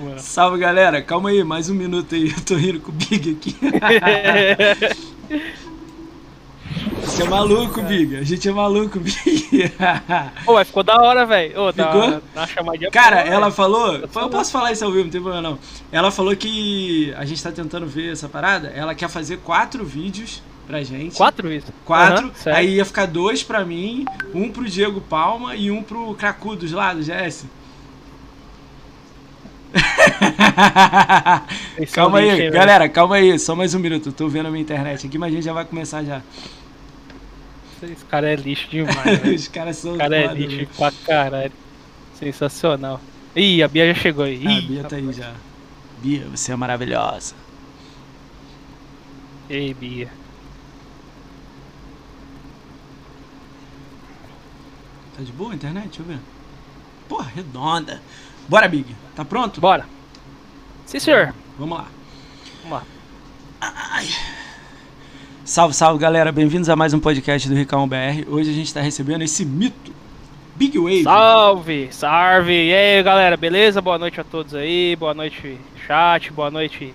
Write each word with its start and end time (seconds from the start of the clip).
mano. 0.00 0.18
Salve, 0.18 0.58
galera. 0.58 1.02
Calma 1.02 1.30
aí, 1.30 1.42
mais 1.44 1.68
um 1.70 1.74
minuto 1.74 2.14
aí. 2.14 2.30
Eu 2.36 2.40
tô 2.44 2.54
rindo 2.56 2.80
com 2.80 2.90
o 2.90 2.94
Big 2.94 3.30
aqui. 3.32 3.56
A 7.02 7.06
gente 7.10 7.22
é 7.22 7.28
maluco, 7.28 7.82
Big. 7.82 8.16
A 8.16 8.22
gente 8.22 8.48
é 8.48 8.52
maluco, 8.52 9.00
Big. 9.00 9.72
Pô, 10.44 10.54
mas 10.54 10.68
ficou 10.68 10.82
da 10.82 10.96
hora, 11.02 11.26
velho. 11.26 11.72
Tá 11.72 11.86
Ficou? 11.86 12.22
na 12.34 12.46
chamadinha. 12.46 12.90
Cara, 12.90 13.16
boa, 13.22 13.28
ela 13.28 13.46
velho. 13.46 13.52
falou. 13.52 13.94
Eu 13.96 14.08
Eu 14.14 14.28
posso 14.30 14.52
falar 14.52 14.72
isso 14.72 14.84
ao 14.84 14.90
vivo, 14.92 15.04
não 15.04 15.10
tem 15.10 15.20
problema 15.20 15.50
não. 15.50 15.58
Ela 15.90 16.10
falou 16.10 16.34
que 16.36 17.12
a 17.16 17.24
gente 17.24 17.42
tá 17.42 17.50
tentando 17.50 17.86
ver 17.86 18.12
essa 18.12 18.28
parada. 18.28 18.68
Ela 18.68 18.94
quer 18.94 19.08
fazer 19.08 19.38
quatro 19.38 19.84
vídeos 19.84 20.42
pra 20.66 20.82
gente. 20.82 21.16
Quatro 21.16 21.52
isso? 21.52 21.72
Quatro. 21.84 22.30
Certo. 22.34 22.56
aí 22.56 22.76
ia 22.76 22.84
ficar 22.84 23.06
dois 23.06 23.42
pra 23.42 23.64
mim, 23.64 24.04
um 24.32 24.50
pro 24.50 24.64
Diego 24.64 25.00
Palma 25.00 25.56
e 25.56 25.70
um 25.70 25.82
pro 25.82 26.14
Cracudos 26.14 26.70
lá 26.72 26.94
do 26.94 27.00
GS. 27.02 27.44
Calma 31.92 32.18
aí, 32.18 32.30
velho? 32.36 32.52
galera, 32.52 32.88
calma 32.88 33.16
aí, 33.16 33.38
só 33.38 33.54
mais 33.54 33.74
um 33.74 33.78
minuto. 33.78 34.12
Tô 34.12 34.28
vendo 34.28 34.46
a 34.46 34.50
minha 34.50 34.62
internet 34.62 35.06
aqui, 35.06 35.18
mas 35.18 35.32
a 35.32 35.36
gente 35.36 35.44
já 35.44 35.52
vai 35.52 35.64
começar 35.64 36.02
já. 36.04 36.22
Esse 37.82 38.04
cara 38.04 38.30
é 38.30 38.36
lixo 38.36 38.68
demais. 38.68 39.24
Os 39.24 39.48
caras 39.48 39.76
são 39.76 39.94
O 39.94 39.98
cara 39.98 40.16
é 40.16 40.26
lixo 40.34 40.56
velho. 40.56 40.68
pra 40.76 40.92
caralho. 41.06 41.52
Sensacional. 42.14 43.00
Ih, 43.34 43.62
a 43.62 43.68
Bia 43.68 43.94
já 43.94 44.00
chegou 44.00 44.24
aí. 44.24 44.42
Ah, 44.46 44.58
a 44.58 44.60
Bia 44.60 44.84
tá 44.84 44.96
aí 44.96 45.12
já. 45.12 45.32
Bia, 46.02 46.26
você 46.30 46.52
é 46.52 46.56
maravilhosa. 46.56 47.34
Ei, 49.48 49.72
Bia. 49.72 50.08
Tá 55.16 55.22
de 55.22 55.32
boa 55.32 55.52
a 55.52 55.54
internet? 55.54 55.84
Deixa 55.86 56.02
eu 56.02 56.06
ver. 56.06 56.18
Porra, 57.08 57.30
redonda. 57.34 58.00
Bora, 58.50 58.66
Big. 58.66 58.96
Tá 59.14 59.24
pronto? 59.24 59.60
Bora. 59.60 59.86
Sim, 60.84 60.98
senhor. 60.98 61.32
Vamos 61.56 61.78
lá. 61.78 61.86
Vamos 62.64 62.78
lá. 62.78 62.84
Ai. 63.60 64.08
Salve, 65.44 65.72
salve, 65.72 66.00
galera. 66.00 66.32
Bem-vindos 66.32 66.68
a 66.68 66.74
mais 66.74 66.92
um 66.92 66.98
podcast 66.98 67.48
do 67.48 67.54
Ricão 67.54 67.86
BR. 67.86 68.26
Hoje 68.26 68.50
a 68.50 68.52
gente 68.52 68.74
tá 68.74 68.80
recebendo 68.80 69.22
esse 69.22 69.44
mito. 69.44 69.92
Big 70.56 70.76
Wave. 70.76 71.04
Salve, 71.04 71.88
salve. 71.92 72.52
E 72.52 72.74
aí, 72.74 73.00
galera, 73.04 73.36
beleza? 73.36 73.80
Boa 73.80 74.00
noite 74.00 74.20
a 74.20 74.24
todos 74.24 74.52
aí. 74.52 74.96
Boa 74.96 75.14
noite, 75.14 75.56
chat. 75.86 76.32
Boa 76.32 76.50
noite, 76.50 76.92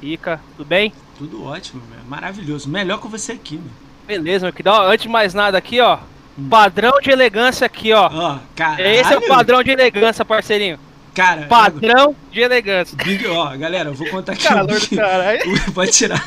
Ica. 0.00 0.40
Tudo 0.56 0.68
bem? 0.68 0.92
Tudo 1.18 1.44
ótimo, 1.44 1.82
velho. 1.90 2.04
Maravilhoso. 2.06 2.70
Melhor 2.70 3.00
que 3.00 3.08
você 3.08 3.32
aqui, 3.32 3.56
meu. 3.56 3.72
Beleza, 4.06 4.46
meu 4.46 4.52
querido. 4.52 4.70
Antes 4.70 5.02
de 5.02 5.08
mais 5.08 5.34
nada 5.34 5.58
aqui, 5.58 5.80
ó. 5.80 5.98
Hum. 6.38 6.48
Padrão 6.48 7.00
de 7.02 7.10
elegância 7.10 7.66
aqui, 7.66 7.92
ó. 7.92 8.08
Ó, 8.08 8.38
cara. 8.54 8.80
Esse 8.80 9.12
é 9.12 9.18
o 9.18 9.26
padrão 9.26 9.64
de 9.64 9.72
elegância, 9.72 10.24
parceirinho. 10.24 10.78
Cara, 11.14 11.42
Padrão 11.42 12.16
de 12.30 12.40
elegância. 12.40 12.96
Big, 12.96 13.26
ó, 13.26 13.54
galera, 13.56 13.90
eu 13.90 13.94
vou 13.94 14.08
contar 14.08 14.32
aqui. 14.32 14.44
Calor 14.44 14.76
o 14.76 14.80
do 14.80 14.96
caralho. 14.96 15.40
o- 15.68 15.72
pode 15.72 15.90
tirar. 15.92 16.26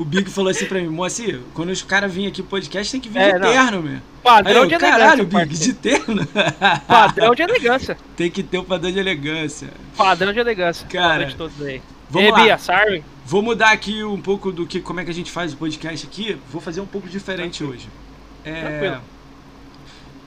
O 0.00 0.04
Big 0.04 0.28
falou 0.28 0.50
assim 0.50 0.66
pra 0.66 0.80
mim, 0.80 0.88
Moacir, 0.88 1.40
quando 1.54 1.70
os 1.70 1.82
caras 1.82 2.12
virem 2.12 2.28
aqui 2.30 2.42
pro 2.42 2.50
podcast, 2.50 2.90
tem 2.90 3.00
que 3.00 3.08
vir 3.08 3.20
É, 3.20 3.32
de 3.34 3.38
não. 3.38 3.48
terno, 3.52 3.82
meu. 3.82 3.98
Padrão 4.24 4.62
eu, 4.62 4.66
de 4.66 4.74
elegância. 4.74 4.98
caralho, 4.98 5.26
Big, 5.26 5.46
de 5.56 5.72
terno? 5.74 6.26
Padrão 6.88 7.34
de 7.34 7.42
elegância. 7.42 7.96
tem 8.16 8.30
que 8.30 8.42
ter 8.42 8.58
o 8.58 8.64
padrão 8.64 8.90
de 8.90 8.98
elegância. 8.98 9.68
Padrão 9.96 10.32
de 10.32 10.38
elegância. 10.40 10.86
Cara, 10.88 11.28
a 11.28 11.32
todos 11.32 11.60
aí. 11.62 11.80
vamos 12.10 12.30
lá. 12.32 12.42
Bia, 12.42 12.58
salve. 12.58 13.04
Vou 13.26 13.40
mudar 13.42 13.70
aqui 13.70 14.02
um 14.02 14.20
pouco 14.20 14.50
do 14.50 14.66
que 14.66 14.80
como 14.80 14.98
é 15.00 15.04
que 15.04 15.10
a 15.10 15.14
gente 15.14 15.30
faz 15.30 15.52
o 15.52 15.56
podcast 15.56 16.06
aqui. 16.06 16.36
Vou 16.50 16.60
fazer 16.60 16.80
um 16.80 16.86
pouco 16.86 17.08
diferente 17.08 17.62
hoje. 17.62 17.88
É, 18.44 18.60
Tranquilo. 18.60 19.00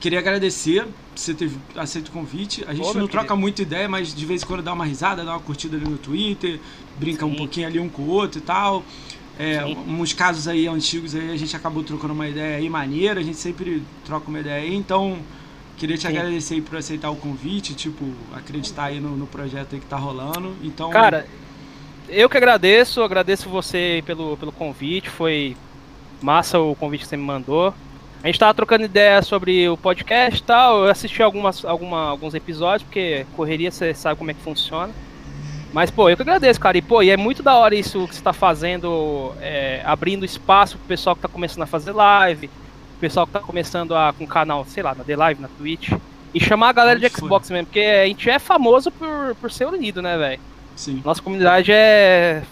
Queria 0.00 0.20
agradecer 0.20 0.84
por 0.84 0.92
você 1.16 1.34
ter 1.34 1.50
aceito 1.76 2.08
o 2.08 2.12
convite. 2.12 2.64
A 2.68 2.74
gente 2.74 2.86
Ô, 2.86 2.94
não 2.94 3.08
troca 3.08 3.26
querido. 3.26 3.36
muita 3.36 3.62
ideia, 3.62 3.88
mas 3.88 4.14
de 4.14 4.24
vez 4.24 4.42
em 4.42 4.46
quando 4.46 4.62
dá 4.62 4.72
uma 4.72 4.84
risada, 4.84 5.24
dá 5.24 5.32
uma 5.32 5.40
curtida 5.40 5.76
ali 5.76 5.88
no 5.88 5.98
Twitter, 5.98 6.60
brinca 6.98 7.26
um 7.26 7.30
Sim. 7.32 7.36
pouquinho 7.36 7.66
ali 7.66 7.80
um 7.80 7.88
com 7.88 8.02
o 8.02 8.08
outro 8.08 8.38
e 8.38 8.42
tal. 8.42 8.84
É, 9.38 9.64
uns 9.64 10.12
casos 10.12 10.48
aí 10.48 10.66
antigos 10.66 11.14
aí 11.14 11.30
a 11.30 11.36
gente 11.36 11.54
acabou 11.54 11.84
trocando 11.84 12.12
uma 12.12 12.28
ideia 12.28 12.56
aí 12.56 12.68
maneira, 12.68 13.20
a 13.20 13.22
gente 13.22 13.38
sempre 13.38 13.84
troca 14.04 14.28
uma 14.28 14.40
ideia 14.40 14.56
aí, 14.56 14.74
então 14.74 15.16
queria 15.76 15.96
te 15.96 16.02
Sim. 16.02 16.08
agradecer 16.08 16.54
aí 16.54 16.60
por 16.60 16.76
aceitar 16.76 17.08
o 17.08 17.14
convite, 17.14 17.72
tipo, 17.74 18.04
acreditar 18.34 18.86
aí 18.86 19.00
no, 19.00 19.16
no 19.16 19.28
projeto 19.28 19.74
aí 19.74 19.80
que 19.80 19.86
tá 19.86 19.96
rolando. 19.96 20.56
Então, 20.62 20.90
Cara, 20.90 21.24
eu 22.08 22.28
que 22.28 22.36
agradeço, 22.36 23.00
agradeço 23.02 23.48
você 23.48 24.02
pelo, 24.04 24.36
pelo 24.36 24.50
convite, 24.50 25.08
foi 25.08 25.56
massa 26.20 26.58
o 26.58 26.74
convite 26.74 27.02
que 27.02 27.08
você 27.08 27.16
me 27.16 27.22
mandou. 27.24 27.72
A 28.22 28.26
gente 28.26 28.38
tava 28.38 28.52
trocando 28.52 28.84
ideia 28.84 29.22
sobre 29.22 29.68
o 29.68 29.76
podcast 29.76 30.40
e 30.40 30.42
tal, 30.42 30.84
eu 30.84 30.90
assisti 30.90 31.22
algumas, 31.22 31.64
alguma, 31.64 32.08
alguns 32.08 32.34
episódios, 32.34 32.82
porque 32.82 33.24
correria 33.36 33.70
você 33.70 33.94
sabe 33.94 34.18
como 34.18 34.30
é 34.30 34.34
que 34.34 34.40
funciona. 34.40 34.92
Mas, 35.72 35.90
pô, 35.90 36.08
eu 36.08 36.16
que 36.16 36.22
agradeço, 36.22 36.58
cara. 36.58 36.78
E, 36.78 36.82
pô, 36.82 37.02
e 37.02 37.10
é 37.10 37.16
muito 37.16 37.42
da 37.42 37.54
hora 37.54 37.74
isso 37.74 38.08
que 38.08 38.14
você 38.14 38.22
tá 38.22 38.32
fazendo, 38.32 39.32
é, 39.40 39.82
abrindo 39.84 40.24
espaço 40.24 40.78
pro 40.78 40.88
pessoal 40.88 41.14
que 41.14 41.22
tá 41.22 41.28
começando 41.28 41.62
a 41.62 41.66
fazer 41.66 41.92
live, 41.92 42.48
pro 42.48 43.00
pessoal 43.00 43.26
que 43.26 43.32
tá 43.32 43.40
começando 43.40 43.94
a, 43.94 44.12
com 44.12 44.26
canal, 44.26 44.64
sei 44.64 44.82
lá, 44.82 44.94
na 44.94 45.04
The 45.04 45.16
Live, 45.16 45.42
na 45.42 45.48
Twitch. 45.48 45.92
E 46.34 46.40
chamar 46.40 46.70
a 46.70 46.72
galera 46.72 46.98
de. 46.98 47.08
Xbox 47.08 47.50
mesmo, 47.50 47.66
porque 47.66 47.80
a 47.80 48.06
gente 48.06 48.28
é 48.28 48.38
famoso 48.38 48.90
por, 48.90 49.36
por 49.40 49.50
ser 49.50 49.66
unido, 49.66 50.02
né, 50.02 50.16
velho? 50.16 50.40
sim. 50.74 51.02
Nossa 51.04 51.20
comunidade 51.20 51.72
é 51.72 52.42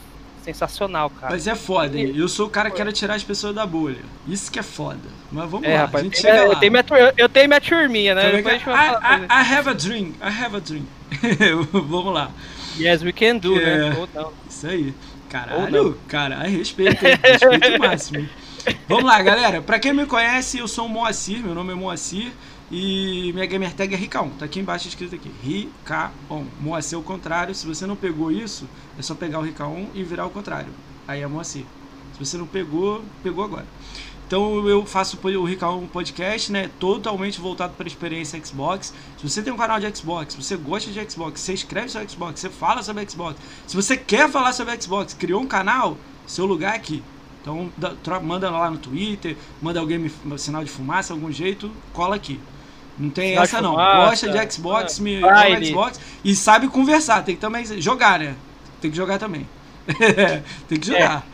sensacional, 0.47 1.11
cara. 1.11 1.33
Mas 1.33 1.47
é 1.47 1.55
foda, 1.55 1.99
hein? 1.99 2.13
Eu 2.17 2.29
sou 2.29 2.47
o 2.47 2.51
cara 2.51 2.71
que 2.71 2.77
quer 2.77 2.93
tirar 2.93 3.15
as 3.15 3.25
pessoas 3.25 3.55
da 3.55 3.67
bolha. 3.67 3.99
Isso 4.29 4.51
que 4.51 4.59
é 4.59 4.63
foda. 4.63 5.01
Mas 5.31 5.51
vamos 5.51 5.67
é, 5.67 5.75
lá, 5.75 5.81
rapaz, 5.81 6.03
a 6.03 6.05
gente 6.05 6.21
chega 6.21 6.37
eu, 6.39 6.49
lá. 6.53 6.57
tenho 6.57 6.73
minha, 6.73 6.85
tur- 6.85 7.15
eu 7.17 7.29
tenho 7.29 7.49
minha 7.49 7.61
turminha, 7.61 8.15
né? 8.15 8.43
Falar 8.61 9.01
I, 9.03 9.23
I, 9.23 9.27
I 9.27 9.55
have 9.55 9.69
a 9.69 9.73
dream, 9.73 10.15
I 10.23 10.45
have 10.45 10.57
a 10.57 10.61
dream. 10.61 10.87
vamos 11.73 12.15
lá. 12.15 12.31
Yes, 12.79 13.03
we 13.03 13.13
can 13.13 13.39
do, 13.39 13.59
É. 13.59 13.91
né? 13.91 13.97
Ou 13.99 14.09
não. 14.15 14.33
Isso 14.49 14.67
aí. 14.67 14.95
Caralho, 15.29 15.99
caralho, 16.07 16.57
respeito, 16.57 17.03
respeito 17.03 17.79
máximo. 17.81 18.29
Vamos 18.89 19.05
lá, 19.05 19.21
galera. 19.23 19.61
Pra 19.61 19.79
quem 19.79 19.93
me 19.93 20.07
conhece, 20.07 20.59
eu 20.59 20.67
sou 20.67 20.87
o 20.87 20.89
Moacir, 20.89 21.39
meu 21.39 21.55
nome 21.55 21.73
é 21.73 21.75
Moacir. 21.75 22.33
E 22.71 23.33
minha 23.33 23.47
gamer 23.47 23.73
tag 23.75 23.95
é 23.95 23.97
Ricaon, 23.97 24.31
tá 24.31 24.45
aqui 24.45 24.59
embaixo 24.59 24.89
escrito 24.89 25.15
aqui, 25.15 25.31
Ricaon. 25.41 26.47
Moacir 26.61 26.97
é 26.97 27.01
o 27.01 27.03
contrário, 27.03 27.55
se 27.55 27.65
você 27.65 27.87
não 27.87 27.95
pegou 27.95 28.33
isso, 28.33 28.69
é 28.99 29.03
só 29.03 29.15
pegar 29.15 29.39
o 29.39 29.43
Ricaon 29.43 29.87
e 29.95 30.03
virar 30.03 30.27
o 30.27 30.31
contrário. 30.31 30.73
Aí 31.07 31.21
é 31.23 31.27
Moacir. 31.29 31.65
Se 32.13 32.25
você 32.25 32.37
não 32.37 32.47
pegou, 32.47 33.05
pegou 33.23 33.45
agora. 33.45 33.67
Então 34.27 34.69
eu 34.69 34.85
faço 34.85 35.17
o 35.23 35.45
Ricaon 35.45 35.87
Podcast, 35.87 36.51
né? 36.51 36.69
Totalmente 36.81 37.41
voltado 37.41 37.75
para 37.75 37.87
a 37.87 37.87
experiência 37.87 38.45
Xbox. 38.45 38.93
Se 39.17 39.29
você 39.29 39.41
tem 39.41 39.53
um 39.53 39.57
canal 39.57 39.79
de 39.79 39.97
Xbox, 39.97 40.35
você 40.35 40.57
gosta 40.57 40.91
de 40.91 41.09
Xbox, 41.09 41.41
você 41.41 41.53
escreve 41.53 41.89
sobre 41.89 42.09
Xbox, 42.09 42.41
você 42.41 42.51
fala 42.51 42.83
sobre 42.83 43.09
Xbox. 43.09 43.39
Se 43.69 43.77
você 43.77 43.97
quer 43.97 44.29
falar 44.29 44.53
sobre 44.53 44.83
Xbox, 44.83 45.15
criou 45.15 45.41
um 45.41 45.47
canal, 45.47 45.97
seu 46.27 46.45
lugar 46.45 46.73
é 46.73 46.77
aqui. 46.77 47.05
Então 47.41 47.71
manda 48.25 48.51
lá 48.51 48.69
no 48.69 48.79
Twitter, 48.79 49.37
manda 49.63 49.79
alguém 49.79 49.99
me 49.99 50.11
sinal 50.37 50.65
de 50.65 50.71
fumaça, 50.71 51.13
algum 51.13 51.31
jeito, 51.31 51.71
cola 51.93 52.17
aqui. 52.17 52.41
Não 52.99 53.11
tem 53.11 53.37
essa 53.37 53.61
não. 53.61 53.75
Gosta 53.75 54.29
de 54.31 54.53
Xbox, 54.53 54.99
é, 54.99 55.03
me 55.03 55.21
joga 55.21 55.65
Xbox 55.65 56.01
e 56.25 56.35
sabe 56.35 56.69
conversar. 56.69 57.23
Tem 57.23 57.35
que 57.35 57.41
também 57.41 57.65
jogar, 57.81 58.19
né? 58.19 58.35
Tem 58.81 58.91
que 58.91 58.97
jogar 58.97 59.19
também. 59.19 59.47
tem 60.69 60.79
que 60.79 60.87
jogar. 60.87 61.27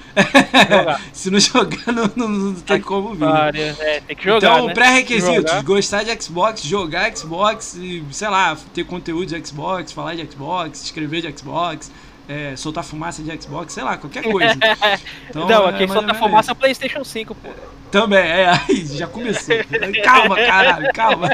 Jogar. 0.68 1.00
Se 1.12 1.30
não 1.30 1.40
jogar, 1.40 1.92
não, 1.92 2.10
não- 2.14 2.28
não 2.28 2.54
tem 2.54 2.80
como 2.80 3.14
vir. 3.14 3.24
É, 3.54 4.00
tem 4.06 4.16
que 4.16 4.24
jogar, 4.24 4.36
então, 4.54 4.66
né? 4.66 4.74
pré-requisitos: 4.74 5.62
gostar 5.62 6.02
de 6.02 6.22
Xbox, 6.22 6.62
jogar 6.62 7.16
Xbox 7.16 7.74
e, 7.74 8.04
sei 8.10 8.28
lá, 8.28 8.56
ter 8.74 8.84
conteúdo 8.84 9.26
de 9.26 9.46
Xbox, 9.46 9.92
falar 9.92 10.14
de 10.14 10.30
Xbox, 10.30 10.82
escrever 10.84 11.22
de 11.22 11.38
Xbox, 11.38 11.90
é, 12.28 12.54
soltar 12.56 12.84
fumaça 12.84 13.22
de 13.22 13.42
Xbox, 13.42 13.72
sei 13.72 13.82
lá, 13.82 13.96
qualquer 13.96 14.22
coisa. 14.22 14.54
Então, 15.28 15.48
não, 15.48 15.66
é 15.66 15.70
aqui 15.70 15.86
tá 15.86 16.02
menos 16.02 16.18
fumaça 16.18 16.50
é 16.50 16.52
o 16.52 16.56
PlayStation 16.56 17.02
5, 17.02 17.34
pô. 17.34 17.48
também, 17.90 18.18
é, 18.18 18.48
aí 18.48 18.86
já 18.86 19.06
começou. 19.06 19.54
Calma, 20.04 20.36
caralho, 20.36 20.92
calma. 20.92 21.30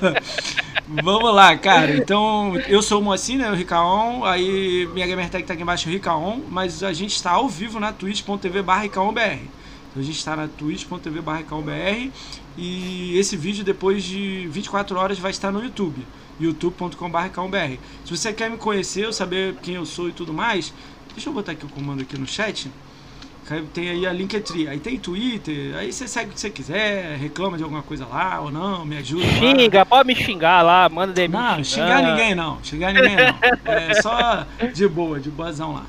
Vamos 0.86 1.34
lá, 1.34 1.56
cara. 1.56 1.94
Então, 1.96 2.54
eu 2.66 2.80
sou 2.80 3.00
o 3.00 3.04
Moacir, 3.04 3.36
né? 3.36 3.50
O 3.50 3.54
Ricaon. 3.54 4.24
Aí 4.24 4.88
minha 4.94 5.06
gamer 5.06 5.28
tag 5.28 5.44
tá 5.44 5.52
aqui 5.52 5.62
embaixo, 5.62 5.88
Ricaon. 5.88 6.40
Mas 6.48 6.82
a 6.82 6.92
gente 6.92 7.14
está 7.14 7.32
ao 7.32 7.48
vivo 7.48 7.78
na 7.78 7.92
twitch.tv 7.92 8.62
barra 8.62 8.82
RicaonBR. 8.82 9.40
Então 9.90 10.02
a 10.02 10.02
gente 10.02 10.16
está 10.16 10.34
na 10.34 10.48
twitch.tv 10.48 11.20
barra 11.20 11.38
RicaonBR. 11.38 12.10
E 12.56 13.18
esse 13.18 13.36
vídeo, 13.36 13.64
depois 13.64 14.02
de 14.02 14.48
24 14.48 14.98
horas, 14.98 15.18
vai 15.18 15.30
estar 15.30 15.52
no 15.52 15.62
YouTube. 15.62 16.06
youtube.com.br. 16.40 17.76
Se 18.04 18.16
você 18.16 18.32
quer 18.32 18.50
me 18.50 18.56
conhecer, 18.56 19.12
saber 19.12 19.56
quem 19.62 19.74
eu 19.74 19.86
sou 19.86 20.08
e 20.08 20.12
tudo 20.12 20.32
mais, 20.32 20.72
deixa 21.14 21.28
eu 21.28 21.32
botar 21.32 21.52
aqui 21.52 21.64
o 21.64 21.68
comando 21.68 22.02
aqui 22.02 22.18
no 22.18 22.26
chat. 22.26 22.70
Tem 23.72 23.88
aí 23.88 24.06
a 24.06 24.12
Linktree, 24.12 24.68
aí 24.68 24.78
tem 24.78 24.98
Twitter, 24.98 25.74
aí 25.74 25.90
você 25.90 26.06
segue 26.06 26.30
o 26.30 26.34
que 26.34 26.40
você 26.40 26.50
quiser, 26.50 27.16
reclama 27.16 27.56
de 27.56 27.62
alguma 27.62 27.82
coisa 27.82 28.04
lá 28.04 28.40
ou 28.40 28.50
não, 28.50 28.84
me 28.84 28.98
ajuda. 28.98 29.24
lá. 29.24 29.32
Xinga, 29.32 29.86
pode 29.86 30.06
me 30.06 30.14
xingar 30.14 30.60
lá, 30.60 30.86
manda 30.86 31.14
DM. 31.14 31.32
Não, 31.32 31.64
xingar 31.64 32.02
ninguém 32.02 32.34
não, 32.34 32.62
xingar 32.62 32.92
ninguém 32.92 33.16
não. 33.16 33.72
É 33.72 33.94
só 34.02 34.46
de 34.74 34.86
boa, 34.86 35.18
de 35.18 35.30
boazão 35.30 35.72
lá. 35.72 35.86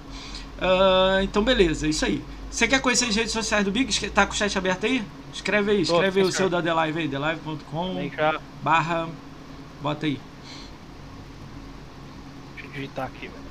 Ah, 0.61 1.19
então 1.21 1.43
beleza, 1.43 1.85
é 1.85 1.89
isso 1.89 2.05
aí. 2.05 2.23
Você 2.49 2.65
quer 2.65 2.79
conhecer 2.79 3.05
as 3.05 3.15
redes 3.15 3.31
sociais 3.31 3.65
do 3.65 3.71
Big? 3.71 4.09
Tá 4.09 4.25
com 4.25 4.33
o 4.33 4.35
chat 4.35 4.57
aberto 4.57 4.85
aí? 4.85 5.03
Escreve 5.33 5.71
aí, 5.71 5.85
Tô, 5.85 5.95
escreve 5.95 6.21
aí 6.21 6.27
o 6.27 6.31
seu 6.31 6.49
da 6.49 6.61
The 6.61 6.73
Live 6.73 6.99
aí, 6.99 7.07
thelive.com 7.09 8.09
barra. 8.63 9.07
Bota 9.81 10.05
aí. 10.05 10.19
Digitar 12.73 13.05
aqui, 13.05 13.27
velho. 13.27 13.49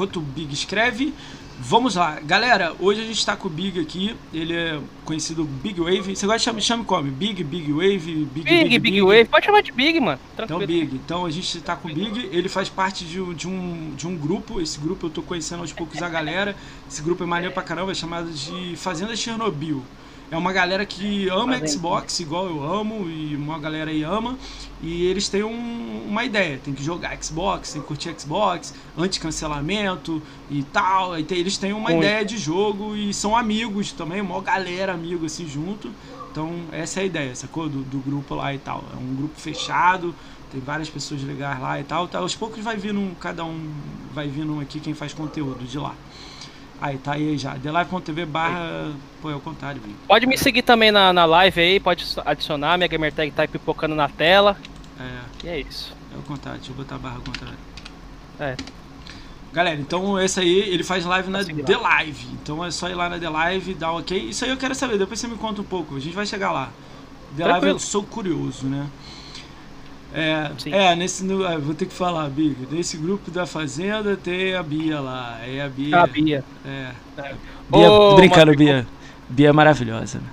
enquanto 0.00 0.16
o 0.16 0.20
Big 0.22 0.52
escreve, 0.54 1.12
vamos 1.58 1.94
lá. 1.94 2.18
Galera, 2.20 2.74
hoje 2.80 3.02
a 3.02 3.04
gente 3.04 3.24
tá 3.24 3.36
com 3.36 3.48
o 3.48 3.50
Big 3.50 3.78
aqui. 3.78 4.16
Ele 4.32 4.54
é 4.54 4.80
conhecido 5.04 5.44
Big 5.44 5.78
Wave. 5.78 6.16
Você 6.16 6.26
gosta 6.26 6.38
de 6.38 6.44
chamar, 6.44 6.60
chame 6.60 6.84
como? 6.84 7.10
Big, 7.10 7.44
Big 7.44 7.70
Wave, 7.70 7.98
Big, 7.98 8.44
Big, 8.44 8.64
Big, 8.64 8.78
Big, 8.78 9.02
Wave. 9.02 9.26
Pode 9.26 9.44
chamar 9.44 9.62
de 9.62 9.72
Big, 9.72 10.00
mano. 10.00 10.18
Tranquilo. 10.34 10.62
Então, 10.62 10.66
Big. 10.66 10.96
Então 10.96 11.26
a 11.26 11.30
gente 11.30 11.60
tá 11.60 11.76
com 11.76 11.88
o 11.88 11.94
Big. 11.94 12.30
Ele 12.32 12.48
faz 12.48 12.70
parte 12.70 13.04
de, 13.04 13.34
de, 13.34 13.46
um, 13.46 13.92
de 13.94 14.08
um 14.08 14.16
grupo. 14.16 14.60
Esse 14.60 14.80
grupo 14.80 15.06
eu 15.06 15.10
tô 15.10 15.22
conhecendo 15.22 15.60
aos 15.60 15.72
poucos 15.72 16.02
a 16.02 16.08
galera. 16.08 16.56
Esse 16.90 17.02
grupo 17.02 17.22
é 17.22 17.26
maneiro 17.26 17.52
pra 17.52 17.62
caramba, 17.62 17.92
é 17.92 17.94
chamado 17.94 18.30
de 18.30 18.76
Fazenda 18.76 19.14
Chernobyl. 19.14 19.84
É 20.30 20.36
uma 20.36 20.52
galera 20.52 20.86
que 20.86 21.28
ama 21.28 21.66
Xbox, 21.66 22.20
igual 22.20 22.46
eu 22.46 22.62
amo, 22.62 23.10
e 23.10 23.34
uma 23.34 23.58
galera 23.58 23.90
aí 23.90 24.04
ama. 24.04 24.38
E 24.80 25.04
eles 25.06 25.28
têm 25.28 25.42
um, 25.42 26.06
uma 26.08 26.24
ideia, 26.24 26.60
tem 26.64 26.72
que 26.72 26.84
jogar 26.84 27.20
Xbox, 27.20 27.72
tem 27.72 27.82
que 27.82 27.88
curtir 27.88 28.14
Xbox, 28.16 28.72
anti-cancelamento 28.96 30.22
e 30.48 30.62
tal. 30.62 31.18
E 31.18 31.24
tem, 31.24 31.38
eles 31.38 31.58
têm 31.58 31.72
uma 31.72 31.92
ideia 31.92 32.24
de 32.24 32.38
jogo 32.38 32.94
e 32.94 33.12
são 33.12 33.36
amigos 33.36 33.90
também, 33.90 34.20
uma 34.20 34.40
galera 34.40 34.92
amigo 34.92 35.26
assim 35.26 35.48
junto. 35.48 35.90
Então 36.30 36.60
essa 36.70 37.00
é 37.00 37.02
a 37.02 37.06
ideia, 37.06 37.34
sacou? 37.34 37.68
Do, 37.68 37.82
do 37.82 37.98
grupo 37.98 38.36
lá 38.36 38.54
e 38.54 38.58
tal. 38.58 38.84
É 38.94 38.96
um 38.96 39.16
grupo 39.16 39.34
fechado, 39.36 40.14
tem 40.52 40.60
várias 40.60 40.88
pessoas 40.88 41.24
legais 41.24 41.60
lá 41.60 41.80
e 41.80 41.82
tal. 41.84 42.06
Tá, 42.06 42.18
aos 42.18 42.36
poucos 42.36 42.62
vai 42.62 42.76
vindo, 42.76 43.16
cada 43.18 43.44
um 43.44 43.72
vai 44.14 44.28
vindo 44.28 44.60
aqui 44.60 44.78
quem 44.78 44.94
faz 44.94 45.12
conteúdo 45.12 45.64
de 45.64 45.76
lá. 45.76 45.96
Aí, 46.80 46.96
tá 46.96 47.12
aí 47.12 47.36
já. 47.36 47.54
TheLive.tv 47.56 48.24
barra. 48.24 48.92
Pô, 49.20 49.30
é 49.30 49.34
o 49.34 49.40
contrário, 49.40 49.80
viu? 49.84 49.94
Pode 50.08 50.26
me 50.26 50.38
seguir 50.38 50.62
também 50.62 50.90
na, 50.90 51.12
na 51.12 51.24
live 51.26 51.60
aí, 51.60 51.78
pode 51.78 52.06
adicionar. 52.24 52.78
Minha 52.78 52.88
gamertag 52.88 53.30
tá 53.32 53.42
aí 53.42 53.48
pipocando 53.48 53.94
na 53.94 54.08
tela. 54.08 54.56
É. 54.98 55.46
E 55.46 55.48
é 55.48 55.60
isso. 55.60 55.94
É 56.14 56.18
o 56.18 56.22
contrário, 56.22 56.58
deixa 56.58 56.72
eu 56.72 56.76
botar 56.76 56.96
a 56.96 56.98
barra 56.98 57.16
ao 57.16 57.22
contrário. 57.22 57.58
É. 58.38 58.56
Galera, 59.52 59.80
então 59.80 60.18
esse 60.20 60.40
aí, 60.40 60.58
ele 60.60 60.84
faz 60.84 61.04
live 61.04 61.28
na 61.28 61.44
The 61.44 61.76
Live. 61.76 62.26
Então 62.34 62.64
é 62.64 62.70
só 62.70 62.88
ir 62.88 62.94
lá 62.94 63.08
na 63.08 63.18
The 63.18 63.28
Live, 63.28 63.74
dar 63.74 63.92
um 63.92 63.98
ok. 63.98 64.16
Isso 64.16 64.44
aí 64.44 64.50
eu 64.50 64.56
quero 64.56 64.74
saber, 64.74 64.96
depois 64.96 65.18
você 65.18 65.26
me 65.26 65.36
conta 65.36 65.60
um 65.60 65.64
pouco. 65.64 65.96
A 65.96 66.00
gente 66.00 66.14
vai 66.14 66.24
chegar 66.24 66.52
lá. 66.52 66.70
The 67.36 67.44
Tranquilo. 67.44 67.52
Live 67.52 67.68
eu 67.68 67.78
sou 67.78 68.04
curioso, 68.04 68.66
né? 68.66 68.86
É, 70.12 70.50
é 70.70 70.96
nesse, 70.96 71.24
no, 71.24 71.46
ah, 71.46 71.56
vou 71.56 71.74
ter 71.74 71.86
que 71.86 71.94
falar, 71.94 72.28
Big. 72.28 72.56
Nesse 72.70 72.96
grupo 72.96 73.30
da 73.30 73.46
Fazenda 73.46 74.16
tem 74.16 74.54
a 74.54 74.62
Bia 74.62 75.00
lá. 75.00 75.38
É 75.46 75.62
a 75.62 75.68
Bia. 75.68 75.98
A 75.98 76.06
Bia. 76.06 76.44
É. 76.64 76.90
é. 77.18 77.34
Bia 77.70 77.90
Ô, 77.90 78.14
brincando, 78.16 78.54
Bia. 78.56 78.86
Bia 79.28 79.48
é 79.48 79.52
maravilhosa, 79.52 80.18
né? 80.18 80.26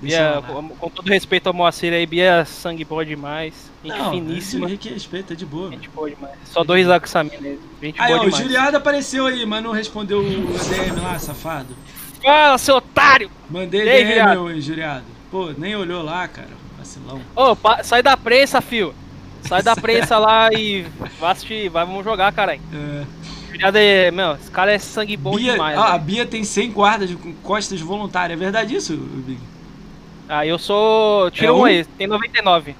Bia, 0.00 0.42
com, 0.46 0.68
com, 0.68 0.90
todo 0.90 1.08
respeito 1.08 1.48
ao 1.48 1.52
Moacir 1.52 1.92
aí, 1.92 2.06
Bia 2.06 2.24
é 2.24 2.44
sangue 2.44 2.84
boa 2.84 3.04
demais. 3.04 3.70
Gente 3.84 3.98
não, 3.98 4.10
finíssima. 4.10 4.68
Que 4.70 4.90
respeito, 4.90 5.32
é 5.32 5.36
de 5.36 5.46
boa. 5.46 5.70
Gente 5.70 5.88
boa 5.88 6.10
demais. 6.10 6.34
Só 6.44 6.62
dois 6.64 6.86
lá 6.86 6.98
com 6.98 7.06
essa 7.06 7.22
mina 7.22 7.56
Gente 7.80 8.00
aí, 8.00 8.08
boa 8.08 8.20
ó, 8.20 8.24
demais. 8.24 8.34
O 8.34 8.42
Juliado 8.42 8.76
apareceu 8.76 9.26
aí, 9.26 9.46
mas 9.46 9.62
não 9.62 9.72
respondeu 9.72 10.20
o 10.20 10.22
DM 10.24 11.00
lá, 11.00 11.18
safado. 11.18 11.74
Fala, 12.22 12.58
seu 12.58 12.76
otário! 12.76 13.30
Mandei 13.48 13.84
DM, 13.84 14.30
meu, 14.30 14.60
Juliado. 14.60 15.04
Pô, 15.30 15.52
nem 15.56 15.76
olhou 15.76 16.02
lá, 16.02 16.26
cara. 16.26 16.57
Vacilão. 16.98 17.20
Ô, 17.34 17.56
sai 17.82 18.02
da 18.02 18.16
prensa, 18.16 18.60
fio. 18.60 18.94
Sai 19.42 19.62
da 19.62 19.76
prensa 19.76 20.18
lá 20.18 20.52
e 20.52 20.86
vai 21.18 21.32
assistir, 21.32 21.68
vai, 21.68 21.84
vamos 21.86 22.04
jogar, 22.04 22.32
caralho. 22.32 22.60
É. 22.72 24.10
Meu, 24.10 24.34
esse 24.34 24.50
cara 24.50 24.72
é 24.72 24.78
sangue 24.78 25.16
bom 25.16 25.34
Bia, 25.34 25.52
demais. 25.52 25.78
Ah, 25.78 25.94
a 25.94 25.98
Bia 25.98 26.26
tem 26.26 26.44
100 26.44 26.70
guardas 26.70 27.14
com 27.14 27.32
costas 27.34 27.80
voluntárias. 27.80 28.38
É 28.38 28.42
verdade 28.42 28.74
isso, 28.76 28.96
Big? 28.96 29.40
Ah, 30.28 30.46
eu 30.46 30.58
sou. 30.58 31.30
Tira 31.30 31.48
é 31.48 31.52
um 31.52 31.64
aí, 31.64 31.84
tem 31.84 32.06
99. 32.06 32.76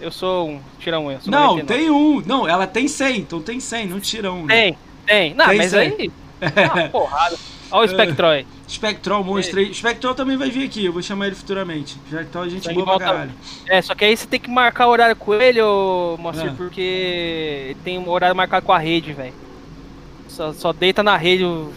Eu 0.00 0.10
sou 0.10 0.50
um, 0.50 0.60
tira 0.80 0.98
um. 0.98 1.10
não, 1.26 1.56
99. 1.56 1.62
tem 1.62 1.90
um. 1.90 2.20
Não, 2.26 2.48
ela 2.48 2.66
tem 2.66 2.88
100, 2.88 3.18
então 3.18 3.40
tem 3.40 3.60
100, 3.60 3.86
não 3.86 4.00
tira 4.00 4.32
um. 4.32 4.44
Né? 4.46 4.54
Tem, 4.54 4.78
tem. 5.06 5.34
Não, 5.34 5.46
tem 5.46 5.58
mas 5.58 5.70
100. 5.70 5.80
aí. 5.80 6.12
Ah, 6.42 6.88
porrada. 6.88 7.38
Olha 7.72 7.86
o 7.86 7.88
Spectral 7.88 8.30
aí. 8.30 8.46
Spectral, 8.68 9.24
monstro 9.24 9.58
aí. 9.58 9.74
Spectral 9.74 10.14
também 10.14 10.36
vai 10.36 10.50
vir 10.50 10.64
aqui, 10.64 10.84
eu 10.84 10.92
vou 10.92 11.02
chamar 11.02 11.26
ele 11.26 11.36
futuramente. 11.36 11.96
Spectral 12.08 12.44
a 12.44 12.48
gente 12.48 12.64
Sangue 12.64 12.82
boa 12.82 12.96
pra 12.96 13.06
caralho. 13.06 13.30
É, 13.68 13.82
só 13.82 13.94
que 13.94 14.04
aí 14.04 14.16
você 14.16 14.26
tem 14.26 14.40
que 14.40 14.50
marcar 14.50 14.86
o 14.86 14.90
horário 14.90 15.16
com 15.16 15.34
ele, 15.34 15.60
ô 15.60 16.16
Moacir, 16.18 16.46
é. 16.46 16.50
porque 16.50 17.76
tem 17.84 17.98
um 17.98 18.08
horário 18.08 18.36
marcado 18.36 18.64
com 18.64 18.72
a 18.72 18.78
rede, 18.78 19.12
velho. 19.12 19.34
Só, 20.28 20.52
só 20.52 20.72
deita 20.72 21.02
na 21.02 21.16
rede 21.16 21.44
o 21.44 21.72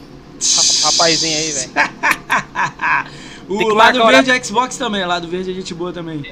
rapazinho 0.84 1.38
aí, 1.38 1.52
velho. 1.52 1.72
o 3.50 3.74
lado 3.74 4.06
verde 4.06 4.32
é 4.32 4.44
Xbox 4.44 4.78
também, 4.78 5.06
lado 5.06 5.28
verde 5.28 5.52
é 5.52 5.54
gente 5.54 5.74
boa 5.74 5.92
também. 5.92 6.24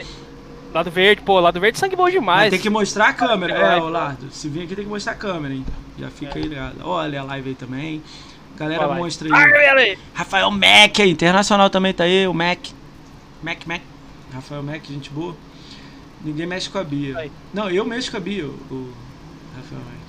Lado 0.74 0.89
verde, 0.89 1.21
pô, 1.21 1.39
lado 1.39 1.59
verde 1.59 1.77
é 1.77 1.80
sangue 1.80 1.95
bom 1.95 2.09
demais. 2.09 2.45
Mas 2.45 2.50
tem 2.50 2.59
que 2.59 2.69
mostrar 2.69 3.09
a 3.09 3.13
câmera, 3.13 3.54
é, 3.54 3.77
o 3.80 3.89
lado. 3.89 4.31
Se 4.31 4.50
vir 4.50 4.63
aqui 4.63 4.75
tem 4.75 4.86
que 4.86 4.89
mostrar 4.89 5.13
a 5.13 5.16
câmera, 5.16 5.54
hein? 5.54 5.63
Já 6.00 6.09
fica 6.09 6.39
é. 6.39 6.42
aí 6.42 6.48
ligado. 6.48 6.75
Olha 6.83 7.21
a 7.21 7.24
live 7.24 7.50
aí 7.50 7.56
também. 7.56 8.01
Galera 8.57 8.88
monstra 8.94 9.27
aí. 9.35 9.97
Rafael 10.13 10.51
Mac 10.51 11.00
aí, 11.00 11.09
internacional 11.09 11.69
também 11.69 11.94
tá 11.94 12.03
aí, 12.03 12.27
o 12.27 12.33
Mac. 12.33 12.59
Mac, 13.41 13.65
Mac. 13.65 13.81
Rafael 14.33 14.63
Mac, 14.63 14.85
gente 14.85 15.09
boa. 15.09 15.35
Ninguém 16.23 16.45
mexe 16.45 16.69
com 16.69 16.77
a 16.77 16.83
Bia. 16.83 17.17
Aí. 17.17 17.31
Não, 17.53 17.69
eu 17.69 17.83
mexo 17.83 18.11
com 18.11 18.17
a 18.17 18.19
Bia, 18.19 18.45
o, 18.45 18.94
Rafael 19.55 19.81
Mac. 19.81 20.03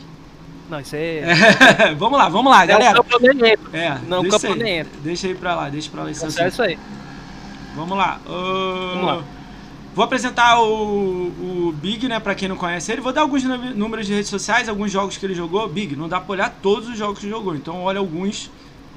Não, 0.70 0.80
isso 0.80 0.96
aí. 0.96 1.18
É... 1.18 1.94
vamos 1.98 2.18
lá, 2.18 2.28
vamos 2.28 2.50
lá, 2.50 2.64
galera. 2.64 2.94
Não, 2.94 3.04
campo 3.04 3.26
nem 3.26 3.52
entra. 3.52 3.78
É, 3.78 3.98
não, 4.06 4.22
deixa 4.22 4.38
campo 4.38 4.62
aí. 4.62 4.84
Deixa 5.02 5.26
aí 5.26 5.34
pra 5.34 5.54
lá, 5.54 5.68
deixa 5.68 5.90
pra 5.90 6.04
lá. 6.04 6.10
Isso, 6.10 6.40
é 6.40 6.48
isso 6.48 6.62
aí. 6.62 6.78
Vamos 7.74 7.96
lá. 7.98 8.20
Uh... 8.26 8.94
Vamos 8.94 9.06
lá. 9.06 9.24
Vou 9.94 10.04
apresentar 10.04 10.60
o, 10.60 11.28
o 11.68 11.74
Big, 11.80 12.08
né, 12.08 12.18
pra 12.18 12.34
quem 12.34 12.48
não 12.48 12.56
conhece 12.56 12.90
ele. 12.90 13.00
Vou 13.00 13.12
dar 13.12 13.20
alguns 13.20 13.44
números 13.44 14.06
de 14.06 14.12
redes 14.12 14.28
sociais, 14.28 14.68
alguns 14.68 14.90
jogos 14.90 15.16
que 15.16 15.24
ele 15.24 15.34
jogou. 15.34 15.68
Big, 15.68 15.94
não 15.94 16.08
dá 16.08 16.20
pra 16.20 16.32
olhar 16.32 16.50
todos 16.60 16.88
os 16.88 16.98
jogos 16.98 17.20
que 17.20 17.26
ele 17.26 17.32
jogou, 17.32 17.54
então 17.54 17.82
olha 17.82 18.00
alguns. 18.00 18.50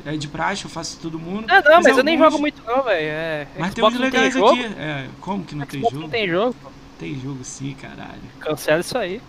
É 0.05 0.15
de 0.15 0.27
praxe, 0.27 0.63
eu 0.63 0.69
faço 0.69 0.97
todo 1.01 1.19
mundo. 1.19 1.45
Ah, 1.49 1.61
não, 1.61 1.75
mas, 1.75 1.87
mas 1.87 1.97
eu 1.97 2.03
nem 2.03 2.17
jogo 2.17 2.39
muito 2.39 2.63
não, 2.65 2.81
velho. 2.81 3.07
É, 3.09 3.47
mas 3.57 3.73
Xbox 3.73 3.75
tem 3.75 3.85
uns 3.85 3.99
legais 3.99 4.33
tem 4.33 4.49
aqui. 4.49 4.75
É, 4.79 5.07
como 5.19 5.43
que 5.43 5.53
não 5.53 5.65
Xbox 5.65 5.71
tem 5.71 5.81
jogo? 5.81 6.01
Não 6.01 6.09
tem 6.09 6.29
jogo, 6.29 6.55
pô. 6.63 6.69
Tem 6.97 7.19
jogo 7.19 7.43
sim, 7.43 7.75
caralho. 7.79 8.21
Cancela 8.39 8.79
isso 8.79 8.97
aí. 8.97 9.21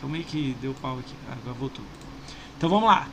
Calma 0.00 0.16
aí 0.16 0.24
que 0.24 0.54
deu 0.60 0.74
pau 0.74 0.98
aqui. 0.98 1.14
Ah, 1.28 1.36
agora 1.40 1.56
voltou. 1.58 1.84
Então 2.56 2.68
vamos 2.68 2.88
lá. 2.88 3.08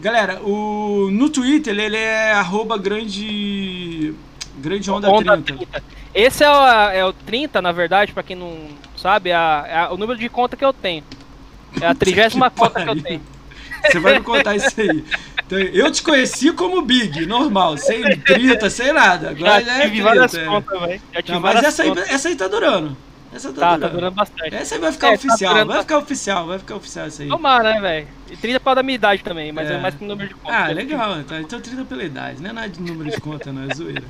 Galera, 0.00 0.42
o, 0.42 1.10
no 1.10 1.30
Twitter 1.30 1.78
ele 1.78 1.96
é 1.96 2.32
arroba 2.32 2.76
grande 2.76 4.14
Grande 4.58 4.90
Onda, 4.90 5.10
onda 5.10 5.36
30. 5.36 5.56
30. 5.56 5.82
Esse 6.14 6.44
é 6.44 6.50
o, 6.50 6.66
é 6.66 7.04
o 7.04 7.12
30, 7.12 7.62
na 7.62 7.72
verdade, 7.72 8.12
pra 8.12 8.22
quem 8.22 8.36
não 8.36 8.68
sabe, 8.96 9.30
é, 9.30 9.34
a, 9.34 9.64
é 9.68 9.88
o 9.88 9.96
número 9.96 10.18
de 10.18 10.28
conta 10.28 10.56
que 10.56 10.64
eu 10.64 10.72
tenho. 10.72 11.04
É 11.80 11.86
a 11.86 11.94
trigésima 11.94 12.50
conta 12.50 12.82
que 12.82 12.90
eu 12.90 13.02
tenho. 13.02 13.22
Você 13.86 13.98
vai 14.00 14.14
me 14.14 14.24
contar 14.24 14.56
isso 14.56 14.80
aí. 14.80 15.04
Então, 15.46 15.58
eu 15.58 15.90
te 15.90 16.02
conheci 16.02 16.52
como 16.52 16.82
Big, 16.82 17.24
normal, 17.26 17.76
sem 17.78 18.02
30, 18.20 18.68
sem 18.68 18.92
nada. 18.92 19.30
Agora 19.30 19.60
já, 19.60 19.78
já 19.78 19.84
é 19.84 19.88
30, 19.88 20.02
várias 20.04 20.34
é. 20.34 20.44
contas, 20.44 20.80
velho. 20.80 21.00
Mas 21.40 21.62
essa 21.62 21.82
aí, 21.84 21.92
essa 22.08 22.28
aí 22.28 22.36
tá 22.36 22.48
durando. 22.48 22.96
Essa 23.32 23.52
tá, 23.52 23.60
tá, 23.60 23.66
durando. 23.66 23.80
tá 23.80 23.88
durando 23.88 24.14
bastante. 24.14 24.54
Essa 24.54 24.78
vai 24.78 24.92
ficar 24.92 25.08
é, 25.08 25.10
tá 25.10 25.16
oficial, 25.16 25.54
tá 25.54 25.64
vai 25.64 25.80
ficar 25.80 25.98
oficial, 25.98 26.46
vai 26.46 26.58
ficar 26.58 26.76
oficial 26.76 27.06
essa 27.06 27.22
aí. 27.22 27.28
Tomara, 27.28 27.74
né, 27.74 27.80
velho? 27.80 28.08
E 28.30 28.36
30 28.36 28.60
por 28.60 28.64
causa 28.64 28.76
da 28.76 28.82
minha 28.82 28.94
idade 28.94 29.22
também, 29.22 29.52
mas 29.52 29.70
é, 29.70 29.74
é 29.74 29.78
mais 29.78 29.94
que 29.94 30.04
o 30.04 30.06
número 30.06 30.28
de 30.28 30.34
conta. 30.34 30.56
Ah, 30.56 30.68
legal, 30.68 31.22
tá. 31.24 31.40
Então 31.40 31.60
30 31.60 31.84
pela 31.84 32.04
idade, 32.04 32.42
não 32.42 32.50
é 32.50 32.52
nada 32.52 32.68
de 32.68 32.80
número 32.80 33.10
de 33.10 33.20
conta, 33.20 33.52
não, 33.52 33.70
é 33.70 33.74
zoeira. 33.74 34.04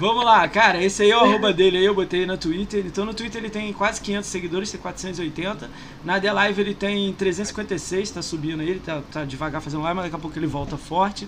Vamos 0.00 0.24
lá, 0.24 0.46
cara, 0.48 0.82
esse 0.82 1.02
aí 1.02 1.10
é 1.10 1.16
o 1.16 1.20
arroba 1.20 1.52
dele 1.52 1.78
aí, 1.78 1.84
eu 1.84 1.94
botei 1.94 2.24
na 2.24 2.36
Twitter. 2.36 2.84
Então 2.86 3.04
no 3.04 3.12
Twitter 3.12 3.42
ele 3.42 3.50
tem 3.50 3.72
quase 3.72 4.00
500 4.00 4.28
seguidores, 4.28 4.70
tem 4.70 4.80
480. 4.80 5.68
Na 6.04 6.20
The 6.20 6.32
Live 6.32 6.60
ele 6.60 6.74
tem 6.74 7.12
356, 7.12 8.10
tá 8.12 8.22
subindo 8.22 8.60
aí, 8.60 8.70
ele 8.70 8.80
tá, 8.80 9.02
tá 9.10 9.24
devagar 9.24 9.60
fazendo 9.60 9.82
live, 9.82 9.96
mas 9.96 10.04
daqui 10.04 10.16
a 10.16 10.18
pouco 10.18 10.38
ele 10.38 10.46
volta 10.46 10.76
forte. 10.76 11.26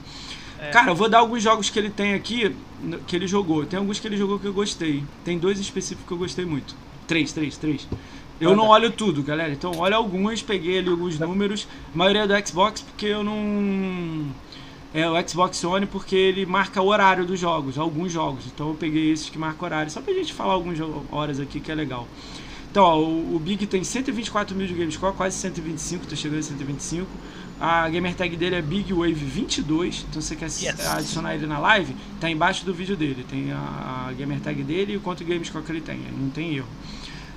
É. 0.61 0.69
Cara, 0.71 0.91
eu 0.91 0.95
vou 0.95 1.09
dar 1.09 1.19
alguns 1.19 1.43
jogos 1.43 1.71
que 1.71 1.79
ele 1.79 1.91
tem 1.91 2.15
aqui, 2.15 2.55
que 3.07 3.17
ele 3.17 3.27
jogou. 3.27 3.65
Tem 3.65 3.79
alguns 3.79 3.99
que 3.99 4.07
ele 4.07 4.17
jogou 4.17 4.39
que 4.39 4.47
eu 4.47 4.53
gostei. 4.53 5.03
Tem 5.25 5.39
dois 5.39 5.59
específicos 5.59 6.07
que 6.07 6.13
eu 6.13 6.19
gostei 6.19 6.45
muito. 6.45 6.77
Três, 7.11 7.33
três, 7.33 7.57
três. 7.57 7.89
Eu 8.41 8.55
não 8.55 8.69
olho 8.69 8.89
tudo, 8.93 9.21
galera. 9.21 9.53
Então 9.53 9.73
olha 9.79 9.97
alguns, 9.97 10.43
peguei 10.43 10.79
ali 10.79 10.89
alguns 10.89 11.19
números. 11.19 11.67
A 11.93 11.99
maioria 11.99 12.23
é 12.23 12.27
do 12.29 12.49
Xbox, 12.49 12.83
porque 12.83 13.07
eu 13.07 13.25
não. 13.25 14.27
É 14.95 15.11
o 15.11 15.29
Xbox 15.29 15.65
One 15.65 15.87
porque 15.87 16.15
ele 16.15 16.47
marca 16.47 16.81
o 16.81 16.87
horário 16.87 17.27
dos 17.27 17.41
jogos, 17.41 17.77
alguns 17.77 18.13
jogos. 18.13 18.45
Então 18.47 18.69
eu 18.69 18.75
peguei 18.77 19.11
esses 19.11 19.29
que 19.29 19.37
marcam 19.37 19.67
horário, 19.67 19.91
só 19.91 20.01
pra 20.01 20.15
gente 20.15 20.33
falar 20.33 20.53
algumas 20.53 20.79
horas 21.11 21.41
aqui 21.41 21.59
que 21.59 21.73
é 21.73 21.75
legal. 21.75 22.07
Então, 22.71 22.85
ó, 22.85 23.01
o, 23.01 23.35
o, 23.35 23.41
Big 23.41 23.67
tem 23.67 23.83
124 23.83 24.57
mil 24.57 24.69
de 24.69 24.75
Gamescore, 24.75 25.13
quase 25.17 25.37
125, 25.37 26.07
tô 26.07 26.15
chegando 26.15 26.39
a 26.39 26.43
125. 26.45 27.09
A 27.61 27.89
gamer 27.89 28.15
tag 28.15 28.37
dele 28.37 28.55
é 28.55 28.63
Big 28.63 28.93
Wave 28.93 29.15
22, 29.15 30.07
então 30.09 30.23
você 30.23 30.37
quer 30.37 30.47
yes. 30.47 30.87
adicionar 30.87 31.35
ele 31.35 31.49
na 31.49 31.59
live, 31.59 31.95
tá 32.21 32.31
embaixo 32.31 32.65
do 32.65 32.73
vídeo 32.73 32.97
dele. 32.97 33.27
Tem 33.29 33.51
a, 33.51 34.07
a 34.09 34.13
gamer 34.13 34.39
tag 34.39 34.63
dele 34.63 34.93
e 34.93 34.97
o 34.97 35.01
quanto 35.01 35.25
Gamescore 35.25 35.65
que 35.65 35.73
ele 35.73 35.81
tem, 35.81 35.99
não 36.17 36.31
tem 36.31 36.55
erro. 36.55 36.69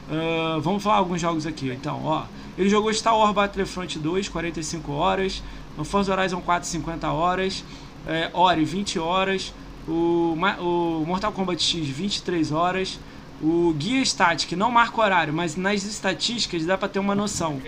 Uh, 0.10 0.60
vamos 0.62 0.83
falar 0.83 0.98
alguns 0.98 1.22
jogos 1.22 1.45
aqui, 1.45 1.69
então, 1.69 2.01
ó. 2.03 2.25
Ele 2.57 2.69
jogou 2.69 2.93
Star 2.93 3.17
Wars 3.17 3.33
Battlefront 3.33 3.98
2, 3.98 4.29
45 4.29 4.91
horas. 4.91 5.41
No 5.77 5.83
Forza 5.83 6.13
Horizon 6.13 6.41
4, 6.41 6.67
50 6.67 7.12
horas. 7.12 7.63
É, 8.05 8.29
Ori, 8.33 8.63
20 8.63 9.00
horas. 9.00 9.53
O, 9.88 10.36
o 10.60 11.03
Mortal 11.05 11.31
Kombat 11.31 11.63
X, 11.63 11.88
23 11.88 12.51
horas. 12.51 13.00
O 13.41 13.74
guia 13.74 14.01
Static 14.05 14.53
não 14.53 14.72
marca 14.72 15.01
horário, 15.01 15.33
mas 15.33 15.57
nas 15.57 15.83
estatísticas 15.83 16.65
dá 16.65 16.77
pra 16.77 16.88
ter 16.88 17.00
uma 17.00 17.13
noção. 17.13 17.62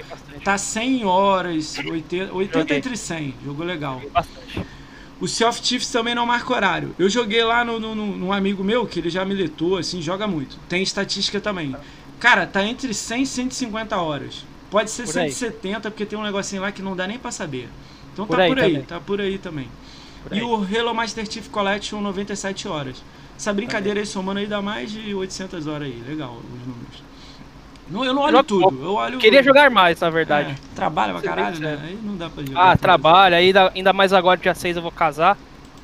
Tá 0.43 0.57
100 0.57 1.03
horas, 1.03 1.77
80, 1.77 2.33
80 2.33 2.75
entre 2.75 2.95
100. 2.95 3.33
Jogo 3.43 3.63
legal. 3.63 4.01
O 5.19 5.27
Sea 5.27 5.49
of 5.49 5.61
Thieves 5.61 5.89
também 5.89 6.15
não 6.15 6.25
marca 6.25 6.53
horário. 6.53 6.95
Eu 6.99 7.09
joguei 7.09 7.43
lá 7.43 7.65
no, 7.65 7.79
no, 7.79 7.95
num 7.95 8.31
amigo 8.31 8.63
meu, 8.63 8.85
que 8.85 8.99
ele 8.99 9.09
já 9.09 9.25
militou, 9.25 9.77
assim, 9.77 10.01
joga 10.01 10.27
muito. 10.27 10.57
Tem 10.69 10.83
estatística 10.83 11.41
também. 11.41 11.75
Cara, 12.25 12.47
tá 12.47 12.65
entre 12.65 12.91
100 12.91 13.21
e 13.21 13.27
150 13.27 13.97
horas. 13.97 14.43
Pode 14.71 14.89
ser 14.89 15.03
por 15.03 15.13
170, 15.13 15.77
aí. 15.77 15.91
porque 15.91 16.07
tem 16.07 16.17
um 16.17 16.23
negocinho 16.23 16.63
lá 16.63 16.71
que 16.71 16.81
não 16.81 16.95
dá 16.95 17.05
nem 17.05 17.19
pra 17.19 17.29
saber. 17.29 17.69
Então 18.11 18.25
por 18.25 18.37
tá 18.37 18.41
aí 18.41 18.49
por 18.49 18.59
aí, 18.59 18.71
também. 18.71 18.81
tá 18.83 18.99
por 18.99 19.21
aí 19.21 19.37
também. 19.37 19.67
Por 20.23 20.33
aí. 20.33 20.39
E 20.39 20.41
o 20.41 20.55
Halo 20.55 20.95
Master 20.95 21.31
Chief 21.31 21.47
Collection 21.49 22.01
97 22.01 22.67
horas. 22.67 23.03
Essa 23.37 23.53
brincadeira 23.53 23.99
aí 23.99 24.07
somando 24.07 24.39
aí 24.39 24.47
dá 24.47 24.59
mais 24.59 24.91
de 24.91 25.13
800 25.13 25.67
horas 25.67 25.87
aí. 25.87 26.01
Legal 26.07 26.31
os 26.31 26.67
números. 26.67 27.03
Não, 27.91 28.03
eu 28.03 28.11
não 28.11 28.23
olho 28.23 28.43
tudo. 28.43 28.83
Eu 28.83 28.93
olho. 28.95 29.19
Queria 29.19 29.43
jogar 29.43 29.69
mais, 29.69 29.99
na 29.99 30.09
verdade. 30.09 30.49
É, 30.49 30.55
trabalha 30.73 31.13
pra 31.13 31.21
caralho, 31.21 31.59
né? 31.59 31.79
Aí 31.83 31.99
não 32.01 32.17
dá 32.17 32.27
pra 32.27 32.43
jogar. 32.43 32.71
Ah, 32.71 32.75
trabalha. 32.75 33.37
Ainda, 33.37 33.71
ainda 33.75 33.93
mais 33.93 34.11
agora, 34.11 34.39
dia 34.39 34.55
6 34.55 34.77
eu 34.77 34.81
vou 34.81 34.91
casar. 34.91 35.37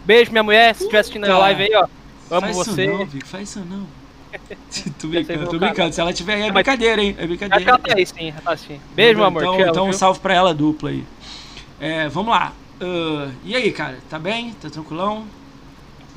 Beijo, 0.04 0.32
minha 0.32 0.42
mulher. 0.42 0.74
Se 0.74 0.82
estiver 0.82 1.02
assistindo 1.02 1.26
a 1.26 1.38
live 1.38 1.62
aí, 1.62 1.76
ó. 1.76 1.88
Amo 2.32 2.42
faz 2.42 2.56
você. 2.56 2.86
Isso 2.86 2.98
não, 2.98 3.06
Vic, 3.06 3.28
faz 3.28 3.48
isso 3.48 3.60
não. 3.60 4.01
tô 5.00 5.08
brincando, 5.08 5.48
tô 5.48 5.60
brincando. 5.60 5.94
Se 5.94 6.02
ela 6.02 6.14
tiver 6.14 6.36
aí, 6.36 6.42
é 6.44 6.52
brincadeira, 6.52 7.02
hein? 7.02 7.16
É 7.18 7.28
brincadeira. 7.28 7.72
Ela 7.72 7.80
tá 7.80 7.94
aí 7.96 8.06
sim, 8.06 8.34
tá 8.44 8.54
assim. 8.54 8.80
Beijo, 8.94 9.18
meu 9.18 9.26
amor. 9.26 9.44
Então, 9.44 9.60
então 9.60 9.90
um 9.90 9.94
salve 9.94 10.20
pra 10.20 10.34
ela 10.34 10.54
dupla 10.54 10.90
aí. 10.90 11.04
É, 11.80 12.08
vamos 12.08 12.32
lá. 12.32 12.54
Uh, 12.82 13.32
e 13.44 13.56
aí, 13.56 13.72
cara? 13.72 14.00
Tá 14.10 14.18
bem? 14.18 14.54
Tá 14.54 14.70
tranquilão? 14.70 15.26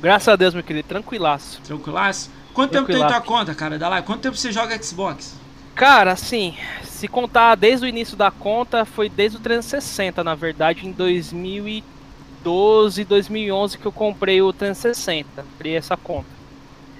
Graças 0.01 0.27
a 0.27 0.35
Deus, 0.35 0.53
meu 0.53 0.63
querido. 0.63 0.87
Tranquilaço. 0.87 1.61
Tranquilaço? 1.63 2.31
Quanto 2.53 2.71
tempo 2.71 2.87
tem 2.87 2.97
tua 2.97 3.21
conta, 3.21 3.53
cara? 3.53 3.77
Dá 3.77 3.89
lá. 3.89 4.01
Quanto 4.01 4.21
tempo 4.21 4.37
você 4.37 4.51
joga 4.51 4.81
Xbox? 4.81 5.35
Cara, 5.75 6.13
assim, 6.13 6.55
se 6.83 7.07
contar 7.07 7.55
desde 7.55 7.85
o 7.85 7.89
início 7.89 8.15
da 8.15 8.31
conta, 8.31 8.85
foi 8.85 9.09
desde 9.09 9.37
o 9.37 9.41
360, 9.41 10.23
na 10.23 10.33
verdade, 10.33 10.87
em 10.87 10.91
2012, 10.91 13.03
2011 13.03 13.77
que 13.77 13.85
eu 13.85 13.91
comprei 13.91 14.41
o 14.41 14.53
360. 14.53 15.43
Comprei 15.43 15.75
essa 15.75 15.97
conta. 15.97 16.34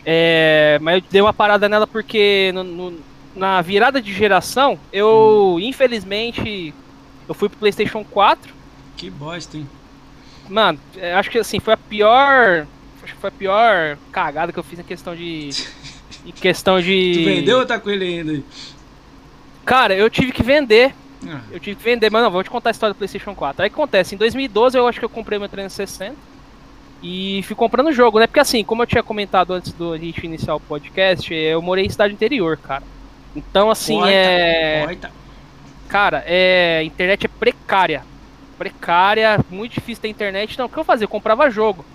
É, 0.06 0.78
mas 0.82 0.96
eu 0.96 1.10
dei 1.10 1.22
uma 1.22 1.34
parada 1.34 1.68
nela 1.68 1.88
porque 1.88 2.52
no, 2.54 2.64
no, 2.64 3.00
na 3.36 3.62
virada 3.62 4.02
de 4.02 4.14
geração, 4.14 4.78
eu, 4.94 5.56
hum. 5.56 5.60
infelizmente, 5.60 6.74
eu 7.28 7.34
fui 7.34 7.50
pro 7.50 7.58
PlayStation 7.58 8.04
4. 8.04 8.54
Que 8.96 9.10
bosta, 9.10 9.58
hein? 9.58 9.68
Mano, 10.48 10.80
é, 10.96 11.14
acho 11.16 11.30
que 11.30 11.40
assim, 11.40 11.60
foi 11.60 11.74
a 11.74 11.78
pior 11.78 12.68
acho 13.04 13.14
que 13.14 13.22
foi 13.22 13.30
a 13.30 13.32
pior 13.32 13.98
cagada 14.12 14.52
que 14.52 14.60
eu 14.60 14.64
fiz 14.64 14.80
em 14.80 14.84
questão 14.84 15.16
de. 15.16 15.50
em 16.26 16.32
questão 16.32 16.82
de. 16.82 17.14
Tu 17.14 17.26
vendeu 17.26 17.60
ou 17.60 17.66
tá 17.66 17.80
com 17.80 17.90
ele 17.90 18.06
ainda? 18.06 18.44
Cara, 19.64 19.96
eu 19.96 20.10
tive 20.10 20.32
que 20.32 20.44
vender. 20.44 20.94
Ah. 21.28 21.42
Eu 21.52 21.60
tive 21.60 21.76
que 21.76 21.84
vender, 21.84 22.12
mas 22.12 22.22
não, 22.22 22.30
vou 22.30 22.44
te 22.44 22.50
contar 22.50 22.70
a 22.70 22.72
história 22.72 22.94
do 22.94 22.98
PlayStation 22.98 23.34
4. 23.34 23.64
Aí 23.64 23.70
que 23.70 23.74
acontece, 23.74 24.14
em 24.14 24.18
2012 24.18 24.78
eu 24.78 24.88
acho 24.88 25.00
que 25.00 25.06
eu 25.06 25.10
comprei 25.10 25.40
meu 25.40 25.50
360 25.50 26.16
e 27.08 27.44
fui 27.44 27.56
comprando 27.56 27.90
o 27.90 27.94
jogo, 27.94 28.18
né? 28.18 28.26
Porque 28.26 28.40
assim, 28.40 28.64
como 28.64 28.82
eu 28.82 28.88
tinha 28.88 29.04
comentado 29.04 29.54
antes 29.54 29.72
do 29.72 29.96
gente 29.96 30.26
iniciar 30.26 30.56
o 30.56 30.60
podcast, 30.60 31.32
eu 31.32 31.62
morei 31.62 31.86
em 31.86 31.90
cidade 31.90 32.16
interior, 32.16 32.58
cara. 32.58 32.82
Então 33.36 33.70
assim, 33.70 34.02
Oita, 34.02 34.10
é. 34.10 34.86
Oita. 34.88 35.12
Cara, 35.88 36.24
é. 36.26 36.82
Internet 36.84 37.28
é 37.28 37.30
precária. 37.30 38.04
Precária, 38.58 39.40
muito 39.52 39.74
difícil 39.74 40.02
ter 40.02 40.08
internet. 40.08 40.54
Então, 40.54 40.66
o 40.66 40.70
que 40.70 40.78
eu 40.78 40.84
fazia? 40.84 41.06
Eu 41.06 41.10
comprava 41.10 41.48
jogo. 41.52 41.86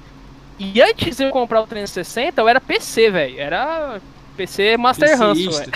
E 0.60 0.80
antes 0.80 1.16
de 1.16 1.24
eu 1.24 1.30
comprar 1.30 1.60
o 1.60 1.66
360, 1.66 2.40
eu 2.40 2.48
era 2.48 2.60
PC, 2.60 3.10
velho. 3.10 3.40
Era 3.40 4.00
PC 4.36 4.76
Master 4.76 5.18
Ransom, 5.18 5.50
velho. 5.50 5.72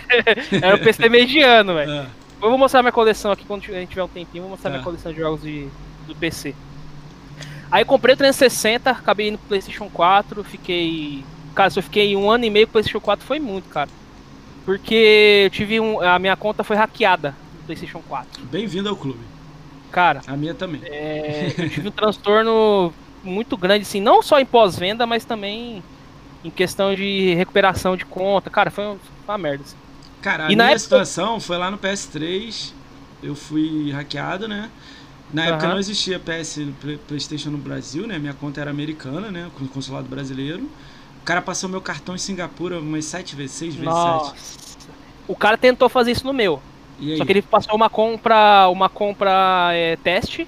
era 0.62 0.76
o 0.76 0.78
PC 0.78 1.08
mediano, 1.08 1.74
velho. 1.74 1.90
Ah. 2.34 2.46
Eu 2.46 2.50
vou 2.50 2.58
mostrar 2.58 2.82
minha 2.82 2.92
coleção 2.92 3.32
aqui 3.32 3.46
quando 3.46 3.62
a 3.64 3.72
gente 3.72 3.88
tiver 3.88 4.04
um 4.04 4.08
tempinho. 4.08 4.42
Vou 4.42 4.50
mostrar 4.50 4.68
ah. 4.68 4.72
minha 4.74 4.84
coleção 4.84 5.10
de 5.12 5.18
jogos 5.18 5.42
de, 5.42 5.66
do 6.06 6.14
PC. 6.14 6.54
Aí 7.70 7.84
comprei 7.84 8.14
o 8.14 8.16
360, 8.16 8.90
acabei 8.90 9.28
indo 9.28 9.38
pro 9.38 9.48
PlayStation 9.48 9.88
4. 9.88 10.44
Fiquei. 10.44 11.24
Cara, 11.54 11.70
se 11.70 11.78
eu 11.78 11.82
fiquei 11.82 12.16
um 12.16 12.30
ano 12.30 12.44
e 12.44 12.50
meio 12.50 12.66
com 12.66 12.70
o 12.70 12.72
PlayStation 12.72 13.00
4 13.00 13.24
foi 13.24 13.38
muito, 13.38 13.68
cara. 13.68 13.90
Porque 14.64 15.42
eu 15.44 15.50
tive 15.50 15.80
um. 15.80 16.00
A 16.00 16.18
minha 16.18 16.36
conta 16.36 16.64
foi 16.64 16.76
hackeada 16.76 17.34
no 17.58 17.64
PlayStation 17.64 18.02
4. 18.08 18.44
Bem-vindo 18.46 18.88
ao 18.88 18.96
clube. 18.96 19.20
Cara. 19.90 20.22
A 20.26 20.36
minha 20.36 20.54
também. 20.54 20.80
É, 20.84 21.54
eu 21.56 21.70
tive 21.70 21.88
um 21.88 21.92
transtorno 21.92 22.92
muito 23.22 23.56
grande, 23.56 23.82
assim, 23.82 24.00
não 24.00 24.22
só 24.22 24.38
em 24.38 24.44
pós-venda, 24.44 25.06
mas 25.06 25.24
também 25.24 25.82
em 26.44 26.50
questão 26.50 26.94
de 26.94 27.34
recuperação 27.34 27.96
de 27.96 28.04
conta. 28.04 28.50
Cara, 28.50 28.70
foi 28.70 28.84
uma, 28.84 28.96
foi 28.96 29.34
uma 29.34 29.38
merda. 29.38 29.64
Assim. 29.64 29.76
Cara, 30.20 30.46
a 30.46 30.52
e 30.52 30.56
minha 30.56 30.66
época... 30.66 30.78
situação 30.78 31.40
foi 31.40 31.56
lá 31.58 31.70
no 31.70 31.78
PS3, 31.78 32.72
eu 33.22 33.34
fui 33.34 33.90
hackeado, 33.90 34.48
né? 34.48 34.70
Na 35.34 35.42
uhum. 35.42 35.48
época 35.48 35.68
não 35.68 35.78
existia 35.80 36.20
PS 36.20 36.60
PlayStation 37.08 37.50
no 37.50 37.58
Brasil, 37.58 38.06
né? 38.06 38.20
Minha 38.20 38.34
conta 38.34 38.60
era 38.60 38.70
americana, 38.70 39.32
né? 39.32 39.50
Com 39.58 39.64
o 39.64 39.68
consulado 39.68 40.08
brasileiro. 40.08 40.70
O 41.20 41.24
cara 41.24 41.42
passou 41.42 41.68
meu 41.68 41.80
cartão 41.80 42.14
em 42.14 42.18
Singapura 42.18 42.78
umas 42.78 43.04
sete 43.04 43.34
vezes, 43.34 43.56
seis 43.56 43.74
vezes 43.74 43.88
Nossa. 43.88 44.32
sete. 44.36 44.88
O 45.26 45.34
cara 45.34 45.58
tentou 45.58 45.88
fazer 45.88 46.12
isso 46.12 46.24
no 46.24 46.32
meu. 46.32 46.62
Só 47.18 47.24
que 47.24 47.32
ele 47.32 47.42
passou 47.42 47.74
uma 47.74 47.90
compra, 47.90 48.68
uma 48.68 48.88
compra 48.88 49.70
é, 49.72 49.96
teste. 49.96 50.46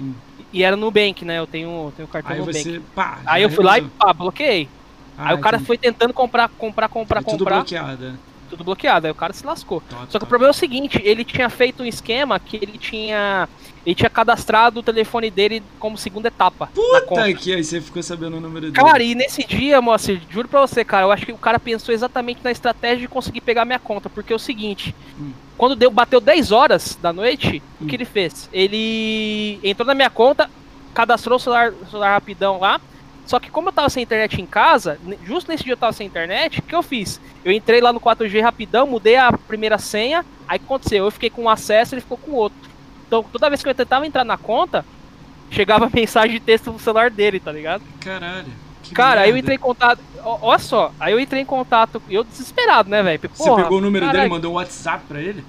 Hum. 0.00 0.14
E 0.52 0.62
era 0.62 0.76
no 0.76 0.86
Nubank, 0.86 1.24
né? 1.24 1.40
Eu 1.40 1.46
tenho, 1.46 1.92
tenho 1.96 2.06
cartão 2.06 2.32
aí 2.32 2.38
Nubank. 2.38 2.62
Você, 2.62 2.80
pá, 2.94 3.18
aí 3.26 3.42
eu 3.42 3.50
fui 3.50 3.64
lá 3.64 3.78
e 3.78 3.82
pá, 3.82 4.12
bloqueei. 4.12 4.68
Ah, 5.16 5.30
aí 5.30 5.34
o 5.34 5.40
cara 5.40 5.56
entendi. 5.56 5.66
foi 5.66 5.76
tentando 5.76 6.14
comprar, 6.14 6.48
comprar, 6.50 6.88
comprar, 6.88 7.22
comprar. 7.24 7.38
Tudo 7.38 7.44
bloqueado. 7.44 8.16
Tudo 8.48 8.64
bloqueado, 8.64 9.06
aí 9.06 9.10
o 9.10 9.14
cara 9.14 9.32
se 9.32 9.44
lascou. 9.44 9.82
Só 10.08 10.18
que 10.18 10.24
o 10.24 10.28
problema 10.28 10.50
é 10.50 10.56
o 10.56 10.58
seguinte, 10.58 11.00
ele 11.04 11.24
tinha 11.24 11.48
feito 11.50 11.82
um 11.82 11.86
esquema 11.86 12.38
que 12.38 12.56
ele 12.56 12.78
tinha. 12.78 13.48
Ele 13.86 13.94
tinha 13.94 14.10
cadastrado 14.10 14.80
o 14.80 14.82
telefone 14.82 15.30
dele 15.30 15.62
como 15.78 15.96
segunda 15.96 16.28
etapa. 16.28 16.66
Puta 16.74 17.32
que 17.32 17.54
aí 17.54 17.64
você 17.64 17.80
ficou 17.80 18.02
sabendo 18.02 18.36
o 18.36 18.40
número 18.40 18.70
dele. 18.70 18.84
Cara, 18.84 19.02
e 19.02 19.14
nesse 19.14 19.44
dia, 19.46 19.80
moça, 19.80 20.18
juro 20.28 20.46
pra 20.46 20.60
você, 20.60 20.84
cara, 20.84 21.06
eu 21.06 21.12
acho 21.12 21.24
que 21.24 21.32
o 21.32 21.38
cara 21.38 21.58
pensou 21.58 21.94
exatamente 21.94 22.40
na 22.44 22.50
estratégia 22.50 22.98
de 22.98 23.08
conseguir 23.08 23.40
pegar 23.40 23.64
minha 23.64 23.78
conta. 23.78 24.10
Porque 24.10 24.32
é 24.32 24.36
o 24.36 24.38
seguinte, 24.38 24.94
hum. 25.18 25.32
quando 25.56 25.74
deu, 25.74 25.90
bateu 25.90 26.20
10 26.20 26.52
horas 26.52 26.98
da 27.00 27.12
noite, 27.12 27.62
hum. 27.80 27.84
o 27.84 27.86
que 27.86 27.92
hum. 27.92 27.96
ele 27.96 28.04
fez? 28.04 28.48
Ele 28.52 29.58
entrou 29.62 29.86
na 29.86 29.94
minha 29.94 30.10
conta, 30.10 30.50
cadastrou 30.92 31.36
o 31.36 31.40
celular, 31.40 31.72
celular 31.90 32.12
rapidão 32.12 32.58
lá. 32.58 32.80
Só 33.28 33.38
que 33.38 33.50
como 33.50 33.68
eu 33.68 33.72
tava 33.74 33.90
sem 33.90 34.02
internet 34.02 34.40
em 34.40 34.46
casa, 34.46 34.98
justo 35.22 35.50
nesse 35.50 35.62
dia 35.62 35.74
eu 35.74 35.76
tava 35.76 35.92
sem 35.92 36.06
internet, 36.06 36.60
o 36.60 36.62
que 36.62 36.74
eu 36.74 36.82
fiz? 36.82 37.20
Eu 37.44 37.52
entrei 37.52 37.78
lá 37.78 37.92
no 37.92 38.00
4G 38.00 38.40
rapidão, 38.42 38.86
mudei 38.86 39.16
a 39.16 39.30
primeira 39.30 39.76
senha, 39.76 40.24
aí 40.48 40.58
que 40.58 40.64
aconteceu? 40.64 41.04
Eu 41.04 41.10
fiquei 41.10 41.28
com 41.28 41.42
um 41.42 41.48
acesso, 41.50 41.94
ele 41.94 42.00
ficou 42.00 42.16
com 42.16 42.32
outro. 42.32 42.58
Então 43.06 43.22
toda 43.22 43.50
vez 43.50 43.62
que 43.62 43.68
eu 43.68 43.74
tentava 43.74 44.06
entrar 44.06 44.24
na 44.24 44.38
conta, 44.38 44.82
chegava 45.52 45.90
mensagem 45.92 46.32
de 46.32 46.40
texto 46.40 46.72
no 46.72 46.80
celular 46.80 47.10
dele, 47.10 47.38
tá 47.38 47.52
ligado? 47.52 47.82
Caralho. 48.00 48.46
Cara, 48.94 49.08
merda. 49.08 49.22
aí 49.24 49.30
eu 49.30 49.36
entrei 49.36 49.56
em 49.56 49.60
contato. 49.60 50.00
Olha 50.24 50.58
só, 50.58 50.90
aí 50.98 51.12
eu 51.12 51.20
entrei 51.20 51.42
em 51.42 51.46
contato. 51.46 52.02
Eu 52.08 52.24
desesperado, 52.24 52.88
né, 52.88 53.02
velho? 53.02 53.20
Você 53.34 53.54
pegou 53.54 53.76
o 53.76 53.80
número 53.82 54.06
caralho. 54.06 54.20
dele 54.20 54.32
e 54.32 54.36
mandou 54.36 54.52
um 54.52 54.54
WhatsApp 54.54 55.04
pra 55.06 55.20
ele? 55.20 55.44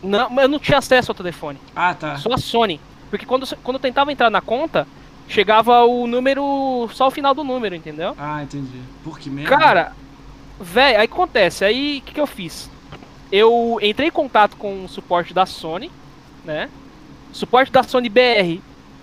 Não, 0.00 0.40
eu 0.40 0.48
não 0.48 0.60
tinha 0.60 0.78
acesso 0.78 1.10
ao 1.10 1.16
telefone. 1.16 1.58
Ah, 1.74 1.94
tá. 1.94 2.16
Só 2.16 2.32
a 2.32 2.38
Sony. 2.38 2.80
Porque 3.10 3.26
quando, 3.26 3.44
quando 3.56 3.76
eu 3.76 3.80
tentava 3.80 4.12
entrar 4.12 4.30
na 4.30 4.40
conta, 4.40 4.86
chegava 5.28 5.84
o 5.84 6.06
número. 6.06 6.88
só 6.92 7.08
o 7.08 7.10
final 7.10 7.34
do 7.34 7.44
número, 7.44 7.74
entendeu? 7.74 8.14
Ah, 8.18 8.42
entendi. 8.42 8.80
Por 9.02 9.18
que 9.18 9.30
merda? 9.30 9.56
Cara, 9.56 9.92
velho, 10.60 10.98
aí 10.98 11.04
acontece. 11.04 11.64
Aí 11.64 11.98
o 11.98 12.02
que, 12.02 12.14
que 12.14 12.20
eu 12.20 12.26
fiz? 12.26 12.70
Eu 13.32 13.78
entrei 13.82 14.08
em 14.08 14.12
contato 14.12 14.56
com 14.56 14.84
o 14.84 14.88
suporte 14.88 15.34
da 15.34 15.46
Sony, 15.46 15.90
né? 16.44 16.70
O 17.32 17.36
suporte 17.36 17.72
da 17.72 17.82
Sony 17.82 18.08
BR 18.08 18.60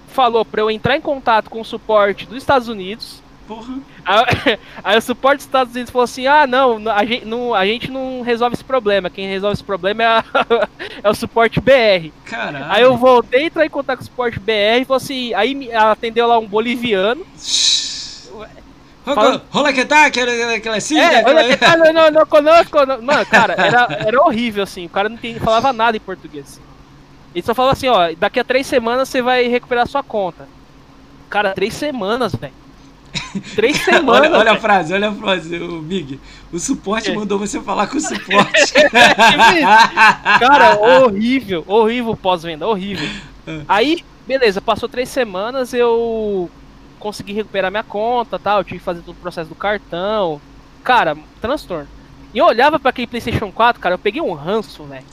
falou 0.07 0.45
pra 0.45 0.61
eu 0.61 0.71
entrar 0.71 0.95
em 0.95 1.01
contato 1.01 1.49
com 1.49 1.61
o 1.61 1.65
suporte 1.65 2.25
dos 2.25 2.37
Estados 2.37 2.67
Unidos. 2.67 3.20
Porra. 3.51 3.79
Aí, 4.05 4.59
aí, 4.81 4.97
o 4.97 5.01
suporte 5.01 5.37
dos 5.39 5.45
Estados 5.45 5.73
Unidos 5.73 5.91
falou 5.91 6.05
assim: 6.05 6.25
ah, 6.25 6.47
não, 6.47 6.89
a 6.89 7.03
gente 7.03 7.25
não, 7.25 7.53
a 7.53 7.65
gente 7.65 7.91
não 7.91 8.21
resolve 8.21 8.53
esse 8.53 8.63
problema. 8.63 9.09
Quem 9.09 9.27
resolve 9.27 9.55
esse 9.55 9.63
problema 9.63 10.03
é, 10.03 10.05
a, 10.07 10.23
é 11.03 11.09
o 11.09 11.13
suporte 11.13 11.59
BR. 11.59 12.13
Caralho. 12.23 12.65
Aí 12.69 12.81
eu 12.81 12.95
voltei, 12.95 13.47
entrei 13.47 13.67
em 13.67 13.69
contato 13.69 13.97
com 13.97 14.03
o 14.03 14.05
suporte 14.05 14.39
BR 14.39 14.79
e 14.81 14.85
falou 14.85 14.97
assim: 14.97 15.33
aí 15.33 15.69
atendeu 15.73 16.27
lá 16.27 16.39
um 16.39 16.47
boliviano. 16.47 17.25
Rola 19.49 19.73
que 19.73 19.83
tá, 19.83 20.05
aquela, 20.05 20.55
aquela 20.55 20.77
assim? 20.77 20.97
É, 20.97 21.21
rola 21.21 21.43
que 21.43 21.57
tá, 21.57 21.75
não, 21.75 21.91
não, 21.91 22.09
não 22.09 22.25
conosco. 22.25 22.77
Mano, 23.01 23.25
cara, 23.25 23.53
era, 23.57 23.87
era 24.07 24.21
horrível 24.21 24.63
assim. 24.63 24.85
O 24.85 24.89
cara 24.89 25.09
não 25.09 25.17
tem, 25.17 25.37
falava 25.39 25.73
nada 25.73 25.97
em 25.97 25.99
português. 25.99 26.61
Ele 27.35 27.45
só 27.45 27.53
falou 27.53 27.71
assim: 27.71 27.89
ó, 27.89 28.13
daqui 28.17 28.39
a 28.39 28.45
três 28.45 28.65
semanas 28.65 29.09
você 29.09 29.21
vai 29.21 29.49
recuperar 29.49 29.89
sua 29.89 30.01
conta. 30.01 30.47
Cara, 31.29 31.53
três 31.53 31.73
semanas, 31.73 32.33
velho. 32.33 32.60
Três 33.55 33.77
semanas. 33.77 34.31
olha, 34.31 34.37
olha 34.37 34.51
a 34.53 34.57
frase, 34.57 34.93
olha 34.93 35.09
a 35.09 35.13
frase, 35.13 35.57
o 35.57 35.81
Big. 35.81 36.19
O 36.51 36.59
suporte 36.59 37.11
é. 37.11 37.13
mandou 37.13 37.39
você 37.39 37.59
falar 37.61 37.87
com 37.87 37.97
o 37.97 38.01
suporte. 38.01 38.73
Cara, 40.39 40.77
horrível, 40.79 41.63
horrível 41.67 42.15
pós-venda, 42.15 42.67
horrível. 42.67 43.07
É. 43.47 43.61
Aí, 43.67 44.03
beleza, 44.27 44.61
passou 44.61 44.87
três 44.87 45.09
semanas, 45.09 45.73
eu 45.73 46.49
consegui 46.99 47.33
recuperar 47.33 47.71
minha 47.71 47.83
conta 47.83 48.37
tal, 48.37 48.59
eu 48.59 48.63
tive 48.63 48.79
que 48.79 48.85
fazer 48.85 49.01
todo 49.01 49.15
o 49.15 49.21
processo 49.21 49.49
do 49.49 49.55
cartão. 49.55 50.39
Cara, 50.83 51.17
transtorno. 51.39 51.87
E 52.33 52.37
eu 52.37 52.45
olhava 52.45 52.79
pra 52.79 52.89
aquele 52.89 53.07
PlayStation 53.07 53.51
4, 53.51 53.81
cara, 53.81 53.95
eu 53.95 53.99
peguei 53.99 54.21
um 54.21 54.33
ranço, 54.33 54.83
velho. 54.83 55.03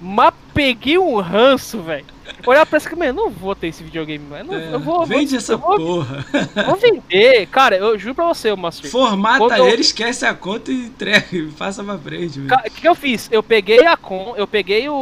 Mas 0.00 0.32
peguei 0.54 0.96
um 0.96 1.20
ranço, 1.20 1.82
velho. 1.82 2.06
Olhar 2.46 2.64
pra 2.64 2.80
mano, 2.96 3.04
eu 3.04 3.12
não 3.12 3.30
vou 3.30 3.54
ter 3.54 3.66
esse 3.68 3.82
videogame, 3.82 4.24
velho. 4.30 4.54
É, 4.54 4.72
eu 4.74 4.80
vou, 4.80 5.04
vende 5.04 5.30
vou, 5.30 5.38
essa 5.38 5.56
vou, 5.56 5.76
porra. 5.76 6.24
Vou 6.66 6.76
vender. 6.76 7.46
Cara, 7.48 7.76
eu 7.76 7.98
juro 7.98 8.14
pra 8.14 8.26
você, 8.26 8.54
Master. 8.54 8.90
Formata 8.90 9.38
Quando 9.38 9.58
eu- 9.58 9.68
ele, 9.68 9.82
esquece 9.82 10.24
a 10.24 10.32
conta 10.32 10.70
e 10.72 10.86
entrega. 10.86 11.26
Passa 11.58 11.84
pra 11.84 11.98
frente, 11.98 12.40
velho. 12.40 12.54
O 12.54 12.62
que, 12.62 12.80
que 12.80 12.88
eu 12.88 12.94
fiz? 12.94 13.28
Eu 13.30 13.42
peguei 13.42 13.84
a 13.86 13.96
con, 13.96 14.34
eu 14.36 14.46
peguei 14.46 14.88
o, 14.88 14.94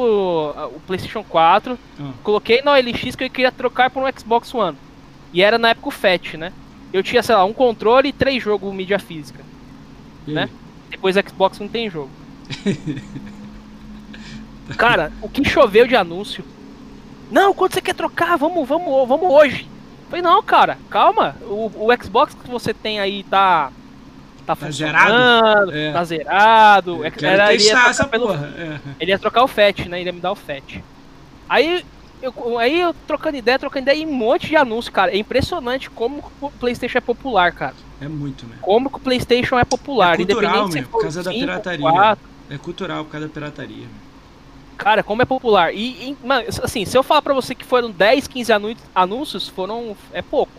o 0.75 0.81
PlayStation 0.87 1.23
4, 1.23 1.78
Ah. 2.00 2.11
coloquei 2.25 2.62
na 2.62 2.73
OLX 2.73 3.14
que 3.14 3.25
eu 3.25 3.31
queria 3.31 3.52
trocar 3.52 3.90
por 3.90 4.02
um 4.02 4.19
Xbox 4.19 4.52
One. 4.52 4.76
E 5.33 5.43
era 5.43 5.59
na 5.59 5.71
época 5.71 5.88
o 5.88 5.93
FAT, 5.93 6.35
né? 6.37 6.52
Eu 6.93 7.02
tinha, 7.02 7.23
sei 7.23 7.35
lá, 7.35 7.45
um 7.45 7.52
controle 7.52 8.09
e 8.09 8.12
três 8.12 8.43
jogos 8.43 8.75
mídia 8.75 8.99
física. 8.99 9.45
E 10.26 10.33
né? 10.33 10.49
Depois 10.90 11.17
o 11.17 11.21
Xbox 11.28 11.59
não 11.61 11.69
tem 11.69 11.88
jogo. 11.90 12.11
Cara, 14.76 15.12
o 15.22 15.28
que 15.28 15.44
choveu 15.48 15.87
de 15.87 15.96
anúncio? 15.96 16.44
Não, 17.30 17.52
quando 17.54 17.75
você 17.75 17.80
quer 17.80 17.94
trocar? 17.94 18.37
Vamos, 18.37 18.66
vamos, 18.68 19.08
vamos 19.08 19.30
hoje. 19.30 19.68
Falei, 20.08 20.22
não, 20.22 20.42
cara, 20.42 20.78
calma. 20.88 21.37
O, 21.42 21.70
o 21.76 22.02
Xbox 22.02 22.34
que 22.34 22.48
você 22.50 22.72
tem 22.72 22.98
aí 23.00 23.22
tá. 23.25 23.70
Tá, 24.46 24.56
Tá 24.56 24.70
zerado? 24.70 25.70
É. 25.72 25.92
tá 25.92 26.04
zerado. 26.04 27.04
É- 27.04 27.12
era- 27.22 27.52
ele 27.52 27.62
ia 27.64 27.78
essa 27.88 28.06
pelo- 28.06 28.28
porra. 28.28 28.46
É. 28.56 28.78
Ele 28.98 29.10
ia 29.10 29.18
trocar 29.18 29.42
o 29.44 29.48
FAT, 29.48 29.87
né? 29.88 30.00
Ele 30.00 30.08
ia 30.08 30.12
me 30.12 30.20
dar 30.20 30.32
o 30.32 30.34
FAT. 30.34 30.82
Aí 31.46 31.84
eu, 32.22 32.58
aí 32.58 32.80
eu 32.80 32.94
trocando 33.06 33.37
ideia, 33.37 33.58
trocando 33.58 33.82
ideia 33.90 34.02
e 34.02 34.06
um 34.06 34.12
monte 34.12 34.46
de 34.48 34.56
anúncio, 34.56 34.90
cara. 34.90 35.12
É 35.12 35.18
impressionante 35.18 35.90
como 35.90 36.25
o 36.40 36.50
PlayStation 36.50 36.96
é 36.96 37.00
popular, 37.02 37.52
cara. 37.52 37.75
É 38.00 38.08
muito, 38.08 38.46
né? 38.46 38.56
Como 38.62 38.88
que 38.88 38.96
o 38.96 39.00
PlayStation 39.00 39.58
é 39.58 39.64
popular. 39.66 40.14
É 40.14 40.25
cultural, 40.25 40.68
meu, 40.68 40.82
por 40.84 41.02
causa 41.02 41.22
da 41.22 41.30
cinco, 41.30 41.44
pirataria. 41.44 41.90
quatro. 41.90 42.25
É 42.48 42.56
cultural 42.56 43.04
por 43.04 43.10
causa 43.12 43.26
da 43.28 43.32
pirataria. 43.34 43.87
Cara, 44.78 45.02
como 45.02 45.20
é 45.20 45.25
popular. 45.25 45.75
E, 45.75 46.11
e, 46.11 46.16
mano, 46.25 46.47
assim, 46.62 46.85
se 46.85 46.97
eu 46.97 47.02
falar 47.02 47.20
pra 47.20 47.35
você 47.35 47.54
que 47.54 47.64
foram 47.64 47.90
10, 47.90 48.26
15 48.28 48.52
anu- 48.52 48.76
anúncios, 48.94 49.49
foram. 49.49 49.97
É 50.12 50.23
pouco. 50.23 50.52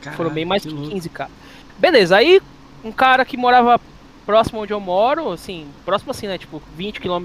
Caraca, 0.00 0.16
foram 0.16 0.30
bem 0.30 0.44
mais 0.44 0.62
que 0.62 0.68
que 0.68 0.74
louco. 0.74 0.90
15, 0.90 1.08
cara. 1.08 1.30
Beleza, 1.78 2.16
aí 2.16 2.40
um 2.84 2.92
cara 2.92 3.24
que 3.24 3.36
morava 3.36 3.80
próximo 4.26 4.60
onde 4.60 4.72
eu 4.72 4.78
moro, 4.80 5.30
assim, 5.32 5.66
próximo 5.84 6.10
assim, 6.10 6.26
né? 6.26 6.36
Tipo, 6.38 6.62
20 6.76 7.00
km 7.00 7.24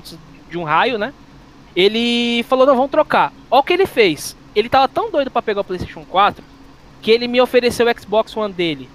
de 0.50 0.58
um 0.58 0.63
raio, 0.63 0.98
né? 0.98 1.13
Ele 1.75 2.44
falou, 2.44 2.66
não, 2.66 2.75
vamos 2.75 2.92
trocar. 2.92 3.32
Olha 3.51 3.60
o 3.60 3.63
que 3.63 3.74
ele 3.74 3.86
fez. 3.86 4.36
Ele 4.56 4.70
tava 4.70 4.88
tão 4.88 5.12
doido 5.12 5.30
pra 5.30 5.42
pegar 5.42 5.62
o 5.62 5.63
PlayStation 5.63 6.04
4 6.06 6.44
que 7.01 7.12
ele 7.12 7.27
me 7.27 7.39
ofereceu 7.39 7.86
o 7.88 8.00
Xbox 8.00 8.36
One 8.36 8.51
dele 8.54 8.89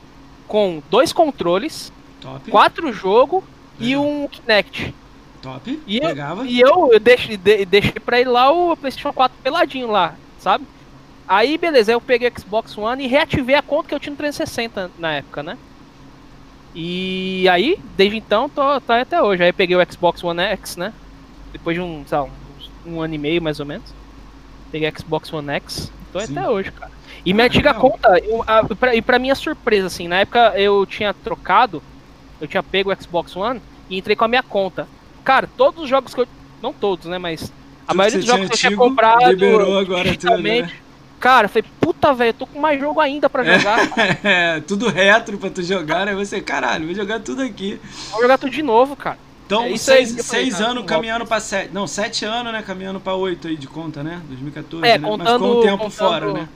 com 0.49 0.83
dois 0.91 1.13
controles, 1.13 1.93
Top. 2.21 2.51
quatro 2.51 2.93
jogos 2.93 3.45
e 3.79 3.95
Legal. 3.97 4.03
um 4.05 4.29
Kinect. 4.29 4.95
Top. 5.43 5.81
E 5.87 5.97
eu- 5.99 6.03
Pegava. 6.09 6.47
E 6.47 6.61
eu, 6.61 6.91
eu 6.93 7.01
deixei, 7.01 7.37
de- 7.37 7.65
deixei 7.67 7.93
pra 8.01 8.21
ele 8.21 8.31
lá 8.31 8.51
o 8.53 8.77
PlayStation 8.77 9.13
4 9.13 9.37
peladinho 9.43 9.91
lá, 9.91 10.15
sabe? 10.39 10.65
Aí, 11.27 11.59
beleza, 11.59 11.93
eu 11.93 12.01
peguei 12.01 12.29
o 12.29 12.41
Xbox 12.41 12.77
One 12.79 13.05
e 13.05 13.09
reativei 13.09 13.55
a 13.57 13.63
conta 13.63 13.89
que 13.89 13.95
eu 13.95 14.01
tinha 14.01 14.11
no 14.13 14.17
360 14.17 14.91
na 14.99 15.15
época, 15.15 15.43
né? 15.43 15.59
E 16.75 17.47
aí, 17.51 17.79
desde 17.97 18.17
então, 18.17 18.49
tô, 18.49 18.81
tá 18.81 19.01
até 19.01 19.21
hoje. 19.23 19.43
Aí 19.43 19.51
eu 19.51 19.55
peguei 19.55 19.77
o 19.77 19.93
Xbox 19.93 20.23
One 20.25 20.41
X, 20.41 20.77
né? 20.77 20.93
Depois 21.53 21.77
de 21.77 21.83
um, 21.83 22.01
uns- 22.01 22.71
um 22.87 23.01
ano 23.01 23.15
e 23.15 23.19
meio 23.19 23.43
mais 23.43 23.61
ou 23.61 23.67
menos. 23.67 23.93
Peguei 24.71 24.89
o 24.89 24.99
Xbox 24.99 25.31
One 25.33 25.51
X, 25.51 25.93
tô 26.13 26.21
Sim. 26.21 26.39
até 26.39 26.49
hoje, 26.49 26.73
cara. 26.73 26.91
E 27.27 27.33
minha 27.35 27.45
Ah, 27.45 27.49
antiga 27.49 27.73
legal. 27.73 27.91
conta, 27.91 28.19
eu, 28.21 28.43
a, 28.47 28.65
pra, 28.75 28.95
e 28.95 29.03
pra 29.03 29.19
minha 29.19 29.35
surpresa, 29.35 29.87
assim, 29.89 30.09
na 30.09 30.21
época 30.21 30.55
eu 30.59 30.85
tinha 30.87 31.13
trocado, 31.13 31.83
eu 32.41 32.49
tinha 32.49 32.63
pego 32.63 32.91
o 32.93 32.97
Xbox 33.03 33.37
One 33.37 33.61
e 33.91 33.99
entrei 33.99 34.17
com 34.17 34.25
a 34.25 34.29
minha 34.29 34.43
conta. 34.43 34.89
Cara, 35.25 35.49
todos 35.57 35.85
os 35.85 35.89
jogos 35.89 36.15
que 36.15 36.21
eu. 36.21 36.29
Não 36.63 36.73
todos, 36.73 37.07
né? 37.07 37.19
Mas. 37.19 37.53
A 37.85 37.89
Tudo 37.89 37.97
maioria 37.97 38.19
dos 38.19 38.27
jogos 38.27 38.47
que 38.49 38.55
eu 38.55 38.59
tinha 38.59 38.77
comprado. 38.77 39.27
liberou 39.29 39.79
agora 39.79 40.05
tudo, 40.05 40.17
digitalmente. 40.17 40.73
né? 40.73 40.79
Cara, 41.19 41.45
eu 41.47 41.49
falei, 41.49 41.65
puta, 41.81 42.13
velho, 42.13 42.31
eu 42.31 42.35
tô 42.35 42.47
com 42.47 42.59
mais 42.61 42.81
jogo 42.81 43.01
ainda 43.01 43.31
pra 43.31 43.45
jogar. 43.45 43.79
É, 44.25 44.61
tudo 44.61 44.89
retro 44.89 45.39
pra 45.39 45.51
tu 45.51 45.63
jogar, 45.63 46.05
né? 46.07 46.15
Você, 46.15 46.41
caralho, 46.41 46.87
vou 46.87 46.95
jogar 46.95 47.21
tudo 47.21 47.43
aqui. 47.43 47.81
Vou 48.11 48.23
jogar 48.23 48.39
tudo 48.39 48.51
de 48.51 48.63
novo, 48.63 48.97
cara. 48.97 49.19
Então, 49.47 49.65
É 49.65 49.71
isso 49.71 49.91
aí 49.93 50.07
seis, 50.07 50.27
falei, 50.27 50.45
seis 50.51 50.61
anos 50.61 50.85
caminhando 50.85 51.27
pra 51.27 51.39
sete. 51.39 51.71
Não, 51.73 51.87
sete 51.87 52.25
anos, 52.25 52.53
né? 52.53 52.63
Caminhando 52.63 52.99
pra 53.01 53.15
oito 53.15 53.47
aí 53.49 53.57
de 53.57 53.67
conta, 53.69 54.03
né? 54.03 54.21
2014, 54.29 54.85
É, 54.87 54.99
né? 54.99 55.07
contando. 55.09 55.25
Mas 55.29 55.33
ficou 55.43 55.59
um 55.59 55.63
tempo 55.63 55.79
contando- 55.85 55.91
fora, 55.93 56.33
né? 56.33 56.49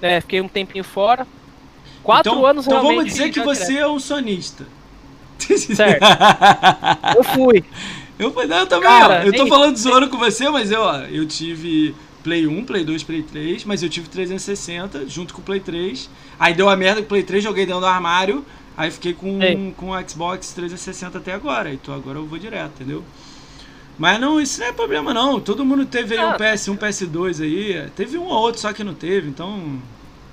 É, 0.00 0.20
fiquei 0.20 0.40
um 0.40 0.48
tempinho 0.48 0.84
fora. 0.84 1.26
Quatro 2.02 2.32
então, 2.32 2.46
anos 2.46 2.66
Então 2.66 2.82
vamos 2.82 3.04
dizer 3.04 3.30
que 3.30 3.40
você 3.40 3.66
direto. 3.66 3.82
é 3.84 3.88
um 3.88 3.98
sonista. 4.00 4.64
Certo. 5.38 6.02
Eu 7.16 7.22
fui. 7.24 7.64
Eu, 8.18 8.32
não, 8.32 8.42
eu 8.58 8.66
também, 8.66 8.88
Cara, 8.88 9.20
ó, 9.22 9.26
eu 9.26 9.32
tô 9.32 9.42
nem- 9.44 9.48
falando 9.48 9.76
zoando 9.78 10.08
com 10.08 10.18
você, 10.18 10.48
mas 10.50 10.70
eu, 10.70 10.80
ó, 10.80 10.96
eu 11.02 11.26
tive 11.26 11.94
Play 12.24 12.46
1, 12.46 12.64
Play 12.64 12.84
2, 12.84 13.02
Play 13.04 13.22
3, 13.22 13.64
mas 13.64 13.82
eu 13.82 13.88
tive 13.88 14.08
360 14.08 15.08
junto 15.08 15.32
com 15.34 15.40
o 15.40 15.44
Play 15.44 15.60
3. 15.60 16.10
Aí 16.38 16.52
deu 16.54 16.68
a 16.68 16.76
merda 16.76 17.00
com 17.00 17.06
o 17.06 17.08
Play 17.08 17.22
3, 17.22 17.44
joguei 17.44 17.64
dentro 17.64 17.80
do 17.80 17.86
armário, 17.86 18.44
aí 18.76 18.90
fiquei 18.90 19.12
com, 19.14 19.40
Ei. 19.42 19.72
com 19.76 19.90
o 19.90 20.08
Xbox 20.08 20.52
360 20.52 21.18
até 21.18 21.32
agora. 21.32 21.72
Então 21.72 21.94
agora 21.94 22.18
eu 22.18 22.26
vou 22.26 22.38
direto, 22.38 22.72
entendeu? 22.80 23.04
Mas 23.96 24.20
não, 24.20 24.40
isso 24.40 24.60
não 24.60 24.66
é 24.68 24.72
problema 24.72 25.12
não. 25.12 25.40
Todo 25.40 25.64
mundo 25.64 25.84
teve 25.86 26.16
aí 26.16 26.24
um 26.24 26.30
Ah. 26.30 26.36
PS1, 26.38 26.76
PS2 26.76 27.42
aí. 27.42 27.88
Teve 27.96 28.16
um 28.18 28.24
ou 28.24 28.32
outro 28.32 28.60
só 28.60 28.72
que 28.72 28.84
não 28.84 28.94
teve, 28.94 29.28
então. 29.28 29.80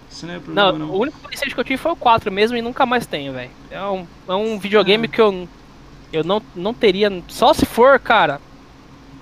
Isso 0.09 0.25
não 0.27 0.35
é 0.35 0.39
problema 0.39 0.71
Não, 0.71 0.79
não. 0.79 0.89
o 0.91 0.99
único 1.01 1.17
PlayStation 1.19 1.55
que 1.55 1.59
eu 1.61 1.63
tive 1.65 1.77
foi 1.77 1.91
o 1.91 1.95
4 1.95 2.31
mesmo 2.31 2.55
e 2.55 2.61
nunca 2.61 2.85
mais 2.85 3.05
tenho, 3.07 3.33
velho. 3.33 3.49
É 3.71 3.81
um, 3.83 4.05
é 4.27 4.33
um 4.33 4.59
videogame 4.59 5.05
Ah. 5.05 5.09
que 5.09 5.19
eu, 5.19 5.47
eu 6.15 6.23
não, 6.23 6.41
não 6.55 6.73
teria. 6.73 7.23
Só 7.27 7.53
se 7.53 7.65
for, 7.65 7.99
cara. 7.99 8.41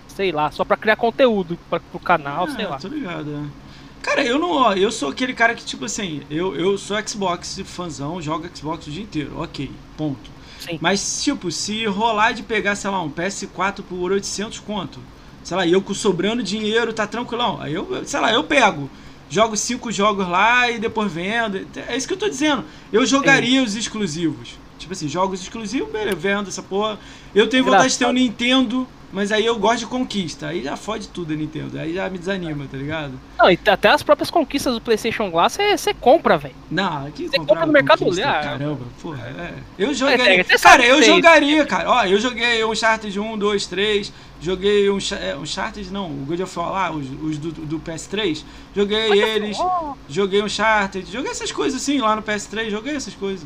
Sei 0.07 0.31
lá, 0.31 0.51
só 0.51 0.63
pra 0.63 0.77
criar 0.77 0.95
conteúdo 0.95 1.57
pra, 1.69 1.79
pro 1.79 1.99
canal, 1.99 2.47
sei 2.47 2.65
Ah, 2.65 2.69
lá. 2.69 2.77
Tô 2.77 2.87
ligado, 2.87 3.29
é. 3.33 3.63
Cara, 4.01 4.23
eu 4.23 4.37
não, 4.37 4.51
ó, 4.51 4.73
eu 4.73 4.91
sou 4.91 5.09
aquele 5.09 5.33
cara 5.33 5.55
que, 5.55 5.63
tipo 5.65 5.85
assim, 5.85 6.21
eu, 6.29 6.55
eu 6.55 6.77
sou 6.77 6.97
Xbox 7.07 7.59
fãzão, 7.65 8.21
jogo 8.21 8.47
Xbox 8.53 8.85
o 8.85 8.91
dia 8.91 9.03
inteiro, 9.03 9.31
ok, 9.41 9.71
ponto. 9.97 10.29
Sim. 10.59 10.77
Mas, 10.81 11.23
tipo, 11.23 11.49
se 11.51 11.85
rolar 11.85 12.33
de 12.33 12.43
pegar, 12.43 12.75
sei 12.75 12.89
lá, 12.91 13.01
um 13.01 13.09
PS4 13.09 13.81
por 13.81 14.11
800 14.11 14.59
conto, 14.59 14.99
sei 15.43 15.57
lá, 15.57 15.65
e 15.65 15.71
eu 15.71 15.81
com 15.81 15.93
sobrando 15.93 16.43
dinheiro, 16.43 16.93
tá 16.93 17.07
tranquilão, 17.07 17.61
aí 17.61 17.73
eu, 17.73 18.05
sei 18.05 18.19
lá, 18.19 18.31
eu 18.31 18.43
pego, 18.43 18.89
jogo 19.29 19.55
cinco 19.55 19.91
jogos 19.91 20.27
lá 20.27 20.69
e 20.69 20.79
depois 20.79 21.11
vendo, 21.11 21.65
é 21.87 21.95
isso 21.95 22.07
que 22.07 22.13
eu 22.13 22.17
tô 22.19 22.29
dizendo. 22.29 22.65
Eu 22.91 23.05
jogaria 23.05 23.63
os 23.63 23.75
exclusivos. 23.75 24.57
Tipo 24.83 24.93
assim, 24.93 25.07
jogos 25.07 25.41
exclusivos, 25.41 25.89
beleza, 25.91 26.15
vendo 26.15 26.49
essa 26.49 26.61
porra. 26.61 26.99
Eu 27.33 27.47
tenho 27.47 27.63
vontade 27.63 27.89
de 27.93 27.97
ter 27.97 28.05
um. 28.05 28.11
Nintendo, 28.11 28.87
mas 29.13 29.31
aí 29.31 29.45
eu 29.45 29.57
gosto 29.57 29.79
de 29.79 29.85
conquista. 29.85 30.47
Aí 30.47 30.63
já 30.63 30.75
fode 30.75 31.07
tudo 31.07 31.33
a 31.33 31.35
Nintendo. 31.35 31.79
Aí 31.79 31.93
já 31.93 32.09
me 32.09 32.17
desanima, 32.17 32.65
tá 32.69 32.75
ligado? 32.75 33.13
Não, 33.37 33.49
e 33.49 33.57
até 33.67 33.89
as 33.89 34.01
próprias 34.01 34.31
conquistas 34.31 34.73
do 34.73 34.81
PlayStation 34.81 35.29
Glass 35.29 35.57
você 35.77 35.93
compra, 35.93 36.37
velho. 36.37 36.55
Não, 36.69 37.07
aqui 37.07 37.27
Você 37.29 37.37
compra 37.37 37.65
no 37.65 37.71
Mercado 37.71 38.03
ah. 38.09 38.41
Caramba, 38.41 38.79
porra, 39.01 39.23
é. 39.25 39.53
Eu 39.77 39.91
É, 39.91 39.93
jogaria. 39.93 40.41
é, 40.41 40.43
cara, 40.57 40.85
eu 40.85 40.97
que 40.97 41.03
jogaria, 41.03 41.65
cara. 41.65 41.89
Ó, 41.91 42.05
eu 42.05 42.19
joguei 42.19 42.65
um 42.65 42.75
Charted 42.75 43.19
1, 43.19 43.37
2, 43.37 43.65
3. 43.67 44.13
Joguei 44.41 44.89
um, 44.89 44.99
Cha- 44.99 45.37
um 45.39 45.45
Charted, 45.45 45.89
não, 45.91 46.07
o 46.07 46.25
God 46.25 46.41
of 46.41 46.59
War 46.59 46.71
lá, 46.71 46.91
os, 46.91 47.05
os 47.21 47.37
do, 47.37 47.51
do 47.51 47.79
PS3. 47.79 48.43
Joguei 48.75 49.11
eles. 49.21 49.57
Oh, 49.59 49.93
Joguei 50.09 50.41
um 50.41 50.49
Charted. 50.49 51.09
Joguei 51.09 51.31
essas 51.31 51.51
coisas 51.51 51.81
assim 51.81 51.99
lá 51.99 52.15
no 52.15 52.23
PS3. 52.23 52.69
Joguei 52.71 52.95
essas 52.95 53.13
coisas. 53.13 53.45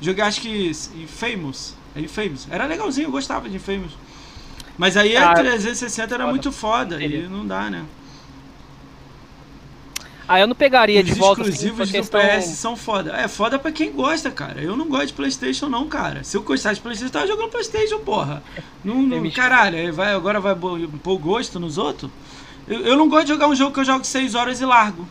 Joguei, 0.00 0.24
acho 0.24 0.40
que 0.40 0.70
Infamous. 0.96 1.74
É 1.94 2.00
Infamous. 2.00 2.46
Era 2.50 2.66
legalzinho, 2.66 3.06
eu 3.06 3.12
gostava 3.12 3.48
de 3.48 3.56
Infamous. 3.56 3.92
Mas 4.76 4.96
aí 4.96 5.16
a 5.16 5.30
Ah, 5.30 5.34
360 5.34 6.14
era 6.14 6.24
foda. 6.24 6.30
muito 6.32 6.52
foda. 6.52 7.02
E 7.02 7.28
não 7.28 7.46
dá, 7.46 7.70
né? 7.70 7.84
Ah, 10.26 10.40
eu 10.40 10.46
não 10.46 10.54
pegaria 10.54 11.00
Os 11.00 11.06
de 11.06 11.12
volta 11.14 11.42
assim, 11.42 11.50
exclusivos 11.50 11.90
do 11.90 11.92
questão... 11.92 12.20
PS 12.20 12.46
são 12.56 12.74
foda. 12.76 13.12
É 13.12 13.28
foda 13.28 13.58
pra 13.58 13.70
quem 13.70 13.92
gosta, 13.92 14.30
cara. 14.30 14.60
Eu 14.60 14.74
não 14.74 14.88
gosto 14.88 15.08
de 15.08 15.12
Playstation, 15.12 15.68
não, 15.68 15.86
cara. 15.86 16.24
Se 16.24 16.36
eu 16.36 16.42
gostasse 16.42 16.76
de 16.76 16.80
Playstation, 16.80 17.08
eu 17.08 17.12
tava 17.12 17.26
jogando 17.26 17.50
Playstation, 17.50 17.98
porra. 17.98 18.42
Não, 18.82 19.02
não, 19.02 19.30
caralho, 19.30 19.92
vai, 19.92 20.14
agora 20.14 20.40
vai 20.40 20.56
pôr 20.56 21.18
gosto 21.18 21.60
nos 21.60 21.76
outros? 21.76 22.10
Eu, 22.66 22.80
eu 22.80 22.96
não 22.96 23.06
gosto 23.06 23.26
de 23.26 23.32
jogar 23.32 23.48
um 23.48 23.54
jogo 23.54 23.72
que 23.74 23.80
eu 23.80 23.84
jogo 23.84 24.02
6 24.04 24.34
horas 24.34 24.60
e 24.62 24.64
largo. 24.64 25.06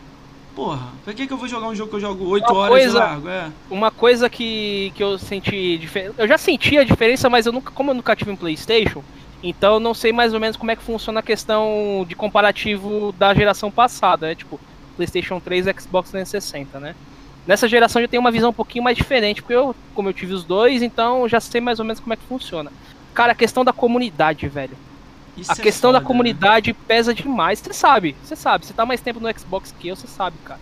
Porra, 0.56 0.90
pra 1.04 1.14
que, 1.14 1.26
que 1.26 1.34
eu 1.34 1.38
vou 1.38 1.48
jogar 1.48 1.68
um 1.68 1.74
jogo 1.76 1.90
que 1.90 1.96
eu 1.96 2.00
jogo 2.00 2.26
8 2.28 2.52
Uma 2.52 2.60
horas 2.60 2.70
coisa- 2.70 2.98
e 2.98 3.02
largo? 3.02 3.28
É. 3.30 3.52
Uma 3.72 3.90
coisa 3.92 4.30
que, 4.30 4.92
que 4.96 5.04
eu 5.04 5.18
senti 5.18 5.78
diferença. 5.80 6.14
Eu 6.18 6.28
já 6.28 6.38
senti 6.38 6.78
a 6.78 6.84
diferença, 6.84 7.28
mas 7.30 7.46
eu 7.48 7.52
nunca, 7.52 7.72
como 7.72 7.90
eu 7.90 7.96
nunca 7.96 8.16
tive 8.16 8.30
um 8.30 8.36
PlayStation, 8.36 9.04
então 9.42 9.76
eu 9.76 9.80
não 9.80 9.94
sei 9.96 10.14
mais 10.14 10.34
ou 10.34 10.40
menos 10.40 10.56
como 10.56 10.70
é 10.70 10.76
que 10.76 10.84
funciona 10.84 11.22
a 11.22 11.24
questão 11.24 12.06
de 12.08 12.16
comparativo 12.16 13.12
da 13.18 13.34
geração 13.34 13.72
passada, 13.72 14.28
né? 14.28 14.36
Tipo, 14.36 14.60
PlayStation 14.96 15.40
3 15.40 15.66
e 15.66 15.74
Xbox 15.82 16.12
360, 16.12 16.80
né? 16.80 16.96
Nessa 17.48 17.68
geração 17.68 18.00
eu 18.02 18.08
tenho 18.08 18.22
uma 18.22 18.32
visão 18.32 18.52
um 18.52 18.54
pouquinho 18.54 18.84
mais 18.84 18.96
diferente, 18.96 19.42
porque 19.42 19.56
eu, 19.56 19.76
como 19.96 20.08
eu 20.08 20.14
tive 20.14 20.34
os 20.34 20.44
dois, 20.44 20.82
então 20.84 21.24
eu 21.24 21.30
já 21.30 21.40
sei 21.40 21.60
mais 21.60 21.80
ou 21.80 21.86
menos 21.86 22.00
como 22.00 22.14
é 22.14 22.16
que 22.16 22.24
funciona. 22.24 22.72
Cara, 23.14 23.32
a 23.32 23.36
questão 23.36 23.66
da 23.66 23.74
comunidade, 23.74 24.48
velho. 24.48 24.78
Isso 25.38 25.52
A 25.52 25.56
é 25.56 25.58
questão 25.58 25.92
da 25.92 26.00
foda, 26.00 26.08
comunidade 26.08 26.74
pesa 26.74 27.14
demais. 27.14 27.60
Você 27.60 27.74
sabe, 27.74 28.16
você 28.24 28.36
sabe. 28.36 28.66
Você 28.66 28.74
tá 28.74 28.86
mais 28.86 29.02
tempo 29.02 29.20
no 29.20 29.40
Xbox 29.40 29.74
que 29.80 29.88
eu, 29.88 29.96
você 29.96 30.08
sabe, 30.08 30.38
cara. 30.46 30.60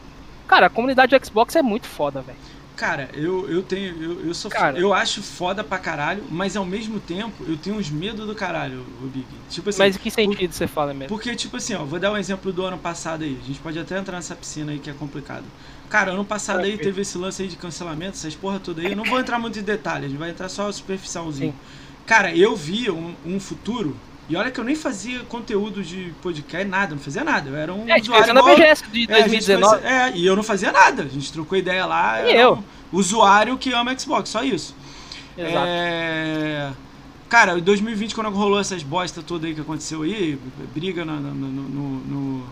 Cara, 0.48 0.68
a 0.68 0.70
comunidade 0.70 1.18
do 1.18 1.26
Xbox 1.26 1.56
é 1.56 1.62
muito 1.62 1.88
foda, 1.88 2.22
velho. 2.22 2.38
né? 2.38 2.52
Cara, 2.82 3.10
eu, 3.14 3.48
eu 3.48 3.62
tenho. 3.62 4.02
Eu, 4.02 4.26
eu 4.26 4.34
sou 4.34 4.50
Cara. 4.50 4.76
Eu 4.76 4.92
acho 4.92 5.22
foda 5.22 5.64
pra 5.64 5.78
caralho, 5.78 6.24
mas 6.32 6.56
ao 6.58 6.66
mesmo 6.66 7.00
tempo 7.00 7.44
eu 7.48 7.56
tenho 7.56 7.76
uns 7.76 7.92
medos 7.92 8.26
do 8.26 8.34
caralho, 8.34 8.84
o 9.02 9.06
Big. 9.06 9.28
Tipo 9.52 9.70
assim. 9.70 9.78
Mas 9.78 9.96
em 9.96 10.00
que 10.00 10.10
sentido 10.10 10.52
você 10.52 10.66
fala 10.66 10.92
mesmo? 10.92 11.08
Porque, 11.08 11.36
tipo 11.36 11.58
assim, 11.58 11.76
ó, 11.76 11.86
vou 11.86 12.00
dar 12.00 12.12
um 12.12 12.18
exemplo 12.18 12.52
do 12.52 12.66
ano 12.66 12.80
passado 12.80 13.24
aí. 13.24 13.38
A 13.40 13.46
gente 13.46 13.60
pode 13.60 13.78
até 13.78 14.00
entrar 14.00 14.16
nessa 14.16 14.36
piscina 14.36 14.72
aí 14.72 14.80
que 14.80 14.90
é 14.90 14.94
complicado. 14.94 15.46
Cara, 15.92 16.12
ano 16.12 16.26
passado 16.26 16.62
aí 16.62 16.76
teve 16.76 17.02
esse 17.02 17.20
lance 17.20 17.44
aí 17.44 17.48
de 17.48 17.56
cancelamento, 17.56 18.18
essas 18.18 18.34
porra 18.34 18.60
toda 18.60 18.82
aí. 18.82 18.92
Eu 18.92 18.98
não 18.98 19.04
vou 19.04 19.20
entrar 19.20 19.38
muito 19.38 19.60
em 19.60 19.64
detalhes, 19.64 20.12
vai 20.14 20.32
entrar 20.32 20.50
só 20.50 20.72
superficialzinho. 20.72 21.52
Sim. 21.52 21.58
Cara, 22.08 22.36
eu 22.36 22.56
via 22.56 22.92
um, 22.92 23.14
um 23.24 23.40
futuro. 23.40 23.96
E 24.30 24.36
olha 24.36 24.50
que 24.50 24.60
eu 24.60 24.64
nem 24.64 24.76
fazia 24.76 25.20
conteúdo 25.22 25.84
de 25.84 26.14
podcast, 26.22 26.68
nada, 26.68 26.96
não 26.96 27.02
fazia 27.02 27.24
nada. 27.24 27.50
Eu 27.50 27.56
era 27.56 27.74
um 27.74 27.90
É, 27.90 28.00
usuário 28.00 28.34
na 28.34 28.42
BGS 28.42 28.84
de 28.92 29.12
é, 29.12 29.16
a 29.16 29.28
gente 29.28 29.46
2019. 29.46 29.82
fazia- 29.82 29.90
é, 29.90 30.12
e 30.16 30.26
eu 30.26 30.36
não 30.36 30.44
fazia 30.44 30.72
nada. 30.72 31.04
A 31.04 31.08
gente 31.08 31.34
trocou 31.34 31.58
ideia 31.58 31.86
lá. 31.86 32.22
E 32.30 32.36
eu? 32.36 32.54
um 32.94 32.98
usuário 32.98 33.58
que 33.58 33.74
ama 33.74 33.98
Xbox, 33.98 34.30
só 34.30 34.44
isso. 34.44 34.74
Exato. 35.38 35.66
É... 35.68 36.72
Cara, 37.30 37.58
em 37.58 37.62
2020, 37.62 38.14
quando 38.14 38.30
rolou 38.30 38.60
essas 38.60 38.84
bosta 38.84 39.22
toda 39.22 39.48
aí 39.48 39.56
que 39.56 39.62
aconteceu 39.62 40.02
aí, 40.04 40.38
briga 40.74 41.04
no, 41.06 41.20
no, 41.20 41.48
no, 41.48 42.46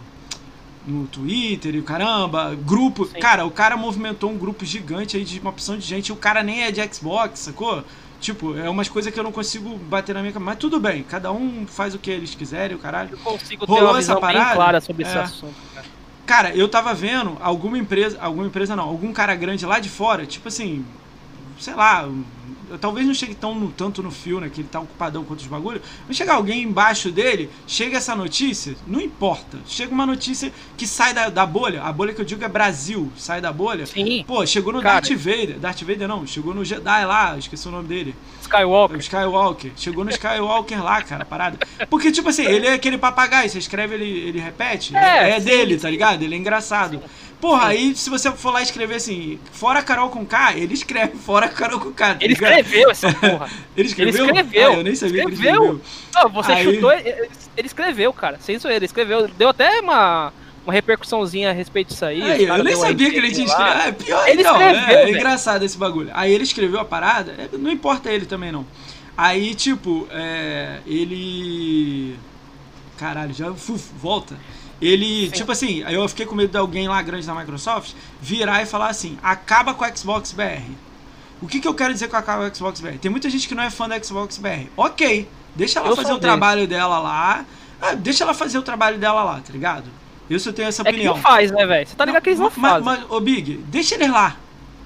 no- 0.88 1.08
Twitter 1.12 1.76
e 1.76 1.82
caramba, 1.82 2.56
grupo. 2.56 3.06
Sim. 3.06 3.20
Cara, 3.20 3.46
o 3.46 3.52
cara 3.52 3.78
movimentou 3.78 4.32
um 4.32 4.38
grupo 4.38 4.66
gigante 4.66 5.16
aí 5.18 5.24
de 5.24 5.40
uma 5.40 5.50
opção 5.52 5.78
de 5.78 5.86
gente. 5.86 6.08
E 6.08 6.12
o 6.12 6.16
cara 6.16 6.42
nem 6.42 6.64
é 6.64 6.72
de 6.72 6.82
Xbox, 6.94 7.40
sacou? 7.42 7.84
Tipo, 8.20 8.58
é 8.58 8.70
umas 8.70 8.90
coisas 8.90 9.14
que 9.14 9.20
eu 9.20 9.24
não 9.24 9.32
consigo 9.32 9.78
bater 9.78 10.14
na 10.14 10.22
minha 10.22 10.34
cabeça. 10.34 10.46
Mas 10.52 10.58
tudo 10.60 10.80
bem, 10.80 11.04
cada 11.04 11.32
um 11.32 11.66
faz 11.66 11.96
o 11.96 12.00
que 12.00 12.12
eles 12.12 12.36
quiserem, 12.36 12.76
o 12.76 12.80
caralho. 12.80 13.12
Eu 13.12 13.18
consigo 13.20 13.66
ter 13.66 13.72
Rolou 13.72 13.90
uma 13.92 14.00
essa 14.00 14.14
visão 14.16 14.28
bem 14.28 14.36
parada? 14.38 14.56
clara 14.56 14.82
sobre 14.82 15.04
esse 15.04 15.18
É. 15.18 15.22
assunto. 15.22 15.56
Cara. 15.74 15.86
Cara, 16.26 16.56
eu 16.56 16.68
tava 16.70 16.94
vendo 16.94 17.38
alguma 17.42 17.78
empresa, 17.78 18.18
alguma 18.22 18.46
empresa 18.46 18.76
não, 18.76 18.84
algum 18.84 19.12
cara 19.12 19.34
grande 19.36 19.66
lá 19.66 19.80
de 19.80 19.90
fora, 19.90 20.26
tipo 20.28 20.48
assim, 20.48 20.86
sei 21.60 21.74
lá, 21.76 22.08
eu 22.70 22.78
talvez 22.78 23.06
não 23.08 23.14
chegue 23.16 23.34
tão 23.34 23.56
no- 23.56 23.72
tanto 23.72 24.04
no 24.04 24.12
fio, 24.12 24.40
né, 24.40 24.48
que 24.50 24.62
ele 24.62 24.68
tá 24.68 24.80
ocupadão 24.80 25.24
com 25.24 25.32
outros 25.32 25.48
bagulho, 25.48 25.82
mas 26.08 26.16
chega 26.16 26.34
alguém 26.34 26.62
embaixo 26.64 27.12
dele, 27.12 27.50
chega 27.68 27.98
essa 27.98 28.16
notícia, 28.16 28.76
não 28.88 29.02
importa, 29.02 29.58
chega 29.66 29.92
uma 29.94 30.06
notícia 30.06 30.54
que 30.78 30.86
sai 30.86 31.14
da, 31.14 31.30
da 31.30 31.46
bolha, 31.46 31.82
a 31.84 31.92
bolha 31.92 32.14
que 32.14 32.22
eu 32.22 32.26
digo 32.26 32.44
é 32.44 32.48
Brasil, 32.48 33.12
sai 33.18 33.42
da 33.42 33.52
bolha, 33.52 33.86
Sim, 33.88 34.24
pô, 34.28 34.46
chegou 34.46 34.72
no 34.72 34.82
Cara. 34.82 35.02
Darth 35.02 35.18
Vader, 35.18 35.58
Darth 35.60 35.82
Vader 35.82 36.08
não, 36.08 36.28
chegou 36.28 36.54
no 36.54 36.64
Jedi 36.64 37.06
lá, 37.06 37.38
esqueci 37.40 37.68
o 37.68 37.72
nome 37.72 37.88
dele, 37.88 38.16
o 38.50 38.58
Skywalker. 38.58 38.98
Skywalker. 39.00 39.72
Chegou 39.78 40.04
no 40.04 40.10
Skywalker 40.12 40.84
lá, 40.84 41.02
cara, 41.02 41.26
parada. 41.26 41.58
Porque, 41.90 42.12
tipo 42.12 42.30
assim, 42.30 42.46
ele 42.46 42.68
é 42.68 42.74
aquele 42.74 42.98
papagaio, 42.98 43.50
você 43.50 43.60
escreve, 43.60 43.96
ele, 43.96 44.06
ele 44.30 44.40
repete. 44.40 44.96
É, 44.96 45.32
É, 45.32 45.40
dele, 45.40 45.78
tá 45.78 45.90
ligado? 45.90 46.24
Ele 46.24 46.36
é 46.36 46.38
engraçado. 46.38 47.02
Porra, 47.40 47.68
aí 47.70 47.96
se 47.96 48.10
você 48.10 48.30
for 48.34 48.52
lá 48.52 48.62
escrever 48.62 48.96
assim, 48.96 49.40
fora 49.54 49.82
Carol 49.82 50.10
com 50.10 50.26
K, 50.26 50.58
ele 50.58 50.74
escreve 50.74 51.18
fora 51.18 51.48
Carol 51.48 51.80
com 51.80 51.92
K. 51.92 52.16
tá 52.16 52.18
Ele 52.20 52.34
escreveu 52.34 52.92
essa 52.92 53.14
porra. 53.14 53.50
Ele 53.78 53.88
escreveu? 53.88 54.26
Ele 54.26 54.40
escreveu. 54.42 54.72
Ah, 54.72 54.76
eu 54.76 54.84
nem 54.84 54.94
sabia 54.96 55.22
que 55.22 55.28
ele 55.30 55.34
Escreveu. 55.36 55.64
escreveu. 55.64 55.82
Não, 56.16 56.30
você 56.30 56.52
Aí- 56.52 56.66
chutou, 56.76 56.92
ele 56.92 57.30
ele 57.56 57.68
escreveu, 57.68 58.12
cara. 58.12 58.38
Sem 58.42 58.58
zoeira, 58.60 58.78
ele 58.80 58.86
escreveu. 58.86 59.28
Deu 59.38 59.50
até 59.50 59.80
uma, 59.80 60.34
uma 60.70 60.74
repercussãozinha 60.74 61.50
a 61.50 61.54
respeito 61.54 61.90
disso 61.90 62.06
aí. 62.06 62.22
Aí, 62.22 62.46
eu 62.46 62.64
nem 62.64 62.76
sabia 62.76 63.10
que 63.10 63.18
ele 63.18 63.32
tinha 63.32 63.46
escrito. 63.46 63.70
É 63.70 63.92
pior 63.92 64.28
Ele 64.28 64.42
então. 64.42 64.54
escreveu, 64.54 64.98
é, 64.98 65.04
é 65.04 65.10
engraçado 65.10 65.66
esse 65.66 65.78
bagulho. 65.78 66.10
Aí 66.14 66.32
ele 66.32 66.44
escreveu 66.44 66.80
a 66.80 66.86
parada, 66.86 67.32
é, 67.32 67.50
não 67.58 67.72
importa 67.72 68.12
ele 68.12 68.26
também 68.26 68.52
não. 68.52 68.66
Aí, 69.18 69.54
tipo, 69.54 70.08
é, 70.12 70.80
ele. 70.86 72.18
Caralho, 72.98 73.34
já. 73.34 73.54
Fuf, 73.54 73.92
volta. 74.00 74.38
Ele, 74.82 75.26
Sim. 75.26 75.32
tipo 75.32 75.52
assim, 75.52 75.84
aí 75.84 75.96
eu 75.96 76.08
fiquei 76.08 76.26
com 76.26 76.36
medo 76.36 76.52
de 76.52 76.58
alguém 76.58 76.88
lá 76.88 77.02
grande 77.02 77.28
da 77.28 77.36
Microsoft 77.36 77.94
virar 78.22 78.62
e 78.62 78.66
falar 78.66 78.88
assim: 78.88 79.18
acaba 79.22 79.74
com 79.74 79.84
o 79.84 79.98
Xbox 79.98 80.32
BR. 80.32 80.64
O 81.42 81.48
que, 81.48 81.60
que 81.60 81.68
eu 81.68 81.74
quero 81.74 81.94
dizer 81.94 82.08
com 82.08 82.16
acaba 82.16 82.44
com 82.44 82.52
o 82.52 82.56
Xbox 82.56 82.80
BR? 82.80 82.98
Tem 83.02 83.12
muita 83.12 83.30
gente 83.30 83.48
que 83.48 83.56
não 83.56 83.64
é 83.64 83.70
fã 83.70 83.90
da 83.90 84.02
Xbox 84.02 84.38
BR. 84.38 84.68
Ok, 84.78 85.28
deixa 85.56 85.80
ela 85.80 85.90
Eu 85.90 85.96
fazer 85.96 86.14
o 86.14 86.20
trabalho 86.20 86.68
dela 86.68 87.00
lá. 87.00 87.46
Ah, 87.82 87.94
deixa 87.94 88.24
ela 88.24 88.34
fazer 88.34 88.58
o 88.58 88.62
trabalho 88.62 88.98
dela 88.98 89.24
lá, 89.24 89.42
tá 89.42 89.52
ligado? 89.52 89.90
Isso 90.30 90.50
eu 90.50 90.54
tenho 90.54 90.68
essa 90.68 90.82
É 90.82 90.86
que 90.86 90.90
opinião. 90.92 91.16
não 91.16 91.22
faz, 91.22 91.52
né, 91.52 91.66
velho? 91.66 91.88
Você 91.88 91.96
tá 91.96 92.06
ligado 92.06 92.24
que 92.24 92.30
eles 92.30 92.40
não 92.40 92.52
mas, 92.56 92.72
fazem. 92.72 92.84
Mas, 92.84 93.12
ô 93.12 93.20
Big, 93.20 93.58
deixa 93.68 93.96
eles 93.96 94.10
lá. 94.10 94.38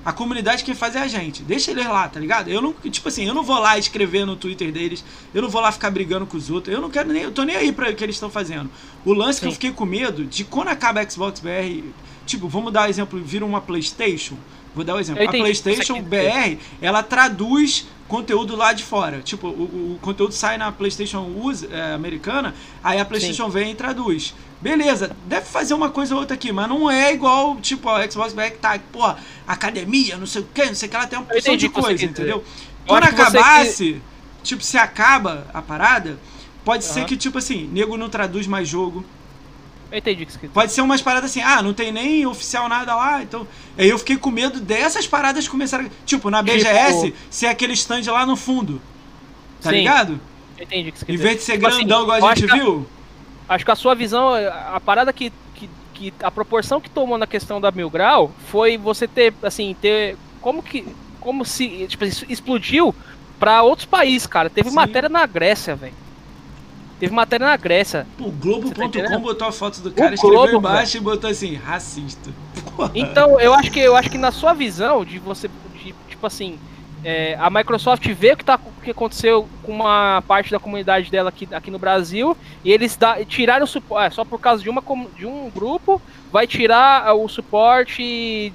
A 0.06 0.12
comunidade 0.12 0.63
quem 0.63 0.75
faz 0.75 0.95
é 0.95 0.99
a 0.99 1.08
gente. 1.08 1.43
Deixa 1.43 1.71
eles 1.71 1.86
lá, 1.86 2.08
tá 2.10 2.19
ligado? 2.19 2.49
Eu 2.49 2.62
não, 2.62 2.73
tipo 2.73 3.08
assim, 3.08 3.25
eu 3.25 3.34
não 3.34 3.43
vou 3.43 3.58
lá 3.58 3.77
escrever 3.77 4.25
no 4.25 4.36
Twitter 4.36 4.71
deles, 4.71 5.03
eu 5.34 5.41
não 5.41 5.49
vou 5.49 5.62
lá 5.62 5.71
ficar 5.71 5.89
brigando 5.91 6.25
com 6.25 6.36
os 6.36 6.49
outros, 6.49 6.75
eu 6.75 6.82
não 6.82 6.89
quero 6.89 7.12
nem, 7.12 7.23
eu 7.23 7.32
tô 7.32 7.43
nem 7.43 7.56
aí 7.56 7.71
pra 7.71 7.89
o 7.89 7.95
que 7.95 8.03
eles 8.03 8.17
estão 8.17 8.29
fazendo. 8.29 8.69
O 9.06 9.13
lance 9.13 9.39
que 9.39 9.45
eu 9.45 9.51
Sim. 9.51 9.56
fiquei 9.56 9.71
com 9.71 9.86
medo 9.86 10.25
de 10.25 10.43
quando 10.43 10.67
acaba 10.67 10.99
a 10.99 11.10
Xbox 11.10 11.39
BR, 11.39 11.84
tipo, 12.25 12.49
vamos 12.49 12.73
dar 12.73 12.89
exemplo, 12.89 13.21
vira 13.21 13.45
uma 13.45 13.62
PlayStation. 13.62 14.36
Vou 14.75 14.84
dar 14.84 14.95
o 14.95 14.99
exemplo. 14.99 15.23
A 15.23 15.27
PlayStation. 15.29 16.01
BR, 16.01 16.58
ela 16.82 17.03
traduz 17.03 17.86
conteúdo 18.08 18.56
lá 18.56 18.73
de 18.73 18.84
fora. 18.84 19.21
Tipo, 19.21 19.47
o, 19.47 19.95
o 19.95 19.99
conteúdo 20.01 20.34
sai 20.34 20.58
na 20.58 20.71
PlayStation 20.71 21.32
US, 21.43 21.63
é, 21.63 21.93
americana, 21.93 22.53
aí 22.84 22.99
a 22.99 23.06
PlayStation 23.06 23.49
vem 23.49 23.71
e 23.71 23.75
traduz. 23.75 24.34
Beleza, 24.63 25.13
deve 25.26 25.45
fazer 25.45 25.73
uma 25.73 25.89
coisa 25.89 26.15
ou 26.15 26.21
outra 26.21 26.36
aqui, 26.36 26.54
mas 26.54 26.69
não 26.69 26.89
é 26.89 27.12
igual, 27.12 27.58
tipo, 27.58 27.89
a 27.89 28.10
Xbox 28.10 28.34
que 28.34 28.52
tá, 28.52 28.80
pô, 28.93 29.13
academia, 29.45 30.15
não 30.15 30.26
sei 30.26 30.41
o 30.41 30.45
que, 30.45 30.65
não 30.67 30.73
sei 30.73 30.88
o 30.88 30.89
que, 30.89 30.95
ela 30.95 31.06
tem 31.06 31.19
uma 31.19 31.26
porção 31.26 31.58
de 31.58 31.67
coisa, 31.67 32.06
entendeu? 32.06 32.38
Eu 32.38 32.43
Quando 32.88 33.04
acho 33.04 33.13
que 33.13 33.21
acabasse, 33.21 34.02
tipo, 34.41 34.63
se 34.63 34.78
acaba 34.78 35.45
a 35.54 35.62
parada, 35.62 36.17
pode 36.63 36.86
ser 36.86 36.99
Aham. 36.99 37.10
que, 37.10 37.17
tipo 37.17 37.38
assim, 37.39 37.69
nego 37.73 37.97
não 37.97 38.08
traduz 38.08 38.47
mais 38.47 38.65
jogo. 38.65 39.04
Eu 39.91 39.97
entendi 39.97 40.26
que. 40.26 40.47
Pode 40.47 40.71
ser 40.71 40.80
umas 40.80 41.02
paradas 41.02 41.30
assim, 41.30 41.41
ah, 41.41 41.62
não 41.62 41.73
tem 41.73 41.91
nem 41.91 42.26
oficial 42.26 42.69
nada 42.69 42.95
lá, 42.95 43.21
então. 43.21 43.45
Aí 43.78 43.89
eu 43.89 43.99
fiquei 43.99 44.15
com 44.15 44.32
medo 44.32 44.62
dessas 44.62 45.06
paradas 45.06 45.45
começarem. 45.45 45.91
Tipo, 46.06 46.30
na 46.30 46.41
BGS, 46.41 47.13
ser 47.30 47.47
aquele 47.47 47.73
stand 47.73 48.10
lá 48.10 48.26
no 48.26 48.38
fundo. 48.38 48.82
Tá 49.62 49.71
Sim, 49.71 49.76
ligado? 49.76 50.21
Eu 50.58 50.63
entendi 50.63 50.89
que 50.89 50.99
você 50.99 51.06
quis 51.06 51.15
Em 51.15 51.17
vez 51.21 51.38
de 51.38 51.43
ser 51.43 51.54
Tipo 51.54 51.67
assim, 51.67 51.80
grandão, 51.80 52.04
igual 52.04 52.19
eu 52.19 52.26
a 52.26 52.36
gente 52.36 52.47
que 52.47 52.54
viu. 52.54 52.88
Acho 53.47 53.65
que 53.65 53.71
a 53.71 53.75
sua 53.75 53.93
visão, 53.93 54.34
a 54.34 54.79
parada 54.79 55.12
que, 55.12 55.32
que, 55.53 55.69
que 55.93 56.13
a 56.21 56.32
proporção 56.32 56.79
que 56.79 56.89
tomou 56.89 57.17
na 57.17 57.27
questão 57.27 57.60
da 57.60 57.71
Mil 57.71 57.89
Grau 57.89 58.32
foi 58.47 58.77
você 58.77 59.08
ter, 59.08 59.34
assim, 59.43 59.75
ter. 59.79 60.17
Como 60.41 60.63
que. 60.63 60.86
Como 61.19 61.45
se. 61.45 61.86
Tipo, 61.88 62.06
isso 62.06 62.25
explodiu 62.29 62.95
pra 63.39 63.62
outros 63.63 63.86
países, 63.86 64.25
cara. 64.25 64.49
Teve 64.49 64.69
Sim. 64.69 64.75
matéria 64.75 65.10
na 65.10 65.25
Grécia, 65.25 65.75
velho. 65.75 65.93
Teve 66.99 67.13
matéria 67.13 67.47
na 67.47 67.58
Grécia. 67.58 68.08
O 68.17 68.23
tá 68.23 68.38
Globo.com 68.39 68.84
entendendo? 68.84 69.19
botou 69.19 69.47
a 69.47 69.51
foto 69.51 69.82
do 69.82 69.91
cara, 69.91 70.15
Globo, 70.15 70.36
escreveu 70.36 70.60
embaixo 70.60 70.97
e 70.97 70.99
botou 71.01 71.29
assim, 71.29 71.56
racista. 71.56 72.32
Porra. 72.75 72.91
Então, 72.95 73.39
eu 73.41 73.53
acho 73.53 73.69
que 73.69 73.79
eu 73.79 73.95
acho 73.95 74.10
que 74.10 74.17
na 74.17 74.32
sua 74.32 74.53
visão 74.53 75.03
de 75.03 75.19
você, 75.19 75.49
de, 75.73 75.93
tipo 76.08 76.25
assim, 76.25 76.58
é, 77.04 77.36
a 77.39 77.50
Microsoft 77.50 78.08
vê 78.13 78.32
o 78.34 78.38
que, 78.38 78.46
tá, 78.46 78.60
o 78.63 78.82
que 78.82 78.92
aconteceu 78.92 79.48
com 79.62 79.72
uma 79.74 80.24
parte 80.28 80.52
da 80.52 80.60
comunidade 80.60 81.12
dela 81.12 81.30
aqui, 81.30 81.48
aqui 81.52 81.70
no 81.70 81.78
Brasil 81.80 82.36
e 82.63 82.72
eles 82.72 82.96
dá, 82.96 83.24
tiraram 83.26 83.66
o 83.66 83.68
suporte, 83.68 84.16
só 84.16 84.24
por 84.24 84.39
causa 84.39 84.63
de, 84.63 84.70
uma, 84.70 84.84
de 85.18 85.26
um 85.26 85.50
grupo, 85.50 86.02
vai 86.32 86.48
tirar 86.48 87.06
ah, 87.06 87.13
o 87.13 87.28
suporte 87.28 88.52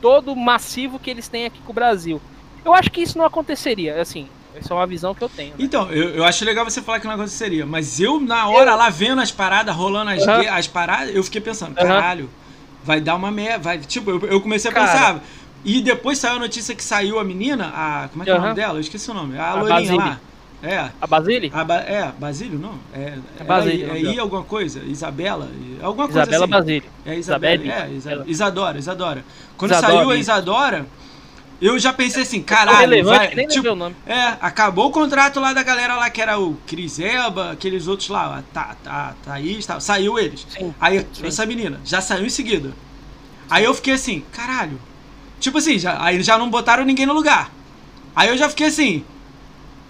todo 0.00 0.34
massivo 0.34 0.98
que 0.98 1.10
eles 1.10 1.28
têm 1.28 1.46
aqui 1.46 1.60
com 1.64 1.70
o 1.70 1.74
Brasil. 1.74 2.20
Eu 2.64 2.74
acho 2.74 2.90
que 2.90 3.00
isso 3.02 3.16
não 3.18 3.24
aconteceria, 3.24 4.00
assim, 4.00 4.28
essa 4.54 4.72
é 4.72 4.76
uma 4.76 4.86
visão 4.86 5.14
que 5.14 5.22
eu 5.22 5.28
tenho. 5.28 5.50
né? 5.50 5.56
Então, 5.58 5.90
eu, 5.90 6.10
eu 6.10 6.24
acho 6.24 6.44
legal 6.44 6.64
você 6.64 6.82
falar 6.82 7.00
que 7.00 7.06
não 7.06 7.14
aconteceria, 7.14 7.64
mas 7.64 8.00
eu, 8.00 8.20
na 8.20 8.48
hora, 8.48 8.74
lá 8.74 8.88
vendo 8.90 9.20
as 9.20 9.30
paradas, 9.30 9.74
rolando 9.74 10.10
as, 10.10 10.24
gue- 10.24 10.48
as 10.48 10.66
paradas, 10.66 11.14
eu 11.14 11.22
fiquei 11.24 11.40
pensando, 11.40 11.74
caralho, 11.74 12.28
vai 12.84 13.00
dar 13.00 13.14
uma 13.14 13.30
merda. 13.30 13.58
Vai, 13.60 13.78
tipo, 13.78 14.10
eu, 14.10 14.20
eu 14.26 14.40
comecei 14.40 14.70
a 14.70 14.74
Cara. 14.74 14.86
pensar. 14.92 15.24
E 15.64 15.80
depois 15.80 16.18
saiu 16.18 16.36
a 16.36 16.38
notícia 16.40 16.74
que 16.74 16.82
saiu 16.82 17.18
a 17.18 17.24
menina, 17.24 17.72
a. 17.74 18.08
Como 18.10 18.22
é 18.22 18.24
que 18.26 18.30
é 18.30 18.34
o 18.34 18.40
nome 18.40 18.54
dela? 18.54 18.74
Eu 18.78 18.80
esqueci 18.80 19.10
o 19.10 19.14
nome. 19.14 19.38
A, 19.38 19.50
A 19.50 19.54
loirinha 19.54 19.74
Basile. 19.80 19.96
lá. 19.98 20.20
É. 20.64 20.90
A 21.00 21.06
Basile? 21.08 21.50
A 21.52 21.64
ba 21.64 21.74
é, 21.76 22.12
Basílio, 22.18 22.58
não? 22.58 22.74
É, 22.94 23.18
É 23.40 23.44
Basílio, 23.44 23.90
É, 23.92 24.14
é 24.14 24.18
alguma 24.20 24.44
coisa? 24.44 24.80
Isabela? 24.84 25.48
Alguma 25.82 26.08
Isabela 26.08 26.26
coisa 26.28 26.44
assim. 26.44 26.50
Basile. 26.52 26.84
É 27.04 27.16
Isabela. 27.18 27.54
Isabelle? 27.64 27.70
É, 27.92 27.96
Isa. 27.96 28.24
Isadora, 28.26 28.78
Isadora. 28.78 29.24
Quando 29.56 29.72
Isadora, 29.72 29.92
saiu 29.96 30.10
a. 30.10 30.16
Isadora, 30.16 30.86
eu 31.60 31.78
já 31.80 31.92
pensei 31.92 32.22
assim, 32.22 32.42
caralho, 32.42 33.04
vai, 33.04 33.34
nem 33.34 33.46
tipo, 33.48 33.68
o 33.70 33.74
nome. 33.76 33.94
é, 34.06 34.36
acabou 34.40 34.86
o 34.86 34.90
contrato 34.92 35.38
lá 35.40 35.52
da 35.52 35.62
galera 35.64 35.96
lá 35.96 36.10
que 36.10 36.20
era 36.20 36.38
o 36.38 36.54
Cris 36.66 36.98
Elba, 37.00 37.52
aqueles 37.52 37.86
outros 37.88 38.08
lá, 38.08 38.38
a 38.38 38.42
Tha- 38.52 38.76
Tha- 38.84 39.14
Thaís, 39.24 39.64
tal, 39.66 39.80
saiu 39.80 40.16
eles. 40.18 40.44
Sim. 40.48 40.72
Aí 40.80 41.04
Sim. 41.12 41.26
essa 41.26 41.44
menina 41.46 41.80
já 41.84 42.00
saiu 42.00 42.24
em 42.26 42.30
seguida. 42.30 42.70
Aí 43.50 43.64
eu 43.64 43.74
fiquei 43.74 43.94
assim, 43.94 44.24
caralho. 44.32 44.78
Tipo 45.42 45.58
assim, 45.58 45.78
já, 45.78 46.02
aí 46.02 46.22
já 46.22 46.38
não 46.38 46.48
botaram 46.48 46.84
ninguém 46.84 47.04
no 47.04 47.12
lugar. 47.12 47.50
Aí 48.14 48.28
eu 48.28 48.36
já 48.38 48.48
fiquei 48.48 48.68
assim, 48.68 49.04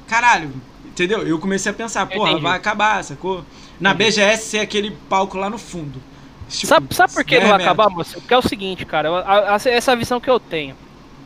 caralho, 0.09 0.51
entendeu? 0.87 1.27
Eu 1.27 1.39
comecei 1.39 1.71
a 1.71 1.75
pensar, 1.75 2.07
porra, 2.07 2.39
vai 2.41 2.57
acabar, 2.57 3.05
sacou? 3.05 3.45
Na. 3.79 3.93
BGS 3.93 4.45
ser 4.47 4.61
aquele 4.61 4.93
palco 5.09 5.37
lá 5.37 5.51
no 5.51 5.59
fundo. 5.59 6.01
Tipo, 6.49 6.67
Sabe, 6.67 6.95
sabe 6.95 7.13
por 7.13 7.25
que 7.25 7.35
não 7.35 7.41
10 7.49 7.51
vai 7.51 7.63
acabar, 7.63 7.89
moço? 7.91 8.15
Porque 8.21 8.33
é 8.35 8.39
o 8.39 8.43
seguinte, 8.43 8.85
cara, 8.87 9.09
a- 9.11 9.55
a- 9.57 9.61
essa 9.71 9.95
visão 9.97 10.21
que 10.21 10.31
eu 10.31 10.39
tenho 10.41 10.75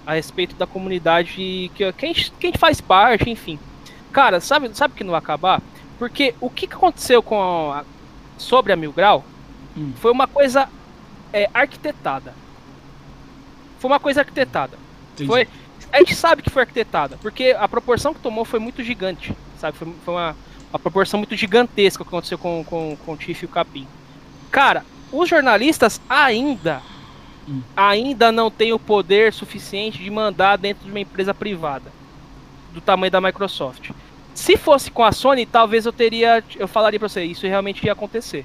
a 0.06 0.14
respeito 0.14 0.54
da 0.56 0.66
comunidade 0.66 1.32
que, 1.32 1.70
que, 1.74 1.84
a 1.84 1.92
gente, 2.06 2.32
que 2.32 2.46
a 2.46 2.50
gente 2.50 2.58
faz 2.58 2.80
parte, 2.80 3.28
enfim. 3.30 3.58
Cara, 4.12 4.40
sabe, 4.40 4.70
sabe 4.74 4.94
que 4.94 5.04
não 5.04 5.10
vai 5.12 5.18
acabar? 5.18 5.60
Porque 5.98 6.34
o 6.40 6.48
que, 6.50 6.66
que 6.66 6.74
aconteceu 6.74 7.22
com 7.22 7.72
a- 7.72 7.84
sobre 8.38 8.72
a 8.72 8.76
Mil 8.76 8.92
Grau 8.92 9.24
Hum. 9.76 9.92
foi 10.00 10.10
uma 10.10 10.26
coisa 10.26 10.68
é, 11.32 11.50
arquitetada. 11.52 12.32
Foi 13.78 13.90
uma 13.90 14.00
coisa 14.00 14.20
arquitetada. 14.20 14.78
Entendi. 15.14 15.28
Foi. 15.28 15.48
A 15.92 15.98
gente 15.98 16.14
sabe 16.14 16.42
que 16.42 16.50
foi 16.50 16.62
arquitetada, 16.62 17.18
porque 17.22 17.56
a 17.58 17.68
proporção 17.68 18.12
que 18.12 18.20
tomou 18.20 18.44
foi 18.44 18.58
muito 18.58 18.82
gigante, 18.82 19.32
sabe? 19.58 19.76
Foi, 19.78 19.92
foi 20.04 20.14
uma, 20.14 20.36
uma 20.70 20.78
proporção 20.78 21.18
muito 21.18 21.36
gigantesca 21.36 22.02
que 22.02 22.08
aconteceu 22.08 22.38
com, 22.38 22.64
com, 22.64 22.96
com 23.04 23.12
o 23.12 23.16
Tiff 23.16 23.44
e 23.44 23.46
o 23.46 23.48
Capim. 23.48 23.86
Cara, 24.50 24.84
os 25.12 25.28
jornalistas 25.28 26.00
ainda 26.08 26.82
hum. 27.48 27.60
ainda 27.76 28.32
não 28.32 28.50
têm 28.50 28.72
o 28.72 28.78
poder 28.78 29.32
suficiente 29.32 30.02
de 30.02 30.10
mandar 30.10 30.56
dentro 30.56 30.84
de 30.84 30.90
uma 30.90 31.00
empresa 31.00 31.32
privada 31.32 31.92
do 32.72 32.80
tamanho 32.80 33.10
da 33.10 33.20
Microsoft. 33.20 33.90
Se 34.34 34.56
fosse 34.56 34.90
com 34.90 35.02
a 35.02 35.12
Sony, 35.12 35.46
talvez 35.46 35.86
eu 35.86 35.92
teria. 35.92 36.44
Eu 36.56 36.68
falaria 36.68 36.98
pra 36.98 37.08
você, 37.08 37.24
isso 37.24 37.46
realmente 37.46 37.84
ia 37.86 37.92
acontecer. 37.92 38.44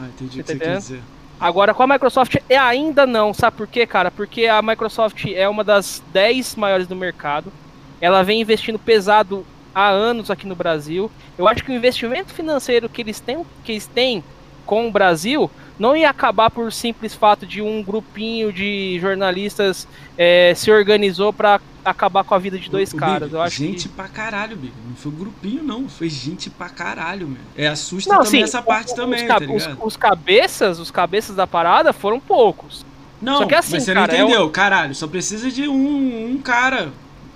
Ah, 0.00 0.06
entendi 0.06 0.40
o 0.40 0.44
que 0.44 0.52
você 0.52 0.58
quer 0.58 0.76
dizer. 0.78 1.02
Agora 1.42 1.74
com 1.74 1.82
a 1.82 1.88
Microsoft 1.88 2.36
é 2.48 2.56
ainda 2.56 3.04
não, 3.04 3.34
sabe 3.34 3.56
por 3.56 3.66
quê, 3.66 3.84
cara? 3.84 4.12
Porque 4.12 4.46
a 4.46 4.62
Microsoft 4.62 5.26
é 5.26 5.48
uma 5.48 5.64
das 5.64 6.00
10 6.12 6.54
maiores 6.54 6.86
do 6.86 6.94
mercado. 6.94 7.52
Ela 8.00 8.22
vem 8.22 8.40
investindo 8.40 8.78
pesado 8.78 9.44
há 9.74 9.88
anos 9.88 10.30
aqui 10.30 10.46
no 10.46 10.54
Brasil. 10.54 11.10
Eu 11.36 11.48
acho 11.48 11.64
que 11.64 11.72
o 11.72 11.74
investimento 11.74 12.32
financeiro 12.32 12.88
que 12.88 13.02
eles 13.02 13.18
têm, 13.18 13.44
que 13.64 13.72
eles 13.72 13.88
têm 13.88 14.22
com 14.64 14.86
o 14.86 14.92
Brasil 14.92 15.50
não 15.78 15.96
ia 15.96 16.10
acabar 16.10 16.50
por 16.50 16.72
simples 16.72 17.14
fato 17.14 17.46
de 17.46 17.62
um 17.62 17.82
grupinho 17.82 18.52
de 18.52 18.98
jornalistas 19.00 19.88
é, 20.16 20.52
se 20.54 20.70
organizou 20.70 21.32
para 21.32 21.60
acabar 21.84 22.24
com 22.24 22.34
a 22.34 22.38
vida 22.38 22.58
de 22.58 22.70
dois 22.70 22.92
o, 22.92 22.96
caras. 22.96 23.32
Eu 23.32 23.40
acho 23.40 23.56
gente 23.56 23.88
que... 23.88 23.94
pra 23.94 24.08
caralho, 24.08 24.56
Big. 24.56 24.72
Não 24.86 24.94
foi 24.94 25.12
um 25.12 25.14
grupinho, 25.14 25.62
não. 25.62 25.88
Foi 25.88 26.08
gente 26.08 26.48
pra 26.50 26.68
caralho, 26.68 27.26
meu. 27.26 27.40
É, 27.56 27.66
assusta 27.68 28.12
não, 28.12 28.22
também 28.22 28.42
essa 28.42 28.62
parte 28.62 28.88
os, 28.88 28.94
também, 28.94 29.26
tá 29.26 29.38
os, 29.38 29.68
os, 29.82 29.96
cabeças, 29.96 30.78
os 30.78 30.90
cabeças 30.90 31.36
da 31.36 31.46
parada 31.46 31.92
foram 31.92 32.20
poucos. 32.20 32.84
Não, 33.20 33.38
só 33.38 33.46
que 33.46 33.54
assim, 33.54 33.74
mas 33.74 33.84
você 33.84 33.94
cara, 33.94 34.12
não 34.12 34.18
entendeu, 34.24 34.40
é 34.40 34.44
um... 34.44 34.50
caralho. 34.50 34.94
Só 34.94 35.06
precisa 35.06 35.50
de 35.50 35.68
um, 35.68 36.32
um 36.32 36.38
cara 36.38 36.92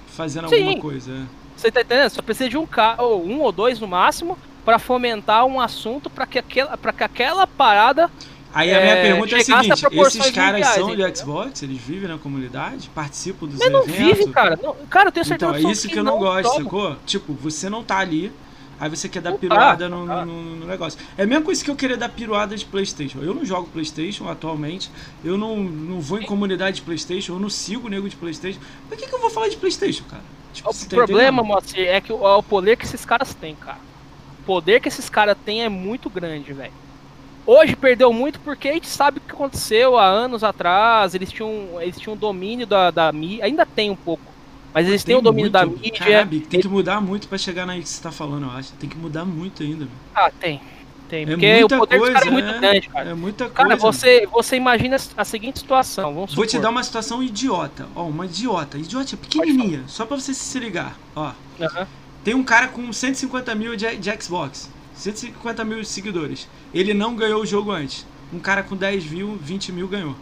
fazendo 0.09 0.49
Sim. 0.49 0.57
alguma 0.57 0.81
coisa. 0.81 1.13
É. 1.13 1.23
Você 1.57 1.71
tá 1.71 1.81
entendendo? 1.81 2.11
Só 2.11 2.23
precisa 2.23 2.51
de 2.51 2.57
um 2.57 2.67
cara, 2.67 3.03
ou 3.03 3.25
um 3.25 3.41
ou 3.41 3.51
dois 3.51 3.81
no 3.81 3.89
máximo, 3.89 4.37
para 4.67 4.81
fomentar 4.81 5.47
um 5.47 5.61
assunto 5.61 6.11
para 6.11 6.27
que 6.27 6.41
aquela, 6.41 6.77
para 6.77 6.93
que 6.93 7.05
aquela 7.05 7.47
parada 7.47 8.11
Aí 8.53 8.75
a 8.75 8.81
minha 8.81 8.95
é, 8.95 9.03
pergunta 9.03 9.37
é 9.37 9.39
a 9.39 9.45
seguinte: 9.45 9.85
esses 10.07 10.31
caras 10.31 10.67
são 10.69 10.97
de 10.97 11.17
Xbox? 11.17 11.63
Eles 11.63 11.79
vivem 11.79 12.09
na 12.09 12.17
comunidade? 12.17 12.89
Participam 12.95 13.47
dos 13.47 13.59
Mas 13.59 13.69
eventos? 13.69 13.87
não 13.87 13.95
vive, 13.95 14.31
cara. 14.31 14.59
Não, 14.63 14.75
cara, 14.89 15.09
eu 15.09 15.13
tenho 15.13 15.27
certeza 15.27 15.59
Então, 15.59 15.69
é 15.69 15.73
isso 15.73 15.89
que, 15.89 15.99
eu 15.99 16.03
não, 16.03 16.19
gosto, 16.19 16.51
toma. 16.51 16.65
sacou? 16.65 16.97
Tipo, 17.05 17.35
você 17.35 17.69
não 17.69 17.85
tá 17.85 17.99
ali, 17.99 18.33
aí 18.81 18.89
você 18.89 19.11
quer 19.11 19.21
dar 19.21 19.33
não 19.33 19.39
piruada 19.39 19.91
tá, 19.91 19.95
no, 19.95 20.07
tá. 20.07 20.25
no, 20.25 20.43
no, 20.57 20.67
negócio. 20.67 20.99
É 21.19 21.25
a 21.25 21.27
mesma 21.27 21.45
coisa 21.45 21.63
que 21.63 21.71
eu 21.71 21.77
querer 21.77 21.99
dar 21.99 22.09
piruada 22.09 22.57
de 22.57 22.65
Playstation. 22.65 23.19
Eu 23.21 23.35
não 23.35 23.45
jogo 23.45 23.69
Playstation 23.69 24.27
atualmente, 24.27 24.91
eu 25.23 25.37
não, 25.37 25.59
não 25.59 26.01
vou 26.01 26.19
em 26.19 26.25
comunidade 26.25 26.77
de 26.77 26.83
Playstation, 26.83 27.35
eu 27.35 27.39
não 27.39 27.51
sigo 27.51 27.89
o 27.89 27.91
nego 27.91 28.09
de 28.09 28.17
Playstation. 28.17 28.61
Por 28.89 28.97
que, 28.97 29.07
que 29.07 29.15
eu 29.15 29.21
vou 29.21 29.29
falar 29.29 29.49
de 29.49 29.57
Playstation, 29.59 30.05
cara? 30.05 30.25
Tipo, 30.55 30.71
o 30.71 30.73
tá 30.73 30.97
problema, 30.97 31.43
Moacir, 31.43 31.87
é 31.87 32.01
que 32.01 32.11
o, 32.11 32.27
é 32.27 32.37
o 32.37 32.43
poder 32.43 32.77
que 32.79 32.87
esses 32.87 33.05
caras 33.05 33.35
têm, 33.35 33.55
cara. 33.55 33.86
Poder 34.47 34.81
que 34.81 34.89
esses 34.89 35.11
caras 35.11 35.37
têm 35.45 35.65
é 35.65 35.69
muito 35.69 36.09
grande, 36.09 36.53
velho. 36.53 36.73
Hoje 37.45 37.77
perdeu 37.77 38.13
muito 38.13 38.41
porque 38.41 38.69
a 38.69 38.73
gente 38.73 38.89
sabe 38.89 39.19
o 39.19 39.21
que 39.21 39.33
aconteceu 39.33 39.99
há 39.99 40.07
anos 40.07 40.43
atrás. 40.43 41.15
Eles 41.15 41.31
tinham, 41.31 41.81
eles 41.81 41.99
tinham 41.99 42.17
domínio 42.17 42.67
da, 42.67 42.91
da 42.91 43.13
mídia, 43.13 43.45
ainda 43.45 43.67
tem 43.67 43.91
um 43.91 43.97
pouco. 43.97 44.37
Mas 44.73 44.87
eles 44.89 45.03
tem 45.03 45.15
têm 45.15 45.19
o 45.19 45.23
domínio 45.23 45.51
muito, 45.51 45.53
da 45.53 45.67
mídia. 46.25 46.47
tem 46.49 46.61
que 46.61 46.69
mudar 46.69 47.01
muito 47.01 47.29
para 47.29 47.39
chegar 47.39 47.67
na 47.67 47.75
que 47.79 47.89
você 47.89 48.03
tá 48.03 48.13
falando, 48.13 48.45
eu 48.45 48.51
acho. 48.51 48.73
Tem 48.75 48.89
que 48.89 48.97
mudar 48.97 49.25
muito 49.25 49.63
ainda. 49.63 49.89
Ah, 50.15 50.31
tem. 50.31 50.61
Tem, 51.09 51.23
é 51.23 51.27
porque 51.27 51.65
o 51.65 51.69
poder 51.69 51.99
coisa, 51.99 52.15
dos 52.15 52.23
caras 52.23 52.27
é 52.27 52.31
muito 52.31 52.61
grande, 52.61 52.89
cara. 52.89 53.11
É 53.11 53.15
muita 53.15 53.45
coisa. 53.45 53.55
Cara, 53.55 53.77
você, 53.77 54.27
você 54.27 54.57
imagina 54.57 54.97
a 55.17 55.25
seguinte 55.25 55.61
situação. 55.61 56.27
Vou 56.27 56.47
te 56.47 56.59
dar 56.59 56.71
uma 56.71 56.83
situação 56.83 57.23
idiota. 57.23 57.87
Ó, 57.95 58.05
uma 58.05 58.27
idiota. 58.27 58.77
Idiota 58.77 59.17
pequenininha. 59.17 59.85
Só 59.87 60.05
pra 60.05 60.19
você 60.19 60.35
se 60.35 60.59
ligar. 60.59 60.99
Ó. 61.15 61.31
Uhum. 61.61 61.87
Tem 62.27 62.35
um 62.35 62.43
cara 62.43 62.67
com 62.67 62.93
150 62.93 63.55
mil 63.55 63.77
de, 63.77 63.99
de 63.99 64.21
Xbox. 64.21 64.69
150 64.97 65.65
mil 65.65 65.85
seguidores. 65.85 66.49
Ele 66.75 66.93
não 66.93 67.15
ganhou 67.15 67.41
o 67.41 67.47
jogo 67.47 67.71
antes. 67.71 68.05
Um 68.33 68.41
cara 68.41 68.65
com 68.65 68.75
10 68.75 69.13
mil, 69.13 69.39
20 69.41 69.71
mil 69.71 69.87
ganhou. 69.87 70.17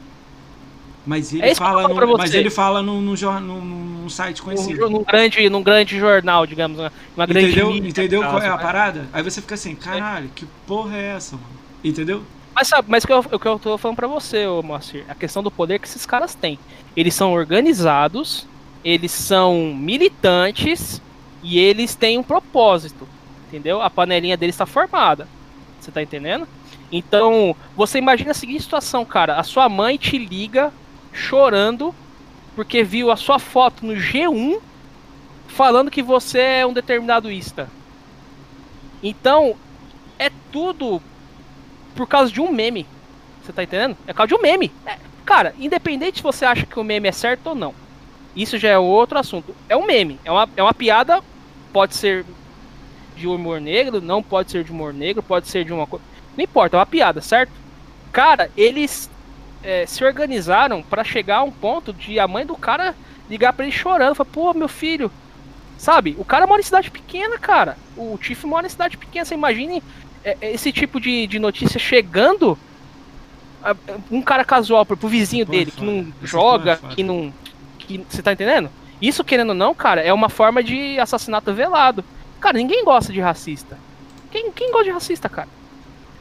Mas 1.06 1.32
ele 1.32 1.46
é 1.46 1.54
fala, 1.54 1.88
no, 1.88 2.18
mas 2.18 2.34
ele 2.34 2.50
fala 2.50 2.82
num, 2.82 3.00
num, 3.00 3.14
num, 3.40 3.60
num 3.64 4.08
site 4.10 4.42
conhecido. 4.42 4.90
Num, 4.90 5.02
grande, 5.02 5.48
num 5.48 5.62
grande 5.62 5.98
jornal, 5.98 6.46
digamos. 6.46 6.78
Uma 7.16 7.24
grande 7.24 7.46
Entendeu, 7.46 7.70
mídia, 7.70 7.88
entendeu 7.88 8.20
qual 8.20 8.42
é 8.42 8.48
a 8.48 8.56
né? 8.58 8.62
parada? 8.62 9.08
Aí 9.10 9.22
você 9.22 9.40
fica 9.40 9.54
assim, 9.54 9.74
caralho, 9.74 10.28
que 10.34 10.44
porra 10.66 10.94
é 10.94 11.16
essa, 11.16 11.36
mano? 11.36 11.48
Entendeu? 11.82 12.22
Mas 12.54 12.68
sabe, 12.68 12.86
mas 12.90 13.04
o 13.04 13.06
que 13.06 13.12
eu, 13.14 13.18
o 13.32 13.38
que 13.38 13.48
eu 13.48 13.58
tô 13.58 13.78
falando 13.78 13.96
pra 13.96 14.08
você, 14.08 14.46
ô 14.46 14.62
Moacir, 14.62 15.06
a 15.08 15.14
questão 15.14 15.42
do 15.42 15.50
poder 15.50 15.78
que 15.78 15.88
esses 15.88 16.04
caras 16.04 16.34
têm. 16.34 16.58
Eles 16.94 17.14
são 17.14 17.32
organizados, 17.32 18.46
eles 18.84 19.10
são 19.10 19.74
militantes 19.74 21.00
e 21.44 21.58
eles 21.60 21.94
têm 21.94 22.18
um 22.18 22.22
propósito 22.24 23.06
entendeu? 23.54 23.80
A 23.80 23.88
panelinha 23.88 24.36
dele 24.36 24.50
está 24.50 24.66
formada. 24.66 25.28
Você 25.80 25.90
tá 25.90 26.02
entendendo? 26.02 26.48
Então, 26.90 27.54
você 27.76 27.98
imagina 27.98 28.32
a 28.32 28.34
seguinte 28.34 28.62
situação, 28.62 29.04
cara. 29.04 29.36
A 29.36 29.42
sua 29.42 29.68
mãe 29.68 29.96
te 29.96 30.18
liga 30.18 30.72
chorando 31.12 31.94
porque 32.56 32.82
viu 32.82 33.10
a 33.10 33.16
sua 33.16 33.38
foto 33.38 33.86
no 33.86 33.94
G1 33.94 34.60
falando 35.46 35.90
que 35.90 36.02
você 36.02 36.40
é 36.40 36.66
um 36.66 36.72
determinado 36.72 37.30
ista. 37.30 37.68
Então, 39.02 39.54
é 40.18 40.30
tudo 40.50 41.00
por 41.94 42.08
causa 42.08 42.32
de 42.32 42.40
um 42.40 42.50
meme. 42.50 42.86
Você 43.42 43.52
tá 43.52 43.62
entendendo? 43.62 43.96
É 44.06 44.12
por 44.12 44.18
causa 44.18 44.28
de 44.28 44.34
um 44.34 44.42
meme. 44.42 44.72
É, 44.86 44.98
cara, 45.24 45.54
independente 45.58 46.18
se 46.18 46.22
você 46.22 46.44
acha 46.44 46.66
que 46.66 46.78
o 46.78 46.84
meme 46.84 47.08
é 47.08 47.12
certo 47.12 47.48
ou 47.48 47.54
não. 47.54 47.74
Isso 48.34 48.58
já 48.58 48.70
é 48.70 48.78
outro 48.78 49.18
assunto. 49.18 49.54
É 49.68 49.76
um 49.76 49.86
meme. 49.86 50.18
É 50.24 50.32
uma, 50.32 50.48
é 50.56 50.62
uma 50.62 50.74
piada. 50.74 51.22
Pode 51.74 51.96
ser 51.96 52.24
de 53.16 53.26
humor 53.26 53.60
negro, 53.60 54.00
não 54.00 54.22
pode 54.22 54.52
ser 54.52 54.62
de 54.62 54.70
humor 54.70 54.94
negro, 54.94 55.22
pode 55.22 55.48
ser 55.48 55.64
de 55.64 55.72
uma 55.72 55.88
coisa. 55.88 56.04
Não 56.36 56.44
importa, 56.44 56.76
é 56.76 56.78
uma 56.78 56.86
piada, 56.86 57.20
certo? 57.20 57.50
Cara, 58.12 58.48
eles 58.56 59.10
é, 59.60 59.84
se 59.84 60.04
organizaram 60.04 60.84
para 60.84 61.02
chegar 61.02 61.38
a 61.38 61.42
um 61.42 61.50
ponto 61.50 61.92
de 61.92 62.20
a 62.20 62.28
mãe 62.28 62.46
do 62.46 62.54
cara 62.54 62.94
ligar 63.28 63.52
para 63.52 63.64
ele 63.64 63.74
chorando, 63.74 64.14
falar, 64.14 64.30
pô, 64.30 64.54
meu 64.54 64.68
filho, 64.68 65.10
sabe? 65.76 66.14
O 66.16 66.24
cara 66.24 66.46
mora 66.46 66.60
em 66.60 66.64
cidade 66.64 66.92
pequena, 66.92 67.38
cara. 67.38 67.76
O 67.96 68.16
Tiff 68.18 68.46
mora 68.46 68.66
em 68.66 68.70
cidade 68.70 68.96
pequena. 68.96 69.24
Você 69.24 69.34
imagine 69.34 69.82
é, 70.24 70.36
é 70.40 70.52
esse 70.52 70.70
tipo 70.70 71.00
de, 71.00 71.26
de 71.26 71.40
notícia 71.40 71.80
chegando 71.80 72.56
a, 73.62 73.74
um 74.12 74.22
cara 74.22 74.44
casual 74.44 74.86
pro, 74.86 74.96
pro 74.96 75.08
vizinho 75.08 75.44
dele, 75.44 75.72
que 75.72 75.84
não 75.84 76.12
joga, 76.22 76.76
que 76.90 77.02
não. 77.02 77.32
Que, 77.78 78.04
você 78.08 78.22
tá 78.22 78.32
entendendo? 78.32 78.70
Isso, 79.04 79.22
querendo 79.22 79.50
ou 79.50 79.54
não, 79.54 79.74
cara, 79.74 80.00
é 80.00 80.10
uma 80.14 80.30
forma 80.30 80.64
de 80.64 80.98
assassinato 80.98 81.52
velado. 81.52 82.02
Cara, 82.40 82.56
ninguém 82.56 82.82
gosta 82.82 83.12
de 83.12 83.20
racista. 83.20 83.76
Quem, 84.30 84.50
quem 84.50 84.70
gosta 84.72 84.84
de 84.84 84.92
racista, 84.92 85.28
cara? 85.28 85.48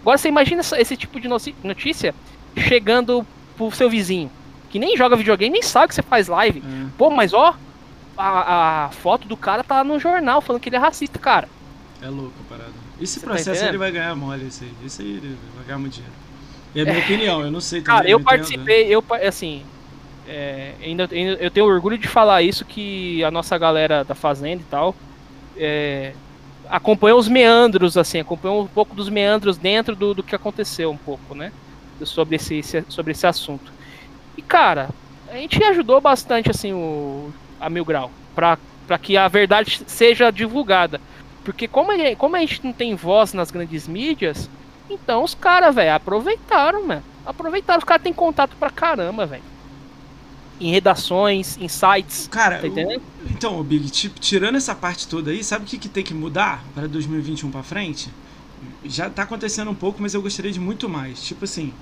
Agora 0.02 0.18
você 0.18 0.28
imagina 0.28 0.62
esse 0.78 0.98
tipo 0.98 1.18
de 1.18 1.30
notícia 1.64 2.14
chegando 2.58 3.26
pro 3.56 3.72
seu 3.72 3.90
vizinho, 3.90 4.30
que 4.70 4.78
nem 4.80 4.98
joga 4.98 5.16
videogame, 5.16 5.54
nem 5.54 5.62
sabe 5.62 5.88
que 5.88 5.96
você 5.96 6.02
faz 6.02 6.28
live. 6.28 6.60
É. 6.60 6.90
Pô, 6.98 7.10
mas 7.10 7.34
ó, 7.34 7.56
a, 8.18 8.88
a, 8.88 8.90
foto 8.90 9.30
do 9.30 9.38
cara 9.38 9.64
tá 9.64 9.82
no 9.82 9.98
jornal 9.98 10.42
falando 10.42 10.62
que 10.62 10.68
ele 10.68 10.76
é 10.76 10.80
racista, 10.80 11.18
cara. 11.18 11.48
É 12.02 12.10
louco 12.10 12.34
a 12.46 12.50
parada. 12.50 12.74
Esse 13.00 13.14
você 13.14 13.20
tá 13.22 13.28
processo 13.28 13.62
tá 13.62 13.70
ele 13.70 13.78
vai 13.78 13.92
ganhar 13.94 14.14
mole, 14.14 14.46
esse 14.46 14.66
aí. 14.66 14.74
Esse 14.86 15.02
aí 15.02 15.08
ele 15.08 15.38
vai 15.56 15.66
ganhar 15.68 15.80
muito 15.80 15.94
dinheiro. 15.94 16.16
É 16.76 16.82
a 16.82 16.84
minha 16.84 16.98
é. 16.98 17.02
opinião, 17.02 17.42
eu 17.44 17.52
não 17.52 17.62
sei. 17.62 17.82
Cara, 17.82 18.10
eu 18.10 18.20
participei, 18.20 18.88
eu, 18.94 19.02
assim, 19.26 19.64
é, 20.36 20.74
ainda, 20.82 21.08
ainda, 21.12 21.34
eu 21.34 21.52
tenho 21.52 21.68
orgulho 21.68 21.96
de 21.96 22.08
falar 22.08 22.42
isso, 22.42 22.66
que 22.66 23.24
a 23.24 23.30
nossa 23.30 23.56
galera 23.56 24.04
da 24.04 24.16
Fazenda 24.16 24.64
e 24.64 24.66
tal, 24.66 24.96
é, 25.56 26.14
acompanhou 26.68 27.20
os 27.20 27.28
meandros, 27.28 27.96
assim, 27.96 28.20
acompanhou 28.20 28.64
um 28.64 28.68
pouco 28.68 28.96
dos 28.96 29.10
meandros 29.10 29.58
dentro 29.58 29.96
do, 29.96 30.16
do 30.16 30.24
que 30.24 30.34
aconteceu 30.34 30.90
um 30.90 30.98
pouco, 30.98 31.36
né? 31.36 31.52
Sobre 32.04 32.38
esse, 32.38 32.64
sobre 32.90 33.12
esse 33.12 33.28
assunto. 33.28 33.72
E, 34.36 34.42
cara, 34.42 34.90
a 35.30 35.36
gente 35.36 35.64
ajudou 35.64 36.02
bastante, 36.02 36.50
assim, 36.50 36.74
o, 36.74 37.32
a 37.60 37.70
Mil 37.70 37.86
Grau, 37.86 38.10
para 38.34 38.58
que 39.00 39.16
a 39.16 39.28
verdade 39.28 39.84
seja 39.86 40.32
divulgada. 40.32 41.00
Porque 41.44 41.68
como 41.68 41.92
a, 41.92 42.16
como 42.16 42.36
a 42.36 42.40
gente 42.40 42.66
não 42.66 42.74
tem 42.74 42.96
voz 42.96 43.34
nas 43.34 43.52
grandes 43.52 43.88
mídias, 43.88 44.50
então 44.90 45.24
os 45.24 45.36
caras, 45.36 45.76
velho, 45.76 45.94
aproveitaram, 45.94 46.88
mano. 46.88 47.04
Aproveitaram, 47.24 47.78
os 47.78 47.86
caras 47.86 48.02
têm 48.02 48.12
contato 48.12 48.56
pra 48.58 48.72
caramba, 48.72 49.28
velho 49.28 49.53
em 50.64 50.72
redações, 50.72 51.58
em 51.60 51.68
sites. 51.68 52.28
Cara, 52.32 52.60
tá 52.60 52.68
o, 52.68 53.02
então, 53.30 53.62
Big, 53.64 53.90
tipo, 53.90 54.20
tirando 54.20 54.56
essa 54.56 54.74
parte 54.74 55.08
toda 55.08 55.32
aí, 55.32 55.44
sabe 55.44 55.66
o 55.66 55.68
que, 55.68 55.78
que 55.78 55.90
tem 55.90 56.04
que 56.04 56.14
mudar 56.14 56.64
para 56.74 56.88
2021 56.88 57.52
para 57.52 57.62
frente? 57.62 58.10
Já 58.86 59.10
tá 59.10 59.24
acontecendo 59.24 59.70
um 59.70 59.76
pouco, 59.76 60.02
mas 60.02 60.14
eu 60.14 60.22
gostaria 60.22 60.52
de 60.52 60.60
muito 60.60 60.88
mais. 60.88 61.22
Tipo 61.22 61.44
assim, 61.44 61.74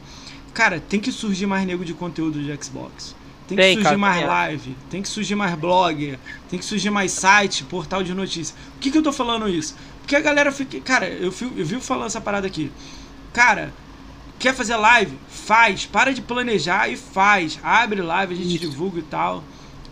cara, 0.54 0.80
tem 0.80 1.00
que 1.00 1.12
surgir 1.12 1.46
mais 1.46 1.66
nego 1.66 1.86
de 1.86 1.94
conteúdo 1.94 2.42
de 2.42 2.64
Xbox. 2.64 3.16
Tem 3.48 3.56
que 3.56 3.64
tem, 3.64 3.74
surgir 3.74 3.84
cara, 3.84 3.98
mais 3.98 4.26
live, 4.26 4.76
tem 4.90 5.02
que 5.02 5.10
surgir 5.10 5.36
mais 5.36 5.54
blog, 5.56 6.18
tem 6.50 6.58
que 6.58 6.66
surgir 6.66 6.90
mais 6.90 7.12
site, 7.12 7.64
portal 7.66 8.02
de 8.02 8.14
notícias. 8.14 8.58
Por 8.74 8.80
que, 8.80 8.90
que 8.90 8.98
eu 8.98 9.04
tô 9.04 9.14
falando 9.14 9.48
isso? 9.48 9.76
Porque 10.00 10.16
a 10.16 10.22
galera 10.22 10.52
fica. 10.52 10.80
Cara, 10.80 11.08
eu, 11.08 11.32
fui, 11.32 11.52
eu 11.56 11.66
vi 11.66 11.80
falando 11.80 12.08
essa 12.08 12.22
parada 12.22 12.48
aqui. 12.48 12.72
Cara, 13.34 13.72
Quer 14.42 14.56
fazer 14.56 14.76
live? 14.76 15.16
Faz. 15.46 15.86
Para 15.86 16.14
de 16.14 16.22
planejar 16.22 16.88
e 16.90 16.96
faz. 16.98 17.60
Abre 17.64 18.02
live, 18.02 18.34
a 18.34 18.38
gente 18.38 18.56
Isso. 18.56 18.70
divulga 18.70 19.00
e 19.00 19.04
tal. 19.04 19.44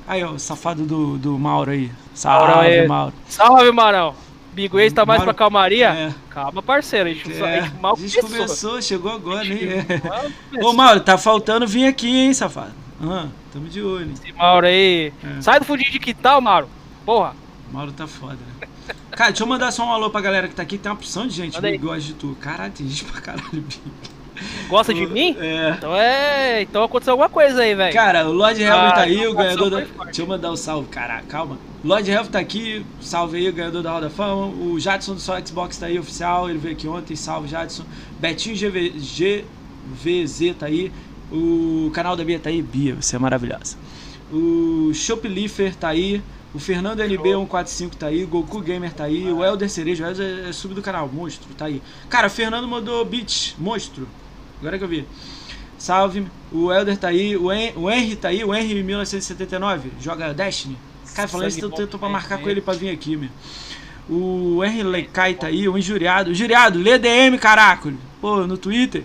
Aí, 0.07 0.23
ó, 0.23 0.31
o 0.31 0.39
safado 0.39 0.83
do, 0.85 1.17
do 1.17 1.37
Mauro 1.37 1.71
aí. 1.71 1.91
Salve, 2.13 2.47
Mauro 2.53 2.67
aí. 2.67 2.87
Mauro. 2.87 3.13
Salve, 3.27 3.71
Maurão. 3.71 4.15
Bigo 4.53 4.79
Ace 4.79 4.93
tá 4.95 5.05
mais 5.05 5.19
Mauro- 5.19 5.33
pra 5.33 5.45
calmaria? 5.45 5.89
É. 5.89 6.13
Calma, 6.29 6.61
parceiro. 6.61 7.09
A 7.09 7.13
gente, 7.13 7.31
É, 7.31 7.59
a 7.59 7.61
gente 7.61 7.79
mal 7.79 7.93
a 7.93 7.95
gente 7.99 8.15
começou. 8.19 8.37
começou, 8.45 8.81
chegou 8.81 9.11
agora, 9.11 9.43
nem 9.43 9.63
é. 9.63 9.85
Ô, 10.09 10.49
começou. 10.49 10.73
Mauro, 10.73 10.99
tá 11.01 11.17
faltando 11.17 11.67
vir 11.67 11.85
aqui, 11.85 12.09
hein, 12.09 12.33
safado? 12.33 12.73
Ah, 13.01 13.27
tamo 13.53 13.69
de 13.69 13.81
olho. 13.81 14.11
Esse 14.11 14.33
Mauro 14.33 14.65
aí. 14.65 15.13
É. 15.23 15.41
Sai 15.41 15.59
do 15.59 15.65
fundinho 15.65 15.91
de 15.91 15.99
quintal, 15.99 16.41
Mauro. 16.41 16.67
Porra. 17.05 17.35
Mauro 17.71 17.91
tá 17.91 18.07
foda, 18.07 18.33
né? 18.61 18.67
Cara, 19.11 19.29
deixa 19.31 19.43
eu 19.43 19.47
mandar 19.47 19.71
só 19.71 19.85
um 19.85 19.91
alô 19.91 20.09
pra 20.09 20.19
galera 20.21 20.47
que 20.47 20.55
tá 20.55 20.63
aqui. 20.63 20.77
Tem 20.77 20.91
uma 20.91 20.97
opção 20.97 21.27
de 21.27 21.33
gente 21.35 21.59
que 21.61 21.77
gosta 21.77 22.01
de 22.01 22.13
tu. 22.13 22.35
Caralho, 22.41 22.71
tem 22.73 22.87
gente 22.87 23.05
pra 23.05 23.21
caralho, 23.21 23.49
Big. 23.61 23.79
Gosta 24.67 24.93
de 24.93 25.05
mim? 25.05 25.35
É. 25.39 25.73
Então 25.77 25.95
é. 25.95 26.61
Então 26.61 26.83
aconteceu 26.83 27.13
alguma 27.13 27.29
coisa 27.29 27.61
aí, 27.61 27.73
velho. 27.73 27.93
Cara, 27.93 28.27
o 28.27 28.31
Lord 28.31 28.61
Helm 28.61 28.73
Ah, 28.73 28.91
tá 28.91 29.01
aí, 29.01 29.27
o 29.27 29.33
ganhador 29.33 29.69
da. 29.69 29.79
Deixa 30.05 30.21
eu 30.21 30.27
mandar 30.27 30.51
o 30.51 30.57
salve, 30.57 30.87
caraca, 30.89 31.25
calma. 31.27 31.57
Lord 31.83 32.09
Helm 32.09 32.25
tá 32.25 32.39
aqui, 32.39 32.85
salve 32.99 33.37
aí, 33.37 33.49
o 33.49 33.53
ganhador 33.53 33.81
da 33.81 33.91
Roda 33.91 34.09
Fama. 34.09 34.47
O 34.47 34.79
Jadson 34.79 35.13
do 35.13 35.19
Só 35.19 35.39
Xbox 35.43 35.77
tá 35.77 35.85
aí, 35.85 35.97
oficial, 35.97 36.49
ele 36.49 36.59
veio 36.59 36.75
aqui 36.75 36.87
ontem, 36.87 37.15
salve 37.15 37.47
Jadson. 37.47 37.83
Betinho 38.19 38.55
GV, 38.55 38.93
GVZ 38.99 40.55
tá 40.57 40.65
aí. 40.65 40.91
O 41.31 41.91
canal 41.93 42.15
da 42.15 42.23
Bia 42.23 42.39
tá 42.39 42.49
aí, 42.49 42.61
Bia, 42.61 42.95
você 42.95 43.15
é 43.15 43.19
maravilhosa. 43.19 43.77
O 44.31 44.91
Shoplifter 44.93 45.75
tá 45.75 45.89
aí. 45.89 46.21
O 46.53 46.57
Fernando 46.57 46.99
LB145 46.99 47.93
tá 47.93 48.07
aí, 48.07 48.25
Goku 48.25 48.59
Gamer 48.59 48.91
tá 48.91 49.03
aí, 49.03 49.31
o 49.31 49.43
Elder 49.43 49.69
Cerejo, 49.69 50.03
o 50.03 50.07
Elder 50.07 50.47
é 50.49 50.51
sub 50.51 50.73
do 50.73 50.81
canal, 50.81 51.07
monstro, 51.07 51.47
tá 51.55 51.65
aí. 51.65 51.79
Cara, 52.09 52.25
o 52.25 52.29
Fernando 52.29 52.67
mandou 52.67 53.05
beat, 53.05 53.53
monstro. 53.59 54.07
Agora 54.59 54.77
que 54.77 54.83
eu 54.83 54.87
vi. 54.87 55.05
Salve, 55.77 56.27
o 56.51 56.71
Elder 56.71 56.97
tá 56.97 57.07
aí, 57.07 57.37
o, 57.37 57.51
Hen 57.51 57.71
o 57.75 57.89
Henry 57.89 58.15
tá 58.15 58.27
aí, 58.27 58.43
o 58.43 58.53
Henry 58.53 58.83
1979, 58.83 59.91
joga 59.99 60.33
Destiny. 60.33 60.77
Cara, 61.15 61.27
falando 61.27 61.47
isso, 61.47 61.61
eu 61.61 61.69
tô, 61.69 61.87
tô 61.87 61.97
pra 61.97 62.09
marcar 62.09 62.37
com 62.37 62.49
ele 62.49 62.59
pra 62.59 62.73
vir 62.73 62.89
aqui, 62.89 63.15
meu. 63.15 63.29
O 64.09 64.63
Henry 64.63 64.83
Leikai 64.83 65.35
tá 65.35 65.47
aí, 65.47 65.69
o 65.69 65.77
Injuriado. 65.77 66.31
Injuriado, 66.31 66.77
lê 66.79 66.97
DM, 66.97 67.37
caraca. 67.37 67.93
Pô, 68.19 68.45
no 68.45 68.57
Twitter. 68.57 69.03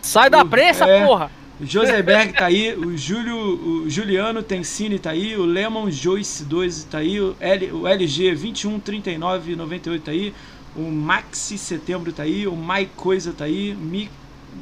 Sai 0.00 0.30
da 0.30 0.44
prensa, 0.44 0.86
é. 0.86 1.04
porra. 1.04 1.30
O 1.60 1.64
José 1.64 2.02
Berg 2.02 2.32
tá 2.32 2.46
aí, 2.46 2.74
o 2.74 2.96
Júlio, 2.96 3.84
o 3.84 3.88
Juliano 3.88 4.42
Tensini 4.42 4.98
tá 4.98 5.10
aí, 5.10 5.36
o 5.36 5.44
Lemon 5.44 5.88
Joyce 5.88 6.44
2 6.44 6.84
tá 6.84 6.98
aí, 6.98 7.20
o, 7.20 7.36
L, 7.38 7.72
o 7.72 7.86
LG 7.86 8.34
213998 8.34 10.04
tá 10.04 10.10
aí, 10.10 10.34
o 10.74 10.90
Maxi 10.90 11.56
Setembro 11.56 12.12
tá 12.12 12.24
aí, 12.24 12.48
o 12.48 12.56
Mai 12.56 12.90
Coisa 12.96 13.32
tá 13.32 13.44
aí, 13.44 13.72
Mi, 13.72 14.10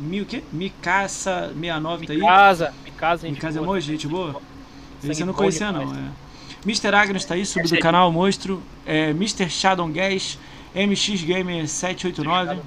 Mi 0.00 0.20
o 0.20 0.26
quê? 0.26 0.42
Micaça 0.52 1.52
69 1.54 2.06
tá 2.06 2.12
aí. 2.12 2.20
Casa, 2.20 2.74
Em 3.28 3.34
casa 3.34 3.60
é 3.60 3.62
boa, 3.62 3.80
gente 3.80 4.06
boa? 4.06 4.40
Esse 5.02 5.22
eu 5.22 5.26
não 5.26 5.34
conhecia 5.34 5.72
não, 5.72 5.82
é. 5.94 6.10
Mr. 6.64 6.94
Agnes 6.94 7.24
tá 7.24 7.34
aí, 7.34 7.44
sub 7.44 7.66
do 7.66 7.78
canal 7.80 8.12
Monstro, 8.12 8.62
é, 8.86 9.10
Mr. 9.10 9.50
Shadow 9.50 9.88
Gas, 9.88 10.38
MX 10.74 11.22
Gamer 11.24 11.66
789, 11.66 12.60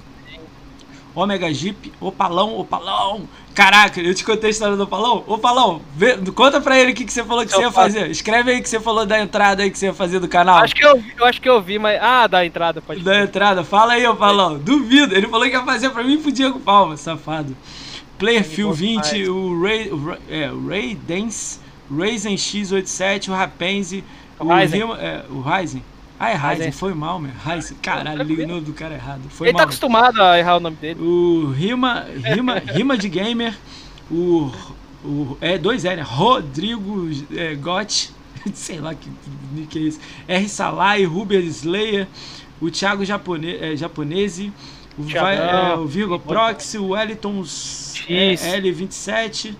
Omega 1.16 1.52
Jeep, 1.52 1.92
Opalão, 2.00 2.58
Opalão. 2.58 3.28
Caraca, 3.54 4.00
eu 4.02 4.14
te 4.14 4.22
contei 4.22 4.48
a 4.48 4.50
história 4.50 4.76
do 4.76 4.82
Opalão? 4.82 5.24
Opalão, 5.26 5.80
vê, 5.96 6.16
conta 6.30 6.60
pra 6.60 6.78
ele 6.78 6.92
o 6.92 6.94
que, 6.94 7.06
que 7.06 7.12
você 7.12 7.24
falou 7.24 7.44
que 7.46 7.52
Eu 7.54 7.56
você 7.56 7.62
ia 7.64 7.72
faço. 7.72 7.94
fazer. 7.94 8.10
Escreve 8.10 8.50
aí 8.52 8.60
que 8.62 8.68
você 8.68 8.78
falou 8.78 9.06
da 9.06 9.18
entrada 9.18 9.62
aí 9.62 9.70
que 9.70 9.78
você 9.78 9.86
ia 9.86 9.94
fazer 9.94 10.20
do 10.20 10.28
canal. 10.28 10.58
Acho 10.58 10.74
que 10.74 10.84
eu, 10.84 11.02
eu 11.18 11.24
acho 11.24 11.40
que 11.40 11.48
eu 11.48 11.60
vi, 11.62 11.78
mas. 11.78 11.98
Ah, 12.02 12.26
da 12.26 12.44
entrada, 12.44 12.82
pode 12.82 13.00
Da 13.02 13.22
entrada, 13.22 13.64
fala 13.64 13.94
aí, 13.94 14.06
Opalão. 14.06 14.58
Duvido, 14.58 15.14
ele 15.16 15.26
falou 15.26 15.46
que 15.46 15.52
ia 15.52 15.64
fazer 15.64 15.88
pra 15.90 16.04
mim 16.04 16.14
e 16.14 16.18
pro 16.18 16.30
Diego 16.30 16.60
Palma, 16.60 16.96
safado. 16.98 17.56
Player 18.18 18.44
Phil 18.44 18.68
bom 18.68 18.74
20, 18.74 19.10
demais. 19.10 19.28
o 19.28 19.62
Ray, 19.62 19.90
o 19.90 20.04
Ray, 20.06 20.18
é, 20.30 20.50
o 20.52 20.68
Ray 20.68 20.94
Dance, 20.94 21.58
Ryzen 21.90 22.34
X87, 22.36 23.28
o 23.28 23.32
Rapenzi, 23.32 24.04
o 24.38 24.54
Ryzen. 24.54 24.80
Rima- 24.80 24.98
é, 25.00 25.24
o 25.30 25.40
Ryzen. 25.40 25.82
Ah, 26.18 26.30
é 26.30 26.34
Ryzen, 26.34 26.56
Ryzen. 26.56 26.72
foi 26.72 26.94
mal, 26.94 27.18
meu. 27.18 27.32
Ryzen, 27.44 27.76
caralho, 27.82 28.22
li 28.22 28.42
o 28.44 28.48
nome 28.48 28.60
do 28.62 28.72
cara 28.72 28.94
errado. 28.94 29.22
Foi 29.28 29.48
Ele 29.48 29.52
tá 29.52 29.58
mal. 29.58 29.66
acostumado 29.66 30.22
a 30.22 30.38
errar 30.38 30.56
o 30.56 30.60
nome 30.60 30.76
dele. 30.76 31.00
O 31.00 31.50
Rima, 31.50 32.06
Rima, 32.24 32.58
Rima 32.58 32.96
de 32.96 33.08
Gamer, 33.08 33.54
o, 34.10 34.50
o 35.04 35.36
é 35.40 35.58
dois 35.58 35.84
é, 35.84 35.96
né? 35.96 36.02
Rodrigo 36.02 37.08
é, 37.34 37.54
Gotti, 37.54 38.12
sei 38.54 38.80
lá 38.80 38.94
que 38.94 39.10
que 39.66 39.78
é 39.78 39.82
isso. 39.82 40.00
R 40.26 40.48
Salai, 40.48 41.04
Ruber 41.04 41.42
Slayer, 41.44 42.06
o 42.60 42.70
Thiago 42.70 43.04
Japone, 43.04 43.56
é, 43.56 43.76
Japonese, 43.76 44.52
o, 44.98 45.02
vai, 45.02 45.36
Thiagão. 45.36 45.72
é, 45.72 45.76
o 45.76 45.86
Virgo 45.86 46.18
Proxy, 46.18 46.78
o 46.78 46.88
Wellington 46.90 47.44
é, 48.08 48.34
L27, 48.60 49.54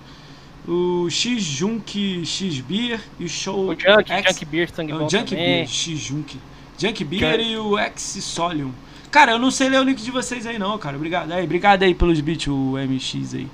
o 0.67 1.09
X 1.11 1.43
Junk 1.43 2.25
X 2.25 2.61
Beer 2.61 3.01
e 3.19 3.25
o 3.25 3.29
Show 3.29 3.69
O 3.69 3.71
Junk, 3.73 4.11
X- 4.11 4.29
Junk 4.33 4.45
Beer, 4.45 4.71
sangue 4.75 4.93
o 4.93 5.09
Junk 5.09 5.31
também. 5.31 5.45
Beer, 5.47 5.69
X-Junk. 5.69 6.39
Junk 6.79 7.05
Beer 7.05 7.33
Junk. 7.41 7.51
e 7.53 7.57
o 7.57 7.79
X-Solium. 7.79 8.73
Cara, 9.11 9.33
eu 9.33 9.39
não 9.39 9.51
sei 9.51 9.69
ler 9.69 9.81
o 9.81 9.85
nick 9.85 10.03
de 10.03 10.11
vocês 10.11 10.47
aí 10.47 10.59
não, 10.59 10.77
cara. 10.77 10.97
Obrigado 10.97 11.33
aí, 11.33 11.45
obrigado 11.45 11.83
aí 11.85 11.95
pelos 11.95 12.21
beats, 12.21 12.49
o 12.49 12.75
MX 12.77 13.35
aí. 13.35 13.47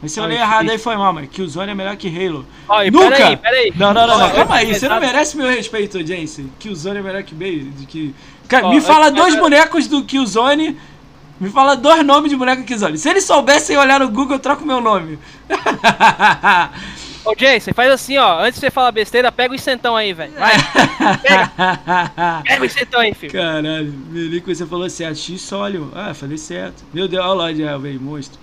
Mas 0.00 0.12
se 0.12 0.20
eu 0.20 0.26
ler 0.26 0.36
errado 0.36 0.70
aí 0.70 0.78
foi 0.78 0.96
mal, 0.96 1.12
mano. 1.12 1.26
Que 1.26 1.42
o 1.42 1.48
Zone 1.48 1.72
é 1.72 1.74
melhor 1.74 1.96
que 1.96 2.08
Halo. 2.08 2.46
E 2.84 2.90
Nunca! 2.90 3.10
peraí, 3.16 3.36
peraí. 3.36 3.72
Não, 3.76 3.92
não, 3.92 4.06
não, 4.06 4.18
não. 4.18 4.30
Calma 4.30 4.54
aí, 4.56 4.72
você 4.74 4.88
não 4.88 5.00
merece 5.00 5.36
meu 5.36 5.48
respeito, 5.48 6.04
Jensen. 6.06 6.50
Que 6.58 6.68
o 6.68 6.74
Zone 6.74 6.98
é 6.98 7.02
melhor 7.02 7.22
que 7.24 7.34
Bale. 7.34 7.72
Que... 7.88 8.14
Cara, 8.46 8.68
me 8.70 8.80
fala 8.80 9.10
dois 9.10 9.36
bonecos 9.36 9.86
do 9.88 10.04
Killzone. 10.04 10.76
Me 11.40 11.50
fala 11.50 11.76
dois 11.76 12.04
nomes 12.04 12.30
de 12.30 12.36
boneco 12.36 12.64
Killzone. 12.64 12.98
Se 12.98 13.08
eles 13.08 13.24
soubessem 13.24 13.76
olhar 13.76 14.00
no 14.00 14.08
Google, 14.08 14.36
eu 14.36 14.40
troco 14.40 14.66
meu 14.66 14.80
nome. 14.80 15.18
Ô, 17.24 17.34
Jason, 17.34 17.72
faz 17.74 17.92
assim, 17.92 18.16
ó. 18.16 18.40
Antes 18.40 18.54
de 18.54 18.60
você 18.60 18.70
falar 18.70 18.90
besteira, 18.90 19.30
pega 19.30 19.52
o 19.52 19.54
incentão 19.54 19.94
aí, 19.94 20.12
velho. 20.12 20.32
Vai, 20.32 20.54
pega 22.42 22.62
o 22.62 22.64
incentão 22.64 23.00
aí, 23.00 23.14
filho. 23.14 23.32
Caralho, 23.32 23.92
Melico, 24.10 24.52
você 24.52 24.66
falou 24.66 24.88
certo. 24.88 25.18
X 25.18 25.40
sólio. 25.42 25.92
Ah, 25.94 26.12
falei 26.14 26.38
certo. 26.38 26.82
Meu 26.92 27.06
Deus, 27.06 27.24
olha 27.24 27.34
lá, 27.34 27.54
já, 27.54 27.76
velho, 27.76 28.00
monstro. 28.00 28.38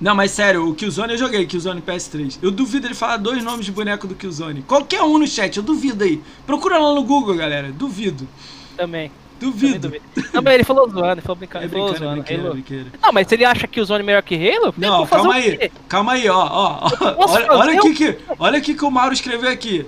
Não, 0.00 0.14
mas 0.14 0.32
sério, 0.32 0.68
o 0.68 0.74
Killzone 0.74 1.12
eu 1.12 1.18
joguei, 1.18 1.46
Killzone 1.46 1.80
PS3. 1.80 2.38
Eu 2.42 2.50
duvido 2.50 2.86
ele 2.86 2.94
falar 2.94 3.16
dois 3.16 3.42
nomes 3.42 3.64
de 3.64 3.72
boneco 3.72 4.06
do 4.06 4.14
Killzone. 4.14 4.62
Qualquer 4.62 5.02
um 5.02 5.18
no 5.18 5.26
chat, 5.26 5.56
eu 5.56 5.62
duvido 5.62 6.04
aí. 6.04 6.20
Procura 6.46 6.78
lá 6.78 6.94
no 6.94 7.02
Google, 7.02 7.34
galera. 7.34 7.72
Duvido. 7.72 8.28
Também. 8.76 9.10
Duvido. 9.40 9.88
duvido. 9.88 10.04
Não, 10.32 10.42
mas 10.42 10.54
ele 10.54 10.64
falou 10.64 10.88
zoando, 10.88 11.12
ele 11.12 11.20
falou 11.20 11.36
brincando. 11.36 11.64
É 11.64 11.68
brincadeira, 11.68 11.98
zoando. 11.98 12.22
brincadeira, 12.22 12.52
brincadeira. 12.52 12.90
Não, 13.02 13.12
mas 13.12 13.26
se 13.28 13.34
ele 13.34 13.44
acha 13.44 13.66
que 13.66 13.80
o 13.80 13.84
Zone 13.84 14.00
é 14.02 14.06
melhor 14.06 14.22
que 14.22 14.34
Halo, 14.34 14.74
Não, 14.76 15.06
calma 15.06 15.34
aí. 15.34 15.70
Calma 15.88 16.12
aí, 16.12 16.28
ó, 16.28 16.38
ó. 16.38 16.90
ó. 16.90 17.56
Olha, 17.58 17.76
o 17.76 17.78
aqui 17.80 17.94
que, 17.94 18.18
olha 18.38 18.58
aqui 18.58 18.74
que 18.74 18.84
o 18.84 18.90
Mauro 18.90 19.12
escreveu 19.12 19.50
aqui. 19.50 19.84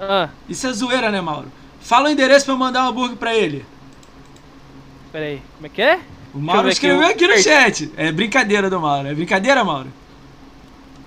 Ah, 0.00 0.28
Isso 0.48 0.66
é 0.66 0.72
zoeira, 0.72 1.10
né, 1.10 1.20
Mauro? 1.20 1.48
Fala 1.80 2.08
o 2.08 2.12
endereço 2.12 2.44
pra 2.46 2.54
eu 2.54 2.58
mandar 2.58 2.84
um 2.84 2.88
hambúrguer 2.88 3.16
pra 3.16 3.34
ele. 3.34 3.64
peraí. 5.12 5.42
Como 5.56 5.66
é 5.66 5.68
que 5.68 5.82
é? 5.82 6.00
O 6.32 6.38
Mauro 6.38 6.60
aqui, 6.62 6.70
escreveu 6.70 7.00
o- 7.00 7.10
aqui 7.10 7.26
no 7.26 7.36
chat. 7.38 7.90
É 7.96 8.12
brincadeira 8.12 8.70
do 8.70 8.80
Mauro. 8.80 9.08
É 9.08 9.14
brincadeira, 9.14 9.64
Mauro? 9.64 9.88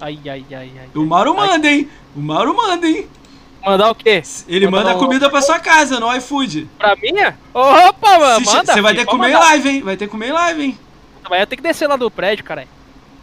Ai, 0.01 0.19
ai, 0.27 0.45
ai, 0.51 0.71
ai. 0.79 0.89
O 0.93 1.05
Mauro 1.05 1.33
manda, 1.35 1.67
hein? 1.71 1.89
O 2.15 2.19
Mauro 2.19 2.55
manda, 2.55 2.85
hein? 2.85 3.07
Mandar 3.65 3.89
o 3.91 3.95
quê? 3.95 4.21
Ele 4.47 4.65
Mandar 4.67 4.83
manda 4.89 4.95
um- 4.97 4.99
comida 4.99 5.29
pra 5.29 5.41
sua 5.41 5.57
casa 5.59 5.99
no 5.99 6.13
iFood. 6.17 6.67
Pra 6.77 6.95
minha? 6.95 7.37
Opa, 7.53 8.19
mano, 8.19 8.45
Se- 8.45 8.53
manda. 8.55 8.73
Você 8.73 8.81
vai 8.81 8.93
ter 8.93 9.05
que 9.05 9.11
comer 9.11 9.29
em 9.31 9.35
live, 9.35 9.69
hein? 9.69 9.81
Vai 9.81 9.95
ter 9.97 10.05
que 10.05 10.11
comer 10.11 10.27
em 10.27 10.31
live, 10.33 10.63
hein? 10.63 10.79
Mas 11.29 11.39
eu 11.39 11.47
tenho 11.47 11.61
que 11.61 11.67
descer 11.67 11.87
lá 11.87 11.95
do 11.95 12.11
prédio, 12.11 12.43
cara. 12.43 12.61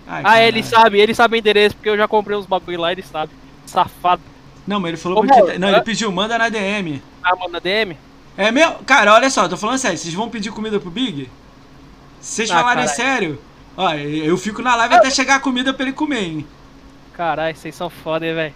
Ai, 0.09 0.21
Ah, 0.21 0.23
caralho. 0.23 0.43
ele 0.45 0.63
sabe, 0.63 0.99
ele 0.99 1.15
sabe 1.15 1.37
o 1.37 1.39
endereço, 1.39 1.77
porque 1.77 1.91
eu 1.91 1.97
já 1.97 2.09
comprei 2.09 2.37
uns 2.37 2.47
bagulho 2.47 2.81
lá, 2.81 2.91
ele 2.91 3.03
sabe. 3.03 3.33
Safado. 3.67 4.23
Não, 4.67 4.81
mas 4.81 4.89
ele 4.89 4.97
falou 4.97 5.19
Ô, 5.19 5.21
porque. 5.23 5.39
Mauro, 5.41 5.59
Não, 5.59 5.69
ele 5.69 5.81
pediu, 5.83 6.11
manda 6.11 6.39
na 6.39 6.49
DM. 6.49 7.03
Ah, 7.23 7.37
manda 7.37 7.61
DM? 7.61 7.97
É 8.37 8.51
meu. 8.51 8.73
Cara, 8.87 9.13
olha 9.15 9.29
só, 9.29 9.47
tô 9.47 9.57
falando 9.57 9.79
sério. 9.79 9.99
Vocês 9.99 10.15
vão 10.15 10.29
pedir 10.31 10.51
comida 10.51 10.81
pro 10.81 10.91
Big? 10.91 11.29
Se 12.21 12.37
vocês 12.37 12.51
Ah, 12.51 12.55
falarem 12.61 12.87
caralho. 12.87 12.97
sério, 12.97 13.43
ó, 13.77 13.93
eu 13.93 14.37
fico 14.39 14.63
na 14.63 14.75
live 14.75 14.95
até 14.95 15.11
chegar 15.11 15.37
a 15.37 15.41
comida 15.41 15.73
pra 15.75 15.85
ele 15.85 15.93
comer, 15.93 16.23
hein? 16.23 16.47
Caralho, 17.13 17.55
vocês 17.57 17.75
são 17.75 17.91
foda, 17.91 18.27
hein, 18.27 18.35
velho. 18.35 18.55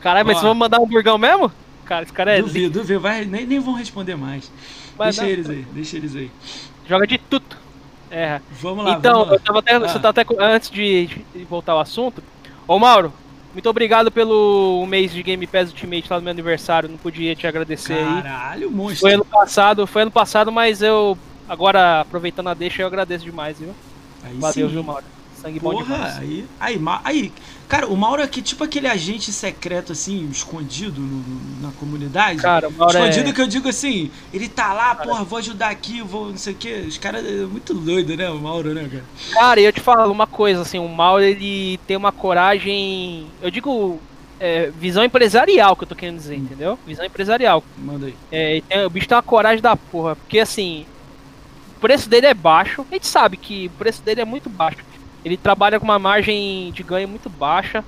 Caralho, 0.00 0.26
mas 0.26 0.36
vocês 0.36 0.44
vão 0.44 0.54
mandar 0.54 0.80
um 0.80 0.86
burgão 0.86 1.18
mesmo? 1.18 1.50
Cara, 1.84 2.02
esse 2.02 2.12
cara 2.12 2.32
é. 2.32 2.36
lindo. 2.36 2.48
duvido, 2.48 2.80
duvido. 2.80 3.00
Vai, 3.00 3.24
nem, 3.24 3.46
nem 3.46 3.58
vão 3.58 3.74
responder 3.74 4.16
mais. 4.16 4.50
Mas 4.98 5.16
deixa 5.16 5.22
não. 5.22 5.28
eles 5.30 5.50
aí, 5.50 5.66
deixa 5.72 5.96
eles 5.96 6.16
aí. 6.16 6.30
Joga 6.86 7.06
de 7.06 7.18
tudo. 7.18 7.56
É. 8.10 8.40
Vamos 8.60 8.84
lá, 8.84 8.92
então, 8.92 9.12
vamos 9.12 9.28
lá. 9.28 9.34
eu 9.34 9.40
tava 9.40 9.58
até, 9.58 9.74
Ah. 9.74 9.80
você 9.80 9.98
tá 9.98 10.08
até 10.08 10.24
antes 10.38 10.70
de, 10.70 11.08
voltar 11.48 11.72
ao 11.72 11.80
assunto. 11.80 12.22
Ô 12.66 12.78
Mauro, 12.78 13.12
muito 13.52 13.68
obrigado 13.68 14.10
pelo 14.10 14.84
mês 14.86 15.12
de 15.12 15.22
Game 15.22 15.46
Pass 15.46 15.70
Ultimate 15.70 16.06
lá 16.10 16.16
no 16.16 16.22
meu 16.22 16.30
aniversário. 16.30 16.88
Não 16.88 16.98
podia 16.98 17.34
te 17.34 17.46
agradecer 17.46 17.94
aí. 17.94 18.22
Caralho, 18.22 18.70
monstro. 18.70 19.00
Foi 19.00 19.12
ano 19.14 19.24
passado, 19.24 19.86
foi 19.86 20.02
ano 20.02 20.10
passado, 20.10 20.52
mas 20.52 20.82
eu 20.82 21.16
agora 21.48 22.00
aproveitando 22.00 22.48
a 22.48 22.54
deixa, 22.54 22.82
eu 22.82 22.86
agradeço 22.86 23.24
demais, 23.24 23.58
viu? 23.58 23.74
Aí 24.22 24.36
Valeu, 24.38 24.52
sim. 24.52 24.74
viu, 24.74 24.82
Mauro? 24.82 25.04
Sangue 25.36 25.60
bom 25.60 25.70
Porra, 25.70 25.84
demais. 25.84 26.18
aí, 26.18 26.46
aí, 26.58 26.80
aí, 27.04 27.32
cara, 27.68 27.86
o 27.86 27.96
Mauro 27.96 28.22
é 28.22 28.26
que 28.26 28.40
tipo 28.42 28.64
aquele 28.64 28.86
agente 28.88 29.30
secreto, 29.32 29.92
assim, 29.92 30.28
escondido 30.30 31.00
no- 31.00 31.06
no- 31.18 31.60
na 31.66 31.72
comunidade. 31.72 32.40
Cara, 32.40 32.68
o 32.68 32.72
Mauro 32.72 32.96
escondido 32.98 33.28
é... 33.28 33.32
que 33.32 33.40
eu 33.40 33.46
digo 33.46 33.68
assim, 33.68 34.10
ele 34.32 34.48
tá 34.48 34.72
lá, 34.72 34.94
porra, 34.94 35.24
vou 35.24 35.38
ajudar 35.38 35.68
aqui, 35.68 36.00
vou 36.02 36.30
não 36.30 36.36
sei 36.36 36.52
o 36.54 36.56
que. 36.56 36.72
Os 36.72 36.98
caras 36.98 37.24
é 37.24 37.44
muito 37.46 37.74
doido, 37.74 38.16
né, 38.16 38.28
o 38.30 38.38
Mauro, 38.38 38.72
né, 38.74 38.88
cara? 38.90 39.04
Cara, 39.32 39.60
eu 39.60 39.72
te 39.72 39.80
falo 39.80 40.10
uma 40.12 40.26
coisa, 40.26 40.62
assim, 40.62 40.78
o 40.78 40.88
Mauro 40.88 41.22
ele 41.22 41.78
tem 41.86 41.96
uma 41.96 42.10
coragem. 42.12 43.26
Eu 43.42 43.50
digo 43.50 44.00
é, 44.40 44.70
visão 44.78 45.04
empresarial 45.04 45.76
que 45.76 45.84
eu 45.84 45.88
tô 45.88 45.94
querendo 45.94 46.16
dizer, 46.16 46.36
entendeu? 46.36 46.78
Visão 46.86 47.04
empresarial. 47.04 47.62
Manda 47.76 48.06
aí. 48.06 48.14
É, 48.30 48.62
tem, 48.68 48.84
o 48.84 48.90
bicho 48.90 49.08
tem 49.08 49.16
uma 49.16 49.22
coragem 49.22 49.60
da 49.60 49.76
porra, 49.76 50.16
porque 50.16 50.38
assim, 50.38 50.86
o 51.76 51.80
preço 51.80 52.08
dele 52.08 52.26
é 52.26 52.34
baixo. 52.34 52.84
A 52.88 52.94
gente 52.94 53.06
sabe 53.06 53.36
que 53.36 53.66
o 53.66 53.70
preço 53.78 54.02
dele 54.02 54.20
é 54.20 54.24
muito 54.24 54.48
baixo. 54.48 54.78
Ele 55.28 55.36
trabalha 55.36 55.78
com 55.78 55.84
uma 55.84 55.98
margem 55.98 56.72
de 56.72 56.82
ganho 56.82 57.06
muito 57.06 57.28
baixa. 57.28 57.84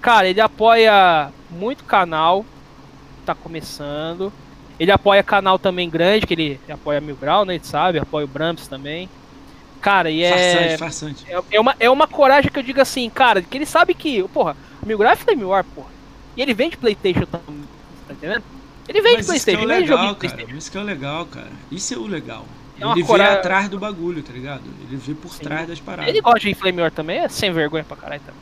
Cara, 0.00 0.28
ele 0.28 0.40
apoia 0.40 1.30
muito 1.50 1.82
canal, 1.82 2.46
tá 3.26 3.34
começando. 3.34 4.32
Ele 4.78 4.92
apoia 4.92 5.22
canal 5.22 5.58
também 5.58 5.90
grande, 5.90 6.26
que 6.26 6.34
ele 6.34 6.60
apoia 6.68 7.00
Mil 7.00 7.16
Grau, 7.16 7.44
né? 7.44 7.54
Gente 7.54 7.66
sabe, 7.66 7.98
apoia 7.98 8.24
o 8.24 8.28
Bramps 8.28 8.68
também. 8.68 9.08
Cara, 9.80 10.10
e 10.10 10.22
é. 10.22 10.30
Farsante, 10.30 10.78
farsante. 10.78 11.24
É, 11.28 11.56
é 11.56 11.60
uma, 11.60 11.76
é 11.80 11.90
uma 11.90 12.06
coragem 12.06 12.50
que 12.50 12.58
eu 12.58 12.62
digo 12.62 12.80
assim, 12.80 13.10
cara, 13.10 13.42
que 13.42 13.58
ele 13.58 13.66
sabe 13.66 13.92
que, 13.92 14.22
porra, 14.28 14.56
Mil 14.84 14.96
Grau 14.96 15.12
é 15.12 15.16
Flame 15.16 15.44
War, 15.44 15.64
porra. 15.64 15.88
E 16.36 16.42
ele 16.42 16.54
vende 16.54 16.76
Playstation 16.76 17.26
também, 17.26 17.64
tá 18.06 18.14
entendendo? 18.14 18.44
Ele 18.88 19.00
vende 19.00 19.16
Mas 19.16 19.28
isso 19.28 19.44
que 19.44 19.50
é 19.50 19.56
Playstation, 19.56 19.58
o 19.58 19.72
ele 19.72 19.80
legal, 19.80 19.98
cara. 19.98 20.14
Playstation. 20.14 20.56
Isso 20.56 20.70
que 20.70 20.78
é 20.78 20.80
o 20.80 20.84
legal, 20.84 21.26
cara. 21.26 21.52
Isso 21.70 21.94
é 21.94 21.96
o 21.96 22.06
legal. 22.06 22.46
É 22.80 22.90
ele 22.92 23.04
cora- 23.04 23.24
vê 23.24 23.30
atrás 23.38 23.68
do 23.68 23.78
bagulho, 23.78 24.22
tá 24.22 24.32
ligado? 24.32 24.62
Ele 24.88 24.96
vê 24.96 25.14
por 25.14 25.32
Sim. 25.32 25.44
trás 25.44 25.68
das 25.68 25.78
paradas. 25.80 26.08
Ele 26.08 26.20
gosta 26.20 26.40
de 26.40 26.54
Flame 26.54 26.80
War 26.80 26.90
também, 26.90 27.18
é 27.20 27.28
sem 27.28 27.52
vergonha 27.52 27.84
pra 27.84 27.96
caralho 27.96 28.20
também. 28.20 28.40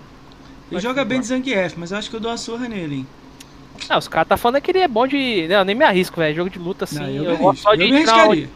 Ele 0.70 0.80
joga 0.80 1.05
bem 1.05 1.20
de 1.20 1.26
Zangief, 1.26 1.74
mas 1.76 1.91
eu 1.93 1.99
acho 1.99 2.09
que 2.09 2.16
eu 2.16 2.20
dou 2.20 2.30
uma 2.30 2.39
surra 2.39 2.66
nele, 2.66 2.95
hein? 2.97 3.07
Não, 3.91 3.99
os 3.99 4.09
caras 4.09 4.28
tá 4.28 4.37
falando 4.37 4.62
que 4.62 4.70
ele 4.70 4.78
é 4.78 4.89
bom 4.89 5.07
de. 5.07 5.47
Não, 5.49 5.57
eu 5.57 5.64
nem 5.64 5.74
me 5.74 5.85
arrisco, 5.85 6.18
velho. 6.20 6.35
Jogo 6.35 6.49
de 6.51 6.59
luta 6.59 6.85
assim. 6.85 6.99
Não, 6.99 7.09
eu 7.09 7.22
me 7.22 7.28
eu 7.28 7.37
gosto 7.37 7.62
só 7.62 7.74
de 7.74 7.83
Eu 7.83 7.89
me 7.91 7.97
arriscaria. 7.97 8.49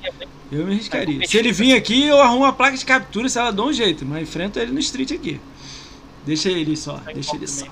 Eu 0.53 0.65
me 0.65 0.73
arriscaria. 0.73 1.27
Se 1.27 1.37
ele 1.37 1.53
vir 1.53 1.75
aqui, 1.75 2.07
eu 2.07 2.21
arrumo 2.23 2.45
uma 2.45 2.53
placa 2.53 2.77
de 2.77 2.85
captura, 2.85 3.29
se 3.29 3.39
ela 3.39 3.51
dá 3.51 3.63
um 3.63 3.73
jeito, 3.73 4.05
mas 4.07 4.23
enfrento 4.23 4.59
ele 4.59 4.73
no 4.73 4.79
street 4.79 5.13
aqui. 5.13 5.41
Deixa 6.25 6.49
ele 6.49 6.77
só, 6.77 7.01
deixa 7.13 7.37
ele 7.37 7.47
só. 7.47 7.67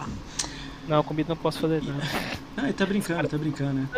Não, 0.88 1.02
comigo 1.02 1.28
não 1.28 1.36
posso 1.36 1.58
fazer 1.60 1.82
nada. 1.82 2.02
Ah, 2.56 2.64
ele 2.64 2.72
tá 2.72 2.84
brincando, 2.84 3.28
tá 3.28 3.38
brincando, 3.38 3.74
né? 3.74 3.88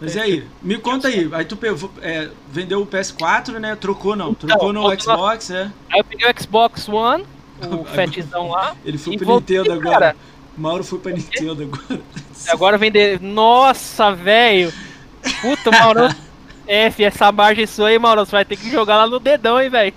Mas 0.00 0.14
e 0.14 0.20
aí, 0.20 0.44
me 0.62 0.76
conta 0.78 1.08
aí. 1.08 1.28
Aí 1.32 1.44
tu 1.44 1.56
pegou- 1.56 1.90
é, 2.02 2.28
vendeu 2.50 2.82
o 2.82 2.86
PS4, 2.86 3.58
né? 3.58 3.74
Trocou 3.76 4.14
não, 4.14 4.30
Então, 4.32 4.48
trocou 4.48 4.72
no 4.72 4.82
voltou 4.82 5.06
lá- 5.08 5.16
Xbox, 5.16 5.50
é. 5.50 5.70
Aí 5.90 6.00
eu 6.00 6.04
peguei 6.04 6.30
o 6.30 6.42
Xbox 6.42 6.88
One, 6.88 7.24
o 7.62 7.84
fatzão 7.84 8.50
lá. 8.50 8.74
Ele 8.84 8.98
foi 8.98 9.16
pro 9.16 9.26
voltei, 9.26 9.58
Nintendo 9.58 9.80
agora. 9.80 9.98
cara. 9.98 10.16
Mauro 10.58 10.84
foi 10.84 10.98
pra 10.98 11.12
Nintendo 11.12 11.62
agora. 11.62 12.00
Agora 12.48 12.78
vender. 12.78 13.20
Nossa, 13.20 14.12
velho! 14.14 14.72
Puta, 15.40 15.70
Maurão. 16.66 16.86
F, 16.86 17.04
essa 17.04 17.32
margem 17.32 17.66
sua 17.66 17.88
aí, 17.88 17.98
Maurão. 17.98 18.24
Você 18.24 18.32
vai 18.32 18.44
ter 18.44 18.56
que 18.56 18.70
jogar 18.70 18.96
lá 18.96 19.06
no 19.06 19.18
dedão, 19.20 19.60
hein, 19.60 19.68
velho. 19.70 19.94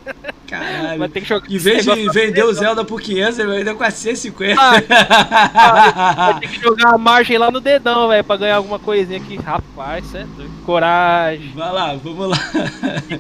Caralho. 0.47 0.99
Vai 0.99 1.09
ter 1.09 1.21
que 1.21 1.27
jogar. 1.27 1.49
Em 1.51 1.57
vez 1.57 1.83
de 1.85 2.09
vender 2.09 2.43
o. 2.43 2.53
Zelda 2.53 2.83
por 2.83 2.99
500, 3.01 3.39
ele 3.39 3.47
vai 3.47 3.57
vender 3.59 3.75
450. 3.75 4.59
Vai 4.59 6.39
ter 6.39 6.47
que 6.49 6.59
jogar 6.61 6.93
a 6.93 6.97
margem 6.97 7.37
lá 7.37 7.49
no 7.51 7.59
dedão, 7.61 8.07
velho, 8.09 8.23
pra 8.23 8.35
ganhar 8.37 8.55
alguma 8.57 8.79
coisinha 8.79 9.19
aqui. 9.19 9.35
Rapaz, 9.37 10.05
isso 10.05 10.17
é 10.17 10.23
doido. 10.23 10.51
Coragem. 10.65 11.51
Vai 11.55 11.71
lá, 11.71 11.93
vamos 11.95 12.29
lá. 12.29 12.37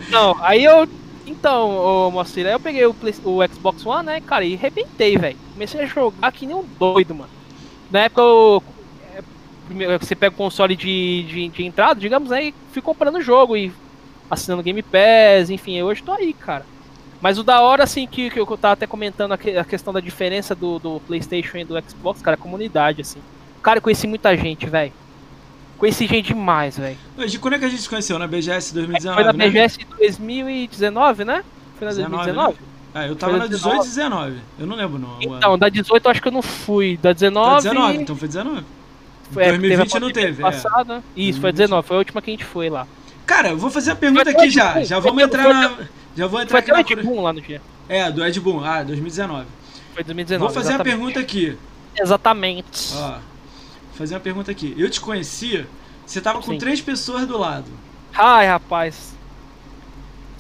Não, 0.09 0.35
aí 0.41 0.63
eu. 0.63 0.87
Então, 1.25 1.69
ô 1.77 2.11
Moacir, 2.11 2.45
aí 2.47 2.51
eu 2.53 2.59
peguei 2.59 2.85
o, 2.87 2.93
Play- 2.93 3.13
o 3.23 3.39
Xbox 3.53 3.85
One, 3.85 4.05
né, 4.07 4.19
cara, 4.21 4.43
e 4.43 4.55
arrebentei, 4.55 5.15
velho. 5.15 5.37
Comecei 5.53 5.81
a 5.81 5.85
jogar 5.85 6.31
que 6.31 6.45
nem 6.45 6.55
um 6.55 6.65
doido, 6.79 7.13
mano. 7.13 7.29
Na 7.91 7.99
época 7.99 8.21
eu. 8.21 8.63
É, 9.79 9.97
Você 9.97 10.15
pega 10.15 10.33
o 10.33 10.37
console 10.37 10.75
de, 10.75 11.23
de, 11.23 11.47
de 11.49 11.63
entrada, 11.65 11.99
digamos, 11.99 12.29
né, 12.29 12.45
e 12.45 12.53
fui 12.71 12.81
comprando 12.81 13.15
o 13.15 13.21
jogo 13.21 13.55
e 13.57 13.71
assinando 14.29 14.63
Game 14.63 14.81
Pass, 14.83 15.49
enfim, 15.49 15.75
eu 15.77 15.87
hoje 15.87 16.03
tô 16.03 16.11
aí, 16.11 16.33
cara. 16.33 16.65
Mas 17.21 17.37
o 17.37 17.43
da 17.43 17.61
hora, 17.61 17.83
assim, 17.83 18.07
que, 18.07 18.29
que 18.29 18.39
eu 18.39 18.45
tava 18.57 18.73
até 18.73 18.87
comentando 18.87 19.33
a, 19.33 19.37
que- 19.37 19.57
a 19.57 19.65
questão 19.65 19.91
da 19.91 19.99
diferença 19.99 20.55
do, 20.55 20.79
do 20.79 21.01
PlayStation 21.01 21.57
e 21.57 21.65
do 21.65 21.75
Xbox, 21.81 22.21
cara, 22.21 22.35
é 22.35 22.39
a 22.39 22.41
comunidade, 22.41 23.01
assim. 23.01 23.19
Cara, 23.61 23.79
eu 23.79 23.81
conheci 23.81 24.07
muita 24.07 24.35
gente, 24.37 24.65
velho. 24.67 24.93
Conheci 25.77 26.07
gente 26.07 26.27
demais, 26.33 26.77
velho. 26.77 26.97
Hoje, 27.17 27.37
quando 27.39 27.53
é 27.55 27.59
que 27.59 27.65
a 27.65 27.69
gente 27.69 27.81
se 27.81 27.89
conheceu? 27.89 28.17
Na 28.19 28.27
BGS 28.27 28.73
2019, 28.73 29.15
Foi 29.15 29.23
na 29.23 29.33
né? 29.33 29.47
BGS 29.47 29.79
2019, 29.97 31.25
né? 31.25 31.43
Foi 31.77 31.85
na 31.87 31.93
19, 31.93 32.15
2019? 32.15 32.57
Ah, 32.93 33.07
eu 33.07 33.15
tava 33.15 33.33
na 33.33 33.39
na 33.39 33.47
18 33.47 33.75
e 33.75 33.87
19. 33.87 34.37
Eu 34.59 34.67
não 34.67 34.75
lembro 34.75 34.99
não. 34.99 35.17
Então, 35.21 35.57
da 35.57 35.69
18 35.69 36.05
eu 36.05 36.11
acho 36.11 36.21
que 36.21 36.27
eu 36.27 36.31
não 36.31 36.41
fui. 36.41 36.97
Da 36.97 37.13
19. 37.13 37.63
Tá 37.63 37.69
19, 37.69 37.97
então 37.97 38.15
foi 38.15 38.27
19. 38.27 38.63
Foi, 39.31 39.43
é, 39.43 39.51
porque 39.51 39.61
teve 39.69 39.81
a 39.81 39.85
2020 39.85 39.99
não 40.01 40.11
teve, 40.11 40.41
é. 40.41 40.45
Passada. 40.45 41.03
Isso, 41.15 41.39
foi 41.39 41.51
19, 41.51 41.87
foi 41.87 41.95
a 41.95 41.99
última 41.99 42.21
que 42.21 42.31
a 42.31 42.33
gente 42.33 42.45
foi 42.45 42.69
lá. 42.69 42.87
Cara, 43.25 43.49
eu 43.49 43.57
vou 43.57 43.69
fazer 43.69 43.91
a 43.91 43.95
pergunta 43.95 44.29
aqui 44.29 44.49
já. 44.49 44.81
Já 44.83 44.99
vamos 44.99 45.21
entrar 45.23 45.53
na. 45.53 45.77
Já 46.15 46.27
vou 46.27 46.41
entrar 46.41 46.63
Foi 46.63 46.71
aqui 46.81 46.93
na. 46.95 47.01
Ed 47.01 47.07
Boon 47.07 47.21
lá 47.21 47.31
no 47.31 47.41
dia. 47.41 47.61
É, 47.87 48.11
do 48.11 48.25
Ed 48.25 48.39
Boon. 48.39 48.63
Ah, 48.63 48.83
2019. 48.83 49.45
Foi 49.93 50.03
2019. 50.03 50.53
Vou 50.53 50.63
fazer 50.63 50.73
a 50.75 50.83
pergunta 50.83 51.19
aqui. 51.19 51.55
Exatamente. 51.95 52.93
Ó. 52.95 53.09
Vou 53.09 53.19
fazer 53.93 54.15
uma 54.15 54.19
pergunta 54.19 54.49
aqui. 54.51 54.73
Eu 54.77 54.89
te 54.89 54.99
conhecia, 54.99 55.67
você 56.05 56.19
tava 56.19 56.41
com 56.41 56.53
Sim. 56.53 56.57
três 56.57 56.81
pessoas 56.81 57.27
do 57.27 57.37
lado. 57.37 57.69
Ai, 58.13 58.47
rapaz. 58.47 59.13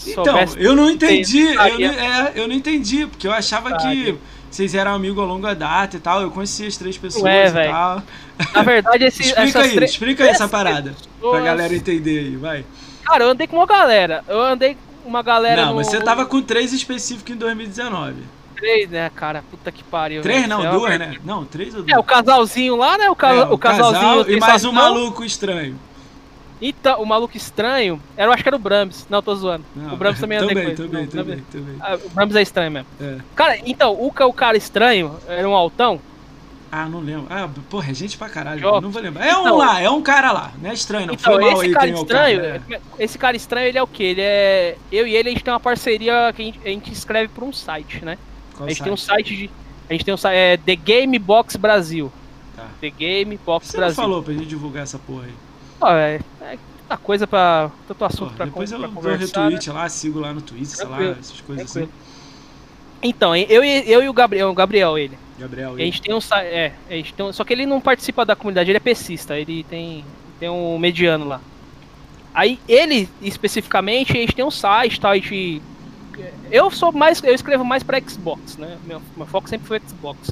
Então, 0.07 0.23
Soubesse- 0.25 0.57
eu 0.59 0.75
não 0.75 0.89
entendi. 0.89 1.41
Eu 1.47 1.55
não, 1.55 1.85
é, 1.89 2.31
eu 2.35 2.47
não 2.47 2.55
entendi, 2.55 3.05
porque 3.05 3.27
eu 3.27 3.33
achava 3.33 3.77
que. 3.77 4.17
Vocês 4.49 4.73
eram 4.75 4.93
amigos 4.95 5.23
a 5.23 5.25
longa 5.25 5.53
data 5.55 5.97
e 5.97 5.99
tal. 5.99 6.21
Eu 6.21 6.31
conhecia 6.31 6.67
as 6.67 6.77
três 6.77 6.97
pessoas 6.97 7.25
é, 7.25 7.47
e 7.47 7.49
velho. 7.51 7.71
tal. 7.71 8.03
Na 8.53 8.61
verdade, 8.63 9.03
esse, 9.05 9.21
Explica 9.21 9.41
essas 9.43 9.63
aí, 9.63 9.75
três- 9.75 9.91
explica 9.91 10.23
aí 10.23 10.29
essa 10.29 10.47
parada. 10.47 10.91
Pra 10.91 11.15
pessoas- 11.29 11.43
galera 11.43 11.75
entender 11.75 12.19
aí, 12.19 12.35
vai. 12.35 12.65
Cara, 13.03 13.23
eu 13.25 13.29
andei 13.31 13.47
com 13.47 13.55
uma 13.57 13.65
galera. 13.65 14.23
Eu 14.27 14.41
andei 14.41 14.77
com 15.03 15.09
uma 15.09 15.21
galera. 15.21 15.61
Não, 15.63 15.69
no... 15.71 15.75
mas 15.77 15.87
você 15.87 15.99
tava 16.01 16.25
com 16.25 16.41
três 16.41 16.73
específicos 16.73 17.33
em 17.33 17.37
2019. 17.37 18.15
Três, 18.55 18.89
né, 18.89 19.09
cara? 19.15 19.41
Puta 19.49 19.71
que 19.71 19.83
pariu. 19.83 20.21
Três 20.21 20.41
velho. 20.41 20.49
não, 20.49 20.65
É 20.65 20.71
duas, 20.71 20.99
né? 20.99 21.15
Não, 21.23 21.45
três 21.45 21.73
ou 21.73 21.81
duas? 21.81 21.95
É, 21.95 21.97
o 21.99 22.03
casalzinho 22.03 22.75
lá, 22.75 22.97
né? 22.97 23.09
O, 23.09 23.15
ca... 23.15 23.29
É, 23.29 23.43
o 23.45 23.57
casalzinho. 23.57 24.01
casal 24.01 24.29
e 24.29 24.39
mais 24.39 24.65
um 24.65 24.71
maluco 24.73 25.23
estranho. 25.23 25.79
Então, 26.61 27.01
o 27.01 27.05
maluco 27.05 27.37
estranho, 27.37 28.01
era, 28.17 28.27
eu 28.29 28.33
acho 28.33 28.43
que 28.43 28.49
era 28.49 28.55
o 28.55 28.59
Brahms. 28.59 29.07
Não, 29.09 29.21
tô 29.21 29.33
zoando. 29.35 29.63
Não, 29.75 29.93
o 29.93 29.97
Brahms 29.97 30.19
também 30.19 30.39
com 30.39 30.47
também, 30.49 30.75
também, 30.75 31.07
também, 31.07 31.43
também. 31.51 31.75
Ah, 31.79 31.95
O 32.03 32.09
Brahms 32.09 32.35
é 32.35 32.41
estranho 32.41 32.71
mesmo. 32.71 32.87
É. 32.99 33.17
Cara, 33.35 33.57
então, 33.65 33.93
o, 33.93 34.07
o 34.07 34.33
cara 34.33 34.57
estranho 34.57 35.15
era 35.27 35.47
um 35.47 35.55
altão. 35.55 36.01
Ah, 36.71 36.87
não 36.87 36.99
lembro. 36.99 37.25
Ah, 37.31 37.49
porra, 37.69 37.89
é 37.89 37.93
gente 37.95 38.15
pra 38.17 38.29
caralho. 38.29 38.59
Jogos. 38.59 38.81
Não 38.83 38.91
vou 38.91 39.01
lembrar. 39.01 39.25
É 39.25 39.35
um 39.35 39.41
Então- 39.41 39.57
lá, 39.57 39.81
é 39.81 39.89
um 39.89 40.01
cara 40.01 40.31
lá. 40.31 40.51
Não 40.61 40.69
é 40.69 40.73
estranho, 40.73 41.07
não. 41.07 41.13
Então, 41.15 41.33
Foi 41.33 41.41
mal 41.41 41.53
esse 41.53 41.65
aí 41.65 41.71
cara 41.71 41.87
é 41.89 41.93
estranho, 41.93 42.41
cara, 42.41 42.61
é. 42.69 43.03
esse 43.03 43.17
cara 43.17 43.37
estranho, 43.37 43.67
ele 43.67 43.77
é 43.77 43.81
o 43.81 43.87
quê? 43.87 44.03
Ele 44.03 44.21
é. 44.21 44.77
Eu 44.91 45.07
e 45.07 45.15
ele, 45.15 45.29
a 45.29 45.31
gente 45.31 45.43
tem 45.43 45.51
uma 45.53 45.59
parceria 45.59 46.31
que 46.35 46.41
a 46.41 46.45
gente, 46.45 46.59
a 46.63 46.67
gente 46.69 46.91
escreve 46.91 47.29
por 47.29 47.43
um 47.43 47.51
site, 47.53 48.05
né? 48.05 48.17
Qual 48.55 48.67
a 48.67 48.69
gente 48.69 48.83
tem 48.83 48.91
um 48.93 48.97
site? 48.97 49.29
site 49.29 49.37
de. 49.37 49.49
A 49.89 49.93
gente 49.93 50.05
tem 50.05 50.13
um 50.13 50.17
site. 50.17 50.35
É 50.35 50.57
The 50.57 50.75
Game 50.75 51.17
Box 51.17 51.55
Brasil. 51.55 52.11
Tá. 52.55 52.67
The 52.81 52.89
Game 52.91 53.39
Box 53.43 53.67
Você 53.67 53.77
Brasil. 53.77 53.95
falou 53.95 54.21
pra 54.21 54.33
gente 54.33 54.45
divulgar 54.45 54.83
essa 54.83 54.99
porra 54.99 55.23
aí. 55.23 55.33
É, 55.81 56.19
é 56.38 56.38
tanta 56.89 56.97
coisa 56.97 57.27
pra. 57.27 57.71
Tanto 57.87 58.05
assunto 58.05 58.33
pra, 58.33 58.45
depois 58.45 58.69
con- 58.69 58.75
eu 58.75 58.79
pra 58.79 58.87
dou 58.89 58.95
conversar. 59.01 59.39
né? 59.41 59.45
retweet 59.55 59.69
lá, 59.71 59.87
sigo 59.89 60.19
lá 60.19 60.33
no 60.33 60.41
Twitter, 60.41 60.75
sei 60.75 60.85
lá, 60.87 61.03
essas 61.03 61.39
coisas 61.41 61.71
Tranquilo. 61.71 61.93
Então, 63.01 63.35
eu, 63.35 63.63
e- 63.63 63.89
eu 63.89 64.03
e 64.03 64.09
o 64.09 64.13
Gabriel, 64.13 64.49
o 64.49 64.53
Gabriel, 64.53 64.97
ele. 64.97 65.15
assim. 65.15 65.41
Gabriel, 65.41 65.75
A 65.75 65.79
gente 65.79 66.01
tem 66.01 66.13
um 66.13 66.19
site. 66.19 66.47
É, 66.47 66.73
a 66.89 66.93
gente 66.93 67.13
tem 67.13 67.25
um, 67.25 67.31
só 67.31 67.43
que 67.45 67.53
ele 67.53 67.65
não 67.65 67.79
participa 67.79 68.25
da 68.25 68.35
comunidade, 68.35 68.69
ele 68.69 68.77
é 68.77 68.81
pesista, 68.81 69.37
ele 69.39 69.63
tem, 69.63 70.03
tem 70.39 70.49
um 70.49 70.77
mediano 70.77 71.25
lá. 71.25 71.39
Aí 72.33 72.59
ele, 72.67 73.07
especificamente, 73.21 74.11
a 74.11 74.19
gente 74.19 74.35
tem 74.35 74.43
um 74.43 74.51
site 74.51 74.99
tal, 74.99 75.11
a 75.11 75.15
gente. 75.15 75.61
Eu 76.51 76.69
sou 76.71 76.91
mais. 76.91 77.23
Eu 77.23 77.33
escrevo 77.33 77.63
mais 77.63 77.83
pra 77.83 78.01
Xbox, 78.01 78.57
né? 78.57 78.77
Meu, 78.85 79.01
meu 79.15 79.25
foco 79.25 79.47
sempre 79.47 79.67
foi 79.67 79.79
Xbox. 79.87 80.31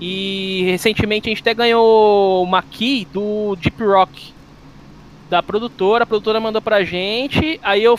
E 0.00 0.64
recentemente 0.66 1.28
a 1.28 1.30
gente 1.30 1.40
até 1.42 1.54
ganhou 1.54 2.42
uma 2.42 2.60
key 2.62 3.06
do 3.12 3.54
Deep 3.56 3.80
Rock. 3.84 4.34
Da 5.32 5.42
produtora, 5.42 6.04
a 6.04 6.06
produtora 6.06 6.38
mandou 6.38 6.60
pra 6.60 6.84
gente, 6.84 7.58
aí 7.62 7.82
eu 7.82 7.98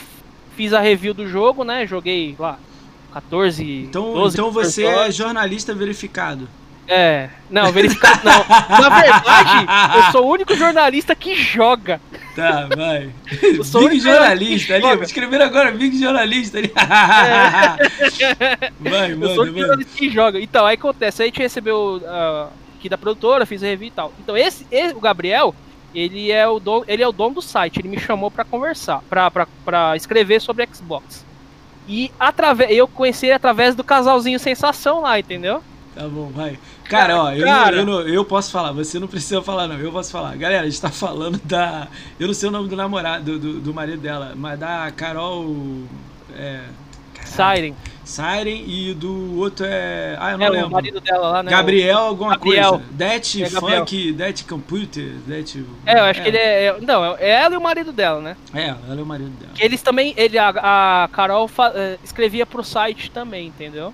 fiz 0.55 0.71
a 0.71 0.79
review 0.79 1.15
do 1.15 1.27
jogo, 1.27 1.63
né? 1.63 1.87
Joguei 1.87 2.35
lá 2.37 2.59
14. 3.11 3.85
Então, 3.89 4.13
12, 4.13 4.35
então 4.35 4.51
você 4.51 4.83
14 4.83 5.09
é 5.09 5.11
jornalista 5.11 5.73
verificado. 5.73 6.47
é, 6.87 7.29
não, 7.49 7.71
verificado 7.71 8.19
não. 8.23 8.45
Na 8.79 8.87
verdade, 8.87 9.65
eu 9.95 10.11
sou 10.11 10.27
o 10.27 10.31
único 10.31 10.55
jornalista 10.55 11.15
que 11.15 11.33
joga. 11.33 11.99
Tá, 12.35 12.67
vai. 12.75 13.09
Eu 13.41 13.63
sou 13.63 13.89
Big 13.89 13.99
jornalista 13.99 14.75
ali, 14.75 14.83
joga. 14.83 15.03
escrever 15.03 15.41
agora 15.41 15.71
Big 15.71 15.99
jornalista 15.99 16.59
ali. 16.59 16.71
Vai, 18.79 19.11
Eu 19.13 19.27
sou 19.29 19.39
o 19.39 19.41
único 19.41 19.57
jornalista 19.59 19.97
que 19.97 20.09
joga. 20.11 20.39
Então, 20.39 20.65
aí 20.67 20.75
acontece, 20.75 21.23
aí 21.23 21.27
a 21.27 21.31
gente 21.31 21.41
recebeu 21.41 21.99
ah, 22.05 22.49
aqui 22.77 22.89
da 22.89 22.97
produtora, 22.97 23.45
fiz 23.45 23.63
a 23.63 23.67
review 23.67 23.87
e 23.87 23.91
tal. 23.91 24.13
Então, 24.19 24.35
esse, 24.37 24.65
esse- 24.71 24.93
o 24.95 24.99
Gabriel, 24.99 25.53
ele 25.93 26.31
é 26.31 26.47
o 26.47 26.59
dono, 26.59 26.85
ele 26.87 27.03
é 27.03 27.07
o 27.07 27.11
dono 27.11 27.35
do 27.35 27.41
site, 27.41 27.79
ele 27.79 27.87
me 27.89 27.99
chamou 27.99 28.29
pra 28.31 28.43
conversar, 28.43 29.01
pra 29.09 29.95
escrever 29.95 30.41
sobre 30.41 30.67
Xbox. 30.73 31.25
E 31.87 32.11
através, 32.19 32.71
eu 32.71 32.87
conheci 32.87 33.25
ele 33.25 33.33
através 33.33 33.75
do 33.75 33.83
casalzinho 33.83 34.39
Sensação 34.39 35.01
lá, 35.01 35.19
entendeu? 35.19 35.61
Tá 35.93 36.07
bom, 36.07 36.29
vai. 36.33 36.57
Cara, 36.85 37.21
ó, 37.21 37.31
eu, 37.31 37.45
Cara. 37.45 37.83
Não, 37.83 37.99
eu, 37.99 38.05
não- 38.05 38.13
eu 38.13 38.25
posso 38.25 38.51
falar, 38.51 38.71
você 38.71 38.97
não 38.99 39.07
precisa 39.07 39.41
falar, 39.43 39.67
não. 39.67 39.77
Eu 39.77 39.91
posso 39.91 40.11
falar. 40.11 40.35
Galera, 40.35 40.63
a 40.63 40.69
gente 40.69 40.81
tá 40.81 40.89
falando 40.89 41.39
da. 41.45 41.87
Eu 42.19 42.27
não 42.27 42.33
sei 42.33 42.49
o 42.49 42.51
nome 42.51 42.67
do 42.67 42.75
namorado, 42.75 43.23
do, 43.23 43.39
do, 43.39 43.59
do 43.59 43.73
marido 43.73 44.01
dela, 44.01 44.33
mas 44.35 44.57
da 44.59 44.89
Carol. 44.91 45.83
É. 46.35 46.61
Siren. 47.25 47.75
Siren 48.05 48.63
e 48.67 48.93
do 48.93 49.39
outro 49.39 49.65
é. 49.65 50.15
Ah, 50.19 50.31
eu 50.33 50.37
não 50.37 50.45
É, 50.45 50.49
lembro. 50.49 50.67
o 50.67 50.71
marido 50.71 50.99
dela 50.99 51.29
lá, 51.29 51.43
né? 51.43 51.49
Gabriel, 51.51 51.97
alguma 51.99 52.31
Gabriel. 52.31 52.69
coisa. 52.71 52.85
Det 52.91 53.41
É. 53.43 53.49
Funk, 53.49 54.11
Det 54.11 54.43
Computer, 54.43 55.05
Det. 55.25 55.65
É, 55.85 55.99
eu 55.99 56.03
acho 56.03 56.21
que 56.21 56.27
ele 56.27 56.37
é. 56.37 56.65
é- 56.65 56.77
Não, 56.81 57.15
é 57.17 57.29
ela 57.29 57.53
e 57.55 57.57
o 57.57 57.61
marido 57.61 57.91
dela, 57.93 58.19
né? 58.21 58.37
É, 58.53 58.67
ela 58.67 58.99
é 58.99 59.01
o 59.01 59.05
marido 59.05 59.29
dela. 59.39 59.51
Que 59.55 59.63
eles 59.63 59.81
também. 59.81 60.13
Ele, 60.17 60.37
a, 60.37 61.03
a 61.03 61.09
Carol 61.13 61.47
fa- 61.47 61.71
eh, 61.75 61.97
escrevia 62.03 62.45
pro 62.45 62.63
site 62.63 63.09
também, 63.09 63.47
entendeu? 63.47 63.93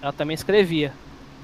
Ela 0.00 0.12
também 0.12 0.34
escrevia. 0.34 0.92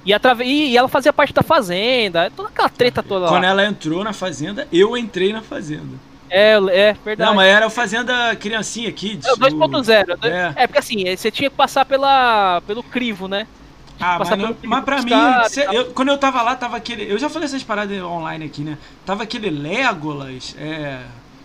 E, 0.04 0.12
atrave... 0.14 0.44
e, 0.44 0.70
e 0.70 0.76
ela 0.76 0.88
fazia 0.88 1.12
parte 1.12 1.34
da 1.34 1.42
Fazenda, 1.42 2.30
toda 2.34 2.48
aquela 2.48 2.68
treta 2.70 3.02
toda 3.02 3.26
Quando 3.26 3.42
lá. 3.42 3.48
ela 3.50 3.66
entrou 3.66 4.02
na 4.02 4.12
Fazenda, 4.14 4.66
eu 4.72 4.96
entrei 4.96 5.32
na 5.32 5.42
Fazenda. 5.42 5.96
É, 6.30 6.52
é 6.54 6.92
verdade. 7.04 7.28
Não, 7.30 7.34
mas 7.34 7.48
era 7.48 7.66
o 7.66 7.70
Fazenda 7.70 8.34
Criancinha 8.36 8.90
Kids. 8.92 9.26
É 9.26 9.32
o 9.32 9.36
2.0. 9.36 10.18
o- 10.22 10.26
É. 10.26 10.52
É. 10.56 10.66
porque 10.66 10.78
assim, 10.78 11.04
você 11.16 11.30
tinha 11.30 11.48
que 11.50 11.56
passar 11.56 11.84
pela, 11.84 12.60
pelo 12.66 12.82
crivo, 12.82 13.26
né? 13.28 13.46
Ah, 14.00 14.16
mas, 14.18 14.28
não- 14.42 14.56
mas 14.62 14.84
pra 14.84 15.02
mim, 15.02 15.10
cê- 15.48 15.66
eu- 15.72 15.86
quando 15.86 16.08
eu 16.08 16.18
tava 16.18 16.40
lá, 16.42 16.54
tava 16.54 16.76
aquele. 16.76 17.10
Eu 17.10 17.18
já 17.18 17.28
falei 17.28 17.46
essas 17.46 17.64
paradas 17.64 18.00
online 18.00 18.44
aqui, 18.44 18.62
né? 18.62 18.78
Tava 19.04 19.24
aquele 19.24 19.50
Legolas, 19.50 20.54
é. 20.58 21.00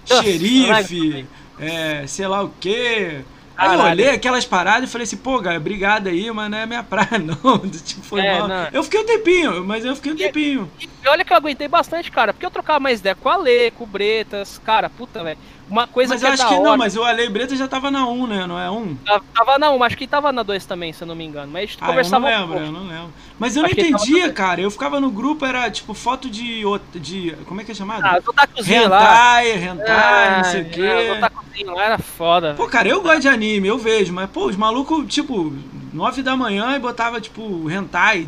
Nossa, 0.09 0.21
xerife, 0.23 1.25
é, 1.59 2.05
sei 2.07 2.27
lá 2.27 2.43
o 2.43 2.51
quê. 2.59 3.21
Aí 3.56 3.74
eu 3.74 3.80
olhei 3.82 4.10
aquelas 4.10 4.45
paradas 4.45 4.89
e 4.89 4.91
falei 4.91 5.04
assim, 5.06 5.18
pô, 5.18 5.39
cara, 5.41 5.58
obrigado 5.58 6.08
aí, 6.08 6.32
mas 6.32 6.49
não 6.49 6.58
é 6.58 6.66
minha 6.66 6.82
praia, 6.84 7.20
não. 7.20 7.60
tipo, 7.70 8.01
foi 8.01 8.22
É, 8.22 8.39
mal. 8.39 8.47
não. 8.47 8.68
Eu 8.74 8.84
fiquei 8.84 8.99
um 8.99 9.06
tempinho, 9.06 9.64
mas 9.64 9.86
eu 9.86 9.95
fiquei 9.95 10.12
um 10.12 10.16
tempinho. 10.16 10.72
E 10.80 11.08
olha 11.08 11.24
que 11.24 11.32
eu 11.32 11.38
aguentei 11.38 11.68
bastante, 11.68 12.12
cara, 12.12 12.34
porque 12.34 12.45
eu 12.45 12.51
trocava 12.51 12.80
mais 12.80 12.99
ideia 12.99 13.16
com 13.16 13.30
a 13.30 13.36
Lê, 13.38 13.72
com 13.72 13.84
o 13.84 13.88
Bretas, 13.88 14.60
cara, 14.64 14.89
puta, 14.89 15.24
velho. 15.24 15.38
Uma 15.70 15.88
coisa 15.88 16.14
Mas 16.14 16.22
que 16.22 16.28
eu 16.28 16.30
é 16.30 16.34
acho 16.34 16.47
que 16.47 16.53
hora, 16.53 16.64
não, 16.64 16.78
mas 16.78 16.95
o 16.95 17.03
Ale 17.03 17.30
Breta 17.30 17.55
já 17.55 17.68
tava 17.68 17.89
na 17.89 18.05
1, 18.07 18.28
né? 18.28 18.45
Não 18.45 18.59
é 18.59 18.70
1? 18.70 18.95
Tava- 18.97 19.24
Tava 19.34 19.57
na 19.57 19.72
1, 19.72 19.84
acho 19.84 19.97
que 19.97 20.05
tava 20.05 20.32
na 20.32 20.43
2 20.43 20.66
também, 20.66 20.91
se 20.93 21.01
eu 21.03 21.07
não 21.07 21.16
me 21.16 21.24
engano. 21.26 21.51
Mas 21.51 21.70
gente 21.72 21.78
Ah, 21.82 21.86
eu 21.86 21.88
não 21.88 21.93
conversava 21.93 22.26
um 22.26 22.30
lembro, 22.30 22.47
pouco. 22.47 22.64
eu 22.64 22.72
não 22.72 22.88
lembro. 22.88 23.14
Mas 23.39 23.55
eu 23.55 23.61
não 23.64 23.68
Acho 23.68 23.76
tava 23.78 23.88
entendia, 23.88 24.32
cara. 24.32 24.61
Eu 24.61 24.70
ficava 24.70 24.99
no 24.99 25.09
grupo, 25.09 25.45
era 25.45 25.72
tipo 25.72 25.93
foto 25.93 26.30
de. 26.30 26.61
de 26.95 27.36
como 27.45 27.61
é 27.61 27.64
que 27.64 27.72
é 27.72 27.76
chamado? 27.76 28.05
Ah, 28.05 28.20
os 28.22 28.28
otakuzinhos 28.28 28.89
lá. 28.89 29.01
Hentai, 29.43 29.51
hentai, 29.64 30.38
não 30.38 30.43
sei 30.43 30.61
o 30.61 30.66
É, 30.66 30.70
quê. 30.70 31.11
otakuzinhos 31.18 31.76
lá 31.76 31.84
era 31.86 31.97
foda. 31.97 32.53
Pô, 32.55 32.68
cara, 32.68 32.88
eu 32.89 33.01
gosto 33.01 33.22
de 33.22 33.28
anime, 33.30 33.68
eu 33.68 33.78
vejo, 33.78 34.14
mas, 34.14 34.30
pô, 34.30 34.45
os 34.47 34.55
malucos, 34.55 35.05
tipo, 35.11 35.53
9 35.93 36.22
da 36.22 36.36
manhã 36.38 36.76
e 36.76 36.80
botava, 36.80 37.20
tipo, 37.22 37.70
hentai, 37.72 38.28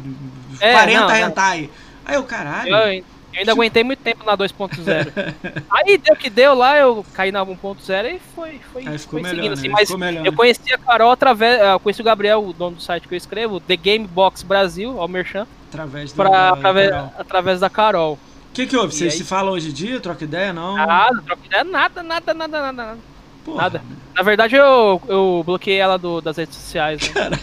É, 0.60 0.72
40 0.72 1.02
não, 1.02 1.08
não. 1.10 1.16
hentai. 1.16 1.70
Aí 2.06 2.16
eu, 2.16 2.24
caralho. 2.24 2.70
Eu, 2.76 3.04
eu 3.36 3.40
ainda 3.40 3.52
aguentei 3.52 3.84
muito 3.84 4.00
tempo 4.00 4.24
na 4.26 4.36
2.0. 4.38 5.34
Aí 5.70 5.98
deu 5.98 6.16
que 6.16 6.30
deu 6.30 6.54
lá, 6.56 6.78
eu 6.78 7.06
caí 7.14 7.32
na 7.32 7.46
1.0 7.46 8.16
e 8.16 8.20
foi, 8.36 8.60
foi, 8.72 8.88
Aí 8.88 8.98
ficou 8.98 9.20
foi 9.20 9.22
melhor, 9.22 9.36
seguindo 9.36 9.48
né? 9.50 9.54
assim. 9.54 9.70
Mas 9.70 9.82
ficou 9.82 9.98
melhor, 10.00 10.26
eu 10.26 10.32
né? 10.32 10.38
conheci 10.38 10.74
a 10.74 10.78
Carol 10.78 11.12
através. 11.12 11.62
Eu 11.62 11.80
conheci 11.80 12.02
o 12.02 12.06
Gabriel, 12.06 12.44
o 12.48 12.54
dono 12.54 12.76
do 12.78 12.82
site 12.82 13.08
que 13.08 13.14
eu 13.14 13.18
escrevo, 13.18 13.60
The 13.60 13.76
Game 13.76 14.08
Box 14.08 14.42
Brasil, 14.44 15.00
ao 15.00 15.08
Merchan, 15.08 15.46
Através 15.70 16.12
da. 16.14 16.24
pra, 16.24 16.30
da- 16.32 16.50
através, 16.54 16.90
Carol. 16.90 17.14
através 17.20 17.60
da 17.60 17.70
Carol. 17.70 18.14
O 18.14 18.20
que 18.56 18.66
que 18.66 18.78
houve? 18.78 18.94
Vocês 18.96 19.12
aí? 19.14 19.18
se 19.20 19.26
falam 19.26 19.54
hoje 19.54 19.70
em 19.70 19.74
dia? 19.74 20.00
Troca 20.00 20.24
ideia? 20.24 20.54
Não? 20.54 20.76
Nada, 20.76 21.22
troca 21.26 21.46
ideia, 21.46 21.64
nada, 21.66 22.02
nada, 22.02 22.34
nada, 22.34 22.60
nada, 22.62 22.72
nada. 22.72 22.98
Porra, 23.44 23.62
nada. 23.64 23.82
Na 24.16 24.24
verdade, 24.24 24.56
eu, 24.56 25.02
eu 25.10 25.44
bloqueei 25.46 25.78
ela 25.78 25.98
do- 25.98 26.22
das 26.22 26.38
redes 26.38 26.56
sociais. 26.56 27.02
Né? 27.02 27.10
Caralho. 27.14 27.40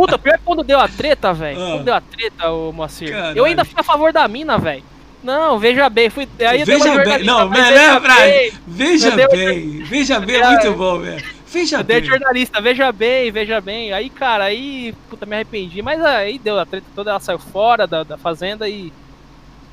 Puta, 0.00 0.18
pior 0.18 0.38
que 0.38 0.44
quando 0.44 0.62
deu 0.62 0.80
a 0.80 0.88
treta, 0.88 1.32
velho. 1.34 1.60
Ah. 1.60 1.70
Quando 1.72 1.84
deu 1.84 1.94
a 1.94 2.00
treta, 2.00 2.50
ô 2.50 2.72
Moacir. 2.72 3.10
Caralho. 3.10 3.36
Eu 3.36 3.44
ainda 3.44 3.64
fui 3.64 3.74
a 3.78 3.82
favor 3.82 4.12
da 4.12 4.26
mina, 4.26 4.56
velho. 4.56 4.82
Não, 5.22 5.58
veja 5.58 5.90
bem. 5.90 6.08
Fui, 6.08 6.26
aí 6.40 6.64
Veja 6.64 7.04
bem. 7.04 7.24
Não, 7.24 7.48
melhor 7.50 8.00
frase. 8.00 8.22
bem. 8.22 8.52
Veja 8.66 9.08
uma- 9.10 9.28
bem. 9.28 9.82
Veja 9.84 10.20
bem, 10.20 10.36
é 10.36 10.46
muito 10.48 10.72
bom, 10.72 10.98
velho. 10.98 11.22
Veja 11.46 11.82
bem. 11.82 12.02
jornalista, 12.02 12.60
veja 12.62 12.90
bem, 12.92 13.30
veja 13.30 13.60
bem. 13.60 13.92
Aí, 13.92 14.08
cara, 14.08 14.44
aí, 14.44 14.94
puta, 15.10 15.26
me 15.26 15.34
arrependi. 15.34 15.82
Mas 15.82 16.02
aí 16.02 16.38
deu 16.38 16.58
a 16.58 16.64
treta 16.64 16.86
toda, 16.94 17.10
ela 17.10 17.20
saiu 17.20 17.38
fora 17.38 17.86
da, 17.86 18.02
da 18.02 18.16
fazenda 18.16 18.68
e. 18.68 18.90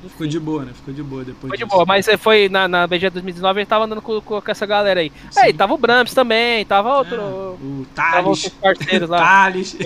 Ficou 0.08 0.26
de 0.28 0.38
boa, 0.38 0.64
né? 0.64 0.72
Ficou 0.74 0.94
de 0.94 1.02
boa 1.02 1.24
depois 1.24 1.48
Foi 1.48 1.58
de 1.58 1.64
disso. 1.64 1.74
boa, 1.74 1.84
mas 1.84 2.06
foi 2.20 2.48
na, 2.48 2.68
na 2.68 2.86
BG 2.86 3.10
2019, 3.10 3.58
a 3.58 3.62
gente 3.62 3.68
tava 3.68 3.84
andando 3.84 4.00
com, 4.00 4.20
com 4.20 4.42
essa 4.46 4.64
galera 4.64 5.00
aí. 5.00 5.10
Sim. 5.30 5.40
Aí, 5.40 5.52
tava 5.52 5.74
o 5.74 5.78
Brams 5.78 6.14
também, 6.14 6.64
tava 6.64 6.96
outro. 6.98 7.20
Ah, 7.20 7.64
o 7.64 7.86
tava 7.94 8.10
Thales. 8.12 8.26
outros 8.44 8.48
parceiros 8.60 9.08
lá. 9.10 9.18
Thales. 9.18 9.76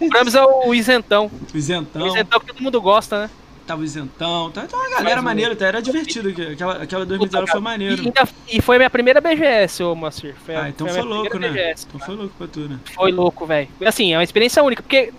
O 0.00 0.08
Brams 0.08 0.34
é 0.34 0.44
o 0.44 0.74
isentão. 0.74 1.30
o 1.54 1.56
Isentão. 1.56 2.02
O 2.02 2.06
isentão 2.08 2.40
que 2.40 2.46
todo 2.46 2.60
mundo 2.62 2.80
gosta, 2.80 3.22
né? 3.22 3.30
Tava 3.64 3.80
o 3.82 3.84
Isentão. 3.84 4.50
Tá, 4.50 4.62
tá 4.62 4.76
uma 4.76 4.88
galera 4.90 5.04
Mas 5.14 5.20
o- 5.20 5.22
maneira, 5.24 5.54
tá? 5.54 5.66
Era 5.66 5.80
divertido. 5.80 6.30
Aquela, 6.30 6.82
aquela 6.82 7.06
2019 7.06 7.52
foi 7.52 7.60
maneiro. 7.60 8.02
E, 8.48 8.56
e 8.58 8.60
foi 8.60 8.74
a 8.74 8.78
minha 8.80 8.90
primeira 8.90 9.20
BGS, 9.20 9.84
ô 9.84 9.94
Moacir. 9.94 10.34
Foi, 10.44 10.56
Ah, 10.56 10.68
então 10.68 10.88
foi 10.88 10.96
foi 10.98 11.08
louco, 11.08 11.38
né? 11.38 11.48
BGS. 11.48 11.86
Então 11.86 12.00
foi 12.00 12.16
louco 12.16 12.34
pra 12.36 12.48
tu, 12.48 12.60
né? 12.62 12.80
Foi 12.96 13.12
louco, 13.12 13.46
velho. 13.46 13.68
Assim, 13.86 14.12
é 14.12 14.16
uma 14.16 14.24
experiência 14.24 14.60
única, 14.64 14.82
porque 14.82 15.12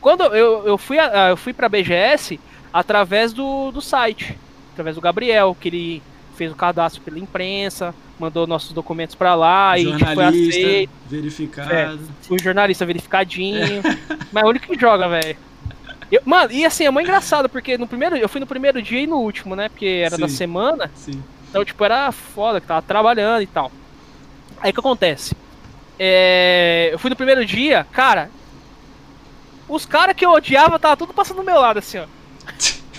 quando 0.00 0.22
eu, 0.34 0.66
eu 0.66 0.78
fui 0.78 0.98
a- 0.98 1.28
eu 1.28 1.36
fui 1.36 1.52
pra 1.52 1.68
BGS 1.68 2.40
através 2.72 3.32
do, 3.32 3.70
do 3.70 3.80
site, 3.80 4.38
através 4.72 4.96
do 4.96 5.02
Gabriel, 5.02 5.56
que 5.58 5.68
ele 5.68 6.02
fez 6.36 6.50
o 6.50 6.56
cadastro 6.56 7.02
pela 7.02 7.18
imprensa, 7.18 7.94
mandou 8.18 8.46
nossos 8.46 8.72
documentos 8.72 9.14
pra 9.14 9.34
lá 9.34 9.78
e 9.78 9.86
tipo, 9.86 9.98
foi 9.98 10.06
Jornalista, 10.06 10.60
aceito. 10.60 10.90
verificado. 11.06 12.00
Fui 12.22 12.38
jornalista 12.38 12.86
verificadinho. 12.86 13.82
Mas 14.32 14.42
é 14.42 14.46
o 14.46 14.48
único 14.48 14.66
que 14.66 14.78
joga, 14.78 15.08
velho. 15.08 15.36
Mano, 16.24 16.52
e 16.52 16.64
assim, 16.64 16.84
é 16.84 16.90
muito 16.90 17.06
engraçado, 17.06 17.48
porque 17.48 17.78
no 17.78 17.86
primeiro, 17.86 18.16
eu 18.16 18.28
fui 18.28 18.40
no 18.40 18.46
primeiro 18.46 18.82
dia 18.82 19.00
e 19.00 19.06
no 19.06 19.16
último, 19.16 19.56
né? 19.56 19.68
Porque 19.68 20.02
era 20.04 20.18
da 20.18 20.28
Sim. 20.28 20.36
semana. 20.36 20.90
Sim. 20.94 21.22
Então, 21.48 21.64
tipo, 21.64 21.84
era 21.84 22.10
foda, 22.12 22.60
que 22.60 22.66
tava 22.66 22.82
trabalhando 22.82 23.42
e 23.42 23.46
tal. 23.46 23.72
Aí 24.60 24.70
o 24.70 24.74
que 24.74 24.80
acontece? 24.80 25.34
É, 25.98 26.90
eu 26.92 26.98
fui 26.98 27.10
no 27.10 27.16
primeiro 27.16 27.44
dia, 27.44 27.86
cara. 27.92 28.30
Os 29.68 29.86
caras 29.86 30.14
que 30.14 30.24
eu 30.24 30.30
odiava 30.32 30.78
tava 30.78 30.96
tudo 30.96 31.14
passando 31.14 31.38
do 31.38 31.44
meu 31.44 31.58
lado, 31.60 31.78
assim, 31.78 31.98
ó. 31.98 32.06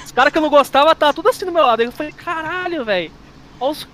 Os 0.06 0.12
caras 0.12 0.32
que 0.32 0.38
eu 0.38 0.42
não 0.42 0.50
gostava 0.50 0.94
tava 0.96 1.14
tudo 1.14 1.30
assim 1.30 1.46
do 1.46 1.52
meu 1.52 1.64
lado. 1.66 1.80
Aí 1.82 1.86
eu 1.88 1.92
falei, 1.92 2.12
caralho, 2.12 2.84
velho. 2.86 3.12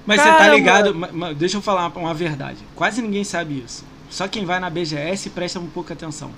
Mas 0.06 0.22
você 0.22 0.28
tá 0.30 0.48
ligado, 0.50 0.96
ma- 0.96 1.10
ma- 1.12 1.34
deixa 1.34 1.58
eu 1.58 1.62
falar 1.62 1.88
uma, 1.88 1.96
uma 2.00 2.14
verdade. 2.14 2.58
Quase 2.76 3.02
ninguém 3.02 3.24
sabe 3.24 3.64
isso. 3.66 3.86
Só 4.10 4.28
quem 4.28 4.44
vai 4.46 4.60
na 4.60 4.70
BGS 4.70 5.30
presta 5.30 5.60
um 5.60 5.68
pouco 5.68 5.94
atenção. 5.94 6.32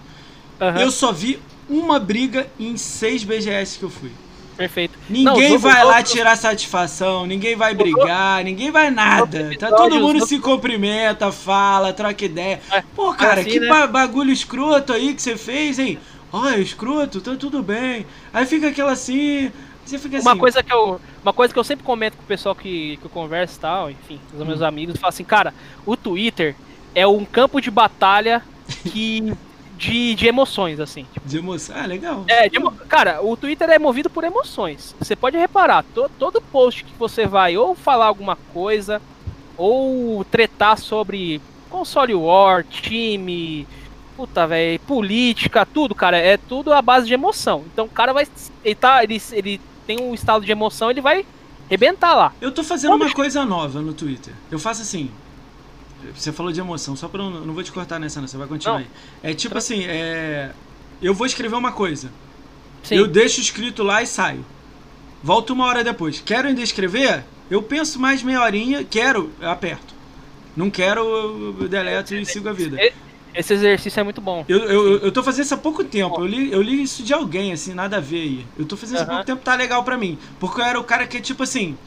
Eu 0.80 0.92
só 0.92 1.12
vi 1.12 1.40
uma 1.70 1.98
briga 2.00 2.48
em 2.60 2.76
seis 2.78 3.24
BGS 3.24 3.80
que 3.80 3.86
eu 3.86 3.90
fui. 3.90 4.12
Perfeito. 4.58 5.00
Ninguém 5.10 5.52
Não, 5.52 5.60
vai 5.60 5.84
lá 5.84 6.04
tirar 6.04 6.36
satisfação, 6.36 7.26
ninguém 7.26 7.56
vai 7.56 7.74
brigar, 7.74 8.44
ninguém 8.44 8.70
vai 8.70 8.92
nada. 8.92 9.50
Tá 9.58 9.70
todo 9.70 10.00
mundo 10.00 10.28
se 10.28 10.38
cumprimenta, 10.38 11.32
fala, 11.32 11.94
troca 11.94 12.26
ideia. 12.26 12.62
É, 12.70 12.84
Pô, 12.96 13.12
cara, 13.14 13.42
assim, 13.42 13.50
que 13.50 13.60
né? 13.60 13.68
ba- 13.68 13.88
bagulho 13.88 14.32
escroto 14.32 14.94
aí 14.94 15.16
que 15.16 15.22
você 15.22 15.36
fez, 15.38 15.80
hein? 15.80 15.98
Olha, 16.32 16.58
escroto, 16.60 17.20
tá 17.22 17.36
tudo 17.36 17.62
bem. 17.62 18.06
Aí 18.34 18.46
fica 18.46 18.70
aquela 18.70 18.92
assim. 18.94 19.52
Você 19.86 19.98
fica 19.98 20.18
assim. 20.18 20.28
Uma 20.28 20.38
coisa 20.38 20.64
que 20.64 20.72
eu, 20.72 21.00
uma 21.22 21.34
coisa 21.34 21.54
que 21.54 21.60
eu 21.60 21.64
sempre 21.64 21.84
comento 21.86 22.16
com 22.18 22.24
o 22.24 22.28
pessoal 22.28 22.56
que, 22.56 22.98
que 22.98 23.06
eu 23.06 23.10
converso 23.10 23.58
e 23.58 23.60
tal, 23.60 23.92
enfim, 23.92 24.20
os 24.34 24.40
Hum. 24.40 24.46
meus 24.46 24.62
amigos, 24.62 24.98
falo 25.00 25.10
assim, 25.10 25.24
cara, 25.24 25.54
o 25.86 25.98
Twitter 25.98 26.56
é 26.96 27.06
um 27.06 27.26
campo 27.26 27.60
de 27.60 27.70
batalha 27.72 28.42
que 28.86 29.34
de, 29.78 30.14
de 30.16 30.28
emoções, 30.28 30.80
assim. 30.80 31.06
Tipo, 31.12 31.28
De 31.28 31.38
emoção. 31.38 31.76
Ah, 31.76 31.86
legal. 31.88 32.24
É, 32.28 32.48
emo- 32.56 32.72
cara, 32.88 33.22
o 33.24 33.36
Twitter 33.36 33.70
é 33.70 33.80
movido 33.80 34.10
por 34.10 34.24
emoções. 34.24 34.96
Você 35.00 35.16
pode 35.16 35.38
reparar, 35.38 35.84
to- 35.84 36.10
todo 36.20 36.40
post 36.42 36.84
que 36.86 36.94
você 36.98 37.26
vai 37.26 37.58
ou 37.58 37.74
falar 37.76 38.06
alguma 38.06 38.36
coisa, 38.54 39.02
ou 39.58 40.24
tretar 40.26 40.78
sobre 40.78 41.42
console 41.70 42.14
war, 42.14 42.64
time, 42.66 43.68
puta, 44.22 44.46
velho, 44.46 44.80
política, 44.82 45.66
tudo, 45.66 45.96
cara, 45.96 46.16
é 46.16 46.38
tudo 46.38 46.72
à 46.72 46.82
base 46.82 47.08
de 47.08 47.14
emoção. 47.14 47.66
Então 47.74 47.86
o 47.86 47.90
cara 47.90 48.14
vai. 48.14 48.28
Ele, 48.64 48.76
tá, 48.76 49.04
ele, 49.04 49.20
ele 49.32 49.62
tem 49.88 50.00
um 50.00 50.14
estado 50.14 50.46
de 50.46 50.52
emoção, 50.52 50.92
ele 50.92 51.02
vai 51.02 51.26
rebentar 51.68 52.16
lá. 52.16 52.32
Eu 52.40 52.52
tô 52.52 52.64
fazendo 52.64 52.96
uma 52.96 53.12
coisa 53.12 53.44
nova 53.44 53.82
no 53.82 53.94
Twitter. 53.94 54.34
Eu 54.52 54.60
faço 54.60 54.84
assim. 54.84 55.10
Você 56.16 56.32
falou 56.32 56.52
de 56.52 56.60
emoção, 56.60 56.96
só 56.96 57.08
pra 57.08 57.22
eu 57.22 57.30
não, 57.30 57.54
vou 57.54 57.64
te 57.64 57.72
cortar 57.72 58.00
nessa, 58.00 58.20
não, 58.20 58.28
você 58.28 58.38
vai 58.38 58.48
continuar 58.48 58.80
Não. 58.80 58.82
aí. 58.82 59.32
É 59.32 59.34
tipo 59.34 59.58
assim, 59.58 59.86
é. 59.86 60.52
Eu 61.02 61.14
vou 61.14 61.26
escrever 61.26 61.56
uma 61.56 61.72
coisa. 61.72 62.12
Sim. 62.84 62.96
Eu 62.96 63.08
deixo 63.08 63.40
escrito 63.42 63.82
lá 63.82 64.04
e 64.04 64.08
saio. 64.08 64.46
Volto 65.24 65.54
uma 65.54 65.66
hora 65.66 65.84
depois. 65.84 66.22
Quero 66.24 66.48
ainda 66.48 66.62
escrever? 66.62 67.24
Eu 67.50 67.62
penso 67.62 68.00
mais 68.00 68.22
meia 68.22 68.42
horinha. 68.42 68.84
Quero, 68.84 69.32
eu 69.40 69.50
aperto. 69.50 69.94
Não 70.56 70.70
quero, 70.70 71.02
eu 71.02 71.68
deleto 71.68 72.14
e 72.14 72.26
sigo 72.26 72.50
a 72.50 72.54
vida. 72.54 72.78
Esse 73.34 73.54
exercício 73.54 74.00
é 74.00 74.04
muito 74.04 74.20
bom. 74.22 74.46
Eu, 74.48 74.60
eu, 74.60 74.98
eu 75.00 75.12
tô 75.12 75.24
fazendo 75.24 75.46
isso 75.46 75.54
há 75.54 75.58
pouco 75.58 75.84
tempo. 75.84 76.20
Eu 76.20 76.26
li, 76.28 76.52
eu 76.52 76.62
li 76.62 76.82
isso 76.84 77.04
de 77.04 77.14
alguém, 77.14 77.54
assim, 77.54 77.74
nada 77.74 77.98
a 77.98 78.00
ver 78.00 78.22
aí. 78.22 78.46
Eu 78.58 78.66
tô 78.66 78.76
fazendo 78.76 78.96
isso 78.96 79.04
há 79.04 79.08
Aham. 79.08 79.16
pouco 79.16 79.26
tempo, 79.26 79.42
tá 79.44 79.56
legal 79.56 79.84
pra 79.84 79.98
mim. 79.98 80.18
Porque 80.40 80.60
eu 80.60 80.66
era 80.66 80.80
o 80.80 80.84
cara 80.84 81.08
que, 81.08 81.22
tipo 81.22 81.44
assim. 81.44 81.78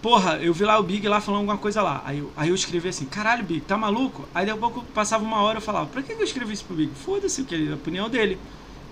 Porra, 0.00 0.38
eu 0.42 0.52
vi 0.52 0.64
lá 0.64 0.78
o 0.78 0.82
Big 0.82 1.06
lá 1.06 1.20
falando 1.20 1.40
alguma 1.40 1.58
coisa 1.58 1.82
lá. 1.82 2.02
Aí 2.04 2.18
eu, 2.18 2.32
aí 2.36 2.48
eu 2.48 2.54
escrevi 2.54 2.88
assim, 2.88 3.06
caralho, 3.06 3.44
Big, 3.44 3.60
tá 3.60 3.76
maluco? 3.78 4.28
Aí 4.34 4.44
daqui 4.46 4.58
a 4.58 4.60
pouco 4.60 4.82
passava 4.86 5.22
uma 5.24 5.40
hora 5.42 5.58
eu 5.58 5.62
falava, 5.62 5.86
pra 5.86 6.02
que 6.02 6.12
eu 6.12 6.22
escrevi 6.24 6.52
isso 6.54 6.64
pro 6.64 6.74
Big? 6.76 6.92
Foda-se, 6.94 7.44
que 7.44 7.54
é 7.68 7.72
a 7.72 7.74
opinião 7.74 8.08
dele. 8.08 8.38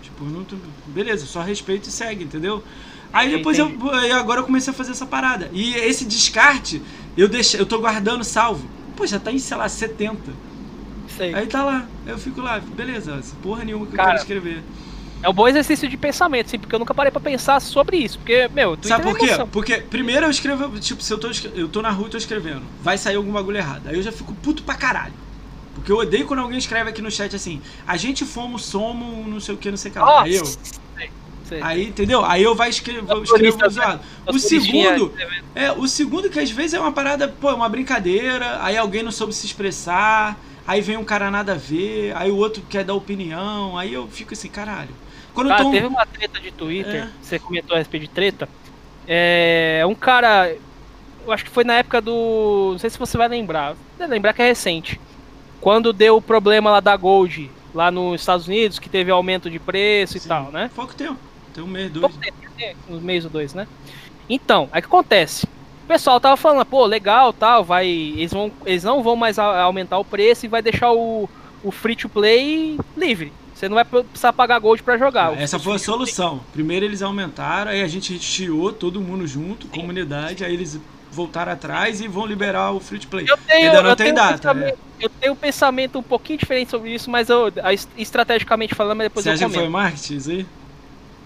Tipo, 0.02 0.24
não 0.24 0.44
tô- 0.44 0.56
beleza, 0.86 1.26
só 1.26 1.42
respeito 1.42 1.88
e 1.88 1.92
segue, 1.92 2.24
entendeu? 2.24 2.62
Aí 3.12 3.28
depois 3.30 3.58
eu, 3.58 3.72
aí 3.92 4.12
agora 4.12 4.40
eu 4.40 4.44
comecei 4.44 4.72
a 4.72 4.76
fazer 4.76 4.92
essa 4.92 5.06
parada. 5.06 5.50
E 5.52 5.74
esse 5.74 6.04
descarte, 6.04 6.80
eu 7.16 7.28
deixei, 7.28 7.60
eu 7.60 7.66
tô 7.66 7.78
guardando 7.80 8.22
salvo. 8.22 8.68
Pô, 8.96 9.04
já 9.06 9.18
tá 9.18 9.32
em, 9.32 9.38
sei 9.38 9.56
lá, 9.56 9.68
70. 9.68 10.32
Sei. 11.20 11.34
Aí 11.34 11.46
tá 11.46 11.62
lá, 11.62 11.86
eu 12.06 12.16
fico 12.16 12.40
lá, 12.40 12.58
beleza, 12.60 13.20
porra 13.42 13.62
nenhuma 13.62 13.84
que 13.84 13.92
Cara, 13.92 14.08
eu 14.08 14.12
quero 14.12 14.22
escrever. 14.22 14.62
É 15.22 15.28
um 15.28 15.34
bom 15.34 15.46
exercício 15.46 15.86
de 15.86 15.98
pensamento, 15.98 16.46
assim, 16.46 16.58
porque 16.58 16.74
eu 16.74 16.78
nunca 16.78 16.94
parei 16.94 17.12
pra 17.12 17.20
pensar 17.20 17.60
sobre 17.60 17.98
isso. 17.98 18.18
Porque, 18.18 18.48
meu, 18.54 18.70
Twitter 18.74 18.88
Sabe 18.88 19.02
por 19.02 19.16
é 19.16 19.18
quê? 19.18 19.26
emoção. 19.26 19.48
Porque 19.48 19.76
primeiro 19.76 20.24
eu 20.24 20.30
escrevo, 20.30 20.80
tipo, 20.80 21.02
se 21.02 21.12
eu 21.12 21.18
tô, 21.18 21.28
eu 21.54 21.68
tô 21.68 21.82
na 21.82 21.90
rua 21.90 22.06
e 22.08 22.10
tô 22.10 22.16
escrevendo, 22.16 22.62
vai 22.82 22.96
sair 22.96 23.16
algum 23.16 23.30
bagulho 23.32 23.58
errado. 23.58 23.86
Aí 23.88 23.96
eu 23.96 24.02
já 24.02 24.10
fico 24.10 24.32
puto 24.36 24.62
pra 24.62 24.74
caralho. 24.76 25.12
Porque 25.74 25.92
eu 25.92 25.98
odeio 25.98 26.26
quando 26.26 26.40
alguém 26.40 26.58
escreve 26.58 26.88
aqui 26.88 27.02
no 27.02 27.10
chat 27.10 27.36
assim, 27.36 27.60
a 27.86 27.98
gente 27.98 28.24
fomos, 28.24 28.64
somos, 28.64 29.26
não 29.26 29.40
sei 29.40 29.54
o 29.54 29.58
que, 29.58 29.70
não 29.70 29.76
sei 29.76 29.90
o 29.90 29.92
que 29.92 30.00
lá. 30.00 30.06
Nossa, 30.06 30.24
Aí 30.24 30.34
eu, 30.34 30.46
sei, 30.46 31.10
sei. 31.44 31.62
aí, 31.62 31.88
entendeu? 31.88 32.24
Aí 32.24 32.42
eu 32.42 32.54
vai 32.54 32.70
escrever, 32.70 33.00
eu 33.10 33.22
escrevo 33.22 33.58
turistas, 33.58 33.74
zoado. 33.74 34.00
O 34.26 34.38
segundo, 34.38 35.06
escrevendo. 35.08 35.44
é, 35.54 35.70
o 35.72 35.86
segundo 35.86 36.30
que 36.30 36.40
às 36.40 36.50
vezes 36.50 36.72
é 36.72 36.80
uma 36.80 36.92
parada, 36.92 37.28
pô, 37.28 37.50
é 37.50 37.54
uma 37.54 37.68
brincadeira, 37.68 38.58
aí 38.62 38.74
alguém 38.76 39.02
não 39.02 39.12
soube 39.12 39.34
se 39.34 39.44
expressar, 39.44 40.38
aí 40.66 40.80
vem 40.80 40.96
um 40.96 41.04
cara 41.04 41.30
nada 41.30 41.52
a 41.52 41.56
ver, 41.56 42.16
aí 42.16 42.30
o 42.30 42.36
outro 42.36 42.62
quer 42.68 42.84
dar 42.84 42.94
opinião, 42.94 43.76
aí 43.76 43.92
eu 43.94 44.06
fico 44.08 44.32
assim, 44.34 44.48
caralho. 44.48 44.90
Quando 45.34 45.48
Cara, 45.48 45.62
tô. 45.62 45.70
teve 45.70 45.86
uma 45.86 46.04
treta 46.06 46.40
de 46.40 46.50
Twitter, 46.50 47.04
É. 47.04 47.08
você 47.22 47.38
comentou 47.38 47.74
a 47.74 47.78
respeito 47.78 48.02
de 48.02 48.08
treta. 48.10 48.48
É. 49.06 49.82
Um 49.88 49.94
cara. 49.94 50.54
Eu 51.24 51.32
acho 51.32 51.44
que 51.44 51.50
foi 51.50 51.62
na 51.64 51.74
época 51.74 52.00
do. 52.00 52.70
Não 52.72 52.78
sei 52.78 52.90
se 52.90 52.98
você 52.98 53.16
vai 53.16 53.28
lembrar. 53.28 53.76
Lembrar 53.98 54.32
que 54.32 54.42
é 54.42 54.46
recente. 54.46 55.00
Quando 55.60 55.92
deu 55.92 56.16
o 56.16 56.22
problema 56.22 56.70
lá 56.70 56.80
da 56.80 56.96
Gold, 56.96 57.50
lá 57.74 57.90
nos 57.90 58.20
Estados 58.20 58.48
Unidos, 58.48 58.78
que 58.78 58.88
teve 58.88 59.10
aumento 59.10 59.50
de 59.50 59.58
preço 59.58 60.16
e 60.16 60.20
Sim, 60.20 60.28
tal, 60.28 60.50
né? 60.50 60.70
Pouco 60.74 60.94
tempo, 60.94 61.18
tem 61.54 61.62
um 61.62 61.66
mês, 61.66 61.90
dois. 61.90 62.00
Pouco 62.06 62.18
tempo, 62.18 62.36
né? 62.58 62.74
Uns 62.88 63.02
meses 63.02 63.24
ou 63.26 63.30
dois, 63.30 63.52
né? 63.54 63.68
Então, 64.28 64.68
aí 64.72 64.78
o 64.78 64.82
que 64.82 64.88
acontece? 64.88 65.46
O 65.90 65.92
pessoal 65.92 66.20
tava 66.20 66.36
falando, 66.36 66.64
pô, 66.64 66.86
legal, 66.86 67.32
tal, 67.32 67.64
vai. 67.64 67.84
Eles, 67.88 68.32
vão, 68.32 68.52
eles 68.64 68.84
não 68.84 69.02
vão 69.02 69.16
mais 69.16 69.40
aumentar 69.40 69.98
o 69.98 70.04
preço 70.04 70.46
e 70.46 70.48
vai 70.48 70.62
deixar 70.62 70.92
o, 70.92 71.28
o 71.64 71.70
free 71.72 71.96
to 71.96 72.08
play 72.08 72.78
livre. 72.96 73.32
Você 73.52 73.68
não 73.68 73.74
vai 73.74 73.84
precisar 73.84 74.32
pagar 74.32 74.60
gold 74.60 74.84
pra 74.84 74.96
jogar. 74.96 75.36
Essa 75.36 75.58
foi 75.58 75.74
a 75.74 75.78
solução. 75.80 76.42
Primeiro 76.52 76.84
eles 76.86 77.02
aumentaram, 77.02 77.72
aí 77.72 77.82
a 77.82 77.88
gente 77.88 78.16
chiou 78.20 78.72
todo 78.72 79.00
mundo 79.00 79.26
junto, 79.26 79.66
comunidade, 79.66 80.44
aí 80.44 80.54
eles 80.54 80.78
voltaram 81.10 81.50
atrás 81.50 82.00
e 82.00 82.06
vão 82.06 82.24
liberar 82.24 82.70
o 82.70 82.78
free 82.78 83.00
to 83.00 83.08
play. 83.08 83.26
Eu 83.28 83.36
tenho, 83.38 83.66
Ainda 83.70 83.82
não 83.82 83.90
eu 83.90 83.96
tem 83.96 84.04
tenho 84.06 84.14
um 84.14 84.28
data. 84.28 84.38
pensamento- 84.54 84.78
Eu 85.00 85.08
tenho 85.08 85.32
um 85.32 85.36
pensamento 85.36 85.98
um 85.98 86.02
pouquinho 86.04 86.38
diferente 86.38 86.70
sobre 86.70 86.94
isso, 86.94 87.10
mas 87.10 87.28
eu, 87.28 87.52
a- 87.64 87.74
estrategicamente 88.00 88.76
falando, 88.76 88.98
mas 88.98 89.06
depois 89.06 89.24
Você 89.24 89.30
eu 89.30 89.34
acha 89.34 89.44
que 89.44 89.50
comento. 89.50 89.60
foi 89.64 89.68
marketing 89.82 90.30
aí? 90.30 90.46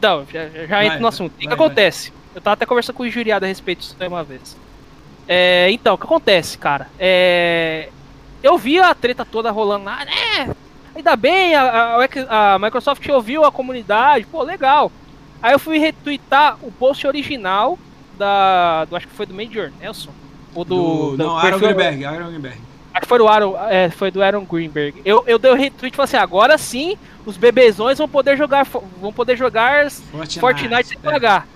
Não, 0.01 0.25
já, 0.33 0.49
já 0.49 0.67
Vai, 0.69 0.87
entro 0.87 1.01
no 1.03 1.09
assunto. 1.09 1.33
O 1.35 1.39
que, 1.39 1.45
vai, 1.47 1.55
que 1.55 1.63
acontece? 1.63 2.13
Eu 2.35 2.41
tava 2.41 2.55
até 2.55 2.67
conversando 2.67 2.97
com 2.97 3.03
o 3.05 3.09
Juriado 3.11 3.45
a 3.45 3.49
respeito 3.49 3.81
disso 3.81 3.97
uma 4.07 4.25
vez. 4.25 4.57
É, 5.29 5.69
então, 5.71 5.95
o 5.95 5.99
que 5.99 6.05
acontece, 6.05 6.59
cara? 6.59 6.89
É, 6.99 7.89
eu 8.43 8.59
vi 8.59 8.79
a 8.81 8.95
treta 8.95 9.25
toda 9.25 9.51
rolando 9.51 9.85
lá, 9.87 10.05
né? 10.05 10.55
Ainda 10.95 11.17
bem, 11.17 11.55
a, 11.55 11.97
a- 11.97 12.55
a 12.55 12.59
Microsoft 12.59 13.09
ouviu 13.09 13.45
a 13.45 13.51
comunidade, 13.51 14.27
pô, 14.27 14.43
legal. 14.43 14.93
Aí 15.43 15.53
eu 15.53 15.59
fui 15.59 15.79
retweetar 15.79 16.57
o 16.63 16.71
post 16.71 17.07
original 17.07 17.79
da. 18.19 18.85
Do, 18.87 18.97
acho 18.97 19.07
que 19.09 19.15
foi 19.15 19.27
do 19.27 19.35
Major 19.35 19.71
Nelson. 19.81 20.11
Ou 20.55 20.65
do. 20.65 21.17
do 21.17 21.25
não, 21.25 21.37
Aaron 21.37 21.59
perfil- 21.59 21.69
Greenberg, 21.77 22.05
Aaron 22.05 22.29
Greenberg. 22.29 22.59
Acho 22.93 23.01
que 23.03 23.09
foi 23.09 23.19
do 23.19 23.27
Aaron, 23.29 23.57
é, 23.69 23.91
foi 23.91 24.11
do 24.13 24.23
Aaron 24.23 24.45
Greenberg. 24.45 25.03
Eu, 25.05 25.25
eu 25.27 25.37
dei 25.39 25.51
o 25.51 25.55
retweet 25.55 25.93
e 25.93 25.97
falei 25.97 26.05
assim, 26.05 26.17
agora 26.17 26.57
sim 26.57 26.97
os 27.27 27.37
bebezões 27.37 27.99
vão 27.99 28.09
poder 28.09 28.37
jogar 28.37 28.65
vão 29.01 29.13
poder 29.13 29.37
jogar 29.37 29.91
Fortnite, 29.91 30.39
Fortnite 30.41 30.87
sem 30.91 30.99
é. 31.03 31.11
pagar. 31.11 31.49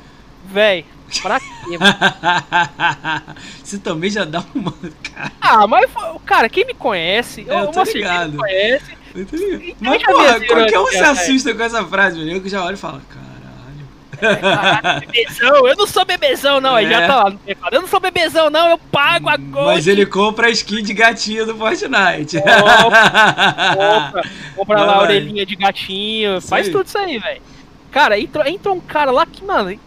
Véi, 0.51 0.85
pra 1.23 1.39
quê, 1.41 1.79
mano? 1.79 1.95
Você 3.63 3.79
também 3.79 4.11
já 4.11 4.25
dá 4.25 4.43
uma. 4.55 4.73
Cara, 5.03 5.33
Ah, 5.41 5.67
mas, 5.67 5.91
cara, 6.25 6.49
quem 6.49 6.65
me 6.65 6.75
conhece, 6.75 7.45
É, 7.49 7.53
eu 7.53 7.59
eu, 7.61 7.67
tô 7.69 7.81
assim, 7.81 7.93
quem 7.93 8.03
ligado. 8.03 8.33
me 8.33 8.39
conhece, 8.39 8.97
eu 9.15 9.27
tô 9.27 9.37
ligado. 9.37 9.75
Mas, 9.81 10.03
porra, 10.03 10.41
qualquer 10.47 10.79
um 10.81 10.87
se 10.87 10.99
assusta 10.99 11.55
com 11.55 11.63
essa 11.63 11.85
frase, 11.85 12.19
velho. 12.19 12.37
Eu 12.43 12.49
já 12.49 12.65
olho 12.65 12.75
e 12.75 12.79
falo, 12.79 13.01
caralho. 13.09 14.39
caralho, 14.41 15.01
bebezão, 15.01 15.69
eu 15.69 15.77
não 15.77 15.87
sou 15.87 16.05
bebezão, 16.05 16.61
não, 16.61 16.75
aí 16.75 16.87
É. 16.87 16.91
já 16.91 17.07
tá 17.07 17.25
lá 17.25 17.31
no 17.31 17.39
teclado. 17.39 17.75
Eu 17.75 17.81
não 17.83 17.89
sou 17.89 18.01
bebezão, 18.01 18.51
não, 18.51 18.69
eu 18.71 18.79
pago 18.79 19.29
a. 19.29 19.39
Mas 19.39 19.87
ele 19.87 20.07
compra 20.07 20.47
a 20.49 20.51
skin 20.51 20.83
de 20.83 20.95
gatinho 20.95 21.47
do 21.47 21.57
Fortnite. 21.57 22.39
compra, 22.41 24.23
compra 24.57 24.77
Vai, 24.79 24.87
lá 24.87 24.95
a 24.95 25.03
orelhinha 25.03 25.45
de 25.47 25.57
gatinho, 25.57 26.39
Isso 26.39 26.49
faz 26.49 26.67
aí. 26.67 26.73
tudo 26.73 26.87
isso 26.87 26.99
aí, 26.99 27.19
velho. 27.19 27.43
Cara, 27.91 28.19
entrou, 28.19 28.47
entrou 28.47 28.75
um 28.75 28.81
cara 28.81 29.11
lá 29.11 29.25
que, 29.25 29.43
mano, 29.45 29.79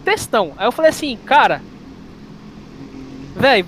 textão. 0.00 0.52
Aí 0.56 0.66
eu 0.66 0.72
falei 0.72 0.90
assim, 0.90 1.16
cara, 1.24 1.62
velho, 3.34 3.66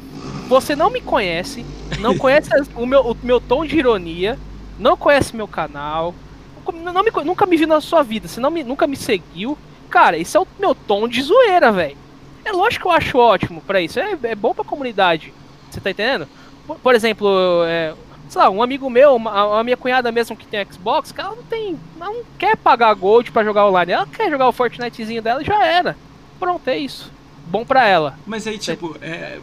você 0.49 0.75
não 0.77 0.91
me 0.91 1.01
conhece, 1.01 1.65
não 1.99 2.17
conhece 2.17 2.51
o 2.75 2.87
meu, 2.87 3.01
o 3.01 3.17
meu 3.23 3.41
tom 3.41 3.65
de 3.65 3.79
ironia, 3.79 4.39
não 4.79 4.97
conhece 4.97 5.37
meu 5.37 5.49
canal, 5.49 6.15
não 6.73 7.03
me, 7.03 7.11
nunca 7.25 7.47
me 7.47 7.57
viu 7.57 7.67
na 7.67 7.81
sua 7.81 8.03
vida, 8.03 8.29
você 8.29 8.41
não 8.41 8.51
me, 8.51 8.63
nunca 8.63 8.87
me 8.87 8.97
seguiu. 8.97 9.57
Cara, 9.91 10.17
esse 10.17 10.37
é 10.37 10.41
o 10.41 10.47
meu 10.59 10.75
tom 10.75 11.07
de 11.09 11.21
zoeira, 11.23 11.71
velho. 11.73 11.97
É 12.45 12.53
lógico 12.53 12.83
que 12.83 12.89
eu 12.89 12.93
acho 12.93 13.19
ótimo 13.19 13.61
pra 13.61 13.81
isso, 13.81 14.01
é, 14.01 14.17
é 14.23 14.35
bom 14.35 14.55
pra 14.55 14.65
comunidade. 14.65 15.33
Você 15.71 15.81
tá 15.81 15.91
entendendo? 15.91 16.29
Por, 16.67 16.77
por 16.79 16.95
exemplo, 16.95 17.29
é, 17.67 17.95
sei 18.29 18.41
lá, 18.41 18.51
um 18.51 18.63
amigo 18.63 18.89
meu, 18.89 19.17
uma, 19.17 19.61
a 19.61 19.65
minha 19.65 19.77
cunhada 19.77 20.11
mesmo 20.11 20.37
que 20.37 20.47
tem 20.47 20.67
Xbox, 20.71 21.15
ela 21.17 21.37
não 21.37 21.43
tem, 21.45 21.79
ela 22.01 22.11
não 22.11 22.25
quer 22.39 22.57
pagar 22.57 22.95
Gold 22.95 23.31
pra 23.31 23.45
jogar 23.45 23.67
online, 23.67 23.93
ela 23.93 24.07
quer 24.07 24.31
jogar 24.31 24.49
o 24.49 24.53
Fortnitezinho 24.53 25.23
dela 25.23 25.43
e 25.43 25.45
já 25.45 25.65
era. 25.67 25.97
Pronto, 26.43 26.67
é 26.67 26.77
isso. 26.77 27.09
Bom 27.47 27.65
pra 27.65 27.87
ela. 27.87 28.19
Mas 28.27 28.49
aí, 28.49 28.59
tipo, 28.59 28.97
é. 29.01 29.39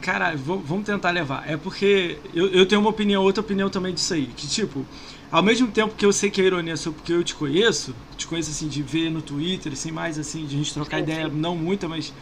Cara, 0.00 0.34
vamos 0.34 0.84
tentar 0.84 1.10
levar. 1.10 1.48
É 1.48 1.56
porque 1.56 2.18
eu, 2.34 2.48
eu 2.48 2.66
tenho 2.66 2.80
uma 2.80 2.90
opinião, 2.90 3.22
outra 3.22 3.40
opinião 3.40 3.70
também 3.70 3.94
disso 3.94 4.14
aí. 4.14 4.26
Que, 4.26 4.48
tipo, 4.48 4.84
ao 5.30 5.44
mesmo 5.44 5.68
tempo 5.68 5.94
que 5.94 6.04
eu 6.04 6.12
sei 6.12 6.28
que 6.28 6.40
a 6.40 6.44
ironia 6.44 6.72
é 6.72 6.76
só 6.76 6.90
porque 6.90 7.12
eu 7.12 7.22
te 7.22 7.36
conheço, 7.36 7.94
te 8.16 8.26
conheço 8.26 8.50
assim, 8.50 8.66
de 8.66 8.82
ver 8.82 9.10
no 9.10 9.22
Twitter, 9.22 9.72
assim, 9.74 9.92
mais 9.92 10.18
assim, 10.18 10.44
de 10.44 10.56
a 10.56 10.58
gente 10.58 10.74
trocar 10.74 10.96
Sim, 10.96 11.02
ideia, 11.04 11.28
sim. 11.28 11.36
não 11.36 11.54
muita, 11.54 11.86
mas 11.86 12.12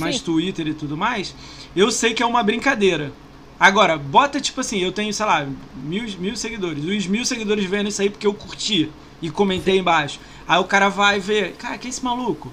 mais 0.00 0.16
Sim. 0.16 0.24
Twitter 0.24 0.66
e 0.66 0.74
tudo 0.74 0.96
mais, 0.96 1.32
eu 1.76 1.92
sei 1.92 2.12
que 2.12 2.24
é 2.24 2.26
uma 2.26 2.42
brincadeira. 2.42 3.12
Agora, 3.60 3.96
bota 3.96 4.40
tipo 4.40 4.60
assim, 4.60 4.80
eu 4.80 4.90
tenho, 4.90 5.14
sei 5.14 5.26
lá, 5.26 5.46
mil, 5.84 6.04
mil 6.18 6.34
seguidores. 6.34 6.84
Os 6.84 7.06
mil 7.06 7.24
seguidores 7.24 7.64
vendo 7.66 7.88
isso 7.88 8.02
aí 8.02 8.10
porque 8.10 8.26
eu 8.26 8.34
curti 8.34 8.90
e 9.22 9.30
comentei 9.30 9.78
embaixo. 9.78 10.18
Aí 10.48 10.58
o 10.58 10.64
cara 10.64 10.88
vai 10.88 11.20
ver, 11.20 11.52
cara, 11.52 11.78
quem 11.78 11.88
é 11.88 11.90
esse 11.90 12.02
maluco? 12.04 12.50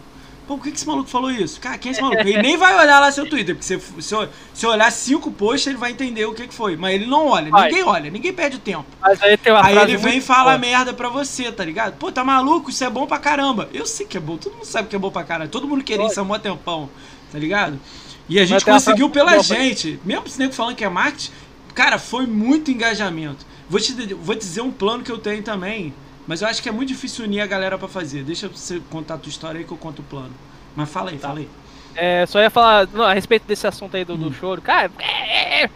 Pô, 0.52 0.58
por 0.58 0.64
que, 0.66 0.72
que 0.72 0.78
esse 0.78 0.86
maluco 0.86 1.10
falou 1.10 1.32
isso? 1.32 1.62
Cara, 1.62 1.78
quem 1.78 1.92
é 1.92 1.94
esse 1.94 2.02
maluco? 2.02 2.20
Ele 2.20 2.42
nem 2.42 2.58
vai 2.58 2.78
olhar 2.78 3.00
lá 3.00 3.10
seu 3.10 3.26
Twitter, 3.26 3.56
porque 3.56 3.66
se, 3.66 3.80
se, 4.02 4.16
se 4.54 4.68
olhar 4.68 4.92
cinco 4.92 5.32
posts, 5.32 5.68
ele 5.68 5.78
vai 5.78 5.92
entender 5.92 6.26
o 6.26 6.34
que, 6.34 6.46
que 6.46 6.54
foi. 6.54 6.76
Mas 6.76 6.96
ele 6.96 7.06
não 7.06 7.28
olha, 7.28 7.50
Vai. 7.50 7.70
ninguém 7.70 7.84
olha, 7.86 8.12
ninguém 8.12 8.34
perde 8.34 8.58
o 8.58 8.60
tempo. 8.60 8.84
Mas 9.00 9.22
aí 9.22 9.38
tem 9.38 9.54
uma 9.54 9.66
Aí 9.66 9.78
ele 9.78 9.96
vem 9.96 10.18
e 10.18 10.22
fala 10.22 10.50
boa. 10.50 10.58
merda 10.58 10.94
pra 10.94 11.08
você, 11.08 11.50
tá 11.54 11.64
ligado? 11.64 11.96
Pô, 11.96 12.12
tá 12.12 12.22
maluco? 12.22 12.70
Isso 12.70 12.84
é 12.84 12.90
bom 12.90 13.08
pra 13.08 13.18
caramba. 13.18 13.70
Eu 13.74 13.86
sei 13.86 14.06
que 14.06 14.18
é 14.18 14.20
bom, 14.20 14.36
todo 14.36 14.52
mundo 14.52 14.66
sabe 14.66 14.90
que 14.90 14.96
é 14.98 15.00
bom 15.00 15.10
pra 15.10 15.24
caramba. 15.24 15.48
Todo 15.50 15.66
mundo 15.66 15.86
queria 15.86 16.06
isso 16.06 16.20
há 16.20 16.24
mó 16.26 16.38
tempão, 16.38 16.90
tá 17.32 17.40
ligado? 17.40 17.80
E 18.28 18.38
a 18.38 18.44
gente 18.44 18.66
conseguiu 18.66 19.10
pela 19.10 19.32
boa 19.32 19.44
gente. 19.44 20.02
Mesmo 20.04 20.28
esse 20.28 20.38
nego 20.38 20.52
falando 20.52 20.76
que 20.76 20.84
é 20.84 20.90
marketing, 20.90 21.32
cara, 21.74 21.98
foi 21.98 22.28
muito 22.28 22.70
engajamento. 22.70 23.46
Vou 23.70 23.80
te 23.80 23.94
vou 24.16 24.36
te 24.36 24.40
dizer 24.40 24.60
um 24.60 24.72
plano 24.72 25.02
que 25.02 25.12
eu 25.14 25.18
tenho 25.18 25.42
também, 25.44 25.94
mas 26.28 26.42
eu 26.42 26.48
acho 26.48 26.62
que 26.62 26.70
é 26.70 26.72
muito 26.72 26.90
difícil 26.90 27.26
unir 27.26 27.42
a 27.42 27.48
galera 27.48 27.78
pra 27.78 27.88
fazer. 27.88 28.24
Deixa 28.24 28.48
você 28.48 28.82
contar 28.90 29.16
a 29.16 29.18
tua 29.18 29.30
história 29.30 29.60
aí 29.60 29.66
que 29.66 29.72
eu 29.72 29.78
conto 29.78 30.00
o 30.00 30.04
plano. 30.04 30.32
Mas 30.76 30.90
fala 30.90 31.10
aí, 31.12 31.18
Tá. 31.18 31.28
fala 31.30 31.40
aí. 31.40 31.50
É, 31.96 32.26
só 32.26 32.40
ia 32.40 32.50
falar 32.50 32.88
não, 32.94 33.04
a 33.04 33.14
respeito 33.14 33.44
desse 33.46 33.68
assunto 33.68 33.98
aí 33.98 34.06
do, 34.06 34.16
do 34.16 34.28
Hum. 34.28 34.34
choro. 34.34 34.62
Cara, 34.62 34.90
é, 35.00 35.64
é, 35.66 35.70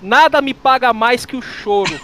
nada 0.00 0.40
me 0.40 0.54
paga 0.54 0.92
mais 0.92 1.26
que 1.26 1.36
o 1.36 1.42
choro. 1.42 1.98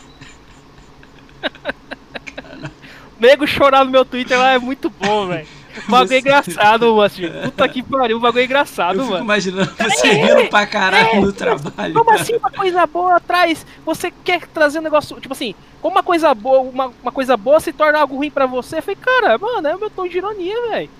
Nego 3.18 3.47
chorar 3.47 3.85
no 3.85 3.91
meu 3.91 4.05
Twitter 4.05 4.39
lá 4.39 4.53
é 4.53 4.59
muito 4.59 4.91
bom, 4.91 5.28
velho. 5.28 5.47
O 5.87 5.91
bagulho 5.91 6.09
Você- 6.09 6.14
é 6.14 6.18
engraçado, 6.20 7.03
assim. 7.03 7.22
Puta 7.45 7.68
que 7.68 7.83
pariu, 7.83 8.16
o 8.16 8.20
bagulho 8.20 8.43
é 8.43 8.45
engraçado, 8.45 8.97
eu 8.97 9.01
fico 9.03 9.12
mano. 9.12 9.25
imaginando 9.25 9.72
você 9.77 10.12
rindo 10.12 10.49
pra 10.49 10.66
caralho 10.66 11.20
no 11.20 11.33
trabalho. 11.33 11.95
Como 11.95 12.11
assim 12.12 12.37
uma 12.37 12.51
coisa 12.51 12.87
boa 12.87 13.18
traz? 13.20 13.66
Você 13.85 14.11
quer 14.25 14.47
trazer 14.47 14.79
um 14.79 14.83
negócio. 14.83 15.18
Tipo 15.20 15.33
assim, 15.35 15.55
como 15.83 15.97
uma 15.97 16.03
coisa 16.03 16.33
boa, 16.35 16.61
uma, 16.61 16.93
uma 17.03 17.12
coisa 17.12 17.37
boa 17.37 17.59
se 17.61 17.72
torna 17.72 17.99
algo 17.99 18.16
ruim 18.16 18.31
pra 18.31 18.47
você? 18.47 18.79
Eu 18.79 18.83
falei, 18.83 18.97
cara, 19.01 19.37
mano, 19.39 19.66
é 19.68 19.75
o 19.75 19.81
meu 19.81 19.91
tom 19.91 20.07
de 20.09 20.16
ironia, 20.18 20.57
velho. 20.70 20.91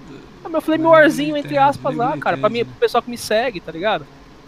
É 0.45 0.49
o 0.49 0.51
meu 0.51 0.61
flame 0.61 0.85
warzinho, 0.85 1.37
entre 1.37 1.57
aspas, 1.57 1.97
lá, 1.97 2.17
cara, 2.19 2.37
pra 2.37 2.49
mim, 2.51 2.65
pro 2.65 2.75
pessoal 2.75 3.03
que 3.03 3.11
me 3.11 3.17
segue, 3.17 3.61
tá 3.61 3.73
ligado? 3.73 4.07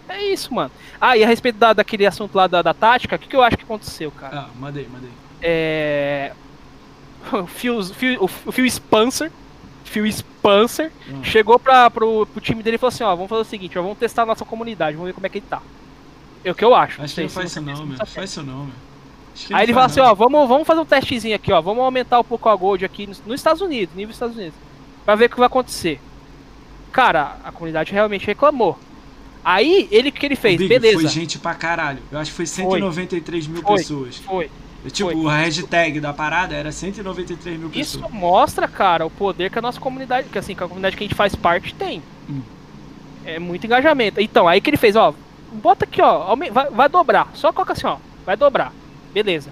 É 0.09 0.23
isso, 0.27 0.53
mano. 0.55 0.71
Ah, 1.01 1.17
e 1.17 1.25
a 1.25 1.27
respeito 1.27 1.57
da, 1.59 1.73
daquele 1.73 2.07
assunto 2.07 2.35
lá 2.35 2.47
da, 2.47 2.63
da 2.63 2.75
tática, 2.75 3.17
o 3.17 3.19
que, 3.19 3.27
que 3.29 3.35
eu 3.37 3.43
acho 3.43 3.57
que 3.57 3.65
aconteceu, 3.65 4.11
cara? 4.11 4.41
Ah, 4.41 4.47
mandei, 4.59 4.87
mandei. 4.93 5.11
É. 5.43 6.33
O 7.33 7.45
Phil, 7.47 7.83
Phil- 7.83 8.19
o 8.23 8.29
Phil 8.53 8.71
Spencer. 8.71 9.33
Phil 9.89 10.11
Spencer 10.13 10.93
Hum. 11.09 11.25
chegou 11.25 11.59
pra, 11.59 11.91
pro, 11.91 12.27
pro 12.27 12.41
time 12.41 12.63
dele 12.63 12.77
e 12.77 12.79
falou 12.79 12.89
assim: 12.93 13.05
ó, 13.05 13.15
vamos 13.15 13.29
fazer 13.29 13.43
o 13.43 13.45
seguinte, 13.45 13.79
ó, 13.79 13.83
vamos 13.83 13.99
testar 13.99 14.23
a 14.23 14.27
nossa 14.27 14.45
comunidade, 14.45 14.97
vamos 14.97 15.09
ver 15.09 15.15
como 15.15 15.27
é 15.27 15.31
que 15.31 15.39
ele 15.39 15.47
tá. 15.49 15.63
É 16.45 16.51
o 16.51 16.55
que 16.55 16.65
eu 16.65 16.75
acho. 16.75 17.03
Acho 17.03 17.15
que 17.15 17.23
não 17.23 17.29
faz 17.29 17.51
isso 17.51 17.61
não, 17.61 17.87
meu. 17.87 18.07
Faz 18.07 18.31
isso 18.31 18.43
não, 18.43 18.65
meu. 18.67 18.75
Aí 19.53 19.65
ele 19.65 19.75
fala 19.75 19.87
assim, 19.87 20.01
ó, 20.01 20.15
vamos, 20.15 20.49
vamos 20.49 20.67
fazer 20.67 20.81
um 20.81 20.85
testezinho 20.85 21.35
aqui, 21.35 21.53
ó. 21.53 21.61
Vamos 21.61 21.83
aumentar 21.85 22.21
um 22.21 22.25
pouco 22.25 22.49
a 22.49 22.55
Gold 22.57 22.85
aqui 22.85 23.07
nos, 23.07 23.21
nos 23.27 23.35
Estados 23.41 23.61
Unidos, 23.61 23.95
nível 23.95 24.13
Estados 24.13 24.37
Unidos. 24.37 24.55
Pra 25.05 25.15
ver 25.15 25.27
o 25.27 25.31
que 25.31 25.37
vai 25.37 25.47
acontecer. 25.47 26.01
Cara, 26.93 27.37
a 27.45 27.53
comunidade 27.53 27.93
realmente 27.93 28.27
reclamou. 28.27 28.79
Aí, 29.45 29.87
ele 29.91 30.09
o 30.09 30.13
que 30.13 30.25
ele 30.27 30.37
fez? 30.37 30.57
Big, 30.57 30.69
Beleza. 30.69 31.01
Foi 31.01 31.09
gente 31.09 31.39
pra 31.39 31.55
caralho. 31.55 31.99
Eu 32.11 32.19
acho 32.19 32.31
que 32.31 32.37
foi 32.37 32.47
193 32.47 33.47
mil 33.47 33.63
Foi. 33.63 33.77
pessoas. 33.77 34.17
Foi. 34.17 34.51
Tipo, 34.91 35.11
Foi. 35.11 35.19
o 35.21 35.27
hashtag 35.29 36.01
da 36.01 36.13
parada 36.13 36.55
era 36.55 36.71
193 36.73 37.59
mil 37.59 37.69
pessoas. 37.71 37.87
Isso 38.05 38.15
mostra, 38.15 38.69
cara, 38.69 39.05
o 39.07 39.11
poder 39.11 39.51
que 39.51 39.59
a 39.59 39.63
nossa 39.63 39.81
comunidade, 39.81 40.29
que 40.29 40.39
assim, 40.39 40.55
que 40.55 40.63
a 40.63 40.69
comunidade 40.69 40.97
que 40.97 41.05
a 41.05 41.07
gente 41.07 41.17
faz 41.17 41.35
parte 41.35 41.75
tem. 41.75 42.03
Hum. 42.29 42.41
É 43.25 43.39
muito 43.39 43.65
engajamento. 43.67 44.21
Então, 44.21 44.47
aí 44.47 44.61
que 44.61 44.71
ele 44.71 44.77
fez, 44.77 44.95
ó, 44.97 45.13
bota 45.53 45.85
aqui, 45.85 46.01
ó, 46.01 46.35
vai, 46.53 46.71
vai 46.71 46.89
dobrar. 46.89 47.29
Só 47.35 47.53
coloca 47.53 47.73
assim, 47.73 47.87
ó, 47.87 47.97
vai 48.25 48.37
dobrar. 48.37 48.73
Beleza. 49.13 49.51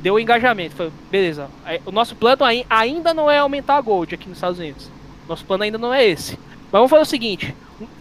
Deu 0.00 0.18
engajamento. 0.18 0.76
Foi, 0.76 0.90
beleza. 1.10 1.48
O 1.84 1.90
nosso 1.90 2.14
plano 2.14 2.44
ai- 2.44 2.64
ainda 2.70 3.12
não 3.12 3.30
é 3.30 3.38
aumentar 3.38 3.76
a 3.76 3.80
Gold 3.80 4.14
aqui 4.14 4.28
nos 4.28 4.38
Estados 4.38 4.58
Unidos. 4.58 4.88
Nosso 5.28 5.44
plano 5.44 5.62
ainda 5.64 5.78
não 5.78 5.92
é 5.92 6.06
esse. 6.06 6.38
Mas 6.72 6.72
vamos 6.72 6.90
fazer 6.90 7.02
o 7.02 7.06
seguinte: 7.06 7.54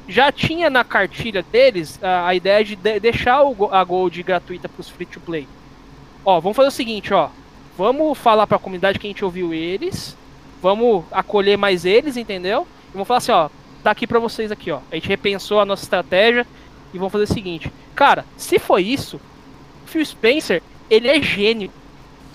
já 0.08 0.32
tinha 0.32 0.70
na 0.70 0.84
cartilha 0.84 1.44
deles 1.44 2.00
a, 2.02 2.28
a 2.28 2.36
ideia 2.36 2.64
de, 2.64 2.76
de- 2.76 3.00
deixar 3.00 3.44
o 3.44 3.70
a 3.74 3.84
Gold 3.84 4.22
gratuita 4.24 4.70
para 4.70 4.80
os 4.80 4.90
free 4.90 5.06
to 5.06 5.20
play. 5.20 5.48
Ó, 6.26 6.40
vamos 6.40 6.56
fazer 6.56 6.70
o 6.70 6.72
seguinte, 6.72 7.14
ó. 7.14 7.30
Vamos 7.78 8.18
falar 8.18 8.46
para 8.46 8.58
a 8.58 8.60
comunidade 8.60 9.00
que 9.00 9.08
a 9.08 9.10
gente 9.10 9.24
ouviu 9.24 9.54
eles. 9.54 10.18
Vamos 10.62 11.06
acolher 11.12 11.58
mais 11.58 11.86
eles, 11.86 12.18
entendeu? 12.18 12.68
E 12.90 12.94
vamos 12.94 13.08
falar 13.08 13.20
assim, 13.20 13.32
ó. 13.32 13.50
Tá 13.84 13.92
aqui 13.92 14.06
para 14.06 14.20
vocês 14.20 14.52
aqui, 14.52 14.72
ó. 14.72 14.80
A 14.92 14.96
gente 14.96 15.08
repensou 15.08 15.60
a 15.60 15.66
nossa 15.66 15.84
estratégia 15.84 16.46
e 16.94 16.98
vamos 16.98 17.12
fazer 17.12 17.24
o 17.24 17.34
seguinte. 17.34 17.72
Cara, 17.96 18.26
se 18.36 18.60
foi 18.60 18.84
isso, 18.84 19.20
Phil 19.86 20.06
Spencer, 20.06 20.62
ele 20.90 21.08
é 21.08 21.22
gênio. 21.22 21.72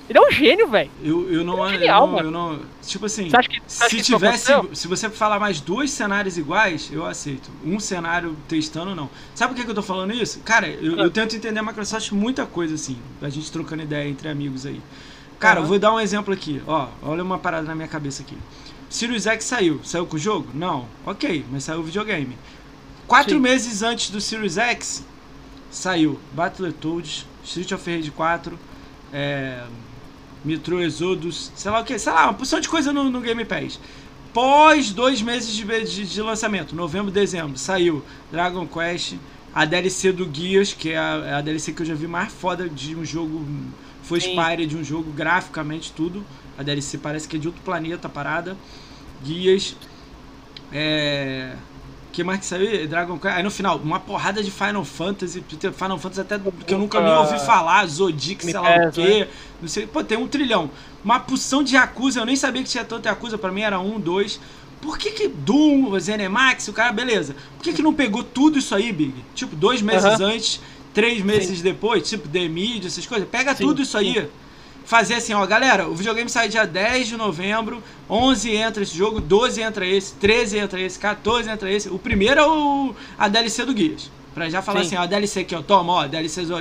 Ele 0.09 0.19
é 0.19 0.23
um 0.23 0.31
gênio, 0.31 0.69
velho. 0.69 0.91
Eu, 1.03 1.33
eu 1.33 1.45
não. 1.45 1.67
É 1.67 1.71
genial, 1.73 2.07
eu, 2.07 2.13
não 2.13 2.19
eu 2.25 2.31
não. 2.31 2.61
Tipo 2.87 3.07
assim. 3.07 3.31
Você 3.31 3.43
que, 3.49 3.63
você 3.67 3.89
Se 3.89 4.03
tivesse, 4.03 4.53
se 4.75 4.87
você 4.87 5.09
falar 5.09 5.41
mais 5.41 5.61
dois 5.61 5.91
cenários 5.91 6.37
iguais, 6.37 6.91
eu 6.93 7.07
aceito. 7.07 7.51
Um 7.65 7.81
cenário 7.81 8.37
testando, 8.47 8.95
não. 8.95 9.09
Sabe 9.35 9.53
por 9.55 9.59
que, 9.59 9.65
que 9.65 9.71
eu 9.71 9.75
tô 9.75 9.83
falando 9.83 10.13
isso? 10.13 10.41
Cara, 10.41 10.69
eu, 10.69 11.01
Ah. 11.01 11.05
eu 11.05 11.11
tento 11.11 11.35
entender 11.35 11.59
a 11.59 11.63
Microsoft 11.63 12.13
muita 12.13 12.45
coisa 12.45 12.75
assim, 12.75 12.99
a 13.23 13.31
gente 13.31 13.51
trocando 13.51 13.83
ideia 13.83 14.07
entre 14.09 14.29
amigos 14.29 14.67
aí. 14.67 14.81
Cara, 15.39 15.57
eu 15.59 15.63
Aham. 15.63 15.69
vou 15.69 15.79
dar 15.79 15.93
um 15.95 16.01
exemplo 16.01 16.35
aqui, 16.35 16.63
ó. 16.67 16.89
Olha 17.03 17.23
uma 17.23 17.39
parada 17.39 17.67
na 17.67 17.75
minha 17.75 17.89
cabeça 17.89 18.23
aqui. 18.23 18.37
Sirius 18.91 19.27
X 19.27 19.45
saiu. 19.47 19.81
Saiu 19.83 20.07
com 20.07 20.17
o 20.17 20.19
jogo? 20.19 20.49
Não. 20.55 20.87
Ok, 21.07 21.45
mas 21.51 21.65
saiu 21.65 21.81
o 21.81 21.83
videogame. 21.83 22.37
Quatro 23.07 23.35
Sim. 23.35 23.41
meses 23.41 23.83
antes 23.83 24.11
do 24.11 24.21
Sirius 24.21 24.57
X, 24.59 25.05
saiu 25.71 26.21
Battletoads, 26.33 27.27
Street 27.43 27.73
of 27.73 27.91
Rage 27.91 28.11
4, 28.11 28.59
é, 29.13 29.63
Metro 30.45 30.81
Exodus, 30.81 31.51
sei 31.55 31.71
lá 31.71 31.81
o 31.81 31.85
que, 31.85 31.99
sei 31.99 32.13
lá, 32.13 32.25
uma 32.25 32.35
porção 32.35 32.61
de 32.61 32.69
coisa 32.69 32.93
no, 32.93 33.11
no 33.11 33.21
Game 33.21 33.45
Pass. 33.45 33.81
Pós 34.33 34.91
dois 34.91 35.23
meses 35.23 35.55
de, 35.55 35.65
de, 35.65 36.07
de 36.07 36.23
lançamento, 36.23 36.75
novembro, 36.75 37.11
dezembro, 37.11 37.57
saiu 37.57 38.05
Dragon 38.31 38.67
Quest, 38.67 39.15
a 39.55 39.65
DLC 39.65 40.13
do 40.13 40.27
Guias, 40.27 40.73
que 40.73 40.91
é 40.91 40.99
a, 40.99 41.23
é 41.25 41.35
a 41.35 41.41
DLC 41.41 41.73
que 41.73 41.83
eu 41.83 41.87
já 41.87 41.95
vi 41.95 42.09
mais 42.09 42.33
foda 42.33 42.69
de 42.69 42.97
um 42.97 43.05
jogo, 43.05 43.47
foi. 44.03 44.21
Spire 44.21 44.67
de 44.67 44.77
um 44.77 44.85
jogo, 44.85 45.11
graficamente 45.13 45.93
tudo. 45.93 46.25
A 46.59 46.63
DLC 46.63 46.99
parece 46.99 47.27
que 47.27 47.37
é 47.37 47.39
de 47.39 47.47
outro 47.47 47.63
planeta 47.63 48.09
a 48.09 48.11
parada. 48.11 48.57
Guias, 49.25 49.77
é 50.73 51.55
que 52.15 52.23
mais 52.23 52.39
que 52.39 52.47
saiu? 52.47 52.87
Dragon 52.87 53.19
Quest. 53.19 53.37
Aí 53.37 53.43
no 53.43 53.51
final, 53.51 53.77
uma 53.79 53.99
porrada 53.99 54.41
de 54.41 54.51
Final 54.51 54.85
Fantasy. 54.85 55.45
Final 55.77 55.99
Fantasy 55.99 56.21
até 56.21 56.39
que 56.39 56.73
eu 56.73 56.79
nunca 56.79 57.01
nem 57.01 57.13
ouvi 57.13 57.41
falar. 57.41 57.85
Zodic, 57.87 58.45
sei 58.45 58.55
lá 58.55 58.87
o 58.87 58.93
quê. 58.93 59.29
Não 59.61 59.69
sei. 59.69 59.85
Pô, 59.85 60.05
tem 60.05 60.17
um 60.17 60.29
trilhão. 60.29 60.71
Uma 61.05 61.19
porção 61.19 61.65
de 61.65 61.75
Yakuza. 61.75 62.21
Eu 62.21 62.25
nem 62.25 62.37
sabia 62.37 62.63
que 62.63 62.69
tinha 62.69 62.85
tanto 62.85 63.07
Yakuza. 63.07 63.37
Pra 63.37 63.51
mim 63.51 63.63
era 63.63 63.81
um, 63.81 63.99
dois. 63.99 64.41
Por 64.81 64.97
que 64.97 65.11
que 65.11 65.29
Doom, 65.29 65.99
Zenimax, 65.99 66.69
o 66.69 66.73
cara, 66.73 66.93
beleza. 66.93 67.35
Por 67.57 67.65
que 67.65 67.73
que 67.73 67.83
não 67.83 67.93
pegou 67.93 68.23
tudo 68.23 68.59
isso 68.59 68.75
aí, 68.75 68.93
Big? 68.93 69.15
Tipo, 69.35 69.57
dois 69.57 69.83
meses 69.83 70.05
Aham. 70.05 70.27
antes, 70.27 70.61
três 70.93 71.23
meses 71.23 71.63
depois, 71.63 72.09
tipo, 72.09 72.29
The 72.29 72.49
Media, 72.49 72.87
essas 72.87 73.07
coisas. 73.07 73.27
Pega 73.29 73.55
Sim, 73.55 73.65
tudo 73.65 73.83
isso 73.83 73.97
aí. 73.97 74.29
Fazer 74.85 75.15
assim, 75.15 75.33
ó, 75.33 75.45
galera, 75.47 75.89
o 75.89 75.95
videogame 75.95 76.29
sai 76.29 76.49
dia 76.49 76.67
10 76.67 77.09
de 77.09 77.17
novembro, 77.17 77.83
11 78.09 78.55
entra 78.55 78.83
esse 78.83 78.97
jogo, 78.97 79.19
12 79.21 79.63
entra 79.63 79.87
esse, 79.87 80.13
13 80.15 80.59
entra 80.59 80.81
esse, 80.81 80.99
14 80.99 81.49
entra 81.49 81.71
esse. 81.71 81.89
O 81.89 81.99
primeiro 81.99 82.41
é 82.41 82.47
o, 82.47 82.95
a 83.19 83.29
DLC 83.29 83.65
do 83.65 83.73
Guias. 83.73 84.11
Pra 84.35 84.51
já 84.51 84.61
falar 84.61 84.81
Sim. 84.81 84.87
assim, 84.87 84.97
ó, 84.97 85.03
a 85.03 85.07
DLC 85.07 85.41
aqui, 85.41 85.55
ó, 85.55 85.63
toma, 85.63 85.93
ó, 85.93 86.07
DLC 86.09 86.45
lá, 86.45 86.61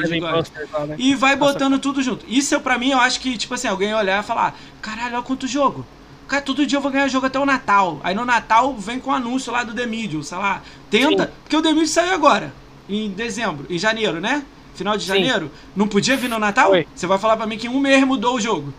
né? 0.85 0.95
E 0.97 1.15
vai 1.15 1.35
Nossa. 1.35 1.53
botando 1.53 1.79
tudo 1.79 2.03
junto. 2.03 2.23
Isso, 2.27 2.57
pra 2.61 2.77
mim, 2.77 2.91
eu 2.91 2.99
acho 2.99 3.19
que, 3.19 3.35
tipo 3.35 3.55
assim, 3.55 3.67
alguém 3.67 3.93
olhar 3.95 4.23
e 4.23 4.25
falar: 4.25 4.55
caralho, 4.79 5.15
olha 5.15 5.23
quanto 5.23 5.47
jogo. 5.47 5.83
Cara, 6.27 6.41
todo 6.41 6.65
dia 6.65 6.77
eu 6.77 6.81
vou 6.81 6.91
ganhar 6.91 7.07
jogo 7.07 7.25
até 7.25 7.39
o 7.39 7.45
Natal. 7.45 7.99
Aí 8.03 8.13
no 8.15 8.25
Natal 8.25 8.75
vem 8.75 8.99
com 8.99 9.09
o 9.09 9.13
anúncio 9.13 9.51
lá 9.51 9.63
do 9.63 9.73
The 9.73 9.87
Medium, 9.87 10.21
sei 10.21 10.37
lá. 10.37 10.61
Tenta. 10.89 11.25
Sim. 11.25 11.31
Porque 11.43 11.57
o 11.57 11.61
The 11.61 11.69
Medium 11.69 11.87
saiu 11.87 12.13
agora, 12.13 12.53
em 12.87 13.09
dezembro, 13.09 13.65
em 13.69 13.77
janeiro, 13.77 14.21
né? 14.21 14.43
Final 14.75 14.97
de 14.97 15.03
Sim. 15.03 15.09
janeiro. 15.09 15.51
Não 15.75 15.87
podia 15.87 16.17
vir 16.17 16.29
no 16.29 16.39
Natal? 16.39 16.69
Foi. 16.69 16.87
Você 16.93 17.07
vai 17.07 17.17
falar 17.17 17.37
pra 17.37 17.45
mim 17.45 17.57
que 17.57 17.67
em 17.67 17.69
um 17.69 17.79
mês 17.79 18.03
mudou 18.03 18.35
o 18.35 18.41
jogo. 18.41 18.73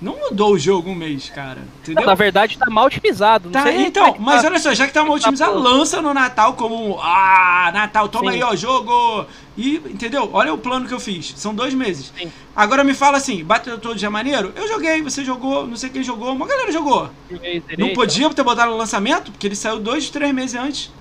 Não 0.00 0.16
mudou 0.16 0.52
o 0.52 0.58
jogo 0.58 0.90
um 0.90 0.94
mês, 0.94 1.28
cara. 1.28 1.60
Entendeu? 1.82 2.02
Não, 2.02 2.06
na 2.06 2.14
verdade 2.14 2.56
tá 2.56 2.70
mal 2.70 2.86
otimizado. 2.86 3.50
Tá, 3.50 3.72
então, 3.72 4.06
é 4.06 4.14
mas 4.18 4.42
tá. 4.42 4.48
olha 4.48 4.58
só, 4.60 4.72
já 4.72 4.86
que 4.86 4.92
tá 4.92 5.02
mal 5.02 5.16
otimizado, 5.16 5.54
bom. 5.54 5.58
lança 5.58 6.00
no 6.00 6.14
Natal 6.14 6.54
como 6.54 7.00
ah, 7.00 7.70
Natal, 7.74 8.08
toma 8.08 8.30
Sim. 8.30 8.36
aí, 8.36 8.42
ó, 8.44 8.54
jogo. 8.54 9.26
E, 9.56 9.74
entendeu? 9.86 10.30
Olha 10.32 10.54
o 10.54 10.58
plano 10.58 10.86
que 10.86 10.94
eu 10.94 11.00
fiz. 11.00 11.34
São 11.36 11.52
dois 11.52 11.74
meses. 11.74 12.12
Sim. 12.16 12.30
Agora 12.54 12.84
me 12.84 12.94
fala 12.94 13.16
assim, 13.16 13.42
Battletoads 13.42 14.02
é 14.04 14.08
maneiro? 14.08 14.52
Eu 14.54 14.68
joguei, 14.68 15.02
você 15.02 15.24
jogou, 15.24 15.66
não 15.66 15.76
sei 15.76 15.90
quem 15.90 16.04
jogou, 16.04 16.32
uma 16.32 16.46
galera 16.46 16.70
jogou. 16.70 17.10
Zerei, 17.28 17.62
Não 17.76 17.92
podia 17.92 18.30
ter 18.30 18.44
botado 18.44 18.70
no 18.70 18.76
lançamento, 18.76 19.32
porque 19.32 19.48
ele 19.48 19.56
saiu 19.56 19.80
dois, 19.80 20.08
três 20.10 20.32
meses 20.32 20.54
antes. 20.54 20.92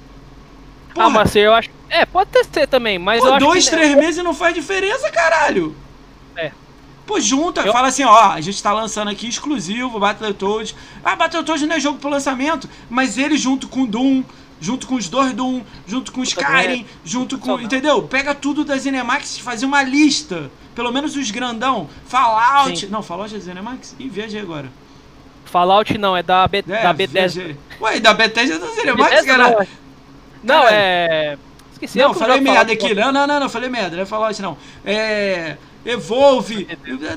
Ah, 1.00 1.04
Porra, 1.04 1.10
mas 1.10 1.36
eu 1.36 1.54
acho. 1.54 1.70
É, 1.90 2.06
pode 2.06 2.30
ter 2.32 2.44
ser 2.46 2.68
também, 2.68 2.98
mas 3.00 3.22
pô, 3.22 3.38
dois, 3.40 3.66
que. 3.70 3.76
três 3.76 3.96
meses 3.96 4.24
não 4.24 4.34
faz 4.34 4.54
diferença, 4.54 5.10
caralho. 5.12 5.76
É. 6.36 6.52
Pô, 7.06 7.20
junta, 7.20 7.62
Eu- 7.62 7.72
fala 7.72 7.88
assim, 7.88 8.04
ó, 8.04 8.32
a 8.32 8.42
gente 8.42 8.62
tá 8.62 8.74
lançando 8.74 9.10
aqui 9.10 9.28
exclusivo 9.28 10.00
Battletoads. 10.00 10.76
Ah, 11.04 11.16
Battletoads 11.16 11.66
não 11.68 11.76
é 11.76 11.80
jogo 11.80 12.00
pro 12.00 12.10
lançamento, 12.10 12.70
mas 12.90 13.18
ele 13.18 13.38
junto 13.38 13.68
com 13.70 13.86
Doom, 13.86 14.24
junto 14.60 14.86
com 14.88 14.96
os 14.96 15.08
dois 15.08 15.32
Doom, 15.34 15.62
junto 15.88 16.12
com 16.12 16.22
Skyrim, 16.24 16.86
junto 17.06 17.38
com, 17.38 17.60
entendeu? 17.62 18.04
Pega 18.04 18.36
tudo 18.36 18.66
da 18.66 18.76
Zenimax 18.78 19.38
e 19.38 19.42
fazer 19.42 19.66
uma 19.66 19.82
lista, 19.84 20.52
pelo 20.76 20.92
menos 20.92 21.16
os 21.16 21.32
grandão. 21.32 21.88
Fallout, 22.08 22.78
Sim. 22.82 22.88
não, 22.88 23.02
Fallout 23.02 23.34
é 23.34 23.40
Zenimax? 23.40 23.96
Ih, 23.98 24.10
viajei 24.10 24.42
agora. 24.42 24.70
Fallout 25.46 25.98
não, 25.98 26.18
é 26.18 26.22
da, 26.22 26.46
B... 26.46 26.58
É, 26.68 26.84
da 26.84 26.92
Bethesda. 26.92 27.40
viajei. 27.42 27.58
Ué, 27.80 28.00
da 28.02 28.14
Bethesda 28.14 28.56
é 28.56 28.60
da 28.60 28.68
Zenimax, 28.68 29.10
Bethesda 29.10 29.26
cara? 29.38 29.50
não, 29.52 29.62
é. 29.62 29.68
Não, 30.44 30.64
Caralho. 30.64 30.76
é. 30.76 31.38
Esqueci. 31.74 32.00
Não, 32.00 32.14
falei 32.14 32.42
merda 32.42 32.74
aqui. 32.74 32.94
Não, 32.94 33.12
não, 33.12 33.28
não, 33.28 33.40
não, 33.40 33.50
falei 33.50 33.70
merda. 33.70 33.96
Não 33.96 34.04
é 34.04 34.06
Fallout, 34.06 34.42
não. 34.42 34.58
É. 34.84 35.58
Evolve, 35.86 36.68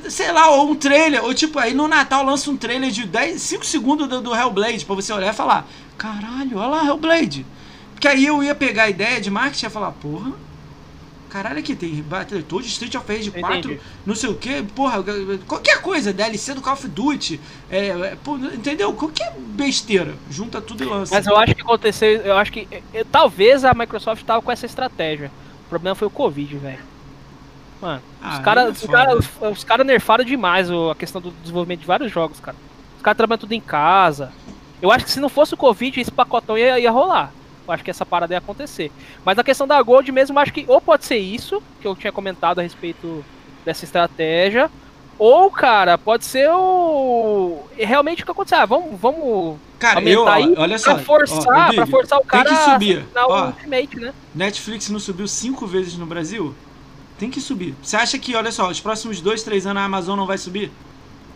sei 0.08 0.30
lá, 0.30 0.50
ou 0.50 0.70
um 0.70 0.76
trailer, 0.76 1.24
ou 1.24 1.34
tipo, 1.34 1.58
aí 1.58 1.74
no 1.74 1.88
Natal 1.88 2.24
lança 2.24 2.48
um 2.50 2.56
trailer 2.56 2.90
de 2.92 3.04
10, 3.04 3.42
5 3.42 3.66
segundos 3.66 4.06
do, 4.06 4.20
do 4.20 4.36
Hellblade 4.36 4.84
pra 4.84 4.94
você 4.94 5.12
olhar 5.12 5.32
e 5.32 5.36
falar: 5.36 5.66
caralho, 5.98 6.56
olha 6.56 6.68
lá, 6.68 6.84
Hellblade. 6.86 7.44
Porque 7.92 8.06
aí 8.06 8.26
eu 8.26 8.44
ia 8.44 8.54
pegar 8.54 8.84
a 8.84 8.90
ideia 8.90 9.20
de 9.20 9.28
marketing 9.28 9.64
e 9.64 9.66
ia 9.66 9.70
falar: 9.70 9.90
porra, 9.92 10.32
caralho, 11.30 11.58
aqui 11.60 11.74
tem 11.74 11.94
Battletoads, 12.02 12.68
Street 12.70 12.94
of 12.96 13.10
Rage 13.10 13.30
4, 13.30 13.58
Entendi. 13.58 13.80
não 14.04 14.14
sei 14.14 14.28
o 14.30 14.34
que, 14.34 14.62
porra, 14.62 15.02
qualquer 15.46 15.80
coisa, 15.80 16.12
DLC 16.12 16.52
do 16.54 16.60
Call 16.60 16.74
of 16.74 16.86
Duty, 16.88 17.40
é, 17.70 17.88
é, 17.88 18.16
pô, 18.22 18.36
entendeu? 18.36 18.92
Qualquer 18.92 19.32
besteira, 19.38 20.14
junta 20.30 20.60
tudo 20.60 20.82
e 20.82 20.86
lança. 20.86 21.14
Mas 21.14 21.26
eu 21.26 21.36
acho 21.36 21.54
que 21.54 21.62
aconteceu. 21.62 22.08
Eu 22.20 22.36
acho 22.36 22.52
que. 22.52 22.66
eh, 22.92 23.04
talvez 23.10 23.64
a 23.64 23.72
Microsoft 23.72 24.24
tava 24.24 24.42
com 24.42 24.50
essa 24.52 24.66
estratégia. 24.66 25.30
O 25.66 25.68
problema 25.70 25.94
foi 25.94 26.08
o 26.08 26.10
Covid, 26.10 26.56
velho. 26.56 26.78
Mano, 27.80 28.02
Ah, 28.20 28.34
os 28.34 28.38
caras 28.40 28.84
é 28.84 28.86
cara, 28.88 29.16
os, 29.16 29.26
os 29.40 29.64
cara 29.64 29.82
nerfaram 29.84 30.24
demais 30.24 30.70
o- 30.70 30.90
a 30.90 30.94
questão 30.94 31.20
do 31.20 31.30
desenvolvimento 31.42 31.80
de 31.80 31.86
vários 31.86 32.12
jogos, 32.12 32.38
cara. 32.40 32.56
Os 32.96 33.02
caras 33.02 33.16
trabalham 33.16 33.38
tudo 33.40 33.52
em 33.52 33.60
casa. 33.60 34.32
Eu 34.82 34.90
acho 34.90 35.04
que 35.06 35.10
se 35.10 35.20
não 35.20 35.28
fosse 35.30 35.54
o 35.54 35.56
Covid, 35.56 35.98
esse 36.00 36.10
pacotão 36.10 36.58
ia, 36.58 36.78
ia 36.78 36.90
rolar. 36.90 37.32
Acho 37.72 37.84
que 37.84 37.90
essa 37.90 38.06
parada 38.06 38.34
ia 38.34 38.38
acontecer. 38.38 38.90
Mas 39.24 39.38
a 39.38 39.44
questão 39.44 39.66
da 39.66 39.80
Gold 39.82 40.10
mesmo, 40.12 40.38
acho 40.38 40.52
que 40.52 40.64
ou 40.68 40.80
pode 40.80 41.04
ser 41.04 41.18
isso, 41.18 41.62
que 41.80 41.86
eu 41.86 41.94
tinha 41.94 42.12
comentado 42.12 42.58
a 42.58 42.62
respeito 42.62 43.24
dessa 43.64 43.84
estratégia, 43.84 44.70
ou, 45.18 45.50
cara, 45.50 45.98
pode 45.98 46.24
ser 46.24 46.50
o. 46.50 47.62
Realmente 47.76 48.22
o 48.22 48.24
que 48.24 48.32
aconteceu. 48.32 48.58
Ah, 48.58 48.64
vamos, 48.64 48.98
vamos 48.98 49.58
Cara, 49.78 50.02
eu, 50.02 50.26
aí 50.28 50.54
olha 50.56 50.78
só, 50.78 50.94
pra 50.94 51.02
forçar, 51.04 51.46
ó, 51.46 51.64
Big, 51.64 51.76
pra 51.76 51.86
forçar 51.86 52.18
o 52.18 52.22
tem 52.22 52.28
cara 52.28 52.48
que 52.50 52.56
subir. 52.56 53.06
a 53.14 53.26
Ó. 53.26 53.42
o 53.42 53.46
Ultimate, 53.46 53.96
né? 54.00 54.14
Netflix 54.34 54.90
não 54.90 54.98
subiu 54.98 55.26
cinco 55.28 55.66
vezes 55.66 55.96
no 55.96 56.04
Brasil? 56.06 56.54
Tem 57.18 57.30
que 57.30 57.40
subir. 57.40 57.74
Você 57.82 57.96
acha 57.96 58.18
que, 58.18 58.34
olha 58.34 58.50
só, 58.50 58.68
os 58.68 58.80
próximos 58.80 59.20
dois, 59.20 59.42
três 59.42 59.66
anos 59.66 59.82
a 59.82 59.84
Amazon 59.86 60.18
não 60.18 60.26
vai 60.26 60.38
subir? 60.38 60.70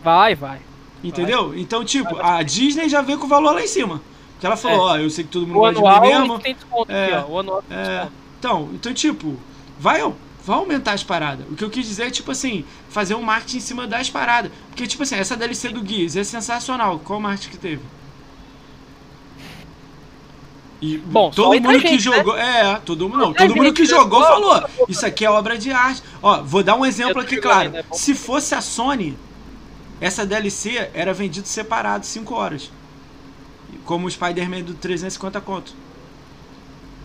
Vai, 0.03 0.33
vai. 0.33 0.59
Entendeu? 1.03 1.55
Então, 1.55 1.85
tipo, 1.85 2.15
Vai, 2.15 2.39
a 2.39 2.43
Disney 2.43 2.89
já 2.89 3.01
veio 3.01 3.19
com 3.19 3.25
o 3.25 3.29
valor 3.29 3.53
lá 3.53 3.61
em 3.63 3.67
cima. 3.67 4.01
Porque 4.45 4.47
ela 4.47 4.57
falou, 4.57 4.89
É. 4.89 4.91
ó, 4.91 4.97
eu 4.97 5.09
sei 5.09 5.23
que 5.23 5.31
todo 5.31 5.47
mundo 5.47 5.57
O 5.57 5.81
gosta 5.81 5.99
de 6.01 6.07
mim 6.07 6.13
mesmo. 6.19 6.39
tem 6.39 6.53
desconto 6.53 6.91
É, 6.91 7.05
aqui, 7.05 7.13
ó. 7.15 7.31
O 7.33 7.39
anual 7.39 7.61
tem 7.63 7.77
É, 7.77 7.81
desconto. 7.83 8.11
então, 8.39 8.69
então, 8.73 8.93
tipo, 8.93 9.37
vai, 9.79 10.01
vai 10.45 10.57
aumentar 10.57 10.93
as 10.93 11.03
paradas. 11.03 11.45
O 11.49 11.55
que 11.55 11.63
eu 11.63 11.69
quis 11.69 11.85
dizer 11.87 12.07
é, 12.07 12.11
tipo 12.11 12.31
assim, 12.31 12.63
fazer 12.89 13.15
um 13.15 13.21
marketing 13.23 13.57
em 13.57 13.61
cima 13.61 13.87
das 13.87 14.09
paradas. 14.09 14.51
Porque, 14.69 14.85
tipo 14.85 15.03
assim, 15.03 15.15
essa 15.15 15.35
DLC 15.35 15.69
do 15.69 15.85
Gears 15.85 16.15
é 16.15 16.23
sensacional. 16.23 16.99
Qual 16.99 17.19
marketing 17.19 17.49
que 17.49 17.57
teve? 17.57 17.81
E 20.81 20.97
Bom, 20.97 21.31
todo 21.31 21.53
mundo 21.59 21.79
que 21.81 21.87
gente, 21.87 22.09
né? 22.09 22.17
jogou. 22.17 22.37
É, 22.37 22.79
todo 22.85 23.09
mundo. 23.09 23.17
Não, 23.19 23.33
todo 23.33 23.55
mundo 23.55 23.73
que 23.73 23.85
jogou 23.85 24.21
jogou, 24.21 24.23
falou. 24.23 24.55
jogou. 24.69 24.85
Isso 24.89 25.05
aqui 25.05 25.25
é 25.25 25.29
obra 25.29 25.57
de 25.57 25.71
arte. 25.71 26.03
Ó, 26.21 26.41
vou 26.43 26.61
dar 26.61 26.75
um 26.75 26.85
exemplo 26.85 27.21
aqui, 27.21 27.37
claro. 27.37 27.71
Se 27.93 28.13
fosse 28.13 28.53
a 28.53 28.61
Sony, 28.61 29.17
essa 30.01 30.25
DLC 30.25 30.89
era 30.93 31.13
vendido 31.13 31.47
separado 31.47 32.05
5 32.05 32.35
horas. 32.35 32.69
Como 33.83 34.07
o 34.07 34.11
Spider-Man 34.11 34.61
do 34.61 34.73
350 34.73 35.41
conto. 35.41 35.73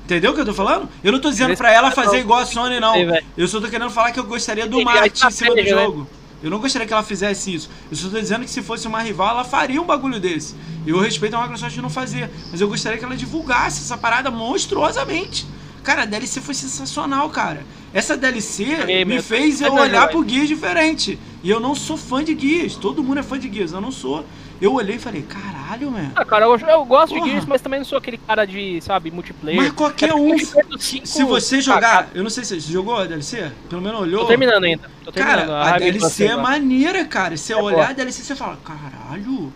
Entendeu 0.05 0.33
o 0.33 0.35
que 0.35 0.41
eu 0.41 0.47
tô 0.47 0.55
falando? 0.55 0.89
Eu 1.05 1.13
não 1.13 1.21
tô 1.21 1.31
dizendo 1.31 1.57
pra 1.57 1.73
ela 1.73 1.91
fazer 1.91 2.19
igual 2.19 2.41
a 2.41 2.47
Sony, 2.47 2.81
não. 2.81 2.95
Eu 3.37 3.47
só 3.47 3.61
tô 3.61 3.69
querendo 3.69 3.91
falar 3.91 4.11
que 4.13 4.19
eu 4.19 4.25
gostaria 4.25 4.67
do 4.67 4.81
a 4.81 4.85
marketing 4.85 5.27
em 5.27 5.31
cima 5.31 5.51
do 5.51 5.57
né? 5.57 5.65
jogo. 5.65 6.09
Eu 6.43 6.51
não 6.51 6.59
gostaria 6.59 6.87
que 6.87 6.93
ela 6.93 7.03
fizesse 7.03 7.55
isso. 7.55 7.71
Eu 7.91 7.97
só 7.97 8.09
tô 8.09 8.19
dizendo 8.19 8.45
que 8.45 8.51
se 8.51 8.63
fosse 8.63 8.89
uma 8.89 9.01
rival, 9.03 9.29
ela 9.29 9.45
faria 9.45 9.81
um 9.81 9.85
bagulho 9.85 10.19
desse. 10.19 10.55
Eu 10.87 10.99
respeito 10.99 11.37
a 11.37 11.43
Microsoft 11.43 11.75
de 11.75 11.83
não 11.83 11.91
fazer. 11.91 12.31
Mas 12.51 12.61
eu 12.61 12.67
gostaria 12.67 12.99
que 12.99 13.05
ela 13.05 13.15
divulgasse 13.15 13.83
essa 13.83 13.97
parada 13.97 14.31
monstruosamente. 14.31 15.47
Cara, 15.83 16.03
a 16.03 16.07
DLC 16.07 16.41
foi 16.41 16.55
sensacional, 16.55 17.29
cara. 17.31 17.65
Essa 17.93 18.17
DLC 18.17 19.05
me 19.05 19.21
fez 19.21 19.61
eu 19.61 19.73
olhar 19.75 20.03
não, 20.03 20.09
pro 20.09 20.23
guias 20.23 20.49
diferente. 20.49 21.19
E 21.43 21.51
eu 21.51 21.61
não 21.61 21.75
sou 21.75 21.97
fã 21.97 22.25
de 22.25 22.35
guias. 22.35 22.75
Todo 22.75 23.03
mundo 23.03 23.21
é 23.21 23.23
fã 23.23 23.39
de 23.39 23.49
guias. 23.49 23.73
Eu 23.73 23.81
não 23.81 23.93
sou. 23.93 24.25
Eu 24.61 24.75
olhei 24.75 24.97
e 24.97 24.99
falei, 24.99 25.23
caralho, 25.23 25.91
mano. 25.91 26.13
Ah, 26.15 26.25
cara, 26.25 26.45
eu, 26.45 26.55
eu 26.59 26.85
gosto 26.85 27.15
Porra. 27.15 27.25
de 27.25 27.31
Gears, 27.31 27.47
mas 27.47 27.63
também 27.63 27.79
não 27.81 27.85
sou 27.87 27.97
aquele 27.97 28.19
cara 28.19 28.45
de, 28.47 28.79
sabe, 28.83 29.11
multiplayer. 29.11 29.59
Mas 29.63 29.73
qualquer 29.73 30.11
É 30.11 30.15
um. 30.15 30.37
cinco- 30.79 31.07
Se 31.07 31.25
você 31.25 31.61
jogar. 31.63 31.81
cara, 31.81 32.09
Eu 32.15 32.23
não 32.23 32.29
sei 32.31 32.45
se 32.45 32.61
você 32.61 32.73
jogou 32.73 32.97
a 32.97 33.07
DLC? 33.07 33.51
Pelo 33.71 33.81
menos 33.81 34.01
olhou. 34.01 34.21
Tô 34.23 34.27
terminando 34.29 34.65
ainda. 34.65 34.91
Tô 35.05 35.11
terminando. 35.11 35.47
Cara, 35.49 35.75
a 35.75 35.79
de 35.79 35.85
DLC 35.93 36.27
é 36.27 36.37
maneira, 36.37 37.05
cara. 37.07 37.37
Você 37.37 37.55
É 37.55 37.57
olhar 37.57 37.77
boa. 37.77 37.87
a 37.89 37.93
DLC 37.95 38.23
você 38.23 38.37
fala, 38.37 38.59
caralho. 38.63 39.51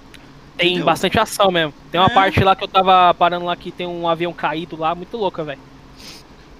Tem 0.56 0.68
entendeu? 0.68 0.86
bastante 0.86 1.18
ação 1.18 1.50
mesmo. 1.50 1.74
Tem 1.90 2.00
uma 2.00 2.10
É. 2.10 2.14
parte 2.14 2.42
lá 2.42 2.56
que 2.56 2.64
eu 2.64 2.68
tava 2.68 3.12
parando 3.14 3.44
lá 3.44 3.54
que 3.56 3.70
tem 3.70 3.86
um 3.86 4.08
avião 4.08 4.32
caído 4.32 4.76
lá, 4.76 4.94
muito 4.94 5.16
louca, 5.16 5.42
velho. 5.44 5.58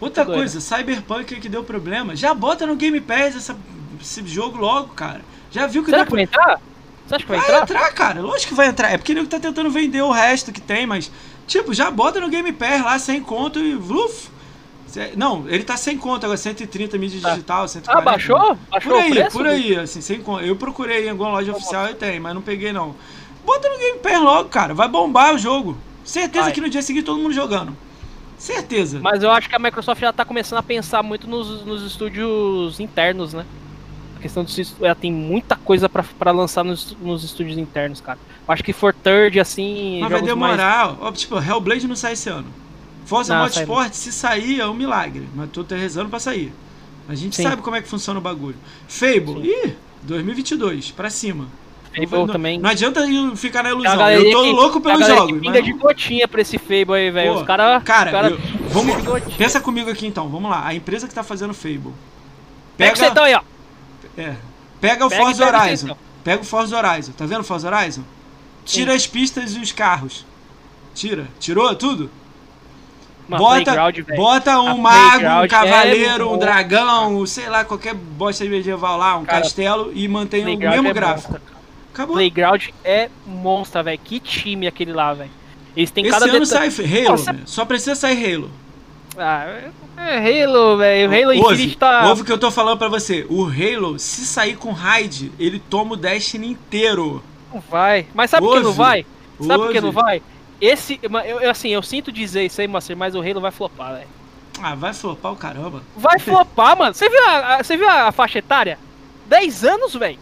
Outra 0.00 0.24
coisa, 0.26 0.60
Cyberpunk 0.60 1.36
que 1.40 1.48
deu 1.48 1.64
problema. 1.64 2.14
Já 2.14 2.34
bota 2.34 2.66
no 2.66 2.76
Game 2.76 3.00
Pass 3.00 3.36
essa- 3.36 3.56
esse 4.00 4.26
jogo 4.26 4.58
logo, 4.58 4.88
cara. 4.88 5.22
Já 5.50 5.66
viu 5.66 5.82
que 5.82 5.90
Será 5.90 6.02
deu 6.02 6.06
que 6.06 6.12
vai 6.12 6.22
entrar? 6.24 6.60
Você 7.06 7.14
acha 7.16 7.24
que 7.24 7.30
vai 7.30 7.38
Vai 7.38 7.46
entrar? 7.48 7.62
entrar, 7.62 7.92
cara. 7.92 8.20
Lógico 8.20 8.48
que 8.50 8.54
vai 8.54 8.68
entrar. 8.68 8.90
É 8.92 8.96
porque 8.98 9.12
ele 9.12 9.26
tá 9.26 9.38
tentando 9.38 9.70
vender 9.70 10.02
o 10.02 10.10
resto 10.10 10.52
que 10.52 10.60
tem, 10.60 10.86
mas. 10.86 11.10
Tipo, 11.46 11.74
já 11.74 11.90
bota 11.90 12.20
no 12.20 12.28
Game 12.30 12.50
Pass 12.52 12.82
lá 12.82 12.98
sem 12.98 13.20
conto 13.20 13.58
e. 13.60 13.74
Uf, 13.74 14.28
Não, 15.16 15.44
ele 15.48 15.64
tá 15.64 15.76
sem 15.76 15.98
conto 15.98 16.24
agora, 16.24 16.36
130 16.38 16.96
mídia 16.96 17.20
Tá. 17.20 17.30
digital, 17.30 17.66
140. 17.68 17.98
Ah, 17.98 18.02
baixou? 18.12 18.58
Baixou 18.70 18.92
Por 18.92 19.02
aí, 19.02 19.10
preço? 19.10 19.30
por 19.36 19.46
aí, 19.46 19.76
assim, 19.76 20.00
sem 20.00 20.20
conto. 20.20 20.44
Eu 20.44 20.56
procurei 20.56 21.06
em 21.06 21.10
alguma 21.10 21.30
loja 21.30 21.52
oficial 21.52 21.88
e 21.90 21.94
tem, 21.94 22.18
mas 22.20 22.32
não 22.34 22.40
peguei 22.40 22.72
não. 22.72 22.94
Bota 23.44 23.68
no 23.68 23.76
Game 23.78 23.98
Pass 23.98 24.20
logo, 24.22 24.48
cara. 24.48 24.72
Vai 24.72 24.88
bombar 24.88 25.34
o 25.34 25.38
jogo. 25.38 25.76
Certeza 26.04 26.44
Vai. 26.44 26.52
que 26.52 26.60
no 26.60 26.68
dia 26.70 26.80
seguinte 26.80 27.04
todo 27.04 27.18
mundo 27.20 27.34
jogando. 27.34 27.76
Certeza. 28.38 29.00
Mas 29.02 29.22
eu 29.22 29.30
acho 29.30 29.48
que 29.48 29.54
a 29.54 29.58
Microsoft 29.58 30.00
já 30.00 30.12
tá 30.12 30.24
começando 30.24 30.58
a 30.58 30.62
pensar 30.62 31.02
muito 31.02 31.26
nos, 31.28 31.64
nos 31.64 31.82
estúdios 31.82 32.78
internos, 32.80 33.32
né? 33.34 33.44
Questão 34.24 34.42
dos 34.42 34.56
est- 34.58 34.74
ela 34.80 34.94
tem 34.94 35.12
muita 35.12 35.54
coisa 35.54 35.86
pra, 35.86 36.02
pra 36.18 36.30
lançar 36.30 36.64
nos, 36.64 36.96
nos 37.02 37.22
estúdios 37.22 37.58
internos, 37.58 38.00
cara. 38.00 38.18
Eu 38.48 38.54
acho 38.54 38.64
que 38.64 38.72
for 38.72 38.94
third, 38.94 39.38
assim. 39.38 39.98
Mas 40.00 40.10
vai 40.10 40.20
mais- 40.22 40.24
demorar. 40.24 40.96
Ó, 40.98 41.12
tipo, 41.12 41.36
Hellblade 41.38 41.86
não 41.86 41.94
sai 41.94 42.14
esse 42.14 42.30
ano. 42.30 42.46
Forza 43.04 43.34
Não, 43.34 43.42
Motorsport, 43.42 43.92
se 43.92 44.10
sair, 44.10 44.60
é 44.60 44.66
um 44.66 44.72
milagre. 44.72 45.28
Mas 45.34 45.50
tô 45.50 45.62
rezando 45.68 46.08
pra 46.08 46.18
sair. 46.18 46.54
A 47.06 47.14
gente 47.14 47.36
Sim. 47.36 47.42
sabe 47.42 47.60
como 47.60 47.76
é 47.76 47.82
que 47.82 47.88
funciona 47.88 48.18
o 48.18 48.22
bagulho. 48.22 48.56
Fable, 48.88 49.42
Sim. 49.42 49.66
ih, 49.66 49.74
2022, 50.04 50.90
pra 50.90 51.10
cima. 51.10 51.46
Fable 51.94 52.08
não, 52.20 52.26
também. 52.26 52.58
Não 52.58 52.70
adianta 52.70 53.02
ficar 53.36 53.62
na 53.62 53.72
ilusão. 53.72 54.10
Eu 54.10 54.30
tô 54.32 54.42
que- 54.42 54.50
louco 54.52 54.80
pelos 54.80 55.06
jogos. 55.06 55.38
pinga 55.38 55.50
mas 55.50 55.64
de 55.66 55.72
gotinha 55.74 56.26
pra 56.26 56.40
esse 56.40 56.56
Fable 56.56 56.94
aí, 56.94 57.10
velho. 57.10 57.34
Os 57.34 57.42
caras. 57.42 57.82
Cara, 57.84 58.10
cara, 58.10 58.30
eu- 58.30 58.38
vamos, 58.70 58.94
pensa 59.36 59.60
comigo 59.60 59.90
aqui 59.90 60.06
então. 60.06 60.30
Vamos 60.30 60.50
lá. 60.50 60.66
A 60.66 60.74
empresa 60.74 61.06
que 61.06 61.14
tá 61.14 61.22
fazendo 61.22 61.52
Fable. 61.52 61.92
Pega 62.78 62.92
que 62.94 62.98
você 62.98 63.10
tá 63.10 63.24
aí, 63.24 63.34
ó. 63.34 63.42
É. 64.16 64.34
Pega 64.80 65.06
o 65.06 65.08
Pega 65.08 65.22
Forza 65.24 65.44
pega 65.46 65.58
Horizon. 65.62 65.86
então. 65.86 65.98
Pega 66.22 66.42
o 66.42 66.44
Forza 66.44 66.76
Horizon. 66.76 67.12
Tá 67.12 67.26
vendo 67.26 67.40
o 67.40 67.44
Forza 67.44 67.68
Horizon? 67.74 68.02
Tira 68.64 68.94
as 68.94 69.06
pistas 69.06 69.54
e 69.54 69.58
os 69.58 69.72
carros. 69.72 70.24
Tira. 70.94 71.26
Tirou 71.38 71.74
tudo? 71.74 72.10
Uma 73.26 73.38
bota, 73.38 73.74
bota 74.16 74.60
um 74.60 74.76
mago, 74.76 75.24
um 75.24 75.44
é 75.44 75.48
cavaleiro, 75.48 76.26
um 76.28 76.32
bom. 76.32 76.38
dragão, 76.38 77.24
sei 77.26 77.48
lá, 77.48 77.64
qualquer 77.64 77.94
bosta 77.94 78.44
medieval 78.44 78.98
lá, 78.98 79.16
um 79.16 79.24
Cara, 79.24 79.40
castelo 79.40 79.90
e 79.94 80.06
mantém 80.06 80.42
o 80.42 80.44
Playground 80.44 80.74
mesmo 80.74 80.88
é 80.88 80.92
gráfico. 80.92 81.32
monstro. 81.32 81.54
Acabou. 81.92 82.16
Playground 82.16 82.64
é 82.84 83.08
monstro, 83.26 83.82
velho. 83.82 83.98
Que 83.98 84.20
time 84.20 84.66
aquele 84.66 84.92
lá, 84.92 85.14
velho. 85.14 85.30
Eles 85.74 85.90
têm 85.90 86.04
Esse 86.04 86.12
cada 86.12 86.26
ano 86.30 86.44
detalhe. 86.44 86.70
sai 86.70 86.84
Halo, 86.86 87.10
Nossa. 87.10 87.36
só 87.46 87.64
precisa 87.64 87.94
sair 87.94 88.34
Halo. 88.34 88.50
Ah, 89.16 89.70
é 89.96 90.44
Halo, 90.44 90.76
velho. 90.78 91.10
O 91.10 91.14
Halo 91.14 91.42
Ouve, 91.42 91.54
Infinite 91.54 91.78
tá. 91.78 92.08
ouve 92.08 92.22
o 92.22 92.24
que 92.24 92.32
eu 92.32 92.38
tô 92.38 92.50
falando 92.50 92.78
pra 92.78 92.88
você. 92.88 93.26
O 93.30 93.44
Halo, 93.44 93.98
se 93.98 94.26
sair 94.26 94.56
com 94.56 94.72
raid, 94.72 95.32
ele 95.38 95.58
toma 95.58 95.94
o 95.94 95.96
Destiny 95.96 96.48
inteiro. 96.50 97.22
Não 97.52 97.60
vai. 97.60 98.06
Mas 98.14 98.30
sabe 98.30 98.46
por 98.46 98.56
que 98.56 98.62
não 98.62 98.72
vai? 98.72 99.06
Sabe 99.40 99.62
por 99.64 99.72
que 99.72 99.80
não 99.80 99.92
vai? 99.92 100.22
Esse. 100.60 101.00
Eu, 101.02 101.50
assim, 101.50 101.68
eu 101.70 101.82
sinto 101.82 102.10
dizer 102.10 102.44
isso 102.44 102.60
aí, 102.60 102.66
Master, 102.68 102.96
mas 102.96 103.14
o 103.14 103.20
Halo 103.20 103.40
vai 103.40 103.50
flopar, 103.50 103.94
velho. 103.94 104.08
Ah, 104.62 104.74
vai 104.74 104.92
flopar 104.94 105.32
o 105.32 105.36
caramba. 105.36 105.82
Vai 105.96 106.18
flopar, 106.18 106.76
mano. 106.78 106.94
Você 106.94 107.08
viu 107.08 107.28
a, 107.28 107.62
você 107.62 107.76
viu 107.76 107.88
a 107.88 108.12
faixa 108.12 108.38
etária? 108.38 108.78
10 109.26 109.64
anos, 109.64 109.94
velho. 109.94 110.18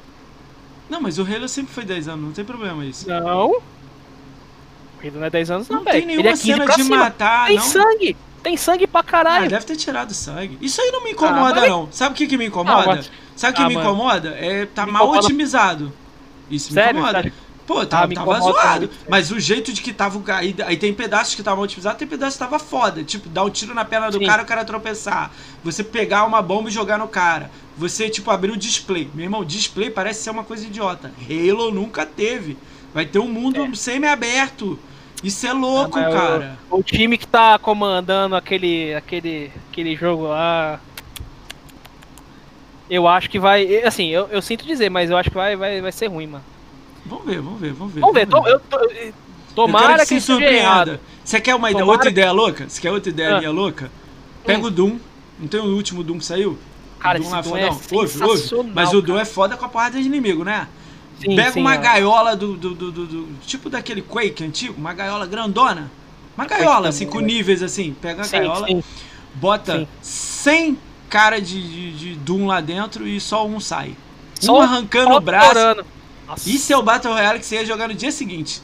Não, 0.88 1.00
mas 1.00 1.18
o 1.18 1.22
Halo 1.22 1.48
sempre 1.48 1.72
foi 1.72 1.84
10 1.84 2.08
anos, 2.08 2.24
não 2.24 2.32
tem 2.32 2.44
problema 2.44 2.84
isso. 2.84 3.08
Não. 3.08 3.50
O 3.50 3.62
Halo 5.02 5.12
não 5.18 5.24
é 5.24 5.30
10 5.30 5.50
anos, 5.50 5.68
não, 5.68 5.76
Não 5.78 5.84
velho. 5.84 5.98
tem 5.98 6.06
nenhuma 6.06 6.28
é 6.28 6.32
15 6.32 6.42
cena 6.44 6.66
de 6.66 6.74
cima. 6.82 6.96
matar, 6.96 7.46
Tem 7.46 7.56
não. 7.56 7.62
sangue. 7.64 8.16
Tem 8.43 8.57
sangue 8.57 8.86
pra 8.86 9.01
Ah, 9.01 9.05
caralho. 9.05 9.49
deve 9.49 9.64
ter 9.64 9.76
tirado 9.76 10.12
sangue. 10.12 10.59
Isso 10.61 10.80
aí 10.80 10.90
não 10.90 11.05
me 11.05 11.12
incomoda, 11.12 11.61
Ah, 11.64 11.68
não. 11.68 11.88
Sabe 11.93 12.14
o 12.14 12.16
que, 12.16 12.26
que 12.26 12.36
me 12.36 12.47
incomoda? 12.47 13.01
Ah, 13.01 13.22
Sabe 13.36 13.53
o 13.53 13.57
que 13.57 13.62
Ah, 13.62 13.68
me 13.68 13.74
mano. 13.74 13.86
incomoda? 13.88 14.28
É 14.38 14.66
tá 14.66 14.84
Me 14.84 14.93
mal 14.93 15.05
incomoda- 15.05 15.26
otimizado. 15.26 15.93
Isso 16.51 16.68
me 16.70 16.74
Sério? 16.74 16.90
incomoda. 16.99 17.18
Sério? 17.22 17.32
Pô, 17.64 17.86
tá, 17.86 18.03
Ah, 18.03 18.07
me 18.09 18.14
tava 18.16 18.32
incomoda 18.32 18.53
zoado. 18.61 18.90
Mas 19.09 19.30
o 19.30 19.38
jeito 19.38 19.72
de 19.72 19.80
que 19.80 19.93
tava. 19.93 20.18
o- 20.18 20.24
Aí, 20.32 20.55
aí 20.66 20.76
tem 20.76 20.93
pedaços 20.93 21.34
que 21.36 21.40
estavam 21.40 21.62
otimizados, 21.62 21.97
tem 21.99 22.09
pedaços 22.09 22.34
que 22.34 22.40
tava 22.40 22.59
foda. 22.59 23.05
Tipo, 23.05 23.28
dar 23.28 23.45
um 23.45 23.51
tiro 23.51 23.72
na 23.72 23.84
perna 23.84 24.11
do 24.11 24.18
Sim. 24.18 24.26
cara, 24.26 24.43
o 24.43 24.47
cara 24.47 24.64
tropeçar. 24.64 25.30
Você 25.62 25.84
pegar 25.84 26.24
uma 26.24 26.43
bomba 26.43 26.68
e 26.68 26.72
jogar 26.72 26.99
no 26.99 27.07
cara. 27.07 27.51
Você, 27.78 28.11
tipo, 28.11 28.30
abrir 28.32 28.51
o 28.51 28.57
display. 28.57 29.09
Meu 29.14 29.24
irmão, 29.24 29.45
display 29.45 29.88
parece 29.90 30.24
ser 30.24 30.30
uma 30.30 30.43
coisa 30.45 30.66
idiota. 30.66 31.12
Halo 31.30 31.70
nunca 31.70 32.05
teve. 32.05 32.59
Vai 32.93 33.07
ter 33.07 33.20
um 33.20 33.28
mundo 33.28 33.74
semi-aberto. 33.76 34.78
Isso 35.22 35.46
é 35.46 35.52
louco, 35.52 35.98
mas 35.98 36.08
o- 36.08 36.16
cara. 36.16 36.58
O, 36.70 36.82
time 36.82 37.16
que 37.16 37.26
tá 37.26 37.58
comandando 37.58 38.34
aquele, 38.34 38.94
aquele, 38.94 39.52
aquele 39.70 39.94
jogo 39.96 40.24
lá. 40.24 40.80
Eu 42.90 43.06
acho 43.08 43.30
que 43.30 43.38
vai. 43.38 43.82
Assim, 43.84 44.08
eu, 44.08 44.28
eu 44.30 44.42
sinto 44.42 44.66
dizer, 44.66 44.90
mas 44.90 45.10
eu 45.10 45.16
acho 45.16 45.30
que 45.30 45.36
vai, 45.36 45.56
vai, 45.56 45.80
vai 45.80 45.92
ser 45.92 46.08
ruim, 46.08 46.26
mano. 46.26 46.44
Vamos 47.06 47.24
ver, 47.24 47.40
vamos 47.40 47.60
ver, 47.60 47.72
vamos 47.72 47.94
ver. 47.94 48.00
Vamos 48.00 48.14
ver, 48.14 48.26
to, 48.26 48.36
eu, 48.46 48.60
to- 48.60 48.76
Eu 48.76 48.88
quero 48.88 49.14
tomara 49.54 49.98
que, 50.00 50.06
se 50.06 50.20
surpreenda. 50.20 51.00
Você 51.24 51.40
quer 51.40 51.54
uma 51.54 51.68
Tomara 51.68 51.86
outra 51.86 52.02
que- 52.06 52.08
ideia 52.12 52.32
louca? 52.32 52.68
Você 52.68 52.80
quer 52.80 52.90
outra 52.92 53.10
ideia 53.10 53.36
Ah. 53.36 53.38
minha 53.38 53.50
louca? 53.50 53.90
Pega 54.44 54.60
Hum. 54.62 54.66
o 54.66 54.70
Doom. 54.70 54.98
Não 55.38 55.48
tem 55.48 55.60
o 55.60 55.64
último 55.74 56.02
Doom 56.02 56.18
que 56.18 56.24
saiu? 56.24 56.58
Cara, 56.98 57.18
o 57.18 57.22
Doom 57.22 57.26
esse 57.28 57.34
lá 57.34 57.40
Doom 57.42 57.56
é? 57.56 57.66
Ouve, 57.68 57.94
ouve. 57.94 58.08
sensacional, 58.08 58.72
Mas 58.74 58.92
o 58.92 59.00
Doom 59.02 59.14
cara. 59.14 59.22
é 59.22 59.24
foda 59.24 59.56
com 59.56 59.64
a 59.64 59.68
porrada 59.68 60.00
de 60.00 60.06
inimigo, 60.06 60.44
né? 60.44 60.66
Sim, 61.24 61.36
Pega 61.36 61.52
sim, 61.52 61.60
uma 61.60 61.74
ó. 61.74 61.78
gaiola 61.78 62.36
do, 62.36 62.56
do, 62.56 62.74
do, 62.74 62.90
do- 62.92 63.28
Tipo 63.46 63.70
daquele 63.70 64.02
Quake 64.02 64.44
antigo, 64.44 64.74
uma 64.78 64.92
gaiola 64.92 65.26
grandona. 65.26 65.90
Uma 66.36 66.46
gaiola, 66.46 66.88
assim, 66.88 67.06
com 67.06 67.20
níveis 67.20 67.62
assim. 67.62 67.94
Pega 68.00 68.22
a 68.24 68.26
gaiola, 68.26 68.66
bota 69.34 69.80
sim. 69.80 69.88
100 70.00 70.78
cara 71.08 71.40
de, 71.40 71.62
de, 71.62 71.92
de 71.92 72.14
Doom 72.16 72.46
lá 72.46 72.60
dentro 72.60 73.06
e 73.06 73.20
só 73.20 73.46
um 73.46 73.60
sai. 73.60 73.94
Só 74.40 74.58
um 74.58 74.60
arrancando 74.60 75.10
só 75.10 75.16
o 75.18 75.20
braço. 75.20 75.84
Isso 76.46 76.72
é 76.72 76.76
o 76.76 76.82
Battle 76.82 77.12
Royale 77.12 77.38
que 77.38 77.46
você 77.46 77.56
ia 77.56 77.66
jogar 77.66 77.88
no 77.88 77.94
dia 77.94 78.10
seguinte. 78.10 78.62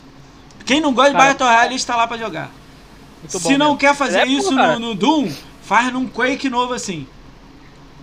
Quem 0.65 0.81
não 0.81 0.93
gosta 0.95 1.11
de 1.13 1.17
Cara, 1.17 1.29
Battle 1.31 1.49
Royale 1.49 1.75
está 1.75 1.95
lá 1.97 2.07
pra 2.07 2.17
jogar. 2.17 2.51
Se 3.29 3.57
não 3.59 3.67
mesmo. 3.67 3.79
quer 3.79 3.95
fazer 3.95 4.21
É, 4.21 4.27
isso 4.27 4.51
no, 4.53 4.79
no 4.79 4.95
Doom, 4.95 5.31
faz 5.63 5.93
num 5.93 6.07
Quake 6.09 6.49
novo 6.49 6.73
assim. 6.73 7.07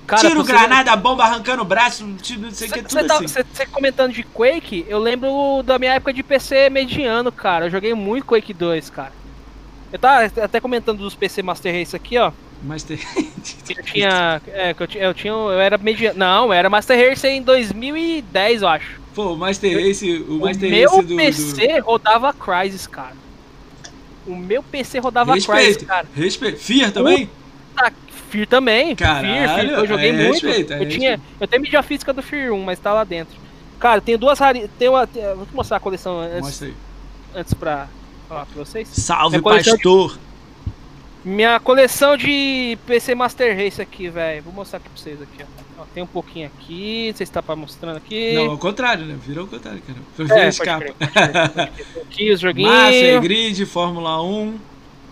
Cara, 0.08 0.22
Tiro, 0.30 0.43
você- 0.43 0.51
granada, 0.51 0.95
bomba, 0.95 1.24
arrancando 1.24 1.62
o 1.62 1.66
braço, 1.66 2.06
não 2.06 2.20
sei 2.20 2.36
o 2.38 2.72
que, 2.72 2.82
Você 2.82 2.84
tudo 2.84 3.08
tá, 3.08 3.16
assim. 3.16 3.28
cê- 3.28 3.45
cê 3.53 3.66
comentando 3.66 4.12
de 4.14 4.24
Quake, 4.24 4.86
eu 4.88 4.99
lembro 4.99 5.64
da 5.64 5.80
minha 5.80 5.93
época 5.93 6.14
de 6.14 6.22
PC 6.22 6.70
mediano, 6.70 7.32
cara. 7.32 7.66
Eu 7.66 7.72
joguei 7.72 7.93
muito 7.93 8.26
Quake 8.26 8.53
2, 8.53 8.89
cara. 8.89 9.12
Eu 9.91 9.97
tava 9.99 10.26
até 10.43 10.60
comentando 10.60 10.99
dos 10.99 11.16
PC 11.16 11.41
Master 11.41 11.74
Race 11.74 11.95
aqui, 11.95 12.18
ó. 12.18 12.32
Mas 12.64 12.84
tem... 12.84 12.97
que 13.66 13.80
Eu 13.80 13.84
tinha. 13.84 14.41
É, 14.47 14.74
que 14.74 14.84
eu 14.84 14.88
tinha. 14.88 15.03
Eu, 15.03 15.14
tinha, 15.14 15.34
eu 15.34 15.60
era 15.60 15.78
mediano. 15.78 16.18
Não, 16.20 16.45
eu 16.47 16.53
era 16.53 16.70
Master 16.70 17.10
Race 17.10 17.26
em 17.28 17.41
2010, 17.41 18.62
eu 18.62 18.68
acho. 18.68 18.99
Pô, 19.14 19.34
o 19.34 19.38
Master 19.38 19.74
Race, 19.80 20.12
o 20.28 20.38
O 20.38 20.39
Master 20.41 20.70
meu 20.70 20.89
Race 20.91 21.03
do... 21.08 21.16
PC 21.16 21.80
rodava 21.80 22.34
Crysis, 22.34 22.86
cara. 22.88 23.14
O 24.28 24.36
meu 24.36 24.62
PC 24.64 24.99
do... 24.99 25.03
rodava 25.03 25.34
Crysis, 25.34 25.47
Respeito, 25.47 25.86
cara. 25.86 26.08
respeito. 26.16 26.60
Fear 26.60 26.91
também? 26.91 27.30
Tá, 27.76 27.91
Fear 28.36 28.48
também. 28.48 28.96
Caralho, 28.96 29.28
Fear, 29.28 29.56
Fear, 29.56 29.80
eu 29.80 29.88
joguei 29.88 30.10
é 30.10 30.14
muito. 30.14 30.32
respeito, 30.48 30.74
é 30.74 30.82
eu, 30.84 30.90
tinha, 30.90 31.12
respeito. 31.12 31.36
eu 31.42 31.48
tenho 31.48 31.62
mídia 31.64 31.82
física 31.84 32.12
do 32.14 32.22
Fear 32.22 32.52
1, 32.54 32.62
mas 32.64 32.80
tá 32.80 32.94
lá 32.94 33.04
dentro. 33.04 33.36
Cara, 33.80 34.02
tem 34.02 34.18
duas 34.18 34.40
rari... 34.40 34.70
tem 34.80 34.90
uma, 34.90 35.06
tem- 35.08 35.24
Vou 35.36 35.46
te 35.46 35.54
mostrar 35.56 35.78
a 35.78 35.80
coleção 35.80 36.20
antes, 36.20 36.42
Mostra 36.42 36.68
aí. 36.68 36.74
antes 37.36 37.54
pra 37.54 37.88
falar 38.28 38.46
pra 38.46 38.64
vocês. 38.64 38.88
Salve, 38.90 39.40
coleção 39.42 39.74
de- 39.76 39.84
pastor. 39.84 40.18
Minha 41.24 41.60
coleção 41.60 42.16
de 42.16 42.78
PC 42.86 43.16
Master 43.16 43.58
Race 43.58 43.82
aqui, 43.82 44.10
velho. 44.10 44.44
Vou 44.44 44.54
mostrar 44.54 44.78
aqui 44.78 44.90
pra 44.90 44.98
vocês 45.02 45.20
aqui, 45.22 45.42
ó. 45.42 45.82
ó. 45.82 45.86
Tem 45.94 46.04
um 46.04 46.08
pouquinho 46.08 46.46
aqui, 46.46 47.08
não 47.10 47.18
sei 47.18 47.26
se 47.26 47.32
tá 47.32 47.42
pra 47.42 47.56
mostrando 47.56 47.98
aqui. 47.98 48.34
Não, 48.34 48.52
ao 48.52 48.58
contrário, 48.60 49.06
né? 49.06 49.18
Virou 49.26 49.46
ao 49.46 49.48
contrário, 49.50 49.82
cara. 49.82 50.00
Ver 50.18 50.38
É, 50.46 50.48
escapa. 50.50 50.86
aqui 52.04 52.32
os 52.32 52.40
joguinhos. 52.40 52.72
Master 52.72 53.22
Grid, 53.22 53.66
Fórmula 53.66 54.22
1. 54.22 54.56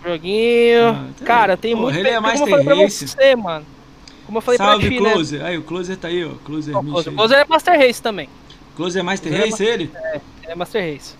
Joguinho. 0.04 0.88
Ah, 0.88 1.06
tá 1.18 1.24
Cara, 1.24 1.56
tem 1.56 1.72
Porra, 1.74 1.84
muito. 1.92 1.98
ele 1.98 2.08
é 2.08 2.14
como 2.16 2.26
eu 2.26 2.30
Master 2.32 2.64
falei 2.64 2.88
você, 2.88 3.36
mano. 3.36 3.66
Como 4.26 4.38
eu 4.38 4.42
falei 4.42 4.58
Salve, 4.58 4.86
pra 4.86 4.96
ti, 4.96 5.00
né? 5.02 5.12
Closer. 5.12 5.44
Aí, 5.44 5.58
o 5.58 5.62
Closer 5.62 5.96
tá 5.96 6.08
aí, 6.08 6.24
ó. 6.24 6.30
Closer 6.44 6.74
Closer. 6.74 7.12
Closer 7.12 7.38
é 7.38 7.44
Master 7.44 7.78
Race 7.78 8.02
também. 8.02 8.28
Closer 8.76 9.00
é 9.00 9.02
Master 9.02 9.32
Closer 9.32 9.46
é 9.46 9.50
Race, 9.50 9.64
ele? 9.64 9.90
É 10.44 10.54
Master 10.54 10.92
Race. 10.94 11.14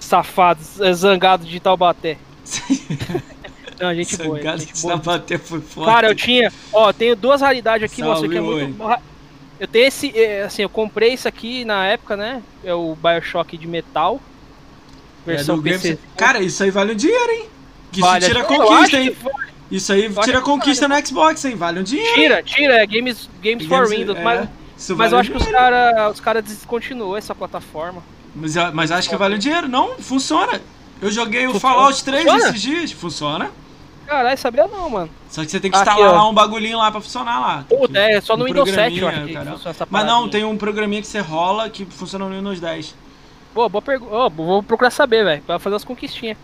Safado, 0.00 0.60
zangado 0.94 1.44
de 1.44 1.58
Taubaté. 1.60 2.18
Não, 3.80 3.94
gente 3.94 4.16
boa. 4.16 4.40
Gente 4.58 4.80
boa. 4.80 4.96
Sabaté 4.96 5.36
foi 5.38 5.60
foda. 5.60 5.86
Cara, 5.90 6.08
eu 6.08 6.14
tinha. 6.14 6.50
Ó, 6.72 6.92
tenho 6.92 7.14
duas 7.14 7.40
raridades 7.40 7.84
aqui, 7.84 7.96
Salve, 8.00 8.10
mostra 8.10 8.28
que 8.28 8.36
é 8.36 8.40
muito. 8.40 9.00
Eu 9.58 9.66
tenho 9.68 9.86
esse. 9.86 10.18
é, 10.18 10.42
Assim, 10.44 10.62
eu 10.62 10.68
comprei 10.68 11.12
isso 11.14 11.26
aqui 11.28 11.64
na 11.64 11.84
época, 11.86 12.16
né? 12.16 12.42
É 12.64 12.72
o 12.74 12.94
Bioshock 12.96 13.56
de 13.56 13.66
metal. 13.66 14.20
É, 15.26 15.32
Versão 15.32 15.60
Game- 15.60 15.78
PC. 15.78 15.98
Cara, 16.16 16.40
isso 16.40 16.62
aí 16.62 16.70
vale 16.70 16.92
um 16.92 16.96
dinheiro, 16.96 17.32
hein? 17.32 17.46
Que 17.96 18.02
Vale, 18.02 18.18
isso 18.18 18.28
tira 18.28 18.44
conquista, 18.44 18.98
hein? 19.00 19.16
vale. 19.22 19.46
Isso 19.70 19.92
aí 19.92 20.12
tira 20.22 20.40
conquista 20.42 20.86
no 20.86 21.06
Xbox, 21.06 21.44
hein? 21.46 21.56
Vale 21.56 21.80
um 21.80 21.82
dinheiro. 21.82 22.14
Tira, 22.14 22.42
tira, 22.42 22.74
é 22.82 22.86
Games, 22.86 23.28
games 23.42 23.66
for 23.66 23.84
Games- 23.84 23.90
Windows, 23.98 24.18
é, 24.18 24.22
mas, 24.22 24.48
isso 24.76 24.94
mas 24.96 25.10
vale 25.10 25.14
eu 25.14 25.18
acho 25.18 25.30
que 25.30 25.36
os 25.38 25.42
dinheiro. 25.42 25.58
caras 25.64 26.12
os 26.12 26.20
cara 26.20 26.42
descontinuou 26.42 27.16
essa 27.16 27.34
plataforma. 27.34 28.02
Mas, 28.34 28.54
mas 28.74 28.90
acho 28.92 29.08
que 29.08 29.16
vale 29.16 29.36
um 29.36 29.38
dinheiro. 29.38 29.66
Não, 29.66 29.96
funciona. 29.98 30.60
Eu 31.00 31.10
joguei 31.10 31.46
o 31.46 31.52
Funciona? 31.52 31.74
Fallout 31.74 32.04
3 32.04 32.22
Funciona? 32.24 32.48
esses 32.50 32.62
dias. 32.62 32.92
Funciona. 32.92 33.50
Caralho, 34.06 34.38
sabia 34.38 34.66
não, 34.68 34.90
mano. 34.90 35.10
Só 35.30 35.42
que 35.42 35.50
você 35.50 35.58
tem 35.58 35.70
que 35.70 35.76
Aqui, 35.76 35.88
instalar 35.88 36.12
ó. 36.12 36.16
lá 36.16 36.28
um 36.28 36.34
bagulhinho 36.34 36.78
lá 36.78 36.90
pra 36.92 37.00
funcionar 37.00 37.40
lá. 37.40 37.64
Puta, 37.68 37.98
é 37.98 38.20
só 38.20 38.36
no 38.36 38.44
um 38.44 38.46
Windows 38.46 38.70
7 38.70 38.98
eu 38.98 39.08
acho 39.08 39.86
Mas 39.90 40.06
não, 40.06 40.28
tem 40.28 40.44
um 40.44 40.56
programinha 40.56 41.00
que 41.00 41.08
você 41.08 41.18
rola 41.18 41.68
que 41.70 41.84
funciona 41.86 42.28
no 42.28 42.36
Windows 42.36 42.60
10. 42.60 42.94
Pô, 43.52 43.68
boa 43.68 43.80
pergunta. 43.82 44.28
vou 44.28 44.62
procurar 44.62 44.90
saber, 44.90 45.24
velho. 45.24 45.42
Pra 45.42 45.58
fazer 45.58 45.76
as 45.76 45.84
conquistinhas. 45.84 46.36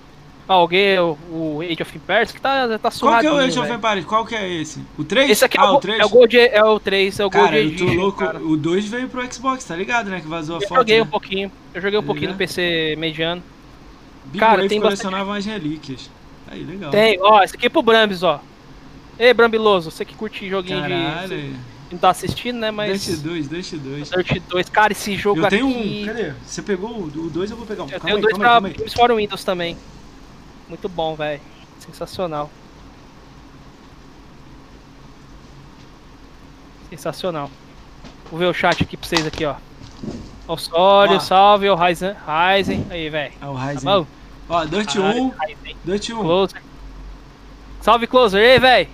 Alguém, 0.53 0.99
o, 0.99 1.19
o 1.31 1.61
Age 1.63 1.83
of 1.83 1.97
Empires, 1.97 2.33
que 2.33 2.41
tá, 2.41 2.79
tá 2.79 2.91
Qual 2.91 3.21
que 3.21 3.27
é 3.27 3.33
o 3.33 3.37
Age 3.37 3.59
of. 3.59 3.73
Empires? 3.73 4.05
Qual 4.05 4.25
que 4.27 4.35
é 4.35 4.49
esse? 4.49 4.81
O 4.99 5.05
3? 5.05 5.31
Esse 5.31 5.45
aqui 5.45 5.59
ah, 5.59 5.65
é, 5.65 5.71
o, 5.71 5.75
o 5.75 5.81
3? 5.81 6.01
é 6.01 6.05
o 6.05 6.09
Gold, 6.09 6.39
é 6.39 6.65
o 6.65 6.81
3, 6.81 7.21
é 7.21 7.25
o 7.25 7.31
Gold 7.31 7.45
Cara, 7.47 7.59
eu 7.61 7.77
tô 7.77 7.85
louco. 7.85 8.19
cara. 8.19 8.39
O 8.39 8.57
2 8.57 8.89
veio 8.89 9.09
pro 9.09 9.33
Xbox, 9.33 9.65
tá 9.65 9.77
ligado, 9.77 10.11
né? 10.11 10.21
Que 10.21 10.29
vazou 10.29 10.57
a 10.57 10.59
Eu 10.61 10.69
foto. 10.69 10.79
joguei 10.79 10.97
né? 10.97 11.03
um 11.03 11.07
pouquinho. 11.07 11.53
Eu 11.75 11.81
joguei 11.81 11.99
um 11.99 12.03
Tá 12.03 12.07
pouquinho 12.07 12.31
no? 12.31 12.37
PC 12.37 12.95
mediano. 12.99 13.43
Big 14.27 14.39
Cara, 14.39 14.57
Wave 14.57 14.69
tem 14.69 14.81
colecionava 14.81 15.37
as 15.37 15.45
relíquias. 15.45 16.11
Aí, 16.51 16.63
legal. 16.65 16.91
Tem, 16.91 17.19
ó, 17.21 17.43
esse 17.43 17.55
aqui 17.57 17.67
é 17.67 17.69
pro 17.69 17.83
Brambis, 17.83 18.23
ó. 18.23 18.41
Ei, 19.19 19.33
Brambiloso, 19.33 19.91
você 19.91 20.05
que 20.05 20.15
curte 20.15 20.49
joguinho 20.49 20.83
de. 20.83 20.89
Caralho. 20.89 21.55
Não 21.91 21.99
tá 21.99 22.09
assistindo, 22.11 22.59
né? 22.59 22.71
Mas. 22.71 23.07
Dust 23.07 23.23
2, 23.23 23.49
Dust 23.49 23.75
2. 23.75 24.11
Dirt 24.11 24.43
2, 24.49 24.69
cara, 24.71 24.93
esse 24.93 25.15
jogo 25.15 25.43
Eu 25.43 25.49
tenho 25.49 25.69
aqui. 25.69 26.03
um. 26.03 26.07
Cadê? 26.07 26.33
Você 26.45 26.63
pegou 26.63 26.91
o 26.91 27.31
2, 27.31 27.51
eu 27.51 27.57
vou 27.57 27.67
pegar 27.67 27.83
um. 27.83 27.87
Eu 27.87 28.01
Calma 28.01 28.07
tenho 28.07 28.21
dois 28.21 28.35
aí, 28.35 28.41
pra 28.41 28.57
aí. 28.57 28.73
Games 28.73 28.95
for 28.95 29.15
Windows 29.15 29.45
também. 29.45 29.77
Muito 30.73 30.89
bom, 30.89 31.15
velho. 31.15 31.39
Sensacional. 31.81 32.49
Sensacional. 36.89 37.51
Vou 38.31 38.39
ver 38.39 38.47
o 38.47 38.55
chat 38.55 38.83
aqui 38.83 38.97
pra 38.97 39.07
vocês 39.07 39.27
aqui, 39.27 39.45
ó. 39.45 39.57
O 40.49 40.57
Sório, 40.57 41.21
salve, 41.21 41.69
o 41.69 41.75
Ryzen. 41.75 42.15
Ryzen. 42.27 42.87
Aí, 42.89 43.11
velho. 43.11 43.35
Ah, 43.39 43.51
o 43.51 43.55
Tá 43.55 43.65
Ryzen. 43.67 43.85
bom? 43.85 44.07
Ó, 44.49 44.65
Dirt 44.65 44.97
1, 44.97 45.29
Ryzen. 45.29 45.77
Dirt 45.85 46.09
1, 46.09 46.17
Closer. 46.23 46.63
Salve, 47.83 48.07
Closer. 48.07 48.41
Ei, 48.43 48.59
velho. 48.59 48.89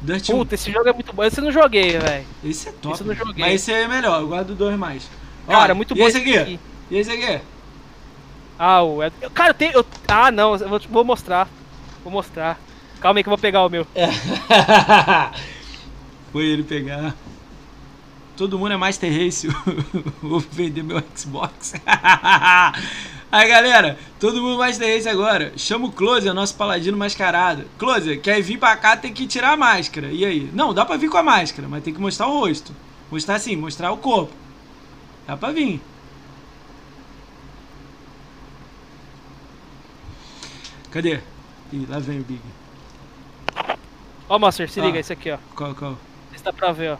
Dirt 0.00 0.30
1. 0.30 0.32
Puta, 0.38 0.54
esse 0.54 0.72
jogo 0.72 0.88
é 0.88 0.92
muito 0.94 1.12
bom. 1.12 1.24
Esse 1.24 1.40
eu 1.40 1.44
não 1.44 1.52
joguei, 1.52 1.98
velho. 1.98 2.26
Esse 2.42 2.70
é 2.70 2.72
top. 2.72 2.94
esse 2.94 3.02
eu 3.02 3.06
não 3.06 3.14
joguei. 3.14 3.44
Mas 3.44 3.54
esse 3.56 3.70
aí 3.70 3.82
é 3.82 3.88
melhor, 3.88 4.22
eu 4.22 4.28
guardo 4.28 4.54
dois 4.54 4.78
mais. 4.78 5.06
Ó, 5.46 5.50
Cara, 5.52 5.74
muito 5.74 5.94
e 5.94 5.98
bom 5.98 6.08
esse 6.08 6.16
aqui? 6.16 6.58
E 6.90 6.96
esse 6.96 7.10
aqui? 7.10 7.40
Ah, 8.58 8.82
o 8.82 9.02
Ed... 9.02 9.14
Cara, 9.34 9.50
eu 9.50 9.54
tenho. 9.54 9.72
eu- 9.72 9.86
Ah, 10.08 10.30
não, 10.30 10.54
eu 10.56 10.68
vou, 10.68 10.80
vou 10.90 11.04
mostrar. 11.04 11.48
Vou 12.02 12.12
mostrar. 12.12 12.58
Calma 13.00 13.20
aí 13.20 13.22
que 13.22 13.28
eu 13.28 13.32
vou 13.32 13.38
pegar 13.38 13.64
o 13.64 13.68
meu. 13.68 13.86
Foi 16.32 16.44
ele 16.44 16.62
pegar. 16.62 17.14
Todo 18.36 18.58
mundo 18.58 18.72
é 18.72 18.76
Master 18.76 19.10
Race. 19.12 19.48
Vou 20.22 20.38
vender 20.38 20.82
meu 20.84 21.02
Xbox. 21.14 21.74
Aí 23.30 23.46
galera, 23.48 23.98
todo 24.20 24.40
mundo 24.40 24.58
Master 24.58 24.94
Race 24.94 25.08
agora. 25.08 25.52
Chama 25.56 25.86
o 25.88 25.92
Closer, 25.92 26.32
nosso 26.32 26.54
paladino 26.54 26.96
mascarado. 26.96 27.64
Closer, 27.78 28.20
quer 28.20 28.40
vir 28.40 28.56
pra 28.58 28.76
cá 28.76 28.96
tem 28.96 29.12
que 29.12 29.26
tirar 29.26 29.52
a 29.52 29.56
máscara. 29.56 30.06
E 30.12 30.24
aí? 30.24 30.48
Não, 30.54 30.72
dá 30.72 30.84
pra 30.86 30.96
vir 30.96 31.10
com 31.10 31.18
a 31.18 31.22
máscara, 31.22 31.66
mas 31.68 31.82
tem 31.82 31.92
que 31.92 32.00
mostrar 32.00 32.28
o 32.28 32.38
rosto. 32.40 32.72
Mostrar 33.10 33.34
assim, 33.34 33.56
mostrar 33.56 33.90
o 33.90 33.96
corpo. 33.96 34.32
Dá 35.26 35.36
pra 35.36 35.50
vir. 35.50 35.80
Cadê? 40.90 41.20
Ih, 41.72 41.86
lá 41.88 41.98
vem 41.98 42.20
o 42.20 42.24
Big. 42.24 42.40
Ó, 44.28 44.38
Master, 44.38 44.70
se 44.70 44.80
Ah. 44.80 44.84
liga, 44.84 44.98
esse 44.98 45.12
aqui, 45.12 45.30
ó. 45.30 45.38
Qual, 45.54 45.74
qual? 45.74 45.96
Esse 46.34 46.44
dá 46.44 46.52
pra 46.52 46.72
ver, 46.72 46.92
ó. 46.92 46.96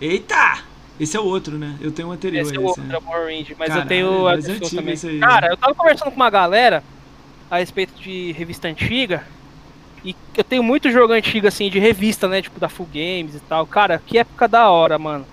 Eita! 0.00 0.62
Esse 1.00 1.16
é 1.16 1.20
o 1.20 1.24
outro, 1.24 1.56
né? 1.56 1.76
Eu 1.80 1.92
tenho 1.92 2.08
um 2.08 2.12
anterior. 2.12 2.42
Esse 2.42 2.56
é 2.56 2.58
o 2.58 2.64
outro, 2.64 2.82
né? 2.82 2.94
é 2.94 2.98
o 2.98 3.02
Power 3.02 3.46
mas 3.58 3.68
Caralho, 3.68 3.84
eu 3.84 3.88
tenho 3.88 4.06
é 4.06 4.18
a 4.18 4.22
mais 4.22 4.46
pessoa 4.46 4.56
antigo 4.56 4.76
também. 4.80 4.94
esse 4.94 5.08
aí, 5.08 5.20
Cara, 5.20 5.46
eu 5.48 5.56
tava 5.56 5.74
conversando 5.74 6.10
com 6.10 6.16
uma 6.16 6.30
galera 6.30 6.82
a 7.50 7.58
respeito 7.58 7.94
de 8.00 8.32
revista 8.32 8.68
antiga. 8.68 9.24
E 10.04 10.14
eu 10.36 10.44
tenho 10.44 10.62
muito 10.62 10.90
jogo 10.90 11.12
antigo, 11.12 11.46
assim, 11.46 11.70
de 11.70 11.78
revista, 11.78 12.28
né? 12.28 12.42
Tipo, 12.42 12.58
da 12.58 12.68
Full 12.68 12.88
Games 12.92 13.34
e 13.34 13.40
tal. 13.40 13.66
Cara, 13.66 14.02
que 14.04 14.18
época 14.18 14.48
da 14.48 14.68
hora, 14.70 14.98
mano. 14.98 15.26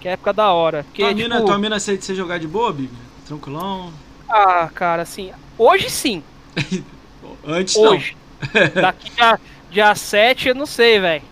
Que 0.00 0.08
época 0.08 0.32
da 0.32 0.52
hora. 0.52 0.84
Porque, 0.84 1.02
tua, 1.02 1.14
tipo, 1.14 1.28
mina, 1.28 1.40
tua 1.42 1.58
mina 1.58 1.76
aceita 1.76 2.04
você 2.04 2.14
jogar 2.14 2.38
de 2.38 2.46
boa, 2.46 2.72
Big? 2.72 2.90
Tranquilão? 3.26 3.92
ah, 4.28 4.68
cara, 4.74 5.02
assim, 5.02 5.32
hoje 5.56 5.90
sim. 5.90 6.22
Antes 7.46 7.76
Hoje. 7.76 8.16
Daqui 8.80 9.10
dia, 9.10 9.40
dia 9.70 9.94
7, 9.94 10.48
eu 10.48 10.54
não 10.54 10.66
sei, 10.66 11.00
velho. 11.00 11.22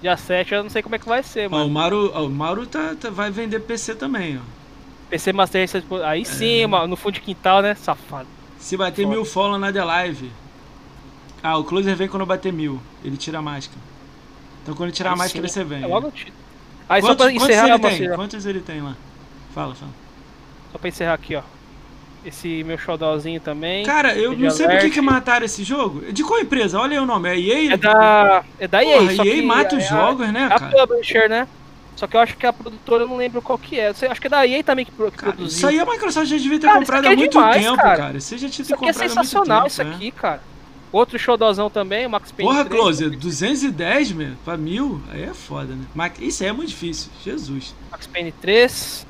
Dia 0.00 0.16
7 0.16 0.54
eu 0.54 0.62
não 0.62 0.70
sei 0.70 0.82
como 0.82 0.94
é 0.94 0.98
que 0.98 1.06
vai 1.08 1.22
ser, 1.22 1.50
não. 1.50 1.58
Ó, 1.58 1.60
mano. 1.60 1.70
o 1.70 1.74
Mauro, 1.74 2.10
ó, 2.14 2.24
o 2.24 2.30
Mauro 2.30 2.66
tá, 2.66 2.94
tá- 2.98 3.10
vai 3.10 3.30
vender 3.30 3.60
PC 3.60 3.94
também, 3.94 4.38
ó. 4.38 4.40
PC 5.10 5.32
Master 5.32 5.60
Race, 5.62 5.84
aí 6.04 6.24
sim, 6.24 6.64
mano, 6.66 6.86
no 6.86 6.96
fundo 6.96 7.14
de 7.14 7.20
quintal, 7.20 7.60
né? 7.62 7.74
Safado. 7.74 8.28
Se 8.58 8.76
bater 8.76 9.02
Foda. 9.02 9.14
mil 9.16 9.24
follow 9.24 9.58
na 9.58 9.72
The 9.72 9.82
Live. 9.84 10.30
Ah, 11.42 11.56
o 11.58 11.64
Closer 11.64 11.96
vem 11.96 12.06
quando 12.08 12.24
bater 12.24 12.52
mil. 12.52 12.80
Ele 13.04 13.16
tira 13.16 13.38
a 13.38 13.42
máscara. 13.42 13.80
Então 14.62 14.74
quando 14.74 14.92
tirar 14.92 15.10
a 15.10 15.12
Aí 15.14 15.18
máscara 15.18 15.48
sim. 15.48 15.52
você 15.54 15.64
vem. 15.64 15.82
É 15.82 15.86
logo. 15.86 16.12
Aí 16.88 17.00
quantos, 17.02 17.08
só 17.08 17.14
pra 17.16 17.26
quantos 17.32 17.42
encerrar, 17.42 17.68
ele 17.68 17.78
Master, 17.82 18.08
tem? 18.08 18.16
Quantos 18.16 18.46
ele 18.46 18.60
tem 18.60 18.80
lá? 18.82 18.96
Fala, 19.54 19.74
fala. 19.74 19.90
Só 20.70 20.78
pra 20.78 20.88
encerrar 20.88 21.14
aqui, 21.14 21.34
ó. 21.34 21.42
Esse 22.24 22.62
meu 22.64 22.76
showdownzinho 22.76 23.40
também. 23.40 23.84
Cara, 23.86 24.14
eu 24.14 24.36
não 24.36 24.50
sei 24.50 24.66
por 24.66 24.72
que 24.72 24.78
alert. 24.80 24.92
que 24.92 25.00
mataram 25.00 25.46
esse 25.46 25.64
jogo. 25.64 26.12
De 26.12 26.22
qual 26.22 26.38
empresa? 26.40 26.78
Olha 26.78 26.92
aí 26.92 26.98
o 27.02 27.06
nome. 27.06 27.28
É 27.30 27.38
EA? 27.40 27.72
É 27.72 27.76
da. 27.78 28.44
É 28.58 28.68
da 28.68 28.84
EA, 28.84 28.98
Porra, 28.98 29.14
só 29.14 29.24
EA 29.24 29.42
mata 29.42 29.74
é 29.74 29.78
os 29.78 29.84
a- 29.84 29.88
jogos, 29.88 30.28
né, 30.30 30.40
é 30.42 30.54
a 30.54 30.58
cara? 30.58 30.86
publisher, 30.86 31.28
né? 31.30 31.48
Só 31.96 32.06
que 32.06 32.16
eu 32.16 32.20
acho 32.20 32.36
que 32.36 32.46
a 32.46 32.52
produtora 32.52 33.04
eu 33.04 33.08
não 33.08 33.16
lembro 33.16 33.40
qual 33.40 33.58
que 33.58 33.78
é. 33.80 33.88
Acho 33.88 34.20
que 34.20 34.26
é 34.26 34.30
da 34.30 34.46
EA 34.46 34.62
também 34.62 34.84
que, 34.84 34.92
Cara, 34.92 35.10
produziu. 35.10 35.46
isso 35.46 35.66
aí 35.66 35.78
a 35.80 35.84
Microsoft 35.86 36.26
já 36.28 36.36
devia 36.36 36.58
ter 36.60 36.66
Cara, 36.66 36.72
isso 36.82 36.92
comprado 36.92 37.00
aqui 37.00 37.08
há 37.08 37.12
é 37.12 37.16
muito 37.16 37.32
demais, 37.32 37.64
tempo, 37.64 37.76
cara. 37.76 37.96
cara. 37.96 38.20
Você 38.20 38.38
já 38.38 38.48
tinha 38.50 38.64
Isso 38.64 38.74
aqui 38.74 38.88
é 38.88 38.92
sensacional, 38.92 39.58
tempo, 39.62 39.68
isso 39.68 39.84
né? 39.84 39.94
aqui, 39.94 40.10
cara. 40.10 40.42
Outro 40.92 41.18
showdownzão 41.18 41.70
também, 41.70 42.04
o 42.06 42.10
Max 42.10 42.32
Payne 42.32 42.50
Porra, 42.50 42.64
3. 42.64 42.80
Closer, 42.82 43.10
210, 43.10 44.12
meu, 44.12 44.32
pra 44.44 44.56
mil, 44.56 45.00
aí 45.12 45.22
é 45.22 45.32
foda, 45.34 45.74
né? 45.74 46.10
Isso 46.20 46.42
aí 46.42 46.48
é 46.48 46.52
muito 46.52 46.68
difícil, 46.70 47.10
Jesus. 47.24 47.74
Max 47.92 48.06
Payne 48.06 48.32
3. 48.32 49.06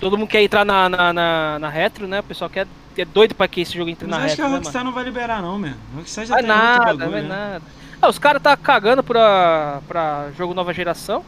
Todo 0.00 0.16
mundo 0.18 0.28
quer 0.28 0.42
entrar 0.42 0.64
na, 0.64 0.88
na, 0.88 1.12
na, 1.12 1.58
na 1.58 1.68
retro, 1.68 2.06
né? 2.06 2.20
O 2.20 2.22
pessoal 2.24 2.50
quer, 2.50 2.66
é 2.96 3.04
doido 3.04 3.34
pra 3.34 3.48
que 3.48 3.60
esse 3.62 3.76
jogo 3.76 3.90
entre 3.90 4.06
Mas 4.06 4.18
na 4.18 4.24
acho 4.26 4.36
que 4.36 4.42
retro, 4.42 4.44
a 4.44 4.48
né, 4.50 4.56
Rockstar 4.56 4.84
não 4.84 4.92
vai 4.92 5.04
liberar, 5.04 5.40
não. 5.42 5.56
A 5.64 5.96
Rockstar 5.96 6.26
já 6.26 6.34
Vai 6.34 6.42
tem 6.42 6.48
nada, 6.48 6.84
bagulho, 6.84 7.10
vai 7.10 7.22
né? 7.22 7.28
nada. 7.28 7.62
Ah, 8.00 8.08
os 8.08 8.18
caras 8.18 8.42
tá 8.42 8.56
cagando 8.56 9.02
pra, 9.02 9.80
pra 9.88 10.28
jogo 10.36 10.52
nova 10.54 10.72
geração. 10.74 11.24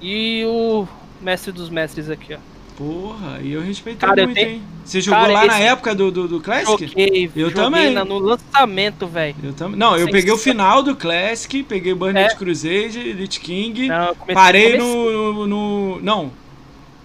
E 0.00 0.42
o 0.46 0.86
mestre 1.20 1.52
dos 1.52 1.68
mestres 1.70 2.10
aqui, 2.10 2.34
ó. 2.34 2.38
Porra, 2.76 3.38
e 3.42 3.52
eu 3.52 3.60
respeitei 3.60 4.08
Cara, 4.08 4.22
eu 4.22 4.24
muito, 4.26 4.36
tenho- 4.38 4.50
hein? 4.52 4.62
Você 4.84 5.00
jogou 5.00 5.20
Cara, 5.20 5.32
lá 5.32 5.44
na 5.44 5.58
época 5.60 5.94
do, 5.94 6.10
do, 6.10 6.26
do 6.26 6.40
Classic? 6.40 6.86
Joguei, 6.88 7.30
Eu 7.36 7.50
joguei 7.50 7.62
também. 7.64 7.92
na- 7.92 8.04
no 8.04 8.18
lançamento, 8.18 9.06
velho. 9.06 9.36
Eu 9.44 9.52
também. 9.52 9.78
Não, 9.78 9.92
eu 9.96 10.04
Sem- 10.04 10.12
peguei 10.12 10.32
o 10.32 10.38
final 10.38 10.82
do 10.82 10.96
Classic, 10.96 11.62
peguei 11.62 11.94
Burnout 11.94 12.32
É. 12.32 12.34
Crusade, 12.34 13.12
Lich 13.12 13.38
King, 13.38 13.86
Não, 13.88 14.08
eu 14.08 14.16
parei 14.34 14.72
comecei- 14.78 14.78
no, 15.12 15.46
no. 15.46 16.00
Não. 16.02 16.32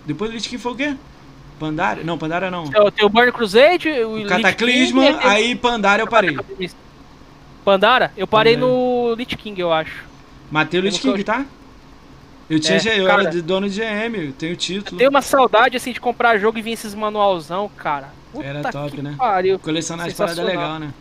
Depois 0.07 0.31
do 0.31 0.35
Lich 0.35 0.49
King 0.49 0.59
foi 0.61 0.71
o 0.71 0.75
quê? 0.75 0.95
Pandaria? 1.59 2.03
Não, 2.03 2.17
Pandaria 2.17 2.49
não. 2.49 2.63
Eu 2.73 2.89
tenho 2.91 3.07
o 3.07 3.09
Burn 3.09 3.31
Crusade, 3.31 3.89
o, 3.89 4.23
O 4.23 4.27
Cataclisma, 4.27 5.05
King, 5.05 5.17
e- 5.23 5.27
aí 5.27 5.55
Pandaria 5.55 6.03
eu 6.03 6.07
parei. 6.07 6.37
Pandara? 7.65 8.11
Eu 8.15 8.25
parei 8.27 8.53
Pandara. 8.55 8.71
no 8.73 9.13
Lich 9.15 9.35
King, 9.35 9.59
eu 9.59 9.71
acho. 9.73 10.03
Matei 10.49 10.79
o 10.79 10.83
Lich 10.83 11.05
Eu 11.05 11.11
King, 11.13 11.23
tá? 11.23 11.45
Eu 12.49 12.59
tinha 12.59 12.77
É, 12.77 12.99
eu 13.01 13.05
cara. 13.05 13.23
era 13.23 13.31
de 13.31 13.41
dono 13.41 13.69
de 13.69 13.75
GM, 13.81 14.15
eu 14.27 14.31
tenho 14.31 14.55
título. 14.55 14.97
Tenho 14.97 15.09
uma 15.09 15.21
saudade, 15.21 15.75
assim, 15.75 15.91
de 15.91 15.99
comprar 15.99 16.37
jogo 16.37 16.57
e 16.57 16.61
vir 16.61 16.71
esses 16.71 16.95
manualzão, 16.95 17.69
cara. 17.75 18.07
Puta 18.31 18.45
Era 18.45 18.71
top, 18.71 19.01
né? 19.01 19.15
pariu. 19.17 19.59
Colecionar 19.59 20.07
as 20.07 20.13
paradas 20.13 20.39
é 20.39 20.43
legal, 20.43 20.79
né? 20.79 20.93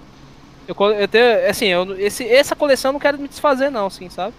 Eu, 0.67 0.75
eu 0.93 1.07
tenho, 1.07 1.49
assim, 1.49 1.67
eu, 1.67 1.97
esse, 2.01 2.25
essa 2.27 2.57
coleção 2.57 2.89
eu 2.89 2.93
não 2.95 3.01
quero 3.01 3.17
me 3.19 3.29
desfazer, 3.29 3.71
não, 3.71 3.87
assim, 3.87 4.09
sabe? 4.11 4.35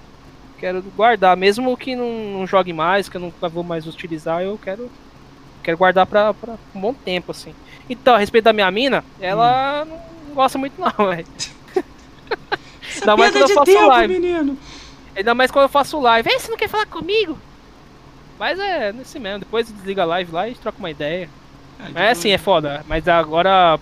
Quero 0.59 0.81
guardar, 0.95 1.37
mesmo 1.37 1.77
que 1.77 1.95
não, 1.95 2.09
não 2.39 2.47
jogue 2.47 2.73
mais, 2.73 3.07
que 3.07 3.17
eu 3.17 3.21
nunca 3.21 3.47
vou 3.47 3.63
mais 3.63 3.85
utilizar, 3.85 4.41
eu 4.41 4.57
quero, 4.57 4.89
quero 5.63 5.77
guardar 5.77 6.05
pra, 6.05 6.33
pra 6.33 6.55
um 6.73 6.81
bom 6.81 6.93
tempo, 6.93 7.31
assim. 7.31 7.53
Então, 7.89 8.15
a 8.15 8.17
respeito 8.17 8.45
da 8.45 8.53
minha 8.53 8.69
mina, 8.71 9.03
ela 9.19 9.83
hum. 9.83 9.97
não 10.29 10.35
gosta 10.35 10.57
muito, 10.57 10.73
não, 10.79 10.91
velho. 11.09 11.27
Ainda 12.95 13.15
mais 13.15 13.31
quando 13.31 13.49
eu 13.49 13.55
faço 13.55 13.65
tempo, 13.65 13.87
live. 13.87 14.13
Menino. 14.13 14.57
Ainda 15.15 15.35
mais 15.35 15.51
quando 15.51 15.63
eu 15.63 15.69
faço 15.69 15.99
live. 15.99 16.29
Ei, 16.29 16.39
você 16.39 16.49
não 16.49 16.57
quer 16.57 16.67
falar 16.67 16.85
comigo? 16.87 17.37
Mas 18.39 18.59
é 18.59 18.91
nesse 18.91 19.19
mesmo. 19.19 19.39
Depois 19.39 19.71
desliga 19.71 20.03
a 20.03 20.05
live 20.05 20.31
lá 20.31 20.47
e 20.49 20.55
troca 20.55 20.79
uma 20.79 20.91
ideia. 20.91 21.29
Ah, 21.79 21.89
Mas 21.93 22.03
é 22.03 22.09
assim, 22.11 22.31
é 22.31 22.37
foda. 22.37 22.83
Mas 22.87 23.07
agora, 23.07 23.75
a 23.75 23.79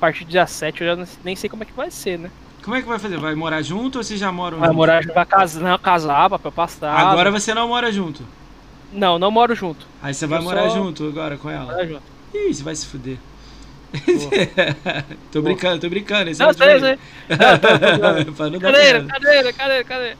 partir 0.00 0.24
do 0.24 0.30
dia 0.30 0.46
7, 0.46 0.82
eu 0.82 0.96
já 0.96 1.08
nem 1.24 1.36
sei 1.36 1.48
como 1.48 1.62
é 1.62 1.66
que 1.66 1.72
vai 1.72 1.90
ser, 1.90 2.18
né? 2.18 2.30
Como 2.68 2.76
é 2.76 2.82
que 2.82 2.86
vai 2.86 2.98
fazer? 2.98 3.16
Vai 3.16 3.34
morar 3.34 3.62
junto 3.62 3.96
ou 3.96 4.04
vocês 4.04 4.20
já 4.20 4.30
moram 4.30 4.58
Vai 4.58 4.68
junto? 4.68 4.76
morar 4.76 5.02
vai 5.02 5.24
casar, 5.24 5.60
não, 5.62 5.78
casar, 5.78 6.28
papel 6.28 6.52
passar. 6.52 6.92
Agora 6.92 7.30
você 7.30 7.54
não 7.54 7.66
mora 7.66 7.90
junto? 7.90 8.22
Não, 8.92 9.18
não 9.18 9.30
moro 9.30 9.54
junto. 9.54 9.86
Aí 10.02 10.12
você 10.12 10.26
vai 10.26 10.38
eu 10.38 10.42
morar 10.42 10.68
só... 10.68 10.76
junto 10.76 11.08
agora 11.08 11.38
com 11.38 11.48
ela? 11.48 11.64
Morar 11.64 11.86
junto. 11.86 12.02
Ih, 12.34 12.52
você 12.52 12.62
vai 12.62 12.76
se 12.76 12.84
fuder. 12.84 13.16
tô 15.32 15.40
brincando, 15.40 15.80
tô 15.80 15.88
brincando. 15.88 16.28
Esse 16.28 16.42
não, 16.42 16.52
sei, 16.52 16.78
sei. 16.78 16.98
Cadeira, 18.60 19.04
cadeira, 19.06 19.52
cadeira, 19.54 19.84
cadeira. 19.84 20.18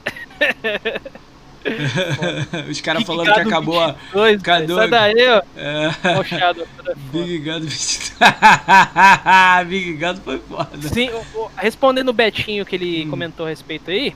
Os 2.69 2.81
caras 2.81 3.03
falando 3.03 3.33
que 3.33 3.39
acabou 3.39 3.79
a. 3.79 3.95
Dois, 4.11 4.41
Sai 4.41 4.89
daí, 4.89 5.27
ó. 5.27 5.41
É. 5.57 5.89
Big 7.11 7.39
Gado 7.39 7.67
Big 9.67 9.93
Gado 9.93 10.21
foi 10.21 10.39
foda. 10.39 10.81
Sim, 10.81 11.09
respondendo 11.57 12.09
o 12.09 12.13
Betinho 12.13 12.65
que 12.65 12.75
ele 12.75 13.05
hum. 13.05 13.09
comentou 13.09 13.45
a 13.45 13.49
respeito 13.49 13.91
aí. 13.91 14.15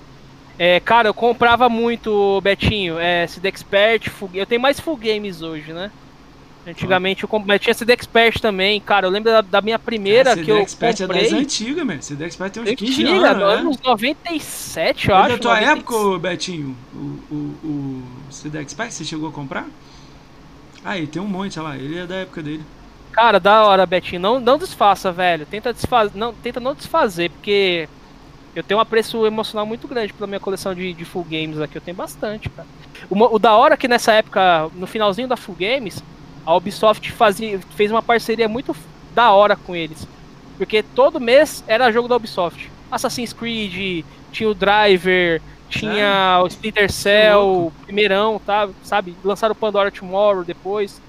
É, 0.58 0.80
cara, 0.80 1.10
eu 1.10 1.14
comprava 1.14 1.68
muito, 1.68 2.40
Betinho, 2.42 3.00
é, 3.00 3.26
CD 3.26 3.48
Expert, 3.48 4.10
Full, 4.10 4.30
eu 4.34 4.46
tenho 4.46 4.62
mais 4.62 4.80
Full 4.80 4.98
Games 4.98 5.42
hoje, 5.42 5.74
né? 5.74 5.92
Antigamente 6.66 7.24
eu, 7.24 7.30
comprei, 7.30 7.60
tinha 7.60 7.74
CD 7.74 7.92
Expert 7.92 8.40
também, 8.40 8.80
cara. 8.80 9.06
Eu 9.06 9.12
lembro 9.12 9.32
da, 9.32 9.42
da 9.42 9.62
minha 9.62 9.78
primeira 9.78 10.32
ah, 10.32 10.38
que 10.38 10.50
eu 10.50 10.60
Expert 10.60 10.98
comprei. 10.98 11.22
é 11.22 11.24
das 11.24 11.34
antigas, 11.34 11.86
mano. 11.86 12.02
CD 12.02 12.26
Expert 12.26 12.54
tem 12.54 12.64
uns 12.64 12.70
Antiga, 12.70 12.92
15 12.92 13.06
anos, 13.06 13.38
né? 13.38 13.54
anos 13.54 13.82
97, 13.82 15.10
eu 15.10 15.16
é 15.16 15.20
acho. 15.20 15.30
da 15.30 15.38
tua 15.38 15.60
96. 15.60 15.78
época, 15.78 16.20
Betinho, 16.20 16.78
o, 16.94 16.98
o, 16.98 17.36
o 17.66 18.04
CD 18.32 18.60
Expert, 18.60 18.92
você 18.92 19.04
chegou 19.04 19.28
a 19.28 19.32
comprar? 19.32 19.68
Aí, 20.86 21.06
tem 21.06 21.22
um 21.22 21.28
monte, 21.28 21.60
olha 21.60 21.70
lá. 21.70 21.78
Ele 21.78 22.00
é 22.00 22.08
da 22.08 22.16
época 22.16 22.42
dele. 22.42 22.64
Cara, 23.12 23.40
da 23.40 23.64
hora, 23.66 23.86
Betinho. 23.86 24.22
Não, 24.22 24.40
não 24.40 24.58
desfaça, 24.58 25.12
velho. 25.12 25.46
Tenta, 25.46 25.74
desfaz... 25.74 26.14
não, 26.14 26.34
tenta 26.34 26.62
não 26.62 26.74
desfazer, 26.74 27.30
porque 27.30 27.90
eu 28.56 28.64
tenho 28.64 28.78
um 28.78 28.82
apreço 28.82 29.26
emocional 29.26 29.66
muito 29.66 29.86
grande 29.86 30.14
pela 30.14 30.28
minha 30.28 30.40
coleção 30.40 30.74
de, 30.74 30.94
de 30.94 31.04
full 31.04 31.26
games 31.26 31.60
aqui. 31.60 31.78
Eu 31.78 31.82
tenho 31.82 31.98
bastante, 31.98 32.50
cara. 32.50 32.68
O, 33.10 33.36
o 33.36 33.38
da 33.38 33.54
hora 33.54 33.74
é 33.74 33.78
que 33.78 33.88
nessa 33.88 34.14
época, 34.14 34.70
no 34.76 34.88
finalzinho 34.88 35.28
da 35.28 35.36
full 35.36 35.56
games 35.56 36.02
a 36.46 36.56
Ubisoft 36.56 37.12
fazia, 37.12 37.60
fez 37.76 37.92
uma 37.92 38.02
parceria 38.02 38.48
muito 38.48 38.76
da 39.14 39.32
hora 39.32 39.56
com 39.56 39.76
eles. 39.76 40.08
Porque 40.58 40.84
todo 40.84 41.20
mês 41.20 41.64
era 41.68 41.92
jogo 41.92 42.08
da 42.08 42.16
Ubisoft. 42.16 42.72
Assassin's 42.92 43.34
Creed, 43.34 44.06
tinha 44.32 44.50
o 44.50 44.54
Driver, 44.54 45.42
tinha 45.70 46.38
é. 46.38 46.44
o 46.44 46.48
Splinter 46.48 46.92
Cell, 46.92 47.74
primeirão, 47.84 48.40
tá, 48.46 48.70
sabe? 48.84 49.16
Lançaram 49.24 49.54
o 49.54 49.56
Pandora 49.56 49.90
Tomorrow 49.90 50.44
depois. 50.44 51.02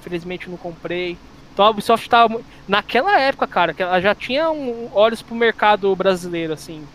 Infelizmente 0.00 0.48
não 0.48 0.56
comprei. 0.56 1.18
Então 1.52 1.64
a 1.64 1.70
Ubisoft 1.70 2.08
tava. 2.08 2.40
Naquela 2.66 3.18
época, 3.20 3.46
cara, 3.46 3.74
que 3.74 3.82
ela 3.82 4.00
já 4.00 4.14
tinha 4.14 4.50
um, 4.50 4.88
olhos 4.94 5.20
pro 5.20 5.34
mercado 5.34 5.94
brasileiro, 5.94 6.52
assim. 6.52 6.86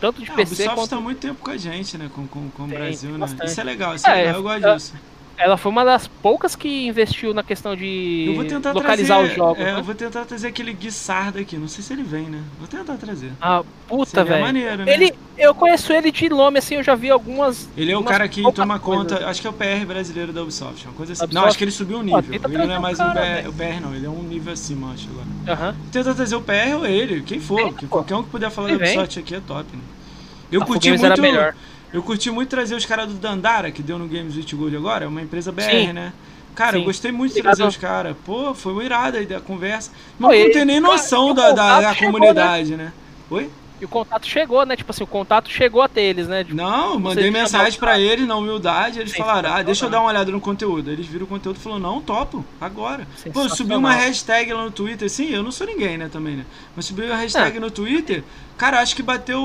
Tanto 0.00 0.22
de 0.22 0.30
é, 0.30 0.34
PC. 0.34 0.40
A 0.40 0.72
Ubisoft 0.72 0.74
quanto... 0.74 0.90
tá 0.90 1.00
muito 1.00 1.20
tempo 1.20 1.40
com 1.42 1.50
a 1.50 1.56
gente, 1.56 1.96
né? 1.96 2.10
Com, 2.14 2.26
com, 2.26 2.50
com 2.50 2.64
o 2.64 2.66
Brasil, 2.66 3.16
né? 3.16 3.26
Isso 3.44 3.60
é 3.60 3.64
legal, 3.64 3.94
isso 3.94 4.06
é, 4.08 4.12
é 4.12 4.16
legal, 4.16 4.36
eu 4.36 4.42
gosto 4.42 4.74
disso 4.74 5.15
ela 5.38 5.56
foi 5.56 5.70
uma 5.70 5.84
das 5.84 6.06
poucas 6.06 6.56
que 6.56 6.86
investiu 6.86 7.34
na 7.34 7.42
questão 7.42 7.76
de 7.76 8.34
localizar 8.74 9.16
trazer, 9.16 9.30
os 9.30 9.36
jogos. 9.36 9.60
É, 9.60 9.72
né? 9.72 9.78
Eu 9.78 9.84
vou 9.84 9.94
tentar 9.94 10.24
trazer 10.24 10.48
aquele 10.48 10.72
Guissard 10.72 11.38
aqui. 11.38 11.56
Não 11.56 11.68
sei 11.68 11.84
se 11.84 11.92
ele 11.92 12.02
vem, 12.02 12.24
né? 12.24 12.42
Vou 12.58 12.66
tentar 12.66 12.96
trazer. 12.96 13.32
Ah, 13.40 13.62
puta, 13.86 14.24
velho. 14.24 14.52
né? 14.52 14.84
Ele, 14.86 15.14
eu 15.36 15.54
conheço 15.54 15.92
ele 15.92 16.10
de 16.10 16.28
nome, 16.28 16.58
assim, 16.58 16.76
eu 16.76 16.82
já 16.82 16.94
vi 16.94 17.10
algumas. 17.10 17.68
Ele 17.76 17.92
é 17.92 17.98
o 17.98 18.02
cara 18.02 18.26
que 18.28 18.42
toma 18.52 18.78
conta. 18.78 19.28
Acho 19.28 19.40
que 19.40 19.46
é 19.46 19.50
o 19.50 19.52
PR 19.52 19.86
brasileiro 19.86 20.32
da 20.32 20.42
Ubisoft. 20.42 20.86
Uma 20.86 20.94
coisa 20.94 21.12
assim. 21.12 21.24
Ubisoft? 21.24 21.34
Não, 21.34 21.48
acho 21.48 21.58
que 21.58 21.64
ele 21.64 21.70
subiu 21.70 21.98
um 21.98 22.02
nível. 22.02 22.24
ele 22.32 22.66
não 22.66 22.74
é 22.74 22.78
mais 22.78 22.98
um 22.98 23.10
PR, 23.10 23.48
o 23.48 23.52
PR, 23.52 23.80
não. 23.82 23.94
Ele 23.94 24.06
é 24.06 24.10
um 24.10 24.22
nível 24.22 24.52
acima, 24.52 24.92
acho 24.92 25.08
agora. 25.10 25.72
Uhum. 25.72 25.78
Tenta 25.92 26.14
trazer 26.14 26.36
o 26.36 26.40
PR 26.40 26.76
ou 26.76 26.86
ele, 26.86 27.22
quem 27.22 27.40
for. 27.40 27.74
que 27.74 27.86
qualquer 27.86 28.16
um 28.16 28.22
que 28.22 28.30
puder 28.30 28.50
falar 28.50 28.68
da 28.68 28.74
Ubisoft 28.74 29.18
aqui 29.18 29.34
é 29.34 29.40
top, 29.40 29.76
né? 29.76 29.82
Eu 30.50 30.62
a 30.62 30.66
curti 30.66 30.88
muito. 30.90 31.04
Era 31.04 31.16
melhor. 31.16 31.54
Eu 31.92 32.02
curti 32.02 32.30
muito 32.30 32.48
trazer 32.48 32.74
os 32.74 32.84
caras 32.84 33.08
do 33.08 33.14
Dandara, 33.14 33.70
que 33.70 33.82
deu 33.82 33.98
no 33.98 34.06
Games 34.06 34.36
with 34.36 34.56
Gold 34.56 34.76
agora, 34.76 35.04
é 35.04 35.08
uma 35.08 35.22
empresa 35.22 35.52
BR, 35.52 35.62
Sim. 35.62 35.92
né? 35.92 36.12
Cara, 36.54 36.72
Sim. 36.72 36.78
eu 36.78 36.84
gostei 36.84 37.12
muito 37.12 37.34
de 37.34 37.42
trazer 37.42 37.64
os 37.64 37.76
caras. 37.76 38.16
Pô, 38.24 38.54
foi 38.54 38.72
uma 38.72 38.84
irada 38.84 39.18
aí 39.18 39.26
da 39.26 39.40
conversa. 39.40 39.90
Não, 40.18 40.30
não 40.30 40.52
tem 40.52 40.64
nem 40.64 40.80
noção 40.80 41.34
da, 41.34 41.52
da, 41.52 41.80
da 41.80 41.94
chegou, 41.94 42.12
comunidade, 42.12 42.76
né? 42.76 42.84
né? 42.84 42.92
Oi? 43.30 43.50
E 43.80 43.84
o 43.84 43.88
contato 43.88 44.26
chegou, 44.26 44.64
né? 44.64 44.74
Tipo 44.74 44.90
assim, 44.90 45.04
o 45.04 45.06
contato 45.06 45.50
chegou 45.50 45.82
até 45.82 46.02
eles, 46.02 46.26
né? 46.26 46.44
Tipo, 46.44 46.56
não, 46.56 46.98
mandei 46.98 47.30
mensagem 47.30 47.78
para 47.78 47.98
eles 47.98 48.26
na 48.26 48.34
humildade, 48.36 49.00
eles 49.00 49.14
falaram, 49.14 49.52
ah, 49.52 49.62
deixa 49.62 49.84
eu 49.84 49.90
dar 49.90 50.00
uma 50.00 50.08
olhada 50.08 50.30
no 50.32 50.40
conteúdo. 50.40 50.90
Eles 50.90 51.06
viram 51.06 51.24
o 51.24 51.28
conteúdo 51.28 51.56
e 51.56 51.60
falaram, 51.60 51.82
não, 51.82 52.00
topo, 52.00 52.44
agora. 52.58 53.06
Pô, 53.32 53.42
eu 53.42 53.50
subi 53.50 53.74
uma 53.74 53.92
hashtag 53.92 54.52
lá 54.52 54.64
no 54.64 54.70
Twitter, 54.70 55.10
sim, 55.10 55.30
eu 55.30 55.42
não 55.42 55.52
sou 55.52 55.66
ninguém, 55.66 55.98
né, 55.98 56.08
também, 56.10 56.36
né? 56.36 56.46
Mas 56.74 56.86
subi 56.86 57.02
uma 57.02 57.16
hashtag 57.16 57.56
é. 57.56 57.60
no 57.60 57.70
Twitter, 57.70 58.24
cara, 58.56 58.80
acho 58.80 58.96
que 58.96 59.02
bateu, 59.02 59.40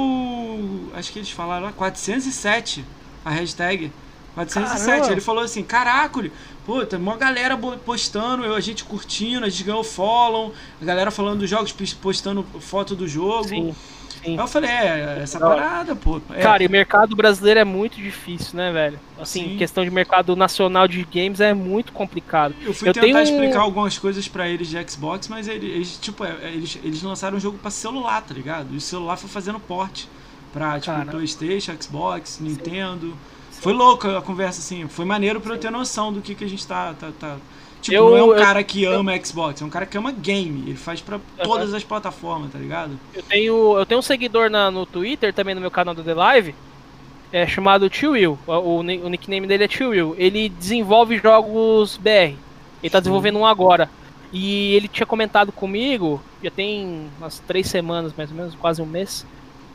acho 0.93 1.11
que 1.11 1.19
eles 1.19 1.31
falaram 1.31 1.65
lá, 1.65 1.71
407 1.73 2.85
a 3.25 3.31
hashtag. 3.31 3.91
407. 4.33 4.85
Caramba. 4.85 5.11
Ele 5.11 5.21
falou 5.21 5.43
assim: 5.43 5.61
caraca, 5.61 6.31
pô, 6.65 6.85
tem 6.85 6.97
uma 6.97 7.17
galera 7.17 7.57
postando, 7.57 8.45
eu, 8.45 8.55
a 8.55 8.61
gente 8.61 8.83
curtindo, 8.85 9.45
a 9.45 9.49
gente 9.49 9.63
ganhou 9.63 9.83
follow, 9.83 10.53
a 10.81 10.85
galera 10.85 11.11
falando 11.11 11.39
dos 11.39 11.49
jogos, 11.49 11.73
postando 12.01 12.45
foto 12.61 12.95
do 12.95 13.05
jogo. 13.07 13.49
Sim. 13.49 13.75
Sim. 14.23 14.33
Aí 14.33 14.37
eu 14.37 14.47
falei, 14.47 14.69
é, 14.69 15.19
essa 15.21 15.39
Não. 15.39 15.47
parada, 15.47 15.95
pô. 15.95 16.21
É. 16.31 16.41
Cara, 16.41 16.63
e 16.63 16.67
o 16.67 16.69
mercado 16.69 17.15
brasileiro 17.15 17.59
é 17.59 17.63
muito 17.63 17.97
difícil, 17.97 18.55
né, 18.55 18.71
velho? 18.71 18.99
Assim, 19.19 19.49
Sim. 19.49 19.57
questão 19.57 19.83
de 19.83 19.89
mercado 19.89 20.35
nacional 20.35 20.87
de 20.87 21.03
games 21.03 21.39
é 21.39 21.53
muito 21.53 21.91
complicado. 21.91 22.53
Eu 22.61 22.73
fui 22.73 22.87
eu 22.87 22.93
tentar 22.93 23.05
tenho... 23.05 23.19
explicar 23.19 23.61
algumas 23.61 23.97
coisas 23.97 24.27
para 24.27 24.47
eles 24.47 24.67
de 24.67 24.89
Xbox, 24.89 25.27
mas 25.27 25.47
eles, 25.47 25.97
tipo, 25.97 26.23
é, 26.23 26.35
eles, 26.53 26.77
eles 26.83 27.01
lançaram 27.01 27.37
um 27.37 27.39
jogo 27.39 27.57
para 27.57 27.71
celular, 27.71 28.21
tá 28.21 28.33
ligado? 28.33 28.73
E 28.73 28.77
o 28.77 28.81
celular 28.81 29.17
foi 29.17 29.29
fazendo 29.29 29.59
porte 29.59 30.07
pra, 30.53 30.79
tipo, 30.79 30.95
Cara. 30.95 31.11
Playstation, 31.11 31.73
Xbox, 31.79 32.39
Nintendo. 32.39 33.17
Sim. 33.51 33.61
Foi 33.61 33.73
louco 33.73 34.07
a 34.07 34.21
conversa, 34.21 34.59
assim. 34.59 34.87
Foi 34.87 35.05
maneiro 35.05 35.41
pra 35.41 35.51
Sim. 35.51 35.55
eu 35.55 35.61
ter 35.61 35.71
noção 35.71 36.13
do 36.13 36.21
que, 36.21 36.35
que 36.35 36.43
a 36.43 36.49
gente 36.49 36.65
tá. 36.65 36.93
tá, 36.93 37.09
tá... 37.19 37.37
Tipo, 37.81 37.95
eu, 37.95 38.09
não 38.11 38.17
é 38.17 38.23
um 38.23 38.33
eu, 38.33 38.43
cara 38.43 38.63
que 38.63 38.83
eu, 38.83 38.99
ama 38.99 39.17
Xbox, 39.23 39.61
é 39.61 39.65
um 39.65 39.69
cara 39.69 39.85
que 39.85 39.97
ama 39.97 40.11
game. 40.11 40.63
Ele 40.67 40.77
faz 40.77 41.01
pra 41.01 41.19
todas 41.43 41.73
as 41.73 41.83
plataformas, 41.83 42.51
tá 42.51 42.59
ligado? 42.59 42.99
Eu 43.13 43.23
tenho, 43.23 43.77
eu 43.79 43.85
tenho 43.85 43.99
um 43.99 44.03
seguidor 44.03 44.49
na, 44.49 44.69
no 44.69 44.85
Twitter, 44.85 45.33
também 45.33 45.55
no 45.55 45.61
meu 45.61 45.71
canal 45.71 45.95
do 45.95 46.03
The 46.03 46.13
Live, 46.13 46.55
é 47.31 47.47
chamado 47.47 47.89
Tio 47.89 48.11
Will. 48.11 48.37
O, 48.45 48.51
o, 48.51 48.77
o 48.77 49.09
nickname 49.09 49.47
dele 49.47 49.63
é 49.63 49.67
Tio 49.67 49.89
Will. 49.89 50.15
Ele 50.17 50.47
desenvolve 50.47 51.17
jogos 51.17 51.97
BR. 51.97 52.35
Ele 52.83 52.89
tá 52.89 52.99
desenvolvendo 52.99 53.39
um 53.39 53.45
agora. 53.45 53.89
E 54.31 54.75
ele 54.75 54.87
tinha 54.87 55.05
comentado 55.05 55.51
comigo, 55.51 56.21
já 56.41 56.49
tem 56.49 57.09
umas 57.17 57.39
três 57.39 57.67
semanas 57.67 58.13
mais 58.15 58.29
ou 58.29 58.37
menos, 58.37 58.55
quase 58.55 58.81
um 58.81 58.85
mês 58.85 59.25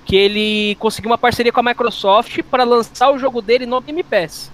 que 0.06 0.14
ele 0.14 0.76
conseguiu 0.76 1.10
uma 1.10 1.18
parceria 1.18 1.52
com 1.52 1.58
a 1.58 1.62
Microsoft 1.64 2.40
para 2.44 2.62
lançar 2.62 3.10
o 3.10 3.18
jogo 3.18 3.42
dele 3.42 3.66
no 3.66 3.80
Game 3.80 4.02
Pass. 4.04 4.52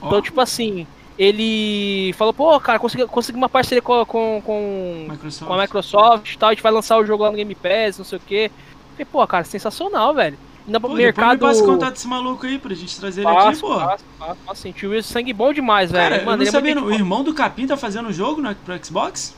Oh. 0.00 0.06
Então, 0.06 0.22
tipo 0.22 0.40
assim, 0.40 0.86
ele 1.18 2.12
falou, 2.14 2.34
pô, 2.34 2.58
cara, 2.60 2.78
consegui, 2.78 3.06
consegui 3.06 3.38
uma 3.38 3.48
parceria 3.48 3.80
com, 3.80 4.04
com, 4.04 4.42
com, 4.44 5.06
Microsoft. 5.08 5.48
com 5.48 5.54
a 5.54 5.62
Microsoft 5.62 6.34
e 6.34 6.38
tal, 6.38 6.48
a 6.48 6.52
gente 6.52 6.62
vai 6.62 6.72
lançar 6.72 6.98
o 6.98 7.06
jogo 7.06 7.22
lá 7.22 7.30
no 7.30 7.36
Game 7.36 7.54
Pass, 7.54 7.98
não 7.98 8.04
sei 8.04 8.18
o 8.18 8.22
quê. 8.26 8.50
Falei, 8.92 9.06
pô, 9.10 9.26
cara, 9.26 9.44
sensacional, 9.44 10.14
velho. 10.14 10.36
Ainda 10.66 10.80
pô, 10.80 10.88
mercado. 10.88 11.32
Me 11.32 11.38
passa 11.38 11.62
o 11.62 11.66
contato 11.66 11.92
desse 11.92 12.08
maluco 12.08 12.46
aí 12.46 12.58
pra 12.58 12.74
gente 12.74 12.98
trazer 12.98 13.20
ele 13.20 13.30
aqui, 13.30 13.60
pô. 13.60 13.74
Passa, 13.76 14.04
passa, 14.18 14.36
assim, 14.48 14.72
tio 14.72 15.02
sangue 15.02 15.32
bom 15.32 15.52
demais, 15.52 15.92
velho. 15.92 16.10
Cara, 16.10 16.24
Mano, 16.24 16.42
eu 16.42 16.46
não 16.46 16.48
é 16.48 16.50
sabia, 16.50 16.82
o 16.82 16.92
irmão 16.92 17.22
do 17.22 17.34
Capim 17.34 17.66
tá 17.66 17.76
fazendo 17.76 18.08
o 18.08 18.12
jogo 18.12 18.40
no, 18.40 18.54
pro 18.54 18.84
Xbox? 18.84 19.36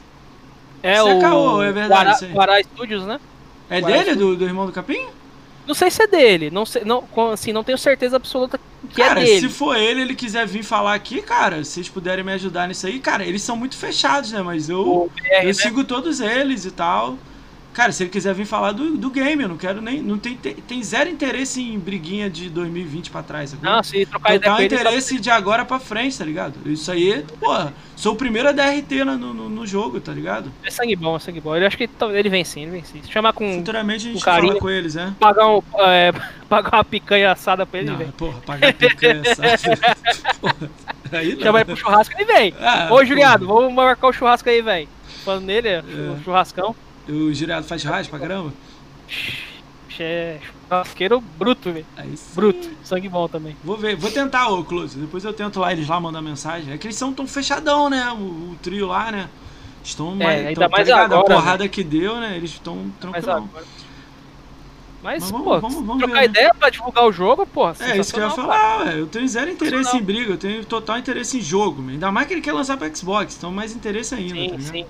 É, 0.83 0.95
Você 0.95 1.11
é 1.11 1.15
o. 1.15 1.19
É, 1.19 1.21
caô, 1.21 1.63
é 1.63 1.73
verdade. 1.73 2.27
Guará, 2.27 2.63
Studios, 2.63 3.05
né? 3.05 3.21
É 3.69 3.81
Guará 3.81 3.97
dele, 3.97 4.15
do, 4.15 4.37
do 4.37 4.45
irmão 4.45 4.67
do 4.67 4.73
Capim? 4.73 5.07
Não 5.67 5.75
sei 5.75 5.91
se 5.91 6.03
é 6.03 6.07
dele, 6.07 6.51
não 6.51 6.65
sei, 6.65 6.85
não, 6.85 7.05
assim, 7.33 7.53
não 7.53 7.65
tenho 7.65 7.77
certeza 7.77 8.17
absoluta 8.17 8.59
que 8.95 9.03
é 9.03 9.07
cara, 9.07 9.21
é 9.21 9.25
dele. 9.25 9.41
se 9.41 9.49
for 9.49 9.77
ele, 9.77 10.01
ele 10.01 10.15
quiser 10.15 10.47
vir 10.47 10.63
falar 10.63 10.95
aqui, 10.95 11.21
cara, 11.21 11.63
se 11.65 11.73
vocês 11.73 11.89
puderem 11.89 12.25
me 12.25 12.33
ajudar 12.33 12.69
nisso 12.69 12.87
aí, 12.87 13.01
cara, 13.01 13.25
eles 13.25 13.43
são 13.43 13.57
muito 13.57 13.77
fechados, 13.77 14.33
né? 14.33 14.41
Mas 14.43 14.69
eu, 14.69 15.11
BR, 15.15 15.27
eu 15.41 15.47
né? 15.47 15.53
sigo 15.53 15.85
todos 15.85 16.21
eles 16.21 16.65
e 16.65 16.71
tal. 16.71 17.19
Cara, 17.77 17.93
se 17.93 18.05
ele 18.05 18.09
quiser 18.09 18.33
vir 18.33 18.47
falar 18.47 18.73
do, 18.73 18.97
do 18.97 19.11
game, 19.11 19.43
eu 19.43 19.51
não 19.51 19.59
quero 19.59 19.83
nem. 19.83 20.01
Não 20.01 20.17
tem, 20.17 20.35
tem, 20.35 20.83
zero 20.83 21.11
interesse 21.11 21.61
em 21.61 21.79
briguinha 21.79 22.31
de 22.31 22.49
2020 22.49 23.11
pra 23.11 23.23
trás. 23.23 23.51
Sabe? 23.51 23.63
Não, 23.63 23.83
se 23.83 24.07
trocar 24.07 24.35
ideia 24.35 24.51
Total 24.51 24.65
interesse 24.65 25.17
só- 25.17 25.21
de 25.21 25.31
agora 25.31 25.63
pra 25.63 25.79
frente, 25.79 26.17
tá 26.17 26.25
ligado? 26.25 26.55
Isso 26.65 26.91
aí, 26.91 27.23
porra, 27.39 27.75
sou 27.95 28.15
o 28.15 28.17
primeiro 28.17 28.49
a 28.49 28.53
dar 28.53 28.71
RT 28.75 29.05
no, 29.05 29.19
no, 29.19 29.51
no 29.51 29.67
jogo, 29.67 30.01
tá 30.01 30.11
ligado? 30.11 30.51
É 30.65 30.71
sangue 30.71 30.97
bom, 30.97 31.17
é 31.17 31.19
sangue 31.19 31.39
bom. 31.39 31.55
Ele 31.55 31.67
acho 31.67 31.77
que 31.77 31.87
ele 32.15 32.31
vem 32.31 32.45
sim, 32.47 32.63
ele 32.63 32.71
vem 32.71 32.83
sim. 32.83 33.03
Se 33.03 33.13
chamar 33.13 33.35
com. 33.35 33.57
Futuramente 33.59 34.09
a 34.09 34.13
gente 34.13 34.25
carinho. 34.25 34.49
fala 34.53 34.61
com 34.61 34.71
eles, 34.71 34.95
né? 34.95 35.15
Pagar, 35.21 35.47
um, 35.47 35.63
é, 35.81 36.13
pagar 36.49 36.79
uma 36.79 36.85
picanha 36.85 37.31
assada 37.33 37.67
pra 37.67 37.81
ele, 37.81 37.91
Não, 37.91 37.99
vem. 37.99 38.11
porra, 38.13 38.41
pagar 38.47 38.73
picanha? 38.73 39.21
Porra, 40.41 40.57
aí 41.13 41.37
não. 41.37 41.55
Ele 41.57 41.65
pro 41.67 41.77
churrasco, 41.77 42.15
ele 42.19 42.25
vem. 42.25 42.55
Ah, 42.59 42.89
Ô, 42.91 43.05
Juliado, 43.05 43.47
vamos 43.47 43.71
marcar 43.75 44.07
o 44.09 44.15
churrasco 44.15 44.49
aí, 44.49 44.63
velho. 44.63 44.89
Falando 45.27 45.45
nele, 45.45 45.69
é. 45.69 45.81
o 45.81 46.25
churrascão. 46.25 46.75
O 47.09 47.33
Juliado 47.33 47.67
faz 47.67 47.83
churrasco 47.83 48.11
pra 48.11 48.19
caramba? 48.19 48.53
É 49.99 50.39
churrasqueiro 50.69 51.21
bruto, 51.39 51.73
velho. 51.73 51.87
Bruto. 52.35 52.69
Sangue 52.85 53.09
bom 53.09 53.27
também. 53.29 53.57
Vou 53.65 53.77
ver, 53.79 53.97
vou 53.97 54.11
tentar, 54.11 54.49
ô 54.49 54.63
Close. 54.65 54.99
Depois 54.99 55.25
eu 55.25 55.33
tento 55.33 55.59
lá, 55.61 55.73
eles 55.73 55.89
lá 55.89 55.99
mandam 56.01 56.21
mensagem. 56.21 56.75
É 56.75 56.79
que 56.79 56.87
eles 56.87 56.97
são 56.97 57.13
tão 57.15 57.27
fechadão, 57.27 57.89
né? 57.89 58.11
O, 58.13 58.17
o 58.53 58.57
trio 58.63 58.87
lá, 58.89 59.11
né? 59.11 59.29
Estão 59.83 60.15
mais. 60.15 60.41
ainda 60.47 60.61
tão, 60.61 60.63
tá 60.65 60.69
mais 60.77 60.87
ligado? 60.89 61.15
agora, 61.15 61.35
A 61.35 61.37
porrada 61.39 61.69
que 61.69 61.83
deu, 61.83 62.17
né? 62.17 62.37
Eles 62.37 62.51
estão 62.51 62.91
tranquilão. 63.01 63.37
agora. 63.51 63.65
Mas, 65.03 65.23
Mas 65.23 65.31
vamos- 65.31 65.45
pô, 65.47 65.61
vamos- 65.61 65.87
vamos 65.87 65.99
trocar 65.99 66.15
ver, 66.15 66.19
né? 66.21 66.25
ideia 66.25 66.55
pra 66.55 66.69
divulgar 66.69 67.05
o 67.07 67.13
jogo, 67.13 67.47
pô. 67.47 67.69
É 67.79 67.97
isso 67.99 68.13
que 68.13 68.19
eu 68.19 68.25
ia 68.25 68.31
falar, 68.31 68.85
ué. 68.87 68.99
Eu 68.99 69.07
tenho 69.07 69.29
zero 69.29 69.51
interesse 69.51 69.97
em 69.97 70.03
briga, 70.03 70.33
eu 70.33 70.37
tenho 70.37 70.65
total 70.65 70.99
interesse 70.99 71.39
em 71.39 71.41
jogo. 71.41 71.89
Ainda 71.89 72.11
mais 72.11 72.27
que 72.27 72.35
ele 72.35 72.41
quer 72.41 72.53
lançar 72.53 72.77
pra 72.77 72.93
Xbox, 72.93 73.37
então 73.37 73.53
mais 73.53 73.75
interesse 73.75 74.15
ainda, 74.15 74.35
Sim, 74.35 74.49
tá 74.51 74.57
ligado? 74.57 74.63
sim. 74.73 74.85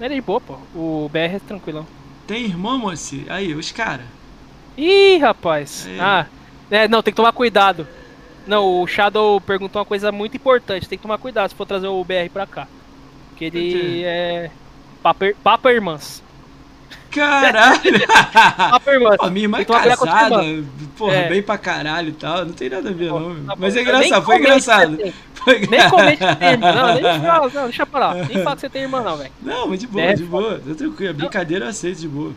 Ele 0.00 0.14
é 0.14 0.16
de 0.16 0.20
boa, 0.22 0.40
pô. 0.40 0.54
O 0.74 1.10
BR 1.12 1.36
é 1.36 1.38
tranquilão. 1.38 1.86
Tem 2.26 2.44
irmão, 2.44 2.78
moci? 2.78 3.26
Aí, 3.28 3.54
os 3.54 3.70
caras. 3.70 4.06
Ih, 4.76 5.18
rapaz. 5.18 5.86
É. 5.86 6.00
Ah, 6.00 6.26
é, 6.70 6.88
não, 6.88 7.02
tem 7.02 7.12
que 7.12 7.16
tomar 7.16 7.32
cuidado. 7.32 7.86
Não, 8.46 8.80
o 8.80 8.86
Shadow 8.86 9.40
perguntou 9.40 9.80
uma 9.80 9.86
coisa 9.86 10.10
muito 10.10 10.36
importante. 10.36 10.88
Tem 10.88 10.96
que 10.96 11.02
tomar 11.02 11.18
cuidado 11.18 11.50
se 11.50 11.54
for 11.54 11.66
trazer 11.66 11.88
o 11.88 12.02
BR 12.02 12.30
pra 12.32 12.46
cá. 12.46 12.66
Porque 13.28 13.44
ele 13.44 14.02
é. 14.04 14.50
Papa, 15.02 15.26
Papa 15.42 15.72
Irmãs. 15.72 16.22
Caralho! 17.10 17.80
Papa 18.56 18.92
Irmãs. 18.92 19.16
Pô, 19.16 19.30
minha 19.30 19.44
irmã 19.44 19.58
é 19.58 19.62
a 19.62 19.64
casada, 19.96 20.42
porra, 20.96 21.14
É. 21.14 21.28
bem 21.28 21.42
pra 21.42 21.58
caralho 21.58 22.08
e 22.10 22.12
tal. 22.12 22.44
Não 22.44 22.52
tem 22.52 22.70
nada 22.70 22.88
a 22.88 22.92
ver, 22.92 23.08
não. 23.10 23.44
tá. 23.44 23.54
Mas 23.58 23.76
é 23.76 23.82
engraçado, 23.82 24.24
foi 24.24 24.36
engraçado. 24.36 24.98
Foi 25.34 25.58
Nem 25.66 25.88
comente 25.88 26.18
que 26.18 26.36
tem 26.36 26.48
irmã. 26.50 26.72
Não, 26.72 26.94
nem 26.94 27.02
fala, 27.20 27.50
não, 27.54 27.64
deixa 27.64 27.86
pra 27.86 28.00
lá. 28.00 28.14
Nem 28.14 28.42
fala 28.42 28.54
que 28.54 28.60
você 28.60 28.68
tem 28.68 28.82
irmã, 28.82 29.00
não, 29.02 29.16
velho. 29.16 29.30
Não, 29.42 29.66
mas 29.68 29.80
de 29.80 29.86
boa, 29.86 30.04
É, 30.04 30.12
de 30.14 30.24
boa. 30.24 30.58
Tá 30.60 30.74
tranquilo. 30.74 31.14
Brincadeira 31.14 31.64
eu 31.64 31.68
aceito 31.70 32.00
de 32.00 32.08
boa. 32.08 32.32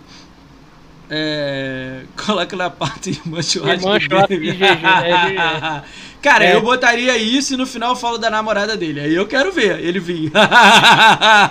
É. 1.16 2.02
Coloca 2.26 2.56
na 2.56 2.70
parte 2.72 3.12
irmã 3.12 3.40
churrasco. 3.42 3.88
Irmã 3.88 4.00
churrasco 4.00 4.28
de 4.30 4.52
GG, 4.52 4.60
né? 4.60 5.84
Cara, 6.24 6.46
É. 6.46 6.56
eu 6.56 6.62
botaria 6.62 7.18
isso 7.18 7.54
e 7.54 7.58
no 7.58 7.68
final 7.68 7.90
eu 7.92 7.96
falo 7.98 8.18
da 8.18 8.30
namorada 8.30 8.78
dele. 8.78 9.02
Aí 9.02 9.14
eu 9.14 9.28
quero 9.28 9.52
ver 9.52 9.80
ele 9.84 10.00
vir. 10.00 10.32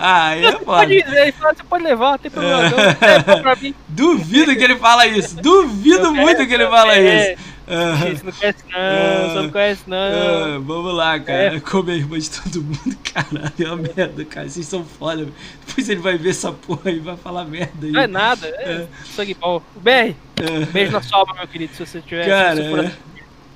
Aí 0.01 0.44
é 0.44 0.51
Você 0.52 0.59
pode, 0.64 1.02
fala, 1.39 1.55
você 1.55 1.62
pode 1.68 1.84
levar, 1.84 2.10
não 2.12 2.18
tem 2.18 2.30
problema. 2.30 2.70
Não, 2.70 3.09
é, 3.09 3.22
pô, 3.22 3.39
pra 3.40 3.55
mim. 3.56 3.74
Duvido 3.86 4.56
que 4.56 4.64
ele 4.64 4.76
fala 4.76 5.06
isso. 5.06 5.36
Duvido 5.36 6.06
Eu 6.06 6.14
muito 6.14 6.36
quero 6.39 6.48
que 6.48 6.55
ele 6.55 6.66
fala 6.68 6.94
saber. 6.94 7.32
isso. 7.32 7.51
Não 7.66 8.32
conhece, 8.32 8.64
não. 8.70 9.43
Não 9.43 9.51
conhece, 9.51 9.82
não. 9.86 9.97
Ah, 9.97 10.59
vamos 10.60 10.94
lá, 10.94 11.18
cara. 11.20 11.56
É. 11.56 11.60
Comer 11.60 11.97
irmã 11.97 12.18
de 12.18 12.30
todo 12.30 12.62
mundo, 12.62 12.97
caralho. 13.05 13.52
É 13.59 13.64
uma 13.66 13.76
merda, 13.76 14.24
cara. 14.24 14.48
Vocês 14.48 14.66
são 14.66 14.84
foda. 14.84 15.28
Depois 15.66 15.89
ele 15.89 16.01
vai 16.01 16.16
ver 16.18 16.30
essa 16.30 16.52
porra 16.52 16.90
e 16.90 16.98
vai 16.98 17.16
falar 17.16 17.44
merda 17.44 17.86
aí. 17.86 17.93
Não 17.93 18.01
é 18.01 18.06
nada, 18.06 18.47
é, 18.48 18.86
sangue 19.14 19.34
bom. 19.34 19.62
BR, 19.76 19.90
É. 19.90 20.14
beijo 20.72 20.93
na 20.93 21.02
sua 21.02 21.18
alma, 21.18 21.34
meu 21.34 21.47
querido, 21.48 21.74
se 21.74 21.84
você 21.86 22.01
tiver. 22.01 22.26
Cara, 22.26 22.64
for- 22.70 22.84
é. 22.84 22.93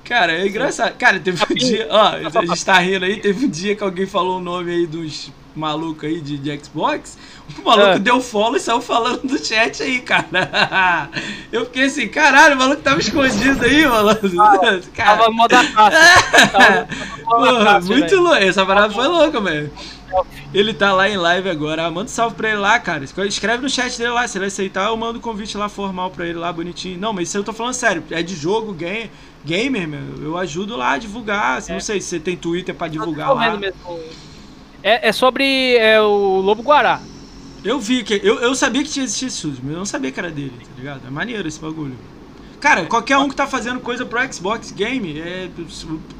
Cara, 0.03 0.31
é 0.31 0.47
engraçado. 0.47 0.95
Cara, 0.97 1.19
teve 1.19 1.43
um 1.43 1.55
dia. 1.55 1.87
Ó, 1.89 2.01
a 2.39 2.45
gente 2.45 2.65
tá 2.65 2.79
rindo 2.79 3.03
aí. 3.03 3.17
Teve 3.19 3.45
um 3.45 3.49
dia 3.49 3.75
que 3.75 3.83
alguém 3.83 4.05
falou 4.05 4.37
o 4.37 4.41
nome 4.41 4.71
aí 4.71 4.87
dos 4.87 5.31
malucos 5.57 6.03
aí 6.07 6.21
de, 6.21 6.37
de 6.37 6.59
Xbox. 6.63 7.17
O 7.57 7.61
maluco 7.63 7.87
Ah. 7.89 7.97
deu 7.97 8.21
follow 8.21 8.55
e 8.57 8.59
saiu 8.59 8.81
falando 8.81 9.21
do 9.27 9.37
chat 9.43 9.81
aí, 9.83 9.99
cara. 9.99 10.27
Eu 11.51 11.65
fiquei 11.65 11.83
assim, 11.85 12.07
caralho, 12.07 12.55
o 12.55 12.57
maluco 12.59 12.81
tava 12.81 12.99
escondido 12.99 13.63
aí, 13.65 13.85
maluco. 13.87 14.27
Cara, 14.93 15.17
Tava 15.17 15.25
no 15.29 15.33
modo 15.33 15.49
da 15.49 15.63
caça. 15.65 16.47
Tava 16.51 16.87
no 17.25 17.39
modo 17.39 17.63
da 17.63 17.65
Porra, 17.65 17.81
muito 17.81 18.15
louco. 18.17 18.35
Essa 18.35 18.65
parada 18.65 18.93
foi 18.93 19.07
louca, 19.07 19.39
velho. 19.41 19.71
Ele 20.53 20.73
tá 20.73 20.93
lá 20.93 21.09
em 21.09 21.17
live 21.17 21.49
agora. 21.49 21.85
Ah, 21.85 21.91
manda 21.91 22.05
um 22.05 22.07
salve 22.07 22.35
pra 22.35 22.49
ele 22.49 22.57
lá, 22.59 22.79
cara. 22.79 23.03
Escreve 23.03 23.61
no 23.63 23.69
chat 23.69 23.97
dele 23.97 24.11
lá. 24.11 24.27
Se 24.27 24.37
ele 24.37 24.45
aceitar, 24.45 24.87
eu 24.87 24.95
mando 24.97 25.19
o 25.19 25.21
convite 25.21 25.57
lá 25.57 25.67
formal 25.67 26.09
pra 26.11 26.25
ele 26.25 26.37
lá, 26.39 26.51
bonitinho. 26.51 26.97
Não, 26.99 27.11
mas 27.13 27.27
isso 27.27 27.37
eu 27.37 27.43
tô 27.43 27.51
falando 27.53 27.73
sério. 27.73 28.03
É 28.09 28.21
de 28.23 28.33
jogo, 28.35 28.71
game, 28.73 29.11
gamer, 29.43 29.87
meu. 29.87 30.01
Eu 30.23 30.37
ajudo 30.37 30.77
lá 30.77 30.91
a 30.93 30.97
divulgar. 30.97 31.61
Não 31.67 31.75
É. 31.75 31.79
sei 31.81 31.99
se 31.99 32.07
você 32.07 32.19
tem 32.19 32.37
Twitter 32.37 32.73
pra 32.73 32.87
divulgar 32.87 33.27
Tô 33.27 33.33
lá. 33.33 33.57
mesmo. 33.57 33.73
É, 34.87 35.09
é 35.09 35.11
sobre 35.11 35.75
é, 35.75 35.99
o 35.99 36.39
Lobo 36.39 36.63
Guará. 36.63 37.01
Eu 37.61 37.77
vi 37.77 38.05
que. 38.05 38.21
Eu, 38.23 38.39
eu 38.39 38.55
sabia 38.55 38.81
que 38.81 38.89
tinha 38.89 39.03
existido 39.03 39.27
esse 39.27 39.35
estúdio, 39.35 39.59
mas 39.61 39.73
eu 39.73 39.79
não 39.79 39.85
sabia 39.85 40.13
que 40.13 40.17
era 40.17 40.31
dele, 40.31 40.53
tá 40.57 40.71
ligado? 40.77 41.01
É 41.05 41.09
maneiro 41.09 41.45
esse 41.45 41.59
bagulho. 41.59 41.97
Cara, 42.61 42.85
qualquer 42.85 43.17
um 43.17 43.27
que 43.27 43.35
tá 43.35 43.45
fazendo 43.45 43.81
coisa 43.81 44.05
pro 44.05 44.33
Xbox 44.33 44.71
Game, 44.71 45.19
é, 45.19 45.49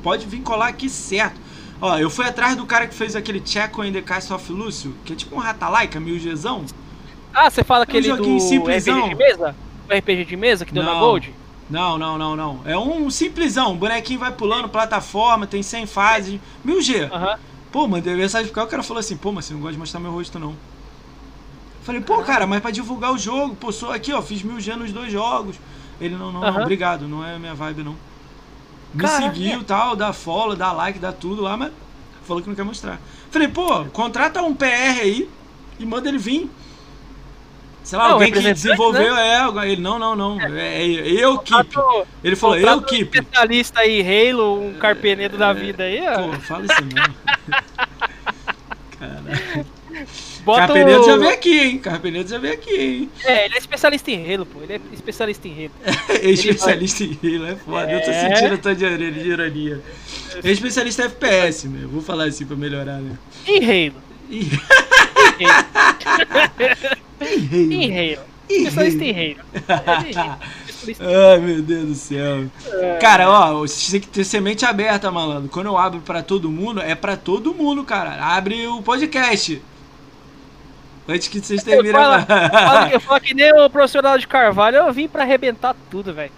pode 0.04 0.26
vir 0.26 0.42
colar 0.42 0.68
aqui 0.68 0.90
certo. 0.90 1.40
Ó, 1.80 1.98
eu 1.98 2.10
fui 2.10 2.26
atrás 2.26 2.58
do 2.58 2.66
cara 2.66 2.88
que 2.88 2.94
fez 2.94 3.16
aquele 3.16 3.42
Checo 3.44 3.86
in 3.86 3.94
the 3.94 4.02
Castle 4.02 4.36
of 4.36 4.52
Lúcio, 4.52 4.94
que 5.06 5.14
é 5.14 5.16
tipo 5.16 5.34
um 5.38 5.40
Ratalaika, 5.40 5.98
mil 5.98 6.20
Gzão. 6.20 6.66
Ah, 7.34 7.50
você 7.50 7.64
fala 7.64 7.86
aquele 7.86 8.10
do 8.10 8.10
É 8.10 8.14
um 8.16 8.18
joguinho 8.18 8.40
simplesão. 8.42 9.00
RPG 9.06 9.10
de 9.10 9.16
mesa? 9.16 9.56
O 9.90 9.98
RPG 9.98 10.26
de 10.26 10.36
mesa 10.36 10.66
que 10.66 10.74
deu 10.74 10.84
na 10.84 10.92
Não. 10.92 11.00
Gold? 11.00 11.34
Não, 11.70 11.98
não, 11.98 12.18
não, 12.18 12.36
não. 12.36 12.60
É 12.66 12.78
um 12.78 13.10
simplesão. 13.10 13.72
O 13.72 13.76
bonequinho 13.76 14.20
vai 14.20 14.32
pulando, 14.32 14.68
plataforma, 14.68 15.48
tem 15.48 15.64
100 15.64 15.86
fases. 15.86 16.40
Mil 16.66 16.82
G. 16.82 17.06
Aham. 17.06 17.38
Pô, 17.72 17.88
mandei 17.88 18.16
mensagem 18.16 18.48
pro 18.48 18.56
cara, 18.56 18.68
o 18.68 18.70
cara 18.70 18.84
falou 18.84 19.00
assim, 19.00 19.18
pô, 19.18 19.32
mas 19.32 19.46
você 19.46 19.54
não 19.54 19.60
gosta 19.60 19.74
de 19.74 19.80
mostrar 19.80 20.00
meu 20.00 20.12
rosto, 20.12 20.40
não. 20.40 20.56
Falei, 21.84 22.02
pô, 22.02 22.22
cara, 22.24 22.46
mas 22.46 22.62
pra 22.62 22.72
divulgar 22.72 23.14
o 23.14 23.18
jogo, 23.18 23.56
pô, 23.56 23.72
sou 23.72 23.92
aqui, 23.92 24.12
ó, 24.12 24.22
fiz 24.22 24.44
mil 24.44 24.60
G 24.60 24.76
nos 24.76 24.92
dois 24.92 25.12
jogos. 25.12 25.58
Ele, 26.00 26.16
não, 26.16 26.32
não, 26.32 26.42
não, 26.42 26.48
Aham. 26.50 26.62
obrigado, 26.62 27.08
não 27.08 27.26
é 27.26 27.40
minha 27.40 27.56
vibe, 27.56 27.84
não. 27.84 27.96
Me 28.94 29.02
Caraca. 29.02 29.34
seguiu 29.34 29.64
tal, 29.64 29.96
dá 29.96 30.14
follow, 30.14 30.56
dá 30.56 30.72
like, 30.72 31.00
dá 31.00 31.12
tudo 31.12 31.42
lá, 31.42 31.58
mas 31.58 31.72
falou 32.24 32.42
que 32.42 32.50
não 32.50 32.56
quer 32.56 32.64
mostrar. 32.64 33.00
Falei, 33.32 33.48
pô, 33.48 33.86
contrata 33.86 34.42
um 34.42 34.54
PR 34.54 35.02
aí 35.02 35.30
e 35.80 35.86
manda 35.86 36.10
ele 36.10 36.18
vir. 36.18 36.50
Sei 37.88 37.98
lá, 37.98 38.08
Não, 38.10 38.14
alguém 38.16 38.34
que 38.34 38.42
desenvolveu, 38.42 39.16
é, 39.16 39.48
ele, 39.72 39.82
não, 39.82 39.98
não, 39.98 40.14
não, 40.14 40.42
é, 40.42 40.84
é 40.84 41.08
eu 41.08 41.38
keep. 41.40 41.74
Contrata- 41.74 42.08
Ele 42.22 42.36
falou, 42.36 42.58
eu 42.58 42.68
contrata 42.68 42.94
um 42.94 42.98
especialista 42.98 43.80
aí, 43.80 44.30
Halo, 44.30 44.62
um 44.62 44.74
carpenedo 44.74 45.38
da 45.38 45.54
vida 45.54 45.84
aí, 45.86 46.06
ó. 46.06 46.24
Pô, 46.28 46.34
fala 46.42 46.66
isso 46.66 46.82
não. 46.84 47.16
Caralho. 49.00 49.66
Bota 50.44 50.68
Carpenedo 50.68 51.00
o... 51.02 51.06
já 51.06 51.16
veio 51.16 51.32
aqui, 51.32 51.60
hein? 51.60 51.80
Carpenedo 51.80 52.30
já 52.30 52.38
veio 52.40 52.54
aqui, 52.56 52.76
hein? 52.76 53.10
É, 53.24 53.46
ele 53.46 53.56
é 53.56 53.58
especialista 53.58 54.12
em 54.12 54.34
Halo, 54.34 54.46
pô. 54.46 54.62
Ele 54.64 54.74
é 54.74 54.82
especialista 54.92 55.48
em 55.48 55.54
Halo. 55.66 55.72
É 56.10 56.30
especialista 56.30 57.04
em 57.06 57.18
Halo, 57.24 57.48
é 57.48 57.56
foda. 57.56 57.90
Eu 57.90 58.02
tô 58.04 58.12
É. 58.12 58.36
sentindo 58.36 58.54
a 58.54 58.58
tua 58.58 58.76
de 58.76 58.84
ironia. 58.84 59.12
de 59.14 59.30
ironia. 59.30 59.82
É 60.44 60.52
especialista 60.52 61.04
em 61.04 61.06
FPS, 61.06 61.70
meu. 61.70 61.88
Vou 61.88 62.02
falar 62.02 62.26
assim 62.26 62.46
pra 62.46 62.58
melhorar, 62.58 63.00
né? 63.00 63.18
Em 63.48 63.64
Halo. 63.64 64.02
Em 64.30 64.42
Halo. 65.46 66.98
Halo. 67.20 67.38
ih. 67.52 68.18
Especialista 68.50 69.04
em 69.04 69.10
é 69.12 69.36
especialista 69.54 70.40
Ai, 71.02 71.40
meu 71.40 71.62
Deus 71.62 71.86
do 71.86 71.96
céu. 71.96 72.46
Cara, 73.02 73.30
ó, 73.30 73.60
você 73.60 73.92
tem 73.92 74.00
que 74.00 74.08
ter 74.08 74.24
semente 74.24 74.66
aberta, 74.66 75.12
malandro. 75.12 75.50
Quando 75.50 75.66
eu 75.66 75.78
abro 75.78 76.00
pra 76.00 76.22
todo 76.24 76.50
mundo, 76.50 76.80
é 76.80 76.96
pra 76.96 77.18
todo 77.18 77.54
mundo, 77.54 77.84
cara. 77.84 78.24
Abre 78.24 78.68
o 78.68 78.82
podcast. 78.82 79.62
Antes 81.10 81.28
que 81.30 81.40
vocês 81.40 81.64
terminem. 81.64 81.92
Fala, 81.94 82.90
eu 82.92 83.00
falo 83.00 83.20
que 83.22 83.34
nem 83.34 83.52
o 83.54 83.70
profissional 83.70 84.18
de 84.18 84.28
Carvalho, 84.28 84.78
eu 84.78 84.94
vim 84.94 85.08
pra 85.08 85.24
arrebentar 85.24 85.76
tudo, 85.90 86.14
velho. 86.14 86.32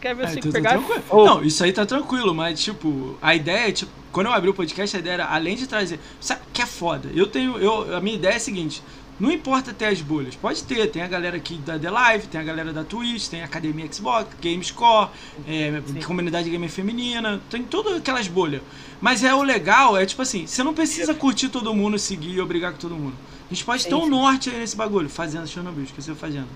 Quer 0.00 0.14
ver 0.14 0.24
Ah, 0.24 0.28
se 0.28 0.40
tá 0.40 0.50
pegar. 0.50 0.80
Não, 1.10 1.42
isso 1.44 1.62
aí 1.62 1.72
tá 1.72 1.84
tranquilo, 1.86 2.34
mas 2.34 2.62
tipo, 2.62 3.18
a 3.20 3.34
ideia 3.34 3.68
é, 3.68 3.72
tipo, 3.72 3.92
quando 4.10 4.26
eu 4.26 4.32
abri 4.32 4.48
o 4.48 4.54
podcast, 4.54 4.96
a 4.96 4.98
ideia 4.98 5.14
era, 5.14 5.26
além 5.26 5.56
de 5.56 5.66
trazer. 5.66 6.00
Sabe 6.20 6.40
que 6.52 6.62
é 6.62 6.66
foda? 6.66 7.10
Eu 7.14 7.26
tenho. 7.26 7.58
Eu, 7.58 7.96
a 7.96 8.00
minha 8.00 8.16
ideia 8.16 8.34
é 8.34 8.36
a 8.36 8.40
seguinte. 8.40 8.82
Não 9.18 9.30
importa 9.30 9.72
ter 9.72 9.86
as 9.86 10.00
bolhas, 10.00 10.34
pode 10.34 10.64
ter, 10.64 10.88
tem 10.90 11.00
a 11.02 11.06
galera 11.06 11.36
aqui 11.36 11.54
da 11.58 11.78
The 11.78 11.88
Live, 11.88 12.26
tem 12.26 12.40
a 12.40 12.44
galera 12.44 12.72
da 12.72 12.82
Twitch, 12.82 13.28
tem 13.28 13.42
a 13.42 13.44
Academia 13.44 13.86
Xbox, 13.92 14.28
Gamescore, 14.42 15.08
é, 15.46 15.80
comunidade 16.04 16.50
gamer 16.50 16.68
feminina, 16.68 17.40
tem 17.48 17.62
todas 17.62 17.96
aquelas 17.96 18.26
bolhas. 18.26 18.60
Mas 19.00 19.22
é 19.22 19.32
o 19.32 19.42
legal, 19.42 19.96
é 19.96 20.04
tipo 20.04 20.20
assim, 20.22 20.46
você 20.48 20.64
não 20.64 20.74
precisa 20.74 21.14
curtir 21.14 21.48
todo 21.48 21.72
mundo, 21.72 21.96
seguir 21.98 22.32
e 22.34 22.40
obrigar 22.40 22.72
com 22.72 22.78
todo 22.78 22.96
mundo. 22.96 23.14
A 23.48 23.54
gente 23.54 23.64
pode 23.64 23.82
Sim, 23.84 23.90
ter 23.90 23.94
um 23.94 24.06
norte 24.08 24.50
aí 24.50 24.58
nesse 24.58 24.74
bagulho, 24.74 25.08
fazendo 25.08 25.46
Chernobyl, 25.46 25.84
esqueceu 25.84 26.16
fazendo. 26.16 26.48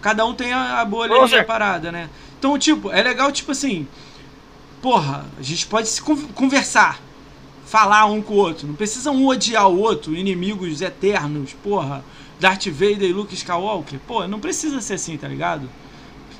Cada 0.00 0.24
um 0.24 0.34
tem 0.34 0.52
a, 0.52 0.80
a 0.80 0.84
bolha 0.84 1.14
Ô, 1.14 1.22
aí, 1.22 1.28
Zé. 1.28 1.40
a 1.40 1.44
parada, 1.44 1.90
né? 1.90 2.08
Então, 2.38 2.56
tipo, 2.58 2.92
é 2.92 3.02
legal, 3.02 3.32
tipo 3.32 3.50
assim, 3.50 3.88
porra, 4.82 5.24
a 5.38 5.42
gente 5.42 5.66
pode 5.66 5.88
se 5.88 6.00
con- 6.02 6.28
conversar, 6.34 7.00
falar 7.64 8.06
um 8.06 8.20
com 8.22 8.34
o 8.34 8.36
outro. 8.36 8.66
Não 8.66 8.74
precisa 8.74 9.10
um 9.10 9.26
odiar 9.26 9.68
o 9.68 9.78
outro, 9.80 10.14
inimigos 10.14 10.80
eternos, 10.80 11.52
porra. 11.62 12.04
Darth 12.40 12.66
Vader 12.66 13.04
e 13.04 13.12
Luke 13.12 13.34
Skywalker. 13.34 13.98
Pô, 14.06 14.26
não 14.26 14.38
precisa 14.40 14.80
ser 14.80 14.94
assim, 14.94 15.16
tá 15.16 15.28
ligado? 15.28 15.68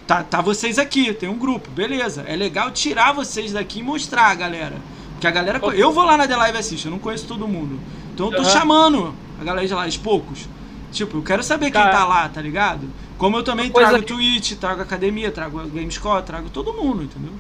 Tá, 0.07 0.23
tá 0.23 0.41
vocês 0.43 0.79
aqui, 0.79 1.15
tem 1.15 1.29
um 1.29 1.39
grupo, 1.39 1.71
beleza. 1.71 2.25
É 2.27 2.37
legal 2.37 2.71
tirar 2.71 3.13
vocês 3.13 3.53
daqui 3.53 3.79
e 3.79 3.83
mostrar 3.83 4.25
a 4.31 4.35
galera. 4.35 4.77
Porque 5.13 5.27
a 5.27 5.31
galera. 5.31 5.61
Eu 5.75 5.93
vou 5.93 6.05
lá 6.05 6.17
na 6.17 6.27
The 6.27 6.37
Live 6.37 6.59
assistir, 6.59 6.87
eu 6.89 6.91
não 6.91 6.99
conheço 6.99 7.27
todo 7.27 7.49
mundo. 7.49 7.79
Então 8.13 8.27
eu 8.27 8.33
tô 8.37 8.43
Uhum. 8.43 8.51
chamando 8.51 9.15
a 9.41 9.45
galera 9.45 9.67
de 9.67 9.73
lá, 9.73 9.87
os 9.87 9.97
poucos. 9.97 10.47
Tipo, 10.93 11.19
eu 11.19 11.23
quero 11.23 11.43
saber 11.43 11.67
quem 11.71 11.81
Cara, 11.81 11.91
tá 11.97 12.05
lá, 12.05 12.29
tá 12.29 12.43
ligado? 12.43 12.89
Como 13.17 13.37
eu 13.37 13.43
também 13.43 13.71
trago 13.71 13.99
que- 14.01 14.05
Twitch, 14.13 14.53
trago 14.59 14.83
academia, 14.83 15.31
trago 15.33 15.59
Gamescore, 15.69 16.23
trago 16.25 16.51
todo 16.51 16.73
mundo, 16.75 17.05
entendeu? 17.05 17.33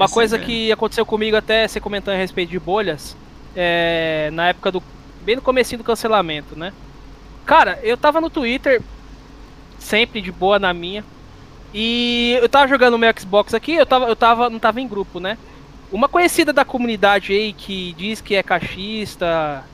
Uma 0.00 0.06
Essa 0.06 0.14
coisa 0.14 0.36
é. 0.36 0.38
que 0.38 0.72
aconteceu 0.72 1.04
comigo 1.04 1.36
até 1.36 1.68
você 1.68 1.78
comentando 1.78 2.14
a 2.14 2.18
respeito 2.18 2.48
de 2.50 2.58
bolhas, 2.58 3.14
é, 3.54 4.30
na 4.32 4.48
época 4.48 4.72
do. 4.72 4.82
bem 5.22 5.36
no 5.36 5.42
comecinho 5.42 5.78
do 5.78 5.84
cancelamento, 5.84 6.56
né? 6.58 6.72
Cara, 7.44 7.78
eu 7.82 7.96
tava 7.98 8.18
no 8.20 8.30
Twitter, 8.30 8.80
sempre 9.78 10.20
de 10.22 10.32
boa 10.32 10.58
na 10.58 10.72
minha. 10.72 11.04
E 11.74 12.38
eu 12.40 12.48
tava 12.48 12.66
jogando 12.66 12.94
o 12.94 12.98
meu 12.98 13.12
Xbox 13.18 13.52
aqui, 13.52 13.74
eu 13.74 13.84
tava, 13.86 14.06
eu 14.06 14.16
tava, 14.16 14.48
não 14.48 14.58
tava 14.58 14.80
em 14.80 14.88
grupo, 14.88 15.20
né? 15.20 15.36
Uma 15.92 16.08
conhecida 16.08 16.52
da 16.52 16.64
comunidade 16.64 17.32
aí 17.32 17.52
que 17.52 17.92
diz 17.92 18.20
que 18.20 18.34
é 18.34 18.42
cachista, 18.42 19.64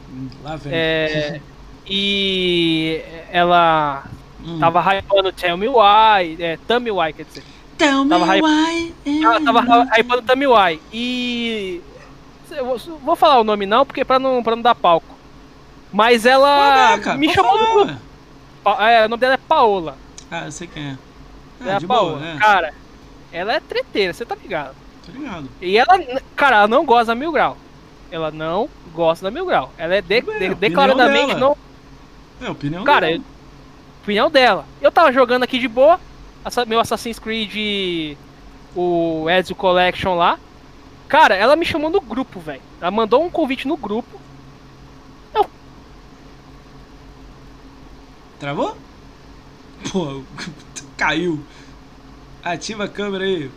Lá 0.43 0.57
vem. 0.57 0.73
é, 0.75 1.41
e 1.87 3.01
ela 3.31 4.05
Hum. 4.45 4.59
tava 4.61 4.81
hypando 4.81 5.33
Tell 5.33 5.57
Me 5.57 5.69
Why, 5.69 6.37
é, 6.41 6.59
Tell 6.69 6.81
Me 6.81 6.91
Why, 6.91 7.13
quer 7.13 7.25
dizer. 7.25 7.43
Tell 7.79 8.05
me 8.05 8.11
tava 8.11 8.25
why. 8.41 8.95
Ela 9.23 9.41
tava 9.41 9.85
hypando 9.99 10.23
Tell 10.23 10.37
Why. 10.47 10.81
E. 10.93 11.81
Eu 12.51 12.65
vou, 12.65 12.79
falar 13.17 13.41
o 13.41 13.45
nome 13.45 13.67
não, 13.67 13.85
porque 13.85 14.05
pra 14.05 14.19
não, 14.19 14.43
pra 14.43 14.55
não 14.57 14.63
dar 14.63 14.75
palco. 14.75 15.15
Mas 15.93 16.25
ela 16.25 16.49
Caraca, 16.97 17.15
me 17.17 17.27
pode 17.27 17.35
chamou 17.37 17.59
falar, 17.59 17.85
do. 17.93 17.99
Pa- 18.63 18.91
É, 18.91 19.07
o 19.07 19.09
nome 19.09 19.21
dela 19.21 19.35
é 19.35 19.39
Paola. 19.39 19.97
Ah, 20.31 20.47
eu 20.47 20.53
sei 20.53 20.67
quem 20.67 20.83
é. 20.91 20.97
É, 21.67 21.69
É, 21.71 21.75
a 21.77 21.81
Paola. 21.81 22.19
boa, 22.19 22.27
é. 22.29 22.37
Cara, 22.39 22.75
ela 23.33 23.53
é 23.55 23.61
treteira, 23.61 24.13
você 24.13 24.25
tá 24.25 24.35
ligado? 24.35 24.75
Tô 25.05 25.13
ligado. 25.13 25.49
E 25.61 25.77
ela, 25.77 25.99
cara, 26.35 26.57
ela 26.59 26.69
não 26.69 26.85
gosta 26.85 27.07
da 27.07 27.15
Mil 27.15 27.31
Grau. 27.33 27.57
Ela 28.11 28.31
não 28.31 28.69
gosta 28.95 29.25
da 29.25 29.31
Mil 29.31 29.45
Grau. 29.47 29.73
Ela 29.77 29.97
é 29.97 30.01
de- 30.03 30.21
de- 30.23 30.55
declaradamente 30.55 31.35
dela. 31.35 31.41
não. 31.41 31.57
É 32.47 32.51
opinião 32.51 32.85
Cara, 32.85 33.07
dela. 33.07 33.19
eu- 33.19 33.23
opinião 34.03 34.31
dela. 34.31 34.65
Eu 34.81 34.91
tava 34.93 35.13
jogando 35.13 35.43
aqui 35.43 35.59
de 35.59 35.69
boa, 35.69 35.99
meu 36.67 36.81
Assassin's 36.81 37.19
Creed, 37.19 38.17
o 38.75 39.27
Ezio 39.29 39.55
Collection 39.55 40.15
lá. 40.15 40.39
Cara, 41.09 41.35
ela 41.35 41.57
me 41.57 41.65
chamou 41.65 41.91
no 41.91 42.01
grupo, 42.01 42.41
velho. 42.41 42.63
Ela 42.81 42.91
mandou 42.91 43.25
um 43.25 43.31
convite 43.31 43.69
no 43.69 43.77
grupo. 43.77 44.21
Travou? 48.39 48.77
Pô, 49.91 50.23
caiu. 50.97 51.43
Ativa 52.43 52.85
a 52.85 52.89
câmera 52.89 53.25
aí. 53.25 53.51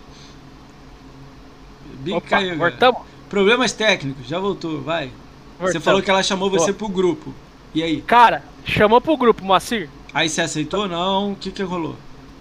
Big 2.00 2.16
Opa, 2.16 2.28
caiu. 2.28 2.58
voltamos. 2.58 3.02
Problemas 3.30 3.74
técnicos, 3.74 4.26
já 4.26 4.40
voltou, 4.40 4.82
vai. 4.82 5.12
Você 5.60 5.80
falou 5.80 6.02
que 6.02 6.10
ela 6.10 6.24
chamou 6.24 6.50
você 6.50 6.72
Boa. 6.72 6.78
pro 6.78 6.88
grupo. 6.88 7.34
E 7.76 7.84
aí? 7.84 8.02
Cara, 8.02 8.44
chamou 8.64 9.02
pro 9.02 9.18
grupo, 9.18 9.44
Moacir. 9.44 9.90
Aí 10.14 10.30
você 10.30 10.42
aceitou? 10.42 10.88
Não. 10.88 11.34
O 11.34 11.36
que 11.36 11.52
que 11.52 11.62
rolou? 11.62 11.96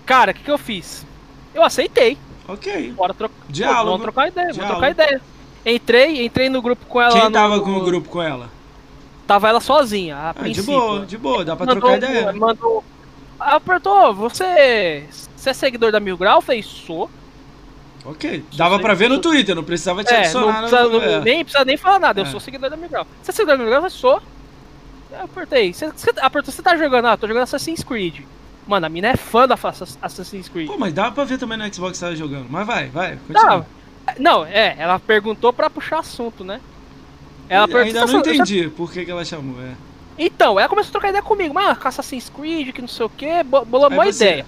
Cara, 0.09 0.31
o 0.33 0.35
que, 0.35 0.43
que 0.43 0.51
eu 0.51 0.59
fiz? 0.59 1.07
Eu 1.55 1.63
aceitei. 1.63 2.17
Ok. 2.49 2.93
Bora 2.97 3.13
trocar. 3.15 3.35
Diálogo. 3.49 3.91
Vamos 3.91 4.03
trocar 4.03 4.29
ideia, 4.29 4.47
vamos 4.47 4.57
Diálogo. 4.57 4.81
trocar 4.81 4.91
ideia. 4.91 5.21
Entrei, 5.67 6.25
entrei 6.25 6.49
no 6.49 6.63
grupo 6.63 6.87
com 6.87 7.01
ela. 7.01 7.13
Quem 7.13 7.25
no- 7.25 7.31
tava 7.31 7.61
com 7.61 7.71
o 7.77 7.85
grupo 7.85 8.09
com 8.09 8.23
ela? 8.23 8.49
Tava 9.27 9.49
ela 9.51 9.61
sozinha, 9.61 10.17
a 10.17 10.31
Ah, 10.31 10.33
de 10.33 10.39
princípio. 10.41 10.73
boa, 10.81 11.05
de 11.07 11.19
boa, 11.19 11.45
dá 11.45 11.55
pra 11.55 11.67
mandou, 11.67 11.81
trocar 11.83 11.97
ideia. 11.99 12.33
Mandou. 12.33 12.83
Apertou, 13.39 14.15
você. 14.15 15.05
Você 15.37 15.51
é 15.51 15.53
seguidor 15.53 15.93
da 15.93 16.01
Mil 16.01 16.17
Grau? 16.17 16.39
Eu 16.39 16.43
falei, 16.43 16.63
sou. 16.63 17.11
Ok. 18.05 18.43
Dava 18.57 18.77
sei- 18.77 18.83
pra 18.83 18.95
ver 18.95 19.09
no 19.09 19.17
sou- 19.17 19.23
Twitter, 19.25 19.55
não 19.55 19.63
precisava 19.63 20.03
te 20.03 20.09
É, 20.09 20.15
não 20.15 20.21
adicionar. 20.23 20.59
precisa, 20.61 20.83
no... 20.85 20.91
não- 20.91 21.03
é. 21.03 21.21
nem 21.21 21.45
precisa 21.45 21.65
nem 21.67 21.77
falar 21.77 21.99
nada, 21.99 22.21
eu 22.21 22.25
É. 22.25 22.31
sou 22.31 22.41
seguidor 22.41 22.71
da 22.71 22.77
Mil 22.77 22.89
Grau. 22.89 23.07
Você 23.23 23.31
é 23.31 23.35
seguidor 23.35 23.59
da 23.59 23.63
Mil 23.63 23.71
Grau? 23.71 23.85
Eu 23.85 23.91
sou. 23.91 24.23
Eu 25.13 25.25
apertei. 25.25 25.73
Você, 25.75 25.91
você, 25.93 26.11
apertou, 26.21 26.53
você 26.53 26.63
tá 26.63 26.75
jogando? 26.77 27.07
Ah, 27.07 27.17
tô 27.17 27.29
jogando 27.29 27.43
Assassin's 27.43 27.83
Creed. 27.85 28.21
Mano, 28.69 28.85
a 28.87 28.89
mina 28.89 29.09
é 29.09 29.17
fã 29.17 29.49
da 29.49 29.57
Assassin's 30.03 30.49
Creed. 30.49 30.67
Pô, 30.69 30.77
mas 30.79 30.93
dava 30.93 31.11
pra 31.13 31.25
ver 31.25 31.39
também 31.39 31.57
no 31.57 31.65
Xbox 31.75 31.93
que 31.93 31.99
você 31.99 32.05
tava 32.05 32.15
jogando. 32.17 32.47
Mas 32.51 32.67
vai, 32.67 32.89
vai, 32.89 33.17
continua. 33.27 33.67
Tá. 34.07 34.15
Não, 34.19 34.45
é, 34.45 34.77
ela 34.79 34.99
perguntou 34.99 35.53
pra 35.53 35.71
puxar 35.71 36.01
assunto, 36.01 36.45
né? 36.45 36.61
Ela 37.49 37.67
Eu. 37.67 37.79
Ainda 37.79 38.01
não 38.01 38.07
"Você- 38.23 38.35
entendi 38.35 38.69
por 38.69 38.93
que, 38.93 39.05
que 39.07 39.11
ela 39.11 39.25
chamou. 39.25 39.61
É. 39.63 39.73
Então, 40.19 40.61
ela 40.61 40.69
começou 40.69 40.91
a 40.91 40.93
trocar 40.93 41.09
ideia 41.09 41.23
comigo, 41.23 41.55
mano, 41.55 41.75
com 41.77 41.89
Assassin's 41.89 42.29
Creed, 42.29 42.73
que 42.75 42.81
não 42.83 42.89
sei 42.89 43.07
o 43.07 43.09
que, 43.09 43.43
bolou 43.43 43.89
uma 43.89 44.07
ideia. 44.07 44.45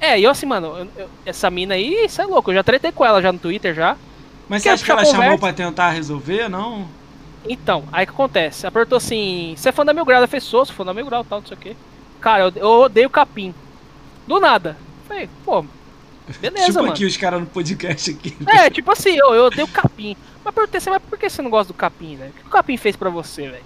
É, 0.00 0.18
e 0.18 0.24
eu 0.24 0.30
assim, 0.30 0.46
mano, 0.46 0.88
eu- 0.96 1.08
essa 1.26 1.50
mina 1.50 1.74
aí, 1.74 2.04
isso 2.06 2.22
é 2.22 2.24
louco, 2.24 2.50
eu 2.50 2.54
já 2.54 2.62
tretei 2.62 2.92
com 2.92 3.04
ela 3.04 3.20
já 3.20 3.30
no 3.32 3.38
Twitter 3.38 3.74
já. 3.74 3.96
Mas 4.48 4.62
você 4.62 4.68
acha 4.70 4.84
que 4.84 4.90
ela 4.90 5.00
puxar 5.00 5.10
chamou 5.12 5.24
conversa? 5.32 5.40
pra 5.46 5.52
tentar 5.52 5.90
resolver? 5.90 6.48
Não. 6.48 6.86
Então, 7.46 7.84
aí 7.92 8.06
que 8.06 8.12
acontece? 8.12 8.66
Apertou 8.66 8.96
assim, 8.96 9.54
você 9.56 9.68
é 9.68 9.72
fã 9.72 9.84
da 9.84 9.92
Mil 9.92 10.04
Grau, 10.04 10.18
ela 10.18 10.26
fez 10.26 10.44
sou, 10.44 10.64
sou 10.64 10.74
fã 10.74 10.84
da 10.84 10.94
Mil 10.94 11.04
Grau 11.06 11.24
tal, 11.24 11.40
não 11.40 11.46
sei 11.46 11.56
o 11.56 11.60
que. 11.60 11.76
Cara, 12.28 12.44
eu, 12.44 12.52
eu 12.56 12.68
odeio 12.80 13.08
capim. 13.08 13.54
Do 14.26 14.38
nada. 14.38 14.76
Falei, 15.06 15.30
pô, 15.46 15.64
beleza, 16.38 16.66
tipo 16.66 16.80
mano. 16.80 16.92
aqui 16.92 17.06
os 17.06 17.16
caras 17.16 17.40
no 17.40 17.46
podcast 17.46 18.10
aqui. 18.10 18.36
É, 18.46 18.68
tipo 18.68 18.92
assim, 18.92 19.16
eu, 19.16 19.32
eu 19.32 19.44
odeio 19.46 19.66
capim. 19.66 20.14
Mas 20.44 20.54
perguntei 20.54 20.76
assim, 20.76 20.90
mas 20.90 21.00
por 21.08 21.18
que 21.18 21.30
você 21.30 21.40
não 21.40 21.48
gosta 21.48 21.72
do 21.72 21.76
capim, 21.76 22.16
velho? 22.16 22.28
O 22.28 22.34
que 22.34 22.46
o 22.46 22.50
capim 22.50 22.76
fez 22.76 22.96
pra 22.96 23.08
você, 23.08 23.48
velho? 23.48 23.64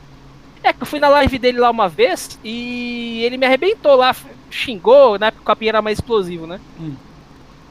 É 0.63 0.73
que 0.73 0.81
eu 0.81 0.87
fui 0.87 1.01
na 1.01 1.09
live 1.09 1.41
dele 1.41 1.59
lá 1.59 1.71
uma 1.71 1.89
vez 1.89 2.39
e 2.45 3.25
ele 3.25 3.37
me 3.37 3.47
arrebentou 3.47 3.97
lá, 3.97 4.15
xingou, 4.49 5.19
na 5.19 5.27
época 5.27 5.43
o 5.43 5.47
capim 5.47 5.67
era 5.67 5.83
mais 5.83 5.99
explosivo, 5.99 6.47
né? 6.47 6.61
Hum. 6.79 6.95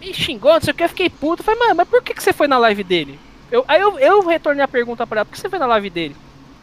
E 0.01 0.13
xingou, 0.13 0.51
não 0.51 0.59
sei 0.59 0.73
o 0.73 0.75
que, 0.75 0.83
eu 0.83 0.89
fiquei 0.89 1.09
puto. 1.09 1.41
Falei, 1.41 1.57
mano, 1.57 1.75
mas 1.75 1.87
por 1.87 2.03
que, 2.03 2.13
que 2.13 2.21
você 2.21 2.33
foi 2.33 2.49
na 2.49 2.57
live 2.57 2.83
dele? 2.83 3.17
Eu, 3.49 3.63
aí 3.65 3.79
eu, 3.79 3.97
eu 3.97 4.27
retornei 4.27 4.61
a 4.61 4.67
pergunta 4.67 5.07
pra 5.07 5.19
ela, 5.19 5.25
por 5.25 5.31
que 5.31 5.39
você 5.39 5.49
foi 5.49 5.57
na 5.57 5.67
live 5.67 5.89
dele? 5.89 6.17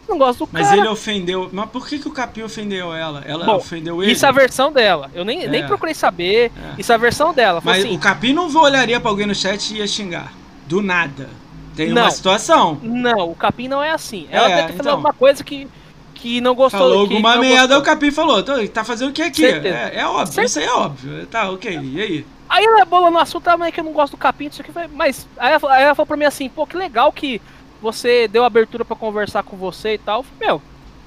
Não 0.09 0.17
gosto 0.19 0.47
do 0.47 0.49
Mas 0.53 0.67
cara. 0.69 0.79
ele 0.79 0.89
ofendeu. 0.89 1.51
Mas 1.53 1.69
por 1.71 1.87
que, 1.87 1.99
que 1.99 2.09
o 2.09 2.11
Capim 2.11 2.43
ofendeu 2.43 2.95
ela? 2.95 3.23
Ela 3.27 3.45
Bom, 3.45 3.57
ofendeu 3.57 4.03
ele? 4.03 4.13
Isso 4.13 4.25
é 4.25 4.29
a 4.29 4.33
versão 4.33 4.73
dela. 4.73 5.11
Eu 5.15 5.25
nem, 5.25 5.47
nem 5.49 5.63
É. 5.63 5.67
procurei 5.67 5.93
saber. 5.95 6.51
É. 6.57 6.81
Isso 6.81 6.91
é 6.91 6.95
a 6.95 6.99
versão 6.99 7.35
dela. 7.35 7.61
Mas 7.63 7.85
assim, 7.85 7.95
o 7.95 7.99
Capim 7.99 8.33
não 8.33 8.49
olharia 8.57 8.99
pra 8.99 9.11
alguém 9.11 9.27
no 9.27 9.35
chat 9.35 9.75
e 9.75 9.79
ia 9.79 9.87
xingar. 9.87 10.33
Do 10.67 10.81
nada. 10.83 11.29
Tem 11.77 11.91
Não. 11.91 12.03
uma 12.03 12.11
situação. 12.11 12.79
não, 12.83 13.31
o 13.31 13.35
capim 13.37 13.69
não 13.69 13.81
é 13.83 13.91
assim. 13.93 14.27
Ela 14.31 14.51
É, 14.51 14.57
deve 14.57 14.63
ter 14.69 14.73
falado 14.79 14.81
então. 14.81 14.93
alguma 14.95 15.13
coisa 15.13 15.45
que, 15.45 15.69
que 16.13 16.41
não 16.41 16.53
gostou. 16.55 16.81
Falou 16.81 17.01
alguma 17.03 17.37
merda, 17.37 17.77
gostou. 17.77 17.79
o 17.79 17.83
Capim 17.83 18.11
falou. 18.11 18.43
"Tô, 18.43 18.67
Tá 18.69 18.83
fazendo 18.83 19.11
o 19.11 19.13
que 19.13 19.23
aqui? 19.23 19.47
É, 19.47 19.93
é 20.01 20.07
óbvio, 20.07 20.27
Certeza. 20.35 20.45
isso 20.47 20.59
aí 20.59 20.65
é 20.65 20.73
óbvio. 20.73 21.27
Tá, 21.27 21.49
ok. 21.51 21.79
E 21.81 22.01
aí? 22.03 22.27
Aí 22.49 22.65
ela 22.65 22.85
bola 22.85 23.11
no 23.11 23.19
assunto, 23.19 23.47
ah, 23.47 23.57
mas 23.57 23.69
é 23.69 23.73
que 23.73 23.79
eu 23.79 23.85
não 23.85 23.93
gosto 23.93 24.13
do 24.13 24.17
capim, 24.17 24.47
isso 24.49 24.61
aqui. 24.61 24.73
Mas 24.93 25.29
aí 25.39 25.51
ela, 25.51 25.61
falou- 25.61 25.77
aí 25.77 25.83
ela 25.85 25.95
falou 25.95 26.07
pra 26.07 26.17
mim 26.17 26.25
assim, 26.25 26.49
pô, 26.49 26.67
que 26.67 26.77
legal 26.77 27.13
que 27.13 27.41
você 27.81 28.27
deu 28.29 28.45
abertura 28.45 28.85
pra 28.85 28.97
conversar 28.97 29.43
com 29.43 29.57
você 29.57 29.95
e 29.95 29.99
tal. 29.99 30.25
Eu 30.41 30.47
Meu, 30.47 30.63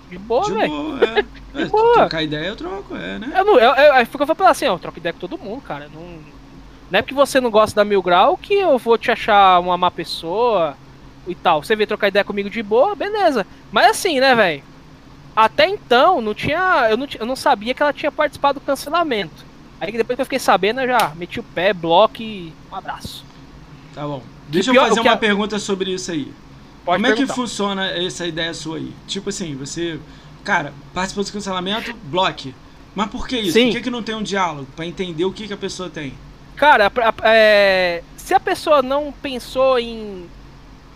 de 0.09 0.17
boa, 0.17 0.43
De 0.45 0.53
velho. 0.53 0.69
boa, 0.71 0.99
é. 1.03 1.25
é. 1.61 1.65
boa. 1.65 1.93
Trocar 1.93 2.23
ideia 2.23 2.47
eu 2.47 2.55
troco, 2.55 2.95
é, 2.95 3.19
né? 3.19 3.31
Eu 3.35 3.45
não, 3.45 3.59
eu, 3.59 3.71
eu, 3.73 3.93
aí 3.93 4.05
ficou 4.05 4.25
falando 4.27 4.51
assim, 4.51 4.65
ó, 4.65 4.73
eu 4.75 4.79
troco 4.79 4.97
ideia 4.99 5.13
com 5.13 5.19
todo 5.19 5.37
mundo, 5.37 5.61
cara. 5.61 5.89
Não, 5.93 6.01
não 6.89 6.99
é 6.99 7.01
porque 7.01 7.13
você 7.13 7.39
não 7.39 7.49
gosta 7.51 7.75
da 7.75 7.85
Mil 7.85 8.01
Grau 8.01 8.37
que 8.37 8.53
eu 8.53 8.77
vou 8.77 8.97
te 8.97 9.11
achar 9.11 9.59
uma 9.59 9.77
má 9.77 9.89
pessoa 9.89 10.75
e 11.27 11.33
tal. 11.35 11.63
Você 11.63 11.75
veio 11.75 11.87
trocar 11.87 12.07
ideia 12.09 12.25
comigo 12.25 12.49
de 12.49 12.61
boa, 12.61 12.95
beleza. 12.95 13.45
Mas 13.71 13.91
assim, 13.91 14.19
né, 14.19 14.35
velho? 14.35 14.63
Até 15.33 15.67
então, 15.69 16.19
não 16.19 16.33
tinha. 16.33 16.87
Eu 16.89 16.97
não, 16.97 17.07
eu 17.19 17.25
não 17.25 17.35
sabia 17.37 17.73
que 17.73 17.81
ela 17.81 17.93
tinha 17.93 18.11
participado 18.11 18.59
do 18.59 18.65
cancelamento. 18.65 19.45
Aí 19.79 19.91
depois 19.93 20.15
que 20.17 20.21
eu 20.21 20.25
fiquei 20.25 20.39
sabendo, 20.39 20.81
eu 20.81 20.87
já 20.87 21.13
meti 21.15 21.39
o 21.39 21.43
pé, 21.43 21.71
bloco 21.73 22.21
e. 22.21 22.51
Um 22.69 22.75
abraço. 22.75 23.23
Tá 23.95 24.01
bom. 24.05 24.21
Deixa 24.49 24.71
pior- 24.71 24.83
eu 24.83 24.89
fazer 24.89 24.99
uma 24.99 25.13
a- 25.13 25.17
pergunta 25.17 25.57
sobre 25.57 25.93
isso 25.93 26.11
aí. 26.11 26.31
Pode 26.85 26.97
Como 26.97 27.05
é 27.07 27.09
que 27.11 27.15
perguntar. 27.17 27.33
funciona 27.35 27.87
essa 27.91 28.25
ideia 28.25 28.53
sua 28.53 28.77
aí? 28.77 28.91
Tipo 29.07 29.29
assim, 29.29 29.55
você. 29.55 29.99
Cara, 30.43 30.73
participou 30.93 31.23
do 31.23 31.31
cancelamento, 31.31 31.93
bloque. 32.05 32.55
Mas 32.95 33.09
por 33.09 33.27
que 33.27 33.37
isso? 33.37 33.53
Sim. 33.53 33.67
Por 33.67 33.73
que, 33.77 33.81
que 33.83 33.89
não 33.89 34.01
tem 34.03 34.15
um 34.15 34.23
diálogo? 34.23 34.67
Pra 34.75 34.85
entender 34.85 35.23
o 35.23 35.31
que, 35.31 35.47
que 35.47 35.53
a 35.53 35.57
pessoa 35.57 35.89
tem. 35.89 36.13
Cara, 36.55 36.87
a- 36.87 37.09
a- 37.09 37.13
é, 37.33 38.03
se 38.17 38.33
a 38.33 38.39
pessoa 38.39 38.81
não 38.81 39.11
pensou 39.21 39.77
em. 39.79 40.25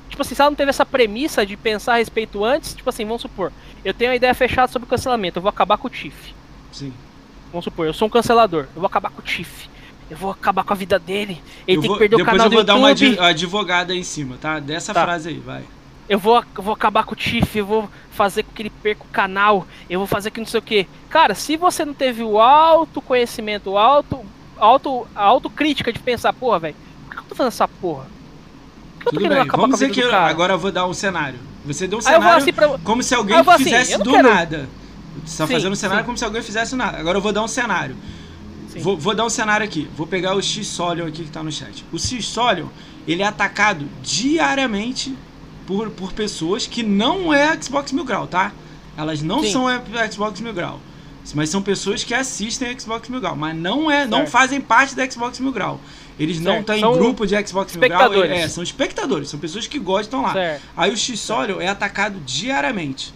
Tipo 0.09 0.21
assim, 0.21 0.33
se 0.35 0.41
ela 0.41 0.49
não 0.49 0.55
teve 0.55 0.69
essa 0.69 0.85
premissa 0.85 1.45
de 1.45 1.55
pensar 1.55 1.93
a 1.93 1.97
respeito 1.97 2.43
antes, 2.43 2.73
tipo 2.73 2.89
assim, 2.89 3.05
vamos 3.05 3.21
supor, 3.21 3.51
eu 3.83 3.93
tenho 3.93 4.11
uma 4.11 4.15
ideia 4.15 4.33
fechada 4.33 4.71
sobre 4.71 4.85
o 4.85 4.89
cancelamento, 4.89 5.37
eu 5.39 5.41
vou 5.41 5.49
acabar 5.49 5.77
com 5.77 5.87
o 5.87 5.89
Tiff. 5.89 6.33
Sim. 6.71 6.93
Vamos 7.51 7.63
supor, 7.65 7.85
eu 7.87 7.93
sou 7.93 8.07
um 8.07 8.11
cancelador, 8.11 8.61
eu 8.75 8.79
vou 8.81 8.85
acabar 8.85 9.09
com 9.11 9.19
o 9.21 9.23
Tiff. 9.23 9.69
Eu 10.09 10.15
vou 10.17 10.29
acabar 10.31 10.63
com 10.63 10.71
a 10.73 10.75
vida 10.75 10.99
dele. 10.99 11.41
Ele 11.67 11.77
Eu 11.77 11.81
tem 11.81 11.87
vou- 11.89 11.97
que 11.97 11.99
perder 11.99 12.15
o 12.15 12.17
depois 12.19 12.31
canal 12.37 12.47
eu 12.47 12.51
vou 12.51 12.61
do 12.63 12.67
dar 12.67 12.75
uma 12.75 12.89
YouTube. 12.91 13.19
advogada 13.19 13.93
aí 13.93 13.99
em 13.99 14.03
cima, 14.03 14.37
tá? 14.39 14.59
Dessa 14.59 14.93
Tá. 14.93 15.03
frase 15.03 15.29
aí, 15.29 15.39
vai. 15.39 15.63
Eu 16.07 16.19
vou, 16.19 16.43
eu 16.55 16.63
vou 16.63 16.73
acabar 16.73 17.03
com 17.03 17.13
o 17.13 17.15
Tiff, 17.15 17.57
eu 17.57 17.65
vou 17.65 17.89
fazer 18.11 18.43
com 18.43 18.51
que 18.53 18.61
ele 18.61 18.69
perca 18.69 19.03
o 19.03 19.07
canal, 19.07 19.67
eu 19.89 19.99
vou 19.99 20.07
fazer 20.07 20.29
que 20.29 20.39
não 20.39 20.45
sei 20.45 20.59
o 20.59 20.63
que. 20.63 20.87
Cara, 21.09 21.33
se 21.33 21.57
você 21.57 21.83
não 21.83 21.93
teve 21.93 22.21
o 22.21 22.39
autoconhecimento, 22.39 23.71
o 23.71 23.77
auto, 23.77 24.23
auto, 24.57 25.07
a 25.15 25.23
autocrítica 25.23 25.91
de 25.91 25.99
pensar, 25.99 26.31
porra, 26.33 26.59
velho, 26.59 26.75
por 27.05 27.15
que 27.15 27.19
eu 27.21 27.23
tô 27.23 27.35
fazendo 27.35 27.51
essa 27.51 27.67
porra? 27.67 28.03
Por 28.03 29.01
que 29.01 29.01
eu 29.01 29.05
tô 29.05 29.09
Tudo 29.11 29.21
querendo 29.21 29.49
bem. 29.49 29.57
Vamos 29.59 29.79
dizer 29.79 29.91
que 29.91 30.01
cara? 30.03 30.29
agora 30.29 30.53
eu 30.53 30.59
vou 30.59 30.71
dar 30.71 30.85
um 30.85 30.93
cenário. 30.93 31.39
Você 31.65 31.87
deu 31.87 31.97
um 31.97 32.01
eu 32.01 32.03
cenário 32.03 32.37
assim 32.37 32.53
pra. 32.53 32.77
como 32.83 33.01
se 33.01 33.15
alguém 33.15 33.37
eu 33.37 33.49
assim, 33.49 33.63
fizesse 33.63 33.93
eu 33.93 33.99
do 33.99 34.11
quero- 34.11 34.29
nada. 34.29 34.69
Você 35.25 35.37
tá 35.37 35.47
fazendo 35.47 35.71
um 35.71 35.75
cenário 35.75 36.01
sim. 36.03 36.05
como 36.05 36.17
se 36.17 36.25
alguém 36.25 36.43
fizesse 36.43 36.75
nada. 36.75 36.99
Agora 36.99 37.17
eu 37.17 37.21
vou 37.21 37.33
dar 37.33 37.43
um 37.43 37.47
cenário. 37.47 37.95
Vou, 38.77 38.97
vou, 38.97 39.15
dar 39.15 39.25
um 39.25 39.29
cenário 39.29 39.65
aqui. 39.65 39.89
Vou 39.95 40.05
pegar 40.05 40.35
o 40.35 40.41
X-Solion 40.41 41.07
aqui 41.07 41.23
que 41.23 41.31
tá 41.31 41.41
no 41.41 41.51
chat. 41.51 41.85
O 41.93 41.97
X-Solion, 41.97 42.67
ele 43.07 43.23
é 43.23 43.25
atacado 43.25 43.87
diariamente 44.03 45.15
por, 45.65 45.89
por 45.91 46.13
pessoas 46.13 46.67
que 46.67 46.83
não 46.83 47.33
é 47.33 47.59
Xbox 47.61 47.91
Mil 47.91 48.03
Grau, 48.03 48.27
tá? 48.27 48.51
Elas 48.97 49.21
não 49.21 49.43
Sim. 49.43 49.51
são 49.51 49.65
Xbox 50.11 50.39
Mil 50.39 50.53
Grau. 50.53 50.79
Mas 51.33 51.49
são 51.49 51.61
pessoas 51.61 52.03
que 52.03 52.13
assistem 52.13 52.77
Xbox 52.79 53.09
Mil 53.09 53.19
Grau, 53.19 53.35
mas 53.35 53.55
não 53.55 53.89
é, 53.89 54.05
não 54.05 54.27
fazem 54.27 54.61
parte 54.61 54.95
da 54.95 55.09
Xbox 55.09 55.39
Mil 55.39 55.51
Grau. 55.51 55.79
Eles 56.19 56.37
certo. 56.37 56.55
não 56.55 56.63
têm 56.63 56.79
são 56.79 56.93
grupo 56.93 57.25
de 57.25 57.47
Xbox 57.47 57.75
Mil 57.75 57.89
Grau, 57.89 58.13
é, 58.23 58.47
são 58.47 58.63
espectadores, 58.63 59.29
são 59.29 59.39
pessoas 59.39 59.67
que 59.67 59.79
gostam 59.79 60.21
lá. 60.21 60.33
Certo. 60.33 60.63
Aí 60.77 60.91
o 60.91 60.97
X-Solio 60.97 61.59
é 61.59 61.67
atacado 61.67 62.19
diariamente. 62.19 63.13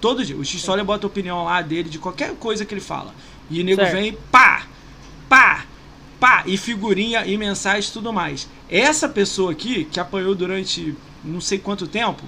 Todo 0.00 0.24
dia. 0.24 0.36
O 0.36 0.44
X-Solio 0.44 0.84
bota 0.84 1.06
a 1.06 1.08
opinião 1.08 1.44
lá 1.44 1.62
dele 1.62 1.88
de 1.88 1.98
qualquer 1.98 2.34
coisa 2.34 2.64
que 2.64 2.74
ele 2.74 2.80
fala. 2.80 3.14
E 3.50 3.60
o 3.60 3.64
nego 3.64 3.80
certo. 3.80 3.94
vem, 3.94 4.16
pá, 4.30 4.66
pá, 5.28 5.64
pá, 6.20 6.42
e 6.46 6.56
figurinha 6.56 7.24
e 7.26 7.36
mensagem 7.38 7.88
e 7.88 7.92
tudo 7.92 8.12
mais. 8.12 8.46
Essa 8.68 9.08
pessoa 9.08 9.52
aqui, 9.52 9.84
que 9.84 9.98
apanhou 9.98 10.34
durante 10.34 10.94
não 11.26 11.40
sei 11.40 11.58
quanto 11.58 11.86
tempo, 11.86 12.22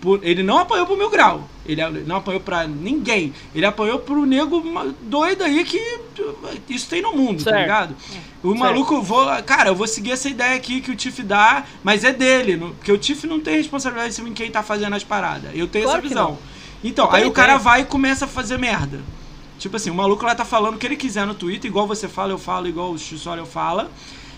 por, 0.00 0.18
ele 0.22 0.42
não 0.42 0.58
apanhou 0.58 0.84
pro 0.84 0.96
meu 0.96 1.08
grau. 1.08 1.48
Ele 1.64 1.80
não 2.04 2.16
apanhou 2.16 2.40
pra 2.40 2.66
ninguém. 2.66 3.32
Ele 3.54 3.64
apanhou 3.64 4.00
pro 4.00 4.26
nego 4.26 4.60
doido 5.02 5.44
aí 5.44 5.64
que 5.64 5.80
isso 6.68 6.88
tem 6.88 7.00
no 7.00 7.12
mundo, 7.12 7.38
tá 7.38 7.50
certo. 7.50 7.54
tá 7.54 7.60
ligado? 7.60 7.96
O 8.42 8.48
certo. 8.48 8.58
maluco, 8.58 9.00
vou, 9.00 9.24
cara, 9.44 9.70
eu 9.70 9.76
vou 9.76 9.86
seguir 9.86 10.10
essa 10.10 10.28
ideia 10.28 10.56
aqui 10.56 10.80
que 10.80 10.90
o 10.90 10.96
Tiff 10.96 11.22
dá, 11.22 11.64
mas 11.84 12.02
é 12.02 12.12
dele. 12.12 12.58
porque 12.58 12.90
o 12.90 12.98
Tiff 12.98 13.28
não 13.28 13.38
tem 13.38 13.56
responsabilidade 13.56 14.20
em 14.20 14.34
quem 14.34 14.50
tá 14.50 14.62
fazendo 14.62 14.96
as 14.96 15.04
paradas. 15.04 15.52
Eu 15.54 15.68
tenho 15.68 15.84
claro 15.84 16.00
essa 16.00 16.08
visão. 16.08 16.38
Então, 16.82 17.08
aí 17.12 17.24
o 17.24 17.30
cara 17.30 17.56
vai 17.56 17.82
e 17.82 17.84
começa 17.84 18.24
a 18.24 18.28
fazer 18.28 18.58
merda. 18.58 19.00
Tipo 19.56 19.76
assim, 19.76 19.90
o 19.90 19.94
maluco 19.94 20.24
lá 20.24 20.34
tá 20.34 20.44
falando 20.44 20.74
o 20.74 20.78
que 20.78 20.86
ele 20.86 20.96
quiser 20.96 21.24
no 21.24 21.34
Twitter, 21.34 21.70
igual 21.70 21.86
você 21.86 22.08
fala, 22.08 22.32
eu 22.32 22.38
falo, 22.38 22.66
igual 22.66 22.90
o 22.90 22.98
Xussório 22.98 23.46
fala. 23.46 23.88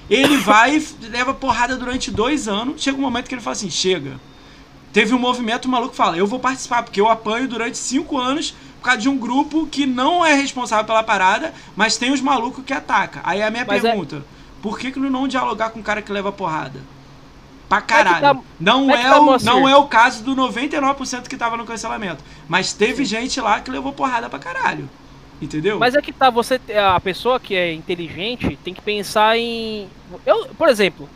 Ele 0.09 0.37
vai 0.37 0.77
e 0.77 1.07
leva 1.07 1.33
porrada 1.33 1.77
durante 1.77 2.11
dois 2.11 2.47
anos. 2.47 2.83
Chega 2.83 2.99
um 2.99 3.01
momento 3.01 3.29
que 3.29 3.35
ele 3.35 3.43
fala 3.43 3.57
assim: 3.57 3.71
chega. 3.71 4.21
Teve 4.93 5.15
um 5.15 5.19
movimento, 5.19 5.65
o 5.65 5.69
maluco 5.69 5.95
fala: 5.95 6.17
eu 6.17 6.27
vou 6.27 6.39
participar, 6.39 6.83
porque 6.83 7.01
eu 7.01 7.09
apanho 7.09 7.49
durante 7.49 7.79
cinco 7.79 8.19
anos 8.19 8.55
por 8.79 8.85
causa 8.85 9.01
de 9.01 9.09
um 9.09 9.17
grupo 9.17 9.67
que 9.67 9.87
não 9.87 10.25
é 10.25 10.35
responsável 10.35 10.85
pela 10.85 11.03
parada, 11.03 11.55
mas 11.75 11.97
tem 11.97 12.13
os 12.13 12.21
malucos 12.21 12.63
que 12.65 12.73
atacam. 12.73 13.23
Aí 13.25 13.43
a 13.43 13.51
minha 13.51 13.65
mas 13.67 13.83
é 13.83 13.89
pergunta: 13.89 14.17
é... 14.17 14.21
por 14.63 14.79
que, 14.79 14.93
que 14.93 15.01
não 15.01 15.27
dialogar 15.27 15.71
com 15.71 15.81
o 15.81 15.83
cara 15.83 16.03
que 16.03 16.13
leva 16.13 16.31
porrada? 16.31 16.81
Pra 17.69 17.81
caralho. 17.81 18.21
Tá, 18.21 18.37
não, 18.61 18.91
é, 18.91 19.03
tá, 19.03 19.21
o, 19.21 19.39
não 19.43 19.69
é 19.69 19.75
o 19.75 19.85
caso 19.87 20.23
do 20.23 20.37
99% 20.37 21.29
que 21.29 21.37
tava 21.37 21.57
no 21.57 21.65
cancelamento. 21.65 22.23
Mas 22.47 22.75
teve 22.75 23.05
Sim. 23.05 23.17
gente 23.17 23.41
lá 23.41 23.59
que 23.61 23.71
levou 23.71 23.93
porrada 23.93 24.29
pra 24.29 24.39
caralho. 24.39 24.89
Entendeu? 25.45 25.79
Mas 25.79 25.95
é 25.95 26.01
que 26.01 26.13
tá, 26.13 26.31
você, 26.31 26.59
a 26.75 26.99
pessoa 26.99 27.39
que 27.39 27.55
é 27.55 27.73
inteligente 27.73 28.59
tem 28.65 28.73
que 28.73 28.81
pensar 28.81 29.37
em. 29.37 29.89
Eu, 30.25 30.47
por 30.57 30.69
exemplo, 30.69 31.09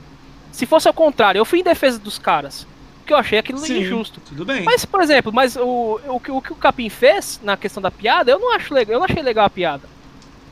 se 0.53 0.67
fosse 0.67 0.87
ao 0.87 0.95
contrário, 0.95 1.39
eu 1.39 1.45
fui 1.45 1.61
em 1.61 1.65
defesa 1.65 1.99
dos 1.99 2.19
caras. 2.19 2.67
Porque 2.99 3.15
eu 3.15 3.17
achei 3.17 3.39
aquilo 3.39 3.59
Sim, 3.59 3.81
injusto. 3.81 4.21
Tudo 4.21 4.45
bem. 4.45 4.63
Mas, 4.65 4.85
por 4.85 5.01
exemplo, 5.01 5.33
mas 5.33 5.57
o, 5.57 5.99
o, 6.07 6.17
o, 6.17 6.43
que 6.43 6.53
o 6.53 6.57
Capim 6.57 6.91
fez 6.91 7.41
na 7.43 7.57
questão 7.57 7.83
da 7.83 7.91
piada, 7.91 8.31
eu 8.31 8.39
não 8.39 8.55
acho 8.55 8.75
legal, 8.75 8.95
eu 8.95 8.99
não 8.99 9.07
achei 9.07 9.23
legal 9.23 9.47
a 9.47 9.51
piada. 9.51 9.89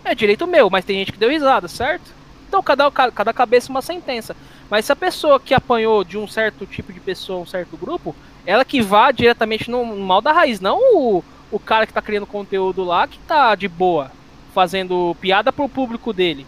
É 0.02 0.14
direito 0.14 0.46
meu, 0.46 0.70
mas 0.70 0.84
tem 0.84 0.98
gente 0.98 1.12
que 1.12 1.18
deu 1.18 1.28
risada, 1.28 1.68
certo? 1.68 2.14
Então 2.48 2.62
cada, 2.62 2.90
cada 2.90 3.32
cabeça 3.34 3.68
uma 3.68 3.82
sentença. 3.82 4.34
Mas 4.70 4.86
se 4.86 4.92
a 4.92 4.96
pessoa 4.96 5.38
que 5.38 5.52
apanhou 5.52 6.02
de 6.02 6.16
um 6.16 6.26
certo 6.26 6.64
tipo 6.64 6.92
de 6.94 7.00
pessoa, 7.00 7.42
um 7.42 7.46
certo 7.46 7.76
grupo, 7.76 8.16
ela 8.46 8.64
que 8.64 8.80
vá 8.80 9.10
diretamente 9.10 9.70
no 9.70 9.84
mal 9.84 10.22
da 10.22 10.32
raiz, 10.32 10.58
não 10.58 10.78
o, 10.94 11.22
o 11.50 11.58
cara 11.58 11.86
que 11.86 11.92
tá 11.92 12.02
criando 12.02 12.26
conteúdo 12.26 12.84
lá 12.84 13.06
que 13.06 13.18
tá 13.20 13.54
de 13.54 13.68
boa, 13.68 14.10
fazendo 14.54 15.16
piada 15.20 15.52
pro 15.52 15.68
público 15.68 16.12
dele. 16.12 16.46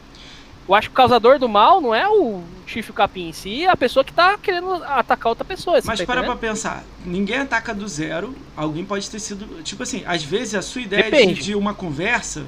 Eu 0.69 0.75
acho 0.75 0.89
que 0.89 0.93
o 0.93 0.97
causador 0.97 1.39
do 1.39 1.49
mal 1.49 1.81
não 1.81 1.95
é 1.95 2.07
o 2.07 2.43
chifre 2.67 2.93
capim 2.93 3.29
em 3.29 3.33
si, 3.33 3.65
é 3.65 3.71
a 3.71 3.77
pessoa 3.77 4.05
que 4.05 4.13
tá 4.13 4.37
querendo 4.37 4.75
atacar 4.85 5.31
outra 5.31 5.45
pessoa. 5.45 5.81
Mas 5.83 5.99
tá 5.99 6.05
para 6.05 6.23
pra 6.23 6.37
pensar, 6.37 6.85
ninguém 7.07 7.39
ataca 7.39 7.73
do 7.73 7.89
zero, 7.89 8.37
alguém 8.55 8.85
pode 8.85 9.09
ter 9.09 9.19
sido. 9.19 9.63
Tipo 9.63 9.83
assim, 9.83 10.03
às 10.07 10.23
vezes 10.23 10.55
a 10.55 10.61
sua 10.61 10.83
ideia 10.83 11.11
de, 11.11 11.35
de, 11.35 11.55
uma 11.55 11.73
conversa, 11.73 12.45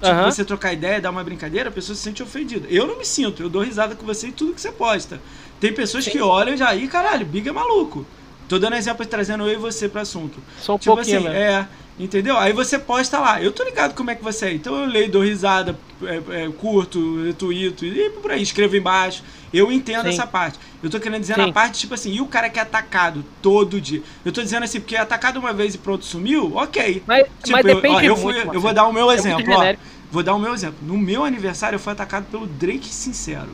tipo, 0.00 0.14
uhum. 0.14 0.24
você 0.24 0.44
trocar 0.44 0.72
ideia, 0.72 1.00
dar 1.00 1.10
uma 1.10 1.24
brincadeira, 1.24 1.68
a 1.68 1.72
pessoa 1.72 1.96
se 1.96 2.02
sente 2.02 2.22
ofendida. 2.22 2.68
Eu 2.70 2.86
não 2.86 2.96
me 2.96 3.04
sinto, 3.04 3.42
eu 3.42 3.48
dou 3.48 3.62
risada 3.62 3.96
com 3.96 4.06
você 4.06 4.28
em 4.28 4.32
tudo 4.32 4.54
que 4.54 4.60
você 4.60 4.70
posta. 4.70 5.20
Tem 5.58 5.72
pessoas 5.72 6.04
Sim. 6.04 6.12
que 6.12 6.20
olham 6.20 6.56
já 6.56 6.68
aí, 6.68 6.86
caralho, 6.86 7.26
Big 7.26 7.48
é 7.48 7.52
maluco. 7.52 8.06
Tô 8.48 8.58
dando 8.58 8.76
exemplo 8.76 9.04
trazendo 9.06 9.48
eu 9.48 9.54
e 9.54 9.56
você 9.56 9.88
pro 9.88 10.00
assunto. 10.00 10.38
Só 10.60 10.74
um 10.74 10.78
tipo 10.78 10.94
pouquinho, 10.94 11.18
assim, 11.18 11.28
né? 11.28 11.40
é. 11.40 11.68
Entendeu? 11.98 12.36
Aí 12.36 12.52
você 12.52 12.76
posta 12.76 13.20
lá. 13.20 13.40
Eu 13.40 13.52
tô 13.52 13.62
ligado 13.62 13.94
como 13.94 14.10
é 14.10 14.16
que 14.16 14.24
você 14.24 14.46
é. 14.46 14.54
Então 14.54 14.74
eu 14.80 14.86
leio, 14.86 15.10
dou 15.10 15.22
risada, 15.22 15.78
é, 16.02 16.44
é, 16.44 16.48
curto, 16.50 17.22
retuito 17.24 17.84
e 17.84 18.10
por 18.10 18.32
aí, 18.32 18.42
escrevo 18.42 18.76
embaixo. 18.76 19.22
Eu 19.52 19.70
entendo 19.70 20.02
Sim. 20.02 20.08
essa 20.08 20.26
parte. 20.26 20.58
Eu 20.82 20.90
tô 20.90 20.98
querendo 20.98 21.20
dizer 21.20 21.34
Sim. 21.34 21.46
na 21.46 21.52
parte, 21.52 21.78
tipo 21.78 21.94
assim, 21.94 22.12
e 22.12 22.20
o 22.20 22.26
cara 22.26 22.50
que 22.50 22.58
é 22.58 22.62
atacado 22.62 23.24
todo 23.40 23.80
dia? 23.80 24.02
Eu 24.24 24.32
tô 24.32 24.42
dizendo 24.42 24.64
assim, 24.64 24.80
porque 24.80 24.96
é 24.96 25.00
atacado 25.00 25.38
uma 25.38 25.52
vez 25.52 25.76
e 25.76 25.78
pronto 25.78 26.04
sumiu, 26.04 26.56
ok. 26.56 27.04
Mas, 27.06 27.26
tipo, 27.44 27.52
mas 27.52 27.64
depende 27.64 28.06
eu, 28.06 28.14
ó, 28.14 28.16
eu, 28.16 28.16
fui, 28.16 28.34
eu 28.40 28.60
vou 28.60 28.74
dar 28.74 28.86
o 28.88 28.92
meu 28.92 29.08
é 29.10 29.14
exemplo, 29.14 29.54
ó. 29.54 29.74
Vou 30.10 30.22
dar 30.22 30.34
o 30.34 30.38
meu 30.38 30.52
exemplo. 30.52 30.78
No 30.82 30.98
meu 30.98 31.24
aniversário 31.24 31.76
eu 31.76 31.80
fui 31.80 31.92
atacado 31.92 32.26
pelo 32.30 32.46
Drake 32.46 32.88
Sincero. 32.88 33.50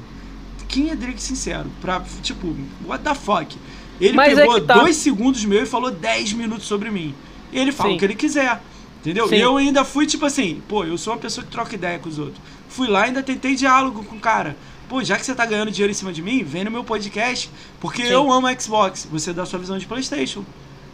Quem 0.67 0.91
é 0.91 0.97
Drake 0.97 1.23
Sincero? 1.23 1.71
Pra, 1.81 2.03
tipo, 2.23 2.57
what 2.87 3.05
the 3.05 3.15
fuck? 3.15 3.55
Ele 4.01 4.15
mas 4.15 4.39
é 4.39 4.43
pegou 4.43 4.61
tá. 4.62 4.75
dois 4.75 4.97
segundos 4.97 5.45
meu 5.45 5.62
e 5.62 5.67
falou 5.67 5.91
10 5.91 6.33
minutos 6.33 6.67
sobre 6.67 6.91
mim. 6.91 7.15
E 7.53 7.59
ele 7.59 7.73
fala 7.73 7.91
Sim. 7.91 7.97
o 7.97 7.99
que 7.99 8.05
ele 8.05 8.15
quiser. 8.15 8.61
Entendeu? 9.01 9.29
Sim. 9.29 9.37
E 9.37 9.41
eu 9.41 9.57
ainda 9.57 9.85
fui 9.85 10.07
tipo 10.07 10.27
assim, 10.27 10.63
pô, 10.69 10.85
eu 10.85 10.99
sou 10.99 11.15
uma 11.15 11.19
pessoa 11.19 11.45
que 11.45 11.51
troca 11.51 11.75
ideia 11.75 11.99
com 11.99 12.09
os 12.09 12.19
outros. 12.19 12.39
Fui 12.69 12.87
lá 12.87 13.01
e 13.01 13.05
ainda 13.09 13.23
tentei 13.23 13.55
diálogo 13.55 14.05
com 14.05 14.17
o 14.17 14.21
cara. 14.21 14.57
Pô, 14.89 15.03
já 15.03 15.17
que 15.17 15.25
você 15.25 15.35
tá 15.35 15.47
ganhando 15.47 15.71
dinheiro 15.71 15.91
em 15.91 15.95
cima 15.95 16.13
de 16.13 16.21
mim, 16.21 16.43
vem 16.43 16.65
no 16.65 16.71
meu 16.71 16.85
podcast, 16.85 17.51
porque 17.81 18.03
Sim. 18.05 18.11
eu 18.11 18.31
amo 18.31 18.49
Xbox. 18.61 19.09
Você 19.11 19.33
dá 19.33 19.45
a 19.45 19.47
sua 19.47 19.59
visão 19.59 19.79
de 19.79 19.87
PlayStation. 19.87 20.45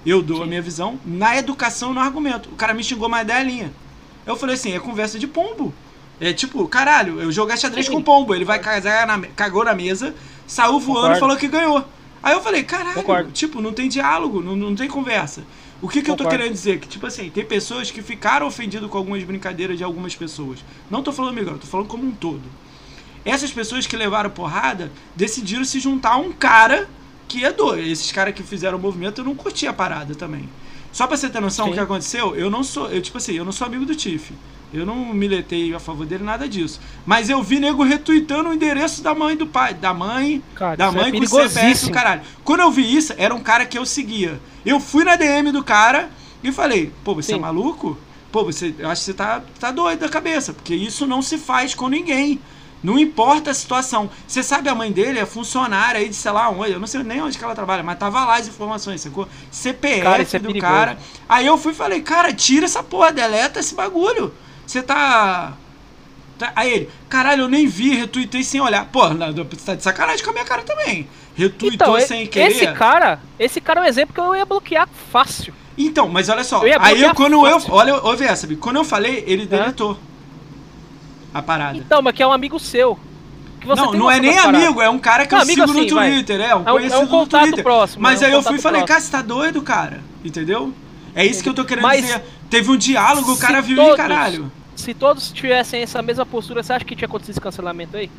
Eu 0.05 0.23
dou 0.23 0.43
a 0.43 0.47
minha 0.47 0.63
visão 0.63 1.01
na 1.05 1.37
educação 1.37 1.93
no 1.93 1.99
argumento. 2.01 2.49
O 2.51 2.57
cara 2.57 2.73
me 2.73 2.85
xingou 2.85 3.09
mais 3.09 3.27
da 3.27 3.43
linha. 3.43 3.73
Eu 4.25 4.37
falei 4.37 4.55
assim, 4.55 4.73
é 4.73 4.79
conversa 4.79 5.19
de 5.19 5.27
pombo. 5.27 5.75
É 6.21 6.33
tipo, 6.33 6.67
caralho, 6.69 7.21
eu 7.21 7.33
joguei 7.33 7.57
xadrez 7.57 7.87
Sim. 7.87 7.93
com 7.93 8.03
pombo. 8.03 8.35
Ele 8.35 8.45
vai 8.45 8.59
cagar 8.59 9.07
na, 9.07 9.19
cagou 9.29 9.65
na 9.65 9.75
mesa, 9.75 10.15
saiu 10.47 10.79
voando 10.79 11.17
e 11.17 11.21
falou 11.21 11.37
que 11.37 11.49
ganhou. 11.49 11.85
Aí 12.23 12.35
eu 12.35 12.43
falei, 12.43 12.65
caralho, 12.65 12.95
Concordo. 12.95 13.31
tipo, 13.33 13.61
não 13.61 13.73
tem 13.73 13.89
diálogo, 13.89 14.43
não, 14.43 14.57
não 14.57 14.75
tem 14.75 14.89
conversa. 14.89 15.45
O 15.87 15.89
que, 15.89 16.03
que 16.03 16.11
eu 16.11 16.17
tô 16.17 16.29
querendo 16.29 16.53
dizer? 16.53 16.81
Que, 16.81 16.89
tipo 16.89 17.07
assim, 17.07 17.31
tem 17.31 17.45
pessoas 17.45 17.93
que 17.93 18.03
ficaram 18.03 18.47
ofendidas 18.47 18.91
com 18.91 18.99
algumas 18.99 19.23
brincadeiras 19.23 19.79
de 19.79 19.85
algumas 19.85 20.17
pessoas. 20.17 20.59
Não 20.91 21.01
tô 21.01 21.13
falando 21.13 21.35
melhor, 21.35 21.59
tô 21.59 21.67
falando 21.67 21.87
como 21.87 22.05
um 22.05 22.11
todo. 22.11 22.43
Essas 23.25 23.53
pessoas 23.53 23.87
que 23.87 23.97
levaram 23.97 24.29
porrada 24.29 24.91
decidiram 25.15 25.65
se 25.65 25.79
juntar 25.79 26.15
a 26.15 26.17
um 26.17 26.33
cara 26.33 26.89
que 27.29 27.45
é 27.45 27.53
doido. 27.53 27.89
Esses 27.89 28.11
caras 28.11 28.35
que 28.35 28.43
fizeram 28.43 28.79
o 28.79 28.81
movimento, 28.81 29.21
eu 29.21 29.25
não 29.25 29.37
curti 29.37 29.67
a 29.69 29.73
parada 29.73 30.15
também. 30.17 30.49
Só 30.93 31.07
pra 31.07 31.17
você 31.17 31.29
ter 31.29 31.41
noção 31.41 31.69
do 31.69 31.75
que 31.75 31.81
aconteceu, 31.81 32.35
eu 32.35 32.51
não 32.51 32.65
sou, 32.65 32.91
eu 32.91 33.01
tipo 33.01 33.19
assim, 33.19 33.35
eu 33.35 33.45
não 33.45 33.53
sou 33.53 33.67
amigo 33.67 33.85
do 33.85 33.95
Tiff. 33.95 34.33
Eu 34.73 34.85
não 34.85 34.97
miletei 35.15 35.73
a 35.75 35.79
favor 35.79 36.05
dele, 36.05 36.25
nada 36.25 36.49
disso. 36.49 36.81
Mas 37.05 37.31
eu 37.31 37.43
vi 37.43 37.61
nego 37.61 37.83
retweetando 37.83 38.51
o 38.51 38.53
endereço 38.53 39.03
da 39.03 39.15
mãe 39.15 39.37
do 39.37 39.47
pai. 39.47 39.75
Da 39.75 39.95
mãe. 39.95 40.43
Cara, 40.55 40.77
da 40.77 40.93
mãe 40.93 41.09
é 41.09 41.13
com 41.13 41.19
o 41.19 41.49
CPF 41.49 41.87
do 41.87 41.93
caralho. 41.93 42.23
Quando 42.45 42.61
eu 42.61 42.71
vi 42.71 42.97
isso, 42.97 43.15
era 43.17 43.35
um 43.35 43.41
cara 43.41 43.65
que 43.65 43.79
eu 43.79 43.87
seguia. 43.87 44.41
Eu 44.65 44.81
fui 44.81 45.05
na 45.05 45.17
DM 45.17 45.53
do 45.53 45.63
cara 45.63 46.11
e 46.43 46.51
falei, 46.51 46.93
pô, 47.05 47.15
você 47.15 47.33
é 47.33 47.35
Sim. 47.35 47.41
é 47.41 47.43
maluco? 47.43 47.97
Pô, 48.33 48.45
você. 48.45 48.75
Eu 48.79 48.91
acho 48.91 49.03
que 49.03 49.07
você 49.07 49.15
tá, 49.15 49.43
tá 49.59 49.71
doido 49.71 50.01
da 50.01 50.09
cabeça. 50.09 50.53
Porque 50.53 50.75
isso 50.75 51.07
não 51.07 51.23
se 51.23 51.39
faz 51.39 51.75
com 51.75 51.89
ninguém. 51.89 52.41
Não 52.83 52.99
importa 52.99 53.51
a 53.51 53.55
situação. 53.55 54.11
Você 54.29 54.43
sabe, 54.43 54.69
a 54.69 54.75
mãe 54.75 54.93
dele 54.93 55.19
é 55.19 55.27
funcionária 55.27 56.01
aí 56.01 56.09
de 56.09 56.15
sei 56.15 56.31
lá 56.31 56.51
onde. 56.51 56.73
Eu 56.73 56.81
não 56.81 56.87
sei 56.87 57.03
nem 57.03 57.23
onde 57.23 57.39
que 57.39 57.43
ela 57.43 57.55
trabalha, 57.55 57.83
mas 57.83 57.99
tava 57.99 58.25
lá 58.25 58.37
as 58.37 58.47
informações, 58.47 59.01
sacou? 59.01 59.29
CPF 59.51 60.03
cara, 60.03 60.23
é 60.23 60.39
do 60.39 60.59
cara. 60.59 60.99
Aí 61.29 61.47
eu 61.47 61.57
fui 61.57 61.73
e 61.73 61.75
falei, 61.75 62.01
cara, 62.03 62.33
tira 62.33 62.67
essa 62.67 62.83
porra, 62.83 63.11
deleta 63.11 63.61
esse 63.61 63.75
bagulho. 63.75 64.33
Você 64.67 64.83
tá... 64.83 65.53
tá. 66.39 66.53
Aí 66.57 66.73
ele, 66.73 66.91
caralho, 67.09 67.43
eu 67.43 67.49
nem 67.49 67.67
vi, 67.67 67.95
retuitei 67.95 68.43
sem 68.43 68.61
olhar. 68.61 68.87
Pô, 68.87 69.09
você 69.09 69.65
tá 69.65 69.75
de 69.75 69.83
sacanagem 69.83 70.25
com 70.25 70.31
a 70.31 70.33
minha 70.33 70.45
cara 70.45 70.63
também. 70.63 71.09
Retuitou 71.37 71.99
então, 71.99 72.01
sem 72.01 72.27
querer. 72.27 72.51
Esse 72.51 72.67
cara, 72.73 73.21
esse 73.39 73.61
cara 73.61 73.81
é 73.81 73.83
um 73.85 73.87
exemplo 73.87 74.15
que 74.15 74.21
eu 74.21 74.35
ia 74.35 74.47
bloquear 74.47 74.89
fácil. 75.13 75.53
Então, 75.77 76.09
mas 76.09 76.29
olha 76.31 76.43
só, 76.43 76.67
eu 76.67 76.79
aí 76.81 77.03
eu, 77.03 77.15
quando 77.15 77.39
fácil. 77.43 77.69
eu. 77.69 77.75
Olha, 77.75 77.95
ouve 77.97 78.25
essa, 78.25 78.49
quando 78.57 78.77
eu 78.77 78.85
falei, 78.85 79.23
ele 79.27 79.45
deletou 79.45 79.99
a 81.35 81.43
parada. 81.43 81.77
Então, 81.77 82.01
mas 82.01 82.15
que 82.15 82.23
é 82.23 82.27
um 82.27 82.33
amigo 82.33 82.59
seu. 82.59 82.99
não, 83.63 83.93
não 83.93 84.11
é 84.11 84.19
nem 84.19 84.39
amigo, 84.39 84.81
é 84.81 84.89
um 84.89 84.99
cara 84.99 85.27
que 85.27 85.35
não, 85.35 85.43
eu 85.43 85.47
sigo 85.47 85.67
no 85.67 85.73
assim, 85.81 85.87
Twitter, 85.87 86.39
vai. 86.39 86.51
é, 86.51 86.57
um 86.57 86.63
é 86.63 86.65
conhecido 86.65 86.95
é 86.95 86.99
um 86.99 87.19
no 87.19 87.27
Twitter. 87.27 87.63
Próximo, 87.63 88.03
mas 88.03 88.23
é 88.23 88.25
um 88.25 88.29
aí 88.29 88.35
eu 88.35 88.43
fui 88.43 88.57
e 88.57 88.61
falei, 88.61 88.81
próximo. 88.81 88.87
cara, 88.87 89.01
você 89.01 89.11
tá 89.13 89.23
doido, 89.23 89.61
cara? 89.61 90.01
Entendeu? 90.25 90.73
É 91.17 91.25
isso 91.25 91.43
que 91.43 91.49
eu 91.49 91.55
tô 91.55 91.65
querendo 91.65 91.83
mas 91.83 92.03
dizer. 92.03 92.23
Teve 92.51 92.71
um 92.71 92.77
diálogo, 92.77 93.33
o 93.33 93.39
cara 93.39 93.61
viu 93.63 93.77
todos, 93.77 93.95
e 93.95 93.97
caralho. 93.97 94.53
Se 94.77 94.93
todos 94.93 95.33
tivessem 95.33 95.83
essa 95.83 96.03
mesma 96.03 96.27
postura, 96.27 96.63
você 96.63 96.75
acha 96.75 96.85
que 96.85 96.95
tinha 96.95 97.09
acontecido 97.09 97.33
esse 97.33 97.41
cancelamento 97.41 97.97
aí? 97.97 98.11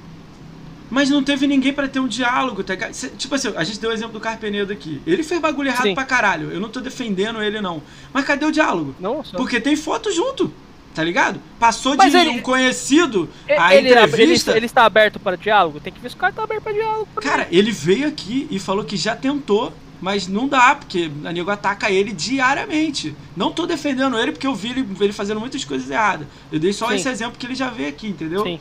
Mas 0.89 1.09
não 1.09 1.21
teve 1.21 1.45
ninguém 1.47 1.73
pra 1.73 1.87
ter 1.87 1.99
um 1.99 2.07
diálogo, 2.07 2.63
tá 2.63 2.75
Tipo 3.17 3.35
assim, 3.35 3.53
a 3.55 3.63
gente 3.63 3.79
deu 3.79 3.89
o 3.89 3.93
exemplo 3.93 4.13
do 4.13 4.19
Carpenedo 4.19 4.71
aqui. 4.73 5.01
Ele 5.05 5.21
fez 5.21 5.39
bagulho 5.39 5.67
errado 5.69 5.83
Sim. 5.83 5.93
pra 5.93 6.05
caralho. 6.05 6.49
Eu 6.49 6.59
não 6.59 6.69
tô 6.69 6.79
defendendo 6.79 7.41
ele, 7.43 7.61
não. 7.61 7.81
Mas 8.13 8.25
cadê 8.25 8.45
o 8.45 8.51
diálogo? 8.51 8.95
Não, 8.99 9.23
só... 9.23 9.35
Porque 9.37 9.59
tem 9.59 9.75
foto 9.75 10.11
junto, 10.11 10.51
tá 10.95 11.03
ligado? 11.03 11.39
Passou 11.59 11.95
Mas 11.97 12.11
de 12.13 12.17
ele- 12.17 12.29
um 12.29 12.39
conhecido 12.41 13.29
ele, 13.47 13.59
a 13.59 13.75
ele, 13.75 13.89
entrevista. 13.89 14.55
ele 14.55 14.65
está 14.65 14.85
aberto 14.85 15.19
para 15.19 15.35
diálogo? 15.37 15.79
Tem 15.81 15.91
que 15.91 15.99
ver 15.99 16.09
se 16.09 16.15
o 16.15 16.19
cara 16.19 16.31
tá 16.33 16.43
aberto 16.43 16.63
para 16.63 16.73
diálogo. 16.73 17.07
Cara, 17.17 17.47
ele 17.51 17.71
veio 17.71 18.07
aqui 18.07 18.47
e 18.49 18.57
falou 18.57 18.85
que 18.85 18.95
já 18.95 19.13
tentou, 19.13 19.73
mas 20.01 20.27
não 20.27 20.47
dá, 20.47 20.75
porque 20.75 21.11
a 21.25 21.31
nego 21.31 21.49
ataca 21.49 21.89
ele 21.89 22.11
diariamente. 22.11 23.15
Não 23.35 23.51
tô 23.51 23.65
defendendo 23.65 24.17
ele 24.17 24.31
porque 24.31 24.47
eu 24.47 24.55
vi 24.55 24.69
ele, 24.69 24.87
ele 24.99 25.13
fazendo 25.13 25.39
muitas 25.39 25.63
coisas 25.65 25.89
erradas. 25.89 26.27
Eu 26.51 26.59
dei 26.59 26.73
só 26.73 26.89
Sim. 26.89 26.95
esse 26.95 27.09
exemplo 27.09 27.37
que 27.37 27.45
ele 27.45 27.55
já 27.55 27.69
veio 27.69 27.89
aqui, 27.89 28.07
entendeu? 28.07 28.43
Sim. 28.43 28.59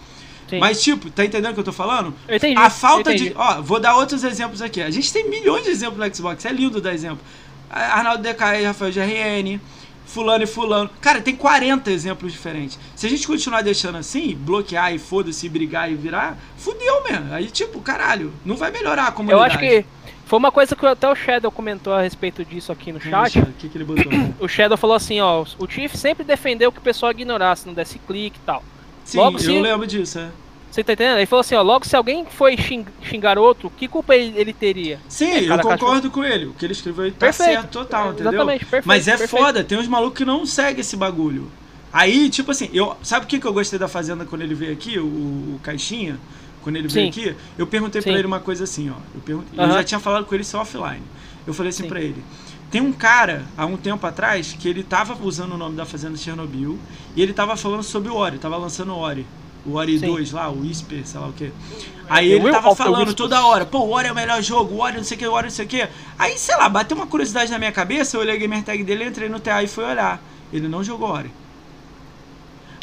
Sim. 0.48 0.60
Mas, 0.60 0.80
tipo, 0.80 1.10
tá 1.10 1.24
entendendo 1.24 1.50
o 1.50 1.54
que 1.54 1.60
eu 1.60 1.64
tô 1.64 1.72
falando? 1.72 2.14
eu 2.28 2.36
entendi. 2.36 2.56
A 2.56 2.70
falta 2.70 3.10
eu 3.10 3.14
entendi. 3.14 3.30
de. 3.30 3.36
Ó, 3.36 3.60
vou 3.62 3.80
dar 3.80 3.96
outros 3.96 4.22
exemplos 4.22 4.62
aqui. 4.62 4.80
A 4.80 4.90
gente 4.90 5.12
tem 5.12 5.28
milhões 5.28 5.64
de 5.64 5.70
exemplos 5.70 5.98
no 5.98 6.14
Xbox, 6.14 6.44
é 6.44 6.52
lindo 6.52 6.80
dar 6.80 6.94
exemplo. 6.94 7.18
Arnaldo 7.68 8.22
DKE, 8.22 8.64
Rafael 8.64 8.92
GRN, 8.92 9.60
Fulano 10.06 10.44
e 10.44 10.46
Fulano. 10.46 10.88
Cara, 11.00 11.20
tem 11.20 11.34
40 11.34 11.90
exemplos 11.90 12.32
diferentes. 12.32 12.78
Se 12.94 13.06
a 13.06 13.10
gente 13.10 13.26
continuar 13.26 13.62
deixando 13.62 13.98
assim, 13.98 14.36
bloquear 14.36 14.94
e 14.94 14.98
foda-se, 14.98 15.48
brigar 15.48 15.90
e 15.90 15.96
virar, 15.96 16.38
fudeu 16.56 17.02
mesmo. 17.02 17.34
Aí, 17.34 17.50
tipo, 17.50 17.80
caralho, 17.80 18.32
não 18.44 18.56
vai 18.56 18.70
melhorar 18.70 19.06
a 19.06 19.08
Eu 19.08 19.12
comunidade. 19.12 19.50
acho 19.50 19.58
que 19.58 19.84
foi 20.26 20.38
uma 20.38 20.52
coisa 20.52 20.76
que 20.76 20.84
até 20.84 21.08
o 21.08 21.14
Shadow 21.14 21.50
comentou 21.50 21.94
a 21.94 22.02
respeito 22.02 22.44
disso 22.44 22.70
aqui 22.72 22.92
no 22.92 23.00
chat. 23.00 23.38
O 23.38 23.46
que, 23.58 23.68
que 23.68 23.78
ele 23.78 23.84
botou? 23.84 24.12
O 24.38 24.46
Shadow 24.48 24.76
falou 24.76 24.96
assim, 24.96 25.20
ó, 25.20 25.44
o 25.58 25.66
Tiff 25.66 25.96
sempre 25.96 26.24
defendeu 26.24 26.70
que 26.70 26.78
o 26.78 26.82
pessoal 26.82 27.12
ignorasse, 27.12 27.66
não 27.66 27.72
desse 27.72 27.98
clique 27.98 28.38
e 28.38 28.44
tal. 28.44 28.62
Sim, 29.04 29.18
Logo, 29.18 29.36
eu 29.36 29.40
se- 29.40 29.60
lembro 29.60 29.86
disso, 29.86 30.18
é. 30.18 30.28
Você 30.70 30.84
tá 30.84 30.92
entendendo? 30.92 31.16
Ele 31.16 31.26
falou 31.26 31.40
assim, 31.40 31.54
ó, 31.54 31.62
logo 31.62 31.86
se 31.86 31.96
alguém 31.96 32.26
foi 32.28 32.54
xing- 32.56 32.84
xingar 33.02 33.38
outro, 33.38 33.70
que 33.70 33.88
culpa 33.88 34.14
ele, 34.14 34.38
ele 34.38 34.52
teria? 34.52 34.98
Sim, 35.08 35.30
É, 35.30 35.44
eu 35.48 35.58
concordo 35.60 36.10
com 36.10 36.22
ele. 36.22 36.46
O 36.46 36.52
que 36.52 36.66
ele 36.66 36.72
escreveu 36.72 37.04
aí 37.06 37.12
tá 37.12 37.18
Perfeito. 37.20 37.52
certo 37.52 37.70
total, 37.70 38.10
entendeu? 38.12 38.32
Exatamente, 38.32 38.64
perfeito. 38.66 38.86
Mas 38.86 39.08
é 39.08 39.16
perfeito. 39.16 39.30
foda, 39.42 39.64
tem 39.64 39.78
uns 39.78 39.88
malucos 39.88 40.18
que 40.18 40.24
não 40.24 40.44
seguem 40.44 40.80
esse 40.80 40.96
bagulho. 40.96 41.48
Aí, 41.92 42.28
tipo 42.28 42.50
assim, 42.50 42.68
eu, 42.74 42.94
sabe 43.02 43.24
o 43.24 43.28
que, 43.28 43.38
que 43.38 43.46
eu 43.46 43.54
gostei 43.54 43.78
da 43.78 43.88
Fazenda 43.88 44.26
quando 44.26 44.42
ele 44.42 44.54
veio 44.54 44.72
aqui, 44.72 44.98
o, 44.98 45.04
o 45.06 45.60
Caixinha? 45.62 46.18
Quando 46.66 46.74
ele 46.78 46.88
veio 46.88 47.12
Sim. 47.12 47.20
aqui, 47.20 47.36
eu 47.56 47.64
perguntei 47.64 48.02
pra 48.02 48.10
ele 48.10 48.26
uma 48.26 48.40
coisa 48.40 48.64
assim, 48.64 48.90
ó. 48.90 48.94
Eu, 49.14 49.20
perguntei, 49.20 49.56
eu 49.56 49.70
já 49.70 49.84
tinha 49.84 50.00
falado 50.00 50.26
com 50.26 50.34
ele 50.34 50.42
só 50.42 50.62
offline. 50.62 51.00
Eu 51.46 51.54
falei 51.54 51.70
assim 51.70 51.84
Sim. 51.84 51.88
pra 51.88 52.00
ele. 52.00 52.24
Tem 52.72 52.80
um 52.80 52.92
cara, 52.92 53.44
há 53.56 53.64
um 53.64 53.76
tempo 53.76 54.04
atrás, 54.04 54.56
que 54.58 54.68
ele 54.68 54.82
tava 54.82 55.16
usando 55.24 55.52
o 55.52 55.56
nome 55.56 55.76
da 55.76 55.86
Fazenda 55.86 56.16
Chernobyl 56.16 56.76
e 57.14 57.22
ele 57.22 57.32
tava 57.32 57.56
falando 57.56 57.84
sobre 57.84 58.08
o 58.08 58.16
Ori, 58.16 58.38
tava 58.38 58.56
lançando 58.56 58.92
o 58.92 58.98
Ori. 58.98 59.24
O 59.64 59.74
Ori 59.74 59.96
Sim. 60.00 60.06
2 60.06 60.32
lá, 60.32 60.48
o 60.48 60.62
Whisper, 60.62 61.06
sei 61.06 61.20
lá 61.20 61.28
o 61.28 61.32
quê. 61.32 61.52
Aí 62.10 62.30
The 62.30 62.34
ele 62.34 62.50
tava 62.50 62.74
falando 62.74 63.14
toda 63.14 63.46
hora, 63.46 63.64
pô, 63.64 63.82
o 63.82 63.90
Ori 63.92 64.08
é 64.08 64.12
o 64.12 64.14
melhor 64.16 64.42
jogo, 64.42 64.74
o 64.74 64.80
Ori 64.80 64.96
não 64.96 65.04
sei 65.04 65.16
o 65.16 65.20
que, 65.20 65.26
o 65.28 65.32
Ori 65.32 65.44
não 65.44 65.50
sei 65.52 65.66
o 65.66 65.68
que. 65.68 65.88
Aí, 66.18 66.36
sei 66.36 66.56
lá, 66.56 66.68
bateu 66.68 66.96
uma 66.96 67.06
curiosidade 67.06 67.48
na 67.48 67.60
minha 67.60 67.70
cabeça, 67.70 68.16
eu 68.16 68.22
olhei 68.22 68.34
a 68.34 68.38
gamer 68.38 68.64
tag 68.64 68.82
dele, 68.82 69.04
entrei 69.04 69.28
no 69.28 69.38
TA 69.38 69.62
e 69.62 69.68
fui 69.68 69.84
olhar. 69.84 70.20
Ele 70.52 70.66
não 70.66 70.82
jogou 70.82 71.10
Ori. 71.10 71.30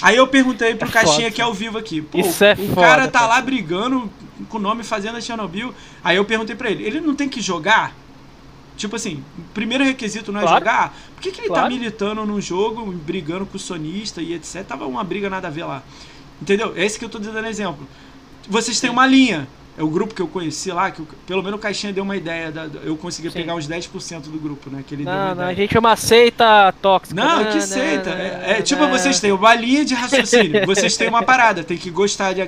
Aí 0.03 0.17
eu 0.17 0.27
perguntei 0.27 0.75
pro 0.75 0.89
É 0.89 0.91
Caixinha 0.91 1.31
que 1.31 1.39
é 1.39 1.45
ao 1.45 1.53
vivo 1.53 1.77
aqui. 1.77 2.01
Pô, 2.01 2.19
Isso 2.19 2.43
é 2.43 2.53
o 2.53 2.57
foda, 2.67 2.81
cara 2.81 3.07
tá 3.07 3.25
lá 3.25 3.41
brigando 3.41 4.11
com 4.49 4.57
o 4.57 4.61
nome 4.61 4.83
Fazenda 4.83 5.21
Chernobyl. 5.21 5.73
Aí 6.03 6.17
eu 6.17 6.25
perguntei 6.25 6.55
pra 6.57 6.69
ele, 6.69 6.83
ele 6.83 6.99
não 6.99 7.15
tem 7.15 7.29
que 7.29 7.39
jogar? 7.39 7.95
Tipo 8.75 8.97
assim, 8.97 9.23
primeiro 9.53 9.81
requisito 9.83 10.29
não 10.31 10.41
é 10.41 10.43
Claro. 10.43 10.59
jogar? 10.59 10.97
Por 11.15 11.21
que, 11.21 11.31
que 11.31 11.39
ele 11.41 11.47
tá 11.47 11.53
Claro. 11.53 11.73
militando 11.73 12.25
num 12.25 12.41
jogo, 12.41 12.91
brigando 12.91 13.45
com 13.45 13.55
o 13.55 13.59
sonista 13.59 14.21
e 14.21 14.33
etc? 14.33 14.65
Tava 14.65 14.85
uma 14.85 15.03
briga 15.05 15.29
nada 15.29 15.47
a 15.47 15.51
ver 15.51 15.63
lá. 15.63 15.81
Entendeu? 16.41 16.73
É 16.75 16.83
esse 16.85 16.99
que 16.99 17.05
eu 17.05 17.09
tô 17.09 17.17
dando 17.17 17.47
exemplo. 17.47 17.87
Vocês 18.49 18.79
têm 18.81 18.89
uma 18.89 19.07
linha. 19.07 19.47
É 19.75 19.81
o 19.81 19.87
grupo 19.87 20.13
que 20.13 20.21
eu 20.21 20.27
conheci 20.27 20.71
lá, 20.71 20.91
que 20.91 20.99
eu- 20.99 21.07
pelo 21.25 21.41
menos 21.41 21.57
o 21.57 21.61
Caixinha 21.61 21.91
deu 21.91 22.03
uma 22.03 22.15
ideia. 22.15 22.51
da- 22.51 22.67
eu 22.83 22.95
consegui 22.95 23.29
Sim. 23.31 23.39
pegar 23.39 23.55
uns 23.55 23.65
10% 23.67 24.29
do 24.29 24.37
grupo, 24.37 24.69
né? 24.69 24.83
Que 24.87 24.93
ele 24.93 25.03
deu 25.03 25.11
uma 25.11 25.29
Não, 25.29 25.35
não, 25.35 25.43
a 25.45 25.53
gente 25.53 25.75
é 25.75 25.79
uma 25.79 25.95
seita 25.95 26.71
tóxica. 26.81 27.19
Não, 27.19 27.45
que 27.45 27.59
seita. 27.61 28.11
É, 28.11 28.57
é 28.59 28.61
tipo, 28.61 28.87
vocês 28.87 29.19
têm 29.19 29.31
uma 29.31 29.55
linha 29.55 29.83
de 29.83 29.95
raciocínio. 29.95 30.63
Vocês 30.67 30.95
têm 30.95 31.07
uma 31.09 31.23
parada. 31.23 31.63
Tem 31.63 31.75
que 31.77 31.89
gostar 31.89 32.33
de 32.33 32.47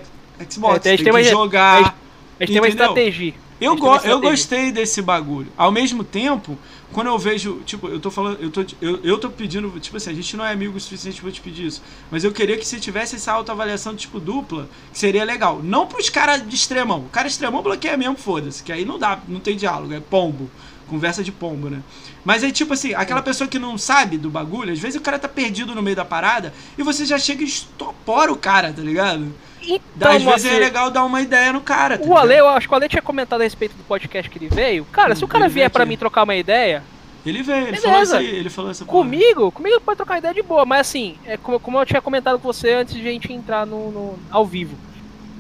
Xbox. 0.49 0.77
É, 0.77 0.80
tem, 0.80 0.93
a 0.93 0.95
gente 0.97 1.03
tem 1.06 1.14
que 1.14 1.19
uma- 1.19 1.23
jogar. 1.23 1.95
A 2.39 2.43
gente 2.43 2.52
tem 2.53 2.61
uma 2.61 2.68
estratégia. 2.68 3.34
Eu, 3.60 3.72
A 3.72 3.76
gente 3.76 3.81
go 3.81 3.95
eu 4.07 4.19
gostei 4.22 4.72
desse 4.72 5.02
bagulho. 5.02 5.47
Ao 5.57 5.72
mesmo 5.72 6.03
tempo, 6.03 6.57
quando 6.96 7.08
eu 7.08 7.20
vejo, 7.20 7.62
tipo, 7.66 7.90
eu 7.90 8.00
tô 8.00 8.10
falando, 8.10 8.42
eu 8.42 8.50
tô, 8.50 8.66
eu, 8.80 9.02
eu 9.04 9.18
tô 9.18 9.30
pedindo, 9.30 9.70
tipo 9.82 9.98
assim, 9.98 10.12
a 10.12 10.14
gente 10.14 10.38
não 10.38 10.46
é 10.46 10.54
amigo 10.54 10.78
o 10.78 10.80
suficiente 10.80 11.22
pra 11.22 11.30
te 11.30 11.42
pedir 11.42 11.66
isso. 11.66 11.84
Mas 12.10 12.24
eu 12.24 12.32
queria 12.32 12.56
que 12.56 12.66
se 12.66 12.80
tivesse 12.80 13.18
essa 13.18 13.34
autoavaliação, 13.34 13.94
tipo, 13.98 14.18
dupla, 14.18 14.70
que 14.94 14.98
seria 14.98 15.26
legal. 15.26 15.62
Não 15.62 15.88
pros 15.88 16.10
caras 16.10 16.48
de 16.48 16.56
extremão. 16.56 17.00
O 17.00 17.10
cara 17.10 17.28
extremão 17.28 17.62
bloqueia 17.62 17.98
mesmo, 17.98 18.16
foda-se. 18.16 18.64
Que 18.64 18.72
aí 18.72 18.86
não 18.86 18.98
dá, 18.98 19.20
não 19.28 19.42
tem 19.42 19.58
diálogo, 19.58 19.94
é 19.94 20.00
pombo. 20.00 20.50
Conversa 20.88 21.22
de 21.22 21.34
pombo, 21.34 21.70
né? 21.70 21.84
Mas 22.24 22.46
aí, 22.46 22.54
tipo 22.54 22.74
assim, 22.74 22.94
aquela 22.94 23.22
pessoa 23.22 23.46
que 23.46 23.60
não 23.60 23.78
sabe 23.78 24.18
do 24.18 24.30
bagulho, 24.30 24.72
às 24.72 24.80
vezes 24.80 24.96
o 24.96 25.04
cara 25.04 25.20
tá 25.20 25.28
perdido 25.28 25.76
no 25.76 25.82
meio 25.82 25.98
da 25.98 26.06
parada 26.06 26.54
e 26.78 26.82
você 26.82 27.06
já 27.06 27.20
chega 27.20 27.44
e 27.44 27.46
estopora 27.46 28.32
o 28.32 28.38
cara, 28.38 28.72
tá 28.72 28.82
ligado? 28.82 29.34
Então, 29.68 30.12
às 30.12 30.22
vezes 30.24 30.46
assim, 30.46 30.56
é 30.56 30.60
legal 30.60 30.92
dar 30.92 31.04
uma 31.04 31.22
ideia 31.22 31.52
no 31.54 31.62
cara. 31.62 31.98
Tá 31.98 32.06
o 32.06 32.18
Ale, 32.18 32.36
eu 32.38 32.48
acho 32.50 32.68
que 32.68 32.74
o 32.74 32.78
Ale 32.78 32.88
tinha 32.90 33.02
comentado 33.02 33.42
a 33.42 33.44
respeito 33.44 33.76
do 33.76 33.84
podcast 33.84 34.30
que 34.30 34.38
ele 34.38 34.48
veio. 34.50 34.86
Cara, 34.92 35.16
se 35.16 35.24
o 35.24 35.28
cara 35.28 35.46
Ele 35.46 35.54
veio 35.54 35.64
vier 35.64 35.70
pra 35.70 35.84
aqui. 35.84 35.90
mim 35.90 35.98
trocar 35.98 36.24
uma 36.24 36.36
ideia, 36.36 36.84
Ele 37.26 37.42
veio, 37.42 37.68
ele 37.68 37.78
falou 37.78 38.02
isso 38.04 38.16
aí, 38.16 38.26
ele 38.28 38.50
falou 38.50 38.72
essa 38.72 38.86
comigo, 38.86 39.52
comigo 39.52 39.82
pode 39.82 39.98
trocar 39.98 40.18
ideia 40.20 40.34
de 40.34 40.42
boa. 40.44 40.66
Mas 40.66 40.82
assim, 40.82 41.18
é 41.26 41.38
como, 41.38 41.60
como 41.60 41.80
eu 41.80 41.86
tinha 41.86 42.02
comentado 42.02 42.38
com 42.40 42.52
você 42.52 42.74
antes 42.74 42.94
de 42.94 43.08
a 43.08 43.12
gente 43.12 43.32
entrar 43.34 43.66
no, 43.66 43.92
no- 43.92 44.20
ao 44.30 44.46
vivo. 44.46 44.76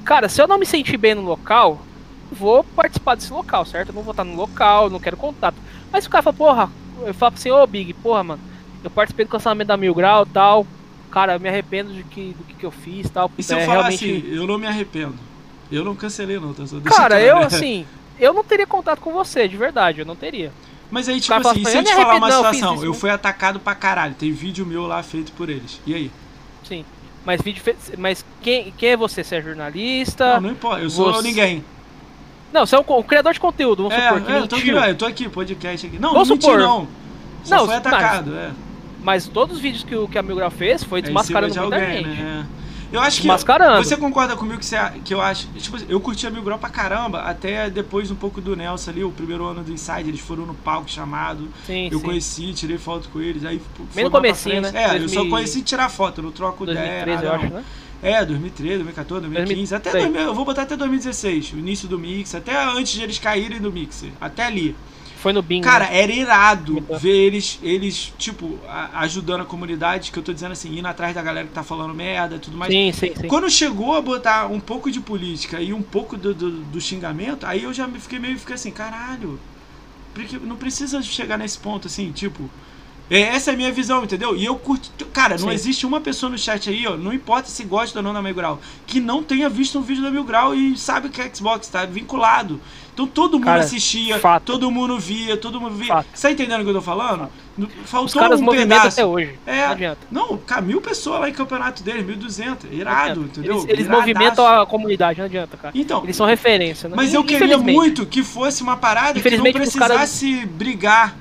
Cara, 0.03 0.27
se 0.29 0.41
eu 0.41 0.47
não 0.47 0.57
me 0.57 0.65
sentir 0.65 0.97
bem 0.97 1.13
no 1.15 1.21
local, 1.23 1.79
vou 2.31 2.63
participar 2.63 3.15
desse 3.15 3.31
local, 3.31 3.65
certo? 3.65 3.89
Eu 3.89 3.95
não 3.95 4.01
vou 4.03 4.11
estar 4.11 4.23
no 4.23 4.35
local, 4.35 4.89
não 4.89 4.99
quero 4.99 5.17
contato. 5.17 5.55
Mas 5.91 6.03
se 6.03 6.07
o 6.07 6.11
cara 6.11 6.23
fala, 6.23 6.35
porra, 6.35 6.69
eu 7.05 7.13
falo 7.13 7.33
assim, 7.35 7.51
ô 7.51 7.65
Big, 7.67 7.93
porra, 7.93 8.23
mano, 8.23 8.41
eu 8.83 8.89
participei 8.89 9.25
do 9.25 9.29
cancelamento 9.29 9.67
da 9.67 9.77
Mil 9.77 9.93
Grau 9.95 10.23
e 10.23 10.29
tal. 10.29 10.65
Cara, 11.15 11.35
eu 11.35 11.39
me 11.39 11.47
arrependo 11.47 11.93
de 11.93 12.03
que, 12.03 12.35
do 12.37 12.43
que, 12.43 12.61
eu 12.65 12.71
fiz 12.71 13.09
tal. 13.09 13.31
E 13.37 13.41
se 13.41 13.53
eu 13.53 13.57
é, 13.57 13.65
falar 13.65 13.87
realmente... 13.87 14.03
assim, 14.03 14.35
eu 14.35 14.45
não 14.45 14.57
me 14.57 14.67
arrependo. 14.67 15.15
Eu 15.71 15.85
não 15.85 15.95
cancelei 15.95 16.37
não, 16.37 16.53
tá? 16.53 16.67
Só 16.67 16.77
Cara, 16.81 17.21
eu 17.21 17.37
assim, 17.37 17.87
eu 18.19 18.33
não 18.33 18.43
teria 18.43 18.67
contato 18.67 18.99
com 18.99 19.13
você, 19.13 19.47
de 19.47 19.55
verdade, 19.55 20.01
eu 20.01 20.05
não 20.05 20.13
teria. 20.17 20.51
Mas 20.91 21.07
aí, 21.07 21.21
tipo 21.21 21.33
assim, 21.33 21.61
e 21.61 21.65
se 21.65 21.71
eu 21.71 21.79
eu 21.79 21.83
te 21.85 21.95
falar 21.95 22.15
uma 22.17 22.27
não, 22.27 22.43
eu 22.43 22.53
situação, 22.53 22.75
isso, 22.75 22.85
eu 22.85 22.93
fui 22.93 23.09
atacado 23.09 23.61
pra 23.61 23.73
caralho, 23.73 24.13
tem 24.13 24.29
vídeo 24.33 24.65
meu 24.65 24.85
lá 24.85 25.01
feito 25.01 25.31
por 25.31 25.49
eles. 25.49 25.79
E 25.87 25.95
aí? 25.95 26.11
Sim. 26.65 26.83
Mas 27.25 27.41
vídeo 27.41 27.63
fe... 27.63 27.75
mas 27.97 28.25
quem, 28.41 28.73
quem 28.77 28.89
é 28.89 28.97
você? 28.97 29.23
Você 29.23 29.37
é 29.37 29.41
jornalista? 29.41 30.33
Não, 30.33 30.41
não 30.41 30.51
importa, 30.51 30.81
eu 30.83 30.89
sou 30.89 31.13
Você- 31.13 31.27
ninguém. 31.29 31.63
Não, 32.51 32.65
você 32.65 32.75
é 32.75 32.79
um, 32.79 32.83
um 32.97 33.03
criador 33.03 33.31
de 33.31 33.39
conteúdo, 33.39 33.83
vamos 33.83 33.97
É, 33.97 34.09
supor, 34.09 34.21
que 34.21 34.31
é, 34.33 34.39
eu 34.39 34.47
tô 34.47 34.55
aqui, 34.57 34.69
eu 34.69 34.95
tô 34.97 35.05
aqui, 35.05 35.29
podcast 35.29 35.87
aqui. 35.87 35.97
Não, 35.97 36.11
Vamos 36.11 36.27
não 36.27 36.35
menti 36.35 36.45
supor. 36.45 36.59
não. 36.59 36.87
Só 37.45 37.55
Não, 37.55 37.65
foi 37.65 37.75
mas- 37.75 37.85
atacado, 37.85 38.35
é. 38.35 38.51
Mas 39.05 39.27
todos 39.27 39.57
os 39.57 39.61
vídeos 39.61 39.83
que, 39.83 39.95
o- 39.95 40.07
que 40.07 40.17
a 40.17 40.23
Mil 40.23 40.35
Grau 40.35 40.49
fez 40.49 40.83
foi 40.83 40.99
É 40.99 41.01
desmascarando 41.03 41.53
de 41.53 41.59
muita 41.59 41.75
alguém, 41.75 42.03
gente. 42.03 42.07
né? 42.07 42.45
Eu 42.91 42.99
acho 43.01 43.21
que. 43.21 43.27
Você 43.83 43.97
concorda 43.97 44.35
comigo 44.35 44.57
que, 44.59 44.65
você, 44.65 44.77
que 45.03 45.13
eu 45.13 45.21
acho. 45.21 45.47
Tipo, 45.57 45.75
assim, 45.75 45.85
eu 45.89 45.99
curti 45.99 46.25
a 46.25 46.29
Mil 46.31 46.41
Grau 46.41 46.57
pra 46.57 46.69
caramba, 46.69 47.19
até 47.21 47.69
depois 47.69 48.09
um 48.09 48.15
pouco 48.15 48.41
do 48.41 48.55
Nelson 48.55 48.89
ali, 48.91 49.03
o 49.03 49.11
primeiro 49.11 49.45
ano 49.45 49.63
do 49.63 49.71
Inside, 49.71 50.09
eles 50.09 50.19
foram 50.21 50.45
no 50.45 50.53
palco 50.55 50.89
chamado. 50.89 51.47
Sim, 51.67 51.89
Eu 51.91 51.99
sim. 51.99 52.05
conheci, 52.05 52.53
tirei 52.53 52.77
foto 52.79 53.09
com 53.09 53.21
eles, 53.21 53.45
aí 53.45 53.61
no 53.95 54.09
comecinho, 54.09 54.61
né? 54.61 54.71
É, 54.73 54.85
eu 54.97 55.07
só 55.09 55.15
2000 55.15 55.29
conheci 55.29 55.61
tirar 55.61 55.89
foto, 55.89 56.19
eu 56.19 56.23
não 56.25 56.31
troco 56.31 56.63
ideia. 56.63 57.05
2013, 57.05 57.23
eu 57.25 57.31
acho, 57.33 57.53
né? 57.53 57.63
É, 58.01 58.25
2013, 58.25 58.75
2014, 58.83 59.21
2015, 59.27 59.75
até 59.75 59.91
2006. 59.91 60.13
2000, 60.13 60.29
eu 60.31 60.35
vou 60.35 60.45
botar 60.45 60.61
até 60.63 60.75
2016, 60.77 61.53
o 61.53 61.57
início 61.59 61.87
do 61.87 61.97
Mix, 61.99 62.33
até 62.35 62.55
antes 62.63 62.93
de 62.93 63.03
eles 63.03 63.19
caírem 63.19 63.59
do 63.59 63.71
Mixer, 63.71 64.09
até 64.21 64.45
ali. 64.45 64.75
Foi 65.25 65.33
no 65.33 65.41
bingo. 65.41 65.63
Cara, 65.63 65.85
né? 65.85 66.01
era 66.03 66.11
irado 66.11 66.73
Muito. 66.73 66.99
ver 66.99 67.15
eles, 67.15 67.57
eles 67.63 68.13
tipo, 68.15 68.59
a- 68.69 68.99
ajudando 68.99 69.41
a 69.41 69.45
comunidade, 69.45 70.11
que 70.11 70.19
eu 70.19 70.21
tô 70.21 70.31
dizendo 70.31 70.51
assim, 70.51 70.77
indo 70.77 70.87
atrás 70.87 71.15
da 71.15 71.21
galera 71.23 71.47
que 71.47 71.53
tá 71.53 71.63
falando 71.63 71.95
merda 71.95 72.35
e 72.35 72.39
tudo 72.39 72.55
mais. 72.55 72.71
Sim, 72.71 72.91
sim, 72.93 73.11
sim. 73.19 73.27
Quando 73.27 73.49
chegou 73.49 73.95
a 73.95 74.01
botar 74.01 74.45
um 74.45 74.59
pouco 74.59 74.91
de 74.91 74.99
política 74.99 75.59
e 75.59 75.73
um 75.73 75.81
pouco 75.81 76.15
do, 76.15 76.31
do, 76.31 76.51
do 76.65 76.79
xingamento, 76.79 77.43
aí 77.43 77.63
eu 77.63 77.73
já 77.73 77.87
me 77.87 77.99
fiquei 77.99 78.19
meio 78.19 78.37
fiquei 78.37 78.53
assim, 78.53 78.69
caralho, 78.69 79.39
porque 80.13 80.37
não 80.37 80.55
precisa 80.57 81.01
chegar 81.01 81.39
nesse 81.39 81.57
ponto 81.57 81.87
assim, 81.87 82.11
tipo. 82.11 82.47
é, 83.09 83.19
Essa 83.21 83.49
é 83.49 83.53
a 83.55 83.57
minha 83.57 83.71
visão, 83.71 84.03
entendeu? 84.03 84.35
E 84.37 84.45
eu 84.45 84.55
curto. 84.57 85.05
Cara, 85.07 85.39
não 85.39 85.47
Sim. 85.49 85.53
existe 85.55 85.87
uma 85.87 85.99
pessoa 86.01 86.29
no 86.29 86.37
chat 86.37 86.69
aí, 86.69 86.85
ó. 86.85 86.95
Não 86.95 87.11
importa 87.11 87.49
se 87.49 87.63
gosta 87.63 87.97
ou 87.97 88.03
não 88.03 88.13
da 88.13 88.21
Mil 88.21 88.35
Grau, 88.35 88.61
que 88.85 88.99
não 88.99 89.23
tenha 89.23 89.49
visto 89.49 89.79
um 89.79 89.81
vídeo 89.81 90.03
da 90.03 90.11
Mil 90.11 90.23
Grau 90.23 90.53
e 90.53 90.77
sabe 90.77 91.09
que 91.09 91.19
é 91.19 91.33
Xbox, 91.33 91.67
tá 91.67 91.83
vinculado. 91.83 92.61
Então 92.95 93.05
todo 93.05 93.33
mundo 93.33 93.43
Cara, 93.43 93.59
assistia, 93.59 94.17
fato. 94.19 94.43
todo 94.43 94.71
mundo 94.71 94.97
via, 94.97 95.35
todo 95.35 95.59
mundo 95.59 95.75
via. 95.75 95.87
Fato. 95.89 96.07
Você 96.13 96.27
tá 96.29 96.31
entendendo 96.31 96.61
o 96.61 96.63
que 96.63 96.69
eu 96.69 96.75
tô 96.75 96.81
falando? 96.81 97.19
Fato. 97.27 97.71
Faltou 97.85 98.05
Os 98.05 98.13
caras 98.13 98.39
um 98.39 98.45
pedaço. 98.47 98.87
até 98.87 99.05
hoje. 99.05 99.37
É. 99.45 99.65
Não 99.65 99.71
adianta. 99.73 99.99
Não, 100.09 100.37
cara, 100.37 100.61
mil 100.61 100.79
pessoas 100.79 101.19
lá 101.19 101.29
em 101.29 101.33
campeonato 101.33 101.83
deles, 101.83 102.05
1.200. 102.05 102.63
Não 102.63 102.71
Irado, 102.71 103.21
entendeu? 103.23 103.55
Eles, 103.55 103.65
eles 103.67 103.87
movimentam 103.89 104.47
a 104.47 104.65
comunidade, 104.65 105.19
não 105.19 105.25
adianta, 105.25 105.57
cara. 105.57 105.77
Então, 105.77 106.03
Eles 106.05 106.15
são 106.15 106.25
referência, 106.25 106.87
né? 106.87 106.95
mas 106.95 107.13
eu 107.13 107.21
queria 107.21 107.57
muito 107.57 108.05
que 108.05 108.23
fosse 108.23 108.63
uma 108.63 108.77
parada 108.77 109.19
que 109.19 109.29
não 109.37 109.43
os 109.43 109.75
caras- 109.75 109.97
precisasse 110.09 110.45
brigar. 110.45 111.17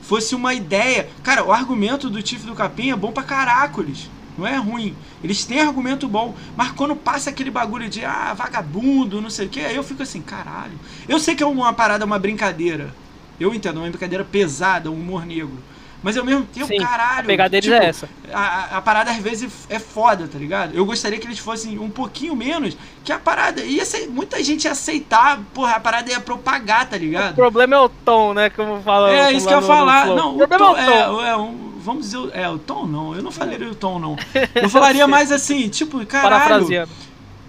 Fosse 0.00 0.34
uma 0.34 0.52
ideia. 0.52 1.08
Cara, 1.22 1.44
o 1.44 1.52
argumento 1.52 2.10
do 2.10 2.20
Tiff 2.20 2.44
do 2.44 2.54
Capim 2.56 2.90
é 2.90 2.96
bom 2.96 3.12
pra 3.12 3.22
caracoles. 3.22 4.10
Não 4.36 4.46
é 4.46 4.56
ruim. 4.56 4.94
Eles 5.22 5.44
têm 5.44 5.60
argumento 5.60 6.08
bom. 6.08 6.34
Mas 6.56 6.72
quando 6.72 6.96
passa 6.96 7.30
aquele 7.30 7.50
bagulho 7.50 7.88
de 7.88 8.04
ah, 8.04 8.34
vagabundo, 8.34 9.20
não 9.20 9.30
sei 9.30 9.46
o 9.46 9.48
que, 9.48 9.60
aí 9.60 9.76
eu 9.76 9.84
fico 9.84 10.02
assim, 10.02 10.20
caralho. 10.20 10.78
Eu 11.08 11.18
sei 11.18 11.34
que 11.34 11.42
é 11.42 11.46
uma 11.46 11.72
parada, 11.72 12.04
uma 12.04 12.18
brincadeira. 12.18 12.94
Eu 13.38 13.54
entendo, 13.54 13.78
uma 13.78 13.88
brincadeira 13.88 14.24
pesada, 14.24 14.90
um 14.90 14.94
humor 14.94 15.26
negro. 15.26 15.58
Mas 16.02 16.16
ao 16.16 16.24
mesmo 16.24 16.44
tempo, 16.44 16.66
Sim, 16.66 16.78
caralho. 16.78 17.20
a 17.20 17.22
pegada 17.22 17.50
deles 17.50 17.64
tipo, 17.64 17.76
é 17.76 17.86
essa. 17.86 18.08
A, 18.32 18.78
a 18.78 18.82
parada 18.82 19.10
às 19.12 19.18
vezes 19.18 19.52
é 19.70 19.78
foda, 19.78 20.26
tá 20.26 20.38
ligado? 20.38 20.74
Eu 20.74 20.84
gostaria 20.84 21.18
que 21.18 21.26
eles 21.26 21.38
fossem 21.38 21.78
um 21.78 21.88
pouquinho 21.88 22.34
menos, 22.34 22.76
que 23.04 23.12
a 23.12 23.18
parada 23.20 23.62
ia 23.62 23.84
ser, 23.84 24.08
muita 24.08 24.42
gente 24.42 24.64
ia 24.64 24.72
aceitar, 24.72 25.38
porra, 25.54 25.76
a 25.76 25.80
parada 25.80 26.10
ia 26.10 26.18
propagar, 26.18 26.86
tá 26.88 26.96
O 26.96 26.98
ligado? 26.98 27.34
problema 27.36 27.76
é 27.76 27.78
o 27.78 27.88
tom, 27.88 28.34
né? 28.34 28.50
Como 28.50 28.82
fala. 28.82 29.12
É 29.12 29.32
isso 29.32 29.46
que 29.46 29.54
eu 29.54 29.60
ia 29.60 29.66
falar. 29.66 30.06
Não, 30.06 30.36
o 30.36 30.42
o 30.42 30.48
problema 30.48 30.58
tom, 30.58 30.76
é 30.76 31.08
o 31.08 31.12
tom. 31.16 31.22
é, 31.24 31.28
é 31.30 31.36
um, 31.36 31.72
vamos 31.78 32.10
dizer, 32.10 32.30
é 32.32 32.48
o 32.48 32.58
tom 32.58 32.86
não. 32.86 33.14
Eu 33.14 33.22
não 33.22 33.30
falaria 33.30 33.70
o 33.70 33.74
tom 33.74 33.98
não. 34.00 34.16
Eu 34.54 34.68
falaria 34.68 35.06
mais 35.08 35.30
assim, 35.30 35.68
tipo, 35.68 36.04
caralho. 36.04 36.66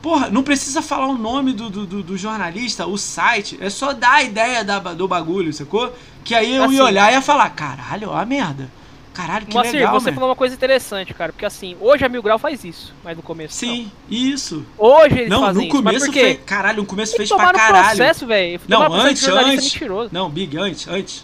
Porra, 0.02 0.30
não 0.30 0.44
precisa 0.44 0.82
falar 0.82 1.08
o 1.08 1.18
nome 1.18 1.54
do, 1.54 1.70
do, 1.70 1.86
do- 1.86 2.04
do 2.04 2.18
jornalista, 2.18 2.86
o 2.86 2.98
site, 2.98 3.58
é 3.62 3.70
só 3.70 3.94
dar 3.94 4.16
a 4.16 4.22
ideia 4.24 4.62
da, 4.62 4.78
do 4.80 5.08
bagulho, 5.08 5.54
sacou? 5.54 5.94
Que 6.24 6.34
aí 6.36 6.56
eu 6.56 6.64
Assim. 6.64 6.76
ia 6.76 6.84
olhar 6.84 7.12
e 7.12 7.16
ia 7.16 7.22
falar, 7.22 7.50
caralho, 7.50 8.10
ó 8.10 8.16
a 8.18 8.26
merda. 8.26 8.70
Caralho, 9.14 9.46
que 9.46 9.54
Moacir, 9.54 9.74
legal, 9.76 9.94
você 9.94 10.10
man. 10.10 10.16
falou 10.16 10.30
uma 10.30 10.36
coisa 10.36 10.56
interessante, 10.56 11.14
cara. 11.14 11.32
Porque 11.32 11.46
assim, 11.46 11.78
hoje 11.80 12.04
a 12.04 12.10
Mil 12.10 12.24
Grau 12.24 12.40
faz 12.40 12.64
isso, 12.64 12.92
mas 13.04 13.16
no 13.16 13.22
começo. 13.22 13.54
Sim, 13.56 13.92
isso. 14.10 14.66
Não. 14.76 14.86
Hoje 14.88 15.20
eles 15.20 15.30
Não, 15.30 15.42
fazem 15.42 15.54
no 15.62 15.68
isso. 15.68 15.84
Mas 15.84 15.94
começo 15.98 16.12
quê? 16.12 16.20
fez. 16.22 16.40
Caralho, 16.48 16.78
no 16.78 16.86
começo 16.88 17.16
fez 17.16 17.30
pra 17.30 17.46
no 17.46 17.52
caralho. 17.54 17.86
processo, 17.96 18.26
velho. 18.26 18.60
Não, 18.68 18.90
no 18.90 18.94
antes, 18.96 19.28
antes. 19.28 19.80
Não, 20.12 20.30
Big, 20.32 20.58
antes, 20.58 20.88
antes. 20.88 21.24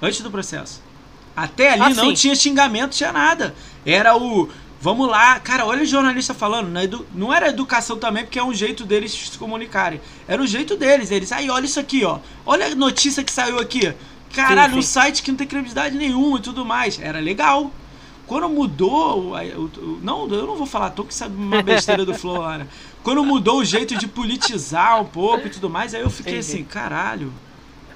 Antes 0.00 0.20
do 0.20 0.32
processo. 0.32 0.82
Até 1.36 1.70
ali 1.74 1.82
Ah, 1.82 1.90
não 1.90 2.12
tinha 2.12 2.34
xingamento, 2.34 2.90
tinha 2.96 3.12
nada. 3.12 3.54
Era 3.86 4.16
o. 4.16 4.48
Vamos 4.80 5.08
lá, 5.08 5.38
cara, 5.38 5.64
olha 5.64 5.82
o 5.84 5.86
jornalista 5.86 6.34
falando. 6.34 6.68
Não, 6.68 6.82
edu- 6.82 7.06
não 7.14 7.32
era 7.32 7.48
educação 7.50 7.96
também, 7.98 8.24
porque 8.24 8.36
é 8.40 8.42
um 8.42 8.52
jeito 8.52 8.84
deles 8.84 9.12
se 9.12 9.38
comunicarem. 9.38 10.00
Era 10.26 10.42
o 10.42 10.46
jeito 10.46 10.76
deles. 10.76 11.12
Eles, 11.12 11.30
aí, 11.30 11.48
olha 11.48 11.66
isso 11.66 11.78
aqui, 11.78 12.04
ó. 12.04 12.18
Olha 12.44 12.66
a 12.66 12.74
notícia 12.74 13.22
que 13.22 13.30
saiu 13.30 13.60
aqui. 13.60 13.94
Caralho, 14.32 14.72
Sim, 14.72 14.78
um 14.78 14.82
sim. 14.82 14.88
site 14.88 15.22
que 15.22 15.30
não 15.30 15.38
tem 15.38 15.46
credibilidade 15.46 15.96
nenhuma 15.96 16.38
e 16.38 16.42
tudo 16.42 16.64
mais. 16.64 16.98
Era 17.00 17.18
legal. 17.20 17.70
Quando 18.26 18.48
mudou, 18.48 19.32
não, 20.02 20.26
eu 20.28 20.46
não 20.46 20.56
vou 20.56 20.66
falar, 20.66 20.90
tô 20.90 21.04
que 21.04 21.12
sabe 21.14 21.34
uma 21.36 21.60
besteira 21.62 22.04
do 22.06 22.14
Flow 22.14 22.40
lá, 22.40 22.58
né? 22.58 22.66
Quando 23.02 23.22
mudou 23.24 23.58
o 23.58 23.64
jeito 23.64 23.96
de 23.98 24.06
politizar 24.06 25.00
um 25.00 25.04
pouco 25.04 25.46
e 25.46 25.50
tudo 25.50 25.68
mais, 25.68 25.94
aí 25.94 26.00
eu 26.00 26.08
fiquei 26.08 26.34
Entendi. 26.38 26.52
assim, 26.54 26.64
caralho. 26.64 27.32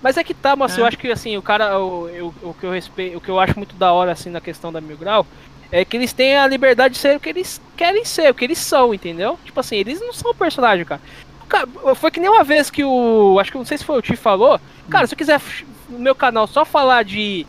Mas 0.02 0.16
é 0.18 0.24
que 0.24 0.34
tá, 0.34 0.54
mas 0.54 0.76
É. 0.76 0.80
eu 0.80 0.84
acho 0.86 0.98
que 0.98 1.10
assim, 1.10 1.36
o 1.38 1.42
cara, 1.42 1.78
o, 1.78 2.08
eu- 2.08 2.34
o 2.42 2.52
que 2.52 2.64
eu 2.66 2.70
respeito, 2.72 3.16
o 3.16 3.20
que 3.20 3.28
eu 3.30 3.40
acho 3.40 3.56
muito 3.56 3.74
da 3.76 3.92
hora 3.92 4.12
assim 4.12 4.28
na 4.28 4.40
questão 4.40 4.70
da 4.72 4.80
Mil 4.80 4.96
Grau 4.96 5.26
é 5.72 5.84
que 5.84 5.96
eles 5.96 6.12
têm 6.12 6.36
a 6.36 6.46
liberdade 6.46 6.94
de 6.94 7.00
ser 7.00 7.16
o 7.16 7.20
que 7.20 7.28
eles 7.30 7.60
querem 7.76 8.04
ser, 8.04 8.30
o 8.30 8.34
que 8.34 8.44
eles 8.44 8.58
são, 8.58 8.92
entendeu? 8.92 9.38
Tipo 9.44 9.58
assim, 9.60 9.76
eles 9.76 10.00
não 10.00 10.12
são 10.12 10.34
personagem, 10.34 10.84
cara. 10.84 11.00
Cara, 11.48 11.66
Foi 11.94 12.10
que 12.10 12.20
nem 12.20 12.28
uma 12.28 12.44
vez 12.44 12.68
que 12.68 12.84
o. 12.84 13.38
Acho 13.40 13.52
que 13.52 13.58
não 13.58 13.64
sei 13.64 13.78
se 13.78 13.84
foi 13.84 13.96
o 13.98 14.02
Ti 14.02 14.16
falou. 14.16 14.60
Cara, 14.90 15.06
se 15.06 15.14
eu 15.14 15.18
quiser 15.18 15.40
no 15.88 15.98
meu 15.98 16.14
canal 16.14 16.46
só 16.46 16.64
falar 16.64 17.02
de. 17.04 17.46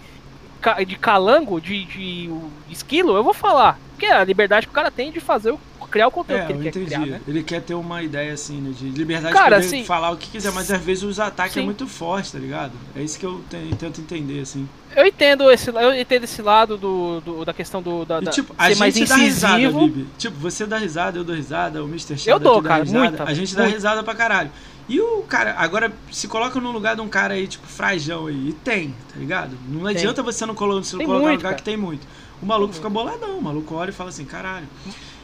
De 0.85 0.95
calango, 0.97 1.61
de, 1.61 1.85
de, 1.85 2.29
esquilo, 2.69 3.15
eu 3.15 3.23
vou 3.23 3.33
falar. 3.33 3.79
Porque 3.91 4.05
é 4.07 4.13
a 4.13 4.23
liberdade 4.23 4.65
que 4.65 4.71
o 4.71 4.75
cara 4.75 4.89
tem 4.91 5.11
de 5.11 5.19
fazer 5.19 5.51
o. 5.51 5.59
criar 5.89 6.07
o 6.07 6.11
conteúdo 6.11 6.41
É, 6.41 6.45
que 6.47 6.51
eu 6.51 6.55
ele 6.57 6.71
quer 6.71 6.85
criar, 6.85 7.05
né? 7.05 7.21
Ele 7.27 7.43
quer 7.43 7.61
ter 7.61 7.73
uma 7.75 8.01
ideia 8.03 8.33
assim, 8.33 8.59
né? 8.59 8.73
De 8.77 8.89
liberdade 8.89 9.33
Cara, 9.33 9.59
de 9.61 9.65
poder 9.67 9.77
assim, 9.77 9.85
falar 9.85 10.09
o 10.11 10.17
que 10.17 10.27
quiser, 10.29 10.51
mas 10.51 10.69
às 10.71 10.81
vezes 10.81 11.03
os 11.03 11.19
ataques 11.19 11.55
é 11.55 11.59
sim. 11.59 11.65
muito 11.65 11.87
forte, 11.87 12.31
tá 12.31 12.39
ligado? 12.39 12.73
É 12.95 13.01
isso 13.03 13.19
que 13.19 13.25
eu 13.25 13.41
te- 13.49 13.75
tento 13.77 14.01
entender, 14.01 14.41
assim. 14.41 14.67
Eu 14.95 15.05
entendo 15.05 15.49
esse, 15.51 15.69
eu 15.69 15.93
entendo 15.93 16.23
esse 16.23 16.41
lado 16.41 16.75
do, 16.75 17.21
do- 17.21 17.45
da 17.45 17.53
questão 17.53 17.81
do 17.81 18.03
da, 18.03 18.19
E 18.19 18.25
tipo, 18.25 18.53
a 18.57 18.67
ser 18.67 18.75
mais 18.77 18.95
gente 18.95 19.07
dá 19.07 19.15
risada, 19.15 19.59
incisivo. 19.61 19.87
Bibi. 19.87 20.07
Tipo, 20.17 20.37
você 20.39 20.65
dá 20.65 20.77
risada, 20.79 21.19
eu 21.19 21.23
dou 21.23 21.35
risada, 21.35 21.83
o 21.83 21.87
Mr. 21.87 22.17
Shadow 22.17 22.33
Eu 22.35 22.39
dou, 22.39 22.63
cara, 22.63 22.83
risada. 22.83 22.99
muita, 23.09 23.23
a 23.23 23.33
gente 23.33 23.55
dá 23.55 23.61
muita. 23.61 23.75
risada 23.77 24.03
pra 24.03 24.15
caralho. 24.15 24.49
E 24.89 25.01
o 25.01 25.23
cara, 25.23 25.53
agora 25.57 25.91
se 26.11 26.27
coloca 26.27 26.59
no 26.61 26.71
lugar 26.71 26.95
de 26.95 27.01
um 27.01 27.09
cara 27.09 27.33
aí, 27.33 27.45
tipo, 27.47 27.67
frajão 27.67 28.27
aí. 28.27 28.49
E 28.49 28.53
tem, 28.53 28.95
tá 29.13 29.19
ligado? 29.19 29.57
Não 29.67 29.81
Tem. 29.85 29.95
adianta 29.97 30.23
você 30.23 30.45
não 30.45 30.55
colo- 30.55 30.81
se 30.83 30.95
não 30.95 31.03
colocar 31.03 31.19
no 31.19 31.27
muito, 31.27 31.37
lugar 31.39 31.49
cara. 31.49 31.55
que 31.55 31.63
tem 31.63 31.75
muito. 31.75 32.07
O 32.41 32.45
maluco 32.45 32.73
fica 32.73 32.89
boladão, 32.89 33.37
o 33.37 33.41
maluco 33.41 33.75
olha 33.75 33.89
e 33.89 33.93
fala 33.93 34.09
assim, 34.09 34.23
caralho. 34.23 34.67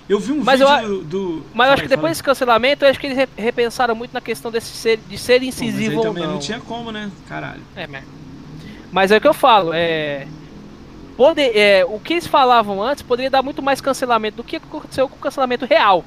Eu 0.10 0.20
vi 0.20 0.34
um 0.34 0.44
Mas 0.44 0.60
eu 0.60 0.68
vídeo 0.68 1.04
do. 1.06 1.44
Mas 1.54 1.68
eu 1.68 1.74
acho 1.76 1.84
que 1.84 1.88
fala 1.88 1.96
depois 1.98 2.12
desse 2.12 2.24
cancelamento, 2.24 2.84
eu 2.84 2.90
acho 2.90 3.00
que 3.00 3.08
eles 3.08 3.18
re- 3.18 3.30
repensaram 3.38 3.96
muito 3.96 4.12
na 4.14 4.20
questão 4.20 4.52
desse 4.52 4.68
ser, 4.76 4.98
de 5.08 5.18
ser 5.18 5.34
aí. 5.34 5.40
Pô, 5.40 5.46
mas 5.46 5.58
incisivo 5.60 5.98
ou 5.98 6.04
também 6.04 6.24
não. 6.24 6.34
não 6.34 6.40
tinha 6.40 6.60
como, 6.60 6.92
né? 6.92 7.10
Caralho. 7.30 7.62
É, 7.74 7.88
mas... 7.88 8.04
mas 8.92 9.12
é 9.12 9.18
o 9.18 9.22
que 9.22 9.28
eu 9.28 9.34
falo, 9.34 9.72
é... 9.74 10.28
Poder, 11.16 11.56
é, 11.56 11.86
o 11.86 12.00
que 12.00 12.14
eles 12.14 12.28
falavam 12.28 12.82
antes 12.84 13.04
poderia 13.04 13.30
dar 13.30 13.44
muito 13.44 13.62
mais 13.62 13.80
cancelamento 13.80 14.38
do 14.38 14.44
que 14.44 14.56
aconteceu 14.58 15.08
com 15.08 15.16
o 15.16 15.20
cancelamento 15.20 15.64
real. 15.66 16.04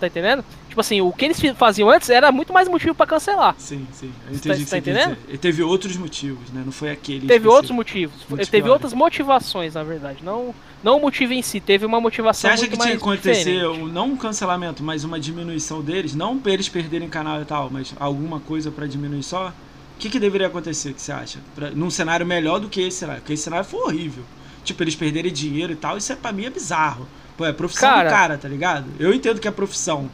Tá 0.00 0.06
entendendo? 0.08 0.42
Tipo 0.74 0.80
assim, 0.80 1.00
o 1.00 1.12
que 1.12 1.24
eles 1.26 1.40
faziam 1.56 1.88
antes 1.88 2.10
era 2.10 2.32
muito 2.32 2.52
mais 2.52 2.66
motivo 2.66 2.96
pra 2.96 3.06
cancelar. 3.06 3.54
Sim, 3.58 3.86
sim. 3.92 4.10
Eu 4.26 4.34
Você 4.34 4.48
entendi 4.48 4.48
tá- 4.48 4.54
o 4.54 4.56
que 4.56 4.58
você 4.58 4.64
você 4.64 4.70
tá 4.70 4.78
entendendo? 4.78 5.38
teve 5.38 5.62
outros 5.62 5.96
motivos, 5.96 6.50
né? 6.52 6.62
Não 6.64 6.72
foi 6.72 6.90
aquele. 6.90 7.28
Teve 7.28 7.46
outros 7.46 7.70
motivos, 7.70 8.16
Muito 8.28 8.50
teve 8.50 8.64
pior. 8.64 8.72
outras 8.72 8.92
motivações, 8.92 9.74
na 9.74 9.84
verdade. 9.84 10.18
Não, 10.24 10.52
não 10.82 10.96
o 10.96 11.00
motivo 11.00 11.32
em 11.32 11.42
si, 11.42 11.60
teve 11.60 11.86
uma 11.86 11.98
Você 11.98 12.02
motivação 12.02 12.50
acha 12.50 12.62
muito 12.62 12.72
que 12.72 12.76
tinha 12.78 12.90
que 12.90 12.96
acontecer 12.96 13.64
um- 13.68 13.86
não 13.86 14.08
um 14.08 14.16
cancelamento, 14.16 14.82
mas 14.82 15.04
uma 15.04 15.20
diminuição 15.20 15.80
deles? 15.80 16.12
Não 16.12 16.36
pra 16.40 16.50
eles 16.52 16.68
perderem 16.68 17.08
canal 17.08 17.40
e 17.40 17.44
tal, 17.44 17.70
mas 17.70 17.94
alguma 18.00 18.40
coisa 18.40 18.72
pra 18.72 18.84
diminuir 18.88 19.22
só? 19.22 19.50
O 19.50 19.52
que, 20.00 20.10
que 20.10 20.18
deveria 20.18 20.48
acontecer, 20.48 20.92
que 20.92 21.00
você 21.00 21.12
acha? 21.12 21.38
Pra, 21.54 21.70
num 21.70 21.88
cenário 21.88 22.26
melhor 22.26 22.58
do 22.58 22.68
que 22.68 22.80
esse 22.80 22.96
cenário? 22.98 23.20
Porque 23.22 23.34
esse 23.34 23.44
cenário 23.44 23.64
foi 23.64 23.78
horrível. 23.80 24.24
Tipo, 24.64 24.82
eles 24.82 24.96
perderem 24.96 25.32
dinheiro 25.32 25.72
e 25.72 25.76
tal, 25.76 25.96
isso 25.96 26.12
é, 26.12 26.16
pra 26.16 26.32
mim 26.32 26.46
é 26.46 26.50
bizarro. 26.50 27.06
Pô, 27.36 27.44
é 27.46 27.52
profissão 27.52 27.88
Cara- 27.88 28.08
do 28.08 28.12
cara, 28.12 28.38
tá 28.38 28.48
ligado? 28.48 28.86
Eu 28.98 29.14
entendo 29.14 29.38
que 29.40 29.46
é 29.46 29.52
profissão. 29.52 30.10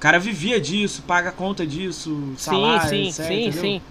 O 0.00 0.06
cara 0.08 0.18
vivia 0.18 0.58
disso, 0.58 1.02
paga 1.02 1.30
conta 1.30 1.66
disso, 1.66 2.32
salário, 2.38 2.88
sim, 2.88 3.10
sim, 3.10 3.22
etc, 3.22 3.26
sim, 3.26 3.34
entendeu? 3.34 3.60
sim. 3.60 3.82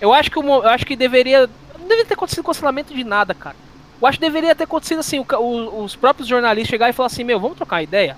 Eu 0.00 0.14
acho 0.14 0.30
que 0.30 0.38
eu 0.38 0.66
acho 0.66 0.86
que 0.86 0.96
deveria 0.96 1.40
não 1.78 1.82
deveria 1.86 2.06
ter 2.06 2.14
acontecido 2.14 2.42
cancelamento 2.42 2.94
de 2.94 3.04
nada, 3.04 3.34
cara. 3.34 3.54
Eu 4.00 4.08
acho 4.08 4.18
que 4.18 4.24
deveria 4.24 4.54
ter 4.54 4.64
acontecido 4.64 5.00
assim, 5.00 5.18
o 5.18 5.82
os 5.84 5.94
próprios 5.94 6.26
jornalistas 6.26 6.70
chegar 6.70 6.88
e 6.88 6.94
falar 6.94 7.08
assim, 7.08 7.22
meu, 7.22 7.38
vamos 7.38 7.58
trocar 7.58 7.82
ideia? 7.82 8.16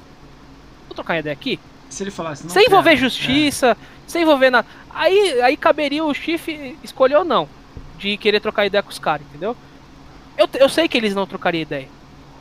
Vamos 0.82 0.94
trocar 0.94 1.18
ideia 1.18 1.32
aqui? 1.32 1.58
Se 1.88 2.04
ele 2.04 2.12
falasse, 2.12 2.44
não 2.44 2.50
sem 2.50 2.66
envolver 2.66 2.90
quero, 2.90 3.00
justiça, 3.00 3.76
sem 4.06 4.22
envolver 4.22 4.50
nada. 4.50 4.68
Aí, 4.88 5.42
aí 5.42 5.56
caberia 5.56 6.04
o 6.04 6.14
Chif 6.14 6.78
escolher 6.84 7.16
ou 7.16 7.24
não 7.24 7.48
de 7.98 8.16
querer 8.16 8.38
trocar 8.38 8.64
ideia 8.64 8.80
com 8.80 8.90
os 8.90 8.98
caras, 9.00 9.26
entendeu? 9.26 9.56
Eu, 10.38 10.48
eu 10.54 10.68
sei 10.68 10.86
que 10.86 10.96
eles 10.96 11.16
não 11.16 11.26
trocariam 11.26 11.62
ideia. 11.62 11.88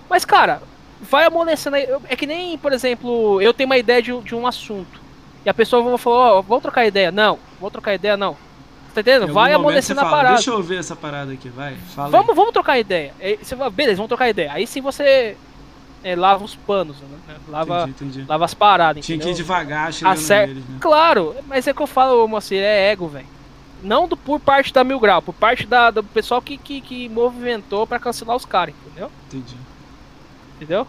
Mas, 0.07 0.23
cara, 0.23 0.61
vai 1.01 1.25
amolecendo 1.25 1.75
aí. 1.75 1.87
É 2.07 2.15
que 2.15 2.25
nem, 2.25 2.57
por 2.57 2.71
exemplo, 2.73 3.41
eu 3.41 3.53
tenho 3.53 3.67
uma 3.69 3.77
ideia 3.77 4.01
de, 4.01 4.11
um- 4.13 4.21
de 4.21 4.35
um 4.35 4.45
assunto. 4.47 4.99
E 5.45 5.49
a 5.49 5.53
pessoa 5.53 5.97
falar, 5.97 6.33
ó, 6.35 6.41
vamos 6.41 6.61
trocar 6.61 6.85
ideia. 6.85 7.11
Não, 7.11 7.39
vou 7.59 7.71
trocar 7.71 7.93
ideia, 7.93 8.17
não. 8.17 8.33
Tá 8.93 9.01
entendendo? 9.01 9.31
Vai 9.31 9.53
amolecendo 9.53 9.99
a 10.01 10.03
fala, 10.03 10.15
parada. 10.17 10.35
Deixa 10.35 10.49
eu 10.51 10.61
ver 10.63 10.79
essa 10.79 10.95
parada 10.95 11.31
aqui, 11.31 11.47
vai. 11.49 11.75
Fala 11.95 12.07
aí. 12.07 12.11
Vamos, 12.11 12.35
vamos 12.35 12.51
trocar 12.51 12.79
ideia. 12.79 13.13
Aí 13.19 13.37
você 13.41 13.55
fala, 13.55 13.69
beleza, 13.69 13.97
vamos 13.97 14.09
trocar 14.09 14.29
ideia. 14.29 14.51
Aí 14.51 14.65
sim 14.67 14.81
você 14.81 15.37
é, 16.03 16.15
lava 16.15 16.43
os 16.43 16.55
panos, 16.55 16.97
né? 16.99 17.35
Lava, 17.47 17.83
Entendi, 17.87 17.91
entendi. 18.15 18.25
lava 18.27 18.45
as 18.45 18.53
paradas, 18.53 19.05
Tinha 19.05 19.17
que 19.19 19.29
ir 19.29 19.33
devagar, 19.35 19.93
chegando 19.93 20.13
Acer- 20.13 20.47
neles, 20.47 20.63
né? 20.67 20.77
Claro, 20.81 21.35
mas 21.47 21.67
é 21.67 21.73
que 21.73 21.81
eu 21.81 21.87
falo, 21.87 22.27
moça, 22.27 22.55
é 22.55 22.91
ego, 22.91 23.07
velho. 23.07 23.27
Não 23.81 24.07
do, 24.07 24.17
por 24.17 24.39
parte 24.39 24.73
da 24.73 24.83
Mil 24.83 24.99
Grau, 24.99 25.21
por 25.21 25.33
parte 25.33 25.65
da, 25.65 25.89
do 25.91 26.03
pessoal 26.03 26.41
que, 26.41 26.57
que, 26.57 26.81
que 26.81 27.07
movimentou 27.09 27.87
pra 27.87 27.99
cancelar 27.99 28.35
os 28.35 28.43
caras, 28.45 28.73
entendeu? 28.85 29.09
Entendi. 29.27 29.55
Entendeu? 30.59 30.85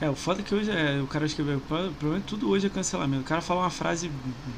É, 0.00 0.10
o 0.10 0.14
foda 0.14 0.40
é 0.40 0.44
que 0.44 0.52
hoje 0.52 0.70
é, 0.72 1.00
o 1.00 1.06
cara 1.06 1.24
escreveu, 1.24 1.60
provavelmente 1.68 2.24
tudo 2.24 2.50
hoje 2.50 2.66
é 2.66 2.70
cancelamento. 2.70 3.22
O 3.22 3.24
cara 3.24 3.40
fala 3.40 3.60
uma 3.60 3.70
frase 3.70 4.10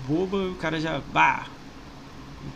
boba 0.08 0.38
e 0.38 0.48
o 0.48 0.54
cara 0.54 0.80
já, 0.80 0.98
bah, 1.12 1.44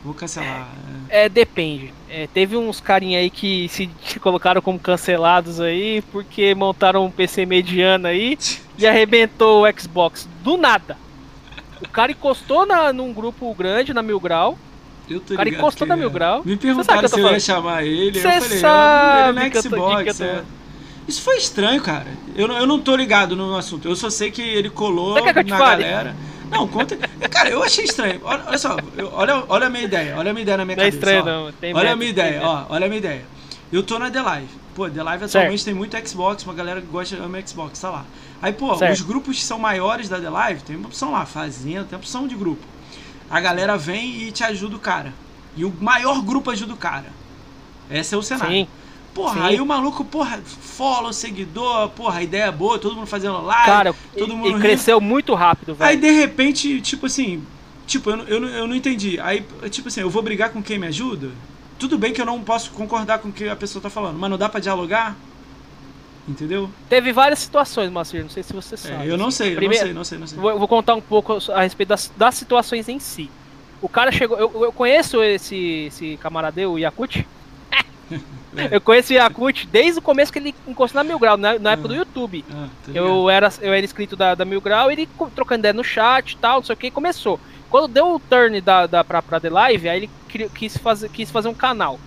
vou 0.03 0.15
cancelar. 0.15 0.67
É. 1.11 1.27
É, 1.27 1.29
depende. 1.29 1.93
É, 2.09 2.27
teve 2.27 2.57
uns 2.57 2.81
carinha 2.81 3.19
aí 3.19 3.29
que 3.29 3.69
se 3.69 3.91
colocaram 4.21 4.63
como 4.63 4.79
cancelados 4.79 5.61
aí 5.61 6.03
porque 6.11 6.55
montaram 6.55 7.05
um 7.05 7.11
PC 7.11 7.45
mediano 7.45 8.07
aí 8.07 8.39
e 8.79 8.87
arrebentou 8.87 9.65
o 9.65 9.81
Xbox 9.81 10.27
do 10.43 10.57
nada. 10.57 10.97
O 11.83 11.89
cara 11.89 12.13
encostou 12.13 12.65
na, 12.65 12.93
num 12.93 13.13
grupo 13.13 13.55
grande, 13.55 13.93
na 13.93 14.03
Mil 14.03 14.21
Grau. 14.21 14.59
Eu 15.09 15.21
tô 15.21 15.35
O 15.35 15.37
cara 15.37 15.49
encostou 15.49 15.87
na 15.87 15.95
é. 15.95 15.97
Mil 15.99 16.11
Grau. 16.11 16.43
Me 16.45 16.57
perguntaram 16.57 17.01
se 17.01 17.05
eu 17.07 17.11
tô 17.11 17.19
ia 17.19 17.25
falando. 17.25 17.41
chamar 17.41 17.85
ele, 17.85 18.21
Você 18.21 18.27
eu 18.27 18.43
falei, 18.43 18.59
sabe 18.59 19.41
ele 19.41 19.59
é 19.59 19.63
Xbox, 19.63 20.21
é. 20.21 20.45
Isso 21.09 21.23
foi 21.23 21.37
estranho, 21.39 21.83
cara. 21.83 22.07
Eu, 22.37 22.47
não- 22.49 22.57
eu 22.59 22.67
não 22.67 22.79
tô 22.81 22.95
ligado 22.95 23.35
no 23.35 23.57
assunto. 23.57 23.89
Eu 23.89 23.97
só 23.97 24.09
sei 24.11 24.31
que 24.31 24.43
ele 24.43 24.71
colou 24.71 25.15
que 25.23 25.33
na 25.51 25.59
fale? 25.59 25.83
galera. 25.85 26.17
Não, 26.51 26.67
conta. 26.69 26.97
Cara, 27.31 27.49
eu 27.49 27.63
achei 27.63 27.85
estranho. 27.85 28.21
Olha, 28.25 28.43
olha 28.47 28.59
só, 28.59 28.77
eu- 28.97 29.11
olha, 29.13 29.45
olha 29.49 29.67
a 29.67 29.71
minha 29.71 29.85
ideia. 29.85 30.17
Olha 30.17 30.31
a 30.31 30.35
minha 30.35 30.43
ideia 30.43 30.57
na 30.57 30.65
minha 30.65 30.77
Não 30.77 30.83
é 30.85 30.91
cabeça. 30.91 30.99
estranho, 30.99 31.23
ó. 31.23 31.45
não. 31.47 31.53
Tem 31.53 31.71
olha 31.73 31.81
a 31.81 31.97
método, 31.97 31.99
minha 31.99 32.11
ideia, 32.11 32.41
ó. 32.45 32.65
Olha 32.69 32.87
a 32.87 32.89
minha 32.89 32.99
ideia. 32.99 33.25
Eu 33.73 33.83
tô 33.83 33.99
na 33.99 34.11
The 34.11 34.21
Live. 34.23 34.49
Pô, 34.75 34.89
The 34.91 35.03
Live 35.03 35.25
atualmente 35.25 35.65
tem 35.65 35.75
muito 35.75 36.09
Xbox, 36.09 36.45
uma 36.45 36.55
galera 36.55 36.81
que 36.81 36.87
gosta 36.89 37.17
ama 37.23 37.41
Xbox, 37.47 37.79
tá 37.79 37.91
lá. 37.91 38.05
Aí, 38.43 38.53
pô, 38.53 38.75
Certo. 38.77 38.93
os 38.95 39.01
grupos 39.03 39.37
que 39.39 39.45
são 39.45 39.59
maiores 39.59 40.09
da 40.09 40.19
The 40.19 40.31
Live, 40.31 40.63
tem 40.63 40.77
uma 40.77 40.89
opção 40.89 41.13
lá, 41.13 41.27
fazenda, 41.27 41.85
tem 41.85 41.97
uma 41.97 41.99
opção 42.01 42.27
de 42.27 42.35
grupo. 42.35 42.63
A 43.29 43.41
galera 43.41 43.77
vem 43.77 44.23
e 44.23 44.33
te 44.33 44.43
ajuda 44.43 44.77
o 44.77 44.79
cara. 44.79 45.13
E 45.57 45.65
o 45.65 45.73
maior 45.81 46.21
grupo 46.23 46.51
ajuda 46.51 46.73
o 46.73 46.77
cara. 46.77 47.07
Esse 47.91 48.15
é 48.15 48.19
o 48.19 48.23
cenário. 48.23 48.53
Sim. 48.53 48.69
Porra, 49.15 49.35
Sim. 49.35 49.47
aí 49.49 49.61
o 49.61 49.67
maluco, 49.67 50.05
porra, 50.05 50.39
follow, 50.45 51.13
seguidor, 51.13 51.89
porra, 51.91 52.23
ideia 52.23 52.45
é 52.45 52.53
boa, 52.53 52.79
todo 52.79 52.95
mundo 52.95 53.07
fazendo 53.07 53.43
live, 53.43 53.65
Cara, 53.67 53.93
todo 54.17 54.25
ele, 54.25 54.35
mundo 54.35 54.49
rindo. 54.49 54.61
cresceu 54.61 55.01
muito 55.01 55.35
rápido, 55.35 55.73
Aí 55.81 55.97
velho. 55.97 56.01
de 56.01 56.21
repente, 56.21 56.81
tipo 56.81 57.07
assim, 57.07 57.43
tipo, 57.89 58.09
eu, 58.11 58.17
não- 58.17 58.25
eu, 58.27 58.45
eu 58.49 58.67
não 58.69 58.75
entendi. 58.77 59.19
Aí, 59.21 59.45
tipo 59.71 59.89
assim, 59.89 60.01
eu 60.01 60.09
vou 60.11 60.23
brigar 60.23 60.51
com 60.51 60.63
quem 60.63 60.79
me 60.79 60.87
ajuda? 60.87 61.31
Tudo 61.79 61.99
bem 61.99 62.13
que 62.13 62.21
eu 62.21 62.27
não 62.27 62.41
posso 62.43 62.71
concordar 62.71 63.19
com 63.19 63.31
o 63.31 63.33
que 63.33 63.49
a 63.49 63.57
pessoa 63.57 63.83
tá 63.83 63.91
falando, 63.91 64.17
mas 64.19 64.31
não 64.31 64.39
dá 64.39 64.49
pra 64.49 64.61
dialogar? 64.61 65.17
Entendeu? 66.29 66.71
Teve 66.89 67.13
várias 67.13 67.41
situações, 67.41 67.91
Macir, 67.91 68.23
não 68.23 68.31
sei 68.31 68.43
se 68.45 68.53
você 68.53 68.75
É, 68.75 68.79
sabe. 68.79 69.09
eu 69.09 69.17
não 69.19 69.31
sei, 69.33 69.53
eu 69.53 69.57
Primeiro- 69.57 69.93
não 69.93 70.05
sei, 70.05 70.19
não 70.19 70.27
sei, 70.27 70.37
não 70.37 70.43
sei. 70.45 70.53
Vou, 70.53 70.57
vou 70.59 70.69
contar 70.69 70.95
um 70.95 71.01
pouco 71.01 71.39
a 71.53 71.63
respeito 71.63 71.89
das, 71.89 72.13
das 72.17 72.37
situações 72.37 72.89
em 72.89 73.01
si. 73.01 73.29
O 73.83 73.89
cara 73.89 74.13
chegou. 74.13 74.39
Eu, 74.39 74.53
eu 74.65 74.73
conheço 74.73 75.21
esse, 75.25 75.87
esse 75.89 76.17
camarada, 76.19 76.69
o 76.69 76.79
Yakut. 76.79 77.27
É. 78.57 78.77
Eu 78.77 78.81
conheço 78.81 79.13
o 79.13 79.17
Yakut 79.17 79.67
desde 79.69 79.99
o 79.99 80.03
começo 80.03 80.33
que 80.33 80.39
ele 80.39 80.55
encostou 80.67 81.03
na 81.03 81.09
Mil 81.09 81.19
Grau, 81.19 81.37
na, 81.37 81.59
na 81.59 81.73
época 81.73 81.89
do 81.89 81.95
YouTube. 81.95 82.45
Ah, 82.51 82.69
tá. 82.85 82.93
Eu 82.93 83.31
era, 83.31 83.53
eu 83.61 83.73
era 83.73 83.85
inscrito 83.85 84.17
da, 84.17 84.35
da 84.35 84.45
Mil 84.45 84.61
Grau, 84.61 84.91
ele 84.91 85.09
trocando 85.35 85.61
ideia 85.61 85.73
no 85.73 85.85
chat 85.85 86.33
e 86.33 86.37
tal, 86.37 86.57
não 86.57 86.65
sei 86.65 86.75
o 86.75 86.77
que, 86.77 86.91
começou. 86.91 87.39
Quando 87.71 87.87
deu 87.87 88.15
o 88.15 88.19
turn 88.19 88.61
da, 88.61 88.87
da, 88.87 89.05
pra, 89.05 89.23
pra 89.23 89.39
The 89.39 89.51
Live, 89.51 89.89
aí 89.89 89.99
ele 90.29 90.49
quis 90.49 90.77
fazer, 90.77 91.09
quis 91.09 91.31
fazer 91.31 91.49
um 91.49 91.55
canal. 91.55 92.01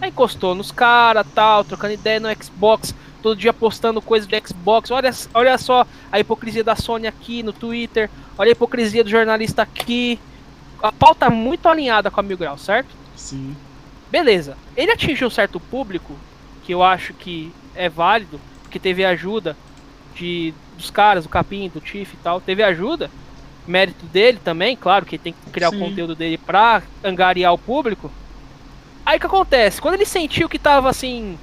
Aí 0.00 0.10
encostou 0.10 0.54
nos 0.54 0.72
caras, 0.72 1.26
tal, 1.34 1.64
trocando 1.64 1.94
ideia 1.94 2.18
no 2.18 2.28
Xbox, 2.42 2.92
todo 3.22 3.38
dia 3.38 3.52
postando 3.52 4.02
coisa 4.02 4.26
de 4.26 4.42
Xbox. 4.44 4.90
Olha, 4.90 5.10
olha 5.32 5.56
só 5.56 5.86
a 6.10 6.18
hipocrisia 6.18 6.64
da 6.64 6.74
Sony 6.74 7.06
aqui 7.06 7.42
no 7.42 7.52
Twitter, 7.52 8.10
olha 8.36 8.50
a 8.50 8.52
hipocrisia 8.52 9.04
do 9.04 9.10
jornalista 9.10 9.62
aqui. 9.62 10.18
A 10.82 10.92
pauta 10.92 11.30
muito 11.30 11.68
alinhada 11.68 12.10
com 12.10 12.20
a 12.20 12.22
Mil 12.22 12.36
Grau, 12.36 12.58
certo? 12.58 12.88
Sim. 13.16 13.56
Beleza. 14.10 14.56
Ele 14.76 14.90
atingiu 14.92 15.26
um 15.26 15.30
certo 15.30 15.58
público, 15.58 16.16
que 16.64 16.72
eu 16.72 16.82
acho 16.82 17.12
que 17.14 17.52
é 17.74 17.88
válido, 17.88 18.40
porque 18.62 18.78
teve 18.78 19.04
ajuda 19.04 19.56
de 20.14 20.52
dos 20.76 20.90
caras, 20.90 21.24
do 21.24 21.30
Capim, 21.30 21.68
do 21.72 21.80
Tiff 21.80 22.14
e 22.14 22.18
tal, 22.22 22.40
teve 22.40 22.62
ajuda. 22.62 23.10
Mérito 23.66 24.04
dele 24.06 24.38
também, 24.42 24.76
claro, 24.76 25.04
que 25.06 25.16
ele 25.16 25.22
tem 25.22 25.32
que 25.32 25.50
criar 25.50 25.70
Sim. 25.70 25.76
o 25.76 25.80
conteúdo 25.80 26.14
dele 26.14 26.38
pra 26.38 26.82
angariar 27.02 27.52
o 27.52 27.58
público. 27.58 28.10
Aí 29.04 29.16
o 29.16 29.20
que 29.20 29.26
acontece? 29.26 29.80
Quando 29.80 29.94
ele 29.94 30.04
sentiu 30.06 30.48
que 30.48 30.58
tava 30.58 30.88
assim, 30.90 31.38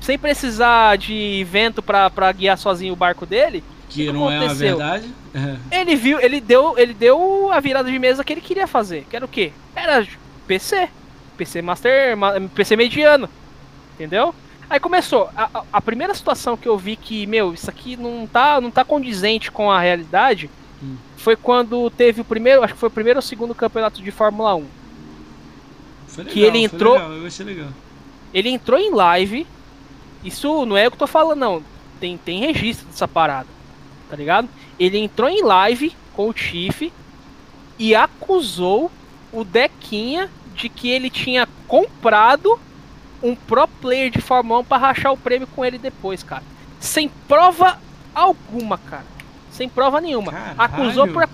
sem 0.00 0.18
precisar 0.18 0.96
de 0.98 1.46
vento 1.50 1.82
pra, 1.82 2.10
pra 2.10 2.32
guiar 2.32 2.58
sozinho 2.58 2.92
o 2.92 2.96
barco 2.96 3.24
dele, 3.24 3.62
Que 3.88 4.06
que 4.06 4.12
não 4.12 4.30
é 4.30 4.38
aconteceu? 4.38 4.76
verdade. 4.76 5.14
É. 5.34 5.56
ele 5.80 5.96
viu, 5.96 6.20
ele 6.20 6.40
deu, 6.40 6.78
ele 6.78 6.92
deu 6.92 7.50
a 7.52 7.60
virada 7.60 7.90
de 7.90 7.98
mesa 7.98 8.24
que 8.24 8.32
ele 8.32 8.40
queria 8.40 8.66
fazer. 8.66 9.06
Que 9.08 9.16
era 9.16 9.24
o 9.24 9.28
quê? 9.28 9.52
Era 9.74 10.06
PC. 10.46 10.88
PC 11.38 11.62
Master, 11.62 12.16
ma- 12.16 12.34
PC 12.54 12.76
mediano. 12.76 13.28
Entendeu? 13.94 14.34
Aí 14.68 14.78
começou. 14.78 15.30
A, 15.34 15.62
a- 15.72 15.80
primeira 15.80 16.12
situação 16.12 16.56
que 16.56 16.68
eu 16.68 16.76
vi 16.76 16.94
que, 16.96 17.26
meu, 17.26 17.54
isso 17.54 17.70
aqui 17.70 17.96
não 17.96 18.26
tá, 18.30 18.60
não 18.60 18.70
tá 18.70 18.84
condizente 18.84 19.50
com 19.50 19.70
a 19.70 19.80
realidade 19.80 20.50
Hum. 20.82 20.96
foi 21.16 21.34
quando 21.34 21.90
teve 21.90 22.20
o 22.20 22.24
primeiro, 22.24 22.62
acho 22.62 22.74
que 22.74 22.78
foi 22.78 22.88
o 22.88 22.92
primeiro 22.92 23.18
ou 23.18 23.22
segundo 23.22 23.52
campeonato 23.54 24.00
de 24.02 24.10
Fórmula 24.12 24.54
1. 24.54 24.66
Foi 26.06 26.24
Que 26.24 26.40
legal, 26.40 26.56
ele 26.56 26.68
foi 26.68 26.76
entrou- 26.76 26.92
legal, 26.94 27.12
eu 27.12 27.26
achei 27.26 27.46
legal. 27.46 27.68
Ele 28.34 28.48
entrou 28.50 28.78
em 28.78 28.92
live. 28.92 29.46
Isso 30.24 30.66
não 30.66 30.76
é 30.76 30.86
o 30.86 30.90
que 30.90 30.94
eu 30.96 30.98
tô 31.00 31.06
falando, 31.06 31.38
não. 31.38 31.62
Tem, 32.00 32.16
tem 32.16 32.40
registro 32.52 32.86
dessa 32.88 33.08
parada. 33.08 33.48
Tá 34.10 34.16
ligado? 34.16 34.48
Ele 34.78 34.98
entrou 34.98 35.28
em 35.28 35.42
live 35.42 35.94
com 36.14 36.28
o 36.28 36.32
Tiff 36.32 36.92
e 37.78 37.94
acusou 37.94 38.90
o 39.32 39.44
Dequinha 39.44 40.30
de 40.58 40.68
que 40.68 40.90
ele 40.90 41.08
tinha 41.08 41.48
comprado 41.66 42.58
um 43.22 43.34
pro 43.34 43.66
player 43.66 44.10
de 44.10 44.20
Fórmula 44.20 44.60
1 44.60 44.64
pra 44.64 44.76
rachar 44.78 45.12
o 45.12 45.16
prêmio 45.16 45.46
com 45.54 45.64
ele 45.64 45.78
depois, 45.78 46.22
cara. 46.22 46.42
Sem 46.78 47.08
prova 47.26 47.78
alguma, 48.14 48.76
cara. 48.78 49.04
Sem 49.50 49.68
prova 49.68 50.00
nenhuma. 50.00 50.30
Caralho. 50.32 50.54
Acusou 50.58 51.08
por. 51.08 51.28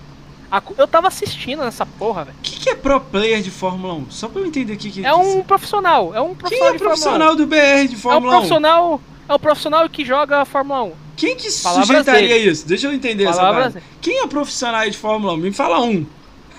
acu- 0.49 0.75
Eu 0.77 0.87
tava 0.87 1.07
assistindo 1.07 1.63
nessa 1.63 1.85
porra, 1.85 2.25
velho. 2.25 2.37
O 2.39 2.41
que, 2.41 2.59
que 2.59 2.69
é 2.69 2.75
pro 2.75 2.99
player 2.99 3.41
de 3.41 3.51
Fórmula 3.51 3.93
1? 3.95 4.11
Só 4.11 4.27
pra 4.27 4.41
eu 4.41 4.45
entender 4.47 4.73
o 4.73 4.77
que, 4.77 4.89
que 4.89 5.05
É 5.05 5.13
um 5.13 5.43
profissional. 5.43 6.13
É 6.15 6.21
um 6.21 6.27
Quem 6.29 6.35
profissional 6.35 6.67
é 6.75 6.77
Fórmula 6.79 6.95
1. 6.95 6.99
profissional 7.01 7.35
do 7.35 7.45
BR 7.45 7.87
de 7.87 7.93
É 7.93 7.97
um 7.97 7.99
Fórmula 7.99 8.31
1? 8.33 8.35
profissional. 8.37 9.01
É 9.27 9.33
o 9.33 9.39
profissional 9.39 9.89
que 9.89 10.05
joga 10.05 10.45
Fórmula 10.45 10.83
1. 10.83 10.91
Quem 11.17 11.35
que 11.35 11.49
Palavras 11.63 11.87
sujeitaria 11.87 12.27
dele. 12.27 12.49
isso? 12.51 12.67
Deixa 12.67 12.87
eu 12.87 12.93
entender 12.93 13.23
essa 13.25 13.37
Palavras 13.39 13.73
parte. 13.73 13.87
Quem 14.01 14.19
é 14.21 14.27
profissional 14.27 14.89
de 14.89 14.97
Fórmula 14.97 15.33
1? 15.33 15.37
Me 15.37 15.51
fala 15.51 15.79
um. 15.81 16.05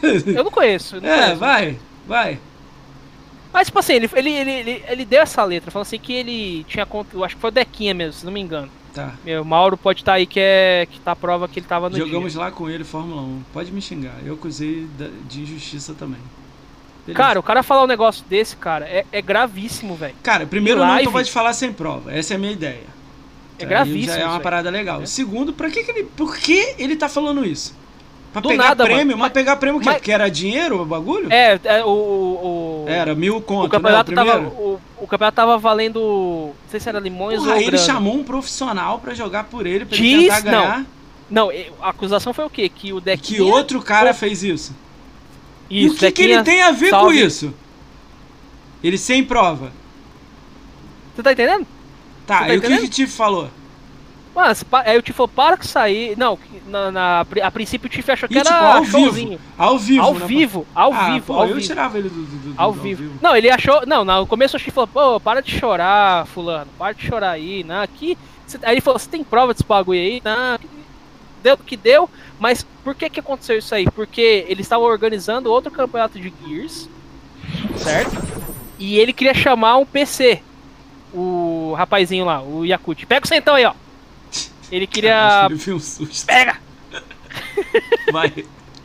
Eu 0.02 0.44
não 0.44 0.50
conheço. 0.50 0.96
eu 0.96 1.00
não 1.02 1.08
É, 1.10 1.16
conheço. 1.22 1.36
vai, 1.40 1.78
vai. 2.06 2.38
Mas, 3.52 3.68
tipo 3.68 3.78
assim, 3.78 3.94
ele, 3.94 4.10
ele, 4.14 4.30
ele, 4.30 4.84
ele, 4.88 5.04
deu 5.04 5.22
essa 5.22 5.42
letra, 5.44 5.70
falando 5.70 5.86
assim 5.86 5.98
que 5.98 6.12
ele 6.12 6.64
tinha 6.64 6.86
eu 7.12 7.24
Acho 7.24 7.34
que 7.34 7.40
foi 7.40 7.48
o 7.48 7.52
Dequinha 7.52 7.94
mesmo, 7.94 8.12
se 8.12 8.24
não 8.24 8.32
me 8.32 8.40
engano. 8.40 8.70
Tá. 8.92 9.14
Meu, 9.24 9.42
o 9.42 9.44
Mauro 9.44 9.76
pode 9.76 10.00
estar 10.00 10.14
aí 10.14 10.26
que, 10.26 10.40
é, 10.40 10.86
que 10.90 10.98
tá 11.00 11.12
a 11.12 11.16
prova 11.16 11.46
que 11.46 11.58
ele 11.58 11.66
tava 11.66 11.90
no 11.90 11.96
Jogamos 11.98 12.32
dia. 12.32 12.40
lá 12.40 12.50
com 12.50 12.68
ele 12.68 12.82
Fórmula 12.82 13.20
1. 13.20 13.42
Pode 13.52 13.70
me 13.70 13.82
xingar. 13.82 14.14
Eu 14.24 14.34
acusei 14.34 14.86
de 15.28 15.42
injustiça 15.42 15.94
também. 15.94 16.20
Beleza. 17.06 17.22
Cara, 17.22 17.38
o 17.38 17.42
cara 17.42 17.62
falar 17.62 17.84
um 17.84 17.86
negócio 17.86 18.24
desse, 18.28 18.56
cara, 18.56 18.86
é, 18.86 19.04
é 19.12 19.22
gravíssimo, 19.22 19.94
velho. 19.94 20.14
Cara, 20.22 20.46
primeiro 20.46 20.80
em 20.80 20.82
não 20.82 20.88
tu 20.88 20.94
live- 20.94 21.12
pode 21.12 21.30
falar 21.30 21.52
sem 21.52 21.72
prova. 21.72 22.12
Essa 22.12 22.34
é 22.34 22.36
a 22.36 22.38
minha 22.38 22.52
ideia. 22.52 22.96
É 23.58 23.64
gravíssimo. 23.64 24.14
Já 24.14 24.20
é 24.20 24.26
uma 24.26 24.40
parada 24.40 24.70
legal. 24.70 25.02
É. 25.02 25.06
Segundo, 25.06 25.52
pra 25.52 25.70
que, 25.70 25.84
que 25.84 25.90
ele. 25.90 26.04
Por 26.04 26.36
que 26.36 26.74
ele 26.78 26.96
tá 26.96 27.08
falando 27.08 27.44
isso? 27.44 27.74
Pra 28.32 28.40
Do 28.42 28.48
pegar 28.50 28.64
nada, 28.64 28.84
prêmio? 28.84 29.06
mano. 29.06 29.18
Mas 29.18 29.32
pegar 29.32 29.56
prêmio 29.56 29.78
o 29.78 29.80
quê? 29.80 29.86
mas- 29.86 29.96
Porque 29.96 30.12
era 30.12 30.28
dinheiro 30.30 30.82
o 30.82 30.84
bagulho? 30.84 31.32
É, 31.32 31.58
é, 31.64 31.84
o. 31.84 31.88
o, 31.88 32.84
o 32.84 32.88
Era 32.88 33.14
mil 33.14 33.40
conto, 33.40 33.66
o 33.66 33.70
campeonato 33.70 34.12
né? 34.12 34.22
O 34.22 34.26
tava. 34.26 34.40
O, 34.48 34.80
o 34.98 35.06
campeonato 35.06 35.36
tava 35.36 35.56
valendo. 35.58 35.98
Não 36.00 36.54
sei 36.70 36.78
se 36.80 36.88
era 36.88 36.98
limões 37.00 37.38
Porra, 37.38 37.50
ou. 37.52 37.56
aí 37.56 37.62
ele 37.62 37.70
grana. 37.72 37.84
chamou 37.86 38.14
um 38.14 38.22
profissional 38.24 38.98
pra 38.98 39.14
jogar 39.14 39.44
por 39.44 39.66
ele, 39.66 39.86
pra 39.86 39.96
ele 39.96 40.06
Diz- 40.08 40.22
tentar 40.24 40.40
ganhar. 40.40 40.84
Não, 41.30 41.50
e- 41.50 41.72
a 41.80 41.88
acusação 41.90 42.32
foi 42.34 42.44
o 42.44 42.50
quê? 42.50 42.68
Que 42.68 42.92
o 42.92 43.00
Dequinha. 43.00 43.38
que 43.38 43.42
outro 43.42 43.80
cara 43.80 44.12
Pô, 44.12 44.20
fez 44.20 44.42
isso. 44.44 44.74
Isso, 45.70 45.94
e 45.94 45.96
o 45.96 45.98
que, 45.98 46.12
que 46.12 46.22
ele 46.22 46.42
tem 46.44 46.62
a 46.62 46.70
ver 46.70 46.90
com 46.90 47.00
salve. 47.00 47.20
isso? 47.24 47.54
Ele 48.84 48.98
sem 48.98 49.24
prova. 49.24 49.72
Você 51.14 51.22
tá 51.22 51.32
entendendo? 51.32 51.66
Tá, 52.26 52.40
tá 52.40 52.42
e 52.54 52.58
o 52.58 52.60
que 52.60 52.66
entendendo? 52.66 52.80
que 52.80 52.86
o 52.86 52.90
Tiff 52.90 53.12
falou? 53.12 53.48
Pa- 54.64 54.82
aí 54.84 54.98
o 54.98 55.02
Tiff 55.02 55.16
falou, 55.16 55.28
para 55.28 55.56
que 55.56 55.66
sair. 55.66 56.16
Não, 56.18 56.38
na, 56.66 56.90
na- 56.92 57.26
a 57.42 57.50
princípio 57.50 57.86
o 57.86 57.90
Tiff 57.90 58.10
achou 58.10 58.28
que 58.28 58.36
E, 58.38 58.42
tipo, 58.42 58.52
era 58.54 58.74
ao 58.74 58.84
showzinho. 58.84 59.30
vivo. 59.30 59.40
Ao 59.56 59.78
vivo, 59.78 60.02
Ao 60.04 60.14
né? 60.14 60.26
vivo, 60.26 60.66
ao 60.74 60.92
Ah, 60.92 61.10
vivo, 61.10 61.26
pô, 61.26 61.32
ao 61.34 61.46
eu 61.48 61.54
vivo. 61.54 61.66
tirava 61.66 61.98
ele 61.98 62.08
do, 62.10 62.14
do, 62.22 62.52
do- 62.52 62.54
Ao 62.60 62.72
do 62.72 62.80
vivo. 62.80 63.18
Não, 63.22 63.34
ele 63.34 63.48
achou. 63.50 63.86
Não, 63.86 64.04
no 64.04 64.26
começo 64.26 64.56
o 64.56 64.60
Tiff 64.60 64.70
falou, 64.72 64.88
pô, 64.88 65.18
para 65.20 65.40
de 65.40 65.50
chorar, 65.58 66.26
fulano. 66.26 66.70
Para 66.78 66.92
de 66.92 67.06
chorar 67.06 67.30
aí. 67.30 67.64
Não, 67.64 67.80
aqui. 67.82 68.16
cê- 68.46 68.58
Aí 68.62 68.74
ele 68.74 68.80
falou, 68.80 68.98
você 68.98 69.08
tem 69.08 69.24
prova 69.24 69.52
desse 69.54 69.64
bagulho 69.64 69.98
aí? 70.00 70.20
Não, 70.24 70.58
deu 71.42 71.54
o 71.54 71.58
que 71.58 71.76
deu. 71.76 72.08
Mas 72.38 72.66
por 72.84 72.94
que 72.94 73.08
que 73.08 73.20
aconteceu 73.20 73.56
isso 73.58 73.74
aí? 73.74 73.86
Porque 73.90 74.44
eles 74.48 74.66
estavam 74.66 74.84
organizando 74.86 75.50
outro 75.50 75.70
campeonato 75.70 76.20
de 76.20 76.30
Gears. 76.46 76.88
Certo? 77.78 78.16
E 78.78 78.98
ele 78.98 79.12
queria 79.14 79.32
chamar 79.32 79.78
um 79.78 79.86
PC. 79.86 80.42
O 81.14 81.72
rapazinho 81.78 82.26
lá, 82.26 82.42
o 82.42 82.64
Yakut. 82.66 83.06
Pega 83.06 83.24
o 83.24 83.28
centão 83.28 83.54
aí, 83.54 83.64
ó. 83.64 83.72
Ele 84.70 84.86
queria. 84.86 85.48
Ele 85.50 85.72
um 85.72 85.80
susto. 85.80 86.26
Pega! 86.26 86.58
Vai. 88.12 88.32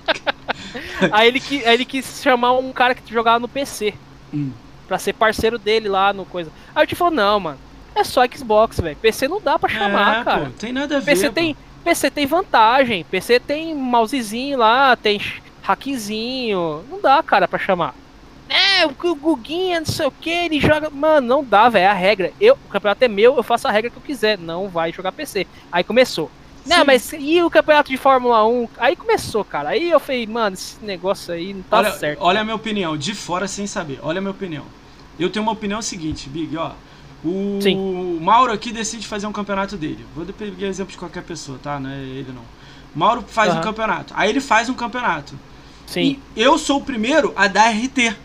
Aí 1.12 1.28
ele, 1.28 1.42
aí 1.66 1.74
ele 1.74 1.86
quis 1.86 2.22
chamar 2.22 2.54
um 2.54 2.72
cara 2.72 2.94
que 2.94 3.12
jogava 3.12 3.40
no 3.40 3.48
PC. 3.48 3.94
Hum. 4.34 4.52
Pra 4.88 5.00
ser 5.00 5.14
parceiro 5.14 5.58
dele 5.58 5.90
lá 5.90 6.14
no 6.14 6.26
coisa. 6.26 6.52
Aí 6.76 6.84
o 6.84 6.88
Tio 6.88 6.96
falou, 6.96 7.14
não, 7.14 7.40
mano. 7.40 7.58
É 7.96 8.04
só 8.04 8.22
Xbox, 8.28 8.80
velho. 8.80 8.96
PC 8.98 9.28
não 9.28 9.42
dá 9.42 9.58
pra 9.58 9.70
chamar, 9.70 10.22
é, 10.22 10.24
cara. 10.24 10.46
Pô, 10.46 10.52
tem 10.52 10.72
nada 10.72 10.98
a 10.98 11.00
ver. 11.00 11.06
PC 11.06 11.28
pô. 11.28 11.34
tem, 11.34 11.58
PC 11.84 12.12
tem 12.12 12.26
vantagem. 12.26 13.04
PC 13.06 13.40
tem 13.40 13.76
mousezinho 13.76 14.58
lá, 14.58 14.96
tem 14.96 15.20
hackzinho. 15.62 16.86
Não 16.90 17.02
dá, 17.02 17.22
cara, 17.24 17.48
pra 17.48 17.60
chamar. 17.60 17.96
É, 18.82 18.86
o 18.86 19.16
Guguinha, 19.16 19.80
não 19.80 19.86
sei 19.86 20.06
o 20.06 20.12
que, 20.12 20.30
ele 20.30 20.60
joga. 20.60 20.90
Mano, 20.90 21.28
não 21.28 21.44
dá, 21.44 21.70
velho. 21.70 21.84
É 21.84 21.88
a 21.88 21.94
regra. 21.94 22.34
Eu, 22.40 22.56
o 22.56 22.70
campeonato 22.70 23.04
é 23.04 23.08
meu, 23.08 23.38
eu 23.38 23.44
faço 23.44 23.68
a 23.68 23.72
regra 23.72 23.90
que 23.92 23.98
eu 23.98 24.02
quiser. 24.02 24.38
Não 24.38 24.68
vai 24.68 24.92
jogar 24.92 25.12
PC. 25.12 25.46
Aí 25.72 25.84
começou. 25.84 26.32
Não, 26.66 26.78
Sim. 26.78 26.84
mas 26.86 27.14
e 27.14 27.42
o 27.42 27.50
campeonato 27.50 27.90
de 27.90 27.98
Fórmula 27.98 28.46
1? 28.48 28.68
Aí 28.78 28.96
começou, 28.96 29.44
cara. 29.44 29.70
Aí 29.70 29.90
eu 29.90 30.00
falei, 30.00 30.28
mano, 30.28 30.54
esse 30.54 30.78
negócio 30.84 31.34
aí 31.34 31.54
não 31.54 31.64
tá 31.64 31.78
olha, 31.80 31.92
certo. 31.92 32.20
olha 32.22 32.42
a 32.42 32.44
minha 32.44 32.56
opinião, 32.56 32.96
de 32.96 33.16
fora 33.16 33.48
sem 33.48 33.66
saber. 33.66 34.00
Olha 34.04 34.20
a 34.20 34.22
minha 34.22 34.32
opinião. 34.32 34.64
Eu 35.20 35.30
tenho 35.30 35.44
uma 35.44 35.52
opinião 35.52 35.82
seguinte, 35.82 36.30
Big, 36.30 36.56
ó. 36.58 36.72
O 37.24 37.60
Sim. 37.62 38.20
Mauro 38.22 38.52
aqui 38.52 38.72
decide 38.72 39.08
fazer 39.08 39.28
um 39.28 39.32
campeonato 39.32 39.78
dele. 39.78 40.06
Vou 40.16 40.26
pegar 40.26 40.68
exemplo 40.68 40.92
de 40.92 40.98
qualquer 40.98 41.24
pessoa, 41.24 41.60
tá? 41.62 41.80
Não 41.80 41.90
é 41.90 41.98
ele 42.00 42.32
não. 42.34 42.44
Mauro 42.96 43.24
faz 43.28 43.50
um 43.50 43.58
Aham. 43.58 43.62
campeonato. 43.62 44.14
Aí 44.18 44.30
ele 44.30 44.42
faz 44.42 44.70
um 44.70 44.74
campeonato. 44.74 45.34
Sim, 45.86 46.20
E 46.36 46.42
eu 46.42 46.58
sou 46.58 46.78
o 46.78 46.84
primeiro 46.84 47.34
a 47.36 47.48
dar 47.48 47.70
RT. 47.70 48.16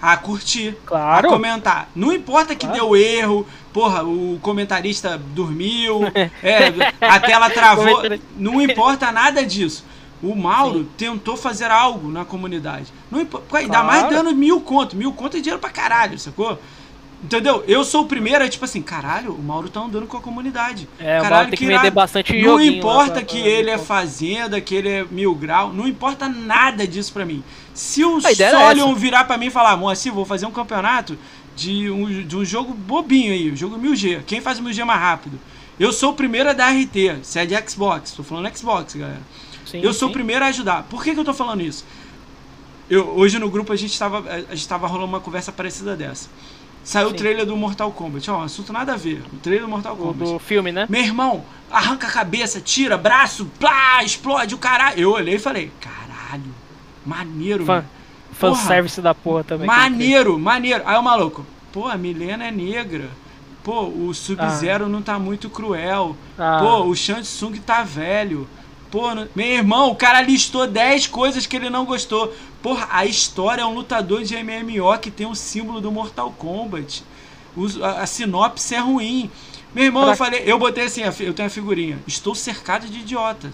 A 0.00 0.16
curtir. 0.16 0.76
claro. 0.84 1.26
A 1.26 1.30
comentar. 1.30 1.88
Não 1.96 2.12
importa 2.12 2.54
que 2.54 2.66
Claro. 2.66 2.80
deu 2.80 2.96
erro, 2.96 3.46
porra, 3.72 4.02
o 4.04 4.38
comentarista 4.42 5.16
dormiu, 5.34 6.00
é, 6.42 6.72
a 7.00 7.18
tela 7.18 7.48
travou. 7.50 8.02
Não 8.36 8.60
importa 8.60 9.10
nada 9.10 9.44
disso. 9.44 9.84
O 10.22 10.34
Mauro 10.34 10.80
Sim. 10.80 10.88
tentou 10.96 11.36
fazer 11.36 11.70
algo 11.70 12.10
na 12.10 12.24
comunidade. 12.24 12.86
Não 13.10 13.20
importa. 13.20 13.58
Ainda 13.58 13.70
Claro. 13.80 13.86
mais 13.86 14.08
dando 14.08 14.34
mil 14.34 14.60
conto. 14.60 14.96
Mil 14.96 15.12
conto 15.12 15.36
é 15.36 15.40
dinheiro 15.40 15.60
pra 15.60 15.70
caralho, 15.70 16.18
sacou? 16.18 16.58
Entendeu? 17.24 17.64
Eu 17.66 17.82
sou 17.82 18.02
o 18.02 18.06
primeiro, 18.06 18.44
é 18.44 18.48
tipo 18.48 18.64
assim, 18.66 18.82
caralho, 18.82 19.32
o 19.32 19.42
Mauro 19.42 19.68
tá 19.70 19.80
andando 19.80 20.06
com 20.06 20.16
a 20.16 20.20
comunidade. 20.20 20.86
É, 20.98 21.18
o 21.18 21.22
caralho, 21.22 21.48
tem 21.48 21.58
que 21.58 21.64
vender 21.64 21.78
irado. 21.80 21.90
bastante 21.94 22.42
Não 22.42 22.56
lá 22.56 22.64
importa 22.64 23.12
pra- 23.14 23.22
que 23.22 23.40
pra- 23.40 23.48
ele 23.50 23.70
é 23.70 23.76
pra- 23.76 23.84
fazenda, 23.86 24.60
que 24.60 24.74
ele 24.74 24.88
é 24.88 25.04
mil 25.10 25.34
grau, 25.34 25.72
não 25.72 25.88
importa 25.88 26.28
nada 26.28 26.86
disso 26.86 27.12
pra 27.12 27.24
mim. 27.24 27.42
Se 27.76 28.02
o 28.02 28.18
era 28.26 28.58
Solion 28.58 28.94
virar 28.94 29.24
pra 29.24 29.36
mim 29.36 29.46
e 29.46 29.50
falar, 29.50 29.76
Moacir, 29.76 30.12
vou 30.12 30.24
fazer 30.24 30.46
um 30.46 30.50
campeonato 30.50 31.18
de 31.54 31.90
um, 31.90 32.26
de 32.26 32.36
um 32.36 32.44
jogo 32.44 32.72
bobinho 32.72 33.32
aí, 33.32 33.52
um 33.52 33.56
jogo 33.56 33.78
1000G. 33.78 34.22
Quem 34.26 34.40
faz 34.40 34.58
o 34.58 34.62
1000G 34.62 34.84
mais 34.84 35.00
rápido? 35.00 35.38
Eu 35.78 35.92
sou 35.92 36.12
o 36.12 36.14
primeiro 36.14 36.48
a 36.48 36.52
dar 36.54 36.72
RT, 36.72 37.20
se 37.22 37.38
é 37.38 37.44
de 37.44 37.54
Xbox, 37.68 38.12
tô 38.12 38.22
falando 38.22 38.56
Xbox, 38.56 38.94
galera. 38.94 39.20
Sim, 39.66 39.80
eu 39.82 39.92
sou 39.92 40.08
sim. 40.08 40.10
o 40.10 40.14
primeiro 40.14 40.42
a 40.42 40.48
ajudar. 40.48 40.84
Por 40.84 41.04
que, 41.04 41.12
que 41.12 41.20
eu 41.20 41.24
tô 41.24 41.34
falando 41.34 41.60
isso? 41.60 41.84
Eu, 42.88 43.08
hoje 43.10 43.38
no 43.38 43.50
grupo 43.50 43.72
a 43.72 43.76
gente 43.76 43.98
tava, 43.98 44.24
a 44.30 44.54
gente 44.54 44.66
tava 44.66 44.86
rolando 44.86 45.08
uma 45.08 45.20
conversa 45.20 45.52
parecida 45.52 45.94
dessa. 45.94 46.30
Saiu 46.86 47.08
o 47.08 47.10
Sim. 47.10 47.16
trailer 47.16 47.44
do 47.44 47.56
Mortal 47.56 47.90
Kombat. 47.90 48.30
Ó, 48.30 48.38
um 48.38 48.42
assunto 48.42 48.72
nada 48.72 48.94
a 48.94 48.96
ver. 48.96 49.20
O 49.32 49.38
trailer 49.38 49.64
do 49.64 49.68
Mortal 49.68 49.94
O 49.94 49.96
Kombat. 49.96 50.32
do 50.32 50.38
filme, 50.38 50.70
né? 50.70 50.86
Meu 50.88 51.02
irmão, 51.02 51.44
arranca 51.68 52.06
a 52.06 52.10
cabeça, 52.10 52.60
tira, 52.60 52.96
braço, 52.96 53.50
plá, 53.58 54.04
explode 54.04 54.54
o 54.54 54.58
caralho. 54.58 55.00
Eu 55.00 55.10
olhei 55.10 55.34
e 55.34 55.38
falei, 55.40 55.72
caralho, 55.80 56.44
maneiro, 57.06 57.64
Fã, 57.64 57.74
mano. 57.76 57.88
fanservice 58.32 59.00
da 59.00 59.14
porra 59.14 59.44
também. 59.44 59.66
Maneiro, 59.66 60.38
maneiro. 60.38 60.82
Aí 60.86 60.96
o 60.98 61.02
maluco, 61.02 61.46
pô, 61.72 61.86
a 61.86 61.96
Milena 61.96 62.46
é 62.46 62.50
negra. 62.50 63.08
Pô, 63.62 63.82
o 63.88 64.12
Sub-Zero 64.14 64.88
não 64.88 65.02
tá 65.02 65.18
muito 65.18 65.50
cruel. 65.50 66.16
Ah. 66.38 66.58
Pô, 66.60 66.84
o 66.84 66.94
Shang 66.94 67.22
Tsung 67.22 67.52
tá 67.58 67.82
velho. 67.82 68.48
Pô, 68.90 69.12
não- 69.14 69.26
meu 69.34 69.46
irmão, 69.46 69.90
o 69.90 69.96
cara 69.96 70.20
listou 70.20 70.66
10 70.68 71.06
coisas 71.08 71.46
que 71.46 71.56
ele 71.56 71.68
não 71.68 71.84
gostou. 71.84 72.32
Porra, 72.62 72.86
a 72.90 73.04
história 73.04 73.62
é 73.62 73.66
um 73.66 73.74
lutador 73.74 74.22
de 74.22 74.36
MMO 74.36 74.96
que 74.98 75.10
tem 75.10 75.26
um 75.26 75.34
símbolo 75.34 75.80
do 75.80 75.90
Mortal 75.90 76.32
Kombat. 76.38 77.02
Os- 77.56 77.80
a, 77.82 78.02
a 78.02 78.06
sinopse 78.06 78.74
é 78.74 78.78
ruim. 78.78 79.30
Meu 79.74 79.84
irmão, 79.84 80.04
Pra- 80.04 80.12
eu 80.12 80.16
falei, 80.16 80.42
eu 80.46 80.58
botei 80.58 80.84
assim, 80.84 81.02
eu 81.20 81.34
tenho 81.34 81.48
a 81.48 81.50
figurinha. 81.50 81.98
Estou 82.06 82.34
cercado 82.36 82.86
de 82.86 83.00
idiotas. 83.00 83.50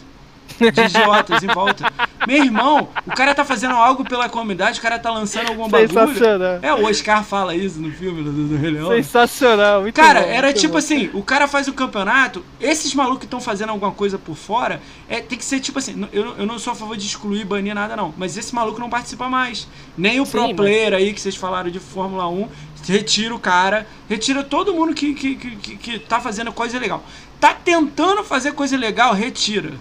De 0.59 0.67
idiotas 0.69 1.43
em 1.43 1.47
volta. 1.49 1.91
Meu 2.27 2.37
irmão, 2.45 2.89
o 3.07 3.11
cara 3.11 3.35
tá 3.35 3.45
fazendo 3.45 3.75
algo 3.75 4.05
pela 4.05 4.29
comunidade, 4.29 4.79
o 4.79 4.83
cara 4.83 4.99
tá 4.99 5.11
lançando 5.11 5.49
algum 5.49 5.69
bagulho. 5.69 5.89
Sensacional. 5.89 6.59
É, 6.63 6.73
o 6.75 6.85
Oscar 6.85 7.25
fala 7.25 7.55
isso 7.57 7.81
no 7.81 7.91
filme 7.91 8.23
do, 8.23 8.31
do 8.49 8.57
Rei 8.57 8.71
Leão. 8.71 8.89
Sensacional, 8.91 9.83
muito 9.83 9.95
Cara, 9.95 10.21
bom, 10.21 10.29
era 10.29 10.49
muito 10.49 10.61
tipo 10.61 10.73
bom. 10.73 10.79
assim, 10.79 11.11
o 11.15 11.23
cara 11.23 11.49
faz 11.49 11.67
o 11.67 11.73
campeonato, 11.73 12.45
esses 12.61 12.95
malucos 12.95 13.21
que 13.21 13.25
estão 13.25 13.41
fazendo 13.41 13.71
alguma 13.71 13.91
coisa 13.93 14.19
por 14.19 14.37
fora, 14.37 14.81
é, 15.09 15.21
tem 15.21 15.37
que 15.37 15.45
ser 15.45 15.59
tipo 15.59 15.79
assim, 15.79 16.07
eu, 16.13 16.37
eu 16.39 16.47
não 16.47 16.59
sou 16.61 16.73
a 16.75 16.77
favor 16.77 16.97
de 16.97 17.07
excluir, 17.07 17.45
banir 17.45 17.75
nada 17.75 17.97
não, 17.97 18.15
mas 18.17 18.37
esse 18.37 18.55
maluco 18.55 18.79
não 18.79 18.91
participa 18.91 19.29
mais. 19.29 19.67
Nem 19.97 20.21
o 20.21 20.25
Sim, 20.27 20.31
pro 20.33 20.43
mas- 20.43 20.57
player 20.57 20.93
aí 20.95 21.13
que 21.13 21.21
vocês 21.21 21.35
falaram 21.35 21.71
de 21.71 21.81
Fórmula 21.81 22.29
1, 22.29 22.49
retira 22.87 23.35
o 23.35 23.39
cara, 23.39 23.87
retira 24.09 24.45
todo 24.45 24.73
mundo 24.75 24.95
que, 24.95 25.13
que, 25.15 25.35
que, 25.35 25.57
que, 25.57 25.77
que 25.77 25.99
tá 25.99 26.21
fazendo 26.21 26.53
coisa 26.53 26.79
legal. 26.79 27.03
Tá 27.41 27.53
tentando 27.53 28.23
fazer 28.23 28.53
coisa 28.53 28.77
legal, 28.77 29.13
retira. 29.13 29.73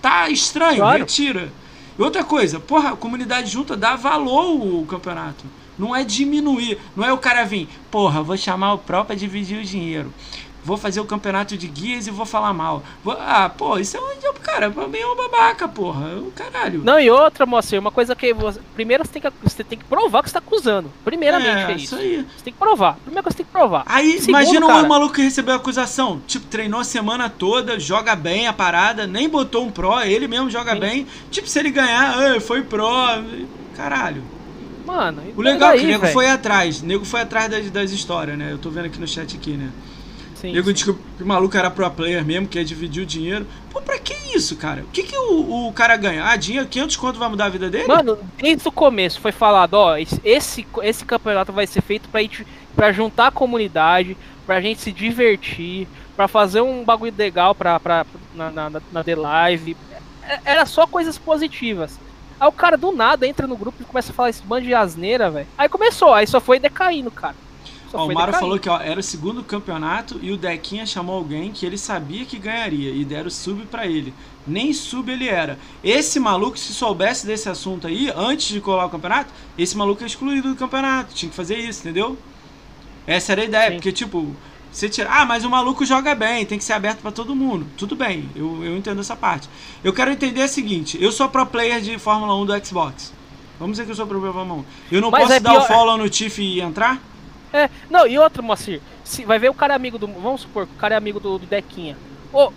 Tá 0.00 0.28
estranho, 0.30 0.78
Claro. 0.78 0.98
retira. 1.00 1.52
E 1.98 2.02
outra 2.02 2.24
coisa, 2.24 2.58
porra, 2.58 2.90
a 2.90 2.96
comunidade 2.96 3.50
junta 3.50 3.76
dá 3.76 3.96
valor 3.96 4.78
ao 4.78 4.84
campeonato. 4.86 5.44
Não 5.78 5.94
é 5.94 6.04
diminuir. 6.04 6.78
Não 6.96 7.04
é 7.04 7.12
o 7.12 7.18
cara 7.18 7.44
vir, 7.44 7.68
porra, 7.90 8.22
vou 8.22 8.36
chamar 8.36 8.74
o 8.74 8.78
Pro 8.78 9.04
pra 9.04 9.14
dividir 9.16 9.58
o 9.60 9.64
dinheiro. 9.64 10.12
Vou 10.62 10.76
fazer 10.76 11.00
o 11.00 11.04
campeonato 11.06 11.56
de 11.56 11.66
guias 11.66 12.06
e 12.06 12.10
vou 12.10 12.26
falar 12.26 12.52
mal. 12.52 12.82
Vou- 13.02 13.16
ah, 13.18 13.48
pô, 13.48 13.78
isso 13.78 13.96
é 13.96 14.00
um. 14.00 14.20
Cara, 14.42 14.70
pra 14.70 14.88
mim 14.88 14.98
é 14.98 15.06
um 15.06 15.16
babaca, 15.16 15.68
porra. 15.68 16.10
É 16.10 16.16
um 16.16 16.30
caralho. 16.30 16.82
Não, 16.84 16.98
e 16.98 17.08
outra, 17.10 17.46
Moacir, 17.46 17.78
uma 17.78 17.90
coisa 17.90 18.16
que 18.16 18.34
você. 18.34 18.60
Primeiro 18.74 19.04
você 19.04 19.12
tem 19.12 19.22
que, 19.22 19.30
você 19.42 19.62
tem 19.64 19.78
que 19.78 19.84
provar 19.84 20.22
que 20.22 20.28
você 20.28 20.32
tá 20.34 20.38
acusando. 20.40 20.90
Primeiramente 21.04 21.72
é, 21.72 21.72
isso. 21.76 21.84
isso 21.84 21.96
aí. 21.96 22.26
Você 22.36 22.44
tem 22.44 22.52
que 22.52 22.58
provar. 22.58 22.96
Primeira 22.96 23.22
coisa 23.22 23.36
você 23.36 23.42
tem 23.42 23.46
que 23.46 23.52
provar. 23.52 23.84
Aí, 23.86 24.12
Segundo, 24.12 24.28
imagina 24.28 24.66
cara, 24.66 24.82
um 24.84 24.88
maluco 24.88 25.14
que 25.14 25.22
recebeu 25.22 25.54
a 25.54 25.56
acusação. 25.56 26.20
Tipo, 26.26 26.46
treinou 26.46 26.80
a 26.80 26.84
semana 26.84 27.28
toda, 27.30 27.78
joga 27.78 28.16
bem 28.16 28.48
a 28.48 28.52
parada, 28.52 29.06
nem 29.06 29.28
botou 29.28 29.64
um 29.64 29.70
pró, 29.70 30.00
ele 30.02 30.26
mesmo 30.26 30.50
joga 30.50 30.72
Sim. 30.74 30.80
bem. 30.80 31.06
Tipo, 31.30 31.48
se 31.48 31.58
ele 31.58 31.70
ganhar, 31.70 32.16
ah, 32.36 32.40
foi 32.40 32.62
pró. 32.62 33.22
Caralho. 33.76 34.22
Mano, 34.84 35.22
O 35.36 35.42
legal 35.42 35.72
é 35.72 35.78
que 35.78 35.84
o 35.84 35.86
nego 35.86 36.00
velho. 36.00 36.12
foi 36.12 36.28
atrás. 36.28 36.80
O 36.82 36.86
nego 36.86 37.04
foi 37.04 37.20
atrás 37.20 37.48
das, 37.50 37.70
das 37.70 37.90
histórias, 37.92 38.36
né? 38.36 38.48
Eu 38.50 38.58
tô 38.58 38.70
vendo 38.70 38.86
aqui 38.86 38.98
no 38.98 39.06
chat 39.06 39.36
aqui, 39.36 39.52
né? 39.52 39.70
Sim, 40.40 40.52
nego 40.52 40.72
que 40.72 40.90
o 40.90 41.26
maluco 41.26 41.56
era 41.56 41.70
pro 41.70 41.90
player 41.90 42.24
mesmo, 42.24 42.48
que 42.48 42.58
ia 42.58 42.64
dividir 42.64 43.02
o 43.02 43.06
dinheiro. 43.06 43.46
Pô, 43.70 43.80
pra 43.82 43.98
que 43.98 44.14
isso, 44.34 44.56
cara? 44.56 44.82
O 44.82 44.86
que 44.86 45.02
que 45.02 45.16
o, 45.16 45.68
o 45.68 45.72
cara 45.72 45.96
ganha? 45.96 46.24
Ah, 46.24 46.36
dinheiro, 46.36 46.66
500 46.66 46.96
conto 46.96 47.18
vai 47.18 47.28
mudar 47.28 47.46
a 47.46 47.50
vida 47.50 47.68
dele? 47.68 47.86
Mano, 47.86 48.18
desde 48.38 48.66
o 48.66 48.72
começo 48.72 49.20
foi 49.20 49.32
falado, 49.32 49.74
ó, 49.74 49.96
esse, 49.96 50.20
esse, 50.24 51.04
campeonato 51.04 51.52
vai 51.52 51.66
ser 51.66 51.82
feito 51.82 52.08
pra, 52.08 52.22
gente, 52.22 52.46
pra 52.74 52.90
juntar 52.92 53.26
a 53.26 53.30
comunidade, 53.30 54.16
pra 54.46 54.60
gente 54.60 54.80
se 54.80 54.90
divertir, 54.90 55.86
pra 56.16 56.26
fazer 56.26 56.60
um 56.60 56.84
bagulho 56.84 57.14
legal 57.16 57.54
pra, 57.54 57.78
pra, 57.78 58.06
na, 58.34 58.50
na, 58.50 58.70
na- 58.70 58.82
na 58.92 59.04
The 59.04 59.14
Live. 59.14 59.76
É- 60.22 60.40
Era 60.44 60.66
só 60.66 60.86
coisas 60.86 61.18
positivas. 61.18 61.98
Aí 62.38 62.48
o 62.48 62.52
cara 62.52 62.76
do 62.78 62.90
nada 62.90 63.26
entra 63.26 63.46
no 63.46 63.56
grupo 63.56 63.82
e 63.82 63.84
começa 63.84 64.12
a 64.12 64.14
falar 64.14 64.30
esse 64.30 64.42
bando 64.42 64.64
de 64.66 64.74
asneira, 64.74 65.30
velho. 65.30 65.46
Aí 65.58 65.68
começou, 65.68 66.14
aí 66.14 66.26
só 66.26 66.40
foi 66.40 66.58
decaindo, 66.58 67.10
cara. 67.10 67.34
Ó, 67.92 68.04
o 68.04 68.08
decaindo. 68.08 68.32
falou 68.38 68.58
que 68.58 68.68
ó, 68.68 68.78
era 68.80 69.00
o 69.00 69.02
segundo 69.02 69.42
campeonato 69.42 70.18
e 70.22 70.30
o 70.30 70.36
Dequinha 70.36 70.86
chamou 70.86 71.16
alguém 71.16 71.50
que 71.50 71.66
ele 71.66 71.76
sabia 71.78 72.24
que 72.24 72.38
ganharia 72.38 72.90
e 72.90 73.04
deram 73.04 73.28
sub 73.30 73.64
pra 73.66 73.86
ele. 73.86 74.14
Nem 74.46 74.72
sub 74.72 75.10
ele 75.10 75.28
era. 75.28 75.58
Esse 75.82 76.18
maluco, 76.20 76.58
se 76.58 76.72
soubesse 76.72 77.26
desse 77.26 77.48
assunto 77.48 77.86
aí, 77.86 78.10
antes 78.16 78.48
de 78.48 78.60
colar 78.60 78.86
o 78.86 78.90
campeonato, 78.90 79.30
esse 79.58 79.76
maluco 79.76 80.02
é 80.02 80.06
excluído 80.06 80.50
do 80.50 80.56
campeonato. 80.56 81.14
Tinha 81.14 81.28
que 81.30 81.36
fazer 81.36 81.56
isso, 81.58 81.80
entendeu? 81.80 82.16
Essa 83.06 83.32
era 83.32 83.42
a 83.42 83.44
ideia, 83.44 83.68
Sim. 83.70 83.74
porque 83.76 83.92
tipo, 83.92 84.34
você 84.70 84.88
tira, 84.88 85.10
ah, 85.10 85.24
mas 85.26 85.44
o 85.44 85.50
maluco 85.50 85.84
joga 85.84 86.14
bem, 86.14 86.46
tem 86.46 86.58
que 86.58 86.64
ser 86.64 86.74
aberto 86.74 87.00
pra 87.00 87.10
todo 87.10 87.34
mundo. 87.34 87.66
Tudo 87.76 87.96
bem, 87.96 88.28
eu, 88.36 88.64
eu 88.64 88.76
entendo 88.76 89.00
essa 89.00 89.16
parte. 89.16 89.48
Eu 89.82 89.92
quero 89.92 90.10
entender 90.12 90.44
o 90.44 90.48
seguinte, 90.48 90.96
eu 91.02 91.10
sou 91.10 91.28
pro 91.28 91.44
player 91.44 91.80
de 91.80 91.98
Fórmula 91.98 92.34
1 92.36 92.46
do 92.46 92.64
Xbox. 92.66 93.12
Vamos 93.58 93.72
dizer 93.74 93.84
que 93.84 93.90
eu 93.90 93.96
sou 93.96 94.06
pro 94.06 94.18
player 94.18 94.32
de 94.32 94.38
Fórmula 94.38 94.60
1. 94.60 94.94
Eu 94.94 95.00
não 95.00 95.10
Mas 95.10 95.22
posso 95.22 95.32
é 95.34 95.40
dar 95.40 95.52
o 95.52 95.56
pior- 95.56 95.66
follow 95.68 95.98
no 95.98 96.08
Tiff 96.08 96.40
e 96.40 96.60
entrar? 96.60 97.02
É, 97.52 97.68
não, 97.90 98.06
e 98.06 98.18
outra, 98.18 98.42
Moacir, 98.42 98.80
se 99.04 99.24
vai 99.24 99.38
ver 99.38 99.48
o 99.50 99.54
cara 99.54 99.74
amigo 99.74 99.98
do. 99.98 100.06
Vamos 100.06 100.42
supor 100.42 100.66
que 100.66 100.72
o 100.74 100.78
cara 100.78 100.94
é 100.94 100.98
amigo 100.98 101.18
do, 101.18 101.38
do 101.38 101.46
Dequinha. 101.46 101.96
Ô, 102.32 102.52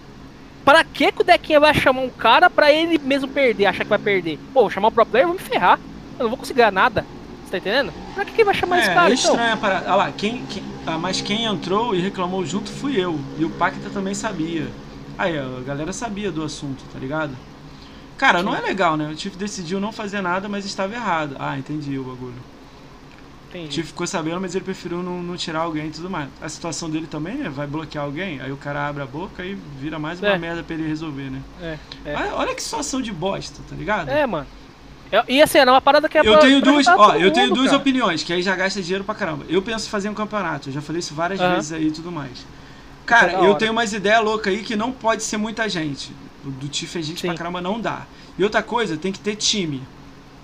pra 0.64 0.84
que, 0.84 1.12
que 1.12 1.22
o 1.22 1.26
Dequinha 1.26 1.60
vai 1.60 1.74
chamar 1.74 2.02
um 2.02 2.10
cara 2.10 2.50
pra 2.50 2.72
ele 2.72 2.98
mesmo 3.00 3.28
perder, 3.28 3.66
achar 3.66 3.84
que 3.84 3.90
vai 3.90 4.00
perder? 4.00 4.38
Pô, 4.54 4.62
vou 4.62 4.70
chamar 4.70 4.90
o 4.90 4.92
pro 4.92 5.06
player, 5.06 5.28
vou 5.28 5.36
me 5.36 5.42
ferrar. 5.42 5.80
Eu 6.18 6.24
não 6.24 6.30
vou 6.30 6.38
conseguir 6.38 6.58
ganhar 6.60 6.72
nada. 6.72 7.06
Você 7.44 7.52
tá 7.52 7.58
entendendo? 7.58 7.92
Pra 8.14 8.24
que, 8.26 8.32
que 8.34 8.44
vai 8.44 8.54
chamar 8.54 8.80
esse 8.80 8.90
É, 8.90 8.94
cara, 8.94 9.10
é 9.10 9.14
então? 9.14 9.32
estranho 9.32 9.54
a 9.54 9.58
parada. 9.58 9.86
Olha 9.88 9.96
lá, 9.96 10.12
quem, 10.12 10.46
quem- 10.46 10.64
ah, 10.86 10.98
mas 10.98 11.22
quem 11.22 11.46
entrou 11.46 11.96
e 11.96 12.00
reclamou 12.02 12.46
junto 12.46 12.70
fui 12.72 13.00
eu. 13.00 13.20
E 13.38 13.46
o 13.46 13.50
Pacta 13.50 13.90
também 13.90 14.14
sabia. 14.14 14.68
Aí, 15.18 15.38
a 15.38 15.62
galera 15.66 15.92
sabia 15.94 16.32
do 16.32 16.44
assunto, 16.44 16.84
tá 16.92 17.00
ligado? 17.00 17.36
Cara, 18.18 18.42
não 18.44 18.56
é 18.56 18.62
legal, 18.62 18.96
né? 18.96 19.10
O 19.10 19.16
Tiff 19.16 19.36
decidiu 19.36 19.80
não 19.80 19.92
fazer 19.92 20.22
nada, 20.22 20.48
mas 20.48 20.66
estava 20.66 20.94
errado. 20.94 21.36
Ah, 21.40 21.58
entendi 21.58 21.98
o 21.98 22.04
bagulho. 22.04 22.36
O 23.54 23.58
Entendi. 23.58 23.70
Tiff 23.76 23.88
ficou 23.90 24.08
sabendo, 24.08 24.42
mas 24.42 24.56
ele 24.56 24.64
preferiu 24.66 25.04
não, 25.04 25.22
não 25.22 25.38
tirar 25.38 25.60
alguém 25.60 25.88
e 25.88 25.92
tudo 25.92 26.10
mais. 26.10 26.28
A 26.42 26.50
situação 26.50 26.90
dele 26.90 27.06
também, 27.06 27.36
né? 27.36 27.50
Vai 27.50 27.68
bloquear 27.68 28.04
alguém, 28.04 28.42
aí 28.42 28.52
o 28.52 28.58
cara 28.58 28.88
abre 28.88 29.04
a 29.04 29.06
boca 29.06 29.46
e 29.46 29.56
vira 29.80 30.00
mais 30.00 30.20
uma 30.20 30.30
É. 30.30 30.38
merda 30.40 30.64
pra 30.64 30.74
ele 30.76 30.88
resolver, 30.88 31.30
né? 31.30 31.40
É, 31.62 31.78
é. 32.06 32.16
Olha, 32.16 32.36
olha 32.36 32.56
que 32.56 32.64
situação 32.64 33.00
de 33.00 33.12
bosta, 33.12 33.62
tá 33.70 33.76
ligado? 33.76 34.10
É, 34.10 34.26
mano. 34.26 34.48
É, 35.12 35.24
E 35.28 35.40
assim, 35.40 35.60
era 35.60 35.72
uma 35.72 35.80
parada 35.82 36.10
que 36.10 36.18
é 36.18 36.22
Eu 36.22 36.34
pra- 36.34 36.42
tenho 36.42 36.60
pra 36.62 36.72
duas, 36.72 36.88
ó, 36.88 37.16
eu 37.16 37.32
tenho 37.32 37.54
duas 37.54 37.68
cara. 37.68 37.78
opiniões, 37.78 38.24
que 38.24 38.34
aí 38.34 38.42
já 38.42 38.56
gasta 38.56 38.82
dinheiro 38.82 39.04
pra 39.04 39.14
caramba. 39.14 39.46
Eu 39.48 39.62
penso 39.62 39.86
em 39.86 39.90
fazer 39.92 40.10
um 40.10 40.16
campeonato, 40.16 40.70
eu 40.70 40.74
já 40.74 40.82
falei 40.82 41.00
isso 41.00 41.14
várias 41.14 41.40
Aham. 41.40 41.54
vezes 41.56 41.72
aí 41.74 41.88
e 41.88 41.92
tudo 41.92 42.12
mais. 42.12 42.44
Cara, 43.06 43.34
da 43.34 43.44
eu 43.44 43.54
tenho 43.54 43.72
umas 43.72 43.94
ideias 43.94 44.24
loucas 44.24 44.52
aí 44.52 44.64
que 44.64 44.76
não 44.76 44.92
pode 44.92 45.22
ser 45.22 45.38
muita 45.38 45.70
gente. 45.70 46.12
O 46.44 46.50
do 46.50 46.68
Tiff 46.68 46.98
é 46.98 47.02
gente 47.04 47.22
Sim. 47.22 47.28
pra 47.28 47.38
caramba, 47.38 47.62
não 47.62 47.80
dá. 47.80 48.08
E 48.40 48.44
outra 48.44 48.64
coisa, 48.64 48.98
tem 48.98 49.12
que 49.12 49.20
ter 49.20 49.36
time. 49.36 49.84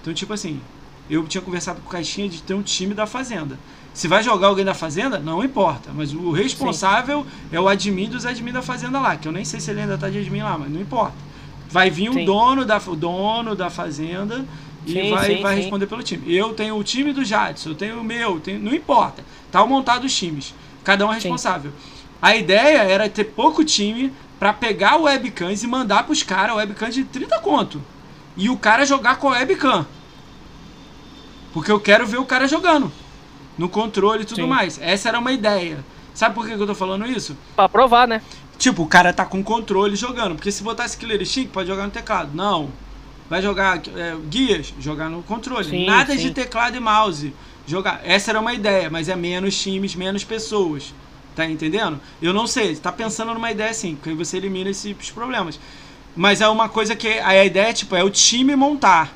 Então, 0.02 0.14
tipo 0.14 0.32
assim, 0.32 0.62
eu 1.10 1.26
tinha 1.28 1.42
conversado 1.42 1.82
com 1.82 1.88
o 1.88 1.92
Caixinha 1.92 2.30
de 2.30 2.42
ter 2.42 2.54
um 2.54 2.62
time 2.62 2.94
da 2.94 3.06
Fazenda. 3.08 3.58
Se 3.94 4.08
vai 4.08 4.24
jogar 4.24 4.48
alguém 4.48 4.64
da 4.64 4.74
Fazenda, 4.74 5.20
não 5.20 5.44
importa. 5.44 5.90
Mas 5.94 6.14
o 6.14 6.32
responsável 6.32 7.26
é 7.52 7.60
o 7.60 7.68
admin 7.68 8.08
dos 8.10 8.26
admin 8.26 8.52
da 8.52 8.62
Fazenda 8.62 9.00
lá, 9.00 9.16
que 9.18 9.28
eu 9.28 9.32
nem 9.32 9.44
sei 9.44 9.60
se 9.60 9.72
ele 9.72 9.82
ainda 9.82 9.98
tá 9.98 10.10
de 10.10 10.20
admin 10.20 10.42
lá, 10.44 10.58
mas 10.58 10.70
não 10.72 10.80
importa. 10.80 11.16
Vai 11.70 11.90
vir 11.90 12.10
um 12.10 12.14
Sim. 12.14 12.26
dono 12.26 12.66
da, 12.66 12.78
o 12.88 12.96
dono 12.96 13.56
da 13.56 13.70
Fazenda 13.70 14.46
e 14.86 14.92
Sim, 14.94 15.10
vai, 15.12 15.26
sim, 15.36 15.42
vai 15.42 15.56
sim. 15.56 15.62
responder 15.62 15.88
pelo 15.88 16.02
time. 16.04 16.34
Eu 16.34 16.54
tenho 16.54 16.76
o 16.78 16.84
time 16.84 17.12
do 17.14 17.24
Jadson, 17.26 17.70
eu 17.70 17.76
tenho 17.76 18.00
o 18.00 18.04
meu, 18.04 18.40
tenho- 18.40 18.60
não 18.60 18.74
importa. 18.74 19.24
Tá 19.52 19.66
montado 19.66 20.06
os 20.06 20.16
times. 20.16 20.54
Cada 20.84 21.06
um 21.06 21.10
é 21.12 21.16
Sim. 21.16 21.22
responsável. 21.24 21.72
A 22.22 22.36
ideia 22.36 22.80
era 22.84 23.10
ter 23.10 23.26
pouco 23.26 23.64
time 23.64 24.12
pra 24.40 24.54
pegar 24.54 24.98
o 24.98 25.04
webcams 25.04 25.64
e 25.64 25.68
mandar 25.68 26.04
pros 26.04 26.24
caras 26.24 26.56
webcam 26.56 26.90
de 26.90 27.04
30 27.04 27.40
conto. 27.40 27.82
E 28.38 28.50
o 28.50 28.58
cara 28.58 28.86
jogar 28.86 29.18
com 29.18 29.28
a 29.30 29.34
webcam. 29.34 29.86
Porque 31.54 31.72
eu 31.72 31.80
quero 31.80 32.06
ver 32.06 32.18
o 32.18 32.26
cara 32.26 32.48
jogando. 32.48 32.92
No 33.58 33.68
controle 33.68 34.24
e 34.24 34.26
tudo 34.26 34.42
Sim. 34.42 34.48
mais. 34.48 34.80
Essa 34.82 35.10
era 35.10 35.20
uma 35.20 35.32
ideia. 35.32 35.84
Sabe 36.14 36.36
por 36.36 36.48
que 36.48 36.56
que 36.56 36.62
eu 36.62 36.68
tô 36.68 36.76
falando 36.76 37.06
isso? 37.06 37.36
Pra 37.56 37.68
provar, 37.68 38.08
né? 38.08 38.22
Tipo, 38.58 38.84
o 38.84 38.88
cara 38.88 39.14
tá 39.14 39.26
com 39.26 39.44
controle 39.44 39.96
jogando. 39.96 40.36
Porque 40.36 40.52
se 40.52 40.64
botasse 40.64 40.98
Killer 40.98 41.22
Instinct, 41.22 41.50
pode 41.50 41.68
jogar 41.68 41.86
no 41.86 41.92
teclado. 41.92 42.32
Não. 42.34 42.70
Vai 43.30 43.42
jogar 43.42 43.78
é, 43.96 44.16
guias, 44.30 44.74
jogar 44.80 45.10
no 45.10 45.22
controle. 45.24 45.70
Sim, 45.70 45.86
Nada 45.86 46.14
sim. 46.14 46.20
de 46.20 46.32
teclado 46.32 46.76
e 46.76 46.80
mouse. 46.80 47.34
jogar. 47.68 48.02
Essa 48.04 48.32
era 48.32 48.40
uma 48.40 48.54
ideia, 48.54 48.90
mas 48.90 49.08
é 49.08 49.16
menos 49.16 49.62
times, 49.62 49.96
menos 49.96 50.24
pessoas. 50.24 50.94
Tá 51.36 51.46
entendendo? 51.46 52.02
Eu 52.22 52.34
não 52.34 52.48
sei, 52.48 52.76
tá 52.76 52.92
pensando 52.92 53.34
numa 53.34 53.52
ideia 53.52 53.70
assim, 53.70 53.98
que 54.02 54.14
você 54.14 54.38
elimina 54.38 54.70
esses 54.72 55.12
problemas. 55.12 55.60
Mas 56.16 56.42
é 56.42 56.48
uma 56.50 56.68
coisa 56.68 56.96
que 56.96 57.08
a 57.08 57.46
ideia 57.46 57.72
tipo, 57.72 57.96
é 57.96 58.04
o 58.04 58.10
time 58.10 58.56
montar. 58.56 59.14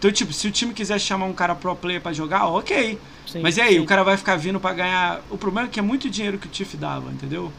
Então, 0.00 0.10
tipo, 0.10 0.32
se 0.32 0.48
o 0.48 0.50
time 0.50 0.72
quiser 0.72 0.98
chamar 0.98 1.26
um 1.26 1.32
cara 1.34 1.54
pro 1.54 1.76
player 1.76 2.00
pra 2.00 2.10
jogar, 2.10 2.46
ok. 2.46 2.98
Sim, 3.26 3.40
Mas 3.42 3.58
e 3.58 3.60
aí, 3.60 3.74
sim. 3.74 3.80
o 3.80 3.84
cara 3.84 4.02
vai 4.02 4.16
ficar 4.16 4.34
vindo 4.34 4.58
para 4.58 4.72
ganhar. 4.72 5.20
O 5.28 5.36
problema 5.36 5.68
é 5.68 5.70
que 5.70 5.78
é 5.78 5.82
muito 5.82 6.08
dinheiro 6.08 6.38
que 6.38 6.46
o 6.46 6.50
Tiff 6.50 6.74
dava, 6.74 7.12
entendeu? 7.12 7.52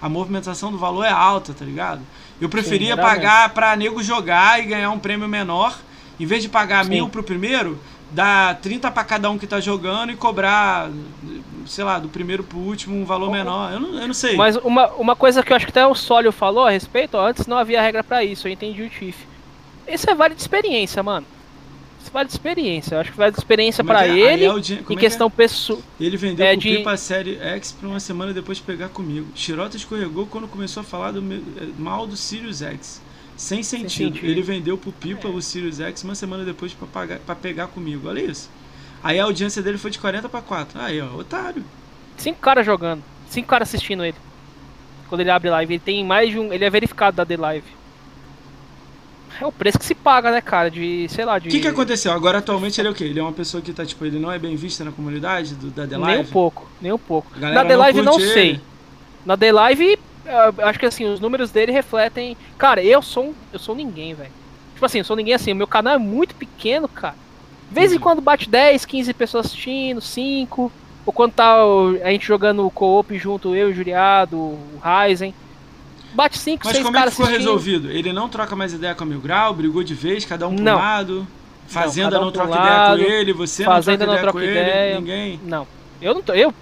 A 0.00 0.08
movimentação 0.08 0.70
do 0.70 0.78
valor 0.78 1.02
é 1.02 1.10
alta, 1.10 1.52
tá 1.52 1.64
ligado? 1.64 2.00
Eu 2.40 2.48
preferia 2.48 2.94
sim, 2.94 3.02
pagar 3.02 3.52
pra 3.52 3.74
nego 3.74 4.00
jogar 4.00 4.62
e 4.62 4.66
ganhar 4.66 4.90
um 4.90 4.98
prêmio 5.00 5.26
menor. 5.26 5.76
Em 6.20 6.24
vez 6.24 6.40
de 6.40 6.48
pagar 6.48 6.84
mil 6.84 7.08
pro 7.08 7.24
primeiro, 7.24 7.76
dar 8.12 8.60
30 8.60 8.92
para 8.92 9.02
cada 9.02 9.28
um 9.28 9.36
que 9.36 9.46
tá 9.48 9.58
jogando 9.58 10.12
e 10.12 10.16
cobrar, 10.16 10.88
sei 11.66 11.82
lá, 11.82 11.98
do 11.98 12.08
primeiro 12.08 12.44
pro 12.44 12.58
último 12.58 12.94
um 12.94 13.04
valor 13.04 13.32
menor. 13.32 13.72
Eu 13.72 13.80
não, 13.80 14.00
eu 14.00 14.06
não 14.06 14.14
sei. 14.14 14.36
Mas 14.36 14.54
uma, 14.54 14.86
uma 14.92 15.16
coisa 15.16 15.42
que 15.42 15.52
eu 15.52 15.56
acho 15.56 15.66
que 15.66 15.72
até 15.72 15.84
o 15.84 15.96
Sólio 15.96 16.30
falou 16.30 16.64
a 16.64 16.70
respeito, 16.70 17.16
ó, 17.16 17.26
antes 17.26 17.48
não 17.48 17.58
havia 17.58 17.82
regra 17.82 18.04
para 18.04 18.22
isso, 18.22 18.46
eu 18.46 18.52
entendi 18.52 18.82
o 18.84 18.88
Tiff. 18.88 19.26
Isso 19.88 20.08
é 20.08 20.14
vale 20.14 20.36
de 20.36 20.40
experiência, 20.40 21.02
mano 21.02 21.26
vale 22.12 22.26
de 22.26 22.32
experiência. 22.32 22.94
Eu 22.94 23.00
acho 23.00 23.10
que 23.12 23.16
vale 23.16 23.32
de 23.32 23.38
experiência 23.38 23.84
para 23.84 24.06
é, 24.06 24.10
ele 24.10 24.44
é 24.44 24.48
em 24.48 24.94
é 24.94 24.96
questão 24.96 25.26
é? 25.26 25.30
pessoal. 25.30 25.80
Ele 26.00 26.16
vendeu 26.16 26.46
é, 26.46 26.56
de... 26.56 26.78
pra 26.78 26.96
série 26.96 27.36
X 27.38 27.72
pra 27.72 27.88
uma 27.88 28.00
semana 28.00 28.32
depois 28.32 28.58
de 28.58 28.64
pegar 28.64 28.88
comigo. 28.88 29.28
Shirota 29.34 29.76
escorregou 29.76 30.26
quando 30.26 30.48
começou 30.48 30.80
a 30.82 30.84
falar 30.84 31.12
do 31.12 31.22
mal 31.78 32.06
do 32.06 32.16
Sirius 32.16 32.62
X. 32.62 33.00
Sem 33.36 33.62
sentido. 33.62 33.90
Sem 33.90 34.06
sentido. 34.08 34.26
Ele 34.26 34.42
vendeu 34.42 34.76
pro 34.76 34.92
Pipa 34.92 35.28
é. 35.28 35.30
o 35.30 35.40
Sirius 35.40 35.80
X 35.80 36.02
uma 36.02 36.14
semana 36.14 36.44
depois 36.44 36.72
pra, 36.72 36.88
pagar, 36.88 37.18
pra 37.20 37.36
pegar 37.36 37.68
comigo. 37.68 38.08
Olha 38.08 38.20
isso. 38.20 38.50
Aí 39.02 39.18
a 39.20 39.24
audiência 39.24 39.62
dele 39.62 39.78
foi 39.78 39.90
de 39.90 39.98
40 39.98 40.28
para 40.28 40.42
4. 40.42 40.80
Aí, 40.80 41.00
ó, 41.00 41.14
otário. 41.14 41.64
Cinco 42.16 42.40
caras 42.40 42.66
jogando. 42.66 43.02
Cinco 43.28 43.48
caras 43.48 43.68
assistindo 43.68 44.04
ele. 44.04 44.16
Quando 45.08 45.20
ele 45.20 45.30
abre 45.30 45.48
live. 45.48 45.74
Ele 45.74 45.82
tem 45.82 46.04
mais 46.04 46.30
de 46.30 46.38
um. 46.38 46.52
Ele 46.52 46.64
é 46.64 46.70
verificado 46.70 47.16
da 47.16 47.24
The 47.24 47.36
Live. 47.36 47.77
É 49.40 49.46
o 49.46 49.52
preço 49.52 49.78
que 49.78 49.84
se 49.84 49.94
paga, 49.94 50.30
né, 50.30 50.40
cara? 50.40 50.70
De, 50.70 51.06
sei 51.08 51.24
lá, 51.24 51.38
de. 51.38 51.48
O 51.48 51.50
que, 51.50 51.60
que 51.60 51.68
aconteceu? 51.68 52.12
Agora 52.12 52.38
atualmente 52.38 52.80
ele 52.80 52.88
é 52.88 52.90
o 52.90 52.94
quê? 52.94 53.04
Ele 53.04 53.20
é 53.20 53.22
uma 53.22 53.32
pessoa 53.32 53.62
que 53.62 53.72
tá, 53.72 53.84
tipo, 53.86 54.04
ele 54.04 54.18
não 54.18 54.32
é 54.32 54.38
bem 54.38 54.56
vista 54.56 54.84
na 54.84 54.90
comunidade 54.90 55.54
do, 55.54 55.70
da 55.70 55.86
The 55.86 55.96
Live? 55.96 56.16
Nem 56.16 56.26
um 56.26 56.32
pouco, 56.32 56.68
nem 56.80 56.92
um 56.92 56.98
pouco. 56.98 57.30
Na 57.38 57.64
The 57.64 57.76
Live 57.76 58.02
não, 58.02 58.12
não 58.12 58.20
sei. 58.20 58.60
Na 59.24 59.36
The 59.36 59.52
Live, 59.52 59.98
acho 60.58 60.78
que 60.78 60.86
assim, 60.86 61.06
os 61.06 61.20
números 61.20 61.50
dele 61.50 61.72
refletem. 61.72 62.36
Cara, 62.56 62.82
eu 62.82 63.00
sou 63.00 63.26
um, 63.26 63.34
eu 63.52 63.58
sou 63.58 63.74
ninguém, 63.74 64.14
velho. 64.14 64.32
Tipo 64.74 64.86
assim, 64.86 64.98
eu 64.98 65.04
sou 65.04 65.16
ninguém 65.16 65.34
assim, 65.34 65.52
o 65.52 65.56
meu 65.56 65.66
canal 65.66 65.94
é 65.94 65.98
muito 65.98 66.34
pequeno, 66.34 66.88
cara. 66.88 67.14
De 67.68 67.74
vez 67.74 67.92
em 67.92 67.98
quando 67.98 68.20
bate 68.20 68.48
10, 68.48 68.84
15 68.84 69.12
pessoas 69.14 69.46
assistindo, 69.46 70.00
5. 70.00 70.72
Ou 71.04 71.12
quando 71.12 71.32
tá 71.32 71.56
a 72.02 72.10
gente 72.10 72.26
jogando 72.26 72.66
o 72.66 72.70
co-op 72.70 73.16
junto, 73.18 73.54
eu, 73.54 73.68
o 73.68 73.72
Juriado, 73.72 74.36
o 74.36 74.80
Ryzen. 74.82 75.34
Bate 76.14 76.38
5, 76.38 76.64
6 76.64 76.72
caras 76.72 76.74
Mas 76.74 76.82
como 76.84 76.96
é 76.96 77.02
que 77.04 77.10
ficou 77.10 77.24
assistindo. 77.26 77.46
resolvido? 77.46 77.90
Ele 77.90 78.12
não 78.12 78.28
troca 78.28 78.56
mais 78.56 78.72
ideia 78.72 78.94
com 78.94 79.04
a 79.04 79.06
Mil 79.06 79.20
Grau, 79.20 79.54
brigou 79.54 79.82
de 79.84 79.94
vez, 79.94 80.24
cada 80.24 80.48
um 80.48 80.54
pro 80.54 80.64
não. 80.64 80.76
lado. 80.76 81.26
Fazenda 81.66 82.12
não, 82.12 82.22
um 82.22 82.24
não 82.26 82.32
troca 82.32 82.48
lado, 82.50 82.94
ideia 83.00 83.08
com 83.10 83.14
ele, 83.14 83.32
você 83.34 83.62
Fazenda 83.64 84.06
não 84.06 84.16
troca 84.16 84.38
não 84.38 84.44
ideia 84.44 84.54
troca 84.64 84.66
com 84.66 84.74
ideia. 84.74 84.90
ele, 84.90 85.00
ninguém. 85.00 85.40
Não. 85.44 85.66
Eu 86.00 86.14
não 86.14 86.22
tô. 86.22 86.32
Eu. 86.32 86.54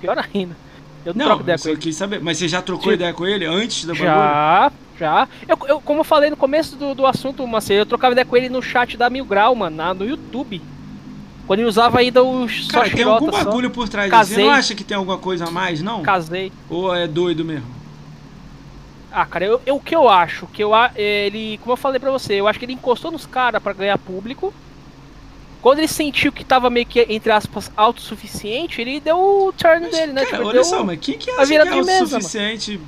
Pior 0.00 0.18
ainda. 0.18 0.56
Eu 1.04 1.14
não, 1.14 1.18
não 1.20 1.26
troco 1.26 1.42
ideia 1.42 1.58
com 1.58 1.68
ele. 1.68 1.78
Quis 1.78 1.96
saber. 1.96 2.20
Mas 2.20 2.36
você 2.38 2.46
já 2.46 2.60
trocou 2.60 2.82
tipo, 2.84 2.94
ideia 2.94 3.12
com 3.14 3.26
ele 3.26 3.46
antes 3.46 3.84
da 3.86 3.94
Já, 3.94 4.70
já. 4.98 5.28
Eu, 5.48 5.58
eu, 5.66 5.80
como 5.80 6.00
eu 6.00 6.04
falei 6.04 6.28
no 6.28 6.36
começo 6.36 6.76
do, 6.76 6.94
do 6.94 7.06
assunto, 7.06 7.46
Marcelo, 7.46 7.80
eu 7.80 7.86
trocava 7.86 8.12
ideia 8.12 8.24
com 8.24 8.36
ele 8.36 8.48
no 8.50 8.60
chat 8.62 8.96
da 8.96 9.08
Mil 9.08 9.24
Grau, 9.24 9.54
mano, 9.54 9.74
na, 9.76 9.94
no 9.94 10.04
YouTube. 10.04 10.60
Quando 11.46 11.60
ele 11.60 11.68
usava 11.68 11.98
ainda 11.98 12.22
os 12.22 12.68
Cara, 12.68 12.88
tem 12.90 13.02
algum 13.04 13.30
bagulho 13.30 13.68
só. 13.68 13.74
por 13.74 13.88
trás 13.88 14.10
disso. 14.10 14.34
Você 14.34 14.42
não 14.42 14.50
acha 14.50 14.74
que 14.74 14.84
tem 14.84 14.96
alguma 14.96 15.18
coisa 15.18 15.46
a 15.46 15.50
mais, 15.50 15.82
não? 15.82 16.02
Casei. 16.02 16.52
Ou 16.70 16.94
é 16.94 17.06
doido 17.08 17.44
mesmo? 17.44 17.66
Ah, 19.12 19.26
cara, 19.26 19.44
eu, 19.44 19.60
eu, 19.66 19.76
o 19.76 19.80
que 19.80 19.94
eu 19.94 20.08
acho? 20.08 20.46
Que 20.46 20.62
eu, 20.62 20.72
ele, 20.96 21.58
como 21.58 21.72
eu 21.72 21.76
falei 21.76 22.00
pra 22.00 22.10
você, 22.10 22.34
eu 22.34 22.48
acho 22.48 22.58
que 22.58 22.64
ele 22.64 22.72
encostou 22.72 23.10
nos 23.10 23.26
caras 23.26 23.62
para 23.62 23.72
ganhar 23.72 23.98
público. 23.98 24.52
Quando 25.60 25.78
ele 25.78 25.88
sentiu 25.88 26.32
que 26.32 26.44
tava 26.44 26.68
meio 26.68 26.84
que, 26.84 27.06
entre 27.08 27.30
aspas, 27.30 27.70
autossuficiente, 27.76 28.80
ele 28.80 28.98
deu 28.98 29.16
o 29.16 29.52
turn 29.52 29.82
mas, 29.82 29.92
dele, 29.92 30.12
né? 30.12 30.24
Cara, 30.24 30.38
tipo, 30.38 30.48
olha 30.48 30.64
só, 30.64 30.82
mas 30.82 30.98
quem 31.00 31.16
que 31.16 31.30
acha 31.30 31.46
que 31.46 31.54
é 31.54 31.78
autossuficiente? 31.78 32.80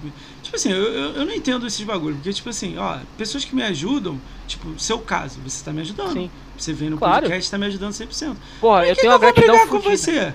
Tipo 0.42 0.56
assim, 0.56 0.72
eu, 0.72 0.82
eu, 0.82 1.10
eu, 1.12 1.24
não 1.24 1.32
entendo 1.32 1.66
esses 1.66 1.80
bagulhos, 1.82 2.16
porque, 2.16 2.32
tipo 2.32 2.48
assim, 2.48 2.76
ó, 2.76 2.98
pessoas 3.16 3.44
que 3.44 3.54
me 3.54 3.62
ajudam, 3.62 4.20
tipo, 4.48 4.78
seu 4.78 4.98
caso, 4.98 5.38
você 5.44 5.64
tá 5.64 5.72
me 5.72 5.82
ajudando. 5.82 6.12
Sim. 6.12 6.30
Você 6.58 6.72
vem 6.72 6.90
no 6.90 6.98
claro. 6.98 7.22
podcast, 7.22 7.50
tá 7.50 7.58
me 7.58 7.66
ajudando 7.66 7.92
100%. 7.92 8.36
Porra, 8.60 8.86
eu 8.86 8.96
tenho 8.96 9.12
uma 9.12 9.18
gratidão 9.18 9.68
com 9.68 9.78
você. 9.78 10.34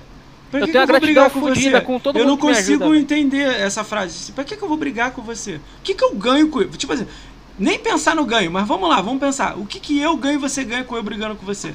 Pra 0.50 0.60
eu 0.60 0.66
que 0.66 0.72
tenho 0.72 0.82
a 0.82 0.86
gratidão 0.86 1.30
fodida 1.30 1.80
com 1.80 2.00
todo 2.00 2.18
eu 2.18 2.26
mundo 2.26 2.32
Eu 2.32 2.36
não 2.36 2.54
consigo 2.54 2.94
entender 2.94 3.46
essa 3.60 3.84
frase. 3.84 4.32
Pra 4.32 4.42
que, 4.42 4.56
que 4.56 4.62
eu 4.62 4.68
vou 4.68 4.76
brigar 4.76 5.12
com 5.12 5.22
você? 5.22 5.56
O 5.56 5.82
que, 5.82 5.94
que 5.94 6.02
eu 6.02 6.14
ganho 6.14 6.48
com? 6.48 6.64
Tipo 6.64 6.92
assim, 6.92 7.06
nem 7.58 7.78
pensar 7.78 8.16
no 8.16 8.24
ganho, 8.24 8.50
mas 8.50 8.66
vamos 8.66 8.88
lá, 8.88 9.00
vamos 9.00 9.20
pensar. 9.20 9.56
O 9.58 9.64
que, 9.64 9.78
que 9.78 10.00
eu 10.00 10.16
ganho 10.16 10.34
e 10.34 10.38
você 10.38 10.64
ganha 10.64 10.82
com 10.82 10.96
eu 10.96 11.02
brigando 11.02 11.36
com 11.36 11.46
você? 11.46 11.72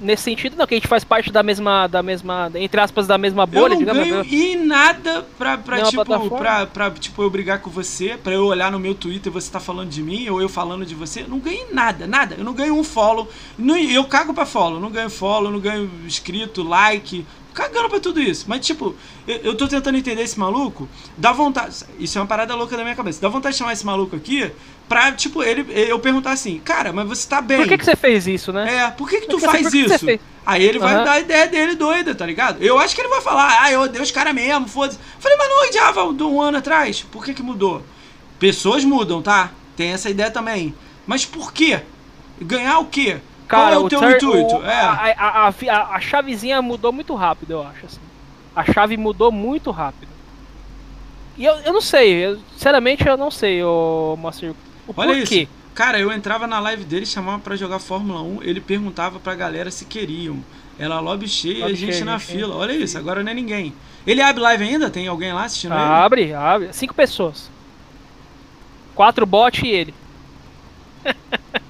Nesse 0.00 0.24
sentido, 0.24 0.56
não, 0.56 0.66
que 0.66 0.74
a 0.74 0.76
gente 0.76 0.88
faz 0.88 1.04
parte 1.04 1.32
da 1.32 1.42
mesma, 1.42 1.86
da 1.86 2.02
mesma, 2.02 2.50
entre 2.54 2.80
aspas, 2.80 3.06
da 3.06 3.16
mesma 3.16 3.46
bolha, 3.46 3.74
eu 3.74 3.76
não 3.76 3.78
digamos. 3.78 4.08
Ganho 4.08 4.24
e 4.24 4.56
nada 4.56 5.26
pra, 5.38 5.58
pra, 5.58 5.82
tipo, 5.82 6.04
pra, 6.30 6.66
pra, 6.66 6.90
tipo, 6.90 7.22
eu 7.22 7.30
brigar 7.30 7.60
com 7.60 7.70
você, 7.70 8.16
pra 8.16 8.32
eu 8.32 8.46
olhar 8.46 8.70
no 8.70 8.78
meu 8.78 8.94
Twitter 8.94 9.30
e 9.30 9.34
você 9.34 9.50
tá 9.50 9.60
falando 9.60 9.90
de 9.90 10.02
mim, 10.02 10.28
ou 10.28 10.40
eu 10.40 10.48
falando 10.48 10.84
de 10.84 10.94
você. 10.94 11.22
Eu 11.22 11.28
não 11.28 11.38
ganho 11.38 11.66
nada, 11.72 12.06
nada. 12.06 12.34
Eu 12.38 12.44
não 12.44 12.52
ganho 12.52 12.78
um 12.78 12.84
follow. 12.84 13.28
Não, 13.58 13.76
eu 13.76 14.04
cago 14.04 14.34
pra 14.34 14.46
follow. 14.46 14.80
Não 14.80 14.90
ganho 14.90 15.10
follow, 15.10 15.50
não 15.50 15.60
ganho 15.60 15.90
inscrito, 16.04 16.62
like, 16.62 17.24
cagando 17.56 17.88
pra 17.88 17.98
tudo 17.98 18.20
isso. 18.20 18.44
Mas, 18.46 18.64
tipo, 18.64 18.94
eu, 19.26 19.36
eu 19.38 19.56
tô 19.56 19.66
tentando 19.66 19.96
entender 19.96 20.22
esse 20.22 20.38
maluco. 20.38 20.86
Dá 21.16 21.32
vontade. 21.32 21.74
Isso 21.98 22.18
é 22.18 22.20
uma 22.20 22.26
parada 22.26 22.54
louca 22.54 22.76
da 22.76 22.82
minha 22.82 22.94
cabeça. 22.94 23.20
Dá 23.20 23.28
vontade 23.28 23.54
de 23.54 23.58
chamar 23.58 23.72
esse 23.72 23.86
maluco 23.86 24.14
aqui 24.14 24.52
pra, 24.86 25.10
tipo, 25.12 25.42
ele, 25.42 25.66
eu 25.72 25.98
perguntar 25.98 26.32
assim, 26.32 26.60
cara, 26.60 26.92
mas 26.92 27.08
você 27.08 27.26
tá 27.26 27.40
bem. 27.40 27.58
Por 27.58 27.68
que, 27.68 27.78
que 27.78 27.84
você 27.84 27.96
fez 27.96 28.26
isso, 28.26 28.52
né? 28.52 28.76
É, 28.76 28.90
por 28.90 29.08
que, 29.08 29.22
que 29.22 29.26
tu 29.26 29.40
faz 29.40 29.72
isso? 29.72 30.06
Aí 30.44 30.62
ele 30.62 30.78
vai 30.78 30.98
uhum. 30.98 31.04
dar 31.04 31.12
a 31.12 31.20
ideia 31.20 31.46
dele 31.48 31.74
doida, 31.74 32.14
tá 32.14 32.26
ligado? 32.26 32.62
Eu 32.62 32.78
acho 32.78 32.94
que 32.94 33.00
ele 33.00 33.08
vai 33.08 33.20
falar, 33.20 33.62
ah, 33.62 33.72
eu 33.72 33.80
odeio 33.80 34.04
os 34.04 34.10
caras 34.10 34.34
mesmo, 34.34 34.68
foda-se. 34.68 34.98
Falei, 35.18 35.36
mas 35.38 35.48
não 35.48 35.66
odiava 35.66 36.04
um 36.04 36.40
ano 36.40 36.58
atrás. 36.58 37.02
Por 37.10 37.24
que 37.24 37.34
que 37.34 37.42
mudou? 37.42 37.82
Pessoas 38.38 38.84
mudam, 38.84 39.22
tá? 39.22 39.50
Tem 39.76 39.92
essa 39.92 40.10
ideia 40.10 40.30
também. 40.30 40.74
Mas 41.06 41.24
por 41.24 41.52
quê? 41.52 41.80
Ganhar 42.40 42.78
o 42.78 42.84
quê? 42.84 43.18
Cara, 43.46 43.76
Qual 43.76 43.82
é 43.82 43.84
o, 43.84 43.88
teu 43.88 44.10
intuito? 44.10 44.56
O, 44.56 44.64
é. 44.64 44.80
a, 44.80 45.14
a, 45.16 45.48
a, 45.48 45.96
a, 45.96 46.00
chavezinha 46.00 46.60
mudou 46.60 46.92
muito 46.92 47.14
rápido, 47.14 47.52
eu 47.52 47.62
acho. 47.62 47.86
Assim. 47.86 48.00
A 48.54 48.64
chave 48.64 48.96
mudou 48.96 49.30
muito 49.30 49.70
rápido. 49.70 50.08
E 51.36 51.44
eu, 51.44 51.54
eu 51.58 51.72
não 51.72 51.80
sei, 51.80 52.12
eu, 52.12 52.40
sinceramente 52.54 53.06
eu 53.06 53.16
não 53.16 53.30
sei, 53.30 53.62
ô 53.62 54.16
Moacir. 54.18 54.54
O 54.88 54.94
Olha 54.96 55.16
porquê. 55.16 55.42
isso. 55.42 55.50
Cara, 55.74 56.00
eu 56.00 56.10
entrava 56.10 56.46
na 56.46 56.58
live 56.58 56.84
dele, 56.84 57.04
chamava 57.04 57.38
para 57.38 57.54
jogar 57.54 57.78
Fórmula 57.78 58.22
1, 58.22 58.42
ele 58.42 58.60
perguntava 58.60 59.20
pra 59.20 59.34
galera 59.34 59.70
se 59.70 59.84
queriam. 59.84 60.42
Ela 60.78 61.00
lobby 61.00 61.28
cheia 61.28 61.68
e 61.68 61.72
a 61.72 61.74
gente 61.74 62.02
na 62.02 62.18
fila. 62.18 62.54
Olha 62.54 62.72
isso, 62.72 62.96
agora 62.98 63.22
não 63.22 63.30
é 63.30 63.34
ninguém. 63.34 63.74
Ele 64.06 64.22
abre 64.22 64.42
live 64.42 64.64
ainda? 64.64 64.90
Tem 64.90 65.06
alguém 65.06 65.32
lá 65.32 65.44
assistindo 65.44 65.72
abre, 65.72 66.22
ele? 66.22 66.34
Abre, 66.34 66.64
abre. 66.64 66.72
Cinco 66.72 66.94
pessoas. 66.94 67.50
Quatro 68.94 69.26
bots 69.26 69.62
e 69.62 69.68
ele. 69.68 69.94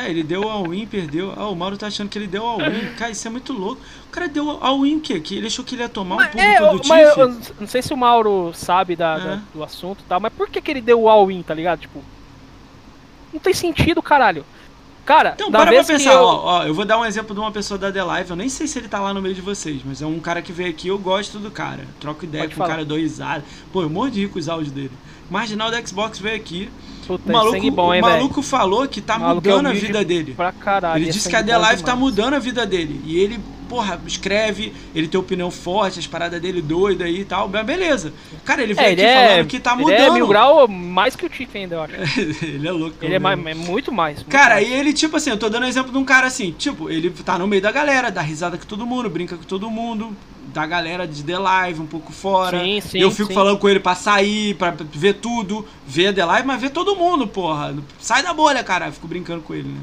É, 0.00 0.10
ele 0.10 0.22
deu 0.22 0.48
all-in, 0.48 0.86
perdeu. 0.86 1.32
Ah, 1.36 1.48
o 1.48 1.54
Mauro 1.54 1.76
tá 1.76 1.86
achando 1.88 2.08
que 2.08 2.18
ele 2.18 2.26
deu 2.26 2.44
all-in. 2.44 2.94
Cara, 2.96 3.10
isso 3.10 3.26
é 3.26 3.30
muito 3.30 3.52
louco. 3.52 3.82
O 4.06 4.10
cara 4.10 4.28
deu 4.28 4.58
all-in 4.62 4.96
o 4.96 5.00
quê? 5.00 5.20
Que 5.20 5.36
ele 5.36 5.46
achou 5.46 5.64
que 5.64 5.74
ele 5.74 5.82
ia 5.82 5.88
tomar 5.88 6.16
mas, 6.16 6.28
um 6.28 6.30
público 6.30 6.48
é, 6.48 6.80
do 6.80 6.88
mas 6.88 7.16
eu, 7.16 7.28
não 7.60 7.66
sei 7.66 7.82
se 7.82 7.92
o 7.92 7.96
Mauro 7.96 8.52
sabe 8.54 8.96
da, 8.96 9.16
é. 9.16 9.20
da 9.20 9.40
do 9.54 9.62
assunto 9.62 10.00
e 10.00 10.04
tal, 10.04 10.20
mas 10.20 10.32
por 10.32 10.48
que, 10.48 10.60
que 10.60 10.70
ele 10.70 10.80
deu 10.80 11.02
o 11.02 11.08
all-in, 11.08 11.42
tá 11.42 11.52
ligado? 11.52 11.80
Tipo, 11.80 12.02
não 13.32 13.40
tem 13.40 13.54
sentido, 13.54 14.02
caralho. 14.02 14.44
Cara, 15.04 15.32
então, 15.34 15.50
para 15.50 15.72
pra 15.72 15.84
pensar, 15.84 16.12
eu... 16.12 16.22
Ó, 16.22 16.44
ó, 16.44 16.62
eu 16.64 16.74
vou 16.74 16.84
dar 16.84 16.98
um 16.98 17.04
exemplo 17.04 17.34
de 17.34 17.40
uma 17.40 17.50
pessoa 17.50 17.76
da 17.76 17.90
The 17.90 18.02
Live, 18.02 18.30
eu 18.30 18.36
nem 18.36 18.48
sei 18.48 18.66
se 18.66 18.78
ele 18.78 18.86
tá 18.86 19.00
lá 19.00 19.12
no 19.12 19.20
meio 19.20 19.34
de 19.34 19.40
vocês, 19.40 19.80
mas 19.84 20.00
é 20.00 20.06
um 20.06 20.20
cara 20.20 20.40
que 20.40 20.52
veio 20.52 20.70
aqui, 20.70 20.88
eu 20.88 20.98
gosto 20.98 21.38
do 21.38 21.50
cara. 21.50 21.84
Troco 21.98 22.24
ideia 22.24 22.44
Pode 22.44 22.54
com 22.54 22.62
o 22.62 22.66
cara, 22.66 22.84
dou 22.84 22.98
risada. 22.98 23.44
Pô, 23.72 23.82
eu 23.82 23.90
morro 23.90 24.10
de 24.10 24.20
rir 24.20 24.28
com 24.28 24.38
os 24.38 24.48
áudios 24.48 24.72
dele. 24.72 24.92
Marginal 25.28 25.70
da 25.70 25.84
Xbox 25.84 26.18
veio 26.18 26.36
aqui, 26.36 26.70
Puta, 27.10 27.28
o 27.28 27.32
maluco, 27.32 27.70
bom, 27.72 27.92
hein, 27.92 28.00
o 28.00 28.04
maluco 28.04 28.40
falou 28.40 28.86
que 28.86 29.00
tá 29.00 29.18
mudando 29.18 29.66
a 29.66 29.72
vida 29.72 30.04
dele. 30.04 30.32
Pra 30.36 30.52
caralho, 30.52 31.02
ele 31.02 31.10
disse 31.10 31.28
que 31.28 31.34
a 31.34 31.42
The 31.42 31.58
Live 31.58 31.82
tá 31.82 31.96
mudando 31.96 32.34
a 32.34 32.38
vida 32.38 32.64
dele. 32.64 33.00
E 33.04 33.18
ele, 33.18 33.40
porra, 33.68 34.00
escreve, 34.06 34.72
ele 34.94 35.08
tem 35.08 35.18
opinião 35.18 35.50
forte, 35.50 35.98
as 35.98 36.06
paradas 36.06 36.40
dele 36.40 36.62
doida 36.62 37.06
aí 37.06 37.22
e 37.22 37.24
tal. 37.24 37.48
Beleza. 37.48 38.12
Cara, 38.44 38.62
ele 38.62 38.74
veio 38.74 38.86
é, 38.86 38.92
aqui 38.92 39.02
é, 39.02 39.26
falando 39.26 39.46
que 39.48 39.58
tá 39.58 39.74
mudando. 39.74 39.92
Ele 39.92 40.02
é 40.02 40.10
mil 40.12 40.28
grau 40.28 40.68
mais 40.68 41.16
que 41.16 41.26
o 41.26 41.28
Tiff 41.28 41.58
ainda, 41.58 41.74
eu 41.74 41.82
acho. 41.82 41.94
ele 42.46 42.68
é 42.68 42.70
louco. 42.70 42.96
Ele 43.02 43.14
é, 43.16 43.18
mais, 43.18 43.44
é, 43.44 43.54
muito 43.54 43.90
mais. 43.90 44.18
Muito 44.18 44.30
cara, 44.30 44.54
mais. 44.54 44.68
e 44.68 44.72
ele, 44.72 44.92
tipo 44.92 45.16
assim, 45.16 45.30
eu 45.30 45.36
tô 45.36 45.48
dando 45.48 45.66
exemplo 45.66 45.90
de 45.90 45.98
um 45.98 46.04
cara 46.04 46.28
assim, 46.28 46.52
tipo, 46.52 46.88
ele 46.88 47.10
tá 47.10 47.36
no 47.36 47.48
meio 47.48 47.60
da 47.60 47.72
galera, 47.72 48.08
dá 48.08 48.20
risada 48.20 48.56
com 48.56 48.66
todo 48.66 48.86
mundo, 48.86 49.10
brinca 49.10 49.36
com 49.36 49.42
todo 49.42 49.68
mundo, 49.68 50.16
da 50.52 50.66
galera 50.66 51.06
de 51.06 51.22
The 51.22 51.38
Live 51.38 51.80
um 51.80 51.86
pouco 51.86 52.12
fora. 52.12 52.60
Sim, 52.60 52.80
sim, 52.80 52.98
eu 52.98 53.10
fico 53.10 53.28
sim. 53.28 53.34
falando 53.34 53.58
com 53.58 53.68
ele 53.68 53.80
pra 53.80 53.94
sair, 53.94 54.54
pra 54.54 54.74
ver 54.92 55.14
tudo, 55.14 55.66
ver 55.86 56.14
The 56.14 56.24
Live, 56.24 56.46
mas 56.46 56.60
ver 56.60 56.70
todo 56.70 56.96
mundo, 56.96 57.26
porra. 57.26 57.74
Sai 57.98 58.22
da 58.22 58.32
bolha, 58.32 58.62
cara. 58.62 58.86
Eu 58.86 58.92
fico 58.92 59.08
brincando 59.08 59.42
com 59.42 59.54
ele, 59.54 59.68
né? 59.68 59.80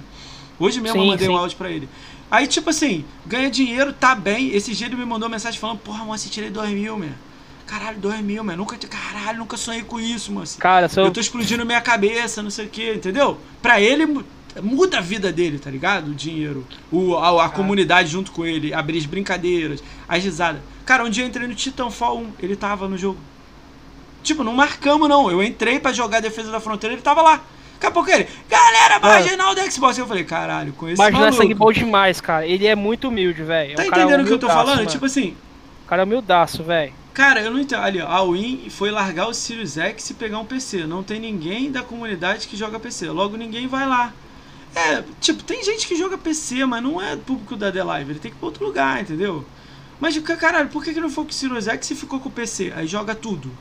Hoje 0.59 0.81
mesmo 0.81 1.01
eu 1.01 1.05
mandei 1.05 1.29
um 1.29 1.37
áudio 1.37 1.57
pra 1.57 1.69
ele. 1.69 1.87
Aí, 2.29 2.45
tipo 2.45 2.69
assim, 2.69 3.05
ganha 3.25 3.49
dinheiro, 3.49 3.93
tá 3.93 4.13
bem. 4.13 4.53
Esse 4.53 4.73
dia 4.73 4.87
ele 4.87 4.95
me 4.95 5.05
mandou 5.05 5.29
mensagem 5.29 5.59
falando, 5.59 5.79
porra, 5.79 6.03
moça, 6.03 6.27
tirei 6.29 6.49
2 6.49 6.71
mil, 6.71 6.97
meu. 6.97 7.11
Caralho, 7.65 7.97
2 7.99 8.21
mil, 8.21 8.43
meu. 8.43 8.57
Nunca, 8.57 8.77
caralho, 8.77 9.39
nunca 9.39 9.55
sonhei 9.55 9.83
com 9.83 9.99
isso, 9.99 10.31
moça. 10.31 10.59
Cara, 10.59 10.89
seu... 10.89 11.05
Eu 11.05 11.11
tô 11.11 11.19
explodindo 11.19 11.65
minha 11.65 11.81
cabeça, 11.81 12.41
não 12.41 12.49
sei 12.49 12.65
o 12.65 12.69
que, 12.69 12.93
entendeu? 12.93 13.37
Pra 13.61 13.79
ele, 13.79 14.23
muda 14.61 14.97
a 14.97 15.01
vida 15.01 15.31
dele, 15.31 15.59
tá 15.59 15.69
ligado? 15.69 16.11
O 16.11 16.13
dinheiro, 16.13 16.65
o, 16.91 17.15
a, 17.15 17.45
a 17.45 17.49
comunidade 17.49 18.09
junto 18.09 18.31
com 18.31 18.45
ele, 18.45 18.73
abrir 18.73 18.97
as 18.97 19.05
brincadeiras, 19.05 19.83
as 20.07 20.23
risadas. 20.23 20.61
Cara, 20.85 21.03
um 21.03 21.09
dia 21.09 21.23
eu 21.23 21.27
entrei 21.27 21.47
no 21.47 21.55
Titanfall 21.55 22.19
1, 22.19 22.31
ele 22.39 22.55
tava 22.55 22.87
no 22.87 22.97
jogo. 22.97 23.19
Tipo, 24.23 24.43
não 24.43 24.53
marcamos 24.53 25.07
não. 25.07 25.29
Eu 25.31 25.41
entrei 25.43 25.79
para 25.79 25.93
jogar 25.93 26.19
defesa 26.19 26.51
da 26.51 26.59
fronteira, 26.59 26.93
ele 26.93 27.01
tava 27.01 27.21
lá. 27.21 27.41
Daqui 27.73 27.85
a 27.85 27.91
pouco 27.91 28.09
ele, 28.09 28.27
galera, 28.49 28.99
marginal 28.99 29.53
do 29.53 29.71
Xbox. 29.71 29.97
Eu 29.97 30.07
falei, 30.07 30.23
caralho, 30.23 30.73
com 30.73 30.89
esse 30.89 30.97
Marginal 30.97 31.27
é 31.27 31.31
sangue 31.31 31.53
bom 31.53 31.71
demais, 31.71 32.19
cara. 32.19 32.45
Ele 32.45 32.65
é 32.65 32.75
muito 32.75 33.07
humilde, 33.07 33.43
velho. 33.43 33.75
Tá 33.75 33.83
é 33.83 33.85
um 33.85 33.89
entendendo 33.89 34.21
o 34.21 34.25
que 34.25 34.33
eu 34.33 34.39
tô 34.39 34.47
falando? 34.47 34.77
Mano. 34.77 34.89
Tipo 34.89 35.05
assim. 35.05 35.35
O 35.85 35.87
cara 35.87 36.01
é 36.01 36.05
humildaço, 36.05 36.63
velho. 36.63 36.91
Cara, 37.13 37.41
eu 37.41 37.51
não 37.51 37.59
entendo. 37.59 37.81
Ali, 37.81 38.01
ó, 38.01 38.07
a 38.07 38.23
Win 38.23 38.67
foi 38.69 38.89
largar 38.89 39.27
o 39.27 39.33
Sirius 39.33 39.77
X 39.77 40.09
e 40.09 40.13
pegar 40.15 40.39
um 40.39 40.45
PC. 40.45 40.85
Não 40.85 41.03
tem 41.03 41.19
ninguém 41.19 41.71
da 41.71 41.83
comunidade 41.83 42.47
que 42.47 42.57
joga 42.57 42.79
PC. 42.79 43.09
Logo, 43.09 43.37
ninguém 43.37 43.67
vai 43.67 43.87
lá. 43.87 44.11
É, 44.77 45.03
tipo, 45.19 45.41
tem 45.41 45.63
gente 45.63 45.87
que 45.87 45.95
joga 45.95 46.17
PC, 46.19 46.63
mas 46.65 46.83
não 46.83 47.01
é 47.01 47.15
público 47.15 47.55
da 47.55 47.71
The 47.71 47.83
Live. 47.83 48.11
Ele 48.11 48.19
tem 48.19 48.29
que 48.29 48.37
ir 48.37 48.39
pra 48.39 48.47
outro 48.47 48.63
lugar, 48.63 49.01
entendeu? 49.01 49.43
Mas, 49.99 50.15
caralho, 50.19 50.69
por 50.69 50.83
que, 50.83 50.93
que 50.93 50.99
não 50.99 51.09
foi 51.09 51.23
com 51.23 51.31
o 51.31 51.33
Sirius 51.33 51.67
X 51.67 51.89
e 51.89 51.95
ficou 51.95 52.19
com 52.19 52.29
o 52.29 52.31
PC? 52.31 52.71
Aí 52.75 52.85
joga 52.85 53.15
tudo. 53.15 53.51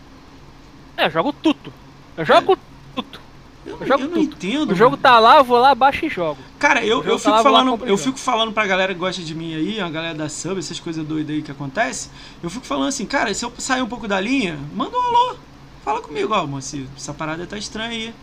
É, 0.95 1.07
eu 1.07 1.11
jogo 1.11 1.33
tudo. 1.33 1.73
Eu 2.19 2.25
jogo 2.25 2.53
é. 2.53 2.57
tudo. 2.95 3.21
Eu, 3.65 3.79
eu, 3.81 3.99
eu 3.99 4.09
não 4.11 4.19
entendo. 4.19 4.73
O 4.73 4.75
jogo 4.75 4.91
mano. 4.91 5.03
tá 5.03 5.19
lá, 5.19 5.39
eu 5.39 5.45
vou 5.45 5.59
lá, 5.59 5.75
baixo 5.75 6.05
e 6.05 6.09
jogo. 6.11 6.39
Cara, 6.59 6.85
eu, 6.85 7.03
eu 7.03 7.19
fico 7.19 7.31
tá 7.31 7.37
lá, 7.37 7.43
falando, 7.43 7.87
eu 7.87 7.97
fico 7.97 8.19
falando 8.19 8.53
pra 8.53 8.67
galera 8.67 8.93
que 8.93 9.01
gosta 9.01 9.23
de 9.23 9.35
mim 9.35 9.55
aí, 9.55 9.81
a 9.81 9.89
galera 9.89 10.15
da 10.15 10.29
sub, 10.29 10.59
essas 10.59 10.79
coisas 10.79 11.05
doidas 11.05 11.35
aí 11.35 11.43
que 11.43 11.51
acontece. 11.51 12.11
Eu 12.43 12.51
fico 12.51 12.65
falando 12.67 12.89
assim, 12.89 13.07
cara, 13.07 13.33
se 13.33 13.45
eu 13.45 13.53
sair 13.59 13.83
um 13.83 13.89
pouco 13.89 14.07
da 14.07 14.21
linha, 14.21 14.59
manda 14.75 14.97
um 14.97 15.03
alô. 15.03 15.37
Fala 15.83 16.01
comigo, 16.01 16.33
ó, 16.35 16.47
moço, 16.47 16.87
essa 16.97 17.15
parada 17.15 17.47
tá 17.47 17.57
estranha 17.57 17.91
aí. 17.91 18.15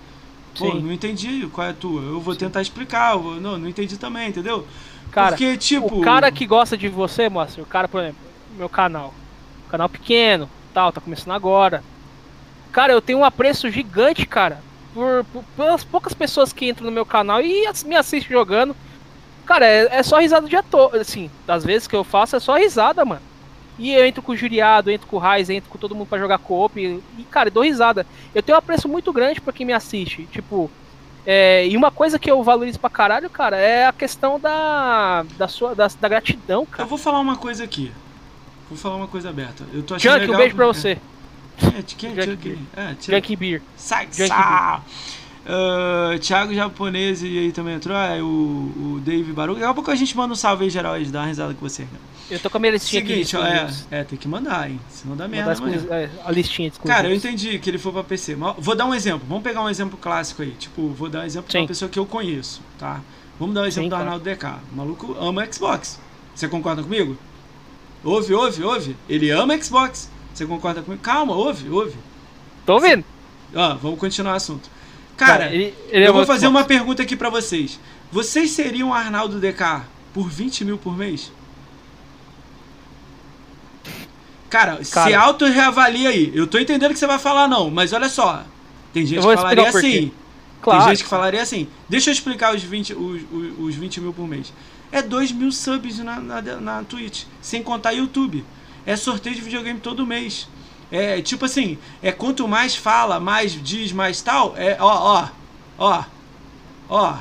Pô, 0.58 0.72
Sim. 0.72 0.82
não 0.82 0.92
entendi 0.92 1.48
qual 1.48 1.68
é 1.68 1.70
a 1.72 1.74
tua. 1.74 2.02
Eu 2.02 2.20
vou 2.20 2.34
Sim. 2.34 2.42
tentar 2.42 2.62
explicar. 2.62 3.16
Não, 3.16 3.58
não 3.58 3.68
entendi 3.68 3.98
também, 3.98 4.30
entendeu? 4.30 4.68
Cara, 5.12 5.30
Porque, 5.30 5.58
tipo. 5.58 6.00
O 6.00 6.02
cara 6.02 6.32
que 6.32 6.46
gosta 6.46 6.78
de 6.78 6.88
você, 6.90 7.30
moço, 7.30 7.62
o 7.62 7.66
cara, 7.66 7.88
por 7.88 8.02
exemplo, 8.02 8.22
meu 8.58 8.70
canal. 8.70 9.14
Canal 9.70 9.90
pequeno, 9.90 10.50
tal, 10.74 10.92
tá 10.92 11.02
começando 11.02 11.34
agora. 11.34 11.84
Cara, 12.72 12.94
eu 12.94 13.02
tenho 13.02 13.20
um 13.20 13.26
apreço 13.26 13.70
gigante, 13.70 14.26
cara 14.26 14.62
por, 14.94 15.26
por, 15.26 15.44
pelas 15.56 15.84
poucas 15.84 16.14
pessoas 16.14 16.54
que 16.54 16.70
entram 16.70 16.86
no 16.86 16.92
meu 16.92 17.06
canal 17.06 17.42
e 17.42 17.66
me 17.86 17.96
assistem 17.96 18.32
jogando. 18.32 18.76
Cara, 19.46 19.66
é, 19.66 19.98
é 19.98 20.04
só 20.04 20.20
risada 20.20 20.48
de 20.48 20.56
ator. 20.56 20.96
Assim, 20.96 21.30
das 21.46 21.66
vezes 21.66 21.88
que 21.88 21.96
eu 21.96 22.04
faço 22.04 22.36
é 22.36 22.40
só 22.40 22.56
risada, 22.56 23.04
mano. 23.04 23.22
E 23.80 23.92
eu 23.92 24.06
entro 24.06 24.22
com 24.22 24.32
o 24.32 24.36
Juriado, 24.36 24.92
entro 24.92 25.08
com 25.08 25.16
o 25.16 25.20
Raiz, 25.20 25.50
entro 25.50 25.70
com 25.70 25.78
todo 25.78 25.96
mundo 25.96 26.08
para 26.08 26.20
jogar 26.20 26.38
co-op. 26.38 26.80
E, 26.80 27.24
cara, 27.24 27.50
dou 27.50 27.64
risada. 27.64 28.06
Eu 28.34 28.44
tenho 28.44 28.56
um 28.56 28.60
apreço 28.60 28.88
muito 28.88 29.12
grande 29.12 29.42
para 29.42 29.54
quem 29.54 29.66
me 29.66 29.74
assiste. 29.74 30.28
Tipo, 30.32 30.70
é, 31.26 31.68
e 31.68 31.76
uma 31.76 31.90
coisa 31.90 32.20
que 32.20 32.30
eu 32.30 32.44
valorizo 32.44 32.80
pra 32.80 32.90
caralho, 32.90 33.30
cara, 33.30 33.58
é 33.58 33.88
a 33.88 33.94
questão 33.94 34.40
da, 34.40 35.26
da 35.38 35.48
sua 35.48 35.74
da, 35.74 35.88
da 35.88 36.08
gratidão, 36.08 36.66
cara. 36.66 36.84
Eu 36.84 36.88
vou 36.88 36.98
falar 36.98 37.20
uma 37.20 37.38
coisa 37.38 37.64
aqui. 37.64 37.92
Vou 38.70 38.78
falar 38.78 38.96
uma 38.96 39.08
coisa 39.08 39.30
aberta. 39.30 39.66
Eu 39.74 39.84
tô 39.84 39.96
achando 39.96 40.12
Junk, 40.12 40.22
legal... 40.22 40.36
um 40.36 40.38
beijo 40.38 40.56
pra 40.56 40.68
você. 40.68 40.90
É. 40.92 41.14
É, 41.80 41.84
quem 41.84 42.10
é? 42.10 43.16
É, 43.16 43.36
Beer. 43.36 43.62
Sai, 43.76 44.08
sai! 44.12 44.82
Uh, 45.46 46.18
Thiago 46.20 46.54
Japonês 46.54 47.22
e 47.22 47.38
aí 47.38 47.52
também 47.52 47.76
entrou. 47.76 47.96
Ah, 47.96 48.16
o, 48.22 48.26
o 48.96 49.02
Dave 49.04 49.32
Baruch. 49.34 49.60
Daqui 49.60 49.72
a 49.72 49.74
pouco 49.74 49.92
a 49.92 49.96
gente 49.96 50.16
manda 50.16 50.34
um 50.34 50.36
salve 50.36 50.64
aí 50.64 50.70
geral 50.70 50.94
aí, 50.94 51.06
dá 51.06 51.20
uma 51.20 51.28
risada 51.28 51.54
com 51.54 51.68
você. 51.68 51.86
Eu 52.32 52.40
tô 52.40 52.50
com 52.50 52.58
a 52.58 52.60
minha 52.60 52.72
listinha 52.72 53.02
Seguinte, 53.02 53.36
aqui. 53.36 53.68
Seguinte, 53.68 53.88
é, 53.92 54.00
é, 54.00 54.04
tem 54.06 54.18
que 54.18 54.28
mandar, 54.28 54.70
hein? 54.70 54.80
Senão 54.90 55.18
dá 55.18 55.28
merda. 55.28 55.54
É, 55.92 56.10
a 56.24 56.32
listinha 56.32 56.70
de 56.70 56.80
Cara, 56.80 57.10
eu 57.10 57.16
entendi 57.16 57.60
que 57.60 57.70
ele 57.70 57.78
foi 57.78 57.92
pra 57.92 58.04
PC. 58.04 58.38
Vou 58.58 58.76
dar 58.76 58.86
um 58.86 58.94
exemplo. 58.94 59.28
Vamos 59.28 59.44
pegar 59.44 59.62
um 59.62 59.70
exemplo 59.70 59.98
clássico 59.98 60.42
aí. 60.42 60.52
Tipo, 60.52 60.88
vou 60.90 61.10
dar 61.10 61.20
um 61.20 61.26
exemplo 61.26 61.52
Sim. 61.52 61.58
de 61.58 61.62
uma 61.64 61.68
pessoa 61.68 61.90
que 61.90 62.00
eu 62.00 62.06
conheço, 62.06 62.62
tá? 62.80 63.02
Vamos 63.38 63.54
dar 63.54 63.62
um 63.62 63.66
exemplo 63.66 63.86
Sim, 63.86 63.90
do 63.90 63.96
Arnaldo 63.96 64.24
DK. 64.24 64.46
O 64.72 64.76
maluco 64.76 65.18
ama 65.20 65.46
Xbox. 65.52 66.00
Você 66.34 66.48
concorda 66.48 66.82
comigo? 66.82 67.18
Ouve, 68.04 68.34
ouve, 68.34 68.64
ouve. 68.64 68.96
Ele 69.10 69.30
ama 69.30 69.62
Xbox. 69.62 70.10
Você 70.34 70.46
concorda 70.46 70.82
comigo? 70.82 71.02
Calma, 71.04 71.36
ouve, 71.36 71.70
ouve. 71.70 71.96
Tô 72.66 72.76
ouvindo. 72.76 73.04
Ó, 73.54 73.76
vamos 73.76 74.00
continuar 74.00 74.34
o 74.34 74.38
assunto. 74.38 74.70
Cara, 75.18 75.54
ele, 75.54 75.74
ele 75.90 76.06
é 76.06 76.08
eu 76.08 76.14
vou 76.14 76.26
fazer 76.26 76.48
uma 76.48 76.64
pergunta 76.64 77.04
aqui 77.04 77.16
para 77.16 77.30
vocês. 77.30 77.80
Vocês 78.12 78.52
seriam 78.52 78.94
Arnaldo 78.94 79.40
DK 79.40 79.84
por 80.14 80.30
20 80.30 80.66
mil 80.66 80.78
por 80.78 80.98
mês? 80.98 81.32
Cara, 84.50 84.80
Cara. 84.92 85.10
se 85.10 85.14
auto-reavalia 85.16 86.10
aí. 86.10 86.32
Eu 86.34 86.46
tô 86.46 86.60
entendendo 86.60 86.94
que 86.94 87.00
você 87.00 87.08
vai 87.08 87.18
falar 87.18 87.48
não, 87.48 87.72
mas 87.72 87.92
olha 87.94 88.10
só. 88.10 88.44
Tem 88.94 89.06
gente 89.06 89.26
que 89.26 89.36
falaria 89.36 89.70
assim. 89.70 90.12
Claro. 90.62 90.80
Tem 90.80 90.90
gente 90.90 91.04
que 91.04 91.10
falaria 91.10 91.42
assim. 91.42 91.68
Deixa 91.90 92.10
eu 92.10 92.14
explicar 92.14 92.56
os 92.56 92.62
20, 92.62 92.94
os, 92.94 93.22
os, 93.32 93.60
os 93.60 93.76
20 93.76 94.02
mil 94.02 94.14
por 94.14 94.28
mês. 94.28 94.54
É 94.92 95.02
2 95.02 95.32
mil 95.32 95.52
subs 95.52 95.98
na, 96.00 96.20
na, 96.20 96.42
na 96.42 96.84
Twitch, 96.84 97.24
sem 97.42 97.64
contar 97.64 97.92
YouTube 97.92 98.44
é 98.86 98.96
sorteio 98.96 99.36
de 99.36 99.42
videogame 99.42 99.80
todo 99.80 100.06
mês. 100.06 100.48
É 100.96 101.24
tipo 101.24 101.46
assim, 101.46 101.80
é 102.04 102.12
quanto 102.12 102.48
mais 102.48 102.76
fala, 102.76 103.20
mais 103.20 103.52
diz, 103.52 103.92
mais 103.92 104.22
tal, 104.22 104.54
é 104.56 104.78
ó, 104.80 104.86
ó, 104.86 105.28
ó, 105.80 106.04
ó. 106.88 107.16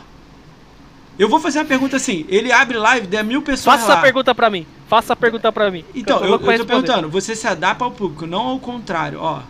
Eu 1.18 1.26
vou 1.26 1.40
fazer 1.40 1.58
uma 1.58 1.64
pergunta 1.64 1.96
assim, 1.96 2.26
ele 2.28 2.52
abre 2.52 2.76
live, 2.76 3.06
der 3.06 3.24
mil 3.24 3.40
pessoas 3.40 3.76
Faça 3.76 3.88
lá. 3.88 3.94
essa 3.94 4.02
pergunta 4.02 4.34
pra 4.34 4.50
mim, 4.50 4.66
faça 4.88 5.14
a 5.14 5.16
pergunta 5.16 5.50
pra 5.50 5.70
mim. 5.70 5.86
Então, 5.94 6.18
eu, 6.18 6.24
eu, 6.24 6.32
eu 6.32 6.58
tô 6.58 6.66
perguntando, 6.66 7.08
você 7.08 7.34
se 7.34 7.48
adapta 7.48 7.82
ao 7.82 7.90
público, 7.90 8.26
não 8.26 8.48
ao 8.48 8.58
contrário, 8.58 9.18
ó. 9.18 9.40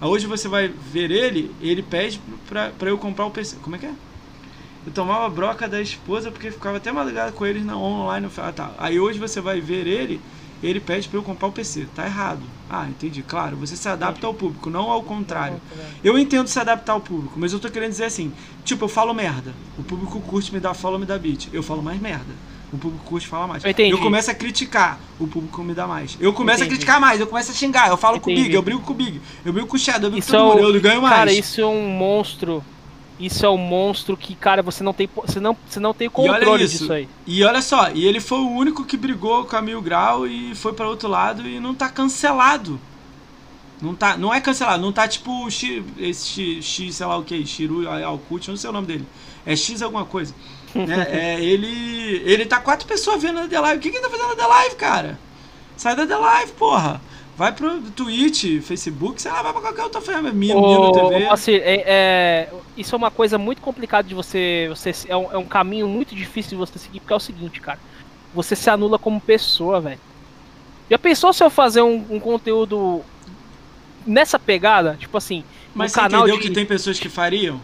Hoje 0.00 0.28
você 0.28 0.46
vai 0.46 0.68
ver 0.68 1.10
ele, 1.10 1.52
ele 1.60 1.82
pede 1.82 2.20
pra, 2.48 2.70
pra 2.70 2.88
eu 2.88 2.96
comprar 2.96 3.26
o 3.26 3.30
PC. 3.32 3.56
Como 3.62 3.74
é 3.74 3.80
que 3.80 3.86
é? 3.86 3.92
Eu 4.86 4.92
tomava 4.92 5.28
broca 5.28 5.68
da 5.68 5.80
esposa 5.80 6.30
porque 6.30 6.52
ficava 6.52 6.76
até 6.76 6.92
madrugada 6.92 7.32
com 7.32 7.44
eles 7.44 7.64
na 7.64 7.76
online. 7.76 8.28
Ah, 8.36 8.52
tá. 8.52 8.70
Aí 8.78 8.98
hoje 9.00 9.18
você 9.18 9.40
vai 9.40 9.60
ver 9.60 9.88
ele, 9.88 10.20
ele 10.62 10.80
pede 10.80 11.08
para 11.08 11.18
eu 11.18 11.22
comprar 11.22 11.48
o 11.48 11.52
PC. 11.52 11.86
Tá 11.94 12.06
errado. 12.06 12.42
Ah, 12.70 12.86
entendi. 12.88 13.22
Claro, 13.22 13.56
você 13.56 13.76
se 13.76 13.88
adapta 13.88 14.26
ao 14.26 14.34
público, 14.34 14.70
não 14.70 14.90
ao 14.90 15.02
contrário. 15.02 15.60
Eu 16.02 16.18
entendo 16.18 16.46
se 16.46 16.58
adaptar 16.58 16.92
ao 16.92 17.00
público, 17.00 17.34
mas 17.36 17.52
eu 17.52 17.58
tô 17.58 17.68
querendo 17.70 17.90
dizer 17.90 18.04
assim, 18.04 18.32
tipo, 18.64 18.84
eu 18.84 18.88
falo 18.88 19.12
merda. 19.12 19.52
O 19.78 19.82
público 19.82 20.20
curte 20.20 20.52
me 20.52 20.60
dá 20.60 20.72
follow, 20.72 20.98
me 20.98 21.06
dá 21.06 21.18
beat. 21.18 21.48
Eu 21.52 21.62
falo 21.62 21.82
mais 21.82 22.00
merda. 22.00 22.34
O 22.72 22.78
público 22.78 23.04
curte 23.04 23.26
fala 23.26 23.46
mais. 23.46 23.62
Eu, 23.62 23.72
eu 23.86 23.98
começo 23.98 24.30
a 24.30 24.34
criticar, 24.34 24.98
o 25.20 25.26
público 25.26 25.62
me 25.62 25.74
dá 25.74 25.86
mais. 25.86 26.16
Eu 26.18 26.32
começo 26.32 26.60
entendi. 26.60 26.68
a 26.68 26.76
criticar 26.76 27.00
mais, 27.00 27.20
eu 27.20 27.26
começo 27.26 27.50
a 27.50 27.54
xingar, 27.54 27.90
eu 27.90 27.98
falo 27.98 28.16
entendi. 28.16 28.34
com 28.34 28.40
o 28.40 28.44
Big, 28.44 28.54
eu 28.54 28.62
brigo 28.62 28.80
com 28.80 28.92
o 28.92 28.96
Big, 28.96 29.20
eu 29.44 29.52
brigo 29.52 29.68
com 29.68 29.76
o 29.76 29.78
Shadow, 29.78 30.06
eu 30.06 30.10
brigo 30.12 30.26
com 30.26 30.32
todo 30.32 30.62
mundo, 30.62 30.76
eu 30.76 30.80
ganho 30.80 31.02
mais. 31.02 31.14
Cara, 31.14 31.32
isso 31.32 31.60
é 31.60 31.66
um 31.66 31.86
monstro 31.90 32.64
isso 33.18 33.44
é 33.44 33.48
um 33.48 33.58
monstro 33.58 34.16
que, 34.16 34.34
cara, 34.34 34.62
você 34.62 34.82
não 34.82 34.92
tem, 34.92 35.08
você 35.14 35.38
não, 35.38 35.56
você 35.68 35.78
não 35.78 35.94
tem 35.94 36.08
controle 36.08 36.66
disso 36.66 36.92
aí. 36.92 37.08
E 37.26 37.44
olha 37.44 37.62
só, 37.62 37.90
e 37.90 38.06
ele 38.06 38.20
foi 38.20 38.38
o 38.38 38.50
único 38.50 38.84
que 38.84 38.96
brigou 38.96 39.44
com 39.44 39.56
a 39.56 39.62
Mil 39.62 39.80
Grau 39.80 40.26
e 40.26 40.54
foi 40.54 40.72
para 40.72 40.88
outro 40.88 41.08
lado 41.08 41.46
e 41.46 41.60
não 41.60 41.74
tá 41.74 41.88
cancelado. 41.88 42.80
Não 43.80 43.94
tá, 43.94 44.16
não 44.16 44.32
é 44.32 44.40
cancelado, 44.40 44.80
não 44.80 44.92
tá 44.92 45.08
tipo 45.08 45.50
X, 45.50 45.82
esse 45.98 46.62
X, 46.62 46.94
sei 46.94 47.06
lá 47.06 47.16
o 47.16 47.24
que, 47.24 47.44
Shiru 47.44 47.88
Alcut, 47.88 48.48
não 48.48 48.56
sei 48.56 48.70
o 48.70 48.72
nome 48.72 48.86
dele. 48.86 49.06
É 49.44 49.56
X 49.56 49.82
alguma 49.82 50.04
coisa. 50.04 50.34
é, 50.74 51.34
é, 51.34 51.44
ele 51.44 52.22
ele 52.24 52.46
tá 52.46 52.60
quatro 52.60 52.86
pessoas 52.86 53.20
vendo 53.20 53.40
na 53.40 53.48
The 53.48 53.58
Live. 53.58 53.78
O 53.78 53.80
que, 53.80 53.90
que 53.90 53.96
ele 53.96 54.04
tá 54.04 54.10
fazendo 54.10 54.28
na 54.28 54.36
The 54.36 54.46
Live, 54.46 54.76
cara? 54.76 55.18
Sai 55.76 55.96
da 55.96 56.06
The 56.06 56.16
Live, 56.16 56.52
porra. 56.52 57.00
Vai 57.36 57.50
pro 57.50 57.80
Twitch, 57.92 58.60
Facebook, 58.62 59.20
sei 59.20 59.32
lá, 59.32 59.42
vai 59.42 59.52
pra 59.52 59.62
qualquer 59.62 59.82
outra 59.84 60.00
ferramenta. 60.02 60.34
Mino, 60.34 60.60
Mino 60.60 60.92
TV. 60.92 61.26
Assim, 61.28 61.54
é, 61.54 61.82
é, 61.86 62.48
isso 62.76 62.94
é 62.94 62.98
uma 62.98 63.10
coisa 63.10 63.38
muito 63.38 63.62
complicada 63.62 64.06
de 64.06 64.14
você. 64.14 64.66
você 64.68 64.92
é, 65.08 65.16
um, 65.16 65.32
é 65.32 65.38
um 65.38 65.46
caminho 65.46 65.88
muito 65.88 66.14
difícil 66.14 66.50
de 66.50 66.56
você 66.56 66.78
seguir, 66.78 67.00
porque 67.00 67.12
é 67.12 67.16
o 67.16 67.20
seguinte, 67.20 67.60
cara. 67.60 67.78
Você 68.34 68.54
se 68.54 68.68
anula 68.68 68.98
como 68.98 69.20
pessoa, 69.20 69.80
velho. 69.80 70.00
Já 70.90 70.98
pensou 70.98 71.32
se 71.32 71.42
eu 71.42 71.48
fazer 71.48 71.80
um, 71.80 72.04
um, 72.10 72.20
conteúdo 72.20 73.02
nessa 74.06 74.38
pegada? 74.38 74.96
Tipo 75.00 75.16
assim. 75.16 75.42
Mas 75.74 75.92
você 75.92 76.00
canal 76.00 76.20
entendeu 76.20 76.36
de... 76.38 76.48
que 76.48 76.54
tem 76.54 76.66
pessoas 76.66 77.00
que 77.00 77.08
fariam? 77.08 77.62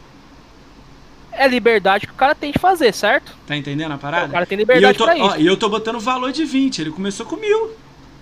É 1.31 1.47
liberdade 1.47 2.07
que 2.07 2.13
o 2.13 2.17
cara 2.17 2.35
tem 2.35 2.53
de 2.53 2.59
fazer, 2.59 2.93
certo? 2.95 3.37
Tá 3.47 3.55
entendendo 3.55 3.93
a 3.93 3.99
parada? 3.99 4.29
O 4.29 4.33
cara 4.33 4.47
tem 4.47 4.57
liberdade 4.57 4.87
e 4.87 4.89
eu 4.89 4.99
tô, 4.99 5.05
pra 5.05 5.19
isso. 5.19 5.41
E 5.41 5.47
eu 5.47 5.57
tô 5.59 5.69
botando 5.69 6.01
valor 6.01 6.33
de 6.33 6.45
20. 6.47 6.81
Ele 6.81 6.91
começou 6.91 7.27
com 7.27 7.37
mil. 7.37 7.73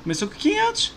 Começou 0.02 0.26
com 0.26 0.34
500. 0.34 0.95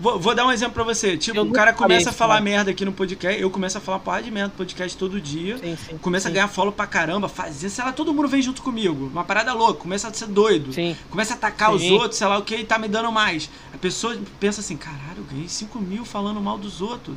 Vou, 0.00 0.18
vou, 0.18 0.34
dar 0.34 0.46
um 0.46 0.50
exemplo 0.50 0.72
pra 0.72 0.82
você. 0.82 1.14
Tipo, 1.16 1.36
eu 1.36 1.44
o 1.44 1.52
cara 1.52 1.74
começa 1.74 2.08
a 2.08 2.12
falar 2.12 2.40
merda 2.40 2.70
aqui 2.70 2.86
no 2.86 2.92
podcast. 2.92 3.38
Eu 3.38 3.50
começo 3.50 3.76
a 3.76 3.80
falar 3.82 3.98
porra 3.98 4.22
de 4.22 4.30
merda 4.30 4.48
no 4.48 4.54
podcast 4.54 4.96
todo 4.96 5.20
dia. 5.20 5.58
Sim, 5.58 5.76
sim, 5.76 5.98
começa 5.98 6.28
sim. 6.28 6.32
a 6.32 6.34
ganhar 6.34 6.48
follow 6.48 6.72
pra 6.72 6.86
caramba, 6.86 7.28
fazer, 7.28 7.68
sei 7.68 7.84
lá, 7.84 7.92
todo 7.92 8.14
mundo 8.14 8.26
vem 8.26 8.40
junto 8.40 8.62
comigo. 8.62 9.10
Uma 9.12 9.24
parada 9.24 9.52
louca, 9.52 9.80
começa 9.80 10.08
a 10.08 10.12
ser 10.12 10.26
doido. 10.26 10.72
Começa 11.10 11.34
a 11.34 11.36
atacar 11.36 11.74
os 11.74 11.82
outros, 11.82 12.16
sei 12.16 12.26
lá 12.26 12.38
o 12.38 12.42
que, 12.42 12.56
e 12.56 12.64
tá 12.64 12.78
me 12.78 12.88
dando 12.88 13.12
mais. 13.12 13.50
A 13.74 13.78
pessoa 13.78 14.18
pensa 14.38 14.62
assim, 14.62 14.76
caralho, 14.76 15.18
eu 15.18 15.24
ganhei 15.24 15.48
5 15.48 15.78
mil 15.78 16.04
falando 16.06 16.40
mal 16.40 16.56
dos 16.56 16.80
outros. 16.80 17.14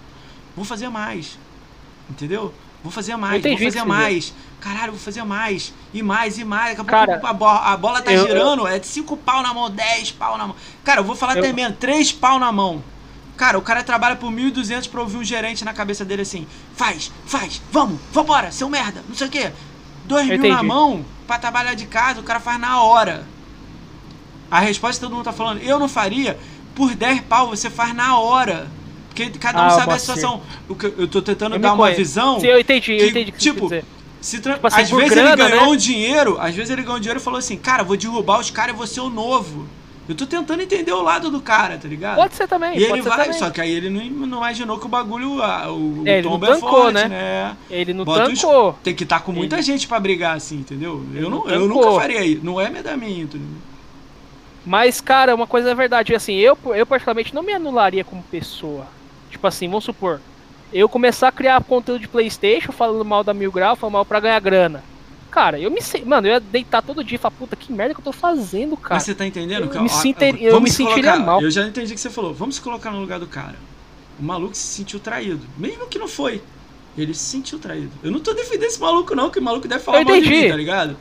Vou 0.53 0.65
fazer 0.65 0.89
mais. 0.89 1.37
Entendeu? 2.09 2.53
Vou 2.83 2.91
fazer 2.91 3.15
mais, 3.15 3.41
vou 3.41 3.57
fazer 3.57 3.83
mais. 3.85 4.33
Caralho, 4.59 4.91
vou 4.91 4.99
fazer 5.01 5.23
mais. 5.23 5.73
E 5.93 6.03
mais, 6.03 6.37
e 6.37 6.43
mais. 6.43 6.77
Daqui 6.77 6.81
a 6.81 6.91
Cara, 6.91 7.11
pouco 7.13 7.27
a 7.27 7.33
bola, 7.33 7.59
a 7.59 7.77
bola 7.77 8.01
tá 8.01 8.11
eu- 8.11 8.27
girando, 8.27 8.67
é 8.67 8.77
de 8.79 8.87
5 8.87 9.15
pau 9.17 9.41
na 9.41 9.53
mão, 9.53 9.69
10 9.69 10.11
pau 10.11 10.37
na 10.37 10.47
mão. 10.47 10.55
Cara, 10.83 10.99
eu 10.99 11.03
vou 11.03 11.15
falar 11.15 11.35
Eu- 11.37 11.39
até 11.43 11.53
menos, 11.53 11.77
3 11.79 12.11
pau 12.11 12.37
na 12.39 12.51
mão. 12.51 12.83
Cara, 13.37 13.57
o 13.57 13.61
cara 13.61 13.83
trabalha 13.83 14.15
por 14.15 14.29
1.200 14.31 14.85
pra 14.87 15.01
ouvir 15.01 15.17
um 15.17 15.23
gerente 15.23 15.63
na 15.65 15.73
cabeça 15.73 16.03
dele 16.05 16.21
assim: 16.23 16.45
faz, 16.75 17.11
faz, 17.25 17.61
vamos, 17.71 17.99
vambora, 18.11 18.51
seu 18.51 18.69
merda, 18.69 19.03
não 19.07 19.15
sei 19.15 19.27
o 19.27 19.29
quê. 19.31 19.51
2 20.05 20.29
Eu 20.29 20.37
mil 20.37 20.49
na 20.49 20.55
entendi. 20.57 20.67
mão 20.67 21.05
pra 21.25 21.37
trabalhar 21.39 21.73
de 21.73 21.85
casa, 21.85 22.19
o 22.19 22.23
cara 22.23 22.39
faz 22.39 22.59
na 22.59 22.81
hora. 22.81 23.25
A 24.51 24.59
resposta 24.59 24.97
que 24.99 25.05
todo 25.05 25.15
mundo 25.15 25.25
tá 25.25 25.33
falando, 25.33 25.61
eu 25.61 25.79
não 25.79 25.87
faria, 25.89 26.37
por 26.75 26.93
10 26.95 27.21
pau 27.21 27.47
você 27.47 27.69
faz 27.69 27.93
na 27.95 28.17
hora. 28.19 28.69
Porque 29.13 29.29
cada 29.37 29.61
um 29.61 29.65
Ah, 29.65 29.69
sabe 29.69 29.93
a 29.93 29.99
situação. 29.99 30.41
O 30.67 30.75
que 30.75 30.85
eu 30.85 31.07
tô 31.07 31.21
tentando 31.21 31.55
Eu 31.55 31.59
dar 31.59 31.73
uma 31.73 31.91
visão. 31.91 32.39
Sim, 32.39 32.47
eu 32.47 32.59
entendi, 32.59 32.93
eu 32.93 32.97
que, 32.97 33.05
entendi 33.09 33.29
o 33.29 33.33
que 33.33 33.39
tipo, 33.39 33.69
se 34.19 34.39
tra- 34.39 34.53
Tipo 34.55 34.67
assim, 34.67 34.81
às 34.81 34.89
vezes 34.89 35.09
grana, 35.09 35.29
ele 35.29 35.35
ganhou 35.49 35.65
né? 35.65 35.71
um 35.71 35.75
dinheiro, 35.75 36.37
às 36.39 36.55
vezes 36.55 36.71
ele 36.71 36.81
ganhou 36.81 36.97
um 36.97 36.99
dinheiro 36.99 37.19
e 37.19 37.23
falou 37.23 37.37
assim, 37.37 37.57
cara, 37.57 37.83
vou 37.83 37.95
derrubar 37.95 38.39
os 38.39 38.49
caras 38.49 38.73
e 38.73 38.77
vou 38.77 38.87
ser 38.87 39.01
o 39.01 39.09
novo. 39.09 39.67
Eu 40.09 40.15
tô 40.15 40.25
tentando 40.25 40.61
entender 40.61 40.91
o 40.91 41.01
lado 41.01 41.29
do 41.31 41.39
cara, 41.39 41.77
tá 41.77 41.87
ligado? 41.87 42.17
Pode 42.17 42.35
ser 42.35 42.45
também, 42.47 42.77
e 42.77 42.83
ele 42.83 43.01
vai, 43.01 43.25
também. 43.25 43.39
só 43.39 43.49
que 43.49 43.61
aí 43.61 43.71
ele 43.71 43.89
não, 43.89 44.03
não 44.27 44.37
imaginou 44.39 44.77
que 44.77 44.85
o 44.85 44.89
bagulho, 44.89 45.41
ah, 45.41 45.71
o, 45.71 46.01
o 46.01 46.03
É, 46.05 46.17
ele 46.17 46.27
tombo 46.27 46.45
é 46.45 46.49
tancou, 46.49 46.69
forte, 46.71 46.93
né? 46.95 47.07
né? 47.07 47.57
Ele 47.69 47.93
não 47.93 48.03
Bota 48.03 48.29
os- 48.29 48.41
tancou. 48.41 48.77
Tem 48.83 48.93
que 48.93 49.03
estar 49.03 49.21
com 49.21 49.31
muita 49.31 49.55
Ele- 49.55 49.61
gente 49.63 49.87
pra 49.87 49.99
brigar 50.01 50.35
assim, 50.35 50.55
entendeu? 50.57 51.05
Eu, 51.15 51.29
não, 51.29 51.47
eu 51.47 51.67
nunca 51.69 51.91
faria 51.93 52.21
isso. 52.25 52.41
Não 52.43 52.59
é 52.59 52.69
medamento. 52.69 53.39
Mas, 54.65 55.01
cara, 55.01 55.35
uma 55.35 55.47
coisa 55.47 55.71
é 55.71 55.75
verdade, 55.75 56.15
assim, 56.15 56.35
eu, 56.35 56.57
eu 56.73 56.85
particularmente 56.85 57.33
não 57.35 57.43
me 57.43 57.53
anularia 57.53 58.03
como 58.03 58.23
pessoa. 58.23 58.87
Tipo 59.43 59.49
assim, 59.49 59.67
vamos 59.67 59.83
supor, 59.83 60.21
eu 60.71 60.87
começar 60.87 61.27
a 61.27 61.31
criar 61.33 61.61
conteúdo 61.65 61.99
de 61.99 62.07
Playstation 62.07 62.71
falando 62.71 63.03
mal 63.03 63.25
da 63.25 63.33
Mil 63.33 63.51
Grau, 63.51 63.75
falando 63.75 63.91
mal 63.95 64.05
pra 64.05 64.21
ganhar 64.21 64.39
grana. 64.39 64.81
Cara, 65.29 65.59
eu 65.59 65.69
me 65.69 65.81
sei, 65.81 66.05
mano, 66.05 66.25
eu 66.27 66.31
ia 66.35 66.39
deitar 66.39 66.81
todo 66.81 67.03
dia 67.03 67.17
e 67.17 67.19
falar, 67.19 67.35
puta, 67.37 67.53
que 67.57 67.73
merda 67.73 67.93
que 67.93 67.99
eu 67.99 68.05
tô 68.05 68.13
fazendo, 68.13 68.77
cara. 68.77 68.95
Mas 68.95 69.03
você 69.03 69.13
tá 69.13 69.27
entendendo? 69.27 69.63
eu 69.63 69.69
que, 69.69 69.77
me 69.79 69.89
ó, 69.89 69.89
sinter- 69.89 70.33
ó, 70.35 70.37
eu 70.37 70.61
me 70.61 70.69
se 70.69 70.77
sentiria 70.77 71.11
colocar- 71.11 71.25
mal. 71.25 71.41
Eu 71.41 71.51
já 71.51 71.67
entendi 71.67 71.91
o 71.91 71.95
que 71.95 71.99
você 71.99 72.09
falou. 72.09 72.33
Vamos 72.33 72.55
se 72.55 72.61
colocar 72.61 72.89
no 72.91 73.01
lugar 73.01 73.19
do 73.19 73.27
cara. 73.27 73.55
O 74.17 74.23
maluco 74.23 74.55
se 74.55 74.65
sentiu 74.65 74.97
traído. 74.97 75.41
Mesmo 75.57 75.87
que 75.87 75.99
não 75.99 76.07
foi. 76.07 76.41
Ele 76.97 77.13
se 77.13 77.25
sentiu 77.25 77.59
traído. 77.59 77.91
Eu 78.01 78.09
não 78.11 78.21
tô 78.21 78.33
defendendo 78.33 78.69
esse 78.69 78.79
maluco, 78.79 79.13
não, 79.13 79.29
que 79.29 79.39
o 79.39 79.41
maluco 79.43 79.67
deve 79.67 79.83
falar 79.83 79.99
Eu 79.99 80.05
mal 80.05 80.13
de 80.13 80.21
entendi. 80.21 80.43
mim, 80.43 80.49
tá 80.51 80.55
ligado? 80.55 80.95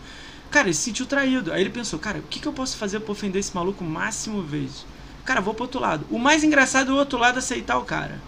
Cara, 0.51 0.67
ele 0.67 0.75
se 0.75 0.83
sentiu 0.83 1.07
traído. 1.07 1.53
Aí 1.53 1.61
ele 1.61 1.71
pensou, 1.71 1.97
cara, 2.01 2.19
o 2.19 2.23
que, 2.23 2.41
que 2.41 2.49
eu 2.49 2.53
posso 2.53 2.77
fazer 2.77 2.99
pra 2.99 3.13
ofender 3.13 3.39
esse 3.39 3.55
maluco 3.55 3.85
o 3.85 3.87
máximo 3.87 4.43
vezes? 4.43 4.85
Cara, 5.25 5.41
vou 5.41 5.55
pro 5.55 5.63
outro 5.63 5.81
lado. 5.81 6.05
O 6.11 6.19
mais 6.19 6.43
engraçado 6.43 6.91
é 6.91 6.95
o 6.95 6.97
outro 6.97 7.17
lado 7.17 7.39
aceitar 7.39 7.79
o 7.79 7.85
cara. 7.85 8.19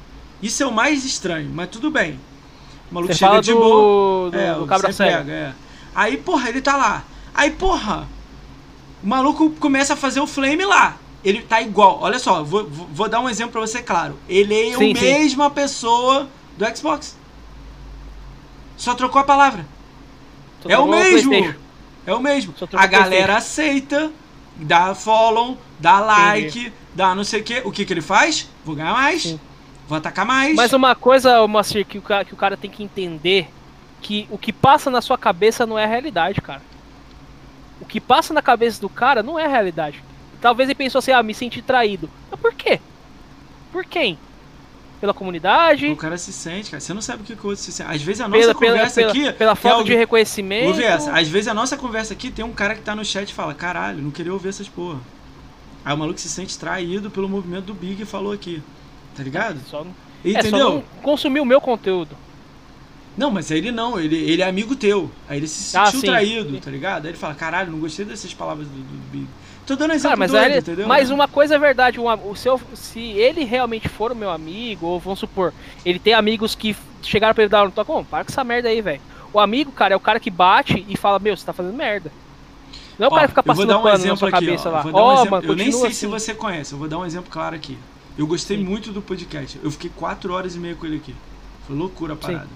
Isso 0.45 0.62
é 0.62 0.66
o 0.66 0.71
mais 0.73 1.07
estranho, 1.07 1.51
mas 1.55 1.71
tudo 1.71 1.91
bem. 1.91 2.21
O 2.91 2.95
maluco 2.95 3.15
Você 3.15 3.19
chega 3.19 3.41
de 3.41 3.55
boa. 3.55 4.31
do, 4.31 4.31
do, 4.33 4.39
É, 4.39 4.55
do 4.55 4.65
o 4.65 4.66
cabra 4.66 4.93
pega, 4.93 5.33
é. 5.33 5.55
Aí, 5.95 6.19
porra, 6.19 6.51
ele 6.51 6.61
tá 6.61 6.77
lá. 6.77 7.03
Aí, 7.33 7.51
porra, 7.51 8.07
o 9.03 9.07
maluco 9.07 9.49
começa 9.53 9.95
a 9.95 9.97
fazer 9.97 10.21
o 10.21 10.27
flame 10.27 10.66
lá. 10.66 10.99
Ele 11.25 11.41
tá 11.41 11.62
igual. 11.62 11.99
Olha 12.03 12.19
só, 12.19 12.45
vou, 12.45 12.69
vou 12.69 13.09
dar 13.09 13.21
um 13.21 13.29
exemplo 13.31 13.53
pra 13.53 13.62
você, 13.62 13.81
claro. 13.81 14.19
Ele 14.29 14.55
é 14.55 14.77
Sim, 14.77 14.93
a 14.93 14.97
sim. 14.99 15.03
mesma 15.03 15.49
pessoa 15.49 16.29
do 16.59 16.77
Xbox. 16.77 17.16
Só 18.77 18.95
trocou 18.95 19.23
a 19.23 19.25
palavra. 19.25 19.65
Só 20.62 20.69
é 20.69 20.77
o 20.77 20.87
mesmo. 20.87 21.55
É 22.07 22.12
o 22.12 22.21
mesmo. 22.21 22.53
A 22.75 22.87
galera 22.87 23.39
aceita, 23.39 24.12
dá 24.57 24.95
follow, 24.95 25.57
dá 25.79 26.01
like, 26.01 26.71
dá 26.95 27.15
não 27.15 27.25
sei 27.25 27.41
o 27.41 27.45
quê. 27.45 27.62
O 27.65 27.73
que 27.73 27.87
que 27.87 27.95
ele 27.95 28.03
faz? 28.03 28.47
Vou 28.62 28.75
ganhar 28.75 28.93
mais. 28.93 29.23
Sim. 29.23 29.41
Vou 29.89 29.98
atacar 29.98 30.24
mais. 30.24 30.55
Mas 30.56 30.73
uma 30.73 30.94
coisa, 30.94 31.47
Moacir, 31.47 31.85
que 31.85 31.98
o, 31.98 32.02
cara, 32.02 32.24
que 32.24 32.32
o 32.32 32.36
cara 32.36 32.56
tem 32.56 32.70
que 32.70 32.82
entender 32.82 33.48
que 34.01 34.27
o 34.31 34.39
que 34.39 34.52
passa 34.52 34.90
na 34.90 35.01
sua 35.01 35.16
cabeça 35.19 35.66
não 35.66 35.78
é 35.78 35.85
a 35.85 35.89
realidade, 35.89 36.40
cara. 36.40 36.62
O 37.81 37.85
que 37.85 38.01
passa 38.01 38.32
na 38.32 38.40
cabeça 38.43 38.81
do 38.81 38.89
cara 38.89 39.23
não 39.23 39.39
é 39.39 39.44
a 39.44 39.48
realidade. 39.48 40.02
Talvez 40.40 40.69
ele 40.69 40.74
pensou 40.74 40.98
assim, 40.98 41.12
ah, 41.12 41.23
me 41.23 41.35
senti 41.35 41.61
traído. 41.62 42.09
Mas 42.31 42.40
por 42.40 42.52
quê? 42.55 42.81
Por 43.73 43.85
quem? 43.85 44.19
Pela 45.01 45.12
comunidade? 45.12 45.86
O 45.89 45.97
cara 45.97 46.16
se 46.16 46.32
sente, 46.32 46.70
cara. 46.70 46.81
Você 46.81 46.94
não 46.94 47.02
sabe 47.02 47.23
o 47.23 47.24
que 47.27 47.32
o 47.32 47.48
outro 47.48 47.56
se 47.62 47.73
sente. 47.73 47.90
Às 47.90 48.02
vezes 48.02 48.20
a 48.23 48.28
nossa 48.28 48.40
Pela, 48.40 48.55
conversa 48.55 48.94
pela, 49.01 49.11
aqui. 49.11 49.32
pela 49.32 49.55
falta 49.55 49.78
alguém- 49.78 49.93
de 49.93 49.98
reconhecimento? 49.98 50.69
Ouve 50.69 50.82
essa. 50.82 51.12
Às 51.12 51.28
vezes 51.28 51.48
a 51.48 51.55
nossa 51.55 51.77
conversa 51.77 52.15
aqui 52.15 52.31
tem 52.31 52.44
um 52.44 52.52
cara 52.52 52.74
que 52.74 52.81
tá 52.82 52.94
no 52.94 53.05
chat 53.05 53.28
e 53.28 53.35
fala: 53.35 53.52
caralho, 53.55 54.01
não 54.02 54.11
queria 54.11 54.32
ouvir 54.32 54.48
essas 54.48 54.69
porra. 54.69 54.98
Aí 55.85 55.93
o 55.93 55.98
maluco 55.98 56.19
se 56.19 56.28
sente 56.31 56.59
traído 56.59 57.11
pelo 57.11 57.28
movimento 57.28 57.65
do 57.66 57.74
Big 57.74 58.02
e 58.02 58.06
falou 58.06 58.32
aqui. 58.32 58.62
Tá 59.16 59.23
ligado? 59.23 59.61
Só 59.69 59.85
não, 59.85 59.95
é, 60.24 60.32
só 60.32 60.39
Entendeu? 60.41 60.70
não 60.70 60.85
consumiu 61.03 61.43
o 61.43 61.47
meu 61.47 61.61
conteúdo. 61.61 62.16
Não, 63.16 63.31
mas 63.31 63.51
ele 63.53 63.70
não, 63.70 63.99
ele, 64.01 64.16
ele 64.16 64.43
é 64.43 64.49
amigo 64.49 64.74
teu. 64.74 65.09
Aí 65.28 65.36
ele 65.39 65.47
se 65.47 65.77
Ah, 65.77 65.85
sentiu 65.86 66.01
sim. 66.01 66.07
traído, 66.07 66.59
tá 66.61 66.70
ligado? 66.70 67.05
Aí 67.05 67.12
ele 67.12 67.19
fala: 67.19 67.35
caralho, 67.35 67.70
não 67.70 67.78
gostei 67.78 68.05
dessas 68.05 68.35
palavras 68.35 68.66
do, 68.66 68.74
do 68.74 69.11
Big. 69.12 69.28
Tô 69.66 69.77
dando 69.77 69.93
exemplo 69.95 70.09
Cara, 70.11 70.16
mas, 70.19 70.31
doido, 70.32 70.45
ele- 70.47 70.59
entendeu? 70.59 70.86
mas 70.89 71.11
uma 71.11 71.27
coisa 71.28 71.55
é 71.55 71.59
verdade, 71.59 71.99
um, 71.99 72.07
o 72.28 72.35
seu, 72.36 72.61
se 72.74 73.01
ele 73.01 73.45
realmente 73.45 73.89
for 73.89 74.12
o 74.12 74.16
meu 74.16 74.31
amigo, 74.31 74.86
ou 74.86 75.01
vamos 75.01 75.20
supor, 75.20 75.55
ele 75.86 75.99
tem 75.99 76.12
amigos 76.12 76.55
que 76.55 76.77
chegaram 77.03 77.32
pra 77.35 77.45
ele 77.45 77.51
dar 77.51 77.65
um 77.66 77.70
toque, 77.70 77.91
"Ô, 77.91 78.05
para 78.05 78.24
com 78.24 78.31
essa 78.32 78.45
merda 78.45 78.69
aí, 78.69 78.82
velho. 78.82 79.01
O 79.32 79.41
amigo, 79.41 79.73
cara, 79.73 79.95
é 79.95 79.97
o 79.97 80.01
cara 80.01 80.20
que 80.20 80.28
bate 80.31 80.85
e 80.86 80.97
fala, 80.99 81.19
meu, 81.19 81.35
você 81.36 81.47
tá 81.47 81.53
fazendo 81.55 81.74
merda. 81.74 82.12
Não 82.99 83.07
é 83.07 83.09
o 83.09 83.12
Ó, 83.12 83.15
cara 83.15 83.27
que 83.27 83.31
fica 83.32 83.43
passando 83.43 83.78
um 83.78 83.82
pano 83.82 84.05
na 84.07 84.16
sua 84.16 84.28
aqui, 84.28 84.45
cabeça 84.47 84.69
ó. 84.69 84.73
lá. 84.73 84.78
Um 84.85 85.12
exemplo- 85.15 85.31
mano, 85.31 85.47
eu 85.49 85.57
nem 85.57 85.73
sei 85.73 85.81
se 85.81 85.86
assim. 85.86 86.09
você 86.09 86.35
conhece, 86.35 86.73
eu 86.74 86.78
vou 86.78 86.86
dar 86.86 86.99
um 86.99 87.07
exemplo 87.07 87.31
claro 87.31 87.57
aqui. 87.57 87.78
Eu 88.16 88.27
gostei 88.27 88.57
Sim. 88.57 88.65
muito 88.65 88.93
do 88.93 89.03
podcast. 89.03 89.59
Eu 89.62 89.70
fiquei 89.70 89.91
quatro 89.97 90.32
horas 90.32 90.55
e 90.55 90.59
meia 90.59 90.74
com 90.74 90.86
ele 90.86 90.97
aqui. 90.97 91.15
Foi 91.66 91.77
loucura 91.77 92.12
a 92.15 92.16
Sim. 92.16 92.23
parada. 92.23 92.49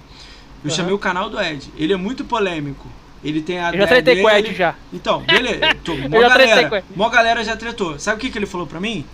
Eu 0.64 0.68
Aham. 0.68 0.76
chamei 0.76 0.92
o 0.94 0.98
canal 0.98 1.28
do 1.30 1.40
Ed. 1.40 1.68
Ele 1.76 1.92
é 1.92 1.96
muito 1.96 2.24
polêmico. 2.24 2.86
Ele 3.24 3.40
tem 3.40 3.58
a 3.58 3.70
Eu 3.72 3.78
já 3.80 3.86
tretei 3.88 4.20
com 4.22 4.26
o 4.28 4.30
Ed 4.30 4.42
dele. 4.42 4.54
já. 4.54 4.74
Então, 4.92 5.20
beleza. 5.22 5.74
Tô, 5.84 5.96
mó, 5.96 6.20
galera, 6.20 6.84
mó 6.94 7.08
galera 7.08 7.42
já 7.44 7.56
tretou. 7.56 7.98
Sabe 7.98 8.16
o 8.16 8.20
que, 8.20 8.30
que 8.30 8.38
ele 8.38 8.46
falou 8.46 8.66
pra 8.66 8.78
mim? 8.80 9.04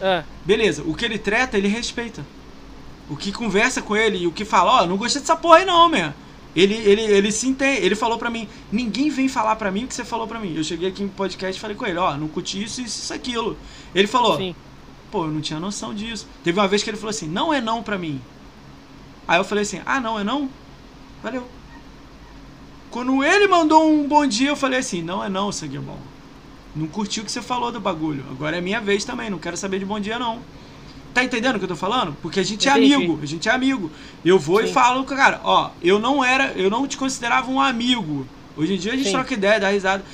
Ah, 0.00 0.22
Beleza, 0.44 0.82
o 0.86 0.94
que 0.94 1.04
ele 1.04 1.18
treta, 1.18 1.58
ele 1.58 1.66
respeita. 1.66 2.24
O 3.10 3.16
que 3.16 3.32
conversa 3.32 3.82
com 3.82 3.96
ele 3.96 4.18
e 4.18 4.26
o 4.28 4.32
que 4.32 4.44
fala, 4.44 4.82
ó, 4.82 4.86
não 4.86 4.96
gostei 4.96 5.20
dessa 5.20 5.34
porra 5.34 5.58
aí 5.58 5.64
não, 5.64 5.88
man. 5.88 6.14
Ele, 6.54 6.74
ele, 6.74 7.02
ele 7.02 7.32
se 7.32 7.48
entende, 7.48 7.84
ele 7.84 7.94
falou 7.94 8.16
pra 8.18 8.30
mim, 8.30 8.48
ninguém 8.70 9.10
vem 9.10 9.28
falar 9.28 9.56
pra 9.56 9.70
mim 9.70 9.84
o 9.84 9.88
que 9.88 9.94
você 9.94 10.04
falou 10.04 10.26
pra 10.26 10.38
mim. 10.38 10.54
Eu 10.56 10.62
cheguei 10.62 10.88
aqui 10.88 11.02
no 11.02 11.08
podcast 11.08 11.56
e 11.56 11.60
falei 11.60 11.76
com 11.76 11.86
ele, 11.86 11.98
ó, 11.98 12.16
não 12.16 12.28
curti 12.28 12.62
isso, 12.62 12.80
isso, 12.80 13.00
isso, 13.02 13.14
aquilo. 13.14 13.56
Ele 13.94 14.06
falou, 14.06 14.36
sim. 14.36 14.54
Pô, 15.10 15.24
eu 15.24 15.30
não 15.30 15.40
tinha 15.40 15.58
noção 15.58 15.94
disso. 15.94 16.26
Teve 16.42 16.58
uma 16.58 16.68
vez 16.68 16.82
que 16.82 16.90
ele 16.90 16.96
falou 16.96 17.10
assim, 17.10 17.28
não 17.28 17.52
é 17.52 17.60
não 17.60 17.82
pra 17.82 17.98
mim. 17.98 18.20
Aí 19.26 19.38
eu 19.38 19.44
falei 19.44 19.62
assim, 19.62 19.80
ah, 19.84 20.00
não 20.00 20.18
é 20.18 20.24
não? 20.24 20.48
Valeu. 21.22 21.46
Quando 22.90 23.22
ele 23.22 23.46
mandou 23.46 23.90
um 23.90 24.08
bom 24.08 24.26
dia, 24.26 24.48
eu 24.48 24.56
falei 24.56 24.78
assim, 24.78 25.02
não 25.02 25.22
é 25.22 25.28
não, 25.28 25.52
sangue 25.52 25.78
bom. 25.78 25.98
Não 26.74 26.86
curti 26.86 27.20
o 27.20 27.24
que 27.24 27.32
você 27.32 27.42
falou 27.42 27.70
do 27.70 27.80
bagulho. 27.80 28.24
Agora 28.30 28.56
é 28.56 28.60
minha 28.60 28.80
vez 28.80 29.04
também, 29.04 29.28
não 29.28 29.38
quero 29.38 29.56
saber 29.56 29.78
de 29.78 29.84
bom 29.84 30.00
dia 30.00 30.18
não. 30.18 30.40
Tá 31.12 31.24
entendendo 31.24 31.56
o 31.56 31.58
que 31.58 31.64
eu 31.64 31.68
tô 31.68 31.76
falando? 31.76 32.16
Porque 32.22 32.38
a 32.38 32.42
gente 32.42 32.68
Entendi. 32.68 32.92
é 32.92 32.96
amigo, 32.96 33.18
a 33.22 33.26
gente 33.26 33.48
é 33.48 33.52
amigo. 33.52 33.90
Eu 34.24 34.38
vou 34.38 34.60
e 34.60 34.68
Sim. 34.68 34.72
falo, 34.72 35.04
cara, 35.04 35.40
ó, 35.42 35.70
eu 35.82 35.98
não 35.98 36.24
era, 36.24 36.52
eu 36.52 36.70
não 36.70 36.86
te 36.86 36.96
considerava 36.96 37.50
um 37.50 37.60
amigo. 37.60 38.26
Hoje 38.56 38.74
em 38.74 38.78
dia 38.78 38.92
a 38.92 38.96
gente 38.96 39.06
Sim. 39.06 39.12
troca 39.12 39.34
ideia, 39.34 39.60
dá 39.60 39.70
risada. 39.70 40.04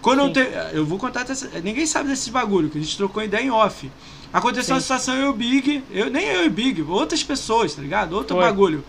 Quando 0.00 0.20
eu 0.20 0.26
Sim. 0.26 0.32
te, 0.34 0.40
eu 0.72 0.84
vou 0.84 0.98
contar, 0.98 1.24
ninguém 1.62 1.86
sabe 1.86 2.08
desses 2.08 2.28
bagulho, 2.28 2.68
que 2.68 2.78
a 2.78 2.80
gente 2.80 2.96
trocou 2.96 3.22
ideia 3.22 3.44
em 3.44 3.50
off. 3.50 3.90
Aconteceu 4.32 4.74
uma 4.74 4.80
Sim. 4.80 4.84
situação 4.84 5.14
eu 5.14 5.26
e 5.26 5.28
o 5.28 5.32
Big, 5.32 5.84
eu, 5.90 6.10
nem 6.10 6.24
eu 6.24 6.44
e 6.44 6.48
o 6.48 6.50
Big, 6.50 6.82
outras 6.82 7.22
pessoas, 7.22 7.74
tá 7.74 7.82
ligado? 7.82 8.14
Outro 8.14 8.36
Foi. 8.36 8.44
bagulho. 8.44 8.84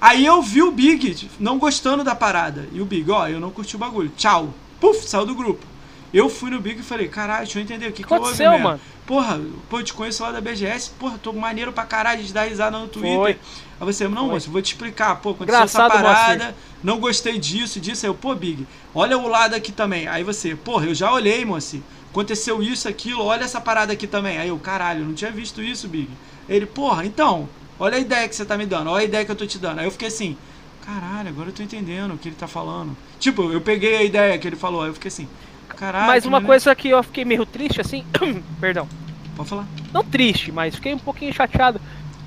Aí 0.00 0.24
eu 0.24 0.40
vi 0.42 0.62
o 0.62 0.70
Big 0.70 1.28
não 1.38 1.58
gostando 1.58 2.02
da 2.04 2.14
parada. 2.14 2.68
E 2.72 2.80
o 2.80 2.84
Big, 2.84 3.10
ó, 3.10 3.26
eu 3.28 3.40
não 3.40 3.50
curti 3.50 3.76
o 3.76 3.78
bagulho. 3.78 4.10
Tchau. 4.16 4.52
Puf, 4.80 5.06
saiu 5.08 5.26
do 5.26 5.34
grupo. 5.34 5.64
Eu 6.12 6.28
fui 6.28 6.50
no 6.50 6.60
Big 6.60 6.80
e 6.80 6.82
falei, 6.82 7.06
caralho, 7.08 7.44
deixa 7.44 7.58
eu 7.58 7.62
entender 7.62 7.88
o 7.88 7.92
que, 7.92 8.02
que 8.02 8.12
houve, 8.12 8.24
Aconteceu, 8.24 8.50
mesmo. 8.52 8.64
mano. 8.64 8.80
Porra, 9.06 9.40
pô, 9.68 9.78
eu 9.78 9.84
te 9.84 9.92
conheço 9.92 10.22
lá 10.22 10.32
da 10.32 10.40
BGS, 10.40 10.90
porra, 10.98 11.18
tô 11.22 11.32
maneiro 11.32 11.72
pra 11.72 11.84
caralho 11.84 12.22
de 12.22 12.32
dar 12.32 12.44
risada 12.44 12.78
no 12.78 12.88
Twitter. 12.88 13.16
Foi. 13.16 13.30
Aí 13.32 13.86
você, 13.86 14.08
não, 14.08 14.28
moço, 14.28 14.50
vou 14.50 14.60
te 14.60 14.72
explicar, 14.72 15.16
pô, 15.16 15.30
aconteceu 15.30 15.54
Engraçado, 15.54 15.92
essa 15.92 16.02
parada, 16.02 16.56
não 16.82 16.98
gostei 16.98 17.38
disso, 17.38 17.80
disso. 17.80 18.04
Aí 18.04 18.10
eu, 18.10 18.14
pô, 18.14 18.34
Big, 18.34 18.66
olha 18.94 19.16
o 19.16 19.28
lado 19.28 19.54
aqui 19.54 19.72
também. 19.72 20.06
Aí 20.08 20.22
você, 20.24 20.54
porra, 20.54 20.86
eu 20.86 20.94
já 20.94 21.12
olhei, 21.12 21.44
moço, 21.44 21.82
aconteceu 22.18 22.60
isso, 22.60 22.88
aquilo, 22.88 23.24
olha 23.24 23.44
essa 23.44 23.60
parada 23.60 23.92
aqui 23.92 24.06
também. 24.06 24.38
Aí 24.38 24.48
eu, 24.48 24.58
caralho, 24.58 25.04
não 25.04 25.14
tinha 25.14 25.30
visto 25.30 25.62
isso, 25.62 25.86
Big. 25.88 26.08
Ele, 26.48 26.66
porra, 26.66 27.04
então, 27.04 27.48
olha 27.78 27.96
a 27.96 28.00
ideia 28.00 28.28
que 28.28 28.34
você 28.34 28.44
tá 28.44 28.56
me 28.56 28.66
dando, 28.66 28.90
olha 28.90 29.02
a 29.02 29.04
ideia 29.04 29.24
que 29.24 29.30
eu 29.30 29.36
tô 29.36 29.46
te 29.46 29.58
dando. 29.58 29.78
Aí 29.78 29.86
eu 29.86 29.90
fiquei 29.90 30.08
assim, 30.08 30.36
caralho, 30.84 31.28
agora 31.28 31.50
eu 31.50 31.52
tô 31.52 31.62
entendendo 31.62 32.14
o 32.14 32.18
que 32.18 32.28
ele 32.28 32.36
tá 32.36 32.48
falando. 32.48 32.96
Tipo, 33.20 33.52
eu 33.52 33.60
peguei 33.60 33.96
a 33.96 34.02
ideia 34.02 34.36
que 34.38 34.48
ele 34.48 34.56
falou, 34.56 34.82
aí 34.82 34.88
eu 34.88 34.94
fiquei 34.94 35.08
assim, 35.08 35.28
caralho. 35.68 36.08
Mas 36.08 36.26
uma 36.26 36.42
coisa 36.42 36.74
que 36.74 36.88
eu 36.88 37.02
fiquei 37.04 37.24
meio 37.24 37.46
triste, 37.46 37.80
assim, 37.80 38.04
perdão. 38.60 38.88
Pode 39.36 39.48
falar. 39.48 39.66
Não 39.92 40.02
triste, 40.02 40.50
mas 40.50 40.74
fiquei 40.74 40.92
um 40.92 40.98
pouquinho 40.98 41.32
chateado. 41.32 41.80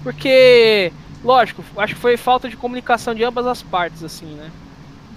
Porque, 0.03 0.91
lógico, 1.23 1.63
acho 1.77 1.95
que 1.95 1.99
foi 1.99 2.15
falta 2.15 2.47
de 2.47 2.55
comunicação 2.55 3.13
de 3.13 3.23
ambas 3.23 3.45
as 3.45 3.61
partes, 3.61 4.03
assim, 4.03 4.27
né? 4.27 4.49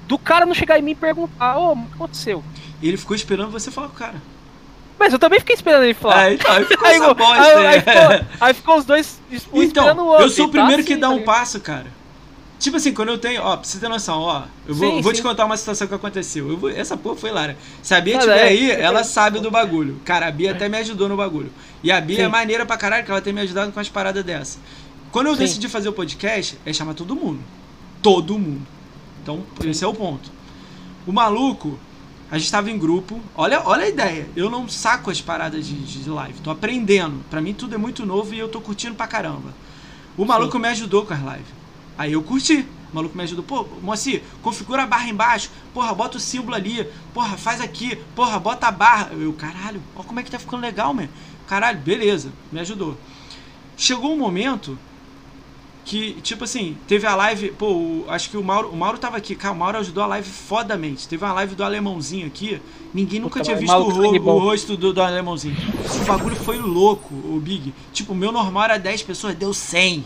Do 0.09 0.19
cara 0.19 0.45
não 0.45 0.53
chegar 0.53 0.79
em 0.79 0.83
mim 0.83 0.91
e 0.91 0.97
perguntar, 0.97 1.57
ô, 1.57 1.73
o 1.73 1.87
que 1.87 1.95
aconteceu? 1.95 2.45
E 2.83 2.89
ele 2.89 2.97
ficou 2.97 3.17
esperando 3.17 3.51
você 3.51 3.71
falar 3.71 3.89
com 3.89 3.95
o 3.95 3.99
cara. 3.99 4.34
Mas 5.05 5.13
eu 5.13 5.19
também 5.19 5.39
fiquei 5.39 5.55
esperando 5.55 5.85
ele 5.85 5.93
falar. 5.93 6.31
É, 6.31 6.35
então, 6.35 6.51
aí 6.51 6.65
ficou 6.65 6.87
Aí, 6.89 6.95
essa 6.97 7.07
aí- 7.09 7.15
bosta. 7.15 7.69
aí 7.69 7.81
ficou, 7.81 8.27
aí 8.41 8.55
ficou 8.55 8.79
os 8.79 8.85
dois 8.87 9.21
um 9.53 9.63
esperando 9.63 9.93
Então, 9.93 9.99
o 9.99 10.09
outro. 10.09 10.25
eu 10.25 10.31
sou 10.31 10.45
o 10.47 10.49
tá 10.49 10.53
primeiro 10.53 10.81
assim, 10.83 10.87
que 10.95 10.97
dá 10.97 11.09
tá 11.09 11.13
um 11.13 11.19
ligado? 11.19 11.27
passo, 11.35 11.61
cara. 11.61 11.87
Tipo 12.59 12.79
assim, 12.79 12.95
quando 12.95 13.11
eu 13.11 13.19
tenho. 13.19 13.43
Ó, 13.43 13.57
pra 13.59 13.65
você 13.69 13.79
ter 13.79 13.89
noção, 13.89 14.21
ó. 14.23 14.43
Eu 14.67 14.75
vou, 14.75 14.91
Sim, 14.97 15.03
vou 15.03 15.13
sim. 15.13 15.17
te 15.17 15.23
contar 15.23 15.45
uma 15.45 15.57
situação 15.59 15.87
que 15.87 15.95
aconteceu. 15.95 16.49
Eu 16.49 16.57
vou- 16.57 16.71
essa 16.71 16.97
porra 16.97 17.17
foi 17.17 17.31
Lara. 17.31 17.59
Se 17.83 17.95
a 17.95 18.01
Bia 18.01 18.15
estiver 18.15 18.39
é, 18.39 18.43
aí, 18.45 18.71
é, 18.71 18.81
ela 18.81 19.01
é. 19.01 19.05
sabe 19.05 19.41
do 19.41 19.51
bagulho. 19.51 20.01
Cara, 20.07 20.27
a 20.27 20.31
Bia 20.31 20.53
até 20.53 20.67
me 20.69 20.79
ajudou 20.79 21.07
no 21.07 21.17
bagulho. 21.17 21.53
E 21.83 21.93
a 21.93 22.01
Bia 22.01 22.17
Sim. 22.17 22.23
é 22.23 22.29
maneira 22.29 22.65
pra 22.65 22.79
caralho, 22.79 23.05
que 23.05 23.11
ela 23.11 23.21
tem 23.21 23.33
me 23.35 23.43
ajudado 23.43 23.71
com 23.73 23.81
as 23.81 23.89
paradas 23.91 24.25
dessa. 24.25 24.59
Quando 25.13 25.27
eu 25.27 25.37
decidi 25.37 25.69
fazer 25.69 25.91
o 25.91 25.93
podcast, 25.93 26.59
é 26.65 26.73
chamar 26.73 26.95
todo 26.95 27.15
mundo. 27.15 27.41
Todo 28.01 28.39
mundo. 28.39 28.67
Então, 29.23 29.43
esse 29.65 29.85
é 29.85 29.87
o 29.87 29.93
ponto. 29.93 30.31
O 31.07 31.13
maluco, 31.13 31.79
a 32.31 32.39
gente 32.39 32.51
tava 32.51 32.71
em 32.71 32.79
grupo. 32.79 33.21
Olha, 33.35 33.63
olha 33.65 33.85
a 33.85 33.89
ideia. 33.89 34.29
Eu 34.35 34.51
não 34.51 34.69
saco 34.69 35.11
as 35.11 35.21
paradas 35.21 35.67
de, 35.67 35.75
de 35.75 36.09
live. 36.09 36.41
Tô 36.41 36.51
aprendendo. 36.51 37.25
Pra 37.31 37.41
mim 37.41 37.53
tudo 37.53 37.75
é 37.75 37.79
muito 37.79 38.05
novo 38.05 38.35
e 38.35 38.39
eu 38.39 38.49
tô 38.49 38.61
curtindo 38.61 38.95
pra 38.95 39.07
caramba. 39.07 39.55
O 40.17 40.25
maluco 40.25 40.59
me 40.59 40.69
ajudou 40.69 41.05
com 41.05 41.15
as 41.15 41.21
lives. 41.21 41.47
Aí 41.99 42.13
eu 42.13 42.23
curti. 42.23 42.67
O 42.93 42.95
maluco 42.95 43.17
me 43.17 43.25
ajudou. 43.25 43.45
Pô, 43.45 43.67
Moacir, 43.83 44.23
configura 44.43 44.85
a 44.85 44.87
barra 44.87 45.09
embaixo. 45.09 45.51
Porra, 45.73 45.93
bota 45.95 46.17
o 46.17 46.21
símbolo 46.21 46.55
ali. 46.55 46.89
Porra, 47.13 47.37
faz 47.37 47.61
aqui. 47.61 47.97
Porra, 48.15 48.39
bota 48.39 48.69
a 48.69 48.73
barra. 48.73 49.11
Eu, 49.13 49.33
caralho, 49.33 49.83
olha 49.95 50.05
como 50.05 50.21
é 50.21 50.23
que 50.23 50.31
tá 50.31 50.39
ficando 50.39 50.63
legal, 50.63 50.95
man. 50.95 51.09
Caralho, 51.47 51.79
beleza. 51.81 52.33
Me 52.51 52.61
ajudou. 52.61 52.97
Chegou 53.77 54.13
um 54.13 54.19
momento 54.19 54.79
que, 55.85 56.13
tipo 56.23 56.45
assim, 56.45 56.77
teve 56.89 57.07
a 57.07 57.15
live, 57.15 57.51
pô, 57.53 57.67
o- 57.73 58.05
acho 58.09 58.31
que 58.31 58.37
o 58.37 58.43
Mauro, 58.43 58.71
o 58.71 58.77
Mauro 58.77 58.97
tava 58.99 59.17
aqui, 59.19 59.35
cara, 59.35 59.53
o 59.55 59.59
Mauro 59.59 59.79
ajudou 59.79 60.03
a 60.03 60.07
live 60.07 60.29
fodamente. 60.29 61.07
Teve 61.07 61.25
uma 61.25 61.33
live 61.35 61.55
do 61.55 61.63
alemãozinho 61.63 62.27
aqui, 62.27 62.61
ninguém 62.93 63.21
nunca 63.21 63.35
Puta, 63.41 63.45
tinha 63.45 63.57
visto 63.57 63.75
o, 63.75 63.83
ro- 63.91 63.93
foi 63.93 64.19
o 64.19 64.39
rosto 64.39 64.77
do, 64.77 64.93
do 64.93 65.03
alemãozinho. 65.03 65.57
O 66.03 66.05
bagulho 66.07 66.37
foi 66.37 66.59
louco, 66.59 67.13
o 67.15 67.39
Big. 67.43 67.75
Tipo, 67.93 68.13
o 68.13 68.17
meu 68.17 68.33
normal 68.33 68.65
era 68.65 68.79
10 68.79 69.03
pessoas, 69.03 69.35
deu 69.35 69.53
100. 69.53 70.05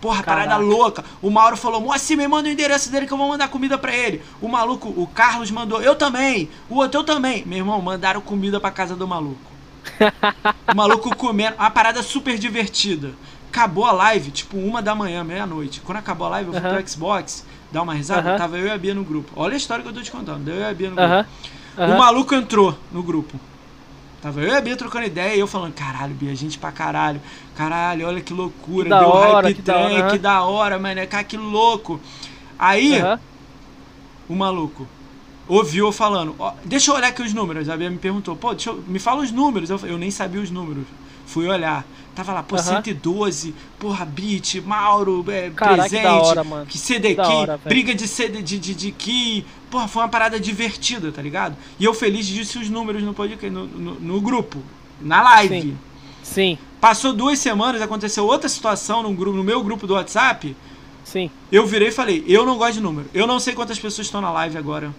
Porra, 0.00 0.22
Caraca. 0.22 0.48
parada 0.48 0.64
louca. 0.64 1.04
O 1.20 1.28
Mauro 1.28 1.56
falou, 1.58 1.80
Moacir, 1.80 2.16
me 2.16 2.26
manda 2.26 2.48
o 2.48 2.52
endereço 2.52 2.90
dele 2.90 3.06
que 3.06 3.12
eu 3.12 3.18
vou 3.18 3.28
mandar 3.28 3.48
comida 3.48 3.76
pra 3.76 3.94
ele. 3.94 4.22
O 4.40 4.48
maluco, 4.48 4.88
o 4.96 5.06
Carlos 5.06 5.50
mandou, 5.50 5.82
eu 5.82 5.94
também. 5.94 6.48
O 6.70 6.76
outro, 6.76 7.00
eu 7.00 7.04
também. 7.04 7.44
Meu 7.44 7.58
irmão, 7.58 7.82
mandaram 7.82 8.20
comida 8.22 8.58
pra 8.60 8.70
casa 8.70 8.94
do 8.96 9.06
maluco. 9.06 9.50
O 10.72 10.76
maluco 10.76 11.14
comendo, 11.16 11.56
uma 11.56 11.68
parada 11.70 12.02
super 12.02 12.38
divertida. 12.38 13.10
Acabou 13.50 13.84
a 13.84 13.90
live, 13.92 14.30
tipo, 14.30 14.56
uma 14.56 14.80
da 14.80 14.94
manhã, 14.94 15.24
meia-noite. 15.24 15.80
Quando 15.80 15.98
acabou 15.98 16.28
a 16.28 16.30
live, 16.30 16.48
eu 16.48 16.54
fui 16.54 16.62
Aham. 16.62 16.76
pro 16.78 16.88
Xbox, 16.88 17.44
dar 17.70 17.82
uma 17.82 17.94
risada, 17.94 18.28
Aham. 18.30 18.38
tava 18.38 18.56
eu 18.56 18.66
e 18.66 18.70
a 18.70 18.78
Bia 18.78 18.94
no 18.94 19.02
grupo. 19.02 19.32
Olha 19.34 19.54
a 19.54 19.56
história 19.56 19.82
que 19.82 19.88
eu 19.88 19.92
tô 19.92 20.00
te 20.00 20.10
contando, 20.10 20.48
eu 20.48 20.60
e 20.60 20.64
a 20.64 20.72
Bia 20.72 20.90
no 20.90 20.96
grupo. 20.96 21.10
Aham. 21.76 21.94
O 21.94 21.98
maluco 21.98 22.34
entrou 22.34 22.78
no 22.92 23.02
grupo. 23.02 23.40
Tava 24.22 24.40
eu 24.40 24.48
e 24.48 24.56
a 24.56 24.60
Bia 24.60 24.76
trocando 24.76 25.06
ideia 25.06 25.34
e 25.34 25.40
eu 25.40 25.48
falando, 25.48 25.72
caralho, 25.72 26.14
Bia, 26.14 26.34
gente 26.34 26.58
pra 26.58 26.70
caralho. 26.70 27.20
Caralho, 27.56 28.06
olha 28.06 28.20
que 28.20 28.32
loucura. 28.32 28.84
Que 28.84 28.90
da 28.90 28.98
Deu 29.00 29.08
hora, 29.08 29.48
hype 29.48 29.56
que 29.56 29.62
da 29.62 29.74
trem, 29.74 29.98
hora, 29.98 30.10
que 30.10 30.18
da 30.18 30.42
hora, 30.42 30.78
mano. 30.78 31.06
Cara, 31.08 31.24
que 31.24 31.36
louco. 31.36 32.00
Aí, 32.58 33.02
o 34.28 34.34
maluco 34.34 34.86
ouviu 35.48 35.86
eu 35.86 35.92
falando, 35.92 36.36
ó, 36.38 36.52
deixa 36.64 36.92
eu 36.92 36.94
olhar 36.94 37.08
aqui 37.08 37.22
os 37.22 37.34
números. 37.34 37.68
A 37.68 37.76
Bia 37.76 37.90
me 37.90 37.98
perguntou, 37.98 38.36
pô, 38.36 38.52
deixa 38.54 38.70
eu, 38.70 38.84
me 38.86 39.00
fala 39.00 39.22
os 39.22 39.32
números. 39.32 39.68
Eu, 39.68 39.80
eu 39.82 39.98
nem 39.98 40.10
sabia 40.10 40.40
os 40.40 40.50
números. 40.50 40.84
Fui 41.26 41.48
olhar. 41.48 41.84
Tava 42.20 42.34
lá, 42.34 42.42
pô, 42.42 42.56
Aham. 42.56 42.82
112, 42.82 43.54
porra, 43.78 44.04
beat, 44.04 44.56
Mauro, 44.56 45.24
é, 45.28 45.48
Caraca, 45.48 45.84
que 45.84 45.88
presente, 45.88 46.02
da 46.02 46.22
hora, 46.22 46.44
mano. 46.44 46.66
que 46.66 46.76
CD 46.76 47.14
key, 47.14 47.22
hora, 47.22 47.56
briga 47.64 47.94
de 47.94 48.06
CD 48.06 48.42
de, 48.42 48.58
de, 48.58 48.74
de 48.74 48.92
key. 48.92 49.42
Porra, 49.70 49.88
foi 49.88 50.02
uma 50.02 50.08
parada 50.10 50.38
divertida, 50.38 51.10
tá 51.10 51.22
ligado? 51.22 51.56
E 51.78 51.84
eu 51.86 51.94
feliz 51.94 52.26
disse 52.26 52.58
os 52.58 52.68
números 52.68 53.02
no 53.02 53.14
podcast, 53.14 53.48
no, 53.48 53.64
no, 53.66 53.94
no 53.94 54.20
grupo, 54.20 54.62
na 55.00 55.22
live. 55.22 55.62
Sim. 55.62 55.78
Sim, 56.22 56.58
Passou 56.78 57.14
duas 57.14 57.38
semanas, 57.38 57.80
aconteceu 57.80 58.26
outra 58.26 58.50
situação 58.50 59.02
no, 59.02 59.14
grupo, 59.14 59.38
no 59.38 59.42
meu 59.42 59.64
grupo 59.64 59.86
do 59.86 59.94
WhatsApp. 59.94 60.54
sim. 61.02 61.30
Eu 61.50 61.66
virei 61.66 61.88
e 61.88 61.92
falei, 61.92 62.22
eu 62.28 62.44
não 62.44 62.58
gosto 62.58 62.74
de 62.74 62.80
número. 62.82 63.08
Eu 63.14 63.26
não 63.26 63.40
sei 63.40 63.54
quantas 63.54 63.78
pessoas 63.78 64.08
estão 64.08 64.20
na 64.20 64.30
live 64.30 64.58
agora. 64.58 64.94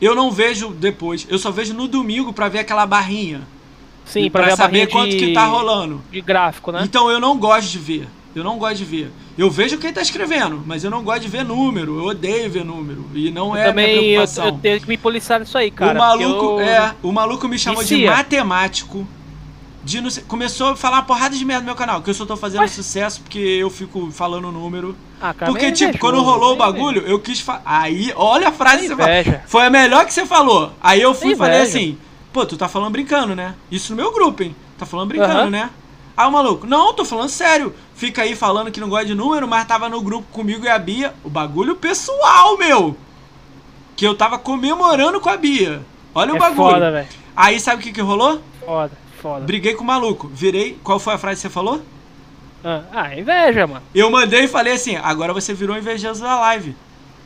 Eu 0.00 0.16
não 0.16 0.32
vejo 0.32 0.70
depois. 0.70 1.28
Eu 1.30 1.38
só 1.38 1.52
vejo 1.52 1.74
no 1.74 1.86
domingo 1.86 2.32
pra 2.32 2.48
ver 2.48 2.58
aquela 2.58 2.84
barrinha. 2.86 3.46
Sim, 4.10 4.30
pra, 4.30 4.54
saber 4.56 4.86
quanto 4.88 5.10
de, 5.10 5.16
que 5.16 5.32
tá 5.32 5.44
rolando. 5.46 6.00
de 6.10 6.20
gráfico, 6.20 6.70
né? 6.72 6.82
Então 6.84 7.10
eu 7.10 7.20
não 7.20 7.38
gosto 7.38 7.70
de 7.70 7.78
ver. 7.78 8.08
Eu 8.34 8.44
não 8.44 8.58
gosto 8.58 8.76
de 8.76 8.84
ver. 8.84 9.10
Eu 9.36 9.50
vejo 9.50 9.76
quem 9.78 9.92
tá 9.92 10.00
escrevendo, 10.00 10.62
mas 10.64 10.84
eu 10.84 10.90
não 10.90 11.02
gosto 11.02 11.22
de 11.22 11.28
ver 11.28 11.44
número. 11.44 11.98
Eu 11.98 12.04
odeio 12.06 12.48
ver 12.50 12.64
número. 12.64 13.04
E 13.14 13.30
não 13.30 13.56
é 13.56 13.62
a 13.68 13.72
minha 13.72 13.86
Também 13.86 13.96
eu, 13.96 14.02
preocupação. 14.22 14.44
eu 14.46 14.52
tenho 14.52 14.80
que 14.80 14.88
me 14.88 14.96
policiar 14.96 15.40
nisso 15.40 15.58
aí, 15.58 15.70
cara. 15.70 15.94
o 15.94 15.98
maluco, 15.98 16.44
eu- 16.44 16.60
é, 16.60 16.94
o 17.02 17.10
maluco 17.12 17.48
me 17.48 17.58
chamou 17.58 17.82
de 17.82 17.88
Vicia. 17.94 18.10
matemático. 18.12 19.06
De 19.82 19.98
não 20.00 20.10
sei- 20.10 20.22
começou 20.28 20.68
a 20.68 20.76
falar 20.76 20.98
uma 20.98 21.02
porrada 21.04 21.34
de 21.34 21.42
merda 21.44 21.60
no 21.62 21.66
meu 21.66 21.74
canal, 21.74 22.02
que 22.02 22.10
eu 22.10 22.14
só 22.14 22.26
tô 22.26 22.36
fazendo 22.36 22.60
Mas- 22.60 22.72
sucesso 22.72 23.22
porque 23.22 23.38
eu 23.38 23.70
fico 23.70 24.10
falando 24.10 24.52
número. 24.52 24.94
Ah, 25.20 25.32
cara, 25.32 25.50
Porque, 25.50 25.64
meio 25.66 25.74
tipo, 25.74 25.98
quando 25.98 26.20
rolou 26.22 26.52
o 26.52 26.56
bagulho, 26.56 27.02
eu 27.06 27.18
quis 27.18 27.40
falar. 27.40 27.62
Aí, 27.64 28.12
olha 28.14 28.48
a 28.48 28.52
frase 28.52 28.82
que 28.82 28.88
você 28.88 28.96
falou. 28.96 29.40
Foi 29.46 29.66
a 29.66 29.70
melhor 29.70 30.04
que 30.04 30.12
você 30.12 30.26
falou. 30.26 30.70
Aí 30.82 31.00
eu 31.00 31.14
fui 31.14 31.32
e 31.32 31.36
falei 31.36 31.62
assim: 31.62 31.98
pô, 32.32 32.44
tu 32.46 32.56
tá 32.56 32.68
falando 32.68 32.92
brincando, 32.92 33.34
né? 33.34 33.54
Isso 33.70 33.92
no 33.92 33.96
meu 33.96 34.12
grupo, 34.12 34.42
hein? 34.42 34.54
Tá 34.78 34.86
falando 34.86 35.08
brincando, 35.08 35.32
Aham. 35.40 35.50
né? 35.50 35.70
Aí 36.16 36.26
o 36.28 36.32
maluco, 36.32 36.66
não, 36.66 36.92
tô 36.92 37.04
falando 37.04 37.28
sério. 37.30 37.74
Fica 37.94 38.22
aí 38.22 38.34
falando 38.36 38.70
que 38.70 38.80
não 38.80 38.88
gosta 38.88 39.06
de 39.06 39.14
número, 39.14 39.48
mas 39.48 39.64
tava 39.66 39.88
no 39.88 40.00
grupo 40.02 40.26
comigo 40.32 40.64
e 40.64 40.68
a 40.68 40.78
Bia. 40.78 41.14
O 41.24 41.30
bagulho 41.30 41.76
pessoal, 41.76 42.58
meu. 42.58 42.96
Que 43.96 44.06
eu 44.06 44.14
tava 44.14 44.38
comemorando 44.38 45.20
com 45.20 45.28
a 45.30 45.36
Bia. 45.36 45.82
Olha 46.14 46.32
o 46.32 46.36
É 46.36 46.38
bagulho. 46.38 46.70
foda. 46.74 47.08
Aí 47.36 47.58
sabe 47.60 47.80
o 47.80 47.84
que 47.84 47.92
que 47.92 48.00
rolou? 48.00 48.40
Foda, 48.64 48.92
foda. 49.22 49.44
Briguei 49.46 49.74
com 49.74 49.82
o 49.84 49.86
maluco. 49.86 50.28
Virei. 50.28 50.78
Qual 50.82 50.98
foi 50.98 51.14
a 51.14 51.18
frase 51.18 51.36
que 51.36 51.42
você 51.42 51.50
falou? 51.50 51.80
Ah, 52.62 52.82
Ah, 52.92 53.16
inveja, 53.16 53.66
mano. 53.66 53.82
Eu 53.94 54.10
mandei 54.10 54.44
e 54.44 54.48
falei 54.48 54.74
assim: 54.74 54.96
agora 54.96 55.32
você 55.32 55.54
virou 55.54 55.76
invejoso 55.78 56.20
da 56.22 56.38
live. 56.40 56.76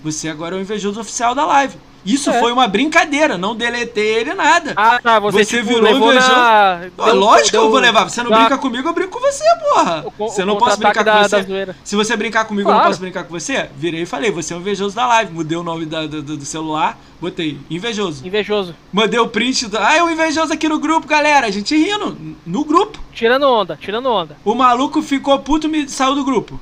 Você 0.04 0.28
agora 0.28 0.54
é 0.54 0.58
o 0.58 0.60
invejoso 0.62 1.00
oficial 1.00 1.34
da 1.34 1.44
live. 1.46 1.76
Isso 2.04 2.28
É. 2.30 2.38
foi 2.38 2.52
uma 2.52 2.68
brincadeira, 2.68 3.38
não 3.38 3.56
deletei 3.56 4.16
ele 4.16 4.34
nada. 4.34 4.74
Ah, 4.76 5.00
tá, 5.02 5.18
você, 5.18 5.38
Você 5.44 5.56
tipo, 5.58 5.68
virou 5.68 5.82
levou 5.82 6.10
invejoso? 6.12 6.32
na... 6.34 6.80
Pô, 6.94 7.04
deu- 7.06 7.14
lógico 7.14 7.50
que 7.50 7.56
eu 7.56 7.60
deu- 7.62 7.70
vou 7.70 7.80
levar. 7.80 8.04
Você 8.04 8.22
não 8.22 8.30
dá- 8.30 8.40
brinca 8.40 8.58
comigo, 8.58 8.86
eu 8.88 8.92
brinco 8.92 9.10
com 9.10 9.20
você, 9.20 9.42
porra. 9.70 10.02
O 10.06 10.10
co- 10.10 10.28
Você 10.28 10.42
o 10.42 10.46
não 10.46 10.56
posso 10.56 10.76
brincar 10.76 10.94
contra-ataque 11.04 11.46
com 11.46 11.52
da- 11.52 11.58
você. 11.60 11.66
da. 11.66 11.74
Se 11.82 11.96
você 11.96 12.16
brincar 12.16 12.44
comigo, 12.44 12.68
eu 12.68 12.72
não 12.72 12.78
Claro. 12.80 12.90
posso 12.90 13.00
brincar 13.00 13.24
com 13.24 13.30
você? 13.30 13.70
Virei 13.76 14.02
e 14.02 14.06
falei: 14.06 14.30
você 14.30 14.52
é 14.52 14.56
o 14.56 14.60
invejoso 14.60 14.94
da 14.94 15.06
live. 15.06 15.32
Mudei 15.32 15.56
o 15.56 15.62
nome 15.62 15.86
da- 15.86 16.06
do, 16.06 16.22
do- 16.22 16.44
celular, 16.44 16.98
botei 17.20 17.58
invejoso. 17.70 18.26
Invejoso. 18.26 18.74
Mandei 18.92 19.18
o 19.18 19.26
print. 19.28 19.66
Do... 19.68 19.78
Ah, 19.78 19.96
é 19.96 20.02
o 20.02 20.10
invejoso 20.10 20.52
aqui 20.52 20.68
no 20.68 20.78
grupo, 20.78 21.06
galera. 21.06 21.46
A 21.46 21.50
gente 21.50 21.74
rindo. 21.74 22.16
No 22.44 22.64
grupo. 22.66 22.98
Tirando 23.14 23.44
onda, 23.48 23.78
tirando 23.80 24.10
onda. 24.10 24.36
O 24.44 24.54
maluco 24.54 25.00
ficou 25.00 25.38
puto 25.38 25.66
e 25.68 25.70
me 25.70 25.88
saiu 25.88 26.14
do 26.14 26.22
grupo. 26.24 26.60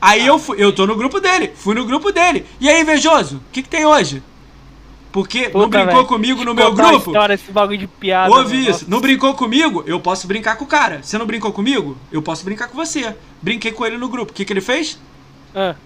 Aí 0.00 0.26
eu 0.26 0.38
fui, 0.38 0.56
eu 0.62 0.72
tô 0.72 0.86
no 0.86 0.96
grupo 0.96 1.18
dele, 1.20 1.50
fui 1.54 1.74
no 1.74 1.84
grupo 1.86 2.12
dele. 2.12 2.44
E 2.60 2.68
aí, 2.68 2.80
invejoso, 2.82 3.36
o 3.36 3.40
que, 3.52 3.62
que 3.62 3.68
tem 3.68 3.86
hoje? 3.86 4.22
Porque 5.14 5.42
não 5.44 5.52
Puta, 5.52 5.68
brincou 5.78 5.94
velho. 5.94 6.06
comigo 6.08 6.44
no 6.44 6.54
meu 6.56 6.74
grupo? 6.74 7.10
História, 7.12 7.34
esse 7.34 7.52
bagulho 7.52 7.78
de 7.78 7.86
piada. 7.86 8.32
Ouve 8.34 8.56
mano. 8.58 8.68
isso. 8.70 8.84
Não 8.90 9.00
brincou 9.00 9.32
comigo? 9.34 9.84
Eu 9.86 10.00
posso 10.00 10.26
brincar 10.26 10.56
com 10.56 10.64
o 10.64 10.66
cara. 10.66 11.04
Você 11.04 11.16
não 11.16 11.24
brincou 11.24 11.52
comigo? 11.52 11.96
Eu 12.10 12.20
posso 12.20 12.44
brincar 12.44 12.66
com 12.66 12.74
você. 12.76 13.14
Brinquei 13.40 13.70
com 13.70 13.86
ele 13.86 13.96
no 13.96 14.08
grupo. 14.08 14.32
O 14.32 14.34
que, 14.34 14.44
que 14.44 14.52
ele 14.52 14.60
fez? 14.60 14.98
Ah, 15.54 15.76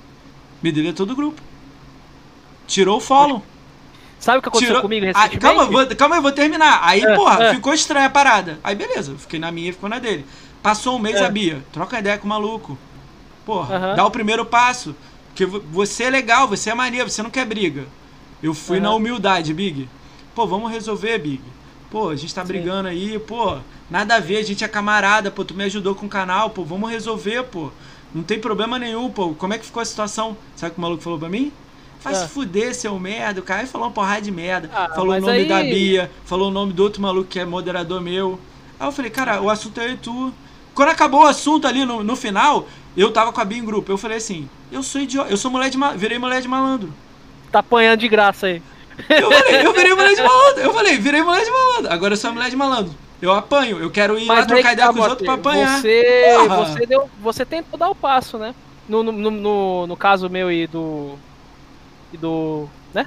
Me 0.62 0.72
deletou 0.72 1.04
do 1.04 1.14
grupo. 1.14 1.42
Tirou 2.66 2.96
o 2.96 3.00
follow. 3.00 3.42
sabe 4.18 4.38
o 4.38 4.42
que 4.42 4.48
aconteceu 4.48 4.68
Tirou... 4.76 4.80
comigo 4.82 5.04
Ah, 5.04 5.08
recentemente? 5.08 5.38
calma, 5.40 5.64
vou, 5.66 5.86
calma 5.94 6.16
aí, 6.16 6.22
vou 6.22 6.32
terminar. 6.32 6.80
Aí, 6.82 7.02
É, 7.02 7.14
porra, 7.14 7.44
é. 7.44 7.54
ficou 7.54 7.74
estranha 7.74 8.06
a 8.06 8.10
parada. 8.10 8.58
Aí, 8.64 8.74
beleza, 8.74 9.14
fiquei 9.18 9.38
na 9.38 9.52
minha 9.52 9.68
e 9.68 9.72
ficou 9.72 9.90
na 9.90 9.98
dele. 9.98 10.24
Passou 10.62 10.96
um 10.96 10.98
mês 10.98 11.16
É. 11.16 11.26
a 11.26 11.28
Bia. 11.30 11.62
Troca 11.70 11.98
ideia 11.98 12.16
com 12.16 12.24
o 12.24 12.28
maluco. 12.30 12.78
Porra, 13.44 13.76
Aham. 13.76 13.94
dá 13.94 14.06
o 14.06 14.10
primeiro 14.10 14.46
passo. 14.46 14.96
Porque 15.28 15.44
vo- 15.44 15.62
você 15.70 16.04
é 16.04 16.10
legal, 16.10 16.48
você 16.48 16.70
é 16.70 16.74
maneiro, 16.74 17.10
você 17.10 17.22
não 17.22 17.28
quer 17.30 17.44
briga. 17.44 17.84
Eu 18.42 18.54
fui 18.54 18.80
na 18.80 18.94
humildade, 18.94 19.52
Big. 19.52 19.88
Pô, 20.34 20.46
vamos 20.46 20.70
resolver, 20.70 21.18
Big. 21.18 21.40
Pô, 21.90 22.10
a 22.10 22.16
gente 22.16 22.34
tá 22.34 22.42
Sim. 22.42 22.48
brigando 22.48 22.88
aí, 22.88 23.18
pô. 23.18 23.58
Nada 23.90 24.16
a 24.16 24.20
ver, 24.20 24.36
a 24.38 24.42
gente 24.42 24.62
é 24.62 24.68
camarada, 24.68 25.30
pô. 25.30 25.44
Tu 25.44 25.54
me 25.54 25.64
ajudou 25.64 25.94
com 25.94 26.06
o 26.06 26.08
canal, 26.08 26.50
pô. 26.50 26.62
Vamos 26.64 26.90
resolver, 26.90 27.44
pô. 27.44 27.70
Não 28.14 28.22
tem 28.22 28.38
problema 28.38 28.78
nenhum, 28.78 29.10
pô. 29.10 29.34
Como 29.34 29.54
é 29.54 29.58
que 29.58 29.66
ficou 29.66 29.80
a 29.82 29.84
situação? 29.84 30.36
Sabe 30.54 30.70
o 30.70 30.74
que 30.74 30.78
o 30.78 30.82
maluco 30.82 31.02
falou 31.02 31.18
pra 31.18 31.28
mim? 31.28 31.50
Vai 32.02 32.14
se 32.14 32.28
fuder, 32.28 32.74
seu 32.74 32.96
merda. 32.98 33.40
O 33.40 33.42
cara 33.42 33.66
falou 33.66 33.88
uma 33.88 33.92
porrada 33.92 34.22
de 34.22 34.30
merda. 34.30 34.70
Ah, 34.72 34.88
falou 34.94 35.16
o 35.16 35.20
nome 35.20 35.32
aí- 35.32 35.48
da 35.48 35.60
Bia, 35.62 36.10
falou 36.24 36.48
o 36.48 36.52
nome 36.52 36.72
do 36.72 36.82
outro 36.82 37.02
maluco 37.02 37.28
que 37.28 37.40
é 37.40 37.44
moderador 37.44 38.00
meu. 38.00 38.38
Aí 38.78 38.86
eu 38.86 38.92
falei, 38.92 39.10
cara, 39.10 39.40
o 39.42 39.50
assunto 39.50 39.80
é 39.80 39.86
eu 39.88 39.92
e 39.94 39.96
tu. 39.96 40.32
Quando 40.74 40.90
acabou 40.90 41.22
o 41.22 41.26
assunto 41.26 41.66
ali 41.66 41.84
no, 41.84 42.04
no 42.04 42.14
final, 42.14 42.68
eu 42.96 43.10
tava 43.10 43.32
com 43.32 43.40
a 43.40 43.44
Bia 43.44 43.58
em 43.58 43.64
grupo. 43.64 43.90
Eu 43.90 43.98
falei 43.98 44.18
assim, 44.18 44.48
eu 44.70 44.82
sou 44.82 45.00
idiota, 45.00 45.28
eu 45.30 45.36
sou 45.36 45.50
mulher 45.50 45.70
de 45.70 45.76
ma- 45.76 45.92
virei 45.94 46.18
mulher 46.20 46.40
de 46.40 46.46
malandro. 46.46 46.92
Tá 47.50 47.60
apanhando 47.60 48.00
de 48.00 48.08
graça 48.08 48.46
aí. 48.46 48.62
Eu 49.08 49.30
falei, 49.30 49.66
eu 49.66 49.72
virei 49.72 49.94
mulher 49.94 50.14
de 50.14 50.22
malandro. 50.22 50.60
Eu 50.60 50.74
falei, 50.74 50.98
virei 50.98 51.22
mulher 51.22 51.44
de 51.44 51.50
malandro. 51.50 51.92
Agora 51.92 52.12
eu 52.14 52.16
sou 52.16 52.32
mulher 52.32 52.50
de 52.50 52.56
malandro. 52.56 52.94
Eu 53.20 53.32
apanho, 53.32 53.78
eu 53.78 53.90
quero 53.90 54.18
ir 54.18 54.26
lá 54.26 54.38
aí 54.40 54.46
trocar 54.46 54.72
ideia 54.72 54.92
com 54.92 55.00
os 55.00 55.08
outros 55.08 55.26
pra 55.26 55.34
apanhar. 55.34 55.80
Você, 55.80 56.36
Porra. 56.36 56.56
você, 56.64 56.86
deu, 56.86 57.10
você 57.20 57.44
tentou 57.44 57.78
dar 57.78 57.88
o 57.90 57.94
passo, 57.94 58.38
né? 58.38 58.54
No, 58.88 59.02
no, 59.02 59.12
no, 59.12 59.86
no- 59.86 59.96
caso 59.96 60.28
meu 60.30 60.50
e 60.50 60.66
do. 60.66 61.14
E 62.12 62.16
do. 62.16 62.68
né? 62.94 63.06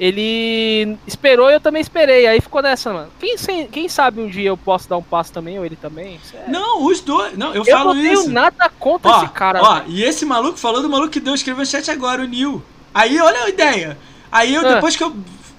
ele 0.00 0.96
esperou 1.06 1.50
e 1.50 1.54
eu 1.54 1.60
também 1.60 1.82
esperei. 1.82 2.26
Aí 2.26 2.40
ficou 2.40 2.62
nessa, 2.62 2.90
mano. 2.90 3.10
Quem, 3.18 3.66
quem 3.66 3.88
sabe 3.88 4.20
um 4.20 4.28
dia 4.28 4.48
eu 4.48 4.56
posso 4.56 4.88
dar 4.88 4.96
um 4.96 5.02
passo 5.02 5.30
também, 5.30 5.58
ou 5.58 5.66
ele 5.66 5.76
também? 5.76 6.18
Sério. 6.24 6.50
Não, 6.50 6.84
os 6.84 7.00
dois. 7.00 7.36
Não, 7.36 7.48
eu, 7.48 7.62
eu 7.62 7.64
falo 7.66 7.94
isso. 7.94 8.06
Eu 8.06 8.14
não 8.14 8.22
tenho 8.22 8.32
nada 8.32 8.70
contra 8.78 9.10
ó, 9.10 9.22
esse 9.22 9.32
cara. 9.32 9.60
Ó, 9.62 9.82
e 9.86 10.02
esse 10.02 10.24
maluco 10.24 10.58
falou 10.58 10.80
do 10.80 10.88
maluco 10.88 11.10
que 11.10 11.20
deu 11.20 11.34
escreveu 11.34 11.60
no 11.60 11.66
chat 11.66 11.90
agora, 11.90 12.22
o 12.22 12.26
Neil. 12.26 12.62
Aí, 12.94 13.20
olha 13.20 13.44
a 13.44 13.48
ideia. 13.48 13.98
Aí 14.30 14.54
eu, 14.54 14.66
ah. 14.66 14.74
depois 14.74 14.96
que 14.96 15.02
eu, 15.02 15.14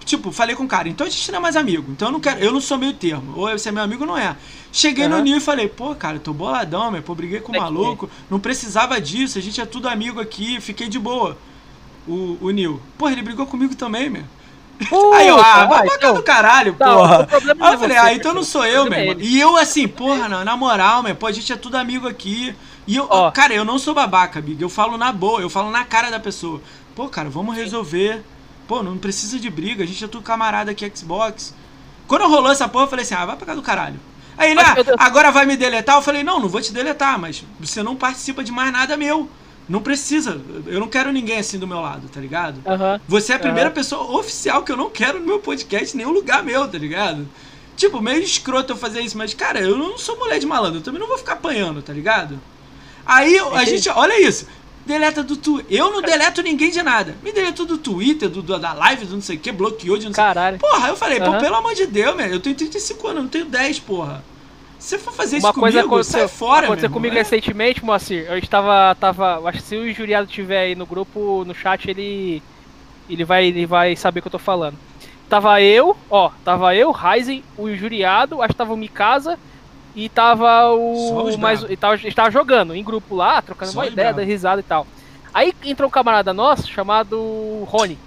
tipo, 0.06 0.32
falei 0.32 0.56
com 0.56 0.64
o 0.64 0.68
cara, 0.68 0.88
então 0.88 1.06
a 1.06 1.10
gente 1.10 1.32
não 1.32 1.40
é 1.40 1.42
mais 1.42 1.56
amigo. 1.56 1.92
Então 1.92 2.08
eu 2.08 2.12
não 2.12 2.20
quero, 2.20 2.40
eu 2.40 2.52
não 2.52 2.62
sou 2.62 2.78
meio 2.78 2.94
termo. 2.94 3.34
Ou 3.36 3.50
você 3.50 3.70
é 3.70 3.72
meu 3.72 3.84
amigo 3.84 4.04
ou 4.04 4.08
não 4.08 4.18
é. 4.18 4.36
Cheguei 4.72 5.06
uhum. 5.06 5.18
no 5.18 5.22
Neil 5.22 5.38
e 5.38 5.42
falei, 5.42 5.68
pô, 5.68 5.94
cara, 5.94 6.16
eu 6.16 6.22
tô 6.22 6.34
boladão, 6.34 6.92
meu, 6.92 7.02
pô, 7.02 7.14
briguei 7.14 7.42
com 7.42 7.52
o 7.52 7.58
maluco. 7.58 8.10
Não 8.30 8.40
precisava 8.40 9.00
disso, 9.02 9.38
a 9.38 9.42
gente 9.42 9.60
é 9.60 9.66
tudo 9.66 9.90
amigo 9.90 10.20
aqui, 10.20 10.62
fiquei 10.62 10.88
de 10.88 10.98
boa. 10.98 11.38
O, 12.08 12.38
o 12.42 12.50
Neil. 12.52 12.82
Pô, 12.98 13.10
ele 13.10 13.22
brigou 13.22 13.46
comigo 13.46 13.76
também, 13.76 14.10
meu. 14.10 14.24
Uh, 14.92 15.14
aí 15.14 15.28
eu, 15.28 15.40
ah, 15.40 15.66
vai 15.66 15.86
então, 15.86 16.16
do 16.16 16.24
caralho, 16.24 16.76
não, 16.80 16.98
porra. 16.98 17.28
Aí 17.60 17.74
eu 17.74 17.80
falei, 17.80 17.98
ah, 17.98 18.14
então 18.14 18.34
não 18.34 18.44
sou 18.44 18.66
eu, 18.66 18.90
meu 18.90 19.20
E 19.20 19.40
eu 19.40 19.56
assim, 19.58 19.88
porra, 19.88 20.28
não, 20.28 20.44
na 20.44 20.58
moral, 20.58 21.04
meu, 21.04 21.16
pô, 21.16 21.28
a 21.28 21.32
gente 21.32 21.52
é 21.52 21.56
tudo 21.56 21.76
amigo 21.76 22.08
aqui. 22.08 22.56
E 22.88 22.96
eu, 22.96 23.08
oh. 23.10 23.32
cara, 23.32 23.54
eu 23.54 23.64
não 23.64 23.78
sou 23.78 23.94
babaca, 23.94 24.42
Big. 24.42 24.62
Eu 24.62 24.70
falo 24.70 24.98
na 24.98 25.12
boa, 25.12 25.40
eu 25.40 25.50
falo 25.50 25.70
na 25.70 25.86
cara 25.86 26.10
da 26.10 26.20
pessoa. 26.20 26.62
Pô, 26.96 27.08
cara, 27.10 27.30
vamos 27.30 27.56
resolver. 27.56 28.24
Pô, 28.68 28.82
não 28.82 28.98
precisa 28.98 29.40
de 29.40 29.50
briga, 29.50 29.84
a 29.84 29.88
gente 29.88 30.04
é 30.04 30.08
tudo 30.08 30.24
camarada 30.24 30.72
aqui, 30.72 30.90
Xbox. 30.96 31.54
Quando 32.08 32.28
rolou 32.28 32.52
essa 32.52 32.68
porra, 32.68 32.86
eu 32.86 32.90
falei 32.90 33.04
assim, 33.04 33.16
ah, 33.16 33.26
vai 33.26 33.36
pegar 33.36 33.56
do 33.56 33.62
caralho. 33.62 34.00
Aí, 34.38 34.56
né, 34.56 34.64
agora 34.98 35.32
vai 35.32 35.46
me 35.46 35.56
deletar? 35.56 35.98
Eu 35.98 36.02
falei, 36.02 36.24
não, 36.24 36.40
não 36.40 36.50
vou 36.50 36.62
te 36.62 36.74
deletar, 36.74 37.20
mas 37.20 37.44
você 37.60 37.84
não 37.84 37.96
participa 37.96 38.44
de 38.44 38.52
mais 38.52 38.72
nada 38.72 38.98
meu. 38.98 39.30
Não 39.70 39.82
precisa. 39.82 40.42
Eu 40.66 40.80
não 40.80 40.88
quero 40.88 41.12
ninguém 41.12 41.38
assim 41.38 41.60
do 41.60 41.68
meu 41.68 41.80
lado, 41.80 42.10
tá 42.10 42.20
ligado? 42.20 42.58
Uhum. 42.58 43.00
Você 43.08 43.34
é 43.34 43.36
a 43.36 43.40
primeira 43.40 43.70
uhum. 43.70 43.76
pessoa 43.76 44.18
oficial 44.18 44.64
que 44.64 44.72
eu 44.72 44.78
não 44.78 44.90
quero 44.90 45.20
no 45.20 45.26
meu 45.26 45.40
podcast, 45.40 45.96
nenhum 45.96 46.12
lugar 46.12 46.44
meu, 46.44 46.68
tá 46.68 46.78
ligado? 46.78 47.28
Tipo, 47.78 48.02
meio 48.02 48.22
escroto 48.22 48.74
eu 48.74 48.78
fazer 48.78 49.02
isso, 49.02 49.18
mas, 49.18 49.34
cara, 49.34 49.60
eu 49.60 49.78
não 49.78 49.98
sou 49.98 50.18
mulher 50.18 50.40
de 50.40 50.46
malandro, 50.46 50.80
eu 50.80 50.84
também 50.84 51.00
não 51.00 51.08
vou 51.08 51.18
ficar 51.18 51.34
apanhando, 51.34 51.82
tá 51.82 51.94
ligado? 51.94 52.40
Aí 53.06 53.38
a 53.40 53.66
gente, 53.66 53.90
olha 53.90 54.22
isso, 54.22 54.48
deleta 54.86 55.24
do 55.24 55.36
Twitter. 55.36 55.78
Eu 55.78 55.92
não 55.92 56.02
deleto 56.02 56.42
ninguém 56.42 56.72
de 56.72 56.82
nada. 56.82 57.16
Me 57.24 57.32
deletou 57.32 57.66
do 57.66 57.78
Twitter, 57.78 58.30
do, 58.30 58.42
do, 58.42 58.60
da 58.60 58.74
live, 58.74 59.06
do 59.06 59.16
não 59.16 59.22
sei 59.22 59.38
o 59.38 59.40
que, 59.40 59.52
bloqueou 59.52 59.98
de 59.98 60.06
não 60.06 60.14
sei 60.14 60.24
Caralho. 60.24 60.60
Porra, 60.60 60.90
eu 60.90 60.98
falei, 60.98 61.20
uhum. 61.20 61.34
pô, 61.34 61.40
pelo 61.40 61.56
amor 61.56 61.74
de 61.74 61.86
Deus, 61.86 62.16
meu, 62.16 62.28
eu 62.28 62.40
tenho 62.40 62.56
35 62.56 63.08
anos, 63.08 63.24
não 63.24 63.30
tenho 63.30 63.46
10, 63.46 63.80
porra. 63.80 64.24
Se 64.80 64.90
você 64.90 64.98
for 64.98 65.14
fazer 65.14 65.38
Uma 65.38 65.50
isso 65.50 65.60
coisa 65.60 65.78
comigo, 65.78 65.96
aconteceu, 65.96 66.20
sai 66.20 66.28
fora, 66.28 66.66
Aconteceu 66.66 66.90
comigo 66.90 67.16
é? 67.16 67.20
recentemente, 67.20 67.86
Moacir. 67.86 68.26
Eu 68.28 68.38
estava, 68.38 68.96
tava, 68.96 69.48
acho 69.48 69.60
que 69.60 69.64
se 69.64 69.76
o 69.76 69.88
injuriado 69.88 70.28
tiver 70.28 70.60
aí 70.60 70.76
no 70.76 70.88
grupo, 70.88 71.44
no 71.46 71.54
chat, 71.54 71.88
ele 71.88 72.42
ele 73.08 73.26
vai, 73.26 73.46
ele 73.46 73.66
vai 73.66 73.96
saber 73.96 74.20
o 74.20 74.22
que 74.24 74.28
eu 74.28 74.32
tô 74.32 74.40
falando. 74.40 74.76
Tava 75.30 75.62
eu, 75.62 75.96
ó, 76.10 76.32
tava 76.44 76.76
eu, 76.76 76.92
Ryzen, 76.92 77.44
o 77.58 77.70
injuriado, 77.70 78.42
acho 78.42 78.50
que 78.50 78.58
tava 78.58 78.74
o 78.74 78.78
Mikasa 78.78 79.38
e 79.96 80.10
tava 80.10 80.72
o 80.72 81.38
mais 81.38 81.64
e 81.64 81.76
tava, 81.76 81.96
estava 81.96 82.32
jogando 82.32 82.76
em 82.76 82.84
grupo 82.84 83.16
lá, 83.16 83.42
trocando 83.42 83.72
Só 83.72 83.80
uma 83.80 83.88
ideia, 83.88 84.14
dando 84.14 84.26
risada 84.26 84.60
e 84.62 84.64
tal. 84.64 84.88
Aí 85.34 85.54
entrou 85.64 85.88
um 85.88 85.92
camarada 85.92 86.34
nosso 86.34 86.68
chamado 86.68 87.64
Rony. 87.66 87.98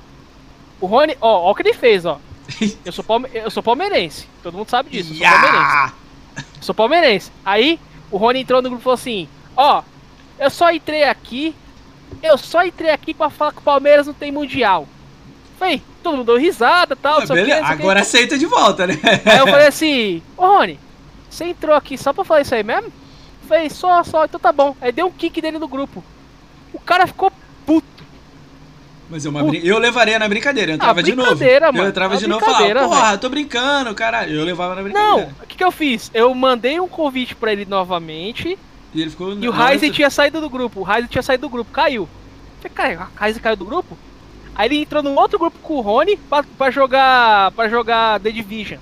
O 0.81 0.87
Rony, 0.87 1.17
ó, 1.21 1.47
ó 1.47 1.51
o 1.51 1.55
que 1.55 1.63
ele 1.63 1.75
fez, 1.75 2.05
ó. 2.05 2.19
Eu 2.85 2.93
sou, 2.93 3.03
palme 3.03 3.29
eu 3.33 3.51
sou 3.51 3.63
palmeirense. 3.63 4.29
Todo 4.43 4.57
mundo 4.57 4.69
sabe 4.69 4.91
disso. 4.91 5.15
Eu 5.15 5.17
sou 5.17 5.27
palmeirense. 5.27 5.95
Sou 6.61 6.75
palmeirense. 6.75 7.33
Aí 7.45 7.81
o 8.11 8.19
Rony 8.19 8.41
entrou 8.41 8.61
no 8.61 8.69
grupo 8.69 8.83
e 8.83 8.85
falou 8.85 8.95
assim: 8.95 9.29
Ó, 9.57 9.83
eu 10.39 10.51
só 10.51 10.71
entrei 10.71 11.05
aqui. 11.05 11.55
Eu 12.23 12.37
só 12.37 12.65
entrei 12.65 12.91
aqui 12.91 13.15
pra 13.15 13.31
falar 13.31 13.53
que 13.53 13.59
o 13.59 13.63
Palmeiras 13.63 14.07
não 14.07 14.15
tem 14.15 14.31
mundial. 14.31 14.87
Falei, 15.59 15.83
todo 16.03 16.19
mundo 16.19 16.27
deu 16.27 16.37
risada 16.37 16.95
e 16.95 16.97
tal. 16.97 17.23
Ah, 17.23 17.27
beleza, 17.27 17.61
que, 17.61 17.73
agora 17.73 18.01
que... 18.01 18.07
aceita 18.07 18.39
de 18.39 18.47
volta, 18.47 18.87
né? 18.87 18.99
Aí 19.25 19.39
eu 19.39 19.47
falei 19.47 19.67
assim: 19.67 20.23
Ô 20.37 20.47
Rony, 20.47 20.79
você 21.35 21.47
entrou 21.47 21.75
aqui 21.75 21.99
só 21.99 22.13
pra 22.13 22.25
falar 22.25 22.43
isso 22.43 22.55
aí 22.55 22.63
mesmo? 22.63 22.93
Falei, 23.49 23.69
só, 23.69 24.03
só, 24.05 24.25
então 24.25 24.41
tá 24.41 24.53
bom. 24.53 24.77
Aí 24.81 24.93
deu 24.93 25.07
um 25.07 25.13
kick 25.13 25.41
dele 25.41 25.59
no 25.59 25.69
grupo. 25.69 26.03
O 26.73 26.79
cara 26.79 27.07
ficou 27.07 27.33
puto. 27.67 28.05
Mas 29.11 29.27
é 29.27 29.29
uma 29.29 29.45
brin... 29.45 29.61
eu 29.63 29.79
levaria 29.79 30.19
na 30.19 30.29
brincadeira, 30.29 30.73
eu 30.73 30.77
entrava 30.77 31.03
de 31.03 31.15
novo. 31.15 31.37
Mano, 31.37 31.79
eu 31.79 31.89
entrava 31.89 32.17
de 32.17 32.27
novo 32.27 32.43
e 32.43 32.45
falava, 32.45 32.89
porra, 32.89 33.07
véio. 33.09 33.19
tô 33.19 33.29
brincando, 33.29 33.95
caralho. 33.95 34.35
Eu 34.35 34.45
levava 34.45 34.75
na 34.75 34.83
brincadeira. 34.83 35.27
Não, 35.27 35.45
o 35.45 35.47
que, 35.47 35.57
que 35.57 35.65
eu 35.65 35.71
fiz? 35.71 36.11
Eu 36.15 36.35
mandei 36.35 36.81
um 36.81 36.89
convite 36.89 37.35
pra 37.35 37.53
ele 37.53 37.67
novamente. 37.67 38.59
E 38.95 39.03
ele 39.03 39.11
ficou. 39.11 39.33
E 39.33 39.49
o 39.49 39.53
Ryzen 39.53 39.91
tinha 39.91 40.09
saído 40.09 40.41
do 40.41 40.49
grupo. 40.49 40.81
O 40.81 40.85
Ryzen 40.85 41.07
tinha 41.07 41.23
saído 41.23 41.43
do 41.43 41.51
grupo, 41.51 41.71
caiu. 41.71 42.09
Falei, 42.63 42.73
cara, 42.75 43.09
o 43.15 43.25
Ryzen 43.25 43.43
caiu 43.43 43.57
do 43.57 43.65
grupo? 43.65 43.99
Aí 44.55 44.69
ele 44.69 44.79
entrou 44.79 45.03
num 45.03 45.17
outro 45.17 45.39
grupo 45.39 45.59
com 45.59 45.75
o 45.75 45.81
Rony 45.81 46.17
pra, 46.17 46.43
pra 46.43 46.71
jogar. 46.71 47.51
para 47.53 47.69
jogar 47.69 48.21
The 48.21 48.31
Division. 48.31 48.79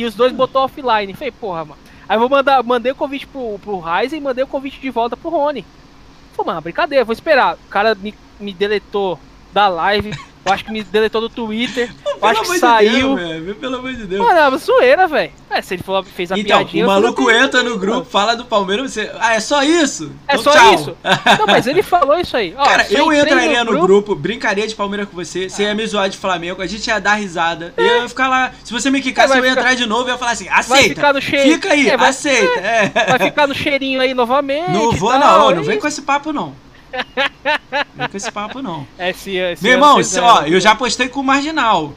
E 0.00 0.04
os 0.06 0.14
dois 0.14 0.32
botou 0.32 0.62
offline. 0.62 1.12
Falei, 1.12 1.30
porra, 1.30 1.62
mano. 1.62 1.80
Aí 2.08 2.16
eu 2.16 2.20
vou 2.20 2.30
mandar, 2.30 2.62
mandei 2.62 2.90
o 2.90 2.94
convite 2.94 3.26
pro, 3.26 3.58
pro 3.58 3.78
Ryzen 3.78 4.18
e 4.18 4.22
mandei 4.22 4.42
o 4.42 4.46
convite 4.46 4.80
de 4.80 4.88
volta 4.88 5.14
pro 5.14 5.28
Rony. 5.28 5.62
Falei, 6.32 6.46
mano, 6.46 6.62
brincadeira, 6.62 7.04
vou 7.04 7.12
esperar. 7.12 7.56
O 7.56 7.68
cara 7.68 7.94
me, 7.94 8.14
me 8.40 8.54
deletou 8.54 9.20
da 9.52 9.68
live. 9.68 10.12
Eu 10.44 10.52
acho 10.52 10.64
que 10.64 10.72
me 10.72 10.82
deletou 10.82 11.20
do 11.20 11.28
Twitter. 11.28 11.92
eu 12.20 12.28
acho 12.28 12.42
que 12.42 12.58
saiu. 12.58 13.14
De 13.14 13.40
Deus, 13.40 13.56
pelo 13.58 13.76
amor 13.76 13.92
de 13.92 14.06
Deus. 14.06 14.26
Mano, 14.26 14.38
é 14.38 14.48
uma 14.48 14.56
zoeira, 14.56 15.06
velho. 15.06 15.32
É, 15.50 15.60
se 15.60 15.74
ele 15.74 15.82
falou, 15.82 16.02
fez 16.02 16.32
a 16.32 16.38
então, 16.38 16.58
piadinha. 16.58 16.84
O 16.84 16.88
maluco 16.88 17.30
entra 17.30 17.62
no 17.62 17.76
grupo, 17.76 18.08
fala 18.08 18.34
do 18.34 18.46
Palmeiras 18.46 18.92
você. 18.92 19.10
Ah, 19.20 19.34
é 19.34 19.40
só 19.40 19.62
isso? 19.62 20.10
É 20.26 20.36
então, 20.36 20.44
só 20.44 20.52
tchau. 20.52 20.74
isso? 20.74 20.96
Não, 21.38 21.46
mas 21.46 21.66
ele 21.66 21.82
falou 21.82 22.18
isso 22.18 22.36
aí. 22.36 22.54
Ó, 22.56 22.64
Cara, 22.64 22.86
eu 22.90 23.12
entraria 23.12 23.62
no 23.64 23.72
grupo, 23.72 23.86
grupo, 23.86 24.14
brincaria 24.14 24.66
de 24.66 24.74
Palmeiras 24.74 25.08
com 25.08 25.14
você, 25.14 25.50
você 25.50 25.64
ia 25.64 25.74
me 25.74 25.86
zoar 25.86 26.08
de 26.08 26.16
Flamengo, 26.16 26.62
a 26.62 26.66
gente 26.66 26.86
ia 26.86 26.98
dar 26.98 27.14
risada. 27.14 27.74
É. 27.76 27.82
Eu 27.82 28.02
ia 28.02 28.08
ficar 28.08 28.28
lá. 28.28 28.52
Se 28.64 28.72
você 28.72 28.90
me 28.90 29.02
quicasse, 29.02 29.36
eu 29.36 29.44
ia 29.44 29.50
ficar... 29.50 29.60
entrar 29.60 29.74
de 29.74 29.86
novo 29.86 30.08
e 30.08 30.12
ia 30.12 30.18
falar 30.18 30.32
assim: 30.32 30.48
aceita. 30.48 31.20
Fica 31.20 31.72
aí, 31.72 31.90
é, 31.90 31.96
vai, 31.96 32.08
aceita. 32.08 32.60
É. 32.60 32.92
Vai 33.10 33.18
ficar 33.18 33.46
no 33.46 33.54
cheirinho 33.54 34.00
aí 34.00 34.14
novamente. 34.14 34.70
Não 34.70 34.92
vou, 34.92 35.18
não, 35.18 35.50
não 35.50 35.62
vem 35.62 35.78
com 35.78 35.86
esse 35.86 36.02
papo, 36.02 36.32
não. 36.32 36.54
Não 37.94 38.08
com 38.08 38.16
esse 38.16 38.30
papo, 38.30 38.62
não. 38.62 38.86
É, 38.98 39.12
se 39.12 39.32
Meu 39.60 39.72
irmão, 39.72 40.02
se, 40.02 40.18
ó, 40.18 40.42
eu 40.42 40.60
já 40.60 40.74
postei 40.74 41.08
com 41.08 41.20
o 41.20 41.24
Marginal. 41.24 41.94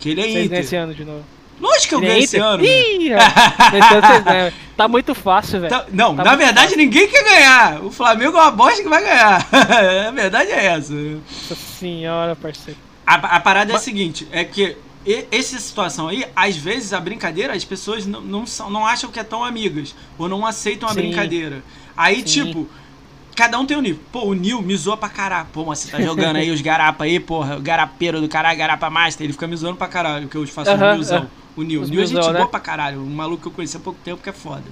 Que 0.00 0.10
ele 0.10 0.20
é 0.20 0.24
Vocês 0.24 0.46
Inter. 0.46 0.58
esse 0.60 0.76
ano 0.76 0.94
de 0.94 1.04
novo. 1.04 1.24
Lógico 1.60 1.88
que 1.88 1.94
eu 1.94 2.00
ganhei 2.00 2.24
esse 2.24 2.36
ano. 2.36 2.64
Ih, 2.64 3.10
tá 4.76 4.88
muito 4.88 5.14
fácil, 5.14 5.60
velho. 5.60 5.70
Tá, 5.70 5.86
não, 5.92 6.14
tá 6.14 6.24
na 6.24 6.36
verdade 6.36 6.72
fácil. 6.72 6.78
ninguém 6.78 7.08
quer 7.08 7.22
ganhar. 7.22 7.84
O 7.84 7.90
Flamengo 7.90 8.36
é 8.36 8.40
uma 8.40 8.50
bosta 8.50 8.82
que 8.82 8.88
vai 8.88 9.02
ganhar. 9.02 9.46
a 10.08 10.10
verdade 10.10 10.50
é 10.50 10.66
essa. 10.66 10.92
Nossa 10.92 11.54
senhora, 11.54 12.34
parceiro. 12.34 12.78
A, 13.06 13.14
a 13.14 13.40
parada 13.40 13.72
Mas... 13.72 13.80
é 13.80 13.82
a 13.82 13.84
seguinte, 13.84 14.28
é 14.32 14.44
que 14.44 14.76
essa 15.30 15.58
situação 15.58 16.08
aí, 16.08 16.24
às 16.34 16.56
vezes 16.56 16.92
a 16.92 17.00
brincadeira, 17.00 17.54
as 17.54 17.64
pessoas 17.64 18.06
não, 18.06 18.20
não, 18.20 18.46
são, 18.46 18.70
não 18.70 18.86
acham 18.86 19.10
que 19.10 19.20
é 19.20 19.24
tão 19.24 19.44
amigas. 19.44 19.94
Ou 20.18 20.28
não 20.28 20.46
aceitam 20.46 20.88
a 20.88 20.92
Sim. 20.92 21.02
brincadeira. 21.02 21.62
Aí, 21.96 22.16
Sim. 22.16 22.44
tipo, 22.46 22.68
Cada 23.34 23.58
um 23.58 23.66
tem 23.66 23.76
um 23.76 23.80
nível. 23.80 24.00
Pô, 24.12 24.26
o 24.26 24.34
Nil 24.34 24.62
me 24.62 24.76
zoa 24.76 24.96
pra 24.96 25.08
caralho. 25.08 25.48
Pô, 25.52 25.64
mas 25.64 25.80
você 25.80 25.90
tá 25.90 26.00
jogando 26.00 26.36
aí 26.36 26.50
os 26.50 26.60
garapa 26.60 27.04
aí, 27.04 27.18
porra. 27.18 27.56
O 27.56 27.60
garapeiro 27.60 28.20
do 28.20 28.28
caralho, 28.28 28.56
garapa 28.56 28.88
master. 28.88 29.24
Ele 29.24 29.32
fica 29.32 29.46
me 29.46 29.56
zoando 29.56 29.76
pra 29.76 29.88
caralho, 29.88 30.28
que 30.28 30.36
eu 30.36 30.46
faço 30.46 30.70
uh 30.70 30.74
-huh, 30.74 30.92
o 30.92 30.94
Nilzão. 30.94 31.28
O 31.56 31.62
Nil. 31.62 31.82
O 31.82 31.86
Nil 31.86 32.02
é 32.02 32.06
gente 32.06 32.26
né? 32.26 32.32
boa 32.32 32.46
pra 32.46 32.60
caralho. 32.60 33.00
Um 33.00 33.14
maluco 33.14 33.42
que 33.42 33.48
eu 33.48 33.52
conheci 33.52 33.76
há 33.76 33.80
pouco 33.80 33.98
tempo 34.04 34.22
que 34.22 34.30
é 34.30 34.32
foda. 34.32 34.64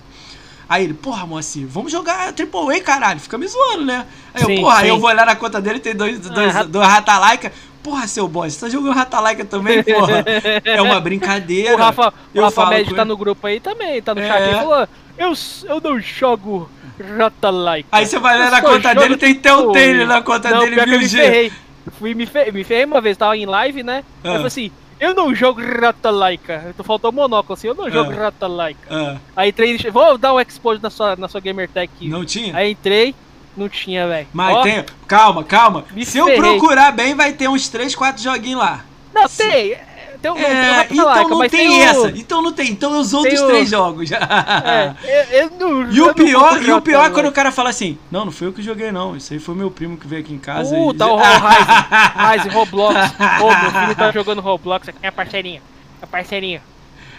Aí 0.68 0.84
ele, 0.84 0.94
porra, 0.94 1.26
Moacir, 1.26 1.66
vamos 1.66 1.92
jogar 1.92 2.32
Triple 2.32 2.74
A, 2.74 2.80
caralho. 2.80 3.20
Fica 3.20 3.36
me 3.36 3.46
zoando, 3.46 3.84
né? 3.84 4.06
Aí 4.32 4.44
sim, 4.44 4.54
eu, 4.54 4.60
porra, 4.62 4.78
aí 4.78 4.88
eu 4.88 4.98
vou 4.98 5.10
olhar 5.10 5.26
na 5.26 5.36
conta 5.36 5.60
dele 5.60 5.80
tem 5.80 5.94
dois, 5.94 6.18
dois, 6.20 6.56
ah, 6.56 6.62
dois 6.62 6.88
Ratalaika. 6.88 7.52
Porra, 7.82 8.06
seu 8.06 8.28
boss, 8.28 8.54
você 8.54 8.60
tá 8.60 8.68
jogando 8.70 8.94
Ratalaika 8.94 9.44
também, 9.44 9.82
porra? 9.82 10.24
é 10.64 10.80
uma 10.80 11.00
brincadeira. 11.00 11.74
O 11.74 11.76
Rafa, 11.76 12.14
o 12.32 12.40
Rafa 12.40 12.66
Médio 12.66 12.94
tá 12.94 13.04
no 13.04 13.16
grupo 13.16 13.44
aí 13.46 13.58
também, 13.58 14.00
tá 14.00 14.14
no 14.14 14.20
é. 14.20 14.28
chat. 14.28 14.42
Ele 14.42 14.54
falou, 14.54 14.88
eu, 15.18 15.32
eu 15.64 15.80
não 15.80 16.00
jogo 16.00 16.70
Rata 17.02 17.50
like. 17.50 17.88
Aí 17.92 18.06
você 18.06 18.18
vai 18.18 18.38
ler 18.38 18.50
na 18.50 18.62
conta 18.62 18.94
dele, 18.94 19.16
tem 19.16 19.34
Telltale 19.34 20.04
na 20.04 20.22
conta 20.22 20.50
não, 20.50 20.60
dele, 20.60 20.84
viu, 20.84 20.98
me 20.98 21.08
ferrei. 21.08 21.52
Fui, 21.98 22.14
me, 22.14 22.26
ferrei, 22.26 22.52
me 22.52 22.64
ferrei 22.64 22.84
uma 22.84 23.00
vez, 23.00 23.16
tava 23.16 23.36
em 23.36 23.46
live, 23.46 23.82
né? 23.82 24.04
Ah. 24.22 24.28
Eu 24.28 24.32
falei 24.32 24.46
assim, 24.46 24.72
eu 25.00 25.14
não 25.14 25.34
jogo 25.34 25.60
Rata 25.60 26.10
Laika. 26.10 26.74
Faltou 26.84 27.10
o 27.10 27.14
monóculo 27.14 27.54
assim, 27.54 27.66
eu 27.66 27.74
não 27.74 27.90
jogo 27.90 28.12
ah. 28.12 28.24
Rata 28.24 28.46
Laika. 28.46 28.88
Ah. 28.88 29.16
Aí 29.36 29.50
entrei, 29.50 29.76
vou 29.90 30.16
dar 30.16 30.32
um 30.32 30.40
expose 30.40 30.82
na 30.82 30.90
sua, 30.90 31.16
na 31.16 31.28
sua 31.28 31.40
Gamertag. 31.40 31.90
Não 32.02 32.24
tinha? 32.24 32.56
Aí 32.56 32.70
entrei, 32.70 33.14
não 33.56 33.68
tinha, 33.68 34.06
velho. 34.06 34.28
Mas 34.32 34.56
Ó, 34.56 34.62
tem, 34.62 34.84
calma, 35.06 35.42
calma. 35.42 35.84
Se 36.04 36.04
ferrei. 36.04 36.36
eu 36.36 36.40
procurar 36.40 36.92
bem, 36.92 37.14
vai 37.14 37.32
ter 37.32 37.48
uns 37.48 37.68
3, 37.68 37.94
4 37.94 38.22
joguinhos 38.22 38.60
lá. 38.60 38.84
Não, 39.12 39.28
Se... 39.28 39.42
tem. 39.42 39.76
Tem 40.22 40.30
um, 40.30 40.38
é, 40.38 40.84
tem 40.84 40.98
então 40.98 41.28
não 41.28 41.40
tem, 41.40 41.50
tem 41.50 41.82
essa. 41.82 42.02
O... 42.02 42.08
Então 42.10 42.42
não 42.42 42.52
tem. 42.52 42.70
Então 42.70 43.00
os 43.00 43.12
outros 43.12 43.40
o... 43.40 43.46
três 43.48 43.68
jogos. 43.68 44.08
é, 44.12 44.94
eu, 45.02 45.40
eu 45.40 45.50
não, 45.58 45.90
e 45.90 46.00
o 46.00 46.14
pior, 46.14 46.62
e 46.62 46.70
o 46.70 46.80
pior 46.80 47.06
é 47.06 47.10
quando 47.10 47.26
o 47.26 47.32
cara 47.32 47.50
fala 47.50 47.70
assim: 47.70 47.98
Não, 48.08 48.24
não 48.24 48.30
foi 48.30 48.46
eu 48.46 48.52
que 48.52 48.62
joguei, 48.62 48.92
não. 48.92 49.16
Isso 49.16 49.32
aí 49.32 49.40
foi 49.40 49.56
meu 49.56 49.68
primo 49.68 49.96
que 49.96 50.06
veio 50.06 50.22
aqui 50.22 50.32
em 50.32 50.38
casa. 50.38 50.76
Uh, 50.76 50.92
e... 50.92 50.96
tá 50.96 51.06
o 51.08 51.16
Roblox. 52.54 52.94
Ô, 53.42 53.46
oh, 53.46 53.62
meu 53.62 53.80
filho 53.80 53.96
tá 53.96 54.12
jogando 54.12 54.40
Roblox 54.40 54.88
aqui. 54.88 54.98
É 55.02 55.10
parceirinha. 55.10 55.60
É 56.00 56.06
parceirinha. 56.06 56.62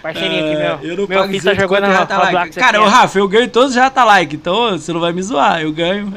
Parceirinho 0.01 0.45
aqui, 0.45 0.55
meu. 0.55 0.91
Eu 0.91 0.97
não 0.97 1.07
meu 1.07 1.27
filho 1.27 1.43
tá 1.43 1.53
jogando 1.53 1.85
Roblox 1.85 2.55
Cara, 2.55 2.81
o 2.81 2.88
Rafa, 2.88 3.19
eu 3.19 3.27
ganho 3.27 3.49
todos 3.49 3.75
os 3.75 4.05
Like, 4.05 4.35
então 4.35 4.71
você 4.71 4.93
não 4.93 5.01
vai 5.01 5.11
me 5.11 5.21
zoar, 5.21 5.61
eu 5.61 5.71
ganho. 5.73 6.13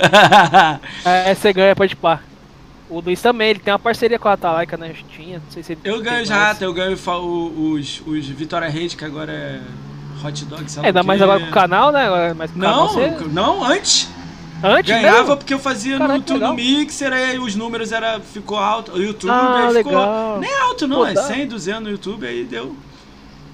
é, 1.04 1.34
você 1.34 1.52
ganha, 1.52 1.74
pode 1.74 1.96
pá. 1.96 2.20
O 2.88 3.00
Luiz 3.00 3.20
também, 3.20 3.50
ele 3.50 3.58
tem 3.58 3.72
uma 3.72 3.78
parceria 3.78 4.18
com 4.18 4.28
a 4.28 4.32
Atalaika 4.34 4.76
na 4.76 4.88
Justinha, 4.88 5.38
não 5.44 5.50
sei 5.50 5.62
se 5.62 5.72
ele 5.72 5.80
Eu 5.84 6.00
ganho 6.00 6.24
já, 6.24 6.56
eu 6.60 6.72
ganho 6.72 6.96
os, 7.18 8.00
os 8.06 8.26
Vitória 8.28 8.68
Rede, 8.68 8.96
que 8.96 9.04
agora 9.04 9.32
é 9.32 9.60
hot 10.24 10.44
dog, 10.44 10.68
lá 10.76 10.82
É, 10.82 10.86
ainda 10.86 11.02
mais 11.02 11.20
agora 11.20 11.40
com 11.40 11.46
o 11.46 11.50
canal, 11.50 11.90
né? 11.90 12.06
Agora 12.06 12.34
mais 12.34 12.50
com 12.50 12.58
o 12.58 12.62
canal. 12.62 12.86
Não, 12.86 12.88
Você... 12.92 13.10
não, 13.32 13.64
antes. 13.64 14.08
Antes 14.62 14.88
Ganhava 14.94 15.18
mesmo? 15.18 15.36
porque 15.36 15.52
eu 15.52 15.58
fazia 15.58 15.98
Caraca, 15.98 16.16
no, 16.18 16.24
tu- 16.24 16.38
no. 16.38 16.54
Mixer, 16.54 17.12
aí 17.12 17.38
os 17.38 17.54
números 17.54 17.92
era, 17.92 18.20
ficou 18.20 18.56
alto. 18.56 18.92
O 18.92 19.02
YouTube 19.02 19.30
Ah, 19.30 19.66
aí 19.68 19.74
ficou. 19.74 19.92
legal. 19.92 20.38
Nem 20.40 20.54
alto, 20.60 20.86
não, 20.86 20.96
Pô, 20.98 21.06
é 21.06 21.12
dá. 21.12 21.22
100, 21.24 21.46
200 21.48 21.82
no 21.82 21.90
YouTube, 21.90 22.26
aí 22.26 22.44
deu. 22.44 22.74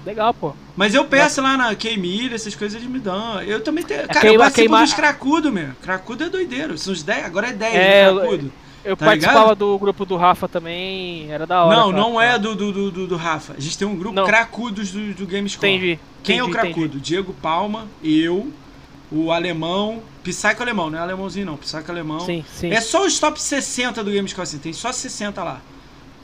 Legal, 0.05 0.33
pô. 0.33 0.53
Mas 0.77 0.93
eu 0.93 1.05
peço 1.05 1.41
lá 1.41 1.57
na 1.57 1.73
Keimilha, 1.75 2.35
essas 2.35 2.55
coisas 2.55 2.79
eles 2.79 2.89
me 2.91 2.99
dão. 2.99 3.41
Eu 3.41 3.61
também 3.61 3.83
tenho. 3.83 4.07
Cara, 4.07 4.19
queima- 4.21 4.35
eu 4.35 4.39
participo 4.39 4.67
queima- 4.69 4.81
dos 4.83 4.93
cracudo, 4.93 5.51
meu. 5.51 5.69
Cracudo 5.81 6.23
é 6.23 6.29
doideiro. 6.29 6.77
São 6.77 6.93
os 6.93 7.03
10, 7.03 7.25
agora 7.25 7.47
é 7.49 7.53
10 7.53 7.75
É, 7.75 8.09
do 8.11 8.19
cracudo. 8.19 8.45
Eu 8.45 8.62
Tá 8.83 8.95
participava 8.97 9.39
ligado? 9.39 9.57
do 9.59 9.79
grupo 9.79 10.05
do 10.05 10.15
Rafa 10.17 10.47
também, 10.47 11.31
era 11.31 11.47
da 11.47 11.63
hora. 11.63 11.75
Não, 11.77 11.91
cara. 11.91 12.01
não 12.03 12.21
é 12.21 12.37
do, 12.37 12.53
do, 12.55 12.91
do, 12.91 13.07
do, 13.07 13.15
Rafa. 13.15 13.53
A 13.57 13.59
gente 13.61 13.77
tem 13.77 13.87
um 13.87 13.95
grupo 13.95 14.13
Não. 14.15 14.25
cracudos 14.25 14.91
do, 14.91 15.13
do 15.13 15.25
Gamescom. 15.25 15.65
Entendi. 15.65 15.99
Quem 16.21 16.37
é 16.39 16.43
o 16.43 16.47
entendi, 16.49 16.59
cracudo? 16.59 16.85
entendi. 16.85 16.99
Diego 17.01 17.33
Palma, 17.41 17.87
eu, 18.03 18.51
o 19.11 19.31
alemão, 19.31 20.01
Psycho 20.23 20.61
alemão, 20.61 20.89
não 20.89 20.99
é 20.99 21.01
alemãozinho 21.01 21.45
não, 21.45 21.57
Psycho 21.57 21.89
alemão. 21.89 22.19
Sim, 22.21 22.43
sim. 22.53 22.71
É 22.71 22.81
só 22.81 23.05
os 23.05 23.17
top 23.19 23.41
60 23.41 24.03
do 24.03 24.11
Gamescom 24.11 24.41
assim, 24.41 24.57
tem 24.57 24.73
só 24.73 24.91
60 24.91 25.41
lá. 25.43 25.61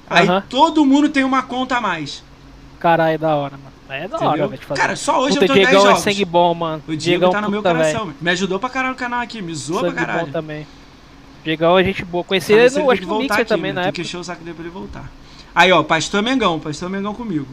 Aí 0.10 0.28
Aham. 0.28 0.44
todo 0.50 0.86
mundo 0.86 1.08
tem 1.10 1.24
uma 1.24 1.44
conta 1.44 1.78
a 1.78 1.82
mais. 1.82 2.24
Caralho, 2.80 3.14
é 3.16 3.18
da 3.18 3.36
hora, 3.36 3.58
mano. 3.58 3.70
É 3.90 4.08
da 4.08 4.20
hora, 4.20 4.48
velho. 4.48 4.62
Cara, 4.76 4.96
só 4.96 5.20
hoje 5.20 5.34
Puta, 5.34 5.46
eu 5.46 5.48
tô 5.48 5.54
10 5.56 5.68
Diegão 5.68 5.82
é 5.82 5.88
jogos. 5.90 6.04
sangue 6.04 6.26
bom, 6.26 6.54
mano. 6.54 6.84
O 6.88 6.96
Diego 6.96 7.30
tá 7.30 7.42
no 7.42 7.50
meu 7.50 7.62
coração. 7.64 8.06
velho. 8.06 8.18
Me 8.22 8.32
ajudou 8.32 8.60
pra 8.60 8.70
caralho 8.70 8.94
no 8.94 9.00
canal 9.00 9.20
aqui, 9.22 9.42
me 9.42 9.54
zoou 9.56 9.80
pra 9.80 9.90
Sangue 9.90 10.00
caralho. 10.00 10.26
bom 10.28 10.32
também. 10.32 10.68
Diegão 11.44 11.78
é 11.80 11.84
gente 11.84 12.04
boa. 12.06 12.24
Conheci 12.24 12.54
ele 12.54 12.70
no, 12.80 12.92
acho 12.92 13.06
voltar 13.06 13.24
Mixer 13.24 13.40
aqui, 13.42 13.46
também, 13.50 13.74
Tem 13.74 13.92
que 13.92 14.02
encher 14.02 14.18
o 14.18 14.24
saco 14.24 14.44
dele 14.44 14.56
pra 14.56 14.64
ele 14.66 14.74
voltar. 14.74 15.10
Aí, 15.56 15.72
ó, 15.72 15.82
Pastor 15.84 16.22
Mengão, 16.22 16.60
Pastor 16.60 16.90
Mengão 16.90 17.14
comigo. 17.14 17.48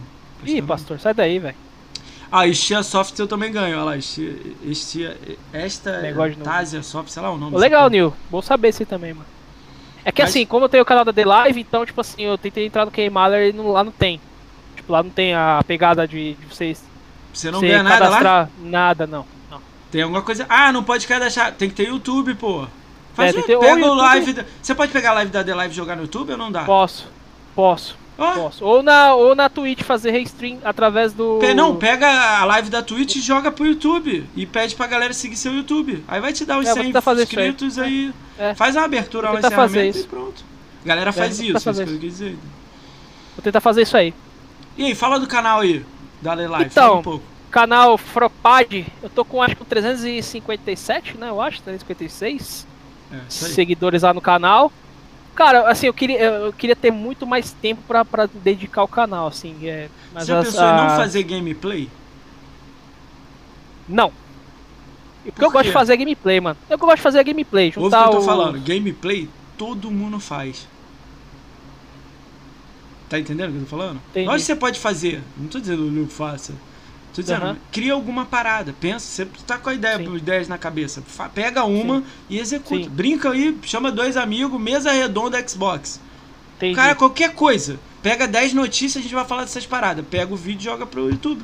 Ih, 0.45 0.55
Mengão. 0.55 0.67
pastor, 0.69 0.99
sai 1.01 1.15
daí, 1.15 1.39
velho. 1.39 1.55
Ah, 2.31 2.47
Estia 2.47 2.83
Soft 2.83 3.17
eu 3.19 3.27
também 3.29 3.53
ganho, 3.53 3.77
olha 3.77 3.85
lá. 3.85 3.97
Estia, 3.97 4.37
Estia, 4.65 5.17
esta 5.53 6.01
Negócio 6.01 6.33
de 6.33 6.39
novo. 6.39 6.51
Tasia 6.51 6.83
Soft, 6.83 7.09
sei 7.11 7.23
lá 7.23 7.31
o 7.31 7.39
nome. 7.39 7.53
Dessa 7.53 7.61
legal. 7.61 7.89
Nil. 7.89 8.13
Bom 8.31 8.43
saber 8.43 8.69
esse 8.69 8.85
também, 8.85 9.15
mano. 9.15 9.27
É 10.05 10.11
que 10.13 10.23
Mas- 10.23 10.31
assim, 10.31 10.45
como 10.45 10.65
eu 10.65 10.69
tenho 10.69 10.83
o 10.83 10.87
canal 10.87 11.05
da 11.05 11.13
The 11.13 11.25
Live, 11.25 11.61
então, 11.61 11.87
tipo 11.87 12.01
assim, 12.01 12.23
eu 12.23 12.37
tentei 12.37 12.67
entrar 12.67 12.85
no 12.85 12.91
Keymaler 12.91 13.51
e 13.51 13.53
não- 13.53 13.71
lá 13.71 13.83
não 13.85 13.93
tem. 13.93 14.21
Tipo, 14.75 14.93
lá 14.93 15.03
não 15.03 15.11
tem 15.11 15.35
a 15.35 15.61
pegada 15.67 16.07
de, 16.07 16.35
de 16.35 16.47
vocês 16.47 16.83
Você 17.33 17.51
não 17.51 17.61
você 17.61 17.69
ganha 17.69 17.83
nada 17.83 18.09
lá? 18.09 18.49
nada, 18.61 19.07
não. 19.07 19.25
não. 19.51 19.61
Tem 19.91 20.03
alguma 20.03 20.23
coisa. 20.23 20.47
Ah, 20.49 20.71
não 20.73 20.83
pode 20.85 21.07
cadastrar. 21.07 21.53
Tem 21.55 21.69
que 21.69 21.75
ter 21.77 21.89
YouTube, 21.89 22.35
pô. 22.35 22.67
Faz 23.17 23.35
É, 23.35 23.39
um, 23.39 23.43
pega 23.43 23.59
o 23.59 23.65
YouTube- 23.65 23.97
live. 23.97 24.33
da- 24.35 24.45
Você 24.63 24.75
pode 24.75 24.93
pegar 24.93 25.11
a 25.11 25.15
live 25.15 25.31
da 25.33 25.43
The 25.43 25.55
Live 25.55 25.73
e 25.73 25.77
jogar 25.77 25.97
no 25.97 26.03
YouTube 26.03 26.33
ou 26.33 26.39
não 26.39 26.53
dá? 26.53 26.65
Posso, 26.65 27.09
posso, 27.55 27.97
Ó, 28.19 28.33
posso. 28.35 28.65
Ou 28.65 28.83
na, 28.83 29.15
ou 29.15 29.35
na 29.35 29.49
Twitch 29.49 29.83
fazer 29.83 30.11
restream 30.11 30.59
através 30.65 31.13
do. 31.15 31.39
não, 31.55 31.75
pega 31.77 32.07
a 32.41 32.45
live 32.45 32.69
da 32.71 32.83
Twitch 32.83 33.17
e 33.17 33.21
joga 33.21 33.51
pro 33.51 33.67
YouTube. 33.67 34.25
E 34.37 34.45
pede 34.47 34.75
pra 34.77 34.87
galera 34.87 35.13
seguir 35.15 35.37
seu 35.37 35.53
YouTube. 35.55 36.05
Aí 36.07 36.21
vai 36.21 36.33
te 36.33 36.45
dar 36.45 36.59
uns 36.59 36.67
É, 36.67 36.75
vou 36.75 36.77
100 36.77 36.85
tentar 36.87 37.01
fazer 37.01 37.23
isso 37.25 37.39
aí. 37.39 37.49
inscritos 37.49 37.79
aí. 37.79 38.13
É. 38.39 38.55
Faz 38.55 38.77
uma 38.77 38.85
abertura 38.85 39.31
lá, 39.31 39.41
fazer 39.51 39.87
encerramento 39.89 39.99
e 39.99 40.05
pronto. 40.05 40.45
Galera 40.85 41.11
faz 41.13 41.39
vou 41.39 41.47
isso, 41.47 41.55
é 41.55 41.57
isso 41.57 41.65
fazer 41.65 41.85
que 41.85 41.91
eu 41.91 41.95
isso. 41.95 42.01
quis 42.03 42.13
dizer. 42.13 42.39
Vou 43.35 43.43
tentar 43.43 43.61
fazer 43.61 43.83
isso 43.83 43.97
aí. 43.97 44.15
E 44.77 44.85
aí, 44.85 44.95
fala 44.95 45.19
do 45.19 45.27
canal 45.27 45.61
aí, 45.61 45.85
da 46.21 46.37
The 46.37 46.49
Live. 46.49 46.71
Então, 46.71 46.99
um 46.99 47.03
pouco. 47.03 47.25
Canal 47.51 47.97
Fropad, 47.97 48.87
eu 49.03 49.09
tô 49.09 49.25
com 49.25 49.43
acho 49.43 49.57
que 49.57 49.65
357, 49.65 51.17
né? 51.17 51.31
Eu 51.31 51.41
acho, 51.41 51.63
356 51.63 52.67
É, 53.13 53.21
seguidores 53.29 54.03
lá 54.03 54.13
no 54.13 54.21
canal. 54.21 54.73
Cara, 55.35 55.69
assim, 55.71 55.87
eu 55.87 55.95
queria, 55.95 56.19
eu 56.21 56.53
queria 56.53 56.75
ter 56.75 56.91
muito 56.91 57.27
mais 57.27 57.53
tempo 57.53 57.83
pra, 57.87 58.05
pra 58.05 58.27
dedicar 58.27 58.81
ao 58.81 58.89
canal, 58.89 59.27
assim. 59.29 59.55
É, 59.69 59.89
mas 60.13 60.27
Você 60.27 60.33
as- 60.33 60.47
pensou 60.47 60.65
em 60.65 60.77
não 60.77 60.87
a- 60.87 60.97
fazer 60.97 61.23
gameplay? 61.23 61.89
Não. 63.89 64.09
E 65.25 65.31
Porque 65.31 65.41
Por 65.41 65.45
eu 65.45 65.51
gosto 65.51 65.67
de 65.67 65.73
fazer 65.73 65.97
gameplay, 65.97 66.41
mano. 66.41 66.57
Eu 66.71 66.79
gosto 66.79 66.97
de 66.97 67.03
fazer 67.03 67.23
gameplay, 67.25 67.67
Ouve 67.67 67.79
o 67.79 67.91
que 67.91 67.97
juntar 67.97 68.07
eu 68.07 68.11
tô 68.13 68.19
o... 68.19 68.23
falando. 68.23 68.61
Gameplay, 68.61 69.29
todo 69.59 69.91
mundo 69.91 70.19
faz. 70.19 70.67
Tá 73.09 73.19
entendendo 73.19 73.51
o 73.51 73.53
que 73.53 73.59
eu 73.59 73.65
tô 73.65 73.69
falando? 73.71 74.01
Entendi. 74.11 74.27
Lógico 74.27 74.41
que 74.47 74.47
você 74.53 74.57
pode 74.57 74.81
fazer. 74.81 75.23
Não 75.37 75.47
tô 75.49 75.61
dizendo 75.61 75.83
não 75.91 76.09
faça. 76.09 76.53
Tô 77.17 77.23
dizendo, 77.23 77.45
Aham. 77.47 77.57
cria 77.73 77.95
alguma 77.95 78.27
parada. 78.27 78.75
Pensa, 78.79 79.07
você 79.07 79.25
tá 79.47 79.57
com 79.57 79.71
a 79.71 79.75
ideia, 79.75 79.97
Sim. 79.97 80.17
ideias 80.17 80.49
na 80.49 80.59
cabeça. 80.59 81.03
Pega 81.35 81.65
uma 81.65 82.03
e 82.29 82.39
executa. 82.39 82.85
Sim. 82.85 82.91
Brinca 82.91 83.31
aí, 83.31 83.57
chama 83.63 83.91
dois 83.91 84.19
amigos, 84.19 84.61
mesa 84.61 84.93
redonda 84.93 85.43
Xbox. 85.49 85.99
Entendi. 86.59 86.75
Cara, 86.77 86.95
qualquer 86.95 87.33
coisa. 87.33 87.81
Pega 88.03 88.29
10 88.29 88.53
notícias, 88.53 88.99
a 88.99 89.03
gente 89.03 89.15
vai 89.15 89.25
falar 89.25 89.43
dessas 89.43 89.65
paradas. 89.65 90.05
Pega 90.11 90.33
o 90.33 90.37
vídeo 90.37 90.61
e 90.61 90.65
joga 90.65 90.85
pro 90.85 91.09
YouTube. 91.09 91.43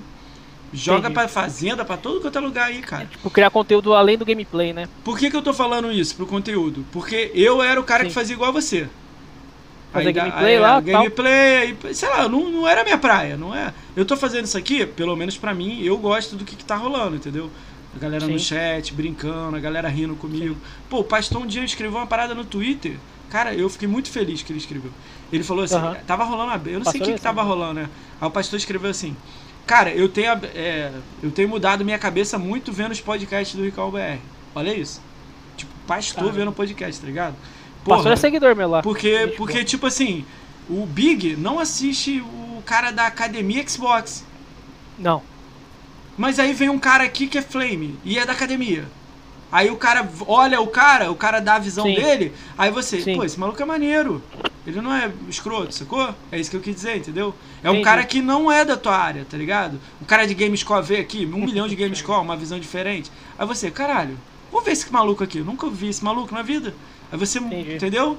Joga 0.74 0.98
Entendi. 1.00 1.14
pra 1.14 1.28
fazenda, 1.28 1.84
pra 1.86 1.96
todo 1.96 2.20
quanto 2.20 2.36
é 2.36 2.40
lugar 2.40 2.68
aí, 2.68 2.82
cara. 2.82 3.06
Tipo, 3.06 3.30
criar 3.30 3.48
conteúdo 3.50 3.94
além 3.94 4.18
do 4.18 4.26
gameplay, 4.26 4.74
né? 4.74 4.88
Por 5.02 5.18
que, 5.18 5.30
que 5.30 5.36
eu 5.36 5.42
tô 5.42 5.54
falando 5.54 5.90
isso 5.90 6.14
pro 6.16 6.26
conteúdo? 6.26 6.84
Porque 6.92 7.30
eu 7.34 7.62
era 7.62 7.80
o 7.80 7.84
cara 7.84 8.02
Sim. 8.02 8.08
que 8.08 8.14
fazia 8.14 8.34
igual 8.34 8.50
a 8.50 8.52
você. 8.52 8.88
Fazer 9.92 10.06
Aí, 10.08 10.12
gameplay 10.12 10.54
aí, 10.54 10.58
lá, 10.58 10.80
Gameplay, 10.80 11.76
aí, 11.84 11.94
sei 11.94 12.08
lá, 12.08 12.28
não, 12.28 12.50
não 12.50 12.66
era 12.66 12.82
minha 12.82 12.96
praia, 12.96 13.36
não 13.36 13.54
é? 13.54 13.74
Eu 13.94 14.04
tô 14.06 14.16
fazendo 14.16 14.46
isso 14.46 14.56
aqui, 14.56 14.86
pelo 14.86 15.14
menos 15.14 15.36
pra 15.36 15.52
mim, 15.54 15.82
eu 15.82 15.98
gosto 15.98 16.34
do 16.34 16.44
que, 16.44 16.56
que 16.56 16.64
tá 16.64 16.76
rolando, 16.76 17.16
entendeu? 17.16 17.50
A 17.94 17.98
galera 17.98 18.26
no 18.26 18.38
Sim. 18.38 18.44
chat, 18.46 18.94
brincando, 18.94 19.54
a 19.54 19.60
galera 19.60 19.88
rindo 19.88 20.16
comigo. 20.16 20.56
Pô, 20.88 21.00
o 21.00 21.04
Pastor 21.04 21.42
um 21.42 21.46
dia 21.46 21.62
escreveu 21.62 21.98
uma 21.98 22.06
parada 22.06 22.34
no 22.34 22.42
Twitter. 22.44 22.96
Cara, 23.28 23.54
eu 23.54 23.68
fiquei 23.68 23.86
muito 23.86 24.10
feliz 24.10 24.42
que 24.42 24.50
ele 24.50 24.58
escreveu. 24.58 24.90
Ele 25.30 25.44
falou 25.44 25.64
assim, 25.64 25.74
Aham. 25.76 25.96
tava 26.06 26.24
rolando, 26.24 26.52
a- 26.52 26.70
eu 26.70 26.78
não 26.78 26.86
sei 26.90 27.00
o 27.00 27.04
que, 27.04 27.10
é 27.10 27.14
que 27.14 27.20
tava 27.20 27.42
assim. 27.42 27.50
rolando, 27.50 27.74
né? 27.74 27.88
Aí 28.20 28.26
o 28.28 28.30
pastor 28.30 28.58
escreveu 28.58 28.90
assim, 28.90 29.14
cara, 29.66 29.90
eu 29.90 30.08
tenho, 30.08 30.32
é, 30.54 30.90
eu 31.22 31.30
tenho 31.30 31.48
mudado 31.50 31.84
minha 31.84 31.98
cabeça 31.98 32.38
muito 32.38 32.72
vendo 32.72 32.92
os 32.92 33.00
podcasts 33.00 33.54
do 33.56 33.62
Rical 33.62 33.90
BR. 33.90 34.18
Olha 34.54 34.74
isso. 34.74 35.02
Tipo, 35.56 35.70
pastor 35.86 36.24
Cara. 36.24 36.34
vendo 36.36 36.52
podcast, 36.52 36.98
tá 37.00 37.06
ligado? 37.06 37.34
Pastor 37.84 38.12
é 38.12 38.16
seguidor 38.16 38.54
meu 38.54 38.68
lá. 38.68 38.82
Porque, 38.82 39.26
Gente 39.26 39.36
porque 39.36 39.54
boa. 39.54 39.64
tipo 39.64 39.86
assim, 39.86 40.24
o 40.68 40.86
Big 40.86 41.36
não 41.36 41.58
assiste 41.58 42.20
o 42.20 42.62
cara 42.64 42.90
da 42.90 43.06
academia 43.06 43.66
Xbox. 43.66 44.24
Não. 44.98 45.22
Mas 46.16 46.38
aí 46.38 46.52
vem 46.52 46.68
um 46.68 46.78
cara 46.78 47.04
aqui 47.04 47.26
que 47.26 47.38
é 47.38 47.42
Flame 47.42 47.98
e 48.04 48.18
é 48.18 48.24
da 48.24 48.32
academia. 48.32 48.86
Aí 49.50 49.70
o 49.70 49.76
cara 49.76 50.08
olha 50.26 50.60
o 50.62 50.66
cara, 50.66 51.10
o 51.10 51.14
cara 51.14 51.38
dá 51.38 51.56
a 51.56 51.58
visão 51.58 51.84
Sim. 51.84 51.94
dele, 51.94 52.32
aí 52.56 52.70
você, 52.70 53.02
Sim. 53.02 53.16
pô, 53.16 53.24
esse 53.24 53.38
maluco 53.38 53.60
é 53.60 53.66
maneiro. 53.66 54.22
Ele 54.66 54.80
não 54.80 54.94
é 54.94 55.12
escroto, 55.28 55.74
sacou? 55.74 56.14
É 56.30 56.38
isso 56.40 56.50
que 56.50 56.56
eu 56.56 56.60
quis 56.60 56.74
dizer, 56.74 56.96
entendeu? 56.96 57.34
É 57.62 57.68
um 57.68 57.72
Entendi. 57.72 57.84
cara 57.84 58.04
que 58.04 58.22
não 58.22 58.50
é 58.50 58.64
da 58.64 58.76
tua 58.76 58.96
área, 58.96 59.26
tá 59.28 59.36
ligado? 59.36 59.78
O 60.00 60.06
cara 60.06 60.26
de 60.26 60.32
Gamescore 60.34 60.82
vê 60.82 60.96
aqui, 60.98 61.26
um 61.26 61.44
milhão 61.44 61.68
de 61.68 61.76
Gamescore, 61.76 62.20
uma 62.24 62.36
visão 62.36 62.58
diferente. 62.58 63.10
Aí 63.38 63.46
você, 63.46 63.70
caralho, 63.70 64.18
vou 64.50 64.62
ver 64.62 64.72
esse 64.72 64.90
maluco 64.90 65.22
aqui. 65.22 65.38
Eu 65.38 65.44
nunca 65.44 65.68
vi 65.68 65.88
esse 65.88 66.02
maluco 66.02 66.32
na 66.32 66.42
vida. 66.42 66.74
Aí 67.12 67.18
você, 67.18 67.38
Entendi. 67.38 67.74
entendeu? 67.74 68.16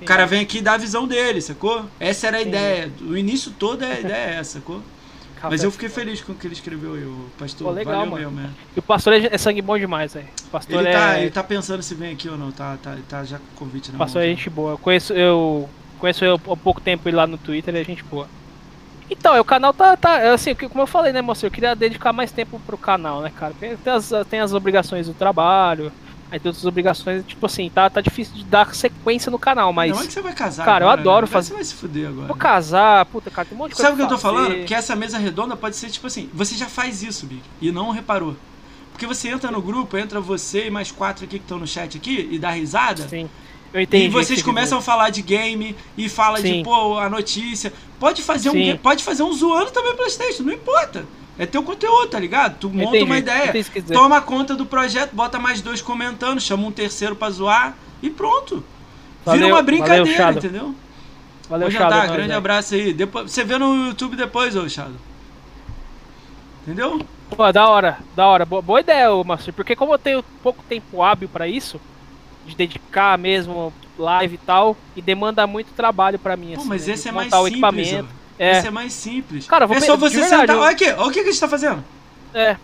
O 0.00 0.04
cara 0.04 0.26
vem 0.26 0.40
aqui 0.40 0.58
e 0.58 0.60
dá 0.62 0.72
a 0.74 0.78
visão 0.78 1.06
dele, 1.06 1.40
sacou? 1.40 1.84
Essa 2.00 2.26
era 2.28 2.38
a 2.38 2.40
Entendi. 2.40 2.56
ideia. 2.56 2.92
O 3.02 3.16
início 3.16 3.52
todo 3.58 3.82
a 3.82 4.00
ideia 4.00 4.34
é 4.34 4.34
essa, 4.38 4.58
sacou? 4.58 4.80
Café. 5.36 5.48
Mas 5.50 5.62
eu 5.62 5.70
fiquei 5.70 5.90
feliz 5.90 6.22
com 6.22 6.32
o 6.32 6.34
que 6.34 6.46
ele 6.46 6.54
escreveu 6.54 6.94
aí, 6.94 7.04
o 7.04 7.26
pastor. 7.38 7.66
Pô, 7.68 7.72
legal, 7.72 8.08
Valeu 8.08 8.30
mano. 8.30 8.30
mesmo, 8.30 8.40
é. 8.46 8.50
E 8.74 8.78
o 8.78 8.82
pastor 8.82 9.12
é, 9.12 9.28
é 9.30 9.36
sangue 9.38 9.60
bom 9.60 9.78
demais, 9.78 10.14
velho. 10.14 10.26
Pastor 10.50 10.80
Ele 10.80 10.88
é. 10.88 10.92
tá, 10.92 11.20
ele 11.20 11.30
tá 11.30 11.44
pensando 11.44 11.82
se 11.82 11.94
vem 11.94 12.12
aqui 12.14 12.26
ou 12.28 12.38
não, 12.38 12.50
tá, 12.50 12.78
tá, 12.82 12.96
tá 13.06 13.22
já 13.24 13.38
com 13.38 13.44
o 13.44 13.58
convite 13.66 13.92
na 13.92 13.98
pastor 13.98 14.22
mão. 14.22 14.26
é 14.30 14.34
gente 14.34 14.48
boa. 14.48 14.72
Eu 14.72 14.78
conheço, 14.78 15.12
eu 15.12 15.68
conheço 15.98 16.24
eu 16.24 16.36
há 16.36 16.56
pouco 16.56 16.80
tempo 16.80 17.06
ele 17.06 17.16
lá 17.16 17.26
no 17.26 17.36
Twitter, 17.36 17.74
ele 17.74 17.82
é 17.82 17.84
gente 17.84 18.02
boa. 18.02 18.26
Então, 19.10 19.34
é, 19.34 19.40
o 19.40 19.44
canal 19.44 19.74
tá, 19.74 19.94
tá 19.96 20.32
assim, 20.32 20.54
como 20.54 20.80
eu 20.80 20.86
falei, 20.86 21.12
né, 21.12 21.20
moço? 21.20 21.44
Eu 21.46 21.50
queria 21.50 21.76
dedicar 21.76 22.12
mais 22.14 22.32
tempo 22.32 22.58
pro 22.66 22.78
canal, 22.78 23.20
né, 23.20 23.30
cara? 23.34 23.52
Tem 23.60 23.76
as, 23.92 24.10
tem 24.28 24.40
as 24.40 24.52
obrigações 24.54 25.06
do 25.06 25.14
trabalho, 25.14 25.92
aí 26.30 26.38
tem 26.40 26.48
outras 26.48 26.64
obrigações, 26.64 27.24
tipo 27.26 27.44
assim, 27.46 27.70
tá, 27.70 27.88
tá 27.88 28.00
difícil 28.00 28.34
de 28.34 28.44
dar 28.44 28.74
sequência 28.74 29.30
no 29.30 29.38
canal, 29.38 29.72
mas. 29.72 29.92
Não 29.92 30.02
é 30.02 30.06
que 30.06 30.12
você 30.12 30.20
vai 30.20 30.32
casar 30.34 30.64
Cara, 30.64 30.84
eu 30.84 30.88
agora, 30.88 31.00
adoro 31.00 31.26
né? 31.26 31.32
fazer- 31.32 31.48
Você 31.48 31.54
vai 31.54 31.64
se 31.64 31.74
fuder 31.74 32.08
agora. 32.08 32.26
Vou 32.28 32.36
casar, 32.36 33.04
puta, 33.06 33.30
cara, 33.30 33.46
tem 33.48 33.56
um 33.56 33.58
monte 33.58 33.70
de 33.70 33.76
coisa 33.76 33.90
Sabe 33.90 33.94
o 34.02 34.06
que 34.06 34.12
eu 34.12 34.16
tô 34.16 34.20
fazer. 34.22 34.34
falando? 34.48 34.64
Que 34.64 34.74
essa 34.74 34.96
mesa 34.96 35.18
redonda 35.18 35.56
pode 35.56 35.76
ser 35.76 35.90
tipo 35.90 36.06
assim, 36.06 36.28
você 36.34 36.54
já 36.54 36.66
faz 36.66 37.02
isso, 37.02 37.26
Big, 37.26 37.42
e 37.60 37.70
não 37.72 37.90
reparou. 37.90 38.36
Porque 38.92 39.06
você 39.06 39.28
entra 39.28 39.50
no 39.50 39.60
grupo, 39.60 39.96
entra 39.98 40.20
você 40.20 40.66
e 40.68 40.70
mais 40.70 40.90
quatro 40.90 41.24
aqui 41.24 41.38
que 41.38 41.44
estão 41.44 41.58
no 41.58 41.66
chat 41.66 41.96
aqui 41.98 42.28
e 42.32 42.38
dá 42.38 42.50
risada. 42.50 43.06
Sim. 43.08 43.28
Eu 43.74 43.80
entendi. 43.82 44.06
E 44.06 44.08
vocês 44.08 44.42
começam 44.42 44.78
a 44.78 44.80
falar 44.80 45.10
de 45.10 45.20
game 45.20 45.76
e 45.98 46.08
fala 46.08 46.40
de 46.40 46.48
Sim. 46.48 46.62
pô, 46.62 46.96
a 46.98 47.10
notícia. 47.10 47.72
Pode 48.00 48.22
fazer 48.22 48.48
um 48.48 48.52
Sim. 48.52 48.72
ga- 48.72 48.78
pode 48.78 49.04
fazer 49.04 49.22
um 49.22 49.32
zoando 49.34 49.70
também 49.70 49.94
PlayStation, 49.94 50.44
não 50.44 50.52
importa. 50.52 51.04
É 51.38 51.44
teu 51.44 51.62
conteúdo, 51.62 52.08
tá 52.08 52.18
ligado? 52.18 52.58
Tu 52.58 52.70
monta 52.70 52.96
Entendi, 52.96 53.04
uma 53.04 53.18
ideia, 53.18 53.52
toma 53.92 54.20
conta 54.22 54.54
do 54.54 54.64
projeto, 54.64 55.14
bota 55.14 55.38
mais 55.38 55.60
dois 55.60 55.82
comentando, 55.82 56.40
chama 56.40 56.66
um 56.66 56.72
terceiro 56.72 57.14
pra 57.14 57.28
zoar 57.28 57.76
e 58.02 58.08
pronto. 58.08 58.64
Vira 59.24 59.38
Valeu, 59.38 59.48
uma 59.48 59.62
brincadeira, 59.62 60.24
valeu, 60.24 60.38
entendeu? 60.38 60.74
Valeu, 61.48 61.70
já 61.70 61.80
Shadow, 61.80 61.98
tá, 62.00 62.06
grande 62.06 62.22
velho. 62.22 62.38
abraço 62.38 62.74
aí. 62.74 62.92
Depois, 62.92 63.30
você 63.30 63.44
vê 63.44 63.58
no 63.58 63.88
YouTube 63.88 64.16
depois, 64.16 64.56
ô 64.56 64.68
Shadow. 64.68 64.96
Entendeu? 66.62 67.04
Pô, 67.30 67.52
da 67.52 67.68
hora, 67.68 67.98
da 68.14 68.26
hora. 68.26 68.44
Boa, 68.44 68.62
boa 68.62 68.80
ideia, 68.80 69.12
ô 69.12 69.22
Master. 69.22 69.52
Porque 69.52 69.76
como 69.76 69.94
eu 69.94 69.98
tenho 69.98 70.24
pouco 70.42 70.64
tempo 70.68 71.02
hábil 71.02 71.28
pra 71.28 71.46
isso, 71.46 71.80
de 72.46 72.56
dedicar 72.56 73.18
mesmo 73.18 73.72
live 73.98 74.34
e 74.34 74.38
tal, 74.38 74.76
e 74.94 75.02
demanda 75.02 75.46
muito 75.46 75.72
trabalho 75.74 76.18
pra 76.18 76.36
mim. 76.36 76.54
Pô, 76.54 76.60
assim, 76.60 76.68
mas 76.68 76.86
né, 76.86 76.94
esse 76.94 77.08
é 77.08 77.12
mais 77.12 77.32
simples. 77.32 78.04
É. 78.38 78.58
Esse 78.58 78.66
é 78.66 78.70
mais 78.70 78.92
simples. 78.92 79.46
Cara, 79.46 79.66
vou 79.66 79.76
é 79.76 79.80
só 79.80 79.96
você 79.96 80.16
verdade, 80.20 80.40
sentar. 80.42 80.56
eu- 80.56 80.62
Olha 80.62 80.70
aqui, 80.72 80.84
olha 80.90 81.06
o 81.06 81.10
que 81.10 81.20
a 81.20 81.24
gente 81.24 81.40
tá 81.40 81.48
fazendo. 81.48 81.82
É. 82.34 82.56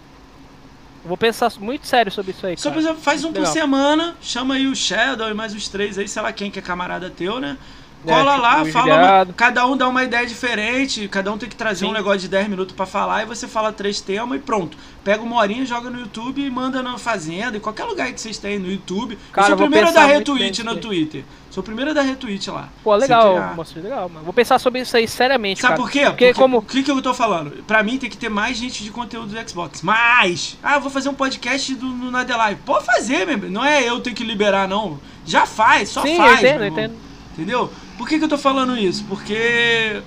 Vou 1.05 1.17
pensar 1.17 1.51
muito 1.59 1.87
sério 1.87 2.13
sobre 2.13 2.31
isso 2.31 2.47
aí, 2.47 2.57
Só 2.57 2.71
cara. 2.71 2.95
por 2.95 2.97
faz 2.97 3.25
um 3.25 3.33
por 3.33 3.41
Legal. 3.41 3.53
semana, 3.53 4.17
chama 4.21 4.55
aí 4.55 4.67
o 4.69 4.77
Shadow 4.77 5.29
e 5.29 5.35
mais 5.35 5.53
uns 5.55 5.67
três 5.69 5.99
aí, 5.99 6.07
sei 6.07 6.23
lá 6.23 6.33
quem 6.33 6.49
que 6.51 6.59
é 6.61 6.63
camarada 6.63 7.11
teu, 7.11 7.41
né? 7.41 7.57
É, 8.05 8.11
Cola 8.11 8.37
lá, 8.37 8.63
o 8.63 8.67
fala 8.67 8.95
uma, 8.95 9.33
cada 9.35 9.67
um 9.67 9.77
dá 9.77 9.89
uma 9.89 10.03
ideia 10.03 10.27
diferente, 10.27 11.07
cada 11.09 11.33
um 11.33 11.39
tem 11.39 11.49
que 11.49 11.55
trazer 11.55 11.85
Sim. 11.85 11.91
um 11.91 11.93
negócio 11.93 12.21
de 12.21 12.29
10 12.29 12.49
minutos 12.49 12.75
pra 12.75 12.85
falar 12.85 13.23
e 13.23 13.27
você 13.27 13.47
fala 13.47 13.73
três 13.73 14.01
temas 14.01 14.39
e 14.39 14.41
pronto. 14.41 14.77
Pega 15.05 15.23
uma 15.23 15.37
horinha, 15.37 15.65
joga 15.65 15.89
no 15.89 16.01
YouTube 16.01 16.45
e 16.45 16.51
manda 16.51 16.83
na 16.83 16.99
Fazenda, 16.99 17.57
em 17.57 17.61
qualquer 17.61 17.85
lugar 17.85 18.13
que 18.13 18.21
vocês 18.21 18.39
têm 18.39 18.59
no 18.59 18.71
YouTube. 18.71 19.19
Cara, 19.33 19.49
eu 19.49 19.51
sou 19.51 19.57
o 19.57 19.69
primeiro 19.69 19.89
a 19.89 19.93
dar 19.93 20.07
retweet 20.07 20.63
no 20.63 20.77
Twitter. 20.77 21.25
Sou 21.51 21.61
o 21.61 21.65
primeiro 21.65 21.91
a 21.91 21.95
dar 21.95 22.03
retweet 22.03 22.51
lá. 22.51 22.69
Pô, 22.83 22.95
legal, 22.95 23.55
moço, 23.55 23.79
legal, 23.79 24.09
mano. 24.09 24.25
Vou 24.25 24.33
pensar 24.33 24.59
sobre 24.59 24.81
isso 24.81 24.97
aí 24.97 25.07
seriamente, 25.07 25.61
Sabe 25.61 25.75
cara. 25.75 25.83
por 25.83 25.91
quê? 25.91 26.01
Porque, 26.07 26.27
Porque 26.27 26.41
como... 26.41 26.59
O 26.59 26.63
que, 26.63 26.83
que 26.83 26.91
eu 26.91 27.03
tô 27.03 27.13
falando? 27.13 27.63
Pra 27.65 27.83
mim 27.83 27.99
tem 27.99 28.09
que 28.09 28.17
ter 28.17 28.29
mais 28.29 28.57
gente 28.57 28.83
de 28.83 28.91
conteúdo 28.91 29.35
do 29.35 29.51
Xbox. 29.51 29.83
Mais! 29.83 30.57
Ah, 30.63 30.79
vou 30.79 30.91
fazer 30.91 31.09
um 31.09 31.15
podcast 31.15 31.75
do, 31.75 31.87
no 31.87 32.11
Nada 32.11 32.37
Live. 32.37 32.61
Pode 32.65 32.87
fazer, 32.87 33.27
meu. 33.27 33.51
Não 33.51 33.65
é 33.65 33.87
eu 33.87 34.01
ter 34.01 34.15
que 34.15 34.25
liberar, 34.25 34.67
não. 34.67 34.99
Já 35.27 35.47
faz, 35.47 35.91
só 35.91 36.03
Sim, 36.03 36.17
faz. 36.17 36.43
eu 36.43 36.49
entendo, 36.49 36.63
eu 36.63 36.69
entendo. 36.69 36.95
Entendeu? 37.33 37.73
Por 38.03 38.09
que, 38.09 38.19
que 38.19 38.25
eu 38.25 38.29
tô 38.29 38.37
falando 38.37 38.77
isso? 38.77 39.05
Porque. 39.09 40.03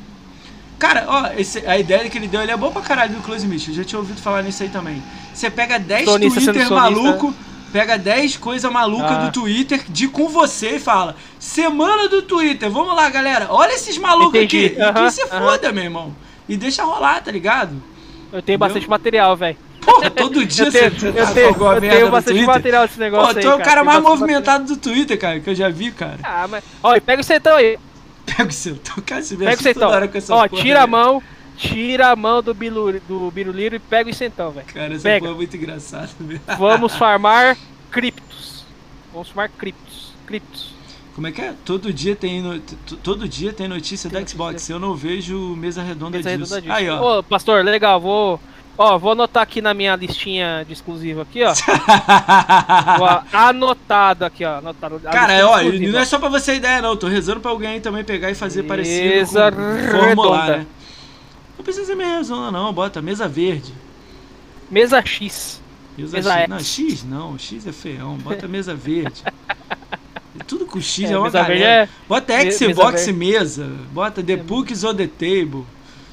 Cara, 0.78 1.06
ó, 1.08 1.28
esse- 1.40 1.66
a 1.66 1.78
ideia 1.78 2.10
que 2.10 2.18
ele 2.18 2.28
deu, 2.28 2.42
ele 2.42 2.52
é 2.52 2.58
boa 2.58 2.70
pra 2.74 2.82
caralho 2.82 3.14
do 3.16 3.22
Close 3.22 3.48
Mission. 3.48 3.72
Eu 3.72 3.78
já 3.78 3.84
tinha 3.86 3.98
ouvido 4.00 4.20
falar 4.22 4.42
nisso 4.42 4.62
aí 4.64 4.68
também. 4.68 5.02
Você 5.34 5.50
pega 5.50 5.80
10 5.80 6.04
Sonista 6.04 6.52
Twitter 6.52 6.70
maluco, 6.70 7.34
pega 7.72 7.98
10 7.98 8.36
coisas 8.36 8.70
malucas 8.70 9.12
Ah. 9.12 9.26
do 9.28 9.32
Twitter 9.32 9.82
de 9.88 10.10
com 10.10 10.28
você 10.28 10.72
e 10.76 10.80
fala: 10.80 11.16
Semana 11.40 12.10
do 12.10 12.22
Twitter, 12.22 12.70
vamos 12.70 12.94
lá, 12.94 13.10
galera. 13.10 13.48
Olha 13.50 13.72
esses 13.72 13.98
malucos 13.98 14.36
Entendi. 14.36 14.66
aqui. 14.66 14.82
Aham, 14.82 15.06
que 15.06 15.12
se 15.12 15.22
aham. 15.24 15.40
foda, 15.40 15.72
meu 15.72 15.86
irmão. 15.86 16.14
E 16.50 16.58
deixa 16.58 16.84
rolar, 16.84 17.24
tá 17.24 17.32
ligado? 17.32 17.82
Eu 18.34 18.42
tenho 18.42 18.60
bastante 18.60 18.90
material, 18.90 19.38
velho. 19.38 19.58
Porra, 19.80 20.10
todo 20.10 20.44
dia 20.46 20.66
Eu 20.66 20.72
tenho, 20.72 20.92
você 21.00 21.08
eu 21.08 21.14
tá 21.14 21.26
tenho, 21.32 21.48
alguma 21.50 21.76
eu 21.76 21.82
merda 21.82 21.98
tenho 21.98 22.12
bastante 22.12 22.34
Twitter. 22.36 22.54
material 22.56 22.88
desse 22.88 23.00
negócio 23.00 23.34
Pô, 23.34 23.40
aí, 23.40 23.46
tu 23.46 23.50
é 23.52 23.56
o 23.56 23.60
cara 23.60 23.76
Tem 23.78 23.86
mais 23.86 24.02
movimentado 24.02 24.66
do 24.66 24.78
Twitter, 24.78 25.18
cara, 25.18 25.40
que 25.40 25.48
eu 25.50 25.54
já 25.56 25.70
vi, 25.70 25.92
cara. 25.92 26.14
material. 26.18 26.44
Ah, 26.44 26.48
mas... 26.48 26.64
Ó, 26.84 26.96
e 26.96 27.00
pega 27.02 27.22
o 27.22 27.24
centão 27.24 27.56
aí. 27.56 27.78
Pega 28.26 28.50
o. 28.50 29.02
Cara, 29.02 29.22
me 29.38 29.46
Pega 29.46 29.62
o 30.30 30.34
Ó, 30.34 30.48
tira 30.48 30.82
a 30.84 30.88
mão. 30.88 31.22
Tira 31.58 32.10
a 32.12 32.16
mão 32.18 32.44
do, 32.44 32.54
bilu, 32.54 33.00
do 33.08 33.32
Biruliro 33.32 33.78
e 33.78 33.80
pega 33.80 34.10
o 34.10 34.14
centão, 34.14 34.52
velho. 34.52 34.66
Cara, 34.68 34.94
essa 34.94 35.04
Pega. 35.04 35.30
é 35.30 35.34
muito 35.34 35.56
engraçada, 35.56 36.10
velho. 36.20 36.42
Vamos 36.60 36.96
farmar 36.98 37.56
criptos. 37.90 38.66
Vamos 39.14 39.30
farmar 39.30 39.50
criptos. 39.58 40.14
Criptos. 40.28 40.76
Como 41.14 41.28
é 41.28 41.32
que 41.32 41.40
é? 41.42 41.54
Todo 41.64 41.94
dia 41.94 42.14
tem, 42.14 42.42
no- 42.42 42.60
todo 43.02 43.26
dia 43.26 43.54
tem 43.54 43.70
notícia 43.70 44.10
Tem 44.10 44.20
da 44.22 44.28
Xbox. 44.28 44.52
notícia. 44.54 44.74
Eu 44.74 44.80
não 44.80 44.94
vejo 44.96 45.56
mesa 45.56 45.82
redonda 45.82 46.18
Mesa 46.18 46.38
disso. 46.38 46.56
redonda 46.56 46.62
disso. 46.62 46.74
Aí, 46.74 46.90
ó. 46.90 47.20
Ô, 47.20 47.24
pastor, 47.24 47.64
legal, 47.64 48.02
vou. 48.02 48.38
Ó, 48.78 48.98
vou 48.98 49.12
anotar 49.14 49.44
aqui 49.44 49.62
na 49.62 49.74
minha 49.74 49.96
listinha 49.96 50.66
de 50.68 50.74
exclusivo 50.74 51.22
aqui, 51.22 51.42
ó. 51.44 51.54
Anotado 53.32 54.26
aqui, 54.26 54.44
ó. 54.44 54.58
Anotado. 54.58 55.00
Cara, 55.00 55.48
ó, 55.48 55.62
exclusiva, 55.62 55.92
não 55.94 56.00
é 56.00 56.06
só 56.06 56.20
pra 56.20 56.30
você 56.30 56.56
ideia, 56.56 56.82
não. 56.82 56.98
Tô 56.98 57.08
rezando 57.08 57.40
pra 57.40 57.52
alguém 57.52 57.70
aí 57.70 57.80
também 57.80 58.04
pegar 58.04 58.30
e 58.30 58.36
fazer 58.36 58.64
parecido 58.64 59.16
Mesa 59.16 59.52
com 59.52 60.00
formular, 60.00 60.48
né? 60.60 60.68
Não 61.58 61.64
precisa 61.64 61.86
ser 61.86 61.96
mesa 61.96 62.34
redonda, 62.36 62.52
não. 62.52 62.74
Bota 62.74 63.02
mesa 63.02 63.28
verde. 63.28 63.74
Mesa 64.70 65.02
X. 65.02 65.62
Mesa, 65.98 66.18
Mesa 66.18 66.34
X. 66.34 66.50
X. 66.50 66.58
Não, 66.58 66.60
X 66.60 67.04
não. 67.04 67.40
X 67.40 67.68
é 67.68 67.72
feião. 67.72 68.18
Bota 68.18 68.48
mesa 68.48 68.76
verde. 68.76 69.24
Tudo 70.48 70.66
com 70.66 70.82
X 70.82 71.10
É, 71.10 71.14
é, 71.14 71.18
uma 71.18 71.30
galera. 71.30 71.64
é 71.64 71.90
Bota 72.08 72.52
Xbox 72.52 73.08
mesa 73.08 73.14
mesa. 73.14 73.72
Bota 73.92 74.22
The 74.22 74.36
Books 74.36 74.84
on 74.84 74.96
the 74.96 75.08
Table. 75.08 75.66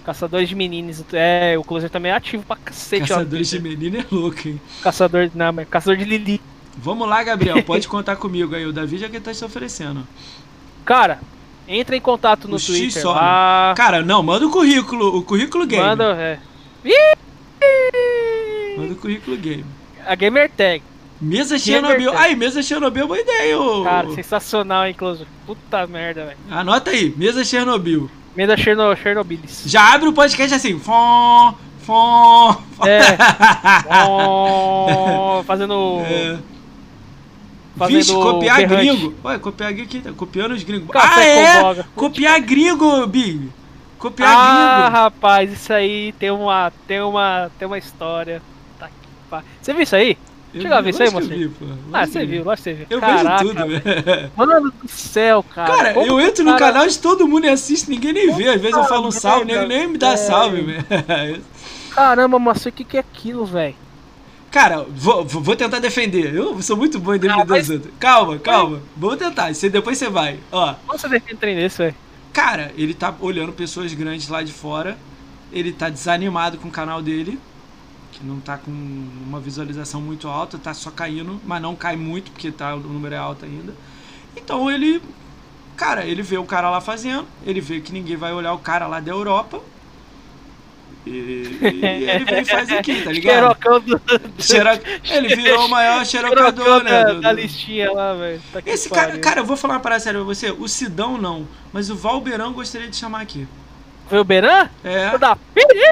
Caçadores 0.02 0.48
de 0.48 0.54
meninos. 0.54 1.04
É, 1.12 1.56
o 1.58 1.64
Closer 1.64 1.90
também 1.90 2.12
é 2.12 2.14
ativo 2.14 2.42
pra 2.42 2.56
cacete. 2.56 3.08
Caçadores 3.08 3.48
de 3.48 3.60
menino 3.60 3.98
é 3.98 4.04
louco, 4.10 4.48
hein? 4.48 4.60
Caçador, 4.82 5.30
não, 5.34 5.52
mas 5.52 5.68
caçador 5.68 5.96
de 5.96 6.04
Lili. 6.04 6.40
Vamos 6.76 7.08
lá, 7.08 7.22
Gabriel. 7.22 7.62
Pode 7.64 7.88
contar 7.88 8.16
comigo 8.16 8.54
aí. 8.54 8.66
O 8.66 8.72
Davi 8.72 8.98
já 8.98 9.08
que 9.08 9.20
tá 9.20 9.32
se 9.32 9.44
oferecendo. 9.44 10.06
Cara, 10.84 11.20
entra 11.68 11.96
em 11.96 12.00
contato 12.00 12.48
no 12.48 12.56
O 12.56 12.60
Twitter 12.60 13.02
só, 13.02 13.12
lá. 13.12 13.74
Cara, 13.76 14.02
não, 14.02 14.22
manda 14.22 14.46
o 14.46 14.50
currículo. 14.50 15.16
O 15.16 15.22
currículo 15.22 15.66
game. 15.66 15.82
Manda, 15.82 16.04
é. 16.18 16.38
Manda 18.76 18.92
o 18.92 18.96
currículo 18.96 19.36
game. 19.36 19.64
A 20.06 20.14
Gamer 20.14 20.50
Tag. 20.50 20.82
Mesa 21.20 21.56
Chernobyl. 21.56 22.12
Ai, 22.16 22.34
mesa 22.34 22.60
Chernobyl 22.60 23.04
é 23.04 23.06
boa 23.06 23.20
ideia, 23.20 23.60
ô. 23.60 23.84
Cara, 23.84 24.10
sensacional, 24.12 24.86
hein, 24.86 24.94
Closer. 24.94 25.26
Puta 25.46 25.86
merda, 25.86 26.24
velho. 26.26 26.38
Anota 26.50 26.90
aí, 26.90 27.14
mesa 27.16 27.44
Chernobyl. 27.44 28.10
Mesa 28.34 28.56
Cherno, 28.56 28.94
Chernobylis. 28.96 29.62
Já 29.66 29.94
abre 29.94 30.08
o 30.08 30.12
podcast 30.12 30.54
assim. 30.54 30.78
Fom, 30.78 31.54
fom. 31.80 32.56
É. 32.86 33.00
Ó, 34.08 35.42
fazendo. 35.44 36.00
É. 36.04 36.38
Fazendo 37.76 37.96
Vixe, 37.98 38.12
copiar 38.12 38.56
berrante. 38.58 38.86
gringo. 38.96 39.14
Ué, 39.24 39.38
copiar 39.38 39.70
aqui, 39.70 40.00
tá 40.00 40.12
copiando 40.12 40.52
os 40.52 40.62
gringos. 40.62 40.90
Café 40.90 41.20
ah, 41.20 41.58
é? 41.58 41.62
boga. 41.62 41.86
Copiar 41.94 42.40
gringo, 42.40 43.06
Big. 43.06 43.50
Copiar 43.98 44.30
Ah, 44.34 44.80
gringo. 44.82 44.96
rapaz, 44.96 45.52
isso 45.52 45.72
aí 45.72 46.12
tem 46.18 46.30
uma, 46.30 46.72
tem 46.86 47.00
uma, 47.00 47.50
tem 47.58 47.66
uma 47.66 47.78
história. 47.78 48.42
Tá 48.78 48.88
Você 49.60 49.72
viu 49.72 49.82
isso 49.82 49.96
aí? 49.96 50.18
Eu 50.54 50.60
chegou 50.60 50.76
a 50.76 50.80
ver 50.82 50.90
isso 50.90 51.02
aí, 51.02 51.48
pô. 51.48 51.64
Ah, 51.92 52.06
você 52.06 52.26
viu, 52.26 52.44
lógico 52.44 52.56
que 52.56 52.62
você 52.62 52.74
viu. 52.74 52.86
Eu 52.90 53.00
Caraca, 53.00 53.44
vejo 53.44 53.54
tudo, 53.54 53.66
velho. 53.68 54.30
Mano 54.36 54.70
do 54.70 54.88
céu, 54.88 55.42
cara. 55.42 55.76
Cara, 55.76 55.94
Como 55.94 56.06
eu 56.06 56.20
entro 56.20 56.42
o 56.42 56.46
no 56.46 56.58
cara- 56.58 56.72
canal 56.72 56.86
de 56.88 56.98
todo 56.98 57.26
mundo 57.26 57.46
e 57.46 57.48
assiste, 57.48 57.88
ninguém 57.88 58.12
nem 58.12 58.34
vê. 58.34 58.48
Às 58.48 58.60
vezes 58.60 58.76
eu 58.76 58.84
falo 58.84 59.08
um 59.08 59.10
salve, 59.10 59.46
nem, 59.46 59.66
nem 59.66 59.88
me 59.88 59.96
dá 59.98 60.14
velho. 60.14 60.26
salve, 60.26 60.60
velho. 60.60 61.42
Caramba, 61.94 62.38
mas 62.38 62.64
o 62.66 62.72
que 62.72 62.84
que 62.84 62.96
é 62.96 63.00
aquilo, 63.00 63.44
velho? 63.46 63.74
Cara, 64.50 64.84
vou, 64.88 65.24
vou 65.24 65.42
vou 65.42 65.56
tentar 65.56 65.78
defender. 65.78 66.34
Eu 66.34 66.60
sou 66.60 66.76
muito 66.76 66.98
bom 66.98 67.14
em 67.14 67.18
defender 67.18 67.40
Ah, 67.42 67.46
mas- 67.48 67.64
os 67.70 67.74
outros. 67.76 67.94
Calma, 67.98 68.38
calma. 68.38 68.82
Vamos 68.96 69.16
tentar. 69.16 69.54
Você, 69.54 69.70
depois 69.70 69.96
você 69.96 70.10
vai. 70.10 70.38
Ó, 70.50 70.74
Como 70.86 70.98
você 70.98 71.08
defende 71.08 71.36
trem 71.40 71.56
desse, 71.56 71.78
velho? 71.78 71.94
cara, 72.32 72.72
ele 72.76 72.92
tá 72.94 73.14
olhando 73.20 73.52
pessoas 73.52 73.92
grandes 73.94 74.28
lá 74.28 74.42
de 74.42 74.52
fora. 74.52 74.98
Ele 75.50 75.72
tá 75.72 75.88
desanimado 75.88 76.58
com 76.58 76.68
o 76.68 76.70
canal 76.70 77.00
dele. 77.02 77.38
Não 78.22 78.38
tá 78.40 78.56
com 78.58 78.70
uma 78.70 79.40
visualização 79.40 80.00
muito 80.00 80.28
alta, 80.28 80.58
tá 80.58 80.72
só 80.72 80.90
caindo, 80.90 81.40
mas 81.44 81.60
não 81.60 81.74
cai 81.74 81.96
muito, 81.96 82.30
porque 82.30 82.50
tá, 82.52 82.74
o 82.74 82.80
número 82.80 83.14
é 83.14 83.18
alto 83.18 83.44
ainda. 83.44 83.74
Então 84.36 84.70
ele. 84.70 85.02
Cara, 85.76 86.04
ele 86.04 86.22
vê 86.22 86.38
o 86.38 86.44
cara 86.44 86.70
lá 86.70 86.80
fazendo, 86.80 87.26
ele 87.44 87.60
vê 87.60 87.80
que 87.80 87.92
ninguém 87.92 88.16
vai 88.16 88.32
olhar 88.32 88.52
o 88.52 88.58
cara 88.58 88.86
lá 88.86 89.00
da 89.00 89.10
Europa. 89.10 89.60
E, 91.04 91.10
e 91.10 91.84
ele 92.08 92.24
vem 92.24 92.42
e 92.42 92.44
faz 92.44 92.70
aqui, 92.70 93.02
tá 93.02 93.10
ligado? 93.10 93.56
Do, 93.80 93.98
do 93.98 94.42
Xero- 94.42 94.80
Ele 95.02 95.34
virou 95.34 95.66
o 95.66 95.68
maior 95.68 96.04
xerocador, 96.06 96.84
né? 96.84 97.02
da, 97.04 97.12
do- 97.14 97.20
da 97.20 97.32
listinha 97.32 97.90
lá, 97.92 98.14
velho. 98.14 98.40
Tá 98.52 98.62
Esse 98.64 98.88
cara, 98.88 99.08
pariu. 99.08 99.20
cara, 99.20 99.40
eu 99.40 99.44
vou 99.44 99.56
falar 99.56 99.74
uma 99.74 99.80
parada 99.80 100.00
séria 100.00 100.20
pra 100.20 100.24
você. 100.26 100.52
O 100.52 100.68
Sidão 100.68 101.18
não, 101.18 101.48
mas 101.72 101.90
o 101.90 101.96
Valberão 101.96 102.52
gostaria 102.52 102.88
de 102.88 102.94
chamar 102.96 103.20
aqui. 103.22 103.48
Foi 104.12 104.20
o 104.20 104.24
Beran? 104.24 104.68
É, 104.84 105.14
O 105.14 105.18
da 105.18 105.32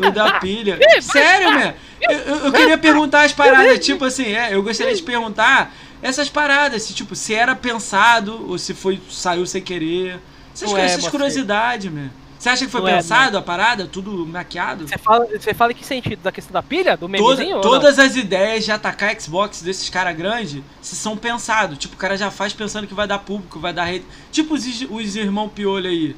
o 0.07 0.11
da 0.11 0.39
pilha. 0.41 0.79
Sério, 1.01 1.53
né? 1.53 1.75
Eu, 2.03 2.19
eu- 2.45 2.53
queria 2.53 2.77
perguntar 2.77 3.23
as 3.23 3.33
paradas, 3.33 3.79
tipo 3.83 4.05
assim, 4.05 4.35
é, 4.35 4.55
eu 4.55 4.63
gostaria 4.63 4.95
de 4.95 5.03
perguntar 5.03 5.73
essas 6.03 6.29
paradas, 6.29 6.83
se 6.83 6.93
tipo, 6.93 7.15
se 7.17 7.35
era 7.35 7.55
pensado 7.55 8.47
ou 8.51 8.59
se 8.59 8.75
foi 8.75 9.01
saiu 9.11 9.47
sem 9.47 9.63
querer. 9.63 10.21
Essas, 10.53 10.69
Não 10.69 10.71
coisas, 10.77 10.91
é, 10.91 10.95
essas 10.97 11.09
curiosidades, 11.11 11.91
man. 11.91 12.11
Você 12.39 12.49
acha 12.51 12.65
que 12.67 12.71
foi 12.71 12.83
Não 12.83 12.89
é, 12.89 12.97
pensado 12.97 13.39
a 13.39 13.43
parada? 13.43 13.87
Tudo 13.87 14.27
maquiado? 14.27 14.87
Você 14.87 14.99
fala, 14.99 15.27
você 15.27 15.55
fala 15.55 15.73
em 15.73 15.75
que 15.75 15.85
sentido? 15.87 16.21
Da 16.23 16.31
questão 16.33 16.53
da 16.53 16.63
pilha? 16.63 16.97
Do 16.99 17.09
Toda- 17.09 17.37
memezinho? 17.37 17.57
ou 17.57 17.63
todas 17.63 17.99
as 17.99 18.17
ideias 18.17 18.67
de 18.67 18.73
atacar 18.73 19.19
Xbox 19.19 19.63
desses 19.63 19.89
caras 19.89 20.15
grandes 20.15 20.63
se 20.83 20.95
são 20.95 21.17
pensados. 21.17 21.79
Tipo, 21.79 21.95
o 21.95 21.99
cara 21.99 22.19
já 22.19 22.31
faz 22.31 22.53
pensando 22.53 22.87
que 22.87 22.93
vai 22.95 23.07
dar 23.07 23.19
público, 23.21 23.59
vai 23.59 23.73
dar 23.73 23.85
rede. 23.85 24.05
Tipo 24.31 24.53
os, 24.55 24.65
os 24.91 25.17
irmãos 25.17 25.51
Piolho 25.55 25.89
aí. 25.89 26.15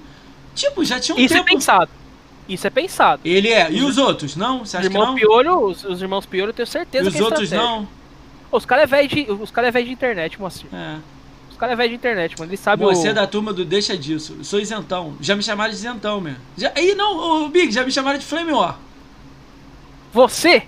Tipo, 0.55 0.85
já 0.85 1.01
tinha 1.01 1.17
um? 1.17 1.21
Isso 1.21 1.35
é 1.35 1.39
tempo. 1.39 1.49
pensado. 1.51 1.91
Isso 2.49 2.67
é 2.67 2.71
pensado. 2.71 3.21
Ele 3.25 3.49
é. 3.49 3.71
E 3.71 3.83
os 3.83 3.99
outros? 3.99 4.37
Não? 4.37 4.61
Você 4.65 4.77
acha 4.77 4.89
que 4.89 4.95
irmãos 4.95 5.07
não? 5.11 5.15
Piolho, 5.15 5.61
os, 5.61 5.85
os 5.85 6.03
irmãos 6.03 6.27
Piolho, 6.27 6.51
eu 6.51 6.55
tenho 6.55 6.67
E 6.67 6.69
certeza 6.69 7.09
os 7.09 7.15
que 7.15 7.21
é 7.21 7.25
outros 7.25 7.51
não? 7.51 7.89
Os 8.51 8.67
caras 8.67 8.85
é 8.85 8.87
velho 8.87 9.09
de, 9.09 9.31
os 9.31 9.51
cara 9.51 9.69
é 9.69 9.71
velho 9.71 9.87
de 9.87 9.93
internet, 9.93 10.39
moacir. 10.39 10.67
É. 10.73 10.97
Os 11.51 11.57
caras 11.57 11.73
é 11.73 11.77
velho 11.77 11.89
de 11.91 11.95
internet, 11.95 12.39
mano. 12.39 12.51
Eles 12.51 12.61
sabem 12.61 12.87
Você 12.87 13.09
o... 13.09 13.11
é 13.11 13.15
da 13.15 13.27
turma 13.27 13.53
do 13.53 13.65
Deixa 13.65 13.97
Disso. 13.97 14.37
Eu 14.39 14.45
sou 14.45 14.61
isentão. 14.61 15.15
Já 15.21 15.35
me 15.35 15.43
chamaram 15.43 15.71
de 15.71 15.77
isentão, 15.77 16.21
mesmo. 16.21 16.41
Já... 16.59 16.71
Ih, 16.77 16.95
não, 16.95 17.45
ô, 17.45 17.49
Big, 17.49 17.73
já 17.73 17.85
me 17.85 17.91
chamaram 17.91 18.19
de 18.19 18.27
Flame 18.27 18.53
War. 18.53 18.79
Você? 20.13 20.65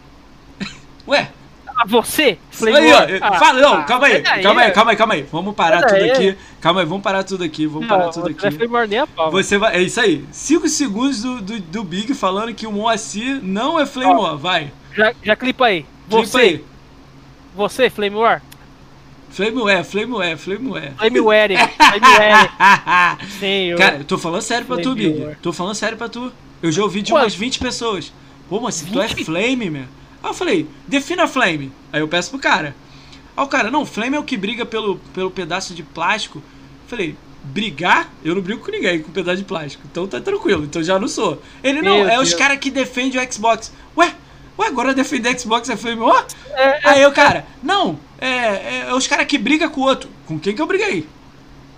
Ué, 1.07 1.31
Ah, 1.77 1.85
você? 1.87 2.39
Flame 2.51 2.79
aí. 2.79 2.93
War? 2.93 3.07
Ah, 3.21 3.39
Fala, 3.39 3.61
não, 3.61 3.75
ah, 3.75 3.83
calma 3.85 4.07
aí, 4.07 4.23
calma 4.23 4.63
aí, 4.63 4.69
é. 4.69 4.71
calma 4.71 4.91
aí, 4.93 4.97
calma 4.97 5.15
aí. 5.15 5.23
Vamos 5.31 5.55
parar 5.55 5.83
tudo 5.83 6.05
aqui. 6.05 6.39
Calma 6.65 6.81
aí, 6.81 6.87
vamos 6.87 7.03
parar 7.03 7.23
tudo 7.25 7.45
aqui, 7.45 7.67
vamos 7.67 7.87
parar 7.87 8.07
Não, 8.07 8.11
tudo 8.11 8.23
Não 8.23 8.79
é 8.79 8.85
aqui. 8.85 8.97
A 8.97 9.07
pau. 9.07 9.31
Você 9.31 9.59
vai. 9.59 9.77
É 9.77 9.83
isso 9.83 10.01
aí. 10.01 10.25
5 10.33 10.67
segundos 10.71 11.21
do, 11.21 11.43
do, 11.43 11.61
do 11.61 11.85
Big 11.85 12.15
falando 12.15 12.55
que 12.55 12.67
o 12.67 12.73
Moacir 12.73 13.39
não 13.43 13.79
é 13.79 13.85
Flame. 13.85 14.15
War. 14.15 14.39
Vai. 14.39 14.73
Já, 14.97 15.13
já 15.23 15.37
clipa 15.37 15.67
aí. 15.67 15.85
Clipa 16.09 16.27
Você, 16.27 16.39
aí. 16.39 16.65
você, 17.55 17.91
Flame 17.91 18.17
War? 18.17 18.41
Flameware, 19.29 19.85
Flameware, 19.85 20.39
Flameware. 20.39 20.93
Flameware, 20.97 21.55
Flameware. 21.77 23.19
Sim, 23.39 23.75
Cara, 23.77 23.97
eu 23.99 24.05
tô 24.05 24.17
falando 24.17 24.41
sério 24.41 24.67
pra 24.67 24.79
tu, 24.79 24.95
Big. 24.95 25.37
Tô 25.43 25.53
falando 25.53 25.75
sério 25.75 25.99
pra 25.99 26.09
tu. 26.09 26.33
Eu 26.63 26.73
já 26.73 26.83
ouvi 26.83 27.03
de 27.03 27.13
Quanto? 27.13 27.25
umas 27.25 27.35
20 27.35 27.59
pessoas. 27.59 28.11
Pô, 28.49 28.59
mas 28.59 28.77
se 28.77 28.87
tu 28.87 29.03
é 29.03 29.07
20? 29.07 29.23
flame, 29.27 29.69
meu. 29.69 29.83
Aí 30.23 30.31
eu 30.31 30.35
falei, 30.35 30.67
defina 30.89 31.29
flame. 31.29 31.71
Aí 31.93 32.01
eu 32.01 32.09
peço 32.09 32.31
pro 32.31 32.39
cara. 32.39 32.75
Aí 33.37 33.45
o 33.45 33.49
cara, 33.49 33.71
não, 33.71 33.85
flame 33.85 34.17
é 34.17 34.19
o 34.19 34.25
que 34.25 34.39
briga 34.39 34.65
pelo, 34.65 34.97
pelo 35.13 35.31
pedaço 35.31 35.75
de 35.75 35.83
plástico. 35.83 36.43
Eu 36.95 36.97
falei, 36.97 37.17
brigar? 37.43 38.09
Eu 38.25 38.35
não 38.37 38.43
brigo 38.43 38.65
com 38.65 38.71
ninguém 38.71 39.03
com 39.03 39.11
pedaço 39.11 39.39
de 39.39 39.45
plástico. 39.45 39.83
Então 39.91 40.07
tá 40.07 40.21
tranquilo, 40.21 40.65
então 40.65 40.83
já 40.83 40.99
não 40.99 41.09
sou. 41.09 41.43
Ele, 41.63 41.83
não, 41.83 41.99
Meu 41.99 42.09
é 42.09 42.21
os 42.21 42.29
Deus. 42.29 42.35
caras 42.35 42.59
que 42.59 42.71
defendem 42.71 43.21
o 43.21 43.33
Xbox. 43.33 43.73
Ué? 43.97 44.15
Ué, 44.57 44.69
agora 44.69 44.95
defender 44.95 45.37
Xbox 45.39 45.69
é 45.69 45.77
flame 45.77 46.01
war? 46.01 46.25
É, 46.51 46.89
Aí 46.89 47.05
o 47.05 47.11
cara, 47.11 47.45
não, 47.61 47.99
é, 48.19 48.29
é, 48.29 48.87
é 48.89 48.95
os 48.95 49.09
caras 49.09 49.27
que 49.27 49.37
brigam 49.37 49.69
com 49.69 49.81
o 49.81 49.85
outro. 49.85 50.09
Com 50.27 50.39
quem 50.39 50.55
que 50.55 50.63
eu 50.63 50.67
briguei? 50.67 51.07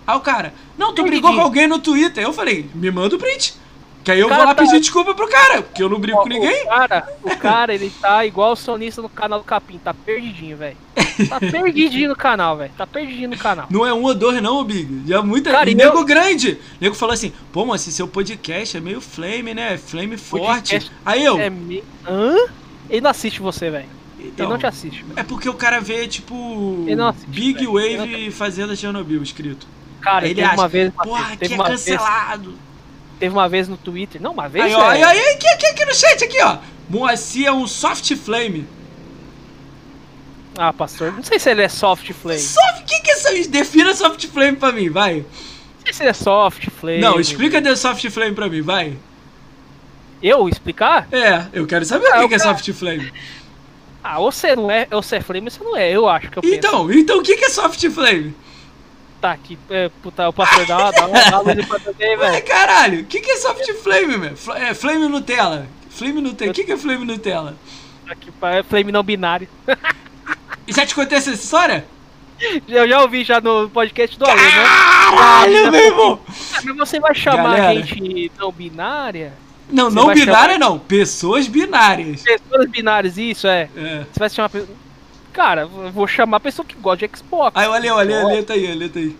Aí 0.05 0.15
o 0.15 0.21
cara, 0.21 0.53
não, 0.77 0.93
tu 0.93 1.01
Eu 1.01 1.07
brigou 1.07 1.33
com 1.33 1.41
alguém 1.41 1.67
no 1.67 1.79
Twitter. 1.79 2.23
Eu 2.23 2.31
falei, 2.31 2.69
me 2.75 2.91
manda 2.91 3.15
o 3.15 3.19
print. 3.19 3.55
Que 4.07 4.11
aí 4.11 4.21
eu 4.21 4.29
vou 4.29 4.37
lá 4.37 4.55
tá- 4.55 4.63
pedir 4.63 4.79
desculpa 4.79 5.13
pro 5.13 5.27
cara, 5.27 5.61
porque 5.61 5.83
eu 5.83 5.89
não 5.89 5.99
brigo 5.99 6.17
com 6.19 6.29
ninguém. 6.29 6.63
O 6.63 6.67
cara, 6.69 7.07
o 7.21 7.35
cara, 7.35 7.75
ele 7.75 7.89
tá 7.89 8.25
igual 8.25 8.53
o 8.53 8.55
sonista 8.55 9.01
no 9.01 9.09
canal 9.09 9.37
do 9.37 9.43
Capim, 9.43 9.77
tá 9.77 9.93
perdidinho, 9.93 10.55
velho. 10.55 10.77
Tá 11.27 11.41
perdidinho 11.41 12.07
no 12.07 12.15
canal, 12.15 12.55
velho. 12.55 12.71
Tá 12.77 12.87
perdidinho 12.87 13.31
no 13.31 13.37
canal. 13.37 13.67
Não 13.69 13.85
é 13.85 13.93
um 13.93 14.03
ou 14.03 14.15
dois, 14.15 14.41
não, 14.41 14.63
Big. 14.63 15.03
Já 15.05 15.21
muita. 15.21 15.51
Cara, 15.51 15.69
e 15.69 15.75
nego 15.75 16.05
grande. 16.05 16.57
Nego 16.79 16.95
falou 16.95 17.11
assim: 17.11 17.33
pô, 17.51 17.65
mas 17.65 17.81
esse 17.81 17.91
seu 17.91 18.07
podcast 18.07 18.77
é 18.77 18.79
meio 18.79 19.01
flame, 19.01 19.53
né? 19.53 19.77
Flame 19.77 20.15
forte. 20.15 20.89
Aí 21.05 21.25
eu. 21.25 21.37
É 21.37 21.49
me... 21.49 21.83
Hã? 22.07 22.33
Ele 22.89 23.01
não 23.01 23.09
assiste 23.09 23.41
você, 23.41 23.69
velho. 23.69 23.89
Ele 24.17 24.29
então, 24.29 24.47
não 24.47 24.57
te 24.57 24.67
assiste, 24.67 25.03
velho. 25.03 25.19
É 25.19 25.23
porque 25.23 25.49
o 25.49 25.53
cara 25.53 25.81
vê, 25.81 26.07
tipo. 26.07 26.85
Ele 26.85 26.95
não 26.95 27.09
assiste, 27.09 27.27
Big. 27.27 27.57
Ele 27.57 27.67
Wave 27.97 28.31
Fazenda 28.31 28.73
Chernobyl 28.73 29.21
escrito. 29.21 29.67
Cara, 29.99 30.25
ele 30.25 30.41
acha, 30.41 30.55
uma 30.55 30.67
vez. 30.69 30.93
Porra, 30.93 31.33
aqui 31.33 31.53
é 31.53 31.55
uma 31.55 31.67
vez, 31.67 31.83
cancelado. 31.83 32.66
Teve 33.19 33.33
uma 33.33 33.47
vez 33.49 33.67
no 33.67 33.77
Twitter. 33.77 34.21
Não, 34.21 34.31
uma 34.31 34.47
vez. 34.47 34.65
Aí, 34.65 34.73
ó, 34.73 34.87
aí, 34.87 35.03
aí, 35.03 35.19
aqui, 35.33 35.47
aqui, 35.47 35.65
aqui 35.67 35.85
no 35.85 35.93
chat, 35.95 36.23
aqui, 36.23 36.41
ó. 36.41 36.57
Moacir 36.89 37.47
é 37.47 37.51
um 37.51 37.67
soft 37.67 38.15
flame. 38.15 38.65
Ah, 40.57 40.73
pastor, 40.73 41.13
não 41.13 41.23
sei 41.23 41.37
se 41.37 41.49
ele 41.51 41.61
é 41.61 41.69
soft 41.69 42.11
flame. 42.13 42.39
Soft, 42.39 42.81
o 42.81 42.85
que 42.85 42.99
que 43.01 43.11
é 43.11 43.33
isso? 43.35 43.49
Defina 43.49 43.93
soft 43.93 44.25
flame 44.27 44.57
pra 44.57 44.71
mim, 44.71 44.89
vai. 44.89 45.17
Não 45.17 45.25
sei 45.85 45.93
se 45.93 46.03
ele 46.03 46.09
é 46.09 46.13
soft 46.13 46.67
flame. 46.71 46.99
Não, 46.99 47.19
explica 47.19 47.61
de 47.61 47.75
soft 47.75 48.09
flame 48.09 48.33
pra 48.33 48.49
mim, 48.49 48.61
vai. 48.61 48.97
Eu 50.21 50.49
explicar? 50.49 51.07
É, 51.11 51.45
eu 51.53 51.67
quero 51.67 51.85
saber 51.85 52.07
Ah, 52.07 52.19
o 52.19 52.21
que, 52.23 52.29
que 52.29 52.35
é 52.35 52.39
soft 52.39 52.71
flame. 52.73 53.11
Ah, 54.03 54.19
ou 54.19 54.31
você 54.31 54.55
não 54.55 54.71
é, 54.71 54.87
ou 54.91 55.03
você 55.03 55.17
é 55.17 55.21
flame, 55.21 55.47
ou 55.47 55.51
você 55.51 55.63
não 55.63 55.77
é. 55.77 55.91
Eu 55.91 56.09
acho 56.09 56.31
que 56.31 56.37
eu 56.37 56.41
penso. 56.41 56.55
Então, 56.55 56.91
então 56.91 57.19
o 57.19 57.23
que, 57.23 57.35
que 57.37 57.45
é 57.45 57.49
soft 57.49 57.87
flame? 57.91 58.33
Tá 59.19 59.31
aqui, 59.31 59.57
é, 59.69 59.89
puta, 60.03 60.29
o 60.29 60.33
pastor 60.33 60.65
dá 60.67 60.77
uma, 60.77 60.91
dá 60.91 61.07
uma, 61.07 61.53
luz 61.53 61.65
pra 61.65 61.79
também, 61.79 62.15
velho. 62.15 62.45
caralho, 62.45 63.01
o 63.01 63.05
que, 63.05 63.19
que 63.19 63.31
é 63.31 63.37
soft 63.37 63.67
flame, 63.81 64.15
meu? 64.15 64.33
É, 64.55 64.75
flame 64.75 65.07
Nutella. 65.07 65.67
Flame 65.89 66.21
Nutella. 66.21 66.51
O 66.51 66.53
que, 66.53 66.63
que 66.63 66.71
é 66.71 66.77
flame 66.77 67.03
Nutella? 67.03 67.55
Aqui, 68.07 68.31
é 68.41 68.63
flame 68.63 68.91
não 68.91 69.01
binário. 69.01 69.47
Já 70.67 70.85
te 70.85 70.93
contei 70.93 71.17
essa 71.17 71.31
história? 71.31 71.85
Eu 72.67 72.87
já 72.87 73.01
ouvi 73.01 73.23
já 73.23 73.41
no 73.41 73.67
podcast 73.69 74.17
do 74.19 74.25
Alê, 74.25 74.41
né? 74.41 74.49
Caralho, 74.51 75.71
meu 75.71 75.85
irmão! 75.85 76.19
Mas 76.63 76.77
você 76.77 76.99
vai 76.99 77.15
chamar 77.15 77.57
Galera. 77.57 77.73
gente 77.73 78.31
não 78.37 78.51
binária? 78.51 79.33
Não, 79.69 79.89
Você 79.89 79.95
não 79.95 80.13
binária 80.13 80.57
não, 80.57 80.77
pessoas 80.77 81.47
binárias. 81.47 82.21
Pessoas 82.21 82.69
binárias, 82.69 83.17
isso 83.17 83.47
é. 83.47 83.69
É. 83.75 84.05
Você 84.11 84.19
vai 84.19 84.29
chamar. 84.29 84.51
Cara, 85.37 85.67
vou 85.67 86.07
chamar 86.07 86.37
a 86.37 86.39
pessoa 86.39 86.65
que 86.65 86.73
gosta 86.75 87.07
de 87.07 87.15
Xbox. 87.17 87.51
Aí, 87.55 87.67
olha, 87.67 87.93
olha, 87.93 88.25
olha, 88.25 88.43
tá 88.43 88.53
aí, 88.55 88.71
olha, 88.71 88.89
tá 88.89 88.97
aí. 88.99 89.15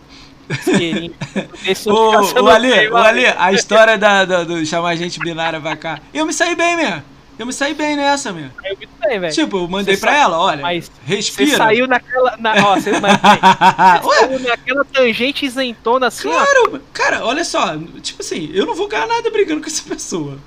isqueirinho. 0.49 1.13
Esse 1.63 1.87
Ô, 1.87 1.93
notificação 1.93 2.41
ô 2.41 2.45
não 2.45 2.51
Ale, 2.51 2.89
vai. 2.89 3.07
Ale, 3.09 3.25
a 3.37 3.53
história 3.53 3.97
da, 3.99 4.25
da- 4.25 4.43
do 4.43 4.65
chamar 4.65 4.95
gente 4.95 5.19
binária 5.19 5.61
pra 5.61 5.75
cá. 5.75 5.99
Eu 6.11 6.25
me 6.25 6.33
saí 6.33 6.55
bem, 6.55 6.75
mesmo. 6.75 7.03
Eu 7.37 7.45
me 7.45 7.53
saí 7.53 7.75
bem 7.75 7.95
nessa, 7.95 8.33
meu. 8.33 8.49
Eu 8.65 8.75
vi 8.75 8.87
também, 8.87 9.19
velho. 9.19 9.31
Tipo, 9.31 9.57
eu 9.57 9.67
mandei 9.67 9.93
Você 9.95 10.01
pra 10.01 10.11
sa- 10.13 10.17
ela, 10.17 10.39
olha, 10.39 10.61
mas 10.63 10.85
Você 10.85 10.91
respira. 11.15 11.55
saiu 11.57 11.85
naquela. 11.87 12.35
Na, 12.37 12.53
ó, 12.65 12.75
você, 12.79 12.99
mas, 12.99 13.13
você 14.01 14.15
saiu 14.19 14.39
naquela 14.39 14.85
tangente 14.85 15.45
isentona 15.45 16.07
assim, 16.07 16.29
ó. 16.29 16.31
Claro, 16.31 16.81
cara, 16.91 17.23
olha 17.23 17.45
só, 17.45 17.77
tipo 18.01 18.23
assim, 18.23 18.49
eu 18.55 18.65
não 18.65 18.73
vou 18.73 18.87
ganhar 18.87 19.05
nada 19.05 19.29
brigando 19.29 19.61
com 19.61 19.67
essa 19.67 19.83
pessoa. 19.87 20.39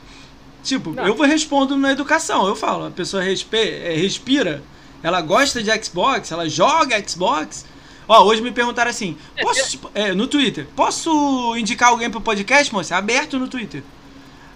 Tipo, 0.64 0.90
Não. 0.90 1.06
eu 1.06 1.14
vou 1.14 1.24
respondo 1.26 1.76
na 1.76 1.92
educação, 1.92 2.48
eu 2.48 2.56
falo, 2.56 2.86
a 2.88 2.90
pessoa 2.90 3.22
respe 3.22 3.56
é, 3.56 3.94
respira, 3.94 4.60
ela 5.02 5.20
gosta 5.20 5.62
de 5.62 5.84
Xbox, 5.84 6.30
ela 6.30 6.48
joga 6.48 7.02
Xbox. 7.06 7.64
Ó, 8.08 8.24
hoje 8.24 8.42
me 8.42 8.50
perguntaram 8.50 8.90
assim, 8.90 9.16
posso, 9.40 9.80
é, 9.94 10.12
no 10.12 10.26
Twitter, 10.26 10.66
posso 10.74 11.56
indicar 11.56 11.90
alguém 11.90 12.10
pro 12.10 12.20
podcast, 12.20 12.72
moça? 12.72 12.94
É 12.94 12.98
aberto 12.98 13.38
no 13.38 13.48
Twitter. 13.48 13.82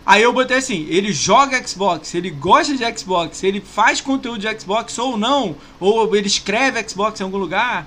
Aí 0.06 0.22
eu 0.22 0.32
botei 0.32 0.58
assim, 0.58 0.86
ele 0.90 1.12
joga 1.12 1.66
Xbox, 1.66 2.14
ele 2.14 2.28
gosta 2.28 2.76
de 2.76 2.98
Xbox, 2.98 3.42
ele 3.42 3.60
faz 3.60 4.00
conteúdo 4.02 4.38
de 4.38 4.60
Xbox 4.60 4.98
ou 4.98 5.16
não, 5.16 5.56
ou 5.80 6.14
ele 6.14 6.26
escreve 6.26 6.86
Xbox 6.86 7.20
em 7.20 7.24
algum 7.24 7.38
lugar. 7.38 7.86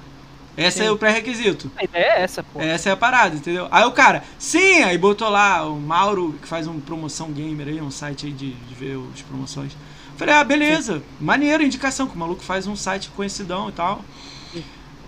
Esse 0.58 0.80
Sim. 0.80 0.86
é 0.86 0.92
o 0.92 0.98
pré-requisito. 0.98 1.72
A 1.78 1.84
ideia 1.84 2.04
é 2.04 2.22
essa, 2.24 2.42
pô. 2.42 2.60
Essa 2.60 2.90
é 2.90 2.92
a 2.92 2.98
parada, 2.98 3.36
entendeu? 3.36 3.68
Aí 3.70 3.86
o 3.86 3.92
cara, 3.92 4.24
sim, 4.40 4.82
aí 4.82 4.98
botou 4.98 5.30
lá 5.30 5.64
o 5.68 5.80
Mauro, 5.80 6.34
que 6.42 6.48
faz 6.48 6.66
um 6.66 6.80
promoção 6.80 7.32
gamer 7.32 7.68
aí, 7.68 7.80
um 7.80 7.92
site 7.92 8.26
aí 8.26 8.32
de, 8.32 8.54
de 8.54 8.74
ver 8.74 8.98
as 9.14 9.22
promoções. 9.22 9.74
Falei, 10.18 10.34
ah, 10.34 10.44
beleza, 10.44 11.02
maneiro, 11.20 11.64
indicação, 11.64 12.08
que 12.08 12.16
o 12.16 12.18
maluco 12.18 12.44
faz 12.44 12.68
um 12.68 12.76
site 12.76 13.10
conhecidão 13.16 13.70
e 13.70 13.72
tal. 13.72 14.04
Sim. 14.52 14.64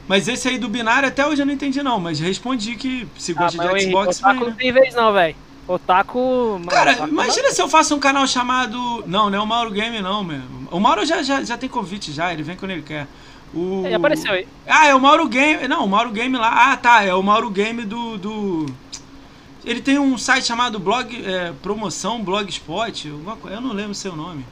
Mas 0.07 0.27
esse 0.27 0.47
aí 0.47 0.57
do 0.57 0.69
binário 0.69 1.07
até 1.07 1.25
hoje 1.25 1.41
eu 1.41 1.45
não 1.45 1.53
entendi 1.53 1.83
não, 1.83 1.99
mas 1.99 2.19
respondi 2.19 2.75
que 2.75 3.07
se 3.17 3.33
Ah, 3.33 3.41
gosta 3.41 3.71
o 3.71 3.75
de 3.75 3.81
Xbox, 3.81 4.19
Otaku 4.19 4.45
não 4.45 4.53
tem 4.53 4.71
vez 4.71 4.93
não, 4.93 5.11
velho. 5.11 5.35
Otaku. 5.67 6.61
Cara, 6.69 6.91
Otaku 6.93 7.09
imagina 7.09 7.51
se 7.51 7.61
eu 7.61 7.67
faço 7.67 7.95
um 7.95 7.99
canal 7.99 8.25
chamado... 8.27 9.03
Não, 9.05 9.29
não 9.29 9.37
é 9.37 9.41
o 9.41 9.47
Mauro 9.47 9.71
Game 9.71 9.99
não, 10.01 10.23
meu. 10.23 10.41
O 10.71 10.79
Mauro 10.79 11.05
já, 11.05 11.21
já, 11.23 11.43
já 11.43 11.57
tem 11.57 11.67
convite 11.67 12.11
já, 12.11 12.31
ele 12.31 12.43
vem 12.43 12.55
quando 12.55 12.71
ele 12.71 12.83
quer. 12.83 13.07
O... 13.53 13.83
Ele 13.85 13.95
apareceu 13.95 14.31
aí. 14.31 14.47
Ah, 14.67 14.87
é 14.87 14.93
o 14.93 14.99
Mauro 14.99 15.27
Game. 15.27 15.67
Não, 15.67 15.85
o 15.85 15.89
Mauro 15.89 16.11
Game 16.11 16.35
lá. 16.37 16.71
Ah, 16.71 16.77
tá. 16.77 17.03
É 17.03 17.13
o 17.13 17.23
Mauro 17.23 17.49
Game 17.49 17.83
do. 17.83 18.17
do... 18.17 18.65
Ele 19.65 19.81
tem 19.81 19.97
um 19.97 20.17
site 20.17 20.45
chamado 20.45 20.79
Blog. 20.79 21.23
É, 21.25 21.51
promoção 21.61 22.23
Blogspot. 22.23 23.09
Alguma. 23.09 23.37
Eu 23.51 23.61
não 23.61 23.73
lembro 23.73 23.91
o 23.91 23.95
seu 23.95 24.15
nome. 24.15 24.45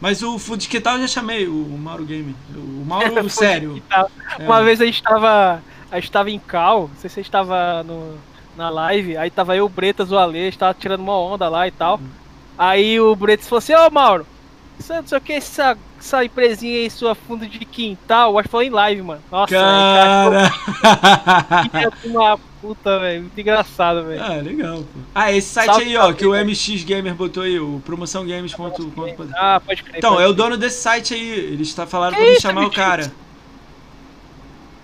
Mas 0.00 0.22
o 0.22 0.38
Que 0.58 0.80
Tal 0.80 0.94
eu 0.94 1.02
já 1.02 1.08
chamei, 1.08 1.46
o, 1.46 1.52
Mauro 1.52 2.04
Game. 2.04 2.34
O 2.54 2.84
Mauro 2.84 3.28
sério. 3.28 3.82
É. 3.90 4.44
Uma 4.44 4.62
vez 4.62 4.80
a 4.80 4.86
gente 4.86 5.02
tava. 5.02 5.62
A 5.90 6.00
gente 6.00 6.10
tava 6.10 6.30
em 6.30 6.38
cal, 6.38 6.82
não 6.82 6.96
sei 6.96 7.10
se 7.10 7.18
a 7.18 7.22
gente 7.22 7.32
tava 7.32 7.82
no, 7.82 8.16
na 8.56 8.70
live, 8.70 9.16
aí 9.16 9.28
tava 9.28 9.56
eu, 9.56 9.66
o 9.66 9.68
Bretas, 9.68 10.12
o 10.12 10.18
Ale, 10.18 10.38
a 10.38 10.44
gente 10.44 10.58
tava 10.58 10.72
tirando 10.72 11.00
uma 11.00 11.18
onda 11.18 11.48
lá 11.48 11.66
e 11.66 11.72
tal. 11.72 12.00
Aí 12.56 13.00
o 13.00 13.14
Bretas 13.16 13.48
falou 13.48 13.58
assim, 13.58 13.74
ô 13.74 13.90
Mauro, 13.90 14.24
isso 14.78 14.92
não 14.92 15.04
sei 15.04 15.18
o 15.18 15.20
que, 15.20 15.32
essa, 15.32 15.76
essa 15.98 16.24
empresinha 16.24 16.78
aí, 16.78 16.90
sua 16.90 17.16
fundo 17.16 17.44
de 17.44 17.58
quintal, 17.64 18.38
acho 18.38 18.48
que 18.48 18.52
falou 18.52 18.64
em 18.64 18.70
live, 18.70 19.02
mano. 19.02 19.20
Nossa, 19.32 19.52
Cara. 19.52 20.52
cara, 21.72 21.92
uma 22.04 22.38
puta, 22.60 22.98
velho. 22.98 23.22
Muito 23.22 23.40
engraçado, 23.40 24.04
velho. 24.04 24.22
ah, 24.22 24.34
legal, 24.36 24.78
pô. 24.78 25.00
Ah, 25.14 25.32
esse 25.32 25.48
site 25.48 25.66
Salve, 25.66 25.84
aí, 25.84 25.96
ó, 25.96 26.12
que 26.12 26.26
o. 26.26 26.32
MX 26.34 26.84
Gamer 26.84 27.14
botou 27.14 27.42
aí, 27.42 27.58
o 27.58 27.80
promoçãogames.com. 27.84 28.70
Ah, 29.34 29.60
pode 29.64 29.82
crer. 29.82 29.98
Então, 29.98 30.12
pode 30.12 30.24
é 30.24 30.28
o 30.28 30.32
dono 30.32 30.56
desse 30.56 30.82
site 30.82 31.14
aí. 31.14 31.28
Eles 31.30 31.72
tá 31.74 31.86
falando 31.86 32.14
Que 32.14 32.20
pra 32.22 32.30
me 32.30 32.40
chamar 32.40 32.60
o 32.62 32.64
MX? 32.66 32.76
cara. 32.76 33.12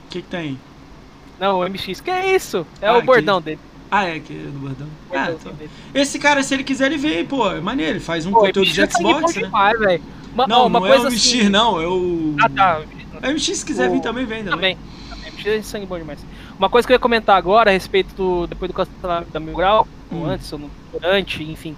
O 0.06 0.08
que 0.10 0.22
que 0.22 0.28
tem? 0.28 0.58
Não, 1.38 1.60
o 1.60 1.68
MX, 1.68 2.00
que 2.00 2.10
é 2.10 2.34
isso? 2.34 2.66
É 2.80 2.88
Ah, 2.88 2.96
o 2.98 3.02
bordão 3.02 3.40
dele. 3.42 3.58
Ah, 3.90 4.04
é, 4.06 4.18
que 4.18 4.32
é 4.32 4.36
do 4.50 4.58
bordão. 4.58 4.88
o 5.10 5.16
Ah, 5.16 5.30
então. 5.32 5.52
Esse 5.94 6.18
cara, 6.18 6.42
se 6.42 6.54
ele 6.54 6.64
quiser, 6.64 6.86
ele 6.86 6.96
vem, 6.96 7.24
pô. 7.26 7.50
É 7.50 7.60
maneiro. 7.60 7.92
Ele 7.92 8.00
faz 8.00 8.24
um 8.26 8.32
Pô, 8.32 8.40
conteúdo 8.40 8.70
de 8.70 8.80
é 8.80 8.88
Xbox, 8.90 9.34
né? 9.36 9.42
demais. 9.42 10.00
Uma, 10.34 10.46
Não, 10.46 10.60
ó, 10.62 10.66
uma 10.66 10.80
não 10.80 10.86
coisa 10.88 11.04
é 11.04 11.08
o 11.08 11.12
MX, 11.12 11.26
assim... 11.26 11.48
não. 11.48 11.80
É 11.80 11.86
o... 11.86 12.34
Ah, 12.40 12.48
tá. 12.48 12.80
É 13.22 13.28
o 13.28 13.32
MX, 13.32 13.44
se 13.58 13.64
quiser 13.64 13.88
O- 13.88 13.92
vir 13.92 14.00
também, 14.00 14.24
vem 14.26 14.44
também. 14.44 14.76
Também. 14.76 14.78
Também. 15.08 15.32
MX 15.32 15.46
é 15.46 15.62
sangue 15.62 15.86
bom 15.86 15.98
demais. 15.98 16.18
Uma 16.58 16.70
coisa 16.70 16.86
que 16.86 16.92
eu 16.92 16.96
ia 16.96 17.00
comentar 17.00 17.36
agora 17.36 17.70
a 17.70 17.72
respeito 17.72 18.14
do. 18.14 18.46
Depois 18.46 18.70
do 18.70 18.74
cancelamento 18.74 19.30
da 19.30 19.40
Mil 19.40 19.54
Grau, 19.54 19.86
ou 20.10 20.18
Hum. 20.18 20.26
antes, 20.26 20.50
ou 20.52 20.58
no, 20.58 20.70
durante, 20.92 21.42
enfim. 21.42 21.76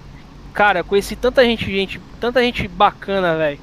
Cara, 0.53 0.83
conheci 0.83 1.15
tanta 1.15 1.43
gente, 1.43 1.65
gente, 1.65 1.99
tanta 2.19 2.41
gente 2.41 2.67
bacana, 2.67 3.35
velho. 3.37 3.59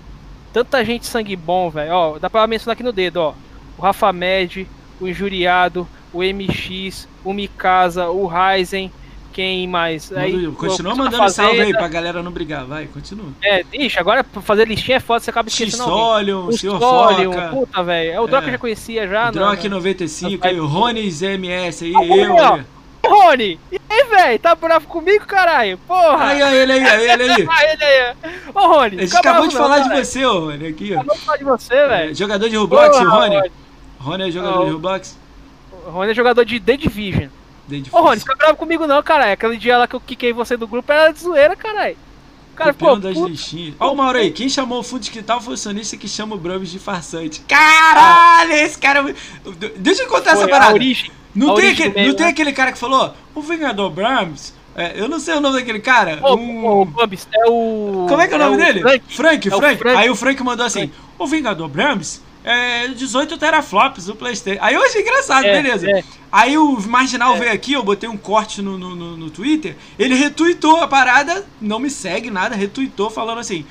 Tanta 0.53 0.85
gente 0.85 1.07
sangue 1.07 1.36
bom, 1.36 1.70
velho. 1.70 1.93
Ó, 1.93 2.19
dá 2.19 2.28
pra 2.31 2.47
mencionar 2.47 2.75
aqui 2.75 2.83
no 2.83 2.93
dedo, 2.93 3.17
ó. 3.19 3.35
O 3.78 3.83
Rafa 3.83 4.12
Med, 4.12 4.67
o 5.01 5.07
Injuriado, 5.09 5.86
o 6.12 6.23
MX, 6.23 7.09
o 7.25 7.33
Mikasa, 7.33 8.09
o 8.09 8.27
Ryzen, 8.27 8.91
quem 9.36 9.68
mais? 9.68 10.10
Aí, 10.12 10.50
continua 10.52 10.94
mandando 10.94 11.28
salve 11.28 11.60
aí 11.60 11.70
pra 11.73 11.86
galera 11.89 12.23
não 12.23 12.32
brigar. 12.32 12.65
Vai, 12.65 12.86
continua. 12.86 13.26
É, 13.44 13.62
ixi, 13.70 13.98
agora 13.98 14.24
pra 14.24 14.40
fazer 14.40 14.66
listinha 14.66 14.97
é 14.97 15.00
foda, 15.00 15.20
você 15.20 15.28
acaba 15.28 15.47
esquecendo. 15.50 15.82
X-Solium, 15.82 16.47
O 16.47 16.52
Sr. 16.52 16.78
Solium, 16.78 17.32
Foca, 17.34 17.48
puta, 17.48 17.82
velho. 17.82 18.12
É 18.12 18.20
o 18.20 18.26
Droga 18.26 18.48
É. 18.48 18.50
já 18.52 18.58
conhecia 18.58 19.06
já, 19.06 19.24
não, 19.26 19.32
Drock 19.32 19.68
não. 19.68 19.76
95, 19.76 20.39
Vai- 20.39 20.50
aí, 20.52 20.58
o 20.60 20.66
Rones 20.66 21.20
MS 21.20 21.84
aí, 21.84 21.94
Ah, 21.94 22.06
eu. 22.16 22.34
ó. 22.34 22.55
aí. 22.55 22.62
Rony! 23.06 23.60
E 23.70 23.81
aí, 23.89 24.05
velho? 24.08 24.39
Tá 24.40 24.55
bravo 24.55 24.86
comigo, 24.89 25.26
caralho? 25.26 25.78
Porra! 25.86 26.24
Aí, 26.28 26.42
ó, 26.42 26.48
ele 26.48 26.73
aí, 26.73 26.81
aí, 26.89 27.10
ele 27.10 27.23
aí. 27.24 27.42
Ele 27.73 27.84
aí. 27.84 28.15
Ô, 28.55 28.60
Rony, 28.68 28.97
A 28.97 29.00
gente 29.02 29.16
acabou 29.16 29.47
de 29.47 29.55
falar 29.56 29.78
de 29.81 29.89
você, 29.90 30.24
ô, 30.24 30.47
Rony, 30.47 30.66
aqui, 30.66 30.92
ó. 30.92 31.00
Acabou 31.00 31.15
de 31.15 31.20
falar 31.20 31.36
de 31.36 31.44
você, 31.44 31.74
É, 31.74 31.89
velho. 31.89 32.15
jogador 32.16 32.48
de 32.48 32.56
Roblox, 32.56 32.97
Porra, 32.98 33.05
o 33.06 33.10
Rony. 33.20 33.50
Rony. 34.00 34.28
É 34.28 34.31
jogador 34.31 34.65
de 34.65 34.70
Roblox? 34.73 35.18
O 35.86 35.90
Rony 35.90 36.10
é 36.10 36.15
jogador 36.15 36.44
de 36.44 36.58
The 36.58 36.76
Division. 36.76 37.28
Ô, 37.93 38.01
Rony, 38.01 38.20
fica 38.20 38.35
bravo 38.36 38.57
comigo 38.57 38.86
não, 38.86 39.03
caralho. 39.03 39.33
Aquele 39.33 39.57
dia 39.57 39.77
lá 39.78 39.86
que 39.89 39.97
eu 39.97 40.01
quiquei 40.01 40.33
você 40.33 40.57
do 40.57 40.67
grupo 40.69 40.91
era 40.93 41.12
de 41.12 41.20
zoeira, 41.20 41.57
caralho. 41.57 41.97
O 42.53 42.57
cara 42.57 42.73
Campeão 42.73 42.99
das 42.99 43.15
puto. 43.15 43.35
Ó, 43.78 43.93
o 43.93 43.97
Mauro 43.97 44.17
aí, 44.19 44.31
quem 44.31 44.49
chamou 44.49 44.78
o 44.78 44.83
fundo 44.83 45.03
de 45.03 45.11
quintal 45.11 45.41
foi 45.41 45.55
o 45.55 45.57
sonista 45.59 45.97
que 45.97 46.09
chama 46.09 46.36
o 46.36 46.39
Brams 46.39 46.70
de 46.70 46.78
farsante. 46.78 47.41
Caralho, 47.41 48.53
esse 48.53 48.78
cara. 48.78 49.11
é 49.11 49.15
Deixa 49.77 50.05
eu 50.05 50.09
contar 50.09 50.31
essa 50.31 50.43
Foi 50.43 50.51
a 50.51 50.55
parada. 50.55 50.73
origem. 50.73 51.11
Não, 51.35 51.53
a 51.53 51.61
tem 51.61 51.70
aquele, 51.73 51.91
meme, 51.95 52.09
não 52.09 52.15
tem 52.17 52.27
né? 52.27 52.33
aquele 52.33 52.53
cara 52.53 52.73
que 52.73 52.78
falou, 52.78 53.12
o 53.35 53.43
Vingador 53.43 53.91
Brahms, 53.91 54.55
é, 54.75 54.99
eu 54.99 55.07
não 55.07 55.20
sei 55.20 55.35
o 55.35 55.41
nome 55.41 55.57
daquele 55.59 55.81
cara. 55.81 56.19
Ô, 56.23 56.35
um- 56.35 56.67
ô, 56.67 56.85
Bubs, 56.86 57.28
é 57.35 57.45
o. 57.47 58.07
Como 58.09 58.23
é 58.23 58.27
que 58.27 58.33
é 58.33 58.36
o 58.36 58.41
nome 58.41 58.57
dele? 58.57 58.81
Frank. 58.81 59.05
Frank, 59.15 59.49
É 59.49 59.55
o 59.55 59.59
Frank. 59.59 59.77
Frank. 59.78 59.99
Aí 59.99 60.09
o 60.09 60.15
Frank 60.17 60.43
mandou 60.43 60.65
assim, 60.65 60.91
o 61.19 61.27
Vingador 61.27 61.69
Brahms 61.69 62.23
é 62.47 62.89
18 62.89 63.36
teraflops 63.36 64.07
do 64.07 64.15
Playstation. 64.16 64.60
Aí 64.62 64.75
eu 64.75 64.83
achei 64.83 65.02
engraçado, 65.02 65.44
É, 65.44 65.60
beleza. 65.60 65.91
é. 65.91 66.02
Aí 66.33 66.57
o 66.57 66.81
Marginal 66.89 67.34
É. 67.36 67.39
veio 67.41 67.52
aqui, 67.52 67.73
eu 67.75 67.83
botei 67.83 68.08
um 68.08 68.16
corte 68.16 68.62
no, 68.62 68.78
no, 68.78 68.94
no- 68.97 69.16
no 69.16 69.28
Twitter, 69.31 69.76
ele 69.99 70.15
retuitou 70.15 70.81
a 70.81 70.86
parada, 70.89 71.44
não 71.60 71.78
me 71.78 71.91
segue 71.91 72.31
nada, 72.31 72.55
retuitou 72.57 73.10
falando 73.10 73.41
assim... 73.41 73.66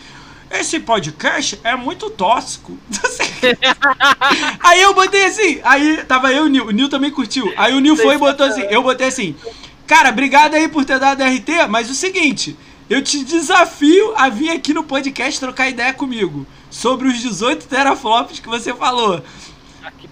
Esse 0.51 0.79
podcast 0.79 1.59
é 1.63 1.75
muito 1.75 2.07
tóxico. 2.11 2.77
aí 4.59 4.81
eu 4.81 4.93
botei 4.93 5.25
assim, 5.25 5.59
aí 5.63 6.03
tava 6.07 6.31
eu 6.31 6.43
e 6.43 6.47
o 6.47 6.49
Nil, 6.49 6.65
o 6.67 6.71
Nil 6.71 6.87
também 6.89 7.09
curtiu. 7.11 7.51
Aí 7.57 7.73
o 7.73 7.79
Nil 7.79 7.95
foi 7.97 8.15
e 8.15 8.17
botou 8.17 8.45
assim, 8.45 8.61
eu 8.69 8.83
botei 8.83 9.07
assim, 9.07 9.35
cara, 9.87 10.09
obrigado 10.09 10.53
aí 10.53 10.67
por 10.67 10.85
ter 10.85 10.99
dado 10.99 11.23
RT, 11.23 11.67
mas 11.69 11.89
o 11.89 11.95
seguinte, 11.95 12.55
eu 12.89 13.01
te 13.03 13.23
desafio 13.23 14.13
a 14.15 14.29
vir 14.29 14.49
aqui 14.51 14.73
no 14.73 14.83
podcast 14.83 15.39
trocar 15.39 15.69
ideia 15.69 15.93
comigo 15.93 16.45
sobre 16.69 17.07
os 17.07 17.19
18 17.19 17.67
teraflops 17.67 18.39
que 18.39 18.47
você 18.47 18.73
falou. 18.73 19.21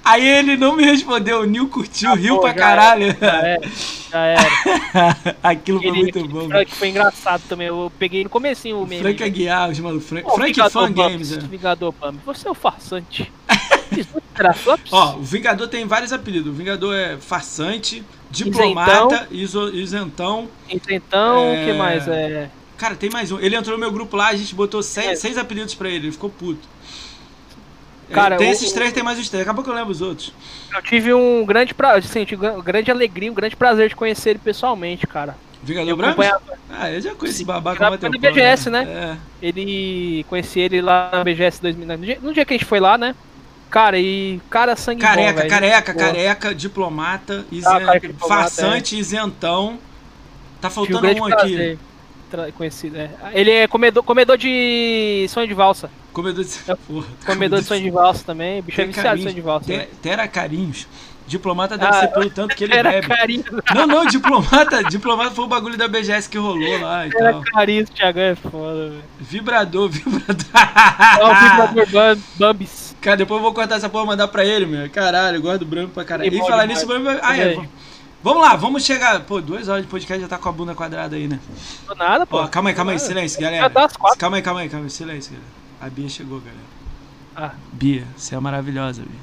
Aí 0.06 0.26
ele 0.28 0.58
não 0.58 0.76
me 0.76 0.84
respondeu, 0.84 1.42
o 1.42 1.46
Nil 1.46 1.68
curtiu, 1.70 2.14
riu 2.14 2.36
Pô, 2.36 2.42
pra 2.42 2.54
caralho. 2.54 3.16
era, 3.20 3.20
Já 3.20 3.38
era. 3.48 3.72
Já 4.12 4.26
era. 4.26 5.36
Aquilo 5.42 5.82
foi 5.82 5.92
muito 5.92 6.28
bom. 6.28 6.48
foi 6.68 6.90
engraçado 6.90 7.42
também. 7.48 7.68
Eu 7.68 7.92
peguei 7.98 8.24
no 8.24 8.30
comecinho 8.30 8.80
o 8.82 8.88
meme. 8.88 9.02
Frank 9.02 9.24
Aguiar, 9.24 9.70
os 9.70 9.80
malucos. 9.80 10.08
Frank, 10.08 10.28
Ô, 10.28 10.32
Frank 10.36 10.52
Vingador 10.54 10.72
Fan 10.72 10.92
Games, 10.92 11.32
né? 11.38 11.48
Vingador 11.50 11.94
Bumps, 12.00 12.20
você 12.26 12.48
é 12.48 12.52
o 12.52 12.54
farsante. 12.54 13.32
Teraflops? 14.36 14.92
Ó, 14.92 15.16
o 15.18 15.22
Vingador 15.24 15.68
tem 15.68 15.86
vários 15.86 16.12
apelidos. 16.12 16.52
O 16.52 16.56
Vingador 16.56 16.96
é 16.96 17.18
farsante, 17.18 18.04
diplomata, 18.30 19.28
iso- 19.32 19.74
isentão. 19.74 20.50
Então, 20.70 21.52
o 21.52 21.56
É. 21.56 21.66
que 21.66 21.74
mais? 21.74 22.08
É. 22.08 22.50
Cara, 22.78 22.96
tem 22.96 23.10
mais 23.10 23.32
um. 23.32 23.40
Ele 23.40 23.56
entrou 23.56 23.78
no 23.78 23.80
meu 23.82 23.92
grupo 23.92 24.16
lá, 24.18 24.28
a 24.30 24.36
gente 24.36 24.54
botou 24.56 24.82
seis, 24.84 25.08
É. 25.12 25.16
seis 25.16 25.38
apelidos 25.38 25.74
pra 25.76 25.88
ele, 25.90 26.08
ele 26.08 26.12
ficou 26.12 26.30
puto. 26.30 26.68
É, 28.10 28.14
Cara, 28.14 28.38
tem 28.38 28.50
esses 28.52 28.72
três, 28.72 28.92
tem 28.92 29.02
mais 29.04 29.18
os 29.20 29.30
três. 29.30 29.42
Daqui 29.46 29.52
a 29.52 29.54
pouco 29.54 29.70
eu 29.70 29.74
lembro 29.76 29.92
os 29.92 30.02
outros. 30.02 30.34
Eu 30.74 30.82
tive 30.82 31.14
um 31.14 31.46
grande 31.46 31.74
prazer, 31.74 32.10
assim, 32.10 32.20
eu 32.20 32.26
tive 32.26 32.46
uma 32.48 32.62
grande 32.62 32.92
alegria, 32.92 33.32
um 33.32 33.36
grande 33.36 33.56
prazer 33.56 33.90
de 33.90 33.96
conhecer 33.96 34.32
ele 34.32 34.40
pessoalmente, 34.40 35.08
cara. 35.08 35.36
Vingador 35.64 35.90
Eu 35.90 35.96
Branco? 35.98 36.22
Ah, 36.70 36.92
eu 36.92 37.00
já 37.00 37.16
conheci 37.16 37.40
Sim, 37.40 37.46
babaca 37.46 37.88
há 37.88 37.98
tempo. 37.98 38.14
na 38.14 38.20
BGS, 38.20 38.70
né? 38.70 38.84
É. 39.42 39.48
ele. 39.48 40.26
Conheci 40.28 40.60
ele 40.60 40.82
lá 40.82 41.10
na 41.14 41.24
BGS 41.24 41.62
2000. 41.62 41.88
No 41.88 41.98
dia, 42.06 42.20
no 42.22 42.34
dia 42.34 42.44
que 42.44 42.54
a 42.54 42.58
gente 42.58 42.66
foi 42.68 42.82
lá, 42.82 42.98
né? 42.98 43.16
Cara, 43.70 43.98
e. 43.98 44.42
Cara, 44.50 44.76
sangue 44.76 45.02
Careca, 45.02 45.42
bom, 45.44 45.48
careca, 45.48 45.94
Boa. 45.94 46.06
careca, 46.06 46.54
diplomata, 46.54 47.46
isen... 47.52 47.72
Ah, 47.72 47.80
careca, 47.80 48.08
diplomata, 48.10 48.42
farsante, 48.42 48.98
isentão. 49.00 49.80
Tá 50.60 50.68
um 50.68 50.72
faltando 50.72 51.08
um 51.08 51.26
aqui. 51.26 51.36
prazer. 51.36 51.80
Conhecido, 52.58 52.98
é. 52.98 53.10
Ele 53.34 53.52
é 53.52 53.68
comedor, 53.68 54.04
comedor 54.04 54.38
de 54.38 55.26
sonho 55.30 55.48
de 55.48 55.54
valsa. 55.54 55.90
Comedor 56.12 56.44
de... 56.44 56.52
É, 56.68 56.76
Porra, 56.88 57.08
Comedor 57.26 57.60
de 57.60 57.66
sonho 57.66 57.82
de 57.82 57.90
valsa 57.92 58.24
também. 58.26 58.60
O 58.60 58.64
bicho 58.64 58.82
é 58.82 58.86
viciado 58.86 59.08
carinhos. 59.10 59.24
sonho 59.24 59.36
de 59.36 59.42
valsa. 59.42 59.66
Te- 59.66 59.78
né? 59.78 59.88
Tera 60.02 60.28
carinhos. 60.28 60.88
Diplomata 61.26 61.78
deve 61.78 61.90
Ah, 61.90 62.00
ser 62.02 62.08
pelo 62.10 62.30
tanto 62.30 62.54
que 62.54 62.66
ele 62.66 62.76
Era 62.76 62.92
bebe. 62.92 63.08
carinho. 63.08 63.44
Não, 63.74 63.88
não, 63.88 64.06
diplomata, 64.06 64.84
diplomata 64.84 65.32
foi 65.32 65.46
o 65.46 65.48
bagulho 65.48 65.78
da 65.78 65.88
BGS 65.88 66.28
que 66.30 66.38
rolou 66.38 66.80
lá 66.82 67.08
e 67.08 67.12
Era 67.16 67.32
tal. 67.32 67.42
carinho, 67.44 67.86
Thiagão 67.86 68.24
é 68.24 68.36
foda, 68.36 68.90
velho. 68.90 69.04
Vibrador, 69.22 69.88
vibrador. 69.90 70.46
É 70.54 71.74
vibrador 71.86 72.18
Bambis. 72.38 72.94
Cara, 73.00 73.18
depois 73.18 73.38
eu 73.38 73.44
vou 73.44 73.54
cortar 73.54 73.76
essa 73.76 73.90
porra 73.90 74.04
e 74.04 74.08
mandar 74.08 74.28
pra 74.28 74.44
ele, 74.46 74.66
meu. 74.66 74.90
Caralho, 74.90 75.38
eu 75.38 75.42
gosto 75.42 75.60
do 75.60 75.66
branco 75.66 75.92
pra 75.94 76.04
caralho. 76.04 76.34
E 76.34 76.38
E 76.38 76.40
falar 76.40 76.66
nisso, 76.66 76.86
branco. 76.86 77.08
Ah, 77.22 77.38
é. 77.38 77.54
Também. 77.54 77.70
Vamos 78.24 78.42
lá, 78.42 78.56
vamos 78.56 78.86
chegar. 78.86 79.20
Pô, 79.22 79.42
duas 79.42 79.68
horas 79.68 79.84
de 79.84 79.90
podcast 79.92 80.22
já 80.22 80.28
tá 80.30 80.38
com 80.38 80.48
a 80.48 80.52
bunda 80.52 80.74
quadrada 80.74 81.16
aí, 81.16 81.28
né? 81.28 81.40
Do 81.88 81.94
nada, 81.96 82.26
pô. 82.26 82.38
Ó, 82.38 82.48
calma 82.48 82.70
aí, 82.70 82.76
calma 82.76 82.92
aí, 82.92 82.96
Ah, 82.96 83.00
silêncio, 83.00 83.42
galera. 83.42 83.70
Calma 84.18 84.38
aí, 84.38 84.42
calma 84.42 84.62
aí, 84.62 84.70
calma 84.70 84.86
aí, 84.86 84.90
silêncio, 84.90 85.34
galera. 85.34 85.52
A 85.82 85.90
Bia 85.90 86.08
chegou, 86.10 86.40
galera. 86.40 86.64
Ah, 87.36 87.52
Bia, 87.74 88.08
você 88.16 88.34
é 88.36 88.40
maravilhosa, 88.40 89.02
Bia. 89.02 89.20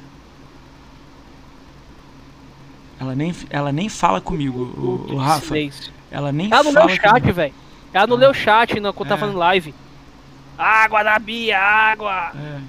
Ela 3.01 3.15
nem, 3.15 3.35
ela 3.49 3.73
nem 3.73 3.89
fala 3.89 4.21
comigo, 4.21 4.61
o, 4.77 5.15
o 5.15 5.17
Rafa. 5.17 5.47
silêncio. 5.47 5.91
Ela 6.11 6.31
nem 6.31 6.53
Ela 6.53 6.63
não 6.65 6.73
fala 6.73 6.85
leu 6.87 6.95
o 6.95 6.99
chat, 7.01 7.33
velho. 7.33 7.55
Ela 7.95 8.07
não 8.07 8.17
leu 8.17 8.31
o 8.31 8.35
chat 8.35 8.79
não, 8.79 8.93
quando 8.93 9.09
tá 9.09 9.15
É. 9.15 9.19
fazendo 9.19 9.39
live. 9.39 9.75
Água 10.59 11.03
da 11.03 11.19
Bia, 11.19 11.59
água! 11.59 12.33
É. 12.37 12.61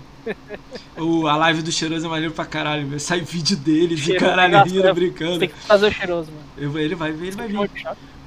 O, 0.97 1.27
a 1.27 1.35
live 1.35 1.61
do 1.61 1.71
Cheiroso 1.71 2.05
é 2.05 2.09
maneiro 2.09 2.33
pra 2.33 2.45
caralho, 2.45 2.85
meu. 2.85 2.99
Sai 2.99 3.21
vídeo 3.21 3.57
dele 3.57 3.95
de 3.95 4.01
Cheiroso, 4.03 4.25
caralho 4.25 4.63
rindo, 4.63 4.93
brincando. 4.93 5.39
tem 5.39 5.49
que 5.49 5.55
fazer 5.55 5.87
o 5.87 5.91
cheiroso, 5.91 6.31
mano. 6.31 6.43
Eu- 6.57 6.77
ele 6.79 6.95
vai 6.95 7.11
vir, 7.11 7.27
ele 7.27 7.35
vai 7.35 7.47
vir. 7.47 7.69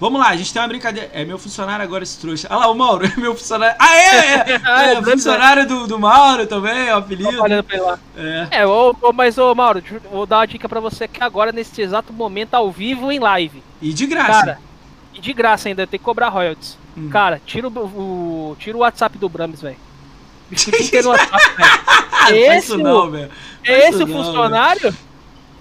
Vamos 0.00 0.20
lá, 0.20 0.28
a 0.30 0.36
gente 0.36 0.52
tem 0.52 0.60
uma 0.60 0.66
brincadeira. 0.68 1.08
É 1.12 1.24
meu 1.24 1.38
funcionário 1.38 1.84
agora, 1.84 2.02
esse 2.02 2.18
trouxa. 2.18 2.48
Ah 2.50 2.56
lá, 2.56 2.70
o 2.70 2.74
Mauro, 2.74 3.06
é 3.06 3.12
meu 3.16 3.34
funcionário. 3.34 3.76
Ah, 3.78 3.94
é! 3.96 4.34
é, 4.52 4.60
Ah, 4.64 4.86
é, 4.86 4.92
é, 4.94 5.02
funcionário 5.02 5.68
do, 5.68 5.86
do 5.86 5.98
Mauro 5.98 6.46
também, 6.46 6.88
é 6.88 6.96
o 6.96 6.98
Tô 7.00 7.04
apelido. 7.04 7.42
olhando 7.42 7.62
pra 7.64 7.76
ele 7.76 7.84
lá. 7.84 7.98
É. 8.16 8.48
É, 8.50 8.66
ô, 8.66 8.94
ô, 9.00 9.12
mas 9.12 9.38
ô 9.38 9.54
Mauro, 9.54 9.82
vou 10.10 10.26
dar 10.26 10.38
uma 10.38 10.46
dica 10.46 10.68
pra 10.68 10.80
você 10.80 11.06
que 11.06 11.22
agora, 11.22 11.52
nesse 11.52 11.80
exato 11.80 12.12
momento, 12.12 12.54
ao 12.54 12.70
vivo, 12.72 13.12
em 13.12 13.18
live. 13.20 13.62
E 13.80 13.92
de 13.92 14.06
graça. 14.06 14.32
Cara, 14.32 14.58
e 15.14 15.20
de 15.20 15.32
graça 15.32 15.68
ainda, 15.68 15.86
tem 15.86 15.98
que 15.98 16.04
cobrar 16.04 16.28
royalties. 16.28 16.76
Hum. 16.96 17.08
Cara, 17.08 17.40
tira 17.46 17.68
o, 17.68 17.70
o- 17.70 18.56
tira 18.58 18.76
o 18.76 18.80
WhatsApp 18.80 19.16
do 19.16 19.28
Brahms, 19.28 19.60
velho. 19.62 19.76
WhatsApp, 21.08 21.56
velho. 21.56 21.70
Não 22.10 22.46
faz 22.46 22.64
isso 22.64 22.74
esse 22.74 22.82
não, 22.82 23.10
velho. 23.10 23.30
É 23.64 23.88
esse 23.88 24.02
o 24.02 24.06
não, 24.06 24.24
funcionário? 24.24 24.94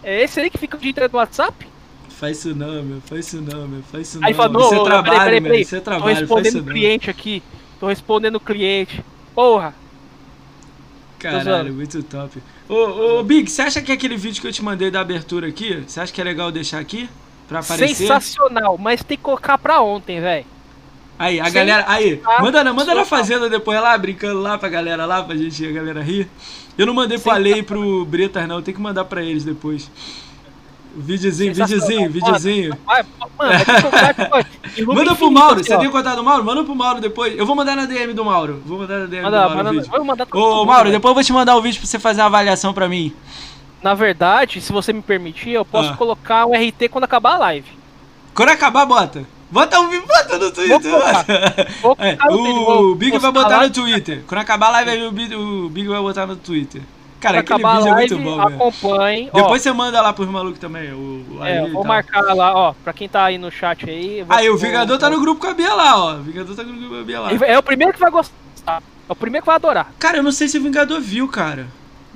É 0.03 0.23
esse 0.23 0.39
aí 0.39 0.49
que 0.49 0.57
fica 0.57 0.77
o 0.77 0.79
dia 0.79 0.91
inteiro 0.91 1.09
no 1.11 1.19
WhatsApp? 1.19 1.67
Faz 2.09 2.37
isso 2.37 2.55
não, 2.55 2.83
meu. 2.83 3.01
Faz 3.01 3.27
isso 3.27 3.41
não, 3.41 3.67
meu. 3.67 3.83
Faz 3.83 4.07
isso 4.07 4.19
não. 4.19 4.27
Aí 4.27 4.33
fala, 4.33 4.49
não, 4.49 4.61
Isso 4.61 4.75
é 4.75 4.83
trabalho, 4.83 5.03
peraí, 5.03 5.19
peraí, 5.19 5.41
peraí. 5.41 5.61
Isso 5.61 5.75
é 5.75 5.79
Tô 5.79 5.83
trabalho, 5.83 6.19
respondendo 6.19 6.55
o 6.55 6.57
não. 6.57 6.65
cliente 6.65 7.09
aqui. 7.09 7.43
Tô 7.79 7.87
respondendo 7.87 8.35
o 8.35 8.39
cliente. 8.39 9.03
Porra. 9.35 9.75
Caralho, 11.19 11.73
muito 11.73 12.03
top. 12.03 12.41
Ô, 12.67 13.19
ô, 13.19 13.23
Big, 13.23 13.49
você 13.49 13.61
acha 13.61 13.81
que 13.81 13.91
aquele 13.91 14.17
vídeo 14.17 14.41
que 14.41 14.47
eu 14.47 14.51
te 14.51 14.63
mandei 14.63 14.91
da 14.91 14.99
abertura 14.99 15.47
aqui, 15.47 15.83
você 15.87 15.99
acha 15.99 16.11
que 16.11 16.19
é 16.19 16.23
legal 16.23 16.51
deixar 16.51 16.79
aqui? 16.79 17.09
Pra 17.47 17.59
aparecer? 17.59 17.95
Sensacional, 17.95 18.77
mas 18.77 19.03
tem 19.03 19.17
que 19.17 19.23
colocar 19.23 19.57
pra 19.57 19.81
ontem, 19.81 20.19
velho. 20.19 20.45
Aí, 21.23 21.39
a 21.39 21.45
Sim. 21.45 21.51
galera. 21.53 21.85
Aí, 21.87 22.21
Ah, 22.25 22.41
manda, 22.41 22.63
na- 22.63 22.73
manda 22.73 22.93
na 22.93 23.05
fazenda 23.05 23.49
depois 23.49 23.79
lá, 23.81 23.97
brincando 23.97 24.41
lá 24.41 24.57
pra 24.57 24.67
galera 24.67 25.05
lá, 25.05 25.23
pra 25.23 25.35
gente 25.37 25.65
a 25.65 25.71
galera 25.71 26.01
rir. 26.01 26.27
Eu 26.77 26.85
não 26.85 26.93
mandei 26.93 27.17
pro 27.17 27.31
Sim. 27.31 27.35
Ale 27.37 27.53
e 27.59 27.63
pro 27.63 28.03
Bretas, 28.05 28.45
não. 28.47 28.61
Tem 28.61 28.73
que 28.73 28.81
mandar 28.81 29.05
pra 29.05 29.23
eles 29.23 29.43
depois. 29.45 29.89
O 30.95 31.01
videozinho, 31.01 31.53
videozinho, 31.53 32.09
videozinho. 32.11 32.77
Vai, 32.85 33.03
mano, 33.39 33.53
Manda 34.93 35.15
pro 35.15 35.31
Mauro, 35.31 35.63
você 35.63 35.77
tem 35.77 35.89
contato 35.89 36.15
do 36.17 36.23
Mauro? 36.23 36.43
Manda 36.43 36.63
pro 36.63 36.75
Mauro 36.75 36.99
depois. 37.01 37.37
Eu 37.37 37.45
vou 37.45 37.55
mandar 37.55 37.75
na 37.75 37.85
DM 37.85 38.13
do 38.13 38.23
Mauro. 38.25 38.61
Vou 38.65 38.77
mandar 38.79 38.99
na 38.99 39.05
DM 39.05 39.23
Manda, 39.23 39.37
do 39.37 39.41
Mauro 39.55 39.55
manda, 39.55 39.69
o 39.87 39.89
vou 39.89 40.03
mandar 40.05 40.25
pra 40.25 40.39
Ô, 40.39 40.65
Mauro, 40.65 40.83
velho. 40.83 40.95
depois 40.95 41.09
eu 41.11 41.15
vou 41.15 41.23
te 41.23 41.33
mandar 41.33 41.55
o 41.55 41.61
vídeo 41.61 41.79
pra 41.79 41.87
você 41.87 41.97
fazer 41.97 42.21
uma 42.21 42.27
avaliação 42.27 42.73
pra 42.73 42.87
mim. 42.89 43.13
Na 43.81 43.93
verdade, 43.93 44.61
se 44.61 44.71
você 44.71 44.91
me 44.93 45.01
permitir, 45.01 45.51
eu 45.51 45.65
posso 45.65 45.89
Ah. 45.93 45.97
colocar 45.97 46.45
um 46.45 46.53
RT 46.53 46.89
quando 46.89 47.05
acabar 47.05 47.35
a 47.35 47.37
live. 47.39 47.67
Quando 48.35 48.49
acabar, 48.49 48.85
bota. 48.85 49.25
Bota 49.53 49.87
vídeo, 49.87 50.07
bota 50.07 50.37
no 50.39 50.51
Twitter. 50.51 50.91
Vou 51.79 51.95
É, 51.99 52.15
colocar 52.15 52.27
vou 52.29 52.91
o 52.91 52.95
Big 52.95 53.17
vai 53.19 53.31
botar 53.31 53.61
no 53.61 53.69
Twitter. 53.69 54.23
Quando 54.27 54.41
acabar 54.41 54.67
a 54.67 54.71
live, 54.71 54.89
aí 54.89 55.05
o 55.05 55.11
Big, 55.11 55.35
o 55.35 55.69
Big 55.69 55.87
vai 55.87 56.01
botar 56.01 56.25
no 56.25 56.35
Twitter. 56.35 56.81
Cara, 57.19 57.39
aquele 57.39 57.59
vídeo 57.63 57.87
é 57.87 57.93
muito 57.93 58.17
bom, 58.17 58.41
acompanhe. 58.41 59.29
ó, 59.31 59.37
Depois 59.41 59.61
você 59.61 59.71
manda 59.71 60.01
lá 60.01 60.11
pros 60.11 60.27
malucos 60.27 60.59
também, 60.59 60.91
o, 60.91 61.23
é, 61.41 61.69
vou 61.69 61.85
marcar 61.85 62.21
lá, 62.35 62.53
ó, 62.53 62.73
pra 62.83 62.91
quem 62.91 63.07
tá 63.07 63.25
aí 63.25 63.37
no 63.37 63.49
chat 63.49 63.87
aí. 63.89 64.19
eu 64.19 64.25
Aí, 64.27 64.49
o 64.49 64.57
Vingador 64.57 64.97
tá 64.97 65.09
no 65.09 65.21
grupo 65.21 65.39
com 65.39 65.47
a 65.47 65.53
Bia 65.53 65.73
lá, 65.73 65.97
ó. 66.03 66.15
O 66.15 66.23
Vingador 66.23 66.53
tá 66.55 66.63
no 66.63 66.73
grupo 66.73 66.89
com 66.95 66.99
a 66.99 67.03
Bia 67.03 67.19
lá. 67.21 67.31
É 67.45 67.57
o 67.57 67.63
primeiro 67.63 67.93
que 67.93 67.99
vai 67.99 68.11
gostar. 68.11 68.33
É 68.67 69.11
o 69.11 69.15
primeiro 69.15 69.43
que 69.43 69.47
vai 69.47 69.55
adorar. 69.55 69.93
Cara, 69.99 70.17
eu 70.17 70.23
não 70.23 70.31
sei 70.33 70.49
se 70.49 70.57
o 70.57 70.61
Vingador 70.63 70.99
viu, 70.99 71.27
cara. 71.29 71.67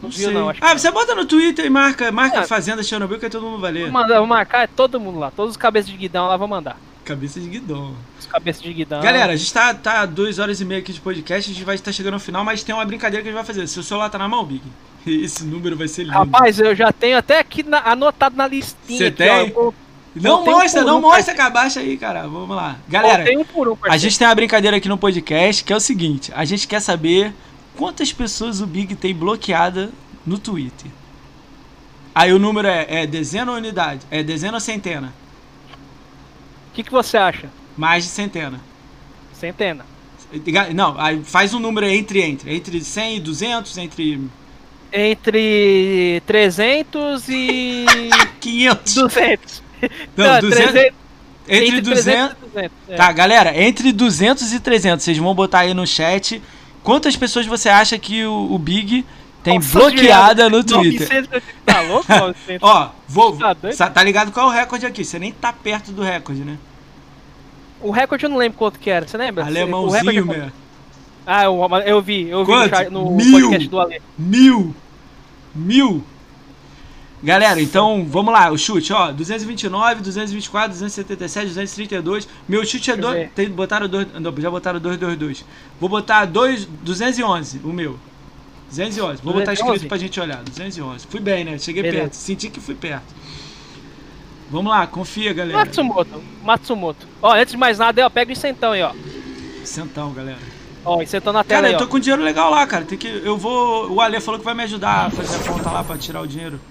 Não, 0.01 0.03
Não 0.03 0.09
viu, 0.09 0.25
sei. 0.25 0.33
não, 0.33 0.49
acho 0.49 0.59
ah, 0.63 0.77
você 0.77 0.91
bota 0.91 1.15
no 1.15 1.25
Twitter 1.25 1.65
e 1.65 1.69
marca, 1.69 2.11
marca 2.11 2.39
É. 2.39 2.45
Fazenda 2.45 2.83
Chernobyl 2.83 3.17
que 3.19 3.29
todo 3.29 3.43
mundo 3.43 3.61
vai 3.61 3.71
ler. 3.71 3.83
Vou, 3.83 3.91
mandar, 3.91 4.17
vou 4.17 4.27
marcar 4.27 4.63
é 4.63 4.67
todo 4.67 4.99
mundo 4.99 5.19
lá. 5.19 5.31
Todos 5.31 5.51
os 5.51 5.57
cabeças 5.57 5.89
de 5.89 5.95
guidão 5.97 6.27
lá, 6.27 6.35
vou 6.35 6.47
mandar. 6.47 6.77
Cabeça 7.07 7.39
de 7.39 7.47
guidão. 7.47 7.95
Os 8.19 8.25
cabeças 8.25 8.61
de 8.61 8.73
guidão. 8.73 9.01
Galera, 9.01 9.31
a 9.31 9.35
gente 9.37 9.53
tá, 9.53 9.73
tá 9.73 10.05
duas 10.05 10.39
horas 10.39 10.59
e 10.59 10.65
meia 10.65 10.81
aqui 10.81 10.91
de 10.91 10.99
podcast, 10.99 11.49
a 11.49 11.53
gente 11.53 11.63
vai 11.63 11.75
estar 11.75 11.93
chegando 11.93 12.15
ao 12.15 12.19
final, 12.19 12.43
mas 12.43 12.63
tem 12.63 12.75
uma 12.75 12.83
brincadeira 12.83 13.23
que 13.23 13.29
a 13.29 13.31
gente 13.31 13.37
vai 13.37 13.45
fazer. 13.45 13.65
Seu 13.67 13.81
celular 13.81 14.09
tá 14.09 14.17
na 14.17 14.27
mão, 14.27 14.43
Big? 14.43 14.61
Esse 15.07 15.45
número 15.45 15.77
vai 15.77 15.87
ser 15.87 16.03
lindo. 16.03 16.17
Rapaz, 16.17 16.59
eu 16.59 16.75
já 16.75 16.91
tenho 16.91 17.17
até 17.17 17.39
aqui 17.39 17.63
na- 17.63 17.79
anotado 17.79 18.35
na 18.35 18.45
listinha. 18.45 18.97
Você 18.97 19.09
tem? 19.09 19.29
Ó, 19.29 19.45
vou- 19.45 19.73
não 20.13 20.43
mostra, 20.43 20.81
um 20.81 20.85
não 20.85 20.97
um, 20.97 21.01
mostra 21.01 21.17
parceiro. 21.33 21.39
com 21.39 21.47
a 21.47 21.49
baixa 21.49 21.79
aí, 21.79 21.95
cara. 21.95 22.23
Vamos 22.27 22.53
lá. 22.53 22.75
Galera, 22.89 23.23
um 23.39 23.45
por 23.45 23.69
um, 23.69 23.77
a 23.83 23.95
gente 23.97 24.17
tem 24.19 24.27
uma 24.27 24.35
brincadeira 24.35 24.75
aqui 24.75 24.89
no 24.89 24.97
podcast 24.97 25.63
que 25.63 25.71
é 25.71 25.75
o 25.75 25.79
seguinte: 25.79 26.33
a 26.35 26.43
gente 26.43 26.67
quer 26.67 26.81
saber 26.81 27.33
quantas 27.77 28.11
pessoas 28.11 28.59
o 28.59 28.67
Big 28.67 28.95
tem 28.95 29.15
bloqueada 29.15 29.91
no 30.25 30.37
Twitter. 30.37 30.91
Aí 32.13 32.33
o 32.33 32.39
número 32.39 32.67
é, 32.67 32.85
é 33.03 33.07
dezena 33.07 33.51
ou 33.51 33.57
unidade? 33.57 34.01
É 34.11 34.21
dezena 34.23 34.55
ou 34.55 34.59
centena? 34.59 35.13
O 36.77 36.79
que, 36.79 36.83
que 36.83 36.91
você 36.91 37.17
acha? 37.17 37.49
Mais 37.75 38.03
de 38.03 38.11
centena. 38.11 38.61
Centena. 39.33 39.83
Não, 40.75 40.93
aí 41.01 41.23
faz 41.23 41.51
um 41.55 41.59
número 41.59 41.87
entre, 41.87 42.21
entre. 42.21 42.55
Entre 42.55 42.83
100 42.83 43.15
e 43.15 43.19
200, 43.19 43.77
entre... 43.79 44.21
Entre 44.93 46.21
300 46.27 47.29
e... 47.29 47.85
500. 48.39 48.93
200. 48.93 49.63
Não, 50.15 50.33
Não, 50.33 50.39
200... 50.39 50.71
300. 50.71 50.97
Entre, 51.47 51.65
Entre 51.65 51.81
200... 51.81 52.03
300 52.03 52.37
e 52.37 52.45
200. 52.45 52.71
é. 52.89 52.95
Tá, 52.95 53.11
galera, 53.11 53.59
entre 53.59 53.91
200 53.91 54.53
e 54.53 54.59
300, 54.59 55.03
vocês 55.03 55.17
vão 55.17 55.33
botar 55.33 55.61
aí 55.61 55.73
no 55.73 55.87
chat 55.87 56.39
quantas 56.83 57.17
pessoas 57.17 57.47
você 57.47 57.69
acha 57.69 57.97
que 57.97 58.23
o, 58.23 58.53
o 58.53 58.59
Big 58.59 59.03
tem 59.43 59.55
Nossa, 59.55 59.79
bloqueada 59.79 60.47
no 60.47 60.63
Twitter. 60.63 61.07
900, 61.09 61.43
Tá 61.65 61.81
louco? 61.81 62.05
900? 62.07 62.59
Ó, 62.61 62.91
vou. 63.07 63.35
Tá, 63.75 63.89
tá 63.89 64.03
ligado 64.03 64.31
qual 64.31 64.47
é 64.47 64.49
o 64.49 64.53
recorde 64.53 64.85
aqui? 64.85 65.03
Você 65.03 65.17
nem 65.17 65.31
tá 65.31 65.51
perto 65.51 65.91
do 65.91 66.03
recorde, 66.03 66.41
né? 66.41 66.57
O 67.81 67.91
recorde 67.91 68.25
eu 68.25 68.29
não 68.29 68.37
lembro 68.37 68.57
quanto 68.57 68.79
que 68.79 68.89
era, 68.89 69.07
você 69.07 69.17
lembra? 69.17 69.43
o 69.43 69.47
Alemãozinho, 69.47 70.03
recorde... 70.23 70.39
meu. 70.39 70.51
Ah, 71.25 71.43
eu, 71.43 71.59
eu 71.85 72.01
vi, 72.01 72.29
eu 72.29 72.45
vi 72.45 72.51
no, 72.51 72.57
Quanto? 72.57 72.69
chat- 72.69 72.89
no 72.89 73.11
Mil. 73.11 73.31
podcast 73.41 73.67
do 73.69 73.79
Ale. 73.79 74.01
Mil! 74.17 74.75
Mil! 75.53 76.03
Galera, 77.23 77.59
então 77.59 78.05
vamos 78.07 78.31
lá, 78.31 78.51
o 78.51 78.57
chute, 78.57 78.93
ó, 78.93 79.11
229, 79.11 80.01
224, 80.01 80.69
277, 80.69 81.47
232. 81.47 82.27
Meu 82.47 82.63
chute 82.63 82.91
é 82.91 82.95
Deixa 82.95 83.07
eu 83.07 83.11
dois, 83.11 83.23
ver. 83.25 83.31
tem, 83.33 83.49
botaram 83.49 83.87
dois, 83.89 84.07
não, 84.19 84.33
já 84.37 84.49
botaram 84.51 84.79
222. 84.79 85.43
Vou 85.79 85.89
botar 85.89 86.25
dois, 86.25 86.65
211, 86.83 87.59
o 87.63 87.73
meu. 87.73 87.97
211. 88.69 89.21
Vou 89.23 89.33
botar 89.33 89.51
211? 89.53 89.73
escrito 89.75 89.89
pra 89.89 89.97
gente 89.97 90.19
olhar. 90.19 90.43
211. 90.43 91.07
Fui 91.07 91.19
bem, 91.19 91.43
né? 91.43 91.57
Cheguei 91.57 91.81
Beleza. 91.81 92.01
perto. 92.03 92.13
Senti 92.13 92.49
que 92.49 92.59
fui 92.59 92.75
perto. 92.75 93.03
Vamos 94.49 94.71
lá, 94.71 94.87
confia, 94.87 95.33
galera. 95.33 95.57
Matsumoto, 95.57 96.23
Matsumoto. 96.43 97.07
Ó, 97.21 97.33
antes 97.33 97.51
de 97.51 97.57
mais 97.57 97.77
nada, 97.77 98.05
ó, 98.05 98.09
pega 98.09 98.29
o 98.29 98.31
incentão 98.31 98.71
aí, 98.71 98.81
ó. 98.81 98.91
Centão, 99.65 100.13
galera. 100.13 100.39
Ó, 100.85 101.01
incentão 101.01 101.33
na 101.33 101.43
tela 101.43 101.57
Cara, 101.63 101.67
aí, 101.67 101.73
eu 101.73 101.77
ó. 101.77 101.81
tô 101.81 101.87
com 101.89 101.99
dinheiro 101.99 102.23
legal 102.23 102.49
lá, 102.49 102.65
cara. 102.65 102.85
Tem 102.85 102.97
que. 102.97 103.07
Eu 103.07 103.37
vou. 103.37 103.91
O 103.91 103.99
Ale 103.99 104.21
falou 104.21 104.39
que 104.39 104.45
vai 104.45 104.53
me 104.53 104.63
ajudar 104.63 105.07
a 105.07 105.09
fazer 105.09 105.35
a 105.35 105.51
conta 105.51 105.69
lá 105.69 105.83
pra 105.83 105.97
tirar 105.97 106.21
o 106.21 106.27
dinheiro. 106.27 106.61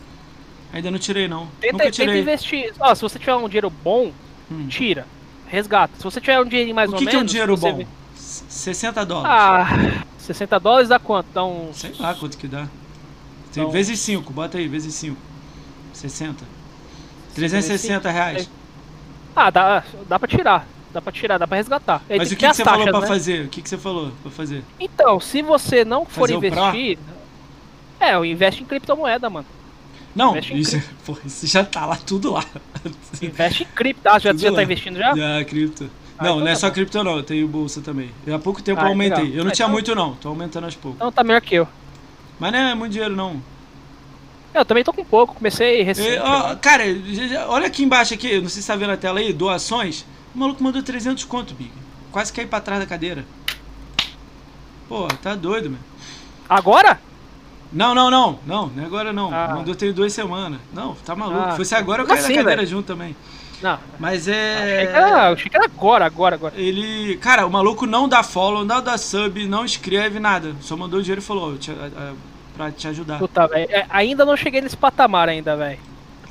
Ainda 0.72 0.90
não 0.90 0.98
tirei, 0.98 1.28
não. 1.28 1.46
Tenta, 1.60 1.72
Nunca 1.74 1.84
tenta 1.84 1.96
tirei. 1.96 2.20
investir. 2.22 2.72
Ó, 2.80 2.94
se 2.94 3.02
você 3.02 3.18
tiver 3.18 3.34
um 3.36 3.46
dinheiro 3.46 3.68
bom, 3.70 4.10
Hum. 4.50 4.66
tira. 4.68 5.06
Resgata. 5.48 5.92
Se 5.98 6.02
você 6.02 6.18
tiver 6.20 6.40
um 6.40 6.44
dinheirinho 6.46 6.74
mais 6.74 6.88
O 6.90 6.94
ou 6.94 6.98
que, 6.98 7.04
menos. 7.04 7.12
que 7.12 7.18
é 7.18 7.22
um 7.22 7.26
dinheiro 7.26 7.56
bom? 7.58 7.76
vê- 7.76 7.86
S- 8.16 8.44
60 8.48 9.04
dólares. 9.04 9.30
Ah, 9.30 10.02
60 10.18 10.58
dólares 10.58 10.88
dá 10.88 10.98
quanto? 10.98 11.26
Dá 11.34 11.44
uns. 11.44 11.76
Sei 11.76 11.92
lá 12.00 12.14
quanto 12.14 12.38
que 12.38 12.48
dá. 12.48 12.66
Tem 13.52 13.62
Então- 13.62 13.70
vezes 13.70 14.00
5, 14.00 14.32
bota 14.32 14.56
aí, 14.58 14.66
vezes 14.66 14.94
5. 14.94 15.16
60. 15.92 16.44
360 17.36 18.10
reais. 18.10 18.50
Ah, 19.34 19.50
dá, 19.50 19.84
dá 20.08 20.18
pra 20.18 20.26
tirar. 20.28 20.66
Dá 20.92 21.02
pra 21.02 21.12
tirar, 21.12 21.38
dá 21.38 21.46
pra 21.46 21.58
resgatar. 21.58 22.02
Mas 22.08 22.32
o 22.32 22.36
que, 22.36 22.46
que 22.48 22.54
você 22.54 22.64
falou 22.64 22.78
taxas, 22.86 22.90
pra 22.92 23.00
né? 23.00 23.06
fazer? 23.06 23.44
O 23.44 23.48
que, 23.48 23.62
que 23.62 23.68
você 23.68 23.76
falou 23.76 24.12
pra 24.22 24.30
fazer? 24.30 24.64
Então, 24.80 25.20
se 25.20 25.42
você 25.42 25.84
não 25.84 26.06
for 26.06 26.28
Fazer 26.30 26.34
investir. 26.34 26.98
É, 28.00 28.14
eu 28.14 28.24
investe 28.24 28.62
em 28.62 28.66
criptomoeda, 28.66 29.28
mano. 29.28 29.46
Não, 30.14 30.34
isso, 30.38 30.80
pô, 31.04 31.16
isso 31.26 31.46
já 31.46 31.62
tá 31.62 31.84
lá 31.84 31.96
tudo 31.96 32.32
lá. 32.32 32.44
Investe 33.20 33.64
em 33.64 33.66
cripto. 33.66 34.08
Ah, 34.08 34.18
já, 34.18 34.30
Tudo 34.30 34.40
já 34.40 34.50
lá. 34.50 34.56
tá 34.56 34.62
investindo 34.62 34.96
já? 34.96 35.14
Já, 35.14 35.44
cripto. 35.44 35.90
Ah, 36.18 36.24
não, 36.24 36.30
então 36.30 36.40
não 36.40 36.46
é 36.48 36.54
tá 36.54 36.60
só 36.60 36.68
bom. 36.68 36.72
cripto 36.74 37.04
não, 37.04 37.16
eu 37.18 37.22
tenho 37.22 37.46
bolsa 37.46 37.82
também. 37.82 38.10
Eu, 38.26 38.34
há 38.34 38.38
pouco 38.38 38.62
tempo 38.62 38.80
Ah, 38.80 38.84
eu 38.84 38.88
aumentei. 38.88 39.24
legal. 39.24 39.38
Eu 39.38 39.44
não 39.44 39.50
Ah, 39.50 39.54
tinha 39.54 39.66
então- 39.66 39.72
muito 39.74 39.94
não, 39.94 40.14
tô 40.14 40.28
aumentando 40.30 40.64
aos 40.64 40.74
poucos. 40.74 40.96
Então 40.96 41.12
tá 41.12 41.22
melhor 41.22 41.42
que 41.42 41.54
eu. 41.56 41.68
Mas 42.40 42.52
não 42.52 42.58
é 42.58 42.74
muito 42.74 42.92
dinheiro 42.92 43.14
não. 43.14 43.42
Eu 44.60 44.64
também 44.64 44.82
tô 44.84 44.92
com 44.92 45.04
pouco, 45.04 45.34
comecei 45.34 45.82
recente. 45.82 46.08
É, 46.16 46.22
ó, 46.22 46.56
cara, 46.56 46.84
olha 47.48 47.66
aqui 47.66 47.82
embaixo 47.84 48.14
aqui, 48.14 48.40
não 48.40 48.48
sei 48.48 48.62
se 48.62 48.68
tá 48.68 48.74
vendo 48.76 48.92
a 48.92 48.96
tela 48.96 49.20
aí, 49.20 49.32
doações. 49.32 50.04
O 50.34 50.38
maluco 50.38 50.62
mandou 50.62 50.82
300 50.82 51.24
conto, 51.24 51.54
Big. 51.54 51.70
Quase 52.10 52.32
caí 52.32 52.46
pra 52.46 52.60
trás 52.60 52.80
da 52.80 52.86
cadeira. 52.86 53.24
Pô, 54.88 55.08
tá 55.22 55.34
doido, 55.34 55.70
meu. 55.70 55.78
Agora? 56.48 57.00
Não, 57.72 57.94
não, 57.94 58.10
não, 58.10 58.38
não, 58.46 58.66
não 58.68 58.82
é 58.82 58.86
agora 58.86 59.12
não. 59.12 59.34
Ah. 59.34 59.54
Mandou 59.56 59.74
tem 59.74 59.92
duas 59.92 60.12
semanas. 60.12 60.60
Não, 60.72 60.94
tá 60.94 61.14
maluco. 61.16 61.40
Ah. 61.40 61.56
Fosse 61.56 61.74
agora 61.74 62.02
eu 62.02 62.06
caí 62.06 62.18
assim, 62.18 62.28
na 62.32 62.38
cadeira 62.38 62.56
velho? 62.62 62.68
junto 62.68 62.86
também. 62.86 63.16
Não. 63.60 63.78
Mas 63.98 64.28
Achei 64.28 64.34
é. 64.40 64.86
que, 64.86 64.96
era, 64.96 65.32
achei 65.32 65.50
que 65.50 65.56
era 65.56 65.64
agora, 65.66 66.06
agora, 66.06 66.34
agora. 66.36 66.54
Ele. 66.56 67.16
Cara, 67.16 67.46
o 67.46 67.50
maluco 67.50 67.86
não 67.86 68.08
dá 68.08 68.22
follow, 68.22 68.64
não 68.64 68.82
dá 68.82 68.96
sub, 68.96 69.46
não 69.48 69.64
escreve 69.64 70.20
nada. 70.20 70.54
Só 70.60 70.76
mandou 70.76 71.00
o 71.00 71.02
dinheiro 71.02 71.20
e 71.20 71.24
falou, 71.24 71.54
"Ó, 71.54 71.56
te- 71.56 71.70
a- 71.72 71.74
a- 71.74 72.12
pra 72.56 72.70
te 72.70 72.88
ajudar. 72.88 73.18
Puta, 73.18 73.46
velho. 73.46 73.68
é, 73.70 73.86
ainda 73.90 74.24
não 74.24 74.36
cheguei 74.36 74.60
nesse 74.60 74.76
patamar 74.76 75.28
ainda, 75.28 75.56
velho. 75.56 75.78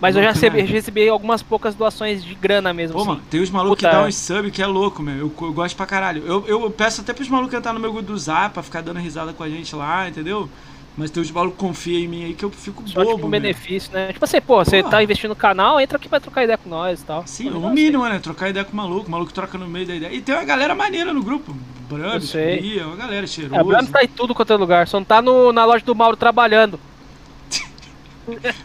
Mas 0.01 0.15
eu 0.15 0.21
já 0.21 0.31
recebi, 0.31 0.61
né? 0.61 0.67
recebi 0.67 1.07
algumas 1.07 1.41
poucas 1.41 1.73
doações 1.73 2.23
de 2.23 2.35
grana 2.35 2.73
mesmo, 2.73 2.95
Pô, 2.95 2.99
assim. 3.01 3.09
mano, 3.09 3.21
tem 3.29 3.41
uns 3.41 3.49
malucos 3.49 3.79
que 3.79 3.89
dão 3.89 4.05
uns 4.05 4.15
sub 4.15 4.51
que 4.51 4.61
é 4.61 4.67
louco, 4.67 5.01
meu. 5.01 5.15
Eu, 5.15 5.33
eu 5.41 5.53
gosto 5.53 5.75
pra 5.75 5.85
caralho. 5.85 6.23
Eu, 6.25 6.45
eu 6.47 6.69
peço 6.69 7.01
até 7.01 7.13
pros 7.13 7.29
malucos 7.29 7.53
entrar 7.53 7.73
no 7.73 7.79
meu 7.79 7.93
grupo 7.93 8.07
do 8.11 8.17
Zap 8.17 8.53
pra 8.53 8.63
ficar 8.63 8.81
dando 8.81 8.99
risada 8.99 9.31
com 9.31 9.43
a 9.43 9.49
gente 9.49 9.73
lá, 9.75 10.07
entendeu? 10.09 10.49
Mas 10.97 11.11
tem 11.11 11.21
uns 11.21 11.31
malucos 11.31 11.59
que 11.59 11.65
confiam 11.65 11.99
em 11.99 12.07
mim 12.07 12.23
aí 12.23 12.33
que 12.33 12.45
eu 12.45 12.49
fico 12.49 12.87
Só 12.87 13.03
bobo, 13.03 13.15
tipo 13.15 13.27
um 13.27 13.29
benefício, 13.29 13.91
né? 13.93 14.13
Tipo 14.13 14.23
assim, 14.23 14.39
pô, 14.39 14.63
você 14.63 14.81
tá 14.81 15.03
investindo 15.03 15.29
no 15.29 15.35
canal, 15.35 15.79
entra 15.79 15.97
aqui 15.97 16.07
pra 16.07 16.19
trocar 16.21 16.43
ideia 16.43 16.57
com 16.57 16.69
nós 16.69 17.01
e 17.01 17.05
tal. 17.05 17.27
Sim, 17.27 17.49
o 17.49 17.69
mínimo, 17.69 18.07
né? 18.07 18.19
Trocar 18.19 18.49
ideia 18.49 18.63
com 18.63 18.71
o 18.71 18.75
maluco. 18.75 19.07
O 19.07 19.11
maluco 19.11 19.33
troca 19.33 19.57
no 19.57 19.67
meio 19.67 19.85
da 19.85 19.95
ideia. 19.95 20.13
E 20.13 20.21
tem 20.21 20.33
uma 20.33 20.45
galera 20.45 20.73
maneira 20.73 21.13
no 21.13 21.21
grupo. 21.21 21.55
Brambis. 21.89 22.31
Bia, 22.31 22.87
uma 22.87 22.95
galera 22.95 23.27
cheirosa. 23.27 23.57
É, 23.57 23.61
o 23.61 23.65
Brando 23.65 23.91
tá 23.91 24.03
em 24.03 24.07
tudo 24.07 24.33
quanto 24.33 24.53
é 24.53 24.55
lugar, 24.55 24.87
só 24.87 24.99
não 24.99 25.05
tá 25.05 25.21
no, 25.21 25.51
na 25.51 25.65
loja 25.65 25.85
do 25.85 25.93
Mauro 25.93 26.17
trabalhando. 26.17 26.79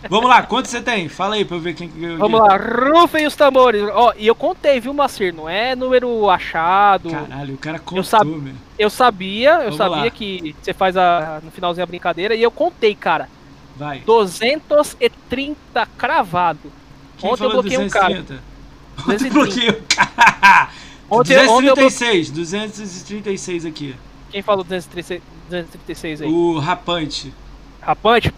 Vamos 0.09 0.29
lá, 0.31 0.43
quanto 0.43 0.67
você 0.69 0.81
tem? 0.81 1.09
Fala 1.09 1.35
aí 1.35 1.45
pra 1.45 1.57
eu 1.57 1.61
ver 1.61 1.75
quem 1.75 1.89
que. 1.89 2.07
Vamos 2.17 2.41
lá, 2.41 2.57
rufem 2.57 3.27
os 3.27 3.37
tambores. 3.37 3.83
Ó, 3.93 4.13
e 4.17 4.27
eu 4.27 4.35
contei, 4.35 4.81
viu, 4.81 4.93
Macir? 4.95 5.35
Não 5.35 5.49
é 5.49 5.75
número 5.77 6.29
achado. 6.31 7.11
Caralho, 7.11 7.55
o 7.55 7.59
cara 7.59 7.79
contou, 7.79 8.03
sabe- 8.05 8.31
meu. 8.31 8.55
Eu 8.79 8.89
sabia, 8.91 9.51
eu 9.57 9.63
Vamos 9.65 9.77
sabia 9.77 9.97
lá. 10.05 10.11
que 10.11 10.55
você 10.63 10.73
faz 10.73 10.97
a, 10.97 11.41
no 11.43 11.51
finalzinho 11.51 11.83
a 11.85 11.87
brincadeira 11.87 12.35
e 12.35 12.43
eu 12.43 12.51
contei, 12.51 12.95
cara. 12.95 13.29
Vai. 13.77 14.01
230 14.01 15.87
cravado. 15.99 16.73
Quem 17.19 17.31
Ontem 17.31 17.45
eu 17.45 17.51
bloqueei 17.51 17.79
um 17.79 17.89
cara. 17.89 18.23
230? 18.23 18.43
Ontem 19.01 19.27
eu 19.27 19.31
230. 19.33 19.35
bloqueei 19.35 19.69
o 19.71 19.83
cara. 19.95 20.69
Ontem- 21.11 21.37
ontem 21.49 21.69
eu 21.69 21.75
236, 21.75 22.31
236 22.31 23.67
aqui. 23.67 23.95
Quem 24.31 24.43
falou 24.43 24.63
236, 24.65 25.23
236 25.49 26.23
aí? 26.23 26.29
O 26.29 26.59
Rapante. 26.59 27.33
Rapante? 27.83 28.33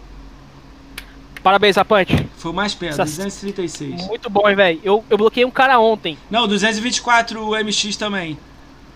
Parabéns, 1.43 1.75
Rapante. 1.75 2.27
Foi 2.37 2.53
mais 2.53 2.73
perto, 2.73 3.01
Essa- 3.01 3.23
236. 3.23 4.07
Muito 4.07 4.29
bom, 4.29 4.49
hein, 4.49 4.55
velho. 4.55 4.79
Eu, 4.83 5.03
eu 5.09 5.17
bloqueei 5.17 5.43
um 5.45 5.51
cara 5.51 5.77
ontem. 5.79 6.17
Não, 6.31 6.47
224 6.47 7.43
o 7.45 7.51
MX 7.55 7.97
também. 7.97 8.39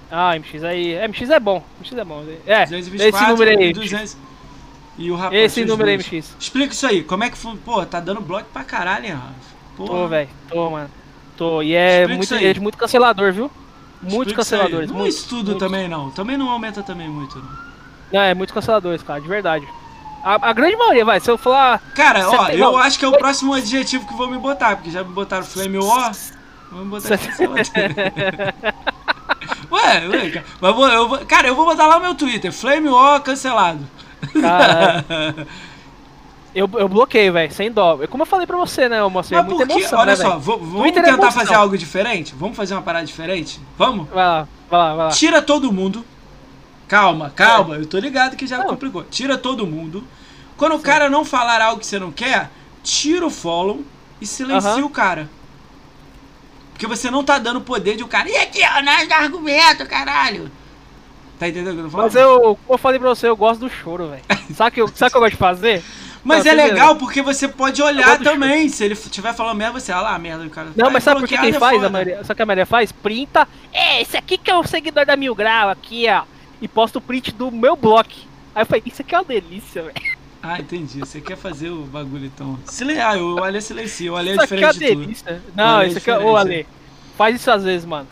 Ah, 0.09 0.33
MX 0.39 0.63
aí. 0.63 0.95
MX 1.07 1.29
é 1.29 1.39
bom. 1.39 1.61
MX 1.81 1.93
é 1.93 2.05
bom. 2.05 2.23
É, 2.45 2.65
224 2.65 3.17
esse 3.17 3.29
número 3.31 3.51
aí. 3.51 3.57
e 3.57 3.69
MX. 3.73 3.79
200. 3.91 4.17
E 4.97 5.11
o 5.11 5.15
Rapante. 5.15 5.35
Esse 5.35 5.65
número 5.65 5.89
aí. 5.89 5.97
MX. 5.97 6.35
Explica 6.39 6.73
isso 6.73 6.87
aí, 6.87 7.03
como 7.03 7.23
é 7.25 7.29
que 7.29 7.37
foi? 7.37 7.55
Pô, 7.57 7.85
tá 7.85 7.99
dando 7.99 8.21
bloco 8.21 8.45
pra 8.53 8.63
caralho, 8.63 9.05
hein, 9.05 9.11
Rafa? 9.11 9.33
Tô, 9.75 10.07
velho. 10.07 10.29
Tô, 10.49 10.69
mano. 10.69 10.89
Tô. 11.35 11.61
E 11.61 11.75
é 11.75 12.01
Explica 12.03 12.17
muito, 12.17 12.33
é 12.35 12.53
de 12.53 12.59
muito 12.61 12.77
cancelador, 12.77 13.31
viu? 13.33 13.51
Muitos 14.01 14.33
canceladores. 14.33 14.89
Não 14.89 14.95
é 14.95 14.99
muitos, 14.99 15.17
isso 15.19 15.27
tudo 15.29 15.51
muitos. 15.51 15.59
também, 15.59 15.87
não. 15.87 16.09
Também 16.11 16.37
não 16.37 16.49
aumenta 16.49 16.81
também 16.81 17.09
muito, 17.09 17.37
não. 17.37 17.49
Não, 18.13 18.21
é 18.21 18.33
muitos 18.33 18.53
canceladores, 18.53 19.03
cara, 19.03 19.19
de 19.19 19.27
verdade. 19.27 19.67
A, 20.23 20.49
a 20.49 20.53
grande 20.53 20.75
maioria, 20.75 21.05
vai. 21.05 21.19
Se 21.19 21.29
eu 21.31 21.37
falar. 21.37 21.79
Cara, 21.95 22.27
ó, 22.29 22.45
tem- 22.45 22.55
eu 22.57 22.71
não. 22.71 22.77
acho 22.77 22.99
que 22.99 23.05
é 23.05 23.07
o 23.07 23.17
próximo 23.17 23.53
adjetivo 23.53 24.05
que 24.07 24.13
vão 24.15 24.29
me 24.29 24.37
botar, 24.37 24.75
porque 24.75 24.91
já 24.91 25.03
me 25.03 25.13
botaram 25.13 25.43
Flame 25.45 25.77
War. 25.77 26.11
Vamos 26.71 27.03
botar 27.03 27.17
cancelador. 27.17 27.65
ué, 29.71 30.07
ué, 30.09 30.29
cara. 30.31 30.45
Mas 30.59 30.75
vou, 30.75 30.87
eu 30.89 31.07
vou, 31.07 31.19
cara, 31.25 31.47
eu 31.47 31.55
vou 31.55 31.65
botar 31.65 31.87
lá 31.87 31.95
no 31.95 32.01
meu 32.05 32.15
Twitter, 32.15 32.51
Flame 32.51 32.89
War 32.89 33.21
cancelado. 33.21 33.79
Eu, 36.55 36.67
eu 36.73 36.89
bloqueei, 36.89 37.29
velho, 37.29 37.53
sem 37.53 37.71
dó. 37.71 37.99
Como 38.09 38.23
eu 38.23 38.27
falei 38.27 38.47
pra 38.47 38.57
você, 38.57 38.89
né, 38.89 39.01
moço? 39.07 39.33
É 39.33 39.37
Mas 39.37 39.45
muita 39.45 39.65
por 39.65 39.73
que? 39.75 39.79
emoção, 39.81 39.99
Olha 39.99 40.07
né, 40.07 40.15
só, 40.15 40.37
vou- 40.39 40.57
vamos 40.57 40.87
é 40.87 40.91
tentar 40.91 41.09
emoção. 41.09 41.31
fazer 41.31 41.53
algo 41.53 41.77
diferente? 41.77 42.33
Vamos 42.35 42.57
fazer 42.57 42.73
uma 42.73 42.81
parada 42.81 43.05
diferente? 43.05 43.61
Vamos? 43.77 44.07
Vai 44.09 44.25
lá, 44.25 44.47
vai 44.69 44.79
lá, 44.79 44.95
vai 44.95 45.05
lá. 45.05 45.11
Tira 45.11 45.41
todo 45.41 45.71
mundo. 45.71 46.03
Calma, 46.87 47.29
calma, 47.35 47.75
eu 47.75 47.85
tô 47.85 47.97
ligado 47.99 48.35
que 48.37 48.47
já 48.47 48.63
complicou. 48.63 49.03
Tira 49.03 49.37
todo 49.37 49.67
mundo. 49.67 50.03
Quando 50.55 50.75
o 50.75 50.79
cara 50.79 51.09
não 51.09 51.25
falar 51.25 51.61
algo 51.61 51.79
que 51.79 51.85
você 51.85 51.99
não 51.99 52.11
quer, 52.11 52.49
tira 52.83 53.25
o 53.25 53.29
follow 53.29 53.83
e 54.21 54.25
silencia 54.25 54.71
Aham. 54.71 54.85
o 54.85 54.89
cara. 54.89 55.29
Porque 56.71 56.87
você 56.87 57.09
não 57.11 57.23
tá 57.23 57.39
dando 57.39 57.59
poder 57.61 57.95
de 57.97 58.03
o 58.03 58.07
cara. 58.07 58.29
E 58.29 58.37
aqui, 58.37 58.61
ó, 58.63 58.81
nós 58.81 59.09
argumento, 59.11 59.85
caralho. 59.85 60.49
Tá 61.39 61.47
entendendo 61.47 61.71
o 61.71 61.73
que 61.75 61.79
eu 61.79 61.83
tô 61.85 61.89
falando? 61.91 62.05
Mas 62.07 62.15
eu, 62.15 62.39
como 62.41 62.73
eu 62.73 62.77
falei 62.77 62.99
pra 62.99 63.09
você, 63.09 63.27
eu 63.27 63.35
gosto 63.35 63.59
do 63.61 63.69
choro, 63.69 64.09
velho. 64.09 64.23
Sabe 64.55 64.69
o 64.69 64.73
que, 64.73 64.81
eu- 64.81 64.87
sabe 64.87 65.09
o 65.09 65.11
que 65.11 65.17
eu 65.17 65.21
gosto 65.21 65.31
de 65.33 65.37
fazer? 65.37 65.83
Mas 66.23 66.43
Não, 66.45 66.51
é 66.51 66.55
legal 66.55 66.95
porque 66.95 67.21
você 67.21 67.47
pode 67.47 67.81
olhar 67.81 68.19
também. 68.19 68.67
Se 68.69 68.83
ele 68.83 68.93
estiver 68.95 69.33
falando 69.33 69.55
merda, 69.57 69.79
você, 69.79 69.91
ah 69.91 70.01
lá, 70.01 70.17
merda 70.19 70.43
do 70.43 70.49
cara. 70.49 70.69
Não, 70.75 70.85
Vai 70.85 70.93
mas 70.93 71.03
sabe 71.03 71.19
por 71.21 71.29
que 71.29 71.37
quem 71.37 71.49
é 71.49 71.59
faz? 71.59 71.73
A 71.73 71.75
foda. 71.77 71.89
maioria, 71.89 72.17
sabe 72.17 72.31
o 72.33 72.35
que 72.35 72.41
a 72.41 72.45
maioria 72.45 72.65
faz? 72.65 72.91
Printa. 72.91 73.47
É, 73.71 74.01
esse 74.01 74.17
aqui 74.17 74.37
que 74.37 74.49
é 74.49 74.55
o 74.55 74.63
seguidor 74.67 75.05
da 75.05 75.15
Mil 75.15 75.33
Grau, 75.35 75.69
aqui, 75.69 76.05
ó. 76.09 76.23
E 76.61 76.67
posta 76.67 76.97
o 76.97 77.01
print 77.01 77.31
do 77.33 77.51
meu 77.51 77.75
bloco. 77.75 78.11
Aí 78.55 78.61
eu 78.61 78.65
falei, 78.65 78.83
isso 78.85 79.01
aqui 79.01 79.13
é 79.13 79.19
uma 79.19 79.25
delícia, 79.25 79.83
velho. 79.83 80.17
Ah, 80.41 80.59
entendi. 80.59 80.99
Você 80.99 81.19
quer 81.19 81.35
fazer 81.35 81.69
o 81.69 81.83
bagulho 81.83 82.25
então. 82.25 82.57
Silen... 82.65 82.99
Ah, 82.99 83.17
o 83.17 83.43
Ale 83.43 83.61
silencia. 83.61 84.11
O 84.11 84.15
Ale 84.15 84.29
é 84.29 84.33
Isso 84.33 84.43
aqui 84.43 84.53
é 84.53 84.57
diferente 84.57 84.65
uma 84.65 84.73
de 84.73 84.87
tudo. 84.87 85.01
delícia. 85.01 85.41
Não, 85.55 85.81
é 85.81 85.87
isso 85.87 85.97
aqui 85.97 86.09
é. 86.09 86.13
Ô, 86.17 86.17
diferente, 86.17 86.37
Ale, 86.37 86.67
faz 87.17 87.35
isso 87.35 87.51
às 87.51 87.63
vezes, 87.63 87.85
mano. 87.85 88.07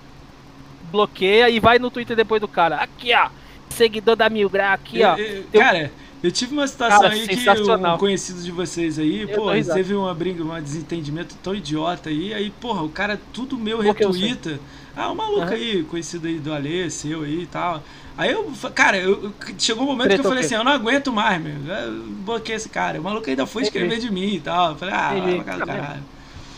Bloqueia 0.92 1.50
e 1.50 1.60
vai 1.60 1.80
no 1.80 1.90
Twitter 1.90 2.16
depois 2.16 2.42
do 2.42 2.48
cara. 2.48 2.78
Aqui, 2.78 3.14
ó. 3.14 3.30
Seguidor 3.70 4.16
da 4.16 4.30
Mil 4.30 4.50
Grau, 4.50 4.74
aqui, 4.74 5.04
ó. 5.04 5.16
Eu- 5.16 5.44
eu- 5.52 5.60
Cara, 5.62 5.92
eu 6.24 6.32
tive 6.32 6.54
uma 6.54 6.68
situação 6.68 7.02
Cara, 7.02 7.14
aí 7.14 7.28
que 7.28 7.50
um 7.50 7.98
conhecido 7.98 8.42
de 8.42 8.52
vocês 8.52 8.98
aí, 9.00 9.22
Eu 9.22 9.30
pô, 9.30 9.52
teve 9.52 9.94
uma 9.94 10.14
briga, 10.14 10.44
um 10.44 10.62
desentendimento 10.62 11.36
tão 11.44 11.54
idiota 11.54 12.10
aí, 12.10 12.34
aí, 12.34 12.50
porra, 12.50 12.84
o 12.84 12.90
cara 12.90 13.20
tudo 13.34 13.58
meu 13.58 13.80
retuita. 13.80 14.60
Ah, 14.96 15.12
um 15.12 15.16
maluco 15.16 15.42
Aham. 15.42 15.52
aí, 15.54 15.84
conhecido 15.84 16.28
aí 16.28 16.40
do 16.40 16.54
Alê, 16.54 16.90
seu 16.90 17.24
aí 17.24 17.42
e 17.42 17.48
tal. 17.48 17.84
Aí 18.18 18.32
eu, 18.32 18.52
cara, 18.74 18.98
eu, 18.98 19.34
chegou 19.60 19.84
um 19.84 19.88
momento 19.88 20.14
que 20.14 20.20
eu 20.20 20.24
falei 20.24 20.40
quê? 20.40 20.46
assim, 20.46 20.56
eu 20.56 20.64
não 20.64 20.72
aguento 20.72 21.12
mais, 21.12 21.42
meu. 21.42 21.54
Eu 21.76 21.92
bloqueei 22.24 22.56
esse 22.56 22.70
cara. 22.70 23.00
O 23.00 23.04
maluco 23.04 23.30
ainda 23.30 23.46
foi 23.46 23.64
escrever 23.64 24.00
de 24.00 24.12
mim 24.12 24.36
e 24.36 24.40
tal. 24.40 24.72
Eu 24.72 24.76
falei, 24.78 24.94
ah, 24.94 25.10
vai 25.10 25.44
pra 25.44 25.54
do 25.54 25.60
Tá 25.60 25.66
caralho. 25.66 26.04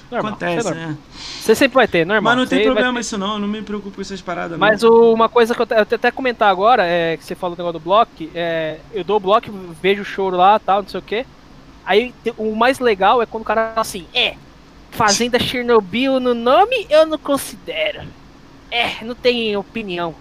Normal, 0.10 0.32
Acontece, 0.34 0.70
é 0.70 0.74
né? 0.74 0.98
Você 1.42 1.54
sempre 1.54 1.76
vai 1.76 1.88
ter, 1.88 2.06
normal. 2.06 2.32
Mas 2.36 2.38
não 2.40 2.48
tem 2.48 2.60
Você 2.60 2.66
problema 2.66 3.00
isso 3.00 3.18
não, 3.18 3.38
não 3.40 3.48
me 3.48 3.62
preocupo 3.62 3.96
com 3.96 4.02
essas 4.02 4.22
paradas 4.22 4.58
Mas 4.58 4.82
o- 4.82 5.14
uma 5.14 5.28
coisa 5.28 5.54
que 5.54 5.62
eu, 5.62 5.68
eu 5.70 5.82
até 5.82 6.12
comentar 6.12 6.50
agora, 6.50 6.86
é 6.86 7.18
que 7.18 7.26
você 7.26 7.36
falou 7.36 7.56
do 7.56 7.60
negócio 7.60 7.80
do 7.80 7.84
bloco, 7.84 8.12
é, 8.34 8.78
eu 8.94 9.04
dou 9.04 9.18
o 9.18 9.20
bloco, 9.20 9.52
vejo 9.82 10.04
o 10.04 10.06
choro 10.06 10.38
lá, 10.38 10.58
tal, 10.60 10.82
não 10.82 10.90
sei 10.90 11.00
o 11.00 11.04
que. 11.04 11.26
Aí 11.86 12.14
o 12.38 12.56
mais 12.56 12.80
legal 12.80 13.22
é 13.22 13.26
quando 13.26 13.44
o 13.44 13.46
cara 13.46 13.72
fala 13.72 13.82
assim, 13.82 14.06
é, 14.14 14.36
Fazenda 14.92 15.38
Chernobyl 15.40 16.20
no 16.20 16.34
nome 16.34 16.88
eu 16.90 17.06
não 17.06 17.18
considero. 17.18 18.02
É, 18.72 19.04
não 19.04 19.14
tem 19.16 19.56
opinião. 19.58 20.16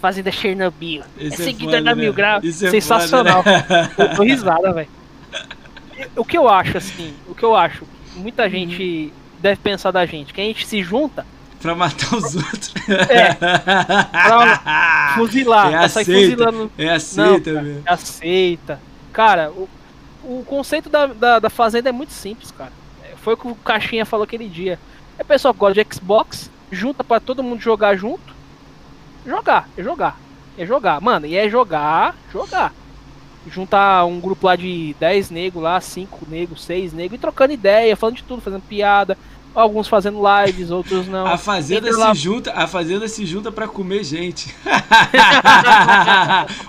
Fazenda 0.00 0.30
Chernobyl. 0.30 1.02
Esse 1.18 1.40
é 1.40 1.42
é 1.42 1.44
seguidor 1.44 1.74
foda, 1.74 1.82
da 1.84 1.94
né? 1.94 2.02
Mil 2.02 2.12
Grau. 2.12 2.40
É 2.42 2.50
Sensacional. 2.52 3.42
foda, 3.42 3.64
né? 3.68 3.90
Eu 3.98 4.16
tô 4.16 4.22
risada, 4.22 4.72
velho. 4.72 4.88
O 6.16 6.24
que 6.24 6.38
eu 6.38 6.48
acho, 6.48 6.78
assim, 6.78 7.12
o 7.26 7.34
que 7.34 7.42
eu 7.42 7.56
acho, 7.56 7.84
muita 8.14 8.48
gente 8.48 9.12
deve 9.40 9.60
pensar 9.60 9.90
da 9.90 10.06
gente, 10.06 10.32
que 10.32 10.40
a 10.40 10.44
gente 10.44 10.66
se 10.66 10.82
junta 10.82 11.26
Pra 11.60 11.74
matar 11.74 12.14
os 12.14 12.36
outros. 12.36 12.72
É. 13.08 13.34
pra 13.34 15.14
fuzilar, 15.16 15.72
É 15.72 15.76
aceita. 15.76 16.44
É 16.78 16.88
aceita, 16.90 17.52
Não, 17.52 17.62
meu. 17.62 17.82
aceita. 17.84 18.80
Cara, 19.12 19.50
o, 19.50 19.68
o 20.22 20.44
conceito 20.46 20.88
da, 20.88 21.06
da, 21.06 21.38
da 21.40 21.50
Fazenda 21.50 21.88
é 21.88 21.92
muito 21.92 22.12
simples, 22.12 22.52
cara. 22.52 22.70
É, 23.02 23.16
Foi 23.16 23.34
o 23.34 23.36
que 23.36 23.48
o 23.48 23.54
Caixinha 23.56 24.06
falou 24.06 24.22
aquele 24.24 24.48
dia. 24.48 24.78
É 25.18 25.24
pessoal 25.24 25.52
que 25.52 25.58
gosta 25.58 25.82
de 25.82 25.94
Xbox, 25.94 26.48
junta 26.70 27.02
pra 27.02 27.18
todo 27.18 27.42
mundo 27.42 27.60
jogar 27.60 27.96
junto. 27.96 28.37
Jogar, 29.28 29.68
é 29.76 29.82
jogar. 29.82 30.18
É 30.56 30.64
jogar. 30.64 31.00
Mano, 31.02 31.26
e 31.26 31.36
é 31.36 31.50
jogar, 31.50 32.16
jogar. 32.32 32.72
Juntar 33.46 34.06
um 34.06 34.18
grupo 34.18 34.46
lá 34.46 34.56
de 34.56 34.96
10 34.98 35.30
negros 35.30 35.62
lá, 35.62 35.78
5 35.78 36.26
negros, 36.26 36.64
6 36.64 36.94
negros, 36.94 37.18
e 37.18 37.20
trocando 37.20 37.52
ideia, 37.52 37.94
falando 37.94 38.16
de 38.16 38.22
tudo, 38.22 38.40
fazendo 38.40 38.62
piada. 38.62 39.18
Alguns 39.58 39.88
fazendo 39.88 40.20
lives, 40.22 40.70
outros 40.70 41.08
não. 41.08 41.26
A 41.26 41.36
fazenda 41.36 41.88
Entra 41.88 41.92
se 41.92 41.98
lá- 41.98 42.14
junta, 42.14 42.52
a 42.52 42.68
fazenda 42.68 43.08
se 43.08 43.26
junta 43.26 43.50
para 43.50 43.66
comer 43.66 44.04
gente. 44.04 44.54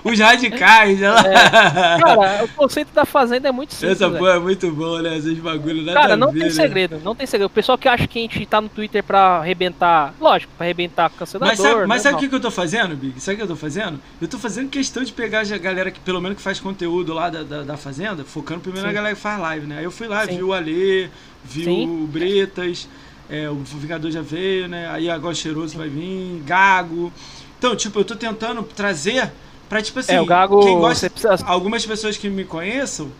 Os 0.02 0.18
radicais, 0.18 1.00
ela. 1.00 1.22
Cara, 1.22 2.44
o 2.44 2.48
conceito 2.48 2.92
da 2.92 3.04
Fazenda 3.04 3.48
é 3.48 3.52
muito 3.52 3.74
simples. 3.74 3.92
Essa 3.92 4.08
velho. 4.08 4.18
porra 4.18 4.36
é 4.36 4.38
muito 4.38 4.70
boa, 4.72 5.02
né? 5.02 5.16
Esses 5.16 5.38
bagulho 5.38 5.82
nada 5.82 6.00
Cara, 6.00 6.16
não 6.16 6.32
ver, 6.32 6.40
tem 6.40 6.48
né? 6.48 6.54
segredo, 6.54 7.00
não 7.04 7.14
tem 7.14 7.26
segredo. 7.26 7.46
O 7.46 7.50
pessoal 7.50 7.78
que 7.78 7.88
acha 7.88 8.06
que 8.06 8.18
a 8.18 8.22
gente 8.22 8.46
tá 8.46 8.60
no 8.60 8.68
Twitter 8.68 9.02
pra 9.04 9.38
arrebentar, 9.38 10.14
lógico, 10.20 10.52
pra 10.56 10.66
arrebentar 10.66 11.10
cancelador. 11.10 11.48
Mas 11.56 11.60
sabe, 11.60 11.86
mas 11.86 12.02
sabe 12.02 12.16
o 12.16 12.18
que, 12.18 12.28
que 12.28 12.34
eu 12.34 12.40
tô 12.40 12.50
fazendo, 12.50 12.96
Big? 12.96 13.20
Sabe 13.20 13.34
o 13.34 13.36
que 13.38 13.42
eu 13.44 13.48
tô 13.48 13.56
fazendo? 13.56 14.00
Eu 14.20 14.28
tô 14.28 14.38
fazendo 14.38 14.68
questão 14.68 15.02
de 15.04 15.12
pegar 15.12 15.40
a 15.40 15.58
galera 15.58 15.90
que, 15.90 16.00
pelo 16.00 16.20
menos, 16.20 16.36
que 16.36 16.42
faz 16.42 16.58
conteúdo 16.60 17.12
lá 17.14 17.30
da, 17.30 17.42
da, 17.42 17.62
da 17.62 17.76
Fazenda, 17.76 18.24
focando 18.24 18.60
primeiro 18.60 18.86
Sim. 18.86 18.88
na 18.88 18.92
galera 18.92 19.14
que 19.14 19.20
faz 19.20 19.40
live, 19.40 19.66
né? 19.66 19.78
Aí 19.78 19.84
eu 19.84 19.90
fui 19.90 20.06
lá, 20.08 20.24
Sim. 20.26 20.36
vi 20.36 20.42
o 20.42 20.52
Alê, 20.52 21.08
vi 21.44 21.64
Sim. 21.64 22.02
o 22.04 22.06
Bretas, 22.06 22.88
é, 23.28 23.48
o 23.48 23.56
Vingador 23.56 24.10
já 24.10 24.22
veio, 24.22 24.68
né? 24.68 24.88
Aí 24.90 25.08
agora 25.08 25.32
o 25.32 25.36
Cheiroso 25.36 25.76
vai 25.76 25.88
vir, 25.88 26.42
Gago. 26.44 27.12
Então, 27.58 27.76
tipo, 27.76 27.98
eu 28.00 28.04
tô 28.04 28.16
tentando 28.16 28.62
trazer 28.62 29.30
pra, 29.68 29.82
tipo 29.82 29.98
assim, 29.98 30.12
É, 30.14 30.20
o 30.20 30.26
Gago, 30.26 30.60
quem 30.60 30.78
gosta. 30.78 31.08
precisa... 31.10 31.36
Algumas 31.44 31.84
pessoas 31.84 32.16
que 32.16 32.28
me 32.28 32.44
conheçam, 32.44 33.10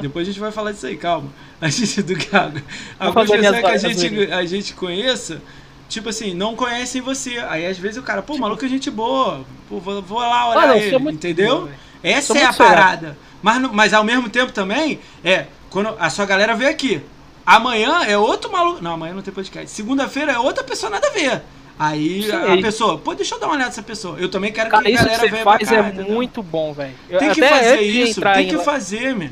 depois 0.00 0.28
a 0.28 0.30
gente 0.30 0.40
vai 0.40 0.52
falar 0.52 0.72
disso 0.72 0.86
aí, 0.86 0.96
calma. 0.96 1.28
A 1.62 1.68
gente 1.68 2.02
do 2.02 2.14
Gago. 2.16 2.60
Algumas 2.98 3.30
pessoas 3.30 3.60
que 3.60 3.66
a 3.66 3.76
gente, 3.78 4.32
a 4.32 4.44
gente 4.44 4.74
conheça, 4.74 5.40
tipo 5.88 6.08
assim, 6.08 6.34
não 6.34 6.56
conhecem 6.56 7.00
você. 7.00 7.38
Aí 7.48 7.64
às 7.64 7.78
vezes 7.78 7.98
o 7.98 8.02
cara, 8.02 8.20
pô, 8.20 8.36
maluco 8.36 8.64
é 8.64 8.68
gente 8.68 8.90
boa. 8.90 9.44
Pô, 9.68 9.78
vou, 9.78 10.02
vou 10.02 10.18
lá 10.18 10.50
olhar 10.50 10.64
Ah, 10.64 10.66
não, 10.66 10.76
ele, 10.76 10.96
entendeu? 11.12 11.66
velho. 11.66 11.76
Essa 12.02 12.36
é 12.36 12.44
a 12.44 12.52
parada. 12.52 13.16
Mas, 13.40 13.60
mas 13.72 13.94
ao 13.94 14.02
mesmo 14.02 14.28
tempo 14.28 14.52
também, 14.52 14.98
é, 15.24 15.46
quando 15.70 15.94
a 15.98 16.10
sua 16.10 16.26
galera 16.26 16.54
veio 16.56 16.68
aqui. 16.70 17.00
Amanhã 17.44 18.04
é 18.04 18.16
outro 18.16 18.50
maluco. 18.50 18.82
Não, 18.82 18.92
amanhã 18.92 19.14
não 19.14 19.22
tem 19.22 19.32
podcast. 19.32 19.70
Segunda-feira 19.70 20.32
é 20.32 20.38
outra 20.38 20.62
pessoa 20.62 20.90
nada 20.90 21.06
a 21.06 21.10
ver. 21.10 21.42
Aí 21.78 22.22
Sim. 22.24 22.58
a 22.58 22.62
pessoa, 22.62 22.98
pô, 22.98 23.14
deixa 23.14 23.34
eu 23.34 23.40
dar 23.40 23.46
uma 23.46 23.54
olhada 23.54 23.70
nessa 23.70 23.82
pessoa. 23.82 24.16
Eu 24.18 24.28
também 24.28 24.52
quero 24.52 24.70
Cara, 24.70 24.82
que 24.84 24.88
a 24.88 24.92
que 24.92 25.04
galera 25.04 25.20
você 25.20 25.28
venha 25.28 25.44
faz 25.44 25.68
pra 25.68 25.76
cá, 25.78 25.84
é 25.84 25.88
entendeu? 25.88 26.14
muito 26.14 26.42
bom, 26.42 26.72
velho. 26.72 26.94
Tem 27.18 27.32
que 27.32 27.40
fazer 27.48 27.80
isso, 27.80 28.20
tem 28.20 28.46
em 28.46 28.48
que 28.48 28.58
fazer, 28.58 29.14
meu. 29.16 29.30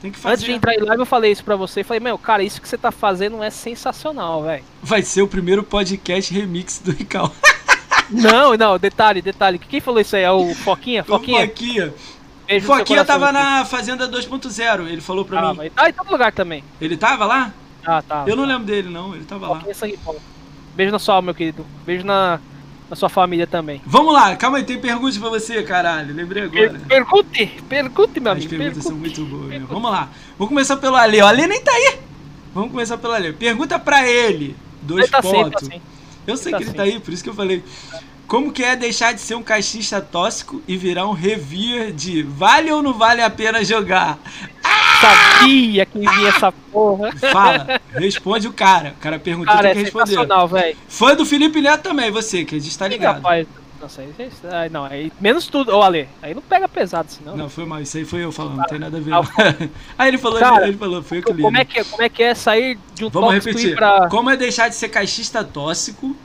Tem 0.00 0.10
que 0.10 0.18
fazer. 0.18 0.34
Antes 0.34 0.44
de 0.44 0.52
entrar 0.52 0.74
em 0.74 0.80
live, 0.80 1.00
eu 1.02 1.06
falei 1.06 1.30
isso 1.30 1.44
pra 1.44 1.56
você. 1.56 1.84
Falei, 1.84 2.00
meu, 2.00 2.18
cara, 2.18 2.42
isso 2.42 2.60
que 2.60 2.68
você 2.68 2.76
tá 2.76 2.90
fazendo 2.90 3.42
é 3.42 3.50
sensacional, 3.50 4.42
velho. 4.42 4.64
Vai 4.82 5.02
ser 5.02 5.22
o 5.22 5.28
primeiro 5.28 5.62
podcast 5.62 6.34
remix 6.34 6.80
do 6.84 6.90
Rical. 6.90 7.32
Não, 8.10 8.54
não, 8.56 8.78
detalhe, 8.78 9.22
detalhe. 9.22 9.58
Quem 9.58 9.80
falou 9.80 10.00
isso 10.00 10.14
aí? 10.14 10.22
É 10.22 10.30
o 10.30 10.54
Foquinha? 10.54 11.02
O 11.08 11.18
Foquinha? 11.18 11.94
Beijo 12.46 12.66
seu 12.66 12.76
Foquinha 12.76 13.04
coração, 13.04 13.20
tava 13.20 13.32
na 13.32 13.64
Fazenda 13.64 14.08
2.0, 14.08 14.86
ele 14.88 15.00
falou 15.00 15.24
pra 15.24 15.40
Ah, 15.40 15.50
mim. 15.52 15.56
mas 15.58 15.72
tá 15.72 15.88
em 15.88 15.92
todo 15.92 16.10
lugar 16.10 16.32
também. 16.32 16.62
Ele 16.80 16.96
tava 16.96 17.24
lá? 17.24 17.52
Ah, 17.84 18.02
tá. 18.02 18.24
Eu 18.26 18.36
não 18.36 18.44
tá. 18.44 18.48
lembro 18.52 18.64
dele, 18.66 18.88
não. 18.88 19.14
Ele 19.14 19.24
tava 19.24 19.46
lá. 19.48 19.54
Foquinha 19.56 19.70
é 19.70 19.74
sangue 19.74 19.98
bom. 20.04 20.16
Beijo 20.74 20.92
na 20.92 20.98
sua 20.98 21.14
alma, 21.16 21.26
meu 21.26 21.34
querido. 21.34 21.64
Beijo 21.86 22.04
na, 22.04 22.40
na 22.90 22.96
sua 22.96 23.08
família 23.08 23.46
também. 23.46 23.80
Vamos 23.86 24.12
lá, 24.12 24.34
calma 24.36 24.58
aí, 24.58 24.64
tem 24.64 24.78
perguntas 24.80 25.16
pra 25.18 25.28
você, 25.30 25.62
caralho. 25.62 26.14
Lembrei 26.14 26.44
agora. 26.44 26.70
Per 26.70 26.80
pergunte, 26.88 27.46
pergunte, 27.68 28.20
meu 28.20 28.32
As 28.32 28.38
amigo. 28.38 28.50
perguntas 28.50 28.82
Pergunte. 28.84 28.88
são 28.88 28.96
muito 28.96 29.24
boas, 29.24 29.40
meu. 29.42 29.50
Pergunte. 29.50 29.72
Vamos 29.72 29.90
lá. 29.90 30.08
Vamos 30.38 30.48
começar 30.48 30.76
pelo 30.78 30.96
Ale. 30.96 31.22
O 31.22 31.26
Ale 31.26 31.46
nem 31.46 31.62
tá 31.62 31.70
aí. 31.72 31.98
Vamos 32.54 32.70
começar 32.70 32.98
pelo 32.98 33.12
Ale. 33.14 33.32
Pergunta 33.32 33.78
pra 33.78 34.06
ele. 34.08 34.56
Dois 34.82 35.04
Ele 35.04 35.10
tá 35.12 35.22
sempre 35.22 35.38
pontos. 35.44 35.62
assim. 35.68 35.80
Eu 36.26 36.36
sei 36.36 36.52
tá 36.52 36.58
que 36.58 36.64
ele 36.64 36.70
sempre. 36.72 36.76
tá 36.90 36.94
aí, 36.94 37.00
por 37.00 37.12
isso 37.12 37.22
que 37.22 37.30
eu 37.30 37.34
falei. 37.34 37.62
Como 38.26 38.52
que 38.52 38.62
é 38.64 38.74
deixar 38.74 39.12
de 39.12 39.20
ser 39.20 39.34
um 39.34 39.42
caixista 39.42 40.00
tóxico 40.00 40.62
e 40.66 40.76
virar 40.76 41.06
um 41.06 41.12
reviewer 41.12 41.92
de 41.92 42.22
vale 42.22 42.70
ou 42.70 42.82
não 42.82 42.94
vale 42.94 43.20
a 43.22 43.28
pena 43.30 43.64
jogar? 43.64 44.18
Sabia 45.00 45.84
que 45.84 45.98
vinha 45.98 46.28
essa 46.28 46.50
porra. 46.50 47.10
Fala, 47.32 47.80
responde 47.92 48.48
o 48.48 48.52
cara. 48.52 48.94
O 48.96 49.00
cara 49.00 49.18
perguntou, 49.18 49.52
Cara, 49.52 49.62
tem 49.62 49.70
é 49.70 49.74
que 49.74 49.82
responder. 49.84 50.06
sensacional, 50.06 50.48
velho. 50.48 50.76
Fã 50.88 51.14
do 51.14 51.26
Felipe 51.26 51.60
Neto 51.60 51.82
também, 51.82 52.10
você, 52.10 52.44
que 52.44 52.56
a 52.56 52.60
gente 52.60 52.76
tá 52.78 52.88
ligado. 52.88 53.16
Rapaz, 53.16 53.46
nossa, 53.80 54.00
aí, 54.00 54.70
não, 54.70 54.84
aí, 54.84 55.12
menos 55.20 55.46
tudo, 55.46 55.76
ô 55.76 55.82
Ale, 55.82 56.08
aí 56.22 56.34
não 56.34 56.40
pega 56.40 56.66
pesado, 56.66 57.10
senão. 57.12 57.36
Não, 57.36 57.50
foi 57.50 57.66
mal, 57.66 57.82
isso 57.82 57.98
aí 57.98 58.04
foi 58.06 58.24
eu 58.24 58.32
falando, 58.32 58.56
não 58.56 58.64
tem 58.64 58.78
nada 58.78 58.96
a 58.96 59.00
ver. 59.00 59.12
Ah, 59.12 59.20
não. 59.20 59.70
aí 59.98 60.08
ele 60.08 60.16
falou, 60.16 60.38
Cara, 60.40 60.66
ele 60.66 60.78
falou, 60.78 61.02
foi 61.02 61.18
eu 61.18 61.22
que 61.22 61.32
li. 61.34 61.42
como, 61.42 61.54
né? 61.54 61.60
é 61.60 61.64
que, 61.66 61.78
é- 61.80 61.84
como 61.84 62.02
é 62.02 62.08
que 62.08 62.22
é 62.22 62.34
sair 62.34 62.78
de 62.94 63.04
um 63.04 63.10
Vamos 63.10 63.34
repetir. 63.34 63.72
ir 63.72 63.74
pra. 63.74 64.08
Como 64.08 64.30
é 64.30 64.36
deixar 64.38 64.70
de 64.70 64.74
ser 64.74 64.88
caixista 64.88 65.44
tóxico 65.44 66.16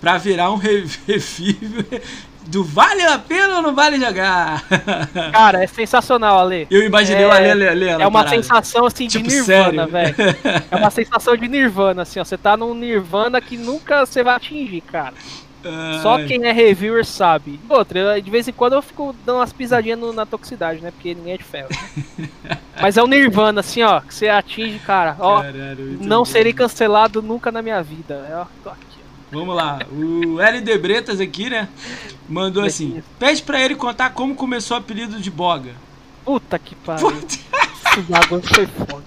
pra 0.00 0.18
virar 0.18 0.50
um 0.52 0.56
re- 0.56 0.86
reviewer 1.06 2.02
do 2.46 2.64
vale 2.64 3.02
a 3.02 3.18
pena 3.18 3.56
ou 3.56 3.62
não 3.62 3.74
vale 3.74 3.98
jogar? 4.00 4.64
Cara, 5.32 5.62
é 5.62 5.66
sensacional, 5.66 6.38
Ale. 6.38 6.66
Eu 6.70 6.82
imaginei 6.82 7.24
É- 7.24 7.26
o 7.26 7.30
Ale 7.32 7.54
le- 7.54 7.74
lendo 7.74 8.00
É 8.02 8.06
uma 8.06 8.20
parada. 8.24 8.36
sensação 8.36 8.86
assim 8.86 9.06
de 9.06 9.18
Tipo, 9.18 9.28
Nirvana, 9.30 9.86
velho. 9.86 10.14
É 10.70 10.76
uma 10.76 10.90
sensação 10.90 11.36
de 11.36 11.46
Nirvana, 11.48 12.02
assim, 12.02 12.18
ó. 12.20 12.24
Você 12.24 12.38
tá 12.38 12.56
num 12.56 12.74
Nirvana 12.74 13.40
que 13.40 13.56
nunca 13.56 14.06
você 14.06 14.22
vai 14.22 14.34
atingir, 14.34 14.80
cara. 14.82 15.14
Só 16.02 16.14
Ai. 16.14 16.24
quem 16.24 16.46
é 16.46 16.52
reviewer 16.52 17.04
sabe. 17.04 17.60
Outra, 17.68 17.98
eu, 17.98 18.22
de 18.22 18.30
vez 18.30 18.46
em 18.48 18.52
quando 18.52 18.74
eu 18.74 18.80
fico 18.80 19.14
dando 19.26 19.38
umas 19.40 19.52
pisadinhas 19.52 19.98
no- 19.98 20.12
na 20.12 20.24
toxicidade, 20.24 20.80
né? 20.80 20.90
Porque 20.92 21.14
ninguém 21.14 21.34
é 21.34 21.36
de 21.36 21.44
ferro. 21.44 21.68
né? 22.16 22.56
Mas 22.80 22.96
é 22.96 23.02
o 23.02 23.06
Nirvana, 23.08 23.60
assim, 23.60 23.82
ó, 23.82 24.00
que 24.00 24.14
você 24.14 24.28
atinge, 24.28 24.78
cara. 24.78 25.16
Ó, 25.18 25.42
Caralho, 25.42 25.98
não 26.00 26.18
bom. 26.20 26.24
serei 26.24 26.52
cancelado 26.54 27.20
nunca 27.20 27.50
na 27.52 27.60
minha 27.60 27.82
vida. 27.82 28.24
É, 28.30 28.36
ó, 28.36 28.46
tô 28.62 28.70
aqui. 28.70 28.87
Vamos 29.30 29.54
lá, 29.54 29.80
o 29.92 30.40
LD 30.40 30.78
Bretas 30.78 31.20
aqui, 31.20 31.50
né? 31.50 31.68
Mandou 32.28 32.64
assim: 32.64 33.02
pede 33.18 33.42
pra 33.42 33.60
ele 33.60 33.74
contar 33.74 34.10
como 34.10 34.34
começou 34.34 34.76
o 34.76 34.80
apelido 34.80 35.20
de 35.20 35.30
Boga. 35.30 35.72
Puta 36.24 36.58
que 36.58 36.74
pariu. 36.74 37.10
Esse 37.10 38.00
bagulho 38.08 38.42
foi 38.42 38.66
foda. 38.66 39.04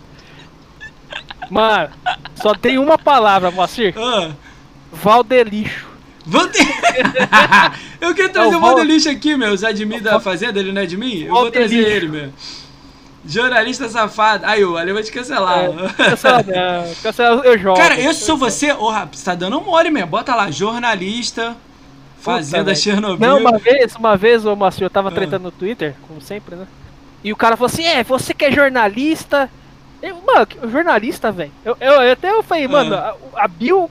Mano, 1.50 1.90
só 2.36 2.54
tem 2.56 2.78
uma 2.78 2.98
palavra, 2.98 3.52
Moacir. 3.52 3.94
Ah, 3.98 4.32
Valdelixo. 4.92 5.88
Vou 6.26 6.48
ter... 6.50 6.68
eu 8.00 8.14
queria 8.14 8.30
trazer 8.30 8.52
É 8.52 8.56
o 8.56 8.58
o 8.58 8.62
Val- 8.62 8.76
Valdelixo 8.76 9.10
aqui, 9.10 9.36
meu. 9.36 9.52
Os 9.54 9.64
admin 9.64 10.00
da 10.00 10.20
fazenda, 10.20 10.60
ele 10.60 10.72
não 10.72 10.82
é 10.82 10.86
de 10.86 10.96
mim? 10.98 11.24
Eu 11.24 11.34
vou 11.34 11.52
trazer 11.52 11.78
ele, 11.80 12.08
meu. 12.08 12.34
Jornalista 13.26 13.88
safado. 13.88 14.46
Aí, 14.46 14.64
o 14.66 14.78
Ale 14.78 14.94
vai 14.94 15.04
te 15.04 15.12
cancelar. 15.12 15.60
É, 15.66 15.70
eu 17.46 17.58
jogo. 17.58 17.78
Cara, 17.78 18.00
eu 18.00 18.14
sou 18.14 18.38
você. 18.38 18.72
Ô, 18.72 18.90
rapaz, 18.90 19.20
você 19.20 19.26
tá 19.26 19.36
dando 19.36 19.60
um 19.60 19.64
mole 19.64 19.90
mesmo. 19.92 20.08
Bota 20.10 20.34
lá, 20.36 20.50
jornalista, 20.50 21.56
Fazenda 22.20 22.66
velho. 22.66 22.78
Chernobyl. 22.78 23.28
Não, 23.28 23.38
uma 23.40 23.58
vez, 23.58 23.96
uma 23.96 24.16
vez, 24.18 24.46
ô 24.46 24.56
Moacir, 24.56 24.84
eu 24.84 24.90
tava 24.90 25.10
Ah. 25.10 25.12
tretando 25.12 25.44
no 25.44 25.52
Twitter, 25.52 25.96
como 26.08 26.22
sempre, 26.22 26.56
né? 26.56 26.68
E 27.24 27.32
o 27.32 27.36
cara 27.36 27.56
falou 27.58 27.68
assim: 27.72 27.84
é, 27.84 28.04
você 28.04 28.34
que 28.34 28.46
é 28.46 28.52
jornalista. 28.52 29.50
Eu, 30.02 30.18
mano, 30.26 30.48
jornalista, 30.72 31.32
velho. 31.32 31.52
Eu, 31.64 31.78
eu, 31.80 31.94
eu 32.02 32.12
até 32.14 32.32
eu 32.32 32.42
falei, 32.44 32.66
Ah. 32.66 32.70
mano, 32.70 32.96
a, 32.96 33.16
a 33.36 33.48
Bill 33.48 33.90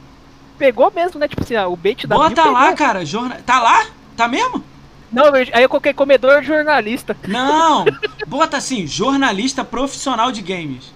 pegou 0.58 0.92
mesmo, 0.94 1.18
né? 1.20 1.28
Tipo 1.28 1.42
assim, 1.42 1.56
o 1.56 1.76
bait 1.76 2.06
da 2.06 2.16
Bill. 2.16 2.24
Bota 2.28 2.42
pegou. 2.42 2.52
lá, 2.52 2.72
cara. 2.72 3.04
Jorna... 3.06 3.38
Tá 3.46 3.60
lá? 3.60 3.86
Tá 4.16 4.26
mesmo? 4.28 4.62
Não, 5.12 5.34
aí 5.34 5.62
eu 5.62 5.68
coloquei 5.68 5.92
comedor 5.92 6.42
jornalista. 6.42 7.16
Não. 7.26 7.84
Bota 8.26 8.56
assim, 8.56 8.86
jornalista 8.86 9.64
profissional 9.64 10.30
de 10.30 10.40
games. 10.42 10.92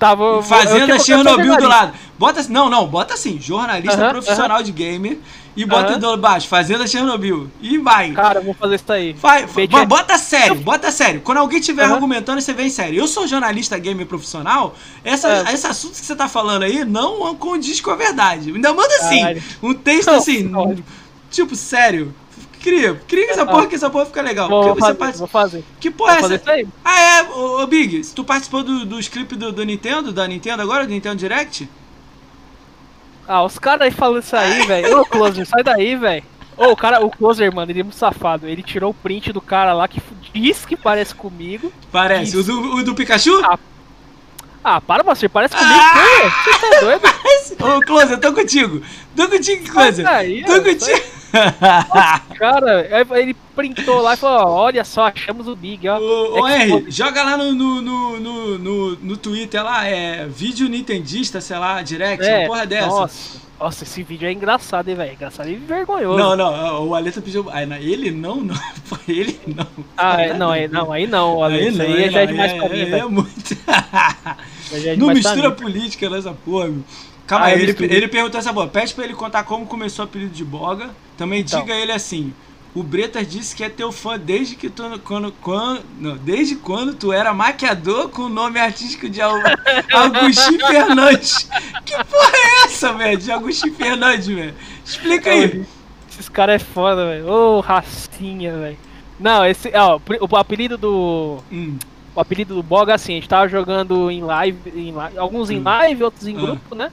Eu 0.00 0.42
Fazenda 0.44 0.96
tinha 0.98 1.16
colocado 1.16 1.34
Chernobyl 1.34 1.56
do 1.56 1.66
lado. 1.66 1.92
Bota 2.16 2.38
assim, 2.40 2.52
não, 2.52 2.70
não, 2.70 2.86
bota 2.86 3.14
assim, 3.14 3.40
jornalista 3.40 4.00
Aham, 4.00 4.10
profissional 4.10 4.62
de 4.62 4.70
gamer 4.70 5.18
e 5.56 5.64
bota 5.64 5.90
Aham. 5.94 5.98
do 5.98 6.16
baixo, 6.16 6.46
Fazenda 6.46 6.86
Chernobyl. 6.86 7.50
E 7.60 7.78
vai. 7.78 8.12
Cara, 8.12 8.40
vou 8.40 8.54
fazer 8.54 8.76
isso 8.76 8.92
aí. 8.92 9.12
Vai, 9.14 9.42
é- 9.42 9.86
bota 9.86 10.16
sério, 10.16 10.54
bota 10.54 10.92
sério. 10.92 11.20
Quando 11.20 11.38
alguém 11.38 11.58
estiver 11.58 11.82
Aham. 11.82 11.94
argumentando, 11.94 12.40
você 12.40 12.52
vem 12.52 12.70
sério. 12.70 12.96
Eu 12.96 13.08
sou 13.08 13.26
jornalista 13.26 13.76
gamer 13.76 14.06
profissional, 14.06 14.76
essa, 15.04 15.28
É. 15.48 15.52
esse 15.52 15.66
assunto 15.66 15.98
que 15.98 16.06
você 16.06 16.14
tá 16.14 16.28
falando 16.28 16.62
aí 16.62 16.84
não 16.84 17.34
condiz 17.34 17.80
com 17.80 17.90
a 17.90 17.96
verdade. 17.96 18.52
Ainda 18.52 18.72
manda 18.72 18.94
assim, 19.00 19.18
Caralho. 19.18 19.42
um 19.60 19.74
texto 19.74 20.10
Não, 20.12 20.18
assim, 20.18 20.54
olha. 20.54 20.78
tipo, 21.28 21.56
sério. 21.56 22.14
Cria, 22.62 23.00
cria 23.06 23.30
essa 23.30 23.42
Ah. 23.42 23.46
porra 23.46 23.66
que 23.66 23.74
essa 23.76 23.88
porra 23.88 24.06
fica 24.06 24.20
legal. 24.22 24.48
Vou, 24.48 24.76
fazer, 24.76 25.18
vou 25.18 25.26
fazer. 25.28 25.64
Que 25.80 25.90
porra 25.90 26.12
é 26.12 26.14
Vou 26.14 26.22
fazer 26.22 26.34
essa? 26.36 26.60
isso. 26.60 26.72
Ah, 26.84 27.00
é, 27.00 27.22
ô, 27.30 27.62
ô, 27.62 27.66
Big, 27.66 28.02
tu 28.14 28.24
participou 28.24 28.62
do, 28.62 28.84
dos 28.84 29.06
clipes 29.08 29.38
do, 29.38 29.52
do 29.52 29.64
Nintendo, 29.64 30.12
da 30.12 30.26
Nintendo 30.26 30.62
agora, 30.62 30.84
do 30.84 30.90
Nintendo 30.90 31.16
Direct? 31.16 31.68
Ah, 33.26 33.44
os 33.44 33.58
caras 33.58 33.82
aí 33.82 33.90
falando 33.90 34.22
isso 34.22 34.34
aí, 34.36 34.66
velho. 34.66 35.00
Ô, 35.00 35.04
Closer, 35.04 35.46
sai 35.46 35.62
daí, 35.62 35.94
velho. 35.96 36.24
Ô, 36.56 36.72
o 36.72 36.76
cara, 36.76 37.04
o 37.04 37.10
Closer, 37.10 37.54
mano, 37.54 37.70
ele 37.70 37.80
é 37.80 37.82
muito 37.84 37.96
safado. 37.96 38.48
Ele 38.48 38.62
tirou 38.62 38.90
o 38.90 38.94
print 38.94 39.32
do 39.32 39.40
cara 39.40 39.72
lá 39.72 39.86
que 39.86 40.00
diz 40.34 40.64
que 40.66 40.76
parece 40.76 41.14
comigo. 41.14 41.72
Parece. 41.92 42.36
O 42.36 42.42
do, 42.42 42.76
o 42.76 42.82
do 42.82 42.94
Pikachu? 42.94 43.40
Ah, 43.44 43.58
Ah, 44.64 44.80
para, 44.80 45.02
você 45.04 45.28
parece 45.28 45.54
comigo. 45.54 45.78
Ah! 45.78 46.42
Você 46.44 46.58
tá 46.58 46.80
doido? 46.80 47.08
Ô, 47.76 47.80
Close, 47.82 48.12
eu 48.12 48.20
tô 48.20 48.32
contigo. 48.32 48.82
Tô 49.14 49.28
contigo, 49.28 49.70
Close. 49.70 50.02
Sai 50.02 50.04
daí, 50.04 50.44
Tô 50.44 50.60
contigo. 50.62 51.17
Cara, 52.38 52.88
ele 53.18 53.34
printou 53.54 54.00
lá 54.00 54.14
e 54.14 54.16
falou: 54.16 54.48
olha 54.52 54.84
só, 54.84 55.06
achamos 55.06 55.48
o 55.48 55.56
Big, 55.56 55.88
ó. 55.88 55.98
Ô, 55.98 56.40
ô 56.40 56.48
É 56.48 56.66
Henry, 56.68 56.90
joga 56.90 57.22
lá 57.22 57.36
no, 57.36 57.52
no, 57.52 57.80
no, 57.82 58.20
no, 58.58 58.96
no, 58.96 59.16
Twitter 59.16 59.62
lá, 59.62 59.86
é 59.86 60.26
vídeo 60.26 60.68
nintendista, 60.68 61.40
sei 61.40 61.58
lá, 61.58 61.82
direct, 61.82 62.24
uma 62.24 62.46
porra 62.46 62.66
dessa. 62.66 62.86
É, 62.86 62.88
Nossa, 62.88 63.40
nossa, 63.60 63.82
esse 63.84 64.02
vídeo 64.04 64.28
é 64.28 64.32
engraçado, 64.32 64.88
hein, 64.88 64.94
velho? 64.94 65.12
Engraçado 65.12 65.48
e 65.50 65.56
vergonhoso. 65.56 66.16
Não, 66.16 66.36
não, 66.36 66.86
o 66.86 66.94
Aleta 66.94 67.20
pediu. 67.20 67.46
Ah, 67.50 67.62
ele 67.80 68.10
não, 68.10 68.36
não. 68.36 68.54
Ele 69.08 69.40
não. 69.46 69.66
Ah, 69.96 70.20
é, 70.20 70.34
não, 70.34 70.50
aí 70.50 70.68
não, 70.68 70.92
aí 70.92 71.06
não, 71.06 71.36
olha, 71.36 71.56
Aí 71.56 71.70
não, 71.70 71.84
aí 71.84 72.04
aí 72.04 72.10
já 72.10 72.20
é 72.20 72.26
não, 72.26 72.32
demais 72.32 72.52
aí- 72.52 72.58
pra 72.58 72.68
mim, 72.68 72.80
É 72.80 72.84
velho. 72.84 73.10
muito. 73.10 73.56
É 74.70 74.96
Não 74.96 75.08
mistura 75.08 75.50
política 75.50 76.10
nessa 76.10 76.30
porra, 76.32 76.66
meu. 76.66 76.84
Calma 77.26 77.46
Ah, 77.46 77.48
aí, 77.48 77.62
ele, 77.62 77.74
ele 77.80 78.06
perguntou 78.06 78.38
essa 78.38 78.52
boa. 78.52 78.68
Pede 78.68 78.92
pra 78.94 79.04
ele 79.04 79.14
contar 79.14 79.42
como 79.44 79.64
começou 79.66 80.04
o 80.04 80.08
apelido 80.08 80.30
de 80.34 80.44
Boga. 80.44 80.90
Também 81.18 81.40
Então. 81.40 81.60
diga 81.60 81.74
ele 81.74 81.92
assim. 81.92 82.32
O 82.74 82.82
Bretas 82.82 83.26
disse 83.28 83.56
que 83.56 83.64
é 83.64 83.68
teu 83.68 83.90
fã 83.90 84.18
desde 84.18 84.54
que 84.54 84.70
tu. 84.70 84.82
Quando, 85.02 85.32
quando, 85.42 85.82
não, 85.98 86.16
desde 86.16 86.54
quando 86.56 86.94
tu 86.94 87.12
era 87.12 87.34
maquiador 87.34 88.08
com 88.08 88.22
o 88.22 88.28
nome 88.28 88.58
artístico 88.60 89.08
de 89.08 89.20
Agostinho 89.20 90.60
Fernandes. 90.68 91.48
Que 91.84 91.92
porra 92.04 92.30
é 92.34 92.64
essa, 92.66 92.92
velho? 92.92 93.18
De 93.18 93.32
Agostinho 93.32 93.74
Fernandes, 93.74 94.26
velho. 94.28 94.54
Explica 94.84 95.30
aí. 95.30 95.64
Esses 96.10 96.28
caras 96.28 96.56
é 96.56 96.64
foda, 96.64 97.04
velho. 97.06 97.28
Ô, 97.28 97.60
racinha, 97.60 98.56
velho. 98.56 98.78
Não, 99.18 99.44
esse, 99.44 99.72
ó, 99.74 99.98
o, 100.30 100.36
apelido 100.36 100.76
do. 100.78 101.38
Hum, 101.50 101.76
O 102.14 102.20
apelido 102.20 102.54
do 102.54 102.62
Boga, 102.62 102.94
assim, 102.94 103.12
a 103.12 103.14
gente 103.16 103.28
tava 103.28 103.48
jogando 103.48 104.10
em 104.10 104.22
live, 104.22 104.58
em 104.74 104.90
li- 104.92 105.18
alguns 105.18 105.50
em 105.50 105.60
live, 105.60 106.04
outros 106.04 106.26
em 106.28 106.36
Ah. 106.36 106.40
grupo, 106.40 106.74
né? 106.74 106.90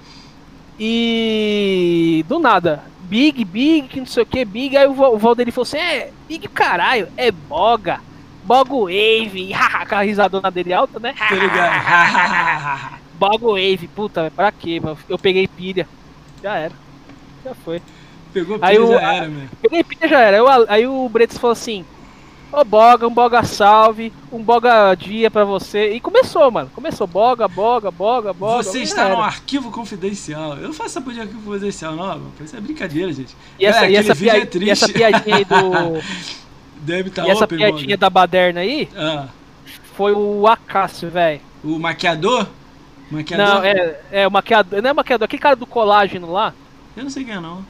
E 0.80 2.24
do 2.28 2.38
nada, 2.40 2.84
Big, 3.06 3.44
Big, 3.46 3.88
que 3.88 4.00
não 4.00 4.08
sei 4.08 4.24
o 4.24 4.26
que, 4.26 4.44
Big, 4.46 4.76
aí 4.76 4.88
o, 4.88 4.92
o 4.92 5.18
Valdir 5.18 5.52
falou 5.52 5.64
assim, 5.64 5.78
é, 5.78 6.12
Big 6.28 6.48
caralho, 6.50 7.08
é 7.16 7.32
Boga, 7.32 8.00
Bogo 8.44 8.86
Wave, 8.86 9.52
com 9.90 9.96
a 9.96 10.02
risadona 10.02 10.50
dele 10.52 10.74
alta, 10.74 11.00
né? 11.00 11.14
tô 11.30 11.36
ligado. 11.36 13.00
Bogo 13.18 13.52
Wave, 13.54 13.90
puta, 13.96 14.22
velho, 14.24 14.34
pra 14.36 14.52
quê, 14.52 14.80
mano? 14.80 14.98
Eu 15.08 15.18
peguei 15.18 15.48
pilha, 15.48 15.88
já 16.44 16.56
era, 16.58 16.74
já 17.44 17.54
foi. 17.56 17.82
Pegou 18.34 18.58
Aí 18.62 18.76
pilha, 18.78 18.86
o- 18.88 18.94
já 19.00 19.14
era, 19.14 19.28
meu. 19.28 19.48
Peguei 19.62 19.84
pilha, 19.84 20.08
já 20.10 20.20
era, 20.20 20.38
Eu- 20.38 20.48
aí 20.68 20.86
o 20.88 21.08
Bretas 21.08 21.38
falou 21.38 21.54
assim, 21.54 21.86
Ô 22.56 22.64
Boga, 22.64 23.06
um 23.06 23.12
Boga 23.14 23.44
salve, 23.44 24.14
um 24.32 24.42
Boga 24.42 24.96
dia 24.96 25.30
pra 25.30 25.44
você. 25.44 25.92
E 25.94 26.00
começou, 26.00 26.50
mano. 26.50 26.72
Começou 26.74 27.06
Boga, 27.06 27.48
Boga, 27.50 27.92
Boga, 27.92 28.32
Boga. 28.32 28.64
Você 28.64 28.82
está 28.82 29.10
num 29.10 29.20
arquivo 29.22 29.70
confidencial. 29.72 30.56
Eu 30.56 30.68
não 30.68 30.74
faço 30.74 30.92
essa 30.92 31.02
porra 31.02 31.16
de 31.16 31.22
arquivo 31.22 31.42
confidencial, 31.42 31.96
não. 31.98 32.06
mano. 32.08 32.32
Isso 32.40 32.56
é 32.56 32.62
brincadeira, 32.62 33.12
gente. 33.12 33.36
E 33.60 33.66
essa, 33.66 33.82
Galera, 33.82 33.92
e, 33.92 33.98
aquele 33.98 34.12
essa 34.12 34.16
vídeo 34.16 34.36
é 34.38 34.46
pia- 34.46 34.64
e 34.68 34.70
essa 34.70 34.88
piadinha 34.88 35.36
aí 35.36 35.44
do. 35.46 36.02
Deve 36.80 37.10
estar 37.10 37.26
e 37.28 37.32
essa 37.32 37.44
open, 37.46 37.58
piadinha 37.58 37.88
mano. 37.88 37.98
da 37.98 38.10
baderna 38.10 38.60
aí 38.62 38.88
Ah, 38.96 39.28
foi 39.98 40.14
o 40.14 40.48
Acácio, 40.48 41.10
velho. 41.10 41.42
o 41.64 41.80
maquiador? 41.80 42.48
Maquiador? 43.10 43.48
Não, 43.48 43.64
é, 43.64 44.00
é 44.12 44.28
o 44.28 44.32
maquiador. 44.32 44.82
Não 44.82 44.90
é 44.92 44.94
maquiador, 44.94 45.26
aquele 45.26 45.42
cara 45.42 45.56
do 45.56 45.66
colágeno 45.66 46.32
lá. 46.32 46.54
Eu 46.96 47.04
não 47.04 47.10
sei 47.10 47.24
quem 47.26 47.34
é, 47.34 47.40
não. 47.40 47.66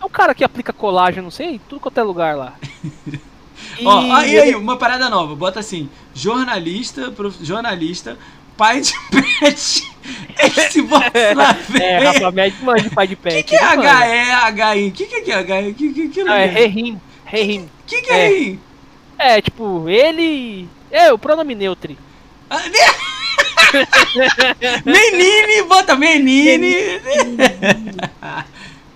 É 0.00 0.04
um 0.04 0.08
cara 0.08 0.34
que 0.34 0.42
aplica 0.42 0.72
colágeno, 0.72 1.24
não 1.24 1.30
sei, 1.30 1.54
em 1.56 1.58
tudo 1.68 1.80
quanto 1.80 1.98
é 1.98 2.02
lugar 2.02 2.36
lá. 2.36 2.54
E 3.78 3.86
Ó, 3.86 4.12
ah, 4.12 4.26
e 4.26 4.38
aí, 4.38 4.54
uma 4.54 4.76
parada 4.76 5.08
nova. 5.08 5.34
Bota 5.34 5.60
assim, 5.60 5.88
jornalista, 6.14 7.10
prof- 7.10 7.42
jornalista, 7.42 8.18
pai 8.56 8.80
de 8.80 8.92
pet, 9.10 9.90
esse 10.38 10.82
box 10.82 11.10
na 11.34 11.56
É, 11.82 11.98
rapaz, 11.98 12.34
minha 12.34 12.50
de 12.82 12.90
pai 12.90 13.06
de 13.08 13.14
O 13.14 13.16
pet. 13.16 13.42
que, 13.42 13.44
que 13.44 13.56
é 13.56 13.76
manja. 13.76 13.90
H-E-H-I? 13.90 14.88
O 14.88 14.92
que, 14.92 15.06
que 15.06 15.32
é 15.32 15.34
H-E? 15.34 15.70
O 15.70 15.74
que, 15.74 15.92
que, 15.92 16.08
que, 16.08 16.24
Não, 16.24 16.32
é 16.32 16.44
é? 16.44 16.46
Rerim. 16.46 17.00
Rerim. 17.24 17.68
que, 17.86 18.02
que 18.02 18.12
é 18.12 18.16
é. 18.16 18.26
aí? 18.26 18.58
É, 19.18 19.40
tipo, 19.40 19.88
ele. 19.88 20.68
É, 20.90 21.12
o 21.12 21.18
pronome 21.18 21.54
neutro. 21.54 21.96
Ah, 22.50 22.60
ne- 22.68 23.04
Menine, 24.84 25.62
bota 25.68 25.96
menine. 25.96 26.74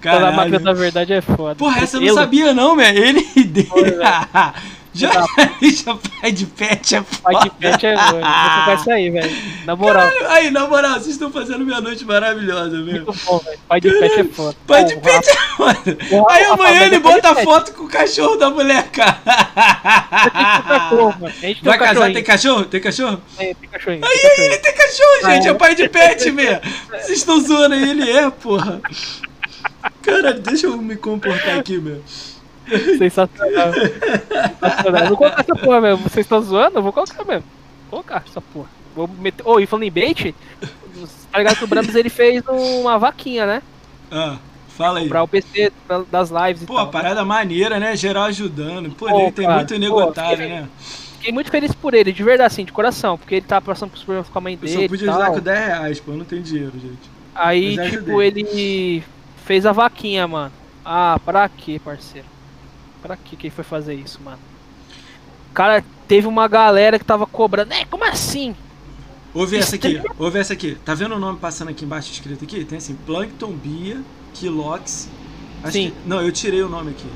Pela 0.01 0.33
máquina 0.33 0.59
Caralho. 0.59 0.65
da 0.65 0.73
verdade 0.73 1.13
é 1.13 1.21
foda. 1.21 1.55
Porra, 1.57 1.83
essa 1.83 1.97
eu 1.97 2.01
não 2.01 2.15
sabia 2.15 2.55
não, 2.55 2.77
velho. 2.77 3.05
Ele 3.05 3.29
e 3.37 3.45
dele. 3.45 3.67
Foi, 3.69 3.83
velho. 3.85 3.99
Jornalista 4.99 5.97
pai 6.21 6.33
de 6.33 6.47
pet 6.47 6.97
é 6.97 7.03
Pai 7.23 7.35
foda. 7.35 7.45
de 7.45 7.51
pet 7.51 7.87
é 7.87 7.97
foda. 7.97 8.11
Vou 8.11 8.21
colocar 8.21 8.75
isso 8.75 8.91
aí, 8.91 9.11
velho. 9.11 9.37
Na 9.65 9.77
moral. 9.77 10.11
Caralho, 10.11 10.31
aí, 10.31 10.51
na 10.51 10.67
moral, 10.67 10.95
vocês 10.95 11.09
estão 11.09 11.31
fazendo 11.31 11.65
minha 11.65 11.81
noite 11.81 12.05
maravilhosa, 12.05 12.79
mesmo. 12.79 13.07
Muito 13.07 13.25
bom, 13.25 13.39
velho. 13.39 13.59
Pai 13.69 13.81
de 13.81 13.91
pet 13.93 14.21
é 14.21 14.25
foda. 14.25 14.57
Pai 14.67 14.85
de 14.85 14.97
pet 14.97 15.29
é 15.31 15.35
foda. 15.57 15.99
Aí 16.31 16.45
amanhã 16.45 16.79
vai 16.79 16.85
ele 16.87 17.01
pai 17.01 17.13
bota 17.13 17.35
foto 17.37 17.73
com 17.75 17.85
o 17.85 17.89
cachorro 17.89 18.37
da 18.37 18.51
mulher, 18.51 18.89
cara. 18.91 19.21
Cachorro, 20.67 21.15
Vai 21.63 21.79
casar, 21.79 22.13
tem 22.13 22.25
cachorro? 22.25 22.65
Tem 22.65 22.81
cachorro? 22.81 23.23
Tem, 23.37 23.55
tem 23.55 23.69
cachorrinho. 23.69 24.05
Aí, 24.05 24.11
aí, 24.11 24.45
ele 24.47 24.59
tem 24.59 24.75
cachorro, 24.75 25.33
gente. 25.33 25.47
É 25.47 25.51
é? 25.51 25.55
pai 25.55 25.75
de 25.77 25.89
pet, 25.89 26.31
meu. 26.33 26.59
Vocês 26.91 27.19
estão 27.19 27.41
zoando 27.41 27.75
aí, 27.75 27.91
ele 27.91 28.11
é, 28.11 28.29
porra. 28.31 28.81
Cara, 30.09 30.33
deixa 30.35 30.67
eu 30.67 30.77
me 30.79 30.97
comportar 30.97 31.59
aqui, 31.59 31.79
meu. 31.79 32.03
Sensacional. 32.99 33.73
Sensacional. 33.73 35.03
Eu 35.03 35.09
vou 35.09 35.17
colocar 35.17 35.41
essa 35.43 35.57
porra 35.57 35.81
mesmo. 35.81 36.03
Vocês 36.09 36.25
estão 36.27 36.41
zoando? 36.43 36.79
Eu 36.79 36.83
vou 36.83 36.93
colocar 36.93 37.25
mesmo. 37.25 37.45
Vou 37.91 38.03
colocar 38.03 38.23
essa 38.29 38.41
porra. 38.41 38.69
Vou 38.95 39.09
meter. 39.09 39.47
Ô, 39.47 39.59
e 39.61 39.67
falando 39.67 39.85
em 39.85 39.91
bait, 39.91 40.35
tá 41.31 41.39
ligado 41.39 41.57
que 41.57 41.65
o 41.65 41.69
Brams 41.69 41.95
ele 41.95 42.09
fez 42.11 42.43
uma 42.49 42.99
vaquinha, 42.99 43.47
né? 43.47 43.63
Ah, 44.11 44.37
fala 44.77 44.99
aí. 45.01 45.09
Pra 45.09 45.23
o 45.23 45.29
PC 45.29 45.73
das 46.11 46.31
lives 46.31 46.63
e 46.63 46.67
Pô, 46.67 46.87
parada 46.89 47.25
maneira, 47.25 47.79
né? 47.79 47.97
Geral 47.97 48.25
ajudando. 48.25 48.91
Pô, 48.91 49.07
Pô, 49.07 49.21
ele 49.21 49.33
tem 49.33 49.45
cara, 49.47 49.57
muito 49.59 49.73
pô, 49.75 49.79
nego 49.81 50.01
otário, 50.03 50.39
fiquei- 50.39 50.49
né? 50.49 50.69
Fiquei 51.19 51.33
muito 51.33 51.51
feliz 51.51 51.75
por 51.75 51.95
ele, 51.95 52.13
de 52.13 52.23
verdade, 52.23 52.47
assim, 52.47 52.65
de 52.65 52.71
coração, 52.73 53.19
porque 53.19 53.35
ele 53.37 53.45
tá 53.47 53.61
passando 53.61 53.91
por 53.91 53.99
problemas 53.99 54.29
com 54.29 54.39
a 54.39 54.41
mãe 54.41 54.55
Eu 54.55 54.61
dele. 54.61 54.73
só 54.73 54.81
e 54.83 54.89
podia 54.89 55.11
ajudar 55.11 55.31
com 55.33 55.41
10 55.41 55.67
reais, 55.67 56.01
pô. 56.01 56.13
Eu 56.13 56.17
não 56.19 56.25
tenho 56.25 56.43
dinheiro, 56.43 56.73
gente. 56.75 57.11
Aí, 57.35 57.77
tipo, 57.91 58.23
ele 58.23 59.03
fez 59.49 59.65
a 59.65 59.73
vaquinha, 59.73 60.29
mano. 60.29 60.53
Ah, 60.85 61.19
pra 61.25 61.49
quê, 61.49 61.81
parceiro? 61.83 62.27
Pra 63.01 63.17
que 63.17 63.35
que 63.35 63.47
ele 63.47 63.55
foi 63.55 63.65
fazer 63.65 63.95
isso, 63.95 64.21
mano? 64.23 64.39
Cara, 65.55 65.83
teve 66.07 66.27
uma 66.27 66.47
galera 66.47 66.99
que 66.99 67.05
tava 67.05 67.25
cobrando. 67.27 67.73
É, 67.73 67.87
como 67.87 68.05
assim? 68.05 68.55
Ouve 69.33 69.57
essa 69.57 69.77
aqui, 69.77 70.01
ouve 70.19 70.39
essa 70.39 70.53
aqui. 70.53 70.77
Tá 70.85 70.95
vendo 70.95 71.15
o 71.15 71.19
nome 71.19 71.39
passando 71.39 71.69
aqui 71.71 71.85
embaixo 71.87 72.13
escrito 72.13 72.45
aqui? 72.45 72.63
Tem 72.65 72.77
assim, 72.77 72.95
Plankton 73.07 73.53
Bia, 73.53 74.03
Kilox. 74.35 75.09
Sim. 75.71 75.91
que- 75.91 76.09
não, 76.09 76.21
eu 76.21 76.31
tirei 76.31 76.63
o 76.63 76.69
nome 76.69 76.91
aqui. 76.91 77.09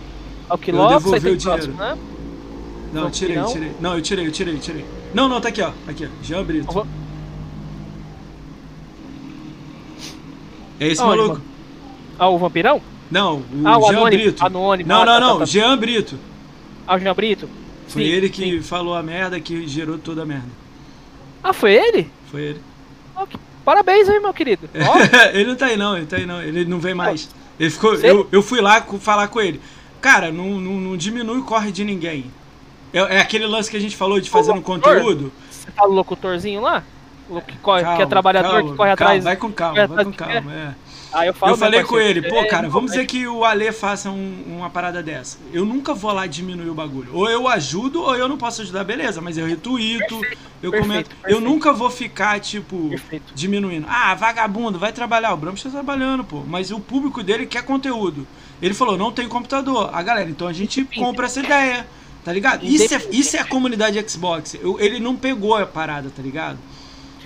Ao 0.48 0.56
Quilox, 0.56 0.92
aí 0.92 0.98
devolvi 0.98 1.20
tem 1.20 1.32
o 1.32 1.36
o 1.36 1.42
próximo, 1.42 1.74
dinheiro. 1.74 1.96
né? 1.96 2.02
Não, 2.94 3.02
eu 3.04 3.10
tirei, 3.10 3.44
tirei. 3.44 3.72
Não, 3.80 3.94
eu 3.94 4.02
tirei, 4.02 4.26
eu 4.26 4.32
tirei, 4.32 4.54
eu 4.54 4.58
tirei. 4.58 4.84
Não, 5.14 5.28
não, 5.28 5.38
tá 5.40 5.48
aqui, 5.48 5.60
ó. 5.62 5.70
Aqui, 5.86 6.06
ó. 6.06 6.24
Jean 6.24 6.42
Brito. 6.44 6.68
Eu 6.68 6.72
vou- 6.72 6.86
É 10.80 10.88
esse 10.88 11.02
maluco? 11.02 11.28
mano? 11.34 11.51
Ah, 12.22 12.28
o 12.28 12.38
vampirão? 12.38 12.80
Não, 13.10 13.38
o 13.38 13.44
Ah, 13.64 13.78
o 13.78 13.82
Jean 13.82 13.98
anônimo. 13.98 14.22
Brito. 14.22 14.46
Anônimo. 14.46 14.88
Não, 14.88 15.02
Ah, 15.02 15.04
não, 15.06 15.12
tá, 15.14 15.20
não. 15.20 15.32
tá, 15.34 15.38
tá. 15.40 15.44
Jean 15.46 15.76
Brito. 15.76 16.18
Ah, 16.86 16.94
o 16.94 16.98
Jean 17.00 17.14
Brito? 17.14 17.48
Foi 17.88 18.04
Sim, 18.04 18.08
ele 18.08 18.28
que 18.28 18.62
falou 18.62 18.94
a 18.94 19.02
merda 19.02 19.40
que 19.40 19.66
gerou 19.66 19.98
toda 19.98 20.22
a 20.22 20.24
merda. 20.24 20.46
Ah, 21.42 21.52
foi 21.52 21.72
ele? 21.74 22.08
Foi 22.30 22.42
ele. 22.42 22.60
Oh, 23.16 23.26
que- 23.26 23.36
Parabéns 23.64 24.08
aí, 24.08 24.20
meu 24.20 24.32
querido. 24.32 24.68
Ó, 24.74 25.28
ele 25.32 25.44
não 25.50 25.56
tá 25.56 25.66
aí 25.66 25.76
não, 25.76 25.96
ele 25.96 26.06
tá 26.06 26.16
aí 26.16 26.26
não, 26.26 26.40
ele 26.42 26.64
não 26.64 26.78
vem 26.78 26.94
mais. 26.94 27.28
Ele 27.58 27.70
ficou, 27.70 27.94
eu, 27.94 28.28
eu 28.32 28.42
fui 28.42 28.60
lá 28.60 28.80
falar 29.00 29.26
com 29.28 29.40
ele. 29.40 29.60
Cara, 30.00 30.30
não, 30.32 30.60
não, 30.60 30.72
não 30.74 30.96
diminui 30.96 31.38
o 31.38 31.44
corre 31.44 31.70
de 31.72 31.84
ninguém. 31.84 32.26
É, 32.92 32.98
é 33.16 33.20
aquele 33.20 33.46
lance 33.46 33.70
que 33.70 33.76
a 33.76 33.80
gente 33.80 33.96
falou 33.96 34.20
de 34.20 34.30
fazer 34.30 34.52
locutor? 34.52 34.80
conteúdo. 34.80 35.32
você 35.50 35.70
fala 35.72 35.90
o 35.90 35.94
locutorzinho 35.94 36.60
lá? 36.60 36.82
Que, 37.46 37.56
corre, 37.58 37.82
que 37.82 37.88
é 37.88 37.92
Calma, 37.92 38.06
trabalhador 38.06 38.50
calma, 38.50 38.70
que 38.70 38.76
corre 38.76 38.76
calma, 38.76 38.92
atrás. 38.92 39.24
Vai 39.24 39.36
com 39.36 39.52
calma, 39.52 39.86
vai 39.86 40.04
com 40.04 40.12
calma. 40.12 40.52
É. 40.52 40.74
Ah, 41.12 41.26
eu 41.26 41.34
falo, 41.34 41.52
eu 41.52 41.56
falei 41.58 41.82
com 41.84 41.98
ele, 41.98 42.22
pô, 42.22 42.36
é, 42.36 42.46
cara, 42.46 42.68
vamos 42.68 42.90
dizer 42.92 43.04
que 43.06 43.26
o 43.26 43.44
Ale 43.44 43.70
faça 43.72 44.10
um- 44.10 44.42
uma 44.46 44.70
parada 44.70 45.02
dessa. 45.02 45.38
Eu 45.52 45.64
nunca 45.64 45.92
vou 45.94 46.10
lá 46.12 46.26
diminuir 46.26 46.70
o 46.70 46.74
bagulho. 46.74 47.10
Ou 47.12 47.28
eu 47.28 47.46
ajudo, 47.46 48.00
ou 48.02 48.16
eu 48.16 48.26
não 48.28 48.38
posso 48.38 48.62
ajudar, 48.62 48.82
beleza, 48.84 49.20
mas 49.20 49.36
eu 49.36 49.46
retuito, 49.46 50.14
eu 50.62 50.70
perfeito, 50.70 50.80
comento. 50.82 51.10
Eu 51.10 51.16
perfeito. 51.22 51.40
nunca 51.42 51.72
vou 51.72 51.90
ficar, 51.90 52.40
tipo, 52.40 52.88
Perfeito. 52.88 53.34
diminuindo. 53.34 53.86
Ah, 53.88 54.14
vagabundo, 54.14 54.78
vai 54.78 54.92
trabalhar. 54.92 55.34
O 55.34 55.36
Brahms 55.36 55.62
tá 55.62 55.70
trabalhando, 55.70 56.24
pô. 56.24 56.42
Mas 56.46 56.70
o 56.70 56.80
público 56.80 57.22
dele 57.22 57.44
quer 57.46 57.62
conteúdo. 57.64 58.26
Ele 58.62 58.72
falou, 58.74 58.96
não 58.96 59.12
tem 59.12 59.28
computador. 59.28 59.90
A 59.92 60.02
galera, 60.02 60.30
então 60.30 60.46
a 60.48 60.52
gente 60.52 60.84
compra 60.96 61.26
essa 61.26 61.40
ideia. 61.40 61.86
Tá 62.24 62.32
ligado? 62.32 62.64
Isso 62.64 62.94
é, 62.94 63.02
isso 63.10 63.36
é 63.36 63.40
a 63.40 63.44
comunidade 63.44 64.02
Xbox. 64.08 64.54
Eu- 64.54 64.78
ele 64.80 65.00
não 65.00 65.16
pegou 65.16 65.56
a 65.56 65.66
parada, 65.66 66.08
tá 66.08 66.22
ligado? 66.22 66.56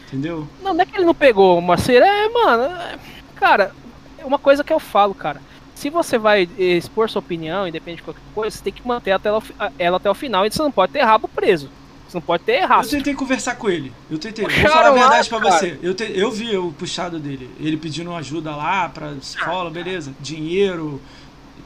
Entendeu? 0.09 0.49
Não, 0.63 0.73
não 0.73 0.81
é 0.81 0.87
que 0.87 0.97
ele 0.97 1.05
não 1.05 1.15
pegou, 1.15 1.61
Marceiro. 1.61 2.05
É, 2.05 2.29
mano. 2.31 2.63
é- 2.65 2.99
Cara, 3.37 3.73
é 4.19 4.25
uma 4.25 4.39
coisa 4.39 4.65
que 4.65 4.73
eu 4.73 4.81
falo, 4.81 5.15
cara. 5.15 5.41
Se 5.75 5.91
você 5.91 6.17
vai 6.19 6.49
eh, 6.59 6.77
expor 6.79 7.09
sua 7.11 7.21
opinião, 7.21 7.69
independente 7.69 7.99
de 7.99 8.03
qualquer 8.05 8.23
coisa, 8.35 8.57
você 8.57 8.65
tem 8.65 8.73
que 8.73 8.87
manter 8.87 9.13
até 9.13 9.29
ela, 9.29 9.43
ela 9.79 9.97
até 9.99 10.11
o 10.11 10.15
final 10.15 10.47
e 10.47 10.51
você 10.51 10.63
não 10.63 10.73
pode 10.73 10.93
ter 10.93 11.03
rabo 11.03 11.29
preso. 11.29 11.69
Você 12.09 12.17
não 12.17 12.23
pode 12.23 12.45
ter 12.45 12.53
Eu 12.53 12.63
errado. 12.63 12.89
tentei 12.89 13.15
conversar 13.15 13.57
com 13.57 13.69
ele. 13.69 13.93
Eu 14.11 14.17
tentei. 14.17 14.45
Vou 14.45 14.55
Puxaram 14.55 14.73
falar 14.73 14.87
a 14.87 14.91
lá, 14.93 15.01
verdade 15.01 15.29
pra 15.29 15.41
cara. 15.41 15.51
você. 15.59 15.79
Eu, 15.83 15.93
te- 15.93 16.13
eu 16.19 16.31
vi 16.31 16.57
o 16.57 16.73
puxado 16.73 17.19
dele. 17.19 17.51
Ele 17.61 17.77
pedindo 17.77 18.15
ajuda 18.15 18.55
lá 18.55 18.89
pra 18.89 19.13
escola, 19.15 19.69
beleza. 19.71 20.15
Dinheiro. 20.21 21.01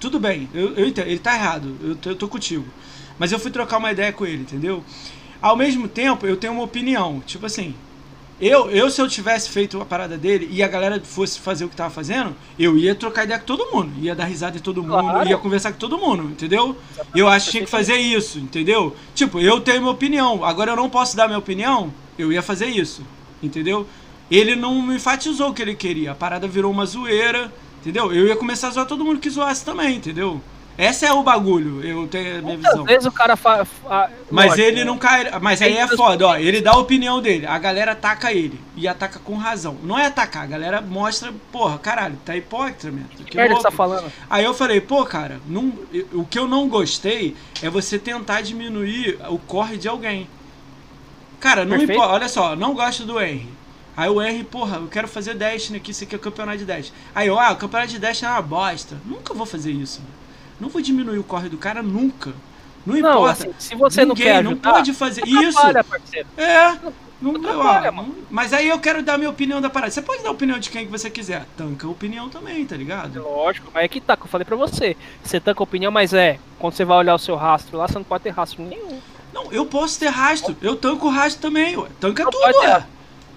Tudo 0.01 0.19
bem. 0.19 0.49
Eu, 0.55 0.75
eu 0.77 0.87
entendo. 0.87 1.07
Ele 1.09 1.19
tá 1.19 1.35
errado. 1.35 1.77
Eu 1.83 1.97
eu 2.11 2.17
tô 2.17 2.27
contigo. 2.27 2.65
Mas 3.19 3.31
eu 3.33 3.39
fui 3.39 3.51
trocar 3.51 3.77
uma 3.77 3.93
ideia 3.93 4.13
com 4.13 4.25
ele, 4.25 4.43
entendeu? 4.43 4.83
Ao 5.43 5.55
mesmo 5.55 5.87
tempo, 5.87 6.27
eu 6.27 6.37
tenho 6.39 6.55
uma 6.55 6.63
opinião. 6.65 7.21
Tipo 7.27 7.45
assim. 7.47 7.75
Eu, 8.41 8.71
eu, 8.71 8.89
se 8.91 9.01
eu 9.03 9.07
tivesse 9.09 9.51
feito 9.51 9.79
a 9.81 9.85
parada 9.85 10.17
dele 10.17 10.49
e 10.51 10.63
a 10.63 10.69
galera 10.69 10.99
fosse 11.05 11.39
fazer 11.39 11.67
o 11.67 11.69
que 11.69 11.77
tava 11.77 11.91
fazendo, 11.91 12.35
eu 12.59 12.77
ia 12.79 12.95
trocar 12.95 13.25
ideia 13.25 13.39
com 13.39 13.45
todo 13.45 13.71
mundo, 13.71 13.93
ia 14.01 14.15
dar 14.15 14.25
risada 14.25 14.57
em 14.57 14.61
todo 14.61 14.83
mundo, 14.83 14.93
Claro. 14.99 15.29
ia 15.29 15.37
conversar 15.37 15.73
com 15.73 15.79
todo 15.79 15.99
mundo, 15.99 16.23
entendeu? 16.25 16.75
Eu 17.15 17.29
acho 17.29 17.47
que 17.47 17.51
tinha 17.53 17.65
que 17.65 17.71
fazer 17.71 17.97
isso, 17.97 18.39
entendeu? 18.39 18.97
Tipo, 19.15 19.41
eu 19.41 19.61
tenho 19.61 19.81
minha 19.81 19.93
opinião, 19.93 20.43
agora 20.43 20.73
eu 20.73 20.77
não 20.77 20.89
posso 20.89 21.15
dar 21.15 21.27
minha 21.27 21.39
opinião, 21.39 21.93
eu 22.19 22.33
ia 22.33 22.41
fazer 22.41 22.67
isso, 22.67 23.03
entendeu? 23.43 23.87
Ele 24.31 24.57
não 24.57 24.81
me 24.81 24.95
enfatizou 24.95 25.51
o 25.51 25.55
que 25.55 25.61
ele 25.61 25.75
queria, 25.75 26.13
a 26.13 26.15
parada 26.15 26.49
virou 26.49 26.71
uma 26.73 26.87
zoeira, 26.87 27.53
entendeu? 27.81 28.11
Eu 28.11 28.27
ia 28.27 28.37
começar 28.37 28.69
a 28.69 28.71
zoar 28.71 28.87
todo 28.87 29.05
mundo 29.05 29.21
que 29.21 29.29
zoasse 29.29 29.65
também, 29.65 29.97
entendeu? 29.97 30.41
Esse 30.79 31.05
é 31.05 31.13
o 31.13 31.23
bagulho, 31.23 31.85
eu 31.85 32.07
tenho 32.09 32.39
a 32.39 32.41
minha 32.41 32.55
Muitas 32.55 32.71
visão. 32.73 32.85
vezes 32.85 33.05
o 33.05 33.13
cara 33.13 33.37
faz. 33.37 33.69
Mas 34.31 34.57
ele 34.57 34.83
não 34.83 34.97
cai. 34.97 35.31
Mas 35.39 35.61
aí 35.61 35.77
é 35.77 35.87
foda, 35.89 36.29
ó. 36.29 36.37
Ele 36.37 36.63
dá 36.63 36.73
a 36.73 36.79
opinião 36.79 37.21
dele. 37.21 37.45
A 37.47 37.59
galera 37.59 37.93
ataca 37.93 38.33
ele. 38.33 38.59
E 38.77 38.89
ataca 38.89 39.19
com 39.19 39.37
razão. 39.37 39.77
Não 39.83 39.99
é 39.99 40.07
atacar, 40.07 40.45
a 40.45 40.47
galera 40.47 40.81
mostra, 40.81 41.35
porra, 41.53 41.79
caralho, 41.79 42.17
tá 42.25 42.35
hipócrita, 42.35 42.91
mesmo. 42.91 43.09
Que 43.09 43.37
merda 43.37 43.57
você 43.57 43.63
tá 43.63 43.71
falando? 43.71 44.11
Aí 44.31 44.43
eu 44.43 44.55
falei, 44.55 44.81
pô, 44.81 45.05
cara, 45.05 45.39
não, 45.47 45.73
o 46.15 46.25
que 46.25 46.39
eu 46.39 46.49
não 46.49 46.67
gostei 46.67 47.37
é 47.63 47.69
você 47.69 47.99
tentar 47.99 48.41
diminuir 48.41 49.19
o 49.29 49.39
corre 49.39 49.77
de 49.77 49.87
alguém. 49.87 50.27
Cara, 51.41 51.65
não 51.65 51.71
Perfeito. 51.77 51.93
importa. 51.93 52.15
Olha 52.15 52.29
só, 52.29 52.57
não 52.57 52.75
gosto 52.75 53.05
do 53.05 53.21
Henry. 53.21 53.49
Aí 53.97 54.09
o 54.09 54.23
Henry, 54.23 54.45
porra, 54.45 54.77
eu 54.77 54.87
quero 54.89 55.09
fazer 55.09 55.35
Destiny 55.35 55.77
aqui, 55.79 55.91
isso 55.91 56.05
aqui 56.05 56.15
é 56.15 56.19
o 56.19 56.21
campeonato 56.21 56.59
de 56.59 56.65
Destiny. 56.65 56.97
Aí 57.15 57.29
eu, 57.29 57.39
ah, 57.39 57.53
o 57.53 57.57
campeonato 57.57 57.93
de 57.93 57.99
Destiny 57.99 58.31
é 58.31 58.33
uma 58.33 58.43
bosta. 58.43 58.97
Nunca 59.05 59.35
vou 59.35 59.45
fazer 59.45 59.73
isso. 59.73 60.01
mano. 60.01 60.20
Não 60.61 60.69
vou 60.69 60.81
diminuir 60.83 61.19
o 61.19 61.25
corre 61.25 61.49
do 61.49 61.57
cara 61.57 61.83
nunca. 61.83 62.33
Não 62.87 62.95
Não, 62.97 63.11
importa. 63.11 63.31
assim, 63.45 63.55
se 63.59 63.75
você 63.75 64.05
não 64.05 64.15
Ninguém 64.15 64.27
quer 64.27 64.43
não 64.45 64.53
ajudar, 64.53 64.73
pode 64.73 64.93
fazer 64.95 65.23
não 65.27 65.43
isso. 65.43 65.59
atrapalha, 65.59 65.85
parceiro. 65.85 66.29
É. 66.37 66.73
Não, 67.21 67.33
Não 67.33 67.43
eu, 67.43 67.51
atrapalha, 67.61 67.89
ó, 67.91 67.93
mano. 67.93 68.15
mas 68.31 68.53
aí 68.55 68.69
eu 68.69 68.79
quero 68.79 69.03
dar 69.03 69.19
minha 69.19 69.29
opinião 69.29 69.61
da 69.61 69.69
parada. 69.69 69.91
Você 69.93 70.01
pode 70.01 70.23
dar 70.23 70.31
a 70.31 70.33
opinião 70.33 70.59
de 70.59 70.71
quem 70.71 70.87
que 70.87 70.91
você 70.91 71.11
quiser. 71.11 71.45
Tanca 71.57 71.87
a 71.87 71.91
opinião 71.91 72.31
também, 72.31 72.65
tá 72.65 72.75
ligado? 72.77 73.23
Lógico, 73.23 73.71
mas 73.75 73.85
é 73.85 73.89
que 73.89 74.01
tá, 74.01 74.17
que 74.17 74.23
eu 74.23 74.29
falei 74.29 74.47
pra 74.47 74.57
você. 74.57 74.97
Você 75.23 75.39
tanca 75.39 75.63
a 75.63 75.65
opinião, 75.65 75.93
mas 75.93 76.15
é, 76.15 76.39
quando 76.59 76.73
você 76.73 76.85
vai 76.85 76.97
olhar 76.97 77.15
o 77.15 77.19
seu 77.19 77.37
rastro 77.37 77.77
lá, 77.77 77.87
você 77.87 77.95
não 77.95 78.05
pode 78.05 78.25
ter 78.25 78.31
rastro 78.31 78.63
nenhum. 78.65 78.99
Não, 79.35 79.53
eu 79.53 79.67
posso 79.67 80.01
ter 80.01 80.09
rastro. 80.09 80.57
Eu 80.63 80.75
tanco 80.77 81.07
o 81.07 81.11
rastro 81.11 81.43
também, 81.43 81.77
ué. 81.77 81.89
Tanca 82.01 82.25
Não 82.25 82.31
tudo, 82.31 82.59
ué. 82.61 82.87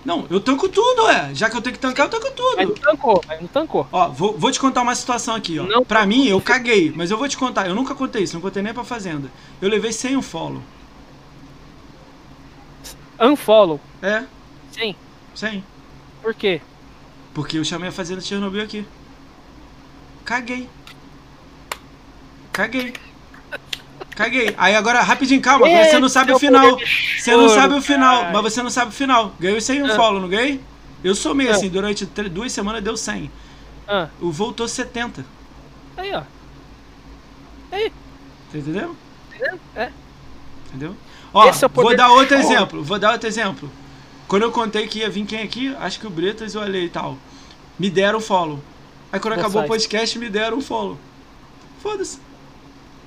Não, 0.05 0.27
eu 0.29 0.39
tanco 0.39 0.67
tudo, 0.67 1.03
ué. 1.05 1.33
Já 1.33 1.49
que 1.49 1.55
eu 1.55 1.61
tenho 1.61 1.73
que 1.75 1.79
tancar, 1.81 2.07
eu 2.07 2.09
tanco 2.09 2.25
Mas 2.57 2.67
não 2.67 2.73
tudo. 2.75 2.81
tancou, 2.81 3.23
mas 3.27 3.41
não 3.41 3.47
tancou. 3.47 3.87
Ó, 3.91 4.09
vou, 4.09 4.37
vou 4.37 4.51
te 4.51 4.59
contar 4.59 4.81
uma 4.81 4.95
situação 4.95 5.33
aqui, 5.33 5.57
ó. 5.59 5.63
Não. 5.63 5.83
Pra 5.85 6.05
mim, 6.05 6.27
eu 6.27 6.41
caguei, 6.41 6.91
mas 6.93 7.09
eu 7.09 7.17
vou 7.17 7.27
te 7.29 7.37
contar. 7.37 7.67
Eu 7.67 7.75
nunca 7.75 7.95
contei 7.95 8.23
isso, 8.23 8.33
não 8.33 8.41
contei 8.41 8.61
nem 8.61 8.73
pra 8.73 8.83
Fazenda. 8.83 9.31
Eu 9.61 9.69
levei 9.69 9.93
sem 9.93 10.17
um 10.17 10.21
follow. 10.21 10.61
Unfollow. 13.19 13.79
É, 14.01 14.23
Sim. 14.71 14.95
sem. 15.33 15.63
Por 16.21 16.33
quê? 16.33 16.61
Porque 17.33 17.57
eu 17.57 17.63
chamei 17.63 17.87
a 17.89 17.91
Fazenda 17.91 18.21
de 18.21 18.27
Chernobyl 18.27 18.61
aqui. 18.63 18.85
Caguei. 20.25 20.69
Caguei. 22.51 22.93
Caguei. 24.15 24.53
Aí 24.57 24.75
agora, 24.75 25.01
rapidinho, 25.01 25.41
calma, 25.41 25.67
você 25.67 25.99
não 25.99 26.07
sabe 26.09 26.31
o 26.31 26.35
o 26.35 26.39
final. 26.39 26.77
Você 27.17 27.35
não 27.35 27.49
sabe 27.49 27.73
o 27.75 27.81
final, 27.81 28.21
cara. 28.21 28.33
mas 28.33 28.41
você 28.53 28.61
não 28.63 28.69
sabe 28.69 28.89
o 28.91 28.93
final. 28.93 29.33
Ganhei 29.39 29.59
sem 29.61 29.81
um 29.81 29.87
Ah. 29.91 29.95
follow, 29.95 30.21
não 30.21 30.29
ganhei? 30.29 30.61
Eu 31.03 31.15
somei 31.15 31.49
Ah. 31.49 31.51
assim, 31.55 31.69
durante 31.69 32.05
duas 32.05 32.51
semanas 32.51 32.83
deu 32.83 32.95
100. 32.95 33.31
Ah, 33.87 34.07
O 34.21 34.31
voltou 34.31 34.67
70. 34.67 35.25
aí, 35.97 36.13
ó. 36.13 36.21
Tá 37.71 38.57
entendendo? 38.59 38.95
Entendeu? 39.33 39.59
É. 39.75 39.89
Entendeu? 40.67 40.95
Ó, 41.33 41.47
é 41.47 41.51
o 41.51 41.69
vou 41.73 41.95
dar 41.95 42.09
outro 42.11 42.39
show. 42.39 42.51
exemplo. 42.51 42.83
Vou 42.83 42.99
dar 42.99 43.11
outro 43.13 43.27
exemplo. 43.27 43.69
Quando 44.27 44.43
eu 44.43 44.51
contei 44.51 44.87
que 44.87 44.99
ia 44.99 45.09
vir 45.09 45.25
quem 45.25 45.41
aqui, 45.41 45.75
acho 45.79 45.99
que 45.99 46.05
o 46.07 46.09
Bretas 46.09 46.53
e 46.53 46.57
o 46.57 46.61
Ale 46.61 46.85
e 46.85 46.89
tal, 46.89 47.17
me 47.77 47.89
deram 47.89 48.19
follow. 48.19 48.59
Aí 49.11 49.19
quando 49.19 49.33
Boa 49.35 49.45
acabou 49.45 49.63
o 49.63 49.67
sorte. 49.67 49.81
podcast, 49.83 50.19
me 50.19 50.29
deram 50.29 50.61
follow. 50.61 50.97
Foda-se. 51.81 52.19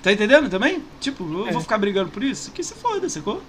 Tá 0.07 0.13
entendendo 0.13 0.49
também? 0.49 0.85
Tipo, 1.01 1.25
eu 1.25 1.49
É. 1.49 1.51
vou 1.51 1.61
ficar 1.61 1.79
brigando 1.79 2.11
por 2.13 2.23
isso? 2.23 2.53
Que 2.53 2.63
se 2.63 2.75
foda, 2.75 3.09
sacou? 3.09 3.43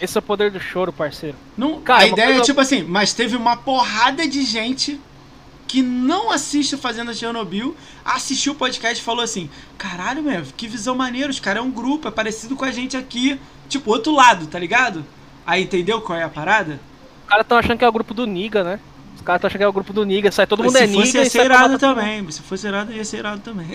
Esse 0.00 0.16
é 0.16 0.18
o 0.20 0.22
poder 0.22 0.50
do 0.50 0.58
choro, 0.58 0.90
parceiro. 0.90 1.36
Não, 1.58 1.78
Cara, 1.82 2.04
a 2.04 2.06
uma 2.06 2.12
ideia 2.14 2.24
é 2.24 2.30
coisa- 2.30 2.44
tipo 2.46 2.58
assim, 2.58 2.82
mas 2.84 3.12
teve 3.12 3.36
uma 3.36 3.54
porrada 3.54 4.26
de 4.26 4.42
gente 4.42 4.98
que 5.68 5.82
não 5.82 6.30
assiste 6.32 6.74
o 6.74 6.78
Fazenda 6.78 7.12
Chernobyl, 7.12 7.76
assistiu 8.02 8.54
o 8.54 8.56
podcast 8.56 8.98
e 8.98 9.04
falou 9.04 9.22
assim: 9.22 9.50
caralho, 9.76 10.22
meu, 10.22 10.42
que 10.56 10.66
visão 10.66 10.94
maneira, 10.94 11.28
os 11.30 11.38
caras 11.38 11.62
é 11.62 11.66
um 11.66 11.70
grupo, 11.70 12.08
é 12.08 12.10
parecido 12.10 12.56
com 12.56 12.64
a 12.64 12.70
gente 12.72 12.96
aqui, 12.96 13.38
tipo, 13.68 13.90
outro 13.90 14.14
lado, 14.14 14.46
tá 14.46 14.58
ligado? 14.58 15.04
Aí 15.46 15.64
entendeu 15.64 16.00
qual 16.00 16.18
é 16.18 16.22
a 16.22 16.30
parada? 16.30 16.80
Os 17.24 17.28
caras 17.28 17.46
tão 17.46 17.58
achando 17.58 17.76
que 17.76 17.84
é 17.84 17.88
o 17.88 17.92
grupo 17.92 18.14
do 18.14 18.26
Niga, 18.26 18.64
né? 18.64 18.80
Os 19.20 19.26
caras 19.26 19.40
tão 19.42 19.48
achando 19.48 19.58
que 19.58 19.64
é 19.64 19.68
o 19.68 19.72
grupo 19.72 19.92
do 19.92 20.02
Niga, 20.04 20.32
sai 20.32 20.46
todo 20.46 20.64
mundo 20.64 20.76
é 20.78 20.80
Se 20.80 20.86
Niga. 20.86 21.00
fosse 21.04 21.16
e 21.18 21.20
ia 21.20 21.30
ser 21.30 21.44
irado 21.44 21.78
também, 21.78 22.30
se 22.32 22.40
fosse 22.40 22.66
irado 22.66 22.90
ia 22.92 23.04
ser 23.04 23.18
irado 23.18 23.40
também. 23.42 23.66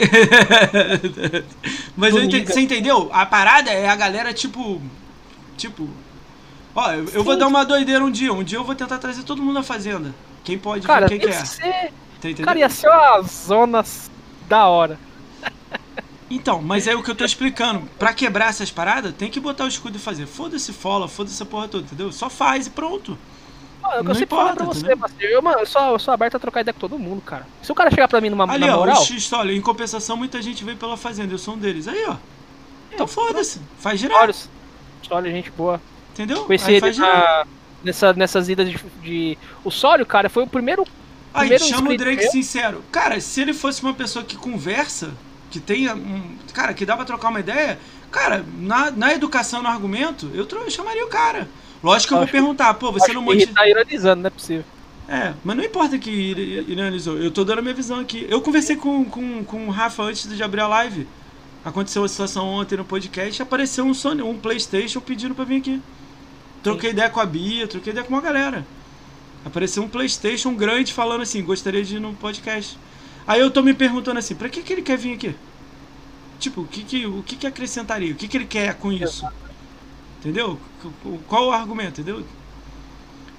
Mas 1.95 2.15
entendi- 2.15 2.45
você 2.51 2.61
entendeu? 2.61 3.09
A 3.13 3.25
parada 3.25 3.69
é 3.71 3.87
a 3.87 3.95
galera 3.95 4.33
tipo. 4.33 4.81
Tipo. 5.55 5.87
Ó, 6.75 6.91
eu, 6.91 7.05
eu 7.13 7.23
vou 7.23 7.37
dar 7.37 7.47
uma 7.47 7.63
doideira 7.63 8.03
um 8.03 8.09
dia. 8.11 8.33
Um 8.33 8.43
dia 8.43 8.57
eu 8.57 8.63
vou 8.63 8.73
tentar 8.75 8.97
trazer 8.97 9.23
todo 9.23 9.41
mundo 9.41 9.53
na 9.53 9.63
fazenda. 9.63 10.13
Quem 10.43 10.57
pode 10.57 10.85
Cara, 10.85 11.07
quem 11.07 11.19
quer. 11.19 11.45
ser... 11.45 11.91
Tá? 12.21 12.43
Cara, 12.43 12.57
ia 12.59 12.69
ser 12.69 12.89
uma 12.89 13.21
zona 13.21 13.85
da 14.49 14.67
hora. 14.67 14.97
Então, 16.29 16.59
mas 16.59 16.87
é 16.87 16.95
o 16.95 17.03
que 17.03 17.11
eu 17.11 17.15
tô 17.15 17.23
explicando. 17.23 17.83
Pra 17.99 18.11
quebrar 18.13 18.49
essas 18.49 18.71
paradas, 18.71 19.13
tem 19.13 19.29
que 19.29 19.39
botar 19.39 19.63
o 19.65 19.67
escudo 19.67 19.97
e 19.97 19.99
fazer. 19.99 20.25
Foda-se 20.25 20.73
follow, 20.73 21.07
foda-se 21.07 21.35
essa 21.35 21.45
porra 21.45 21.67
toda, 21.67 21.83
entendeu? 21.83 22.11
Só 22.11 22.31
faz 22.31 22.65
e 22.65 22.71
pronto. 22.71 23.15
Mano, 23.85 23.99
é 23.99 24.03
Não 24.03 24.11
eu 24.11 24.15
sempre 24.15 24.35
falo 24.35 24.49
importa, 24.51 24.63
pra 24.63 24.73
você, 24.73 24.95
parceiro. 24.95 25.33
Eu, 25.33 25.41
mano, 25.41 25.59
eu 25.59 25.65
sou, 25.65 25.81
eu 25.81 25.99
sou 25.99 26.13
aberto 26.13 26.35
a 26.35 26.39
trocar 26.39 26.61
ideia 26.61 26.73
com 26.73 26.79
todo 26.79 26.97
mundo, 26.97 27.21
cara. 27.21 27.45
Se 27.61 27.71
o 27.71 27.75
cara 27.75 27.89
chegar 27.91 28.07
pra 28.07 28.19
mim 28.19 28.29
numa 28.29 28.51
Ali, 28.51 28.69
ó, 28.69 28.77
moral, 28.77 29.03
X, 29.03 29.31
olha, 29.33 29.51
em 29.51 29.61
compensação, 29.61 30.17
muita 30.17 30.41
gente 30.41 30.63
veio 30.63 30.77
pela 30.77 30.97
fazenda. 30.97 31.33
Eu 31.33 31.37
sou 31.37 31.53
um 31.53 31.57
deles. 31.57 31.87
Aí, 31.87 32.03
ó. 32.07 32.15
Então 32.91 33.05
foda-se. 33.05 33.61
Faz 33.77 33.99
girar. 33.99 34.29
olha, 35.11 35.31
gente 35.31 35.51
boa. 35.51 35.79
Entendeu? 36.13 36.45
Conheci 36.45 36.71
Aí 36.71 36.75
ele 36.77 36.97
na, 36.97 37.45
nessa, 37.83 38.13
nessas 38.13 38.49
idas 38.49 38.69
de, 38.69 38.77
de... 39.01 39.37
O 39.63 39.69
Sólio, 39.69 40.05
cara, 40.05 40.29
foi 40.29 40.43
o 40.43 40.47
primeiro... 40.47 40.85
Aí, 41.33 41.49
primeiro 41.49 41.65
chama 41.65 41.91
o 41.91 41.97
Drake 41.97 42.23
meu. 42.23 42.31
sincero. 42.31 42.83
Cara, 42.91 43.19
se 43.19 43.41
ele 43.41 43.53
fosse 43.53 43.83
uma 43.83 43.93
pessoa 43.93 44.23
que 44.23 44.37
conversa, 44.37 45.11
que 45.51 45.59
tenha 45.59 45.93
um. 45.93 46.37
Cara, 46.53 46.73
que 46.73 46.85
dá 46.85 46.95
pra 46.95 47.03
trocar 47.03 47.27
uma 47.27 47.41
ideia, 47.41 47.77
cara, 48.09 48.45
na, 48.57 48.89
na 48.89 49.13
educação, 49.13 49.61
no 49.61 49.67
argumento, 49.67 50.31
eu, 50.33 50.47
eu 50.49 50.69
chamaria 50.69 51.05
o 51.05 51.09
cara. 51.09 51.49
Lógico 51.85 52.07
que 52.07 52.13
eu 52.15 52.17
vou 52.17 52.27
perguntar, 52.27 52.73
pô, 52.73 52.91
você 52.91 53.13
não 53.13 53.23
que 53.23 53.29
ele 53.29 53.39
motiva. 53.41 53.53
tá 53.53 53.69
ironizando, 53.69 54.23
não 54.23 54.27
é 54.27 54.31
possível. 54.31 54.65
É, 55.07 55.35
mas 55.43 55.55
não 55.55 55.63
importa 55.63 55.99
que 55.99 56.09
ironizou, 56.67 57.15
eu 57.17 57.29
tô 57.29 57.43
dando 57.43 57.59
a 57.59 57.61
minha 57.61 57.75
visão 57.75 57.99
aqui. 57.99 58.25
Eu 58.27 58.41
conversei 58.41 58.75
com, 58.75 59.05
com, 59.05 59.43
com 59.43 59.67
o 59.67 59.69
Rafa 59.69 60.01
antes 60.01 60.27
de 60.27 60.41
abrir 60.41 60.61
a 60.61 60.67
live. 60.67 61.07
Aconteceu 61.63 62.01
uma 62.01 62.07
situação 62.07 62.47
ontem 62.47 62.75
no 62.75 62.83
podcast, 62.83 63.39
apareceu 63.39 63.85
um 63.85 63.93
Sony, 63.93 64.23
um 64.23 64.35
PlayStation 64.35 64.99
pedindo 64.99 65.35
pra 65.35 65.45
vir 65.45 65.57
aqui. 65.57 65.79
Troquei 66.63 66.89
ideia 66.89 67.07
com 67.07 67.19
a 67.19 67.25
Bia, 67.25 67.67
troquei 67.67 67.91
ideia 67.91 68.03
com 68.03 68.15
uma 68.15 68.21
galera. 68.21 68.65
Apareceu 69.45 69.83
um 69.83 69.87
PlayStation 69.87 70.55
grande 70.55 70.91
falando 70.91 71.21
assim: 71.21 71.43
gostaria 71.43 71.83
de 71.83 71.97
ir 71.97 71.99
no 71.99 72.15
podcast. 72.15 72.79
Aí 73.27 73.39
eu 73.39 73.51
tô 73.51 73.61
me 73.61 73.75
perguntando 73.75 74.17
assim: 74.17 74.33
pra 74.33 74.49
que, 74.49 74.63
que 74.63 74.73
ele 74.73 74.81
quer 74.81 74.97
vir 74.97 75.13
aqui? 75.13 75.35
Tipo, 76.39 76.61
o 76.61 76.67
que, 76.67 76.83
que, 76.83 77.05
o 77.05 77.21
que, 77.21 77.35
que 77.35 77.45
acrescentaria? 77.45 78.11
O 78.11 78.15
que, 78.15 78.27
que 78.27 78.37
ele 78.37 78.45
quer 78.45 78.73
com 78.73 78.91
isso? 78.91 79.23
Entendeu? 80.25 80.57
Qual 81.27 81.47
o 81.47 81.51
argumento, 81.51 82.01
entendeu? 82.01 82.25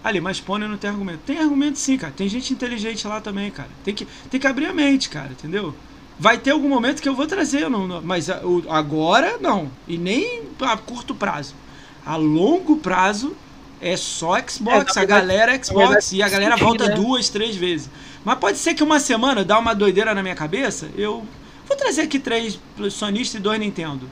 Ali, 0.04 0.20
mas 0.20 0.38
Pônei 0.38 0.68
não 0.68 0.76
tem 0.76 0.88
argumento. 0.88 1.18
Tem 1.26 1.36
argumento 1.36 1.80
sim, 1.80 1.98
cara. 1.98 2.12
Tem 2.16 2.28
gente 2.28 2.52
inteligente 2.52 3.04
lá 3.08 3.20
também, 3.20 3.50
cara. 3.50 3.68
Tem 3.82 3.92
que, 3.92 4.06
tem 4.30 4.38
que 4.38 4.46
abrir 4.46 4.66
a 4.66 4.72
mente, 4.72 5.08
cara, 5.08 5.32
entendeu? 5.32 5.74
Vai 6.16 6.38
ter 6.38 6.52
algum 6.52 6.68
momento 6.68 7.02
que 7.02 7.08
eu 7.08 7.14
vou 7.14 7.26
trazer, 7.26 7.68
não, 7.68 7.88
não, 7.88 8.00
mas 8.00 8.30
agora 8.68 9.36
não. 9.40 9.68
E 9.88 9.98
nem 9.98 10.44
a 10.60 10.76
curto 10.76 11.12
prazo. 11.12 11.56
A 12.04 12.14
longo 12.14 12.76
prazo 12.76 13.36
é 13.80 13.96
só 13.96 14.38
Xbox. 14.48 14.96
É, 14.96 15.00
a 15.00 15.04
galera 15.04 15.56
é 15.56 15.62
Xbox. 15.62 16.12
E 16.12 16.22
a 16.22 16.28
galera 16.28 16.56
volta 16.56 16.86
né? 16.86 16.94
duas, 16.94 17.28
três 17.28 17.56
vezes. 17.56 17.90
Mas 18.24 18.38
pode 18.38 18.58
ser 18.58 18.74
que 18.74 18.84
uma 18.84 19.00
semana 19.00 19.44
dá 19.44 19.58
uma 19.58 19.74
doideira 19.74 20.14
na 20.14 20.22
minha 20.22 20.36
cabeça. 20.36 20.88
Eu 20.96 21.26
vou 21.66 21.76
trazer 21.76 22.02
aqui 22.02 22.20
três 22.20 22.60
sonistas 22.92 23.40
e 23.40 23.42
dois 23.42 23.58
Nintendo. 23.58 24.08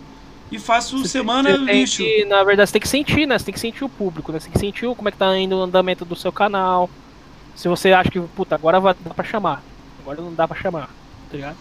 E 0.50 0.58
faço 0.58 0.98
você 0.98 1.08
semana 1.08 1.52
tem, 1.52 1.80
lixo. 1.80 2.02
Que, 2.02 2.24
na 2.24 2.44
verdade, 2.44 2.68
você 2.68 2.74
tem 2.74 2.82
que 2.82 2.88
sentir, 2.88 3.26
né? 3.26 3.38
Você 3.38 3.46
tem 3.46 3.54
que 3.54 3.60
sentir 3.60 3.84
o 3.84 3.88
público, 3.88 4.30
né? 4.30 4.38
Você 4.38 4.44
tem 4.44 4.52
que 4.52 4.58
sentir 4.58 4.94
como 4.94 5.08
é 5.08 5.12
que 5.12 5.18
tá 5.18 5.36
indo 5.36 5.56
o 5.56 5.62
andamento 5.62 6.04
do 6.04 6.14
seu 6.14 6.30
canal. 6.30 6.88
Se 7.54 7.68
você 7.68 7.92
acha 7.92 8.10
que, 8.10 8.20
puta, 8.20 8.54
agora 8.54 8.80
vai, 8.80 8.94
dá 9.04 9.14
pra 9.14 9.24
chamar. 9.24 9.62
Agora 10.00 10.20
não 10.20 10.34
dá 10.34 10.46
pra 10.46 10.60
chamar, 10.60 10.88
tá 11.30 11.36
ligado? 11.36 11.56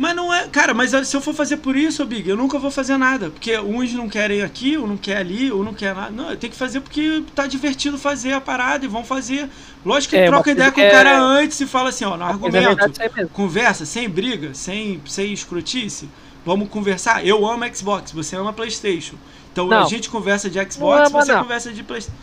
Mas 0.00 0.16
não 0.16 0.32
é. 0.32 0.48
Cara, 0.48 0.72
mas 0.72 0.92
se 1.06 1.14
eu 1.14 1.20
for 1.20 1.34
fazer 1.34 1.58
por 1.58 1.76
isso, 1.76 2.04
Big, 2.06 2.28
eu 2.28 2.36
nunca 2.36 2.58
vou 2.58 2.70
fazer 2.70 2.96
nada. 2.96 3.28
Porque 3.28 3.58
uns 3.58 3.92
não 3.92 4.08
querem 4.08 4.42
aqui, 4.42 4.76
ou 4.76 4.86
não 4.86 4.96
quer 4.96 5.18
ali, 5.18 5.52
ou 5.52 5.62
não 5.62 5.74
quer 5.74 5.94
nada. 5.94 6.10
Não, 6.10 6.30
eu 6.30 6.36
tenho 6.36 6.50
que 6.50 6.58
fazer 6.58 6.80
porque 6.80 7.22
tá 7.34 7.46
divertido 7.46 7.98
fazer 7.98 8.32
a 8.32 8.40
parada 8.40 8.84
e 8.84 8.88
vão 8.88 9.04
fazer. 9.04 9.48
Lógico 9.84 10.14
que 10.14 10.20
é, 10.20 10.26
troca 10.26 10.50
ideia 10.52 10.72
com 10.72 10.80
o 10.80 10.90
cara 10.90 11.10
é... 11.10 11.16
antes 11.16 11.60
e 11.60 11.66
fala 11.66 11.90
assim, 11.90 12.04
ó, 12.04 12.16
no 12.16 12.24
é 12.24 12.28
argumento. 12.28 13.02
É 13.02 13.26
conversa, 13.26 13.84
sem 13.84 14.08
briga, 14.08 14.54
sem, 14.54 15.02
sem 15.06 15.32
escrotice. 15.32 16.08
Vamos 16.44 16.68
conversar. 16.68 17.26
Eu 17.26 17.46
amo 17.46 17.64
Xbox, 17.74 18.12
você 18.12 18.36
ama 18.36 18.52
PlayStation. 18.52 19.16
Então 19.52 19.66
não. 19.66 19.82
a 19.82 19.84
gente 19.84 20.08
conversa 20.08 20.48
de 20.48 20.58
Xbox, 20.70 21.10
ama, 21.10 21.24
você 21.24 21.32
não. 21.32 21.42
conversa 21.42 21.72
de 21.72 21.82
PlayStation. 21.82 22.18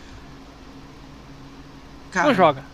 Cara, 2.10 2.28
não 2.28 2.34
joga 2.34 2.64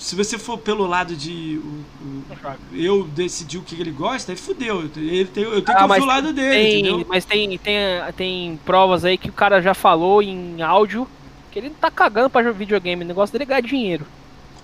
se 0.00 0.16
você 0.16 0.38
for 0.38 0.56
pelo 0.56 0.86
lado 0.86 1.14
de 1.14 1.60
o, 1.62 1.84
o, 2.02 2.24
eu 2.72 3.04
decidir 3.04 3.58
o 3.58 3.62
que 3.62 3.78
ele 3.78 3.90
gosta, 3.90 4.32
aí 4.32 4.36
fudeu. 4.36 4.90
Ele 4.96 5.26
tem, 5.26 5.44
eu 5.44 5.60
tenho 5.60 5.76
ah, 5.76 5.84
que 5.84 5.90
ouvir 5.90 6.02
o 6.02 6.06
lado 6.06 6.32
dele, 6.32 6.50
tem, 6.50 6.80
entendeu? 6.80 7.06
Mas 7.06 7.24
tem, 7.26 7.58
tem, 7.58 7.76
tem 8.16 8.60
provas 8.64 9.04
aí 9.04 9.18
que 9.18 9.28
o 9.28 9.32
cara 9.32 9.60
já 9.60 9.74
falou 9.74 10.22
em 10.22 10.62
áudio 10.62 11.06
que 11.52 11.58
ele 11.58 11.68
não 11.68 11.76
tá 11.76 11.90
cagando 11.90 12.30
pra 12.30 12.50
videogame, 12.50 13.04
o 13.04 13.06
negócio 13.06 13.30
dele 13.30 13.44
é 13.44 13.46
ganhar 13.46 13.60
dinheiro. 13.60 14.06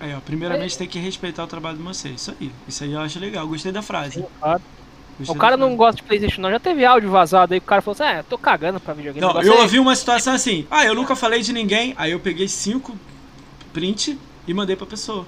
Aí, 0.01 0.15
ó, 0.15 0.21
primeiramente 0.21 0.75
é. 0.75 0.79
tem 0.79 0.89
que 0.89 0.99
respeitar 0.99 1.45
o 1.45 1.47
trabalho 1.47 1.77
de 1.77 1.83
vocês. 1.83 2.15
Isso 2.15 2.35
aí. 2.41 2.51
Isso 2.67 2.85
aí 2.85 2.93
eu 2.93 3.01
acho 3.01 3.19
legal. 3.19 3.47
Gostei 3.47 3.73
da 3.73 3.83
frase. 3.83 4.15
Sim, 4.15 4.27
claro. 4.41 4.63
O 5.27 5.35
cara 5.35 5.57
não 5.57 5.77
gosta 5.77 5.97
de 5.97 6.03
Playstation 6.03 6.41
não. 6.41 6.51
Já 6.51 6.59
teve 6.59 6.85
áudio 6.85 7.11
vazado 7.11 7.55
aí 7.55 7.61
que 7.61 7.67
o 7.67 7.69
cara 7.69 7.81
falou 7.81 7.95
assim, 7.95 8.19
é, 8.19 8.23
tô 8.23 8.37
cagando 8.37 8.79
pra 8.79 8.93
videogame. 8.93 9.27
Não, 9.27 9.41
eu 9.41 9.55
é... 9.55 9.61
ouvi 9.63 9.79
uma 9.79 9.97
situação 9.97 10.35
assim, 10.35 10.67
ah, 10.71 10.85
eu 10.85 10.95
nunca 10.95 11.17
falei 11.17 11.43
de 11.43 11.53
ninguém. 11.53 11.95
Aí 11.97 12.13
eu 12.13 12.21
peguei 12.21 12.49
cinco 12.49 12.99
print 13.73 14.19
e 14.47 14.55
mandei 14.55 14.77
pra 14.77 14.87
pessoa. 14.87 15.27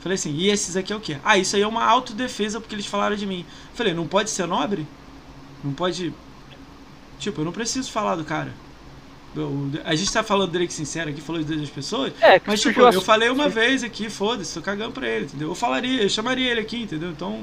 Falei 0.00 0.16
assim, 0.16 0.32
e 0.32 0.50
esses 0.50 0.76
aqui 0.76 0.92
é 0.92 0.96
o 0.96 1.00
quê? 1.00 1.16
Ah, 1.24 1.38
isso 1.38 1.56
aí 1.56 1.62
é 1.62 1.66
uma 1.66 1.84
autodefesa 1.84 2.60
porque 2.60 2.74
eles 2.74 2.86
falaram 2.86 3.16
de 3.16 3.26
mim. 3.26 3.44
Falei, 3.72 3.94
não 3.94 4.06
pode 4.06 4.30
ser 4.30 4.46
nobre? 4.46 4.86
Não 5.62 5.72
pode. 5.72 6.12
Tipo, 7.18 7.40
eu 7.40 7.44
não 7.44 7.52
preciso 7.52 7.90
falar 7.90 8.16
do 8.16 8.24
cara. 8.24 8.52
Eu, 9.34 9.70
a 9.84 9.94
gente 9.94 10.12
tá 10.12 10.22
falando 10.22 10.50
dele 10.50 10.70
sincero 10.70 11.10
aqui, 11.10 11.20
falou 11.20 11.42
das 11.42 11.70
pessoas. 11.70 12.12
É, 12.20 12.40
mas 12.46 12.60
tipo, 12.60 12.80
eu 12.80 13.00
falei 13.00 13.30
uma 13.30 13.48
vez 13.48 13.82
aqui, 13.82 14.08
foda-se, 14.08 14.54
tô 14.54 14.62
cagando 14.62 14.92
pra 14.92 15.08
ele, 15.08 15.24
entendeu? 15.24 15.48
Eu 15.48 15.54
falaria, 15.54 16.02
eu 16.02 16.08
chamaria 16.08 16.52
ele 16.52 16.60
aqui, 16.60 16.82
entendeu? 16.82 17.10
Então. 17.10 17.42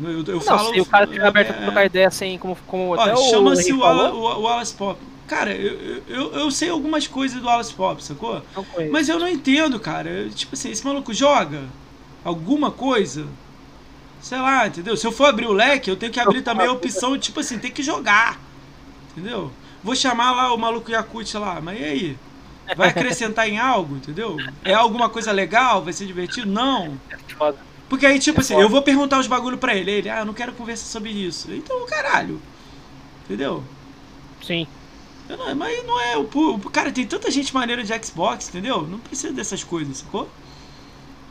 Eu, 0.00 0.24
eu 0.24 0.34
não, 0.34 0.40
falo. 0.40 0.72
Se 0.72 0.80
o 0.80 0.86
cara 0.86 1.06
tiver 1.06 1.26
aberto 1.26 1.50
é, 1.50 1.64
trocar 1.64 1.84
ideia 1.84 2.08
assim, 2.08 2.38
como, 2.38 2.56
como 2.66 2.94
ó, 2.96 3.16
chama-se 3.30 3.72
o, 3.72 3.80
o, 3.80 4.42
o 4.42 4.48
Alice 4.48 4.74
Pop. 4.74 4.98
Cara, 5.26 5.54
eu, 5.54 6.02
eu, 6.08 6.32
eu 6.32 6.50
sei 6.50 6.70
algumas 6.70 7.06
coisas 7.06 7.40
do 7.40 7.48
Alice 7.48 7.74
Pop, 7.74 8.02
sacou? 8.02 8.42
Mas 8.90 9.08
eu 9.08 9.18
não 9.18 9.28
entendo, 9.28 9.78
cara. 9.78 10.28
Tipo 10.30 10.54
assim, 10.54 10.70
esse 10.70 10.84
maluco 10.84 11.12
joga 11.12 11.64
alguma 12.24 12.70
coisa. 12.70 13.26
Sei 14.20 14.38
lá, 14.38 14.66
entendeu? 14.66 14.96
Se 14.96 15.06
eu 15.06 15.12
for 15.12 15.26
abrir 15.26 15.46
o 15.46 15.52
leque, 15.52 15.90
eu 15.90 15.96
tenho 15.96 16.12
que 16.12 16.18
abrir 16.18 16.42
também 16.42 16.66
a 16.66 16.72
opção, 16.72 17.18
tipo 17.18 17.40
assim, 17.40 17.58
tem 17.58 17.70
que 17.70 17.82
jogar. 17.82 18.40
Entendeu? 19.12 19.52
Vou 19.82 19.94
chamar 19.94 20.32
lá 20.32 20.52
o 20.52 20.58
maluco 20.58 20.90
Yakut 20.90 21.36
lá, 21.36 21.60
mas 21.60 21.78
e 21.78 21.84
aí? 21.84 22.18
Vai 22.76 22.88
acrescentar 22.88 23.48
em 23.48 23.58
algo, 23.58 23.96
entendeu? 23.96 24.36
É 24.64 24.74
alguma 24.74 25.08
coisa 25.08 25.32
legal? 25.32 25.82
Vai 25.82 25.92
ser 25.92 26.06
divertido? 26.06 26.50
Não. 26.50 26.98
Porque 27.88 28.04
aí, 28.04 28.18
tipo 28.18 28.40
assim, 28.40 28.54
eu 28.54 28.68
vou 28.68 28.82
perguntar 28.82 29.18
os 29.18 29.26
bagulho 29.26 29.56
pra 29.56 29.74
ele. 29.74 29.90
Ele, 29.90 30.10
ah, 30.10 30.20
eu 30.20 30.26
não 30.26 30.34
quero 30.34 30.52
conversar 30.52 30.86
sobre 30.86 31.10
isso. 31.10 31.52
Então, 31.52 31.86
caralho. 31.86 32.40
Entendeu? 33.24 33.62
Sim. 34.42 34.66
Não, 35.28 35.54
mas 35.54 35.86
não 35.86 36.00
é 36.00 36.16
o, 36.16 36.22
o. 36.22 36.70
Cara, 36.70 36.90
tem 36.90 37.06
tanta 37.06 37.30
gente 37.30 37.52
maneira 37.54 37.82
de 37.82 38.04
Xbox, 38.04 38.48
entendeu? 38.48 38.82
Não 38.82 38.98
precisa 38.98 39.32
dessas 39.32 39.62
coisas, 39.62 39.98
sacou? 39.98 40.28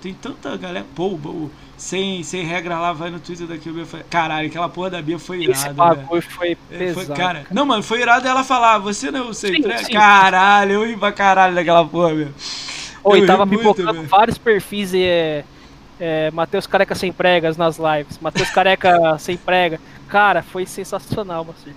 Tem 0.02 0.14
tanta 0.14 0.56
galera. 0.58 0.86
Pô, 0.96 1.08
o, 1.08 1.52
sem, 1.76 2.24
sem 2.24 2.44
regra 2.44 2.80
lá, 2.80 2.94
vai 2.94 3.10
no 3.10 3.20
Twitter 3.20 3.48
da 3.48 3.56
Bia. 3.56 3.86
Caralho, 4.10 4.48
aquela 4.48 4.70
porra 4.70 4.92
da 4.92 5.02
Bia 5.02 5.18
foi 5.18 5.44
irada. 5.44 5.60
Esse 5.60 5.70
bagulho 5.74 6.22
foi 6.22 6.56
pesado. 6.56 6.90
É, 6.90 6.94
foi, 6.94 7.06
cara, 7.16 7.18
cara, 7.18 7.48
Não, 7.52 7.66
mano, 7.66 7.82
foi 7.82 8.02
irado 8.02 8.28
ela 8.28 8.44
falar, 8.44 8.78
você 8.78 9.10
não 9.10 9.34
sei. 9.34 9.56
Sim, 9.56 9.78
sim. 9.86 9.94
Caralho, 9.94 10.74
eu 10.74 10.86
ri 10.86 10.98
pra 10.98 11.12
caralho 11.12 11.56
daquela 11.56 11.86
porra, 11.86 12.14
meu. 12.14 12.30
Oi, 13.04 13.26
tava 13.26 13.48
pipocando 13.48 13.94
muito, 13.94 14.10
vários 14.10 14.38
perfis 14.38 14.94
e 14.94 15.02
é, 15.02 15.46
é, 16.00 16.32
Matheus 16.32 16.68
Careca 16.68 16.96
sem 16.96 17.12
pregas 17.12 17.58
nas 17.58 17.78
lives. 17.78 18.20
Matheus 18.20 18.50
Careca 18.50 19.18
sem 19.20 19.38
prega. 19.38 19.80
Cara, 20.08 20.42
foi 20.42 20.66
sensacional, 20.66 21.44
Marcelo 21.46 21.76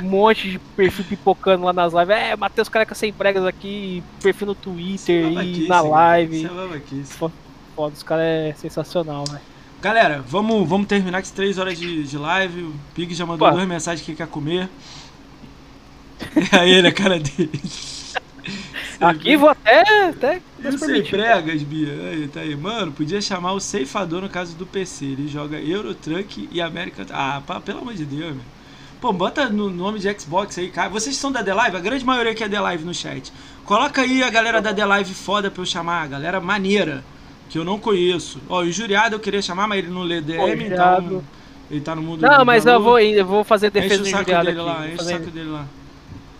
um 0.00 0.08
monte 0.08 0.50
de 0.50 0.58
perfil 0.58 1.04
pipocando 1.04 1.64
lá 1.64 1.72
nas 1.72 1.92
lives. 1.92 2.10
É, 2.10 2.36
Matheus 2.36 2.68
Careca 2.68 2.94
sem 2.94 3.12
pregas 3.12 3.44
aqui, 3.44 4.02
perfil 4.22 4.48
no 4.48 4.54
Twitter 4.54 5.26
e 5.26 5.68
na 5.68 5.80
live. 5.80 6.46
É 6.46 7.04
Foda, 7.74 7.94
os 7.94 8.02
caras 8.02 8.24
é 8.24 8.54
sensacional, 8.56 9.24
velho. 9.24 9.40
Galera, 9.82 10.24
vamos, 10.26 10.68
vamos 10.68 10.86
terminar 10.86 11.22
com 11.22 11.28
3 11.28 11.58
horas 11.58 11.78
de, 11.78 12.04
de 12.04 12.16
live. 12.16 12.62
O 12.62 12.74
Pig 12.94 13.14
já 13.14 13.26
mandou 13.26 13.48
Pô. 13.48 13.54
duas 13.54 13.68
mensagens 13.68 14.04
que 14.04 14.14
quer 14.14 14.26
comer. 14.26 14.68
Aí 16.52 16.70
ele, 16.70 16.88
a 16.88 16.92
cara 16.92 17.18
dele. 17.18 17.60
Aqui 19.10 19.36
vou 19.36 19.48
até. 19.48 20.08
até 20.08 20.40
e 20.64 20.78
sem 20.78 21.02
pregas, 21.02 21.62
Bia? 21.62 21.92
Aí, 22.10 22.28
tá 22.28 22.40
aí. 22.40 22.56
Mano, 22.56 22.92
podia 22.92 23.20
chamar 23.20 23.52
o 23.52 23.60
ceifador 23.60 24.22
no 24.22 24.28
caso 24.28 24.56
do 24.56 24.64
PC. 24.64 25.04
Ele 25.04 25.28
joga 25.28 25.58
Euro 25.58 25.94
Truck 25.94 26.48
e 26.50 26.60
América. 26.60 27.06
Ah, 27.10 27.42
pá, 27.46 27.60
pelo 27.60 27.80
amor 27.80 27.94
de 27.94 28.04
Deus, 28.04 28.34
meu. 28.34 28.44
Pô, 29.00 29.12
bota 29.12 29.50
no 29.50 29.68
nome 29.68 29.98
de 29.98 30.18
Xbox 30.18 30.56
aí, 30.56 30.70
cara. 30.70 30.88
Vocês 30.88 31.16
são 31.16 31.30
da 31.30 31.42
The 31.42 31.52
Live? 31.52 31.76
A 31.76 31.80
grande 31.80 32.04
maioria 32.04 32.32
aqui 32.32 32.42
é 32.42 32.48
The 32.48 32.60
Live 32.60 32.84
no 32.84 32.94
chat. 32.94 33.30
Coloca 33.64 34.00
aí 34.00 34.22
a 34.22 34.30
galera 34.30 34.62
da 34.62 34.72
The 34.72 34.86
Live 34.86 35.12
foda 35.12 35.50
pra 35.50 35.60
eu 35.60 35.66
chamar. 35.66 36.04
A 36.04 36.06
galera 36.06 36.40
maneira, 36.40 37.04
que 37.50 37.58
eu 37.58 37.64
não 37.64 37.78
conheço. 37.78 38.40
Ó, 38.48 38.62
o 38.62 38.70
Juriado 38.70 39.16
eu 39.16 39.20
queria 39.20 39.42
chamar, 39.42 39.68
mas 39.68 39.80
ele 39.80 39.88
não 39.88 40.02
lê 40.02 40.20
DM, 40.20 40.64
então... 40.64 41.22
Ele 41.70 41.80
tá 41.80 41.94
no 41.94 42.02
mundo 42.02 42.20
Não, 42.20 42.44
mas 42.44 42.66
eu 42.66 42.80
vou, 42.80 42.98
eu 42.98 43.24
vou 43.24 43.42
fazer 43.42 43.70
defesa 43.70 44.02
do 44.02 44.08
injuriado 44.08 44.48
aqui. 44.50 44.58
Lá, 44.58 44.86
enche 44.86 45.02
o 45.02 45.04
saco 45.04 45.30
dele 45.30 45.50
lá. 45.50 45.66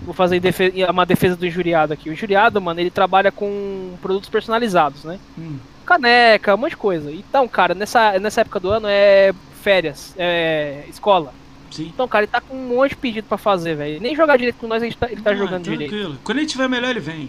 Vou 0.04 0.14
fazer 0.14 0.38
defesa, 0.40 0.90
uma 0.90 1.06
defesa 1.06 1.36
do 1.36 1.46
injuriado 1.46 1.92
aqui. 1.92 2.10
O 2.10 2.12
injuriado, 2.12 2.60
mano, 2.60 2.80
ele 2.80 2.90
trabalha 2.90 3.32
com 3.32 3.94
produtos 4.02 4.28
personalizados, 4.28 5.04
né? 5.04 5.18
Hum. 5.38 5.56
Caneca, 5.84 6.54
um 6.54 6.58
monte 6.58 6.70
de 6.70 6.76
coisa. 6.76 7.10
Então, 7.10 7.46
cara, 7.48 7.74
nessa, 7.74 8.18
nessa 8.18 8.42
época 8.42 8.60
do 8.60 8.70
ano 8.70 8.86
é 8.88 9.32
férias, 9.62 10.14
é 10.18 10.84
escola. 10.88 11.32
Sim. 11.70 11.90
Então, 11.92 12.06
cara, 12.06 12.24
ele 12.24 12.30
tá 12.30 12.40
com 12.40 12.54
um 12.54 12.68
monte 12.76 12.90
de 12.90 12.96
pedido 12.96 13.26
pra 13.26 13.36
fazer, 13.36 13.74
velho. 13.74 14.00
Nem 14.00 14.14
jogar 14.14 14.36
direito 14.36 14.56
com 14.56 14.68
nós, 14.68 14.82
a 14.82 14.86
gente 14.86 14.96
tá, 14.96 15.10
ele 15.10 15.20
tá 15.20 15.30
ah, 15.30 15.34
jogando 15.34 15.64
tranquilo. 15.64 15.90
direito. 15.90 16.18
Quando 16.22 16.38
ele 16.38 16.46
tiver 16.46 16.68
melhor, 16.68 16.90
ele 16.90 17.00
vem. 17.00 17.28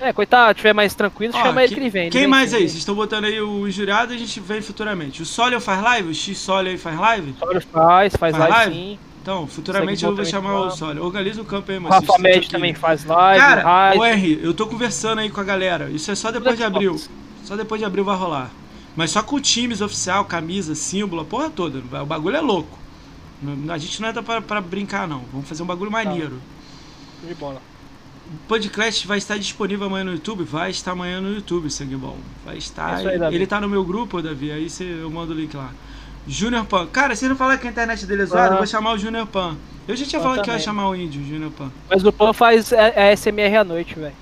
É, 0.00 0.12
coitado, 0.12 0.54
tiver 0.54 0.72
mais 0.72 0.94
tranquilo, 0.94 1.32
Ó, 1.36 1.42
chama 1.42 1.60
que, 1.60 1.66
ele 1.66 1.74
que 1.74 1.80
ele 1.80 1.90
vem. 1.90 2.10
Quem 2.10 2.22
ele 2.22 2.30
mais 2.30 2.52
aí? 2.52 2.60
Vocês 2.60 2.76
estão 2.76 2.94
botando 2.94 3.24
aí 3.24 3.40
o 3.40 3.68
injuriado 3.68 4.12
e 4.12 4.16
a 4.16 4.18
gente 4.18 4.40
vem 4.40 4.60
futuramente. 4.60 5.22
O 5.22 5.26
Solio 5.26 5.60
faz 5.60 5.82
live? 5.82 6.10
O 6.10 6.14
X 6.14 6.38
Solio 6.38 6.70
aí 6.72 6.78
faz 6.78 6.98
live? 6.98 7.34
Solio 7.38 7.60
faz, 7.60 8.16
faz, 8.16 8.16
faz 8.16 8.38
live, 8.38 8.52
live, 8.52 8.74
sim. 8.74 8.98
Então, 9.24 9.46
futuramente 9.46 10.04
eu 10.04 10.14
vou 10.14 10.22
chamar 10.22 10.60
o 10.60 10.70
Solio. 10.70 11.02
Organiza 11.02 11.40
o 11.40 11.46
campo 11.46 11.72
aí, 11.72 11.78
mano. 11.78 11.94
O 11.94 11.98
Rafa 11.98 12.18
Med 12.18 12.50
também 12.50 12.74
faz 12.74 13.06
live. 13.06 13.40
Cara, 13.40 13.98
o 13.98 14.04
R, 14.04 14.38
eu 14.42 14.52
tô 14.52 14.66
conversando 14.66 15.20
aí 15.20 15.30
com 15.30 15.40
a 15.40 15.44
galera. 15.44 15.88
Isso 15.88 16.10
é 16.10 16.14
só 16.14 16.30
depois 16.30 16.58
de 16.58 16.62
abril. 16.62 17.00
Só 17.42 17.56
depois 17.56 17.80
de 17.80 17.86
abril 17.86 18.04
vai 18.04 18.14
rolar. 18.14 18.50
Mas 18.94 19.12
só 19.12 19.22
com 19.22 19.40
times 19.40 19.80
oficial, 19.80 20.26
camisa, 20.26 20.74
símbolo, 20.74 21.22
a 21.22 21.24
porra 21.24 21.48
toda. 21.48 21.78
O 22.02 22.04
bagulho 22.04 22.36
é 22.36 22.40
louco. 22.42 22.78
A 23.70 23.78
gente 23.78 24.02
não 24.02 24.10
é 24.10 24.12
pra, 24.12 24.42
pra 24.42 24.60
brincar, 24.60 25.08
não. 25.08 25.22
Vamos 25.32 25.48
fazer 25.48 25.62
um 25.62 25.66
bagulho 25.66 25.90
tá. 25.90 26.04
maneiro. 26.04 26.38
Tá. 27.22 27.28
De 27.28 27.34
bola. 27.34 27.62
O 28.26 28.46
podcast 28.46 29.06
vai 29.06 29.16
estar 29.16 29.38
disponível 29.38 29.86
amanhã 29.86 30.04
no 30.04 30.12
YouTube? 30.12 30.44
Vai 30.44 30.70
estar 30.70 30.92
amanhã 30.92 31.22
no 31.22 31.32
YouTube, 31.32 31.70
sangue 31.70 31.96
bom. 31.96 32.18
Vai 32.44 32.58
estar. 32.58 33.02
É 33.02 33.24
aí, 33.26 33.34
ele 33.34 33.46
tá 33.46 33.58
no 33.58 33.70
meu 33.70 33.86
grupo, 33.86 34.20
Davi, 34.20 34.52
aí 34.52 34.68
você, 34.68 34.84
eu 34.84 35.10
mando 35.10 35.32
o 35.32 35.34
link 35.34 35.56
lá. 35.56 35.72
Junior 36.26 36.64
Pan. 36.64 36.86
Cara, 36.86 37.14
se 37.14 37.28
não 37.28 37.36
falar 37.36 37.58
que 37.58 37.66
a 37.66 37.70
internet 37.70 38.06
dele 38.06 38.22
é 38.22 38.26
zoada, 38.26 38.48
eu 38.48 38.54
Ah. 38.54 38.56
vou 38.58 38.66
chamar 38.66 38.92
o 38.92 38.98
Junior 38.98 39.26
Pan. 39.26 39.56
Eu 39.86 39.94
já 39.96 40.06
tinha 40.06 40.18
Eu 40.18 40.22
falado 40.22 40.42
que 40.42 40.48
eu 40.50 40.54
ia 40.54 40.60
chamar 40.60 40.88
o 40.88 40.94
índio, 40.96 41.20
o 41.20 41.24
Junior 41.26 41.50
Pan. 41.50 41.70
Mas 41.90 42.04
o 42.04 42.12
Pan 42.12 42.32
faz 42.32 42.72
é, 42.72 42.92
é 42.96 43.12
SMR 43.16 43.56
à 43.56 43.64
noite, 43.64 43.94
velho. 43.94 44.14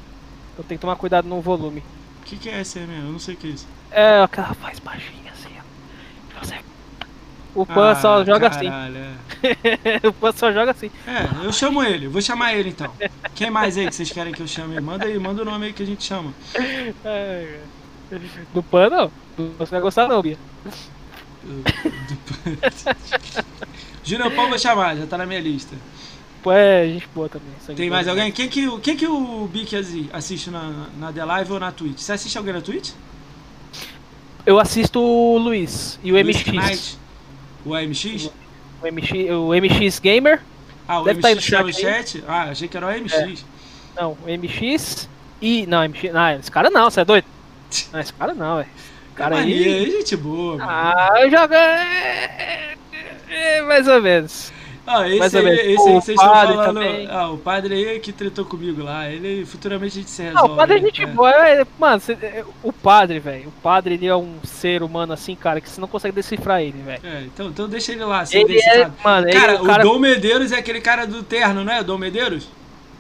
Eu 0.58 0.64
tenho 0.64 0.78
que 0.78 0.82
tomar 0.82 0.97
cuidado 0.97 1.28
no 1.28 1.40
volume. 1.40 1.82
O 2.20 2.24
que, 2.24 2.36
que 2.36 2.48
é 2.48 2.60
SM? 2.64 2.81
Eu 2.90 3.12
não 3.12 3.18
sei 3.18 3.34
o 3.34 3.36
que 3.36 3.47
é 3.47 3.50
isso. 3.50 3.66
É, 3.90 4.22
aquela 4.22 4.55
faz 4.55 4.78
baixinho 4.81 5.22
assim, 5.32 5.50
ó. 5.58 6.44
Você- 6.44 6.56
O 7.55 7.64
Pan 7.66 7.94
só 7.94 8.20
Ah, 8.20 8.24
joga 8.24 8.50
caralho, 8.50 8.97
é. 8.97 9.10
assim. 10.00 10.06
o 10.08 10.12
Pan 10.12 10.32
só 10.32 10.50
joga 10.52 10.70
assim. 10.72 10.90
É, 11.06 11.44
eu 11.47 11.52
chamo 11.52 11.82
ele, 11.84 12.08
vou 12.08 12.20
chamar 12.22 12.55
ele 12.55 12.70
então. 12.70 12.90
Quem 13.34 13.50
mais 13.50 13.76
aí 13.78 13.86
que 13.86 13.94
vocês 13.94 14.10
querem 14.10 14.32
que 14.32 14.40
eu 14.42 14.48
chame? 14.48 14.81
Manda 14.81 15.05
aí, 15.05 15.18
manda 15.18 15.42
o 15.42 15.44
nome 15.44 15.66
aí 15.66 15.72
que 15.72 15.82
a 15.82 15.86
gente 15.86 16.02
chama. 16.02 16.32
É, 17.05 17.58
Do 18.52 18.62
Pan 18.62 18.89
não. 18.90 19.12
Você 19.58 19.70
vai 19.70 19.81
gostar 19.81 20.08
não, 20.08 20.20
Bia. 20.22 20.36
Junior 24.04 24.30
Pan 24.32 24.48
vou 24.48 24.58
chamar, 24.58 24.96
já 24.96 25.06
tá 25.06 25.16
na 25.18 25.26
minha 25.26 25.40
lista. 25.40 25.76
Pô, 26.42 26.50
é 26.52 26.86
gente 26.88 27.08
boa 27.14 27.28
também. 27.28 27.48
Tem 27.76 27.88
mais 27.88 28.08
alguém? 28.08 28.32
Quem 28.32 28.48
que, 28.48 28.66
o- 28.66 28.78
quem 28.80 28.96
que 28.96 29.06
o 29.06 29.46
Bic 29.46 29.76
assi- 29.76 30.10
assiste 30.12 30.50
na, 30.50 30.86
na 30.98 31.12
The 31.12 31.24
Live 31.24 31.52
ou 31.52 31.60
na 31.60 31.70
Twitch? 31.70 32.00
Você 32.00 32.12
assiste 32.12 32.36
alguém 32.36 32.52
na 32.52 32.60
Twitch? 32.60 32.90
Eu 34.44 34.58
assisto 34.58 35.00
o 35.00 35.38
Luiz 35.38 36.00
e 36.02 36.10
o 36.10 36.14
Luiz 36.20 36.36
MX. 36.44 36.46
Knight? 36.52 36.98
O 37.64 37.74
AMX? 37.76 38.30
O 38.82 38.86
MX, 38.92 39.10
o 39.30 39.54
MX 39.54 39.98
Gamer. 40.00 40.40
Ah, 40.88 41.00
o 41.00 41.04
Deve 41.04 41.20
tá 41.20 41.28
MX 41.32 41.48
tá 41.50 41.62
no 41.62 41.72
chat 41.72 41.80
chat? 42.10 42.24
Ah, 42.26 42.42
achei 42.50 42.66
que 42.66 42.76
era 42.76 42.86
o 42.86 42.88
AMX. 42.90 43.44
Não, 43.94 44.18
o 44.20 44.26
MX 44.28 45.08
e. 45.40 45.64
Não, 45.66 45.84
MX. 45.88 46.12
Não, 46.12 46.30
esse 46.40 46.50
cara 46.50 46.70
não, 46.70 46.90
você 46.90 47.02
é 47.02 47.04
doido? 47.04 47.24
Não, 47.92 48.00
esse 48.00 48.12
cara 48.12 48.34
não, 48.34 48.56
velho. 48.56 48.68
Cara 49.15 49.39
aí. 49.39 49.52
aí, 49.65 49.91
gente 49.91 50.16
boa. 50.16 50.57
mano. 50.57 50.68
Ah, 50.70 51.10
eu 51.20 51.31
jogo. 51.31 51.55
É, 51.55 52.74
é, 53.28 53.62
mais 53.62 53.86
ou 53.89 54.00
menos. 54.00 54.52
Ah, 54.84 55.08
esse 55.08 55.18
mais 55.20 55.32
ou 55.34 55.41
aí, 55.41 55.47
menos. 55.47 55.60
esse 55.60 55.68
aí 55.70 55.76
O 55.97 56.00
vocês 56.00 56.18
estão 56.18 56.34
falando. 56.34 56.65
também. 56.74 57.08
Ah, 57.10 57.31
o 57.31 57.39
padre 57.39 57.74
aí 57.74 58.00
que 58.00 58.10
tretou 58.12 58.44
comigo 58.44 58.82
lá. 58.82 59.08
Ele 59.08 59.47
futuramente 59.47 59.99
a 59.99 60.00
gente 60.00 60.10
se 60.10 60.23
Não, 60.23 60.31
resolve. 60.32 60.52
o 60.52 60.57
padre 60.57 60.76
é 60.76 60.81
né? 60.81 60.86
gente 60.86 61.07
boa. 61.07 61.31
é, 61.49 61.66
Mano, 61.78 62.00
cê- 62.00 62.18
é, 62.20 62.44
o 62.62 62.73
padre, 62.73 63.20
velho. 63.20 63.49
O 63.49 63.52
padre, 63.62 63.94
ele 63.94 64.07
é 64.08 64.16
um 64.16 64.34
ser 64.42 64.82
humano 64.82 65.12
assim, 65.12 65.36
cara, 65.36 65.60
que 65.60 65.68
você 65.70 65.81
não 65.81 65.86
consegue 65.89 66.15
decifrar 66.15 66.60
ele, 66.62 66.82
velho. 66.84 67.00
É, 67.05 67.23
então, 67.23 67.47
então 67.49 67.68
deixa 67.68 67.92
ele 67.92 68.05
lá, 68.05 68.26
sem 68.26 68.41
Ele 68.42 68.58
é, 68.60 68.91
mano, 69.05 69.28
ele 69.28 69.39
Cara, 69.39 69.52
é 69.52 69.60
o 69.60 69.65
cara. 69.65 69.86
o 69.86 69.92
Dom 69.92 69.99
Medeiros 70.00 70.50
é 70.50 70.58
aquele 70.58 70.81
cara 70.81 71.07
do 71.07 71.23
terno, 71.23 71.62
não 71.62 71.73
é? 71.73 71.81
O 71.81 71.84
Dom 71.84 71.99
Medeiros? 71.99 72.49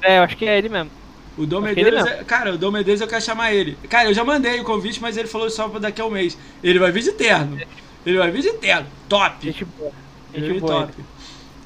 É, 0.00 0.18
eu 0.18 0.22
acho 0.22 0.36
que 0.36 0.46
é 0.46 0.56
ele 0.58 0.68
mesmo. 0.68 0.90
O 1.36 1.46
Dom 1.46 1.60
Medeiros, 1.62 2.04
é, 2.06 2.22
cara, 2.24 2.52
o 2.54 2.58
Dom 2.58 2.70
Medeiros 2.70 3.00
eu 3.00 3.08
quero 3.08 3.22
chamar 3.22 3.52
ele. 3.54 3.76
Cara, 3.88 4.08
eu 4.10 4.14
já 4.14 4.22
mandei 4.22 4.60
o 4.60 4.64
convite, 4.64 5.00
mas 5.00 5.16
ele 5.16 5.28
falou 5.28 5.48
só 5.48 5.68
pra 5.68 5.78
daqui 5.78 6.00
a 6.00 6.04
um 6.04 6.10
mês. 6.10 6.36
Ele 6.62 6.78
vai 6.78 6.92
vir 6.92 7.02
de 7.02 7.12
terno. 7.12 7.58
Ele 8.04 8.18
vai 8.18 8.30
vir 8.30 8.42
de 8.42 8.52
terno. 8.54 8.86
Top. 9.08 9.34
Gente 9.46 9.64
boa. 9.64 9.92
Gente 10.34 10.52
vir 10.52 10.60
boa. 10.60 10.86
top. 10.86 10.92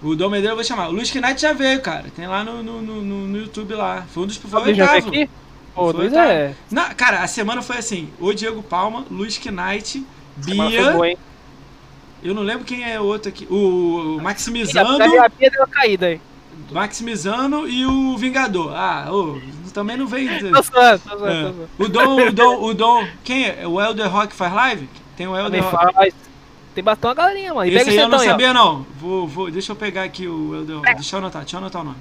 O 0.03 0.15
Dom 0.15 0.29
Medeiros 0.29 0.51
eu 0.51 0.57
vou 0.57 0.65
chamar. 0.65 0.89
O 0.89 0.93
Luiz 0.93 1.13
Knight 1.13 1.41
já 1.41 1.53
veio, 1.53 1.81
cara. 1.81 2.05
Tem 2.15 2.27
lá 2.29 2.45
no, 2.45 2.63
no, 2.63 2.81
no, 2.83 3.03
no- 3.03 3.39
YouTube 3.39 3.75
lá. 3.75 4.07
Foi 4.13 4.23
um 4.23 4.27
dos 4.27 4.37
foi 4.37 4.61
o 4.61 4.65
oitavo. 4.65 5.09
aqui? 5.09 5.29
Pô, 5.75 5.93
Foi 5.93 6.05
oitavo. 6.05 6.31
é. 6.31 6.55
Na, 6.71 6.95
cara, 6.95 7.23
a 7.23 7.27
semana 7.27 7.61
foi 7.63 7.79
assim: 7.79 8.09
o 8.21 8.33
Diego 8.33 8.63
Palma, 8.63 9.05
Luiz 9.11 9.39
Knight, 9.45 10.05
Bia. 10.37 10.93
boa? 10.93 11.13
Eu 12.23 12.35
não 12.35 12.43
lembro 12.43 12.65
quem 12.65 12.85
é 12.89 13.01
o 13.01 13.05
outro 13.05 13.29
aqui. 13.31 13.47
O, 13.51 14.17
o 14.17 14.23
Maximizando. 14.23 15.03
A 15.03 15.25
a 15.25 15.29
Bia 15.29 15.51
deu 15.51 15.61
uma 15.61 15.67
caída 15.69 16.07
aí. 16.07 16.21
Maximizando 16.71 17.69
e 17.69 17.87
o 17.87 18.17
Vingador. 18.17 18.73
Ah, 18.75 19.09
ô, 19.11 19.39
também 19.77 19.97
não 19.97 20.07
veio. 20.07 20.31
Tô 20.53 20.63
zoando, 20.63 20.99
tô 21.01 21.19
zoando, 21.19 21.27
É. 21.27 21.43
tô 21.45 21.53
zoando. 21.53 21.69
O 21.79 21.89
Dom, 21.89 22.27
o 22.29 22.33
Dom, 22.33 22.63
o 22.65 22.75
Dom. 22.75 23.07
Quem 23.23 23.45
é? 23.47 23.67
O 23.67 23.81
Elder 23.81 24.11
Rock 24.11 24.35
faz 24.35 24.53
live? 24.53 24.89
Tem 25.17 25.27
o 25.29 25.33
Também 25.35 25.61
Elder 25.61 25.65
Rock. 25.65 25.93
faz. 25.95 26.15
Tem 26.75 26.83
bastante 26.83 27.07
uma 27.09 27.15
galerinha, 27.15 27.55
mano. 27.55 27.67
Esse 27.71 27.79
pega 27.79 27.91
aí 27.91 27.97
eu 27.99 28.09
não 28.09 28.19
sabia, 28.19 28.53
não. 28.55 28.87
Vou, 28.99 29.27
vou, 29.29 29.51
deixa 29.51 29.73
eu 29.73 29.77
pegar 29.77 30.03
aqui 30.05 30.27
o 30.27 30.55
Elder 30.55 30.77
Rock. 30.77 30.95
Deixa 30.95 31.17
eu 31.17 31.19
anotar, 31.19 31.43
deixa 31.43 31.57
eu 31.57 31.61
anotar 31.61 31.83
o 31.83 31.85
nome. 31.85 31.97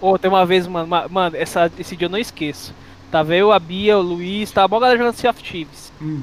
Ô, 0.00 0.18
tem 0.18 0.30
uma 0.30 0.44
vez, 0.44 0.66
mano, 0.66 0.86
ma- 0.88 1.06
mano, 1.08 1.36
essa, 1.36 1.70
esse 1.78 1.96
dia 1.96 2.06
eu 2.06 2.10
não 2.10 2.18
esqueço. 2.18 2.74
Tava 3.10 3.34
eu, 3.34 3.52
a 3.52 3.58
Bia, 3.58 3.96
o 3.98 4.02
Luiz, 4.02 4.50
tava 4.50 4.68
bom 4.68 4.80
galera 4.80 4.98
jogando 4.98 5.14
Sea 5.14 5.30
of 5.30 5.42
Thieves. 5.42 5.92
Hum. 6.00 6.20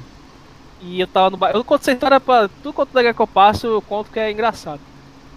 E 0.82 1.00
eu 1.00 1.08
tava 1.08 1.30
no 1.30 1.38
bar. 1.38 1.52
Eu 1.52 1.64
conto 1.64 1.82
essa 1.82 1.92
história 1.92 2.20
pra. 2.20 2.48
Tudo 2.64 2.74
quanto 2.74 2.96
lugar 2.96 3.14
que 3.14 3.20
eu 3.22 3.28
passo, 3.28 3.68
eu 3.68 3.82
conto 3.82 4.10
que 4.12 4.20
é 4.20 4.32
engraçado. 4.32 4.82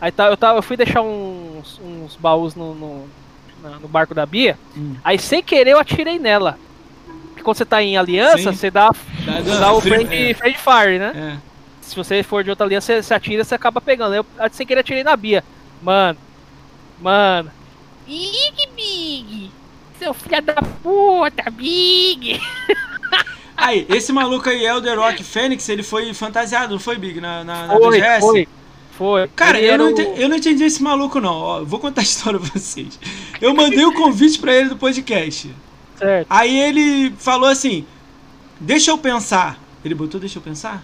Aí 0.00 0.10
tá, 0.10 0.26
eu, 0.26 0.36
tava, 0.36 0.58
eu 0.58 0.62
fui 0.62 0.76
deixar 0.76 1.00
uns, 1.02 1.78
uns 1.82 2.16
baús 2.16 2.54
no, 2.54 2.74
no, 2.74 3.06
na- 3.64 3.78
no 3.78 3.88
barco 3.88 4.14
da 4.14 4.24
Bia. 4.26 4.58
Hum. 4.76 4.94
Aí 5.02 5.18
sem 5.18 5.42
querer 5.42 5.70
eu 5.72 5.78
atirei 5.78 6.18
nela. 6.18 6.58
Porque 7.28 7.42
quando 7.42 7.56
você 7.56 7.64
tá 7.64 7.82
em 7.82 7.96
aliança, 7.96 8.38
Sim. 8.38 8.52
você 8.56 8.70
dá, 8.70 8.90
Dá- 9.24 9.40
dá, 9.40 9.58
dá 9.58 9.72
o 9.72 9.80
friend, 9.80 10.14
é. 10.14 10.34
friend 10.34 10.56
fire, 10.58 10.98
né? 10.98 11.38
É. 11.40 11.54
Se 11.80 11.96
você 11.96 12.22
for 12.22 12.44
de 12.44 12.50
outra 12.50 12.64
aliança, 12.66 12.86
você, 12.94 13.02
você 13.02 13.14
atira, 13.14 13.44
você 13.44 13.54
acaba 13.54 13.80
pegando. 13.80 14.14
Eu 14.14 14.24
sem 14.52 14.66
querer 14.66 14.80
atirei 14.80 15.02
na 15.04 15.16
Bia. 15.16 15.42
Mano. 15.82 16.18
Mano. 17.00 17.50
Big 18.06 18.68
Big! 18.76 19.50
Seu 19.98 20.12
filho 20.14 20.42
da 20.42 20.54
puta, 20.82 21.50
Big! 21.50 22.40
Aí, 23.56 23.86
esse 23.88 24.12
maluco 24.12 24.48
aí, 24.48 24.64
Elder 24.66 24.98
Rock 24.98 25.22
Fênix, 25.22 25.68
ele 25.68 25.82
foi 25.82 26.12
fantasiado, 26.12 26.72
não 26.72 26.80
foi, 26.80 26.96
Big? 26.96 27.20
Na, 27.20 27.44
na, 27.44 27.66
na 27.68 27.76
Foi, 27.76 27.98
BGS? 28.00 28.20
foi. 28.20 28.48
Foi. 28.96 29.26
Cara, 29.34 29.60
eu 29.60 29.76
não, 29.78 29.86
o- 29.86 29.90
entendi, 29.90 30.22
eu 30.22 30.28
não 30.28 30.36
entendi 30.36 30.64
esse 30.64 30.82
maluco, 30.82 31.20
não. 31.20 31.34
Ó, 31.34 31.64
vou 31.64 31.80
contar 31.80 32.00
a 32.00 32.04
história 32.04 32.38
pra 32.38 32.48
vocês. 32.48 32.98
Eu 33.40 33.54
mandei 33.54 33.84
o 33.84 33.92
convite 33.92 34.38
pra 34.38 34.54
ele 34.54 34.68
do 34.68 34.76
podcast. 34.76 35.50
Certo. 35.98 36.26
Aí 36.30 36.58
ele 36.58 37.12
falou 37.18 37.48
assim: 37.48 37.84
Deixa 38.60 38.90
eu 38.90 38.98
pensar. 38.98 39.58
Ele 39.84 39.94
botou 39.94 40.18
deixa 40.20 40.38
eu 40.38 40.42
pensar? 40.42 40.82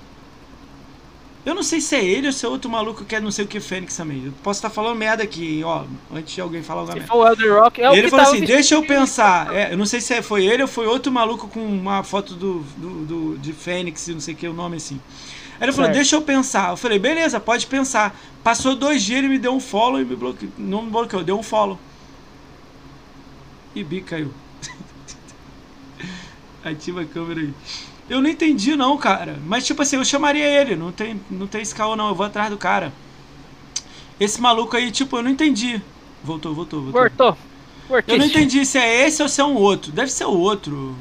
Eu 1.47 1.55
não 1.55 1.63
sei 1.63 1.81
se 1.81 1.97
é 1.97 2.05
ele 2.05 2.27
ou 2.27 2.33
se 2.35 2.45
é 2.45 2.49
outro 2.49 2.71
maluco 2.71 3.03
que 3.03 3.15
é 3.17 3.21
não 3.21 3.31
sei 3.31 3.47
o 3.47 3.49
que 3.49 3.61
Fênix 3.61 3.97
também. 3.97 4.27
Eu 4.27 4.33
posso 4.43 4.59
estar 4.59 4.69
falando 4.69 4.99
merda 4.99 5.23
aqui, 5.23 5.63
ó, 5.65 5.85
antes 6.13 6.35
de 6.35 6.41
alguém 6.41 6.63
falar 6.63 6.81
alguma 6.81 6.99
merda. 6.99 7.11
for 7.11 7.27
Elder 7.29 7.55
Rock, 7.63 7.81
é 7.81 7.89
o 7.91 7.95
ele 7.95 8.11
falou 8.11 8.27
tava 8.27 8.37
assim, 8.37 8.45
deixa 8.45 8.75
eu 8.75 8.83
pensar. 8.85 9.55
É, 9.55 9.73
eu 9.73 9.79
não 9.79 9.87
sei 9.87 10.03
se 10.03 10.21
foi 10.21 10.45
ele 10.45 10.61
ou 10.63 10.69
foi 10.69 10.87
outro 10.87 11.11
maluco 11.11 11.49
com 11.49 11.65
uma 11.65 12.03
foto 12.03 12.35
do, 12.35 12.59
do, 12.77 12.91
do- 13.07 13.39
de 13.39 13.55
Fênix 13.55 14.07
e 14.09 14.13
não 14.13 14.21
sei 14.21 14.35
o 14.35 14.37
que, 14.37 14.47
o 14.49 14.53
nome 14.53 14.77
assim. 14.77 15.01
Aí 15.61 15.67
ele 15.67 15.73
falou, 15.73 15.87
Certo. 15.89 15.97
deixa 15.97 16.17
eu 16.17 16.23
pensar. 16.23 16.71
Eu 16.71 16.77
falei, 16.77 16.99
beleza, 16.99 17.39
pode 17.39 17.67
pensar. 17.67 18.19
Passou 18.43 18.75
dois 18.75 19.03
dias, 19.03 19.19
ele 19.19 19.29
me 19.29 19.39
deu 19.39 19.53
um 19.53 19.61
follow 19.61 20.01
e 20.01 20.05
me 20.07 20.17
bloqueou. 20.17 20.51
Não 20.57 20.83
me 20.83 20.91
bloqueou, 20.91 21.23
deu 21.23 21.39
um 21.39 21.43
follow. 21.43 21.79
E 23.75 23.85
Bi 23.85 24.01
caiu. 24.01 24.33
Ativa 26.65 27.03
a 27.03 27.05
câmera 27.05 27.41
aí. 27.41 27.53
Eu 28.09 28.23
não 28.23 28.31
entendi 28.31 28.75
não, 28.75 28.97
cara. 28.97 29.39
Mas 29.47 29.67
tipo 29.67 29.83
assim, 29.83 29.97
eu 29.97 30.05
chamaria 30.05 30.45
ele. 30.45 30.75
Não 30.75 30.91
tem, 30.91 31.21
não 31.31 31.47
tem 31.47 31.61
esse 31.61 31.75
caô 31.75 31.95
não, 31.95 32.09
eu 32.09 32.15
vou 32.15 32.25
atrás 32.25 32.49
do 32.51 32.57
cara. 32.57 32.91
Esse 34.19 34.41
maluco 34.41 34.77
aí, 34.77 34.91
tipo, 34.91 35.17
eu 35.17 35.23
não 35.23 35.31
entendi. 35.31 35.81
Voltou, 36.25 36.55
voltou, 36.55 36.83
voltou. 36.83 37.03
Cortou. 37.03 37.37
Eu 38.09 38.19
não 38.19 38.27
entendi 38.27 38.65
se 38.65 38.79
é 38.79 39.07
esse 39.07 39.23
ou 39.23 39.29
se 39.29 39.41
é 39.41 39.45
um 39.45 39.57
outro. 39.57 39.93
Deve 39.93 40.11
ser 40.11 40.25
o 40.25 40.39
outro. 40.39 40.97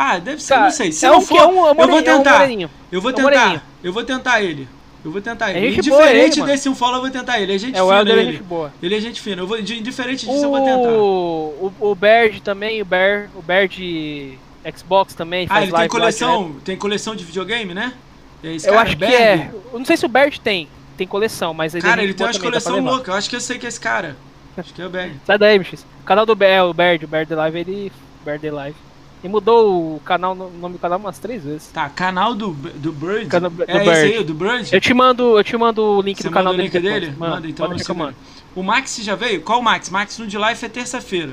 Ah, 0.00 0.18
deve 0.18 0.40
ser, 0.40 0.54
Cara, 0.54 0.64
não 0.66 0.70
sei. 0.70 0.92
Se 0.92 1.04
é 1.04 1.08
não 1.10 1.16
um 1.18 1.20
que 1.20 1.26
for, 1.26 1.38
é 1.38 1.46
um- 1.46 1.48
é 1.48 1.50
um 1.50 1.56
eu 1.56 1.62
vou 1.64 1.74
moreninho, 1.74 1.98
é 2.10 2.14
um 2.14 2.18
tentar. 2.18 2.50
eu 2.92 3.00
vou 3.00 3.10
É 3.10 3.14
tentar. 3.14 3.64
eu 3.82 3.92
vou 3.92 4.04
tentar 4.04 4.42
ele. 4.42 4.68
Eu 5.04 5.10
vou 5.12 5.20
tentar 5.20 5.50
É 5.52 5.58
ele. 5.58 5.76
ele, 5.76 6.40
mano. 6.40 6.52
desse 6.52 6.68
um 6.68 6.74
follow, 6.74 6.96
eu 6.96 7.00
vou 7.02 7.10
tentar 7.10 7.40
ele. 7.40 7.54
É 7.54 7.58
gente 7.58 7.76
É 7.76 7.82
o 7.82 7.88
fina 7.88 8.10
é 8.10 8.12
ele. 8.12 8.32
gente 8.32 8.42
boa. 8.42 8.72
Ele 8.82 8.94
é 8.96 9.00
gente 9.00 9.20
fina. 9.20 9.42
Eu 9.42 9.46
vou, 9.46 9.58
indiferente 9.58 10.26
disso, 10.26 10.44
eu 10.44 10.50
vou 10.50 10.60
tentar. 10.60 10.88
O, 10.88 11.72
o, 11.80 11.90
o 11.90 11.94
Baird 11.94 12.40
também, 12.42 12.80
o 12.80 12.84
Bear, 12.84 13.28
o 13.34 13.42
Bear 13.42 13.66
de 13.68 14.34
Xbox 14.76 15.14
também 15.14 15.46
Ah, 15.50 15.62
ele 15.62 15.72
tem 15.72 15.80
lá 15.82 15.88
coleção, 15.88 16.56
tem 16.64 16.76
coleção 16.76 17.16
de 17.16 17.24
videogame, 17.24 17.74
né? 17.74 17.92
É 18.42 18.54
esse 18.54 18.66
direto. 18.66 18.68
Eu 18.68 18.72
cara, 18.74 18.88
acho 18.88 18.96
que 18.96 19.04
é. 19.04 19.50
Eu 19.72 19.78
não 19.78 19.86
sei 19.86 19.96
se 19.96 20.06
o 20.06 20.08
Baird 20.08 20.40
tem. 20.40 20.68
Tem 20.96 21.06
coleção, 21.06 21.54
mas 21.54 21.74
ele 21.74 21.82
Cara, 21.82 22.00
é 22.00 22.04
ele 22.04 22.08
gente 22.08 22.18
tem 22.18 22.26
umas 22.26 22.38
coleção 22.38 22.80
louca. 22.80 23.10
Eu 23.12 23.14
acho 23.16 23.30
que 23.30 23.36
eu 23.36 23.40
sei 23.40 23.56
que 23.58 23.66
é 23.66 23.68
esse 23.68 23.80
cara. 23.80 24.16
Acho 24.56 24.74
que 24.74 24.82
é 24.82 24.86
o 24.86 24.90
Berg. 24.90 25.14
Sai 25.24 25.38
daí, 25.38 25.58
MX. 25.58 25.86
O 26.02 26.04
canal 26.04 26.26
do 26.26 26.34
Bear, 26.34 26.66
o 26.66 26.74
Baird, 26.74 27.04
o 27.04 27.08
Baird 27.08 27.32
Live, 27.32 27.58
ele. 27.60 27.92
Baird 28.24 28.50
Live. 28.50 28.76
Ele 29.22 29.32
mudou 29.32 29.96
o 29.96 30.00
canal, 30.00 30.32
o 30.32 30.50
nome 30.60 30.74
do 30.74 30.78
canal 30.78 30.98
umas 30.98 31.18
três 31.18 31.42
vezes. 31.44 31.66
Tá, 31.68 31.88
canal 31.88 32.34
do, 32.34 32.50
do 32.52 32.92
Bird. 32.92 33.26
Canal 33.26 33.50
do 33.50 33.62
é 33.64 33.76
esse 33.76 33.84
Bird. 33.84 33.90
aí, 34.14 34.18
o 34.18 34.24
do 34.24 34.34
Bird? 34.34 34.72
Eu 34.72 34.80
te 34.80 34.94
mando, 34.94 35.36
eu 35.38 35.42
te 35.44 35.56
mando 35.56 35.82
o 35.82 36.00
link 36.00 36.18
Você 36.22 36.28
do 36.28 36.32
canal 36.32 36.52
o 36.52 36.56
dele. 36.56 36.68
link 36.68 36.80
dele? 36.80 37.14
Mano, 37.18 37.34
Manda, 37.34 37.48
então 37.48 37.68
você 37.68 37.92
manda. 37.92 38.04
mando. 38.12 38.16
O 38.54 38.62
Max 38.62 38.96
já 39.02 39.14
veio? 39.16 39.40
Qual 39.42 39.58
o 39.58 39.62
Max? 39.62 39.90
Max 39.90 40.18
no 40.18 40.26
de 40.26 40.38
live 40.38 40.64
é 40.64 40.68
terça-feira. 40.68 41.32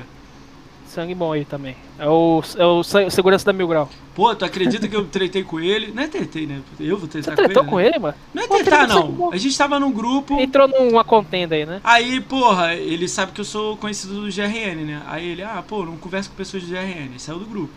Sangue 0.96 1.14
bom 1.14 1.30
aí 1.32 1.44
também. 1.44 1.76
É 1.98 2.08
o, 2.08 2.42
é 2.56 2.64
o 2.64 2.82
se- 2.82 3.10
segurança 3.10 3.44
da 3.44 3.52
Mil 3.52 3.68
Grau. 3.68 3.86
Pô, 4.14 4.34
tu 4.34 4.46
acredita 4.46 4.88
que 4.88 4.96
eu 4.96 5.04
tretei 5.04 5.44
com 5.44 5.60
ele? 5.60 5.92
Não 5.92 6.02
é 6.02 6.06
tretei, 6.06 6.46
né? 6.46 6.62
Eu 6.80 6.96
vou 6.96 7.06
Você 7.06 7.20
tretar 7.20 7.36
tretou 7.36 7.64
com 7.64 7.70
com 7.72 7.80
ele. 7.80 7.90
ele, 7.90 7.98
mano? 7.98 8.14
né? 8.32 8.44
Não 8.48 8.56
é 8.56 8.62
tretar, 8.62 8.88
não. 8.88 9.30
A 9.30 9.36
gente 9.36 9.58
tava 9.58 9.78
num 9.78 9.92
grupo. 9.92 10.40
Entrou 10.40 10.66
numa 10.66 11.04
contenda 11.04 11.54
aí, 11.54 11.66
né? 11.66 11.82
Aí, 11.84 12.18
porra, 12.22 12.74
ele 12.74 13.06
sabe 13.08 13.32
que 13.32 13.40
eu 13.42 13.44
sou 13.44 13.76
conhecido 13.76 14.22
do 14.22 14.32
GRN, 14.34 14.86
né? 14.86 15.02
Aí 15.06 15.28
ele, 15.28 15.42
ah, 15.42 15.62
pô, 15.68 15.84
não 15.84 15.98
converso 15.98 16.30
com 16.30 16.36
pessoas 16.36 16.62
do 16.62 16.70
GRN. 16.70 17.10
Ele 17.10 17.18
saiu 17.18 17.38
do 17.38 17.44
grupo. 17.44 17.72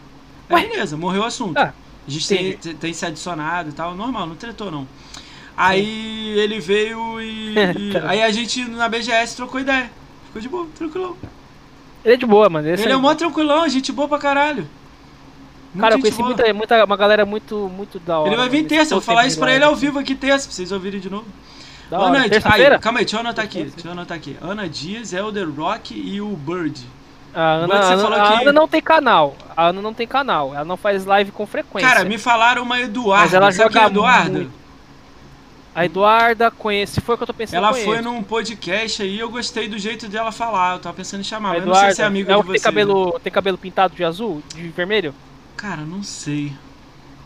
Aí, 0.49 0.63
Ué? 0.63 0.69
beleza, 0.69 0.95
morreu 0.95 1.21
o 1.23 1.25
assunto. 1.25 1.57
Ah, 1.57 1.73
a 2.07 2.09
gente 2.09 2.25
tem, 2.25 2.49
entendi. 2.51 2.75
tem 2.75 2.93
se 2.93 3.05
adicionado 3.05 3.67
e 3.69 3.73
tal, 3.73 3.93
normal, 3.95 4.25
não 4.27 4.35
tretou 4.37 4.71
não. 4.71 4.87
Aí 5.57 6.39
ele 6.39 6.59
veio 6.61 7.19
e, 7.21 7.53
e- 7.57 7.91
Tá. 7.99 8.09
Aí 8.09 8.21
a 8.23 8.31
gente 8.31 8.63
na 8.63 8.87
BGS 8.87 9.35
trocou 9.35 9.59
ideia. 9.59 9.91
Ficou 10.27 10.41
de 10.41 10.47
boa, 10.47 10.67
tranquilão. 10.75 11.17
Ele 12.03 12.13
é 12.13 12.17
de 12.17 12.25
boa, 12.25 12.49
mano. 12.49 12.67
Esse 12.69 12.83
Ele 12.83 12.93
aí- 12.93 12.97
é 12.97 13.01
mó 13.01 13.13
tranquilão, 13.15 13.67
gente 13.67 13.91
boa 13.91 14.07
pra 14.07 14.17
caralho. 14.17 14.67
Cara, 15.79 15.95
eu 15.95 15.99
conheci 15.99 16.21
muita, 16.23 16.51
muita, 16.53 16.83
uma 16.83 16.97
galera 16.97 17.25
muito, 17.25 17.69
muito 17.75 17.99
da 17.99 18.19
hora. 18.19 18.29
Ele 18.29 18.37
vai 18.37 18.49
vir 18.49 18.63
terça, 18.65 18.93
eu 18.93 18.95
vou 18.95 18.99
Esse 18.99 19.05
falar 19.05 19.27
isso 19.27 19.37
pra 19.39 19.53
ele 19.53 19.63
ao 19.63 19.71
aqui. 19.73 19.81
vivo 19.81 19.99
aqui 19.99 20.15
terça, 20.15 20.47
pra 20.47 20.55
vocês 20.55 20.71
ouvirem 20.71 20.99
de 20.99 21.09
novo. 21.09 21.25
Da. 21.91 21.97
Ana, 21.97 22.21
aí, 22.21 22.29
Terça-feira? 22.29 22.79
calma 22.79 22.99
aí, 22.99 23.05
deixa 23.05 23.17
eu 23.17 23.19
anotar 23.21 23.45
aqui. 23.45 23.63
Deixa 23.63 23.87
eu 23.87 23.91
anotar 23.91 24.17
aqui. 24.17 24.37
Ana 24.41 24.67
Dias, 24.67 25.11
Elder 25.13 25.47
Rock 25.55 25.93
e 25.93 26.19
o 26.21 26.29
Bird. 26.35 26.79
A 27.35 27.41
Ana, 27.53 27.63
Agora 27.65 27.81
você 27.83 27.93
a 27.93 27.95
Ana- 28.07 28.15
a 28.23 28.27
que- 28.37 28.41
Ana 28.43 28.53
não 28.53 28.67
tem 28.67 28.81
canal. 28.81 29.35
A 29.55 29.67
Ana 29.67 29.81
não 29.81 29.93
tem 29.93 30.07
canal. 30.07 30.53
Ela 30.55 30.65
não 30.65 30.77
faz 30.77 31.05
live 31.05 31.31
com 31.31 31.45
frequência. 31.45 31.87
Cara, 31.87 32.03
me 32.03 32.17
falaram 32.17 32.63
uma 32.63 32.79
Eduarda. 32.79 33.23
Mas 33.25 33.33
ela 33.35 33.51
Sabe 33.51 33.69
quem 33.71 33.79
é 33.81 33.83
joga 33.83 33.93
Eduarda? 33.93 34.29
muito. 34.31 34.58
A 35.79 35.85
Eduarda 35.85 36.51
conhece. 36.51 36.99
Foi 36.99 37.15
o 37.15 37.17
que 37.17 37.23
eu 37.23 37.27
tô 37.27 37.33
pensando, 37.33 37.57
Ela 37.57 37.73
foi 37.73 38.01
num 38.01 38.21
podcast 38.21 39.01
aí, 39.01 39.17
eu 39.17 39.29
gostei 39.29 39.67
do 39.69 39.77
jeito 39.77 40.07
dela 40.09 40.31
falar. 40.31 40.73
Eu 40.75 40.79
tava 40.79 40.95
pensando 40.97 41.21
em 41.21 41.23
chamar, 41.23 41.49
A 41.49 41.53
mas 41.53 41.61
eu 41.61 41.67
não 41.67 41.73
sei 41.73 41.79
Eduarda 41.81 41.95
se 41.95 42.01
é 42.01 42.05
amigo 42.05 42.31
é 42.31 42.33
de 42.35 42.39
que 42.41 42.43
tem 42.43 42.51
vocês. 42.51 42.61
né? 42.63 42.65
cabelo, 42.69 43.19
tem 43.23 43.31
cabelo 43.33 43.57
pintado 43.57 43.95
de 43.95 44.03
azul, 44.03 44.43
de 44.53 44.67
vermelho? 44.69 45.13
Cara, 45.55 45.83
não 45.83 46.03
sei. 46.03 46.51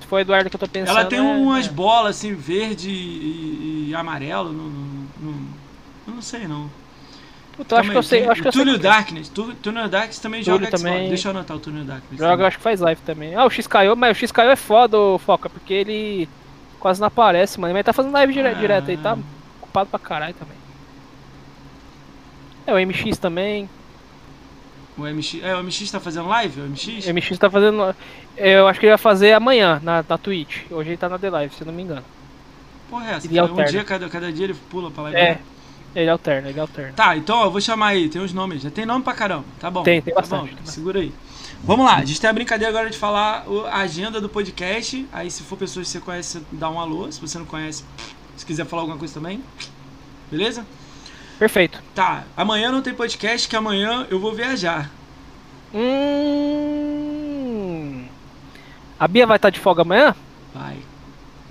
Se 0.02 0.08
foi 0.08 0.20
a 0.20 0.22
Eduarda 0.22 0.50
que 0.50 0.56
eu 0.56 0.60
tô 0.60 0.68
pensando. 0.68 0.98
Ela 0.98 1.06
tem 1.06 1.20
é- 1.20 1.22
umas 1.22 1.66
é. 1.66 1.70
bolas 1.70 2.18
assim, 2.18 2.36
verde 2.36 2.90
e, 2.92 3.88
e 3.90 3.96
amarelo. 3.96 4.54
Não, 4.54 4.66
não, 4.66 5.08
não- 5.22 5.48
eu 6.08 6.14
não 6.14 6.22
sei 6.22 6.48
não. 6.48 6.70
Puta, 7.58 7.76
eu 7.76 7.80
acho 7.80 7.92
que 7.92 7.98
eu 7.98 8.04
sei. 8.04 8.28
acho 8.28 8.42
que. 8.42 8.52
Túlio 8.52 8.76
é. 8.76 8.78
Darkness. 8.80 9.30
Túlio 9.30 9.88
Darkness 9.90 10.20
também 10.20 10.44
Túlio 10.44 10.60
joga 10.60 10.66
Xbox. 10.78 10.82
também. 10.84 11.10
Deixa 11.10 11.28
eu 11.28 11.32
anotar 11.32 11.58
o 11.58 11.60
Túlio 11.60 11.84
Darkness. 11.84 12.20
Joga, 12.20 12.44
eu 12.44 12.48
acho 12.48 12.58
que 12.58 12.64
faz 12.64 12.80
live 12.80 13.02
também. 13.02 13.36
Ah, 13.36 13.46
o 13.46 13.50
XKO, 13.50 13.96
mas 13.96 14.18
o 14.18 14.28
XKO 14.28 14.42
é 14.42 14.56
foda, 14.56 14.98
Foca, 15.20 15.50
porque 15.50 15.74
ele 15.74 16.28
quase 16.84 17.00
não 17.00 17.08
aparece, 17.08 17.58
mano. 17.62 17.74
Mas 17.74 17.78
ele 17.78 17.84
tá 17.86 17.94
fazendo 17.94 18.12
live 18.12 18.34
dire 18.34 18.46
Ah. 18.46 18.54
direto 18.54 18.92
aí, 18.92 18.98
tá 18.98 19.18
ocupado 19.62 19.90
pra 19.90 19.98
caralho 19.98 20.34
também. 20.34 20.58
É, 22.68 22.74
o 22.74 22.78
MX 22.78 23.18
também. 23.18 23.70
O 24.98 25.04
MX, 25.04 25.40
é, 25.42 25.56
o 25.56 25.64
MX 25.64 25.92
tá 25.92 26.00
fazendo 26.02 26.28
live? 26.28 26.60
O 26.60 26.66
MX? 26.66 27.08
O 27.08 27.14
MX 27.14 27.38
tá 27.40 27.50
fazendo. 27.50 27.96
Eu 28.36 28.68
acho 28.68 28.80
que 28.82 28.86
ele 28.86 28.92
vai 28.92 28.98
fazer 28.98 29.32
amanhã 29.32 29.80
na, 29.82 30.04
na 30.08 30.18
Twitch. 30.18 30.64
Hoje 30.70 30.90
ele 30.90 30.98
tá 30.98 31.08
na 31.08 31.18
The 31.18 31.30
Live, 31.30 31.56
se 31.56 31.62
eu 31.62 31.68
não 31.68 31.74
me 31.74 31.84
engano. 31.84 32.04
Porra, 32.90 33.12
é 33.12 33.14
essa? 33.14 33.28
Ele 33.28 33.42
um 33.42 33.66
dia, 33.66 33.84
cada, 33.86 34.10
cada 34.10 34.32
dia 34.32 34.46
ele 34.46 34.56
pula 34.70 34.92
pra 34.92 35.04
live. 35.04 35.18
É, 35.18 35.40
ele 35.96 36.10
alterna, 36.10 36.50
ele 36.50 36.60
alterna. 36.60 36.94
Tá, 36.94 37.16
então 37.16 37.42
eu 37.44 37.50
vou 37.50 37.62
chamar 37.62 37.88
aí, 37.88 38.10
tem 38.10 38.22
os 38.22 38.34
nomes. 38.34 38.62
Já 38.62 38.70
tem 38.70 38.86
nome 38.86 39.04
pra 39.04 39.14
caramba. 39.14 39.46
Tá 39.60 39.72
bom. 39.72 39.84
Tem, 39.84 40.02
tem 40.02 40.14
tá 40.14 40.20
bastante, 40.20 40.42
bom, 40.42 40.46
tem 40.48 40.56
bastante. 40.58 40.76
Segura 40.76 41.00
aí. 41.00 41.14
Vamos 41.66 41.86
lá, 41.86 41.96
a 41.96 42.04
gente 42.04 42.20
tem 42.20 42.30
a 42.30 42.34
brincadeira 42.34 42.70
agora 42.70 42.90
de 42.90 42.98
falar 42.98 43.46
a 43.72 43.78
agenda 43.78 44.20
do 44.20 44.28
podcast. 44.28 45.08
Aí 45.14 45.32
se 45.32 45.44
for 45.44 45.58
pessoas 45.58 45.88
que 45.88 45.94
você 45.94 46.02
conhece, 46.02 46.42
dá 46.52 46.70
um 46.70 46.78
alô. 46.78 47.10
Se 47.10 47.22
você 47.22 47.40
não 47.40 47.46
conhece, 47.46 47.86
se 48.36 48.46
quiser 48.46 48.66
falar 48.66 48.82
alguma 48.82 48.98
coisa 48.98 49.14
também. 49.14 49.42
Beleza? 50.30 50.66
Perfeito. 51.40 51.82
Tá, 51.96 52.26
amanhã 52.36 52.70
não 52.70 52.82
tem 52.82 52.94
podcast, 52.94 53.48
que 53.48 53.56
amanhã 53.56 54.06
eu 54.10 54.20
vou 54.20 54.34
viajar. 54.34 54.92
Hum. 55.74 55.80
A 59.00 59.08
Bia 59.08 59.26
vai 59.26 59.38
estar 59.38 59.50
de 59.50 59.62
folga 59.62 59.84
amanhã? 59.84 60.14
Vai. 60.54 60.78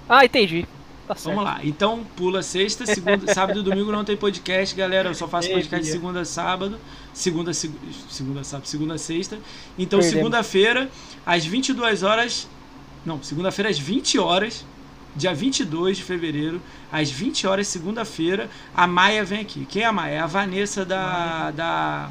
Ah, 0.07 0.27
entendi. 0.27 0.67
Tá 1.09 1.15
certo. 1.15 1.35
Vamos 1.35 1.51
lá. 1.51 1.61
Então 1.63 2.05
pula 2.17 2.43
sexta, 2.43 2.85
segunda, 2.85 3.29
sábado 3.33 3.61
e 3.61 3.63
domingo 3.63 3.91
não 3.91 4.05
tem 4.05 4.17
podcast, 4.17 4.77
galera. 4.77 5.09
Eu 5.09 5.15
só 5.15 5.27
faço 5.27 5.49
Ei, 5.49 5.55
podcast 5.55 5.85
Bia. 5.85 5.93
segunda 5.93 6.21
a 6.21 6.25
sábado, 6.27 6.79
segunda 7.13 7.53
seg- 7.53 7.73
segunda 8.09 8.43
sábado, 8.45 8.67
segunda 8.67 8.99
sexta. 8.99 9.39
Então 9.79 10.01
segunda-feira 10.03 10.91
às 11.27 11.45
22 11.45 12.03
horas, 12.03 12.49
não, 13.05 13.23
segunda-feira 13.23 13.69
às 13.71 13.79
20 13.79 14.19
horas, 14.19 14.65
dia 15.15 15.35
22 15.35 15.99
de 15.99 16.03
fevereiro, 16.05 16.61
às 16.91 17.11
20 17.11 17.47
horas 17.47 17.67
segunda-feira, 17.69 18.49
a 18.75 18.87
Maia 18.87 19.25
vem 19.25 19.41
aqui. 19.41 19.67
Quem 19.69 19.83
é 19.83 19.87
a 19.87 19.93
Maia? 19.93 20.15
É 20.15 20.19
a 20.21 20.27
Vanessa 20.27 20.85
da 20.85 21.51
da 21.51 22.11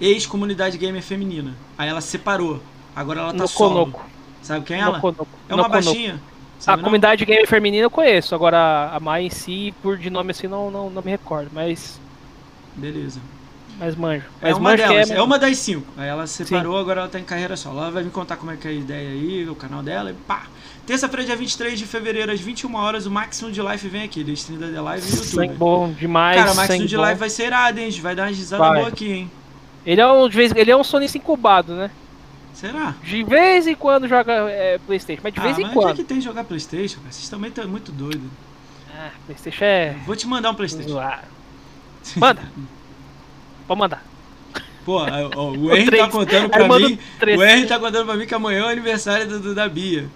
ex-comunidade 0.00 0.76
gamer 0.78 1.02
feminina. 1.02 1.54
Aí 1.78 1.88
ela 1.88 2.00
separou. 2.00 2.60
Agora 2.94 3.20
ela 3.20 3.30
tá 3.32 3.38
No 3.38 3.48
solo. 3.48 3.86
Conoco. 3.86 4.04
Sabe 4.42 4.64
quem 4.64 4.76
é 4.76 4.80
ela? 4.80 4.94
No 4.96 5.00
Conoco. 5.00 5.28
É 5.48 5.54
uma 5.54 5.62
No 5.64 5.68
Conoco. 5.70 5.84
baixinha. 5.86 6.20
A 6.66 6.76
não? 6.76 6.84
comunidade 6.84 7.24
gamer 7.24 7.46
feminina 7.46 7.84
eu 7.84 7.90
conheço, 7.90 8.34
agora 8.34 8.90
a 8.92 8.98
Mai 8.98 9.24
em 9.26 9.30
si, 9.30 9.74
por 9.82 9.98
de 9.98 10.08
nome 10.08 10.30
assim, 10.30 10.46
não, 10.48 10.70
não, 10.70 10.88
não 10.88 11.02
me 11.02 11.10
recordo, 11.10 11.50
mas, 11.52 12.00
Beleza. 12.76 13.20
mas 13.78 13.94
manjo. 13.94 14.24
É 14.40 14.48
Mas 14.48 14.56
uma 14.58 14.70
manjo 14.70 14.82
delas, 14.82 15.10
é, 15.10 15.14
é 15.16 15.22
uma 15.22 15.38
das 15.38 15.56
cinco. 15.58 15.86
Aí 15.96 16.08
ela 16.08 16.26
separou, 16.26 16.78
agora 16.78 17.00
ela 17.00 17.08
tá 17.08 17.18
em 17.18 17.24
carreira 17.24 17.56
solo. 17.56 17.78
Ela 17.78 17.90
vai 17.90 18.04
me 18.04 18.10
contar 18.10 18.36
como 18.36 18.50
é 18.52 18.56
que 18.56 18.68
é 18.68 18.70
a 18.70 18.74
ideia 18.74 19.10
aí, 19.10 19.48
o 19.48 19.54
canal 19.54 19.82
dela 19.82 20.10
e 20.10 20.14
pá. 20.14 20.46
Terça-feira, 20.86 21.24
dia 21.26 21.36
23 21.36 21.78
de 21.78 21.84
fevereiro, 21.84 22.30
às 22.30 22.40
21 22.40 22.72
horas, 22.76 23.06
o 23.06 23.10
Maximum 23.10 23.50
de 23.50 23.60
Live 23.60 23.88
vem 23.88 24.02
aqui. 24.04 24.20
Stream 24.32 24.60
da 24.60 24.68
The 24.68 24.80
Live 24.80 25.06
sangue 25.06 25.46
YouTube. 25.46 25.58
bom 25.58 25.92
demais. 25.92 26.36
Cara, 26.36 26.52
o 26.52 26.56
Maximum 26.56 26.86
de 26.86 26.96
bom. 26.96 27.02
Live 27.02 27.18
vai 27.20 27.30
ser 27.30 27.46
irado, 27.46 27.80
hein? 27.80 27.90
Vai 28.00 28.14
dar 28.14 28.22
uma 28.24 28.28
risada 28.28 28.62
boa 28.62 28.88
aqui, 28.88 29.10
hein? 29.10 29.30
Ele 29.84 30.00
é 30.00 30.06
um, 30.06 30.28
de 30.28 30.36
vez, 30.36 30.52
ele 30.54 30.70
é 30.70 30.76
um 30.76 30.84
sonista 30.84 31.18
incubado, 31.18 31.74
né? 31.74 31.90
Será? 32.54 32.94
De 33.02 33.22
vez 33.22 33.66
em 33.66 33.74
quando 33.74 34.08
joga 34.08 34.32
é, 34.48 34.78
Playstation, 34.78 35.20
mas 35.22 35.34
de 35.34 35.40
vez 35.40 35.56
ah, 35.56 35.60
em 35.60 35.64
mas 35.64 35.72
onde 35.72 35.78
é 35.78 35.82
quando. 35.82 35.96
que 35.96 36.04
tem 36.04 36.20
jogar 36.20 36.44
Playstation, 36.44 37.00
cara? 37.00 37.12
Vocês 37.12 37.28
também 37.28 37.50
estão 37.50 37.68
muito 37.68 37.92
doidos. 37.92 38.30
Ah, 38.96 39.10
Playstation 39.26 39.64
é 39.64 39.96
Vou 40.06 40.16
te 40.16 40.26
mandar 40.26 40.50
um 40.50 40.54
Playstation. 40.54 40.88
zoado. 40.88 41.35
Manda. 42.14 42.42
Pode 43.66 43.80
mandar. 43.80 44.04
Pô, 44.84 44.98
ó, 45.00 45.50
o 45.50 45.70
Henry 45.76 45.96
tá 45.98 46.08
contando 46.08 46.48
pra 46.48 46.68
mim. 46.78 46.98
O 47.36 47.42
Henry 47.44 47.66
tá 47.66 47.78
contando 47.78 48.06
pra 48.06 48.14
mim 48.16 48.26
que 48.26 48.34
amanhã 48.34 48.60
é 48.60 48.64
o 48.64 48.68
aniversário 48.68 49.26
do, 49.28 49.40
do- 49.40 49.54
da 49.54 49.68
Bia. 49.68 50.06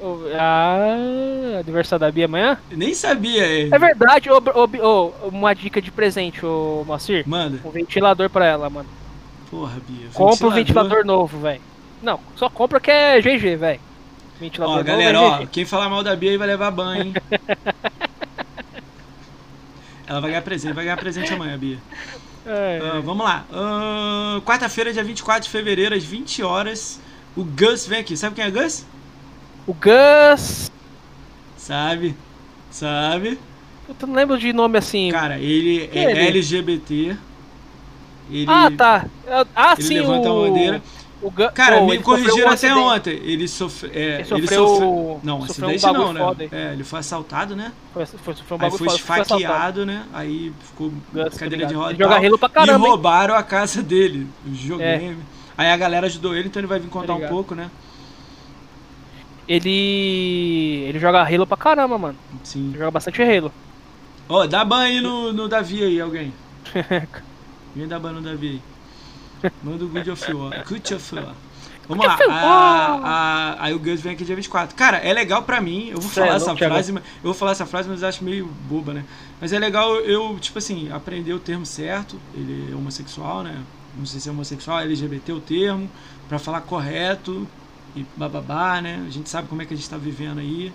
O- 0.00 0.22
Ah, 0.34 1.60
aniversário 1.60 2.00
da 2.00 2.10
Bia 2.10 2.24
amanhã? 2.24 2.58
Eu 2.70 2.78
nem 2.78 2.94
sabia, 2.94 3.44
Henry. 3.46 3.70
É 3.74 3.78
verdade, 3.78 4.28
uma 5.30 5.54
dica 5.54 5.80
de 5.82 5.90
presente, 5.90 6.44
ô 6.44 6.82
Moacir. 6.86 7.22
Manda. 7.28 7.58
Um 7.64 7.70
ventilador 7.70 8.30
pra 8.30 8.46
ela, 8.46 8.70
mano. 8.70 8.88
Porra, 9.50 9.76
Bia. 9.86 10.08
Compra 10.14 10.46
um 10.46 10.50
ventilador 10.50 11.04
novo, 11.04 11.38
velho. 11.38 11.60
Não, 12.02 12.18
só 12.36 12.48
compra 12.48 12.80
que 12.80 12.90
é 12.90 13.20
GG, 13.20 13.56
velho. 13.56 13.80
Ventilador 14.40 14.74
Ó, 14.74 14.78
novo 14.78 14.86
galera, 14.88 15.18
é 15.18 15.20
ó, 15.20 15.36
GG. 15.38 15.46
quem 15.52 15.64
falar 15.66 15.88
mal 15.88 16.02
da 16.02 16.16
Bia 16.16 16.30
aí 16.30 16.36
vai 16.38 16.48
levar 16.48 16.70
banho, 16.70 17.02
hein? 17.04 17.14
Ela 20.12 20.20
vai 20.20 20.30
ganhar 20.30 20.42
presente, 20.42 20.74
vai 20.74 20.84
ganhar 20.84 20.96
presente 20.98 21.32
amanhã, 21.32 21.56
Bia. 21.58 21.78
É, 22.44 22.78
Ah, 22.82 23.00
vamos 23.00 23.24
lá. 23.24 23.46
Ah, 23.50 24.42
Quarta-feira, 24.44 24.92
dia 24.92 25.02
24 25.02 25.44
de 25.44 25.48
fevereiro, 25.48 25.94
às 25.94 26.04
20 26.04 26.42
horas, 26.42 27.00
o 27.34 27.42
Gus 27.42 27.86
vem 27.86 28.00
aqui. 28.00 28.14
Sabe 28.14 28.34
quem 28.36 28.44
é 28.44 28.50
Gus? 28.50 28.84
O 29.66 29.72
Gus. 29.72 30.70
Sabe? 31.56 32.14
Sabe? 32.70 33.38
Puta, 33.86 34.06
não 34.06 34.14
lembro 34.14 34.36
de 34.38 34.52
nome 34.52 34.76
assim. 34.76 35.10
Cara, 35.10 35.38
ele 35.38 35.88
é 35.94 35.98
é 36.04 36.10
ele? 36.10 36.28
LGBT. 36.28 37.16
Ele, 38.30 38.46
ah, 38.48 38.70
tá. 38.70 39.06
Ah, 39.56 39.74
ele 39.78 39.88
sim, 39.88 39.98
levanta 39.98 40.30
o... 40.30 40.44
a 40.44 40.48
bandeira. 40.48 40.82
O 41.22 41.30
Gus. 41.30 41.50
Cara, 41.54 41.78
Pô, 41.78 41.86
me 41.86 41.96
sofreu 41.98 42.02
corrigiram 42.02 42.48
um 42.48 42.50
até 42.52 42.74
ontem. 42.74 43.12
Ele, 43.22 43.46
sofre, 43.46 43.90
é, 43.94 43.98
Ele 44.00 44.14
ele 44.14 44.24
sofreu- 44.24 44.66
sofreu. 44.66 45.20
Não, 45.22 45.46
sofreu 45.46 45.68
um 45.68 45.70
acidente 45.70 45.86
não, 45.86 45.92
bagulho 45.92 46.12
né? 46.12 46.20
foda. 46.20 46.48
É, 46.50 46.72
ele 46.72 46.84
foi 46.84 46.98
assaltado, 46.98 47.54
né? 47.54 47.72
Foi, 47.94 48.04
foi, 48.06 48.34
foi 48.34 48.58
um 48.58 48.62
Aí 48.64 48.70
foi 48.70 48.78
foda, 48.78 48.94
esfaqueado, 48.96 49.86
né? 49.86 50.04
Aí 50.12 50.52
ficou 50.64 50.92
Gus, 51.12 51.34
cadeira 51.38 51.64
tá 51.64 51.68
de 51.70 51.74
roda. 51.74 51.92
E 51.92 51.96
joga. 51.96 52.16
Halo 52.16 52.38
pra 52.38 52.48
E 52.48 52.52
caramba, 52.52 52.84
hein? 52.84 52.90
roubaram 52.90 53.34
a 53.36 53.42
casa 53.44 53.82
dele, 53.82 54.26
o 54.44 54.50
videogame. 54.50 55.12
É. 55.12 55.16
Aí 55.56 55.70
a 55.70 55.76
galera 55.76 56.06
ajudou 56.06 56.34
ele, 56.34 56.48
então 56.48 56.58
ele 56.60 56.66
vai 56.66 56.80
vir 56.80 56.88
contar 56.88 57.14
um 57.14 57.28
pouco, 57.28 57.54
né? 57.54 57.70
Ele. 59.48 60.84
Ele 60.88 60.98
joga 60.98 61.22
Halo 61.22 61.46
pra 61.46 61.56
caramba, 61.56 61.98
mano. 61.98 62.18
Sim. 62.42 62.68
Ele 62.70 62.78
joga 62.78 62.90
bastante 62.90 63.22
Halo. 63.22 63.52
Ó, 64.28 64.46
dá 64.46 64.64
banho 64.64 64.94
aí 64.96 65.00
no, 65.00 65.32
no 65.32 65.48
Davi 65.48 65.82
aí, 65.84 66.00
alguém. 66.00 66.32
Vem 67.74 67.86
dar 67.88 67.98
banho 68.00 68.16
no 68.16 68.22
Davi 68.22 68.48
aí. 68.48 68.62
Manda 69.62 69.84
o 69.84 69.88
Good 69.88 70.10
of 70.10 70.32
War. 70.34 70.64
Good 70.68 70.94
of 70.94 71.14
War. 71.14 71.34
Vamos 71.88 72.06
lá. 72.06 72.14
Of 72.14 72.22
A, 72.24 72.26
War. 72.28 73.00
a- 73.04 73.56
aí 73.60 73.74
o 73.74 73.78
Gus 73.78 74.00
vem 74.00 74.12
aqui 74.12 74.24
dia 74.24 74.36
24. 74.36 74.74
Cara, 74.76 74.98
é 74.98 75.12
legal 75.12 75.42
pra 75.42 75.60
mim. 75.60 75.88
Eu 75.90 76.00
vou 76.00 76.10
Cê 76.10 76.20
é 76.20 76.24
falar 76.26 76.36
louco, 76.38 76.50
essa 76.52 76.68
frase, 76.68 76.92
mas- 76.92 77.02
eu 77.04 77.22
vou 77.24 77.34
falar 77.34 77.52
essa 77.52 77.66
frase, 77.66 77.88
mas 77.88 78.02
eu 78.02 78.08
acho 78.08 78.24
meio 78.24 78.46
boba, 78.68 78.94
né? 78.94 79.04
Mas 79.40 79.52
é 79.52 79.58
legal 79.58 79.96
eu, 79.96 80.38
tipo 80.38 80.58
assim, 80.58 80.90
aprender 80.92 81.32
o 81.34 81.38
termo 81.40 81.66
certo. 81.66 82.16
Ele 82.34 82.68
é 82.72 82.74
homossexual, 82.74 83.42
né? 83.42 83.56
Não 83.98 84.06
sei 84.06 84.20
se 84.20 84.28
é 84.28 84.32
homossexual, 84.32 84.78
LGBT 84.80 85.32
o 85.32 85.40
termo, 85.40 85.90
pra 86.28 86.38
falar 86.38 86.60
correto 86.62 87.46
e 87.96 88.06
bababá, 88.16 88.80
né? 88.80 89.02
A 89.06 89.10
gente 89.10 89.28
sabe 89.28 89.48
como 89.48 89.60
é 89.60 89.66
que 89.66 89.74
a 89.74 89.76
gente 89.76 89.90
tá 89.90 89.98
vivendo 89.98 90.38
aí. 90.38 90.72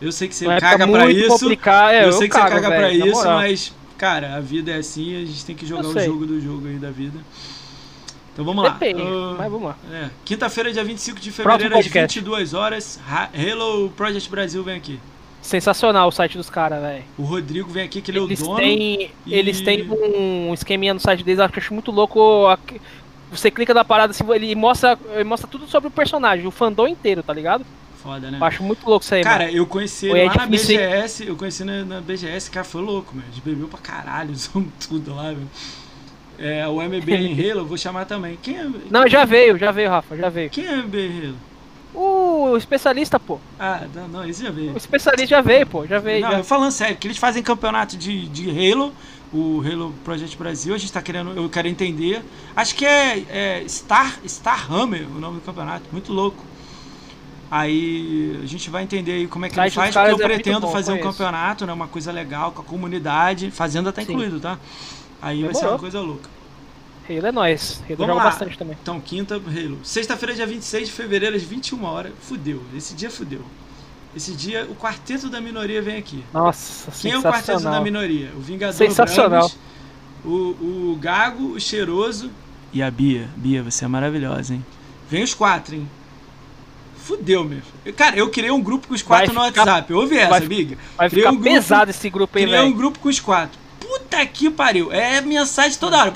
Eu 0.00 0.10
sei 0.10 0.26
que 0.26 0.34
você 0.34 0.46
Uma 0.46 0.58
caga 0.58 0.88
pra 0.88 1.08
isso. 1.10 1.22
é, 1.22 1.26
eu, 1.28 2.12
sei 2.12 2.26
que 2.26 2.34
cago, 2.34 2.48
você 2.48 2.54
caga 2.54 2.68
pra 2.68 2.78
velho, 2.88 2.98
na 2.98 3.06
isso, 3.06 3.14
moral. 3.18 3.34
mas, 3.38 3.72
cara, 3.96 4.34
a 4.34 4.40
vida 4.40 4.72
é 4.72 4.78
assim, 4.78 5.14
a 5.22 5.24
gente 5.24 5.44
tem 5.44 5.54
que 5.54 5.64
jogar 5.64 5.84
Eu 5.84 5.90
o 5.90 6.00
jogo 6.04 6.26
do 6.26 6.40
jogo 6.40 6.66
aí 6.66 6.74
da 6.78 6.90
vida. 6.90 7.20
Então 8.32 8.44
vamos 8.44 8.64
lá. 8.64 8.70
Depende, 8.70 9.02
Ah, 9.02 9.34
mas 9.38 9.50
vamos 9.52 9.68
lá. 9.68 9.76
é. 9.92 10.08
Quinta-feira, 10.24 10.72
dia 10.72 10.82
25 10.84 11.20
de 11.20 11.30
fevereiro, 11.30 11.74
às 11.76 11.84
podcast. 11.84 12.18
22 12.18 12.54
horas. 12.54 12.98
Hello 13.34 13.90
Project 13.90 14.30
Brasil 14.30 14.62
vem 14.64 14.76
aqui. 14.76 14.98
Sensacional 15.42 16.08
o 16.08 16.12
site 16.12 16.36
dos 16.38 16.48
caras, 16.48 16.80
velho. 16.80 17.04
O 17.18 17.24
Rodrigo 17.24 17.68
vem 17.68 17.82
aqui, 17.84 18.00
que 18.00 18.10
ele 18.10 18.18
é 18.18 18.20
o 18.20 18.26
Eles 18.26 18.38
dono. 18.40 18.56
têm, 18.56 19.10
e- 19.26 19.34
eles 19.34 19.60
têm 19.60 19.90
um 19.90 20.54
esqueminha 20.54 20.94
no 20.94 21.00
site 21.00 21.24
deles, 21.24 21.40
eu 21.40 21.44
acho 21.44 21.58
acho 21.58 21.74
muito 21.74 21.90
louco. 21.90 22.46
Você 23.30 23.50
clica 23.50 23.74
na 23.74 23.84
parada, 23.84 24.12
assim, 24.12 24.24
ele 24.32 24.54
mostra, 24.54 24.96
ele 25.14 25.24
mostra 25.24 25.48
tudo 25.48 25.66
sobre 25.66 25.88
o 25.88 25.90
personagem, 25.90 26.46
o 26.46 26.50
fandom 26.50 26.86
inteiro, 26.86 27.22
tá 27.22 27.32
ligado? 27.32 27.64
Foda, 28.02 28.30
né? 28.30 28.38
Eu 28.40 28.44
acho 28.44 28.62
muito 28.62 28.86
louco 28.88 29.04
isso 29.04 29.14
aí, 29.14 29.22
Cara, 29.22 29.44
mano. 29.46 29.56
eu 29.56 29.66
conheci 29.66 30.06
ele 30.06 30.24
lá 30.24 30.34
na? 30.36 30.46
BGS, 30.46 31.26
eu 31.26 31.36
conheci 31.36 31.64
na, 31.64 31.84
na 31.84 32.00
BGS, 32.00 32.50
cara, 32.50 32.64
foi 32.64 32.82
louco, 32.82 33.14
meu. 33.14 33.24
A 33.26 33.30
gente 33.32 33.42
bebeu 33.44 33.68
pra 33.68 33.78
caralho, 33.80 34.30
usamos 34.32 34.68
tudo 34.86 35.14
lá, 35.14 35.24
meu. 35.32 35.46
É, 36.42 36.66
o 36.66 36.82
MB 36.82 37.08
em 37.08 37.32
Halo, 37.34 37.60
eu 37.60 37.66
vou 37.66 37.78
chamar 37.78 38.04
também. 38.04 38.36
Quem 38.42 38.58
é. 38.58 38.68
Não, 38.90 39.06
já 39.06 39.24
veio, 39.24 39.56
já 39.56 39.70
veio, 39.70 39.88
Rafa, 39.88 40.16
já 40.16 40.28
veio. 40.28 40.50
Quem 40.50 40.66
é 40.66 40.76
MB 40.76 40.94
em 40.96 41.26
Halo? 41.26 41.36
O 41.94 42.56
especialista, 42.56 43.20
pô. 43.20 43.38
Ah, 43.60 43.82
não, 43.94 44.08
não, 44.08 44.28
esse 44.28 44.42
já 44.42 44.50
veio. 44.50 44.72
O 44.72 44.76
especialista 44.76 45.26
já 45.26 45.40
veio, 45.40 45.66
pô, 45.66 45.86
já 45.86 46.00
veio. 46.00 46.22
Não, 46.22 46.32
já. 46.32 46.38
eu 46.38 46.44
falando 46.44 46.72
sério, 46.72 46.96
que 46.96 47.06
eles 47.06 47.18
fazem 47.18 47.44
campeonato 47.44 47.96
de, 47.96 48.26
de 48.28 48.50
Halo, 48.50 48.92
o 49.32 49.62
Halo 49.64 49.94
Project 50.02 50.36
Brasil, 50.36 50.74
a 50.74 50.78
gente 50.78 50.92
tá 50.92 51.00
querendo, 51.00 51.32
eu 51.36 51.48
quero 51.48 51.68
entender. 51.68 52.22
Acho 52.56 52.74
que 52.74 52.84
é, 52.84 53.24
é 53.28 53.64
Star, 53.68 54.18
Star 54.26 54.72
Hammer 54.72 55.06
o 55.06 55.20
nome 55.20 55.36
do 55.36 55.42
campeonato, 55.42 55.84
muito 55.92 56.12
louco. 56.12 56.42
Aí 57.54 58.40
a 58.42 58.46
gente 58.46 58.70
vai 58.70 58.82
entender 58.82 59.12
aí 59.12 59.26
como 59.26 59.44
é 59.44 59.50
que 59.50 59.60
ele 59.60 59.70
faz, 59.70 59.92
porque 59.92 60.10
eu 60.10 60.16
é 60.16 60.26
pretendo 60.26 60.66
fazer 60.68 60.90
um 60.90 60.98
campeonato, 60.98 61.66
né? 61.66 61.72
Uma 61.74 61.86
coisa 61.86 62.10
legal 62.10 62.50
com 62.50 62.62
a 62.62 62.64
comunidade, 62.64 63.50
fazenda 63.50 63.92
tá 63.92 64.02
Sim. 64.02 64.10
incluído, 64.10 64.40
tá? 64.40 64.58
Aí 65.20 65.42
vai 65.42 65.52
ser 65.52 65.58
uma 65.58 65.76
Demorou. 65.76 65.78
coisa 65.78 66.00
louca. 66.00 66.30
Halo 67.06 67.26
é 67.26 67.32
nóis. 67.32 67.82
Halo 67.86 67.98
joga 67.98 68.14
lá. 68.14 68.24
bastante 68.24 68.56
também. 68.56 68.74
Então, 68.80 68.98
quinta, 68.98 69.34
Halo. 69.34 69.78
Sexta-feira, 69.82 70.34
dia 70.34 70.46
26 70.46 70.88
de 70.88 70.94
fevereiro, 70.94 71.36
às 71.36 71.42
21 71.42 71.84
horas. 71.84 72.12
Fudeu. 72.22 72.62
Esse 72.74 72.94
dia 72.94 73.10
fudeu. 73.10 73.42
Esse 74.16 74.32
dia, 74.32 74.66
o 74.70 74.74
quarteto 74.74 75.28
da 75.28 75.38
minoria 75.38 75.82
vem 75.82 75.98
aqui. 75.98 76.24
Nossa, 76.32 76.90
Quem 77.02 77.12
é 77.12 77.18
o 77.18 77.22
quarteto 77.22 77.64
da 77.64 77.82
minoria? 77.82 78.30
O 78.34 78.40
Vingador 78.40 78.74
Sensacional. 78.74 79.50
O, 80.24 80.30
o 80.30 80.98
Gago, 80.98 81.52
o 81.52 81.60
Cheiroso 81.60 82.30
e 82.72 82.82
a 82.82 82.90
Bia. 82.90 83.28
Bia, 83.36 83.62
você 83.62 83.84
é 83.84 83.88
maravilhosa, 83.88 84.54
hein? 84.54 84.64
Vem 85.10 85.22
os 85.22 85.34
quatro, 85.34 85.74
hein? 85.74 85.86
Fudeu, 87.02 87.44
meu. 87.44 87.60
Eu- 87.84 87.92
Cara, 87.94 88.16
eu 88.16 88.30
criei 88.30 88.50
um 88.50 88.60
grupo 88.62 88.88
com 88.88 88.94
os 88.94 89.02
quatro 89.02 89.32
Vai 89.32 89.44
no 89.46 89.48
ficar- 89.50 89.66
WhatsApp. 89.66 89.92
Ouve 89.94 90.16
essa, 90.18 90.30
vai- 90.30 90.40
Big. 90.40 90.78
Vai 90.96 91.08
Criei 91.10 91.24
ficar 91.24 91.32
um 91.32 91.36
grupo- 91.40 91.50
pesado 91.54 91.90
esse 91.90 92.08
grupo 92.10 92.38
aí, 92.38 92.44
Criei 92.44 92.60
um 92.60 92.72
grupo 92.72 92.98
com 93.00 93.08
os 93.08 93.18
quatro. 93.20 93.58
Puta 93.80 94.24
que 94.26 94.48
pariu. 94.50 94.92
É 94.92 95.20
mensagem 95.20 95.76
toda 95.78 95.98
hora. 95.98 96.12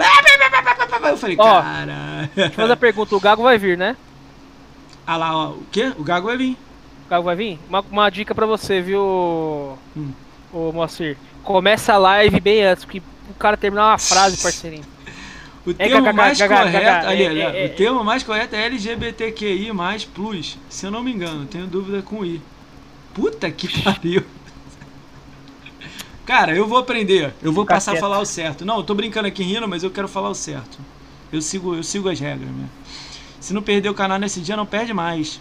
Eu 1.10 1.16
falei, 1.16 1.36
Ó, 1.38 1.60
cara. 1.62 2.30
Deixa 2.34 2.50
eu 2.50 2.54
fazer 2.54 2.72
a 2.72 2.76
pergunta, 2.76 3.14
o 3.16 3.20
Gago 3.20 3.42
vai 3.42 3.58
vir, 3.58 3.76
né? 3.76 3.96
Ah 5.06 5.16
lá, 5.16 5.36
ó. 5.36 5.48
O 5.50 5.62
quê? 5.70 5.92
O 5.98 6.02
Gago 6.04 6.26
vai 6.28 6.36
vir. 6.36 6.56
O 7.06 7.10
Gago 7.10 7.24
vai 7.24 7.36
vir? 7.36 7.58
Uma, 7.68 7.80
uma 7.90 8.10
dica 8.10 8.34
pra 8.34 8.46
você, 8.46 8.80
viu, 8.80 9.78
Hum. 9.96 10.10
ô 10.52 10.72
Moacir? 10.72 11.16
Começa 11.42 11.92
a 11.94 11.98
live 11.98 12.40
bem 12.40 12.64
antes, 12.64 12.84
porque 12.84 13.02
o 13.30 13.34
cara 13.34 13.56
terminar 13.56 13.90
uma 13.90 13.98
frase, 13.98 14.40
parceirinho. 14.42 14.84
O 15.66 15.70
É, 15.70 15.88
termo 15.88 16.12
mais 16.12 16.38
correto, 16.40 17.06
ali, 17.06 17.24
é, 17.24 17.28
ali, 17.28 17.40
é, 17.40 17.64
é. 17.64 17.66
o 17.66 17.74
termo 17.74 18.04
mais 18.04 18.22
correto 18.22 18.54
é 18.54 18.66
LGBTQI 18.66 19.72
plus, 20.14 20.56
se 20.68 20.86
eu 20.86 20.90
não 20.92 21.02
me 21.02 21.12
engano, 21.12 21.44
tenho 21.46 21.66
dúvida 21.66 22.02
com 22.02 22.24
I. 22.24 22.40
Puta 23.12 23.50
que 23.50 23.66
pariu. 23.82 24.22
Cara, 26.24 26.54
eu 26.56 26.66
vou 26.66 26.78
aprender, 26.78 27.34
eu 27.42 27.52
vou 27.52 27.64
passar 27.66 27.94
a 27.94 27.96
falar 27.96 28.20
o 28.20 28.24
certo. 28.24 28.64
Não, 28.64 28.78
eu 28.78 28.82
tô 28.84 28.94
brincando 28.94 29.28
aqui 29.28 29.42
rindo, 29.42 29.66
mas 29.68 29.82
eu 29.82 29.90
quero 29.90 30.08
falar 30.08 30.28
o 30.28 30.34
certo. 30.34 30.78
Eu 31.32 31.40
sigo, 31.42 31.74
eu 31.74 31.82
sigo 31.82 32.08
as 32.08 32.18
regras, 32.18 32.48
né? 32.48 32.68
Se 33.40 33.52
não 33.52 33.62
perder 33.62 33.88
o 33.88 33.94
canal 33.94 34.18
nesse 34.18 34.40
dia, 34.40 34.56
não 34.56 34.66
perde 34.66 34.92
mais. 34.92 35.40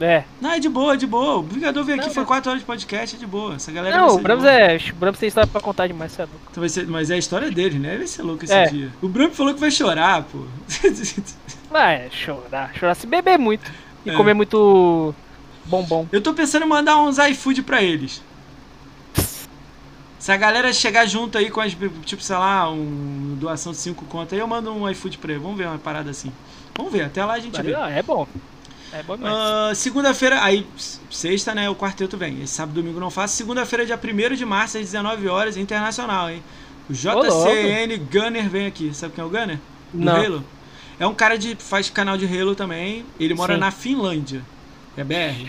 É. 0.00 0.24
Não, 0.40 0.50
é 0.52 0.58
de 0.58 0.68
boa, 0.68 0.94
é 0.94 0.96
de 0.96 1.06
boa. 1.06 1.36
O 1.38 1.42
Vingador 1.42 1.84
veio 1.84 1.98
aqui, 1.98 2.06
Não, 2.06 2.14
foi 2.14 2.22
não. 2.22 2.26
4 2.28 2.50
horas 2.50 2.62
de 2.62 2.66
podcast, 2.66 3.16
é 3.16 3.18
de 3.18 3.26
boa. 3.26 3.56
Essa 3.56 3.70
galera 3.70 3.98
Não, 3.98 4.14
o 4.16 4.18
Brams 4.18 4.44
é. 4.44 4.78
O 4.92 4.94
Brams 4.96 5.18
tem 5.18 5.26
história 5.28 5.46
pra 5.46 5.60
contar 5.60 5.86
demais, 5.86 6.12
você 6.12 6.22
é 6.22 6.24
louco. 6.24 6.40
Então 6.50 6.60
vai 6.62 6.68
ser- 6.70 6.86
mas 6.86 7.10
é 7.10 7.14
a 7.14 7.18
história 7.18 7.50
dele, 7.50 7.78
né? 7.78 7.98
Vai 7.98 8.06
ser 8.06 8.22
louco 8.22 8.42
esse 8.44 8.52
É. 8.54 8.66
dia. 8.66 8.90
O 9.02 9.08
Bram 9.08 9.30
falou 9.30 9.52
que 9.52 9.60
vai 9.60 9.70
chorar, 9.70 10.22
pô. 10.24 10.38
Vai 11.70 12.08
chorar, 12.10 12.72
chorar 12.74 12.94
se 12.96 13.06
beber 13.06 13.38
muito. 13.38 13.70
E 14.04 14.10
É. 14.10 14.16
comer 14.16 14.34
muito 14.34 15.14
bombom. 15.66 16.06
Eu 16.10 16.20
tô 16.20 16.32
pensando 16.34 16.64
em 16.64 16.68
mandar 16.68 16.96
uns 16.96 17.16
iFood 17.18 17.62
pra 17.62 17.80
eles. 17.82 18.22
Se 20.18 20.32
a 20.32 20.36
galera 20.36 20.72
chegar 20.72 21.06
junto 21.06 21.38
aí 21.38 21.48
com 21.50 21.60
as, 21.60 21.74
tipo, 22.04 22.22
sei 22.22 22.36
lá, 22.36 22.68
um 22.70 23.36
doação 23.38 23.72
de 23.72 23.78
5 23.78 24.04
contas 24.06 24.32
aí, 24.34 24.38
eu 24.40 24.46
mando 24.46 24.72
um 24.72 24.88
iFood 24.90 25.16
pra 25.18 25.30
eles. 25.32 25.42
Vamos 25.42 25.56
ver 25.56 25.66
uma 25.66 25.78
parada 25.78 26.10
assim. 26.10 26.32
Vamos 26.76 26.92
ver, 26.92 27.02
até 27.04 27.24
lá 27.24 27.34
a 27.34 27.38
gente 27.38 27.60
vê. 27.62 27.72
É 27.72 28.02
bom. 28.02 28.26
É 28.92 29.02
bom 29.02 29.16
demais. 29.16 29.34
Ah, 29.34 29.72
Segunda-feira, 29.74 30.42
aí, 30.42 30.66
sexta, 31.10 31.54
né, 31.54 31.68
o 31.70 31.74
quarteto 31.76 32.16
vem. 32.16 32.42
Esse 32.42 32.54
sábado 32.54 32.78
e 32.78 32.82
domingo 32.82 32.98
não 33.00 33.10
faço. 33.10 33.36
Segunda-feira, 33.36 33.86
dia 33.86 33.98
1 34.02 34.34
de 34.34 34.44
março, 34.44 34.78
às 34.78 34.84
19 34.84 35.28
horas, 35.28 35.56
internacional, 35.56 36.28
hein? 36.30 36.42
O 36.88 36.92
JCN 36.92 37.96
Gunner 38.10 38.48
vem 38.48 38.66
aqui. 38.66 38.92
Sabe 38.92 39.14
quem 39.14 39.22
é 39.22 39.26
o 39.26 39.30
Gunner? 39.30 39.58
Do 39.92 40.04
Não. 40.04 40.16
Halo? 40.16 40.44
É 40.98 41.06
um 41.06 41.14
cara 41.14 41.38
de 41.38 41.54
faz 41.56 41.88
canal 41.88 42.16
de 42.18 42.26
Halo 42.26 42.54
também. 42.54 43.06
Ele 43.18 43.32
mora 43.34 43.54
Sim. 43.54 43.60
na 43.60 43.70
Finlândia. 43.70 44.42
É 44.96 45.04
BR. 45.04 45.46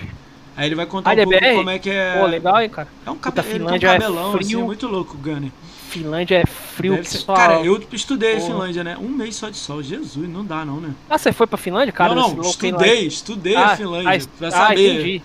Aí 0.56 0.68
ele 0.68 0.76
vai 0.76 0.86
contar 0.86 1.11
Ah, 1.11 1.14
um 1.16 1.20
é 1.20 1.24
pouco 1.24 1.40
BR? 1.40 1.56
como 1.56 1.70
é 1.72 1.80
que 1.80 1.90
é. 1.90 2.20
Pô, 2.20 2.26
legal, 2.28 2.61
hein, 2.61 2.70
cara. 2.70 2.88
É 3.06 3.10
um, 3.10 3.16
Puta, 3.16 3.32
cabe... 3.32 3.50
ele 3.50 3.60
tem 3.60 3.68
um 3.74 3.76
é 3.76 3.80
cabelão, 3.80 4.36
assim, 4.36 4.44
frio. 4.45 4.60
é 4.60 4.64
muito 4.64 4.88
louco 4.88 5.16
o 5.16 5.18
Gunner. 5.18 5.52
Finlândia 5.90 6.38
é 6.42 6.45
frio 6.82 6.93
Deve 6.93 7.03
que 7.06 7.10
ser- 7.11 7.18
só. 7.19 7.34
Cara, 7.34 7.61
eu 7.61 7.82
estudei 7.92 8.34
a 8.34 8.35
Porra. 8.38 8.48
Finlândia, 8.48 8.84
né? 8.84 8.98
Um 9.00 9.08
mês 9.10 9.35
só 9.35 9.50
de 9.50 9.58
sol. 9.58 9.82
Jesus, 9.82 10.27
não 10.30 10.43
dá 10.45 10.66
não, 10.66 10.82
né? 10.82 10.93
Ah, 11.10 11.18
você 11.18 11.32
foi 11.32 11.48
pra 11.48 11.58
Finlândia, 11.58 11.92
cara? 11.93 12.14
não, 12.14 12.34
não, 12.34 12.42
estudei, 12.42 13.08
estudei 13.08 13.56
a 13.56 13.72
Ah, 13.72 13.77
Finlândia. 13.77 14.22
ah, 14.24 14.27
pra 14.38 14.48
ah, 14.48 14.51
saber. 14.51 14.93
entendi. 14.93 15.22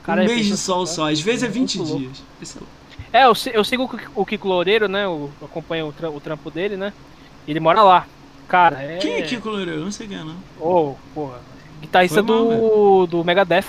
um 0.00 0.04
Cara, 0.04 0.24
é 0.24 0.26
mês 0.26 0.46
de 0.46 0.56
sol 0.56 0.86
só. 0.86 1.08
Às 1.10 1.20
vezes 1.20 1.42
é 1.44 1.48
20 1.48 1.78
Muito 1.78 1.88
louco. 1.90 2.04
dias. 2.06 2.22
Esse 2.42 2.56
é 2.56 2.60
louco. 2.60 2.72
É, 3.12 3.24
eu, 3.24 3.54
eu 3.58 3.64
sigo 3.64 3.90
o 4.14 4.24
Kiko- 4.26 4.48
Loureiro, 4.48 4.88
né? 4.88 5.04
Eu 5.04 5.30
acompanho 5.42 5.88
o, 5.88 5.92
tra- 5.92 6.10
o 6.10 6.18
trampo 6.20 6.50
dele, 6.50 6.76
né? 6.76 6.92
Ele 7.46 7.60
mora 7.60 7.82
lá. 7.82 8.06
Cara, 8.48 8.82
é. 8.82 8.96
Quem 8.98 9.12
é 9.14 9.22
Kiko 9.22 9.48
Loureiro? 9.48 9.72
Eu 9.72 9.84
não 9.84 9.92
sei 9.92 10.06
quem 10.08 10.16
é, 10.18 10.24
não. 10.24 10.34
Ô, 10.60 10.94
porra. 11.14 11.38
Guitarrista 11.80 12.22
mal, 12.22 12.44
do, 12.46 13.06
do 13.06 13.24
Megadeth. 13.24 13.64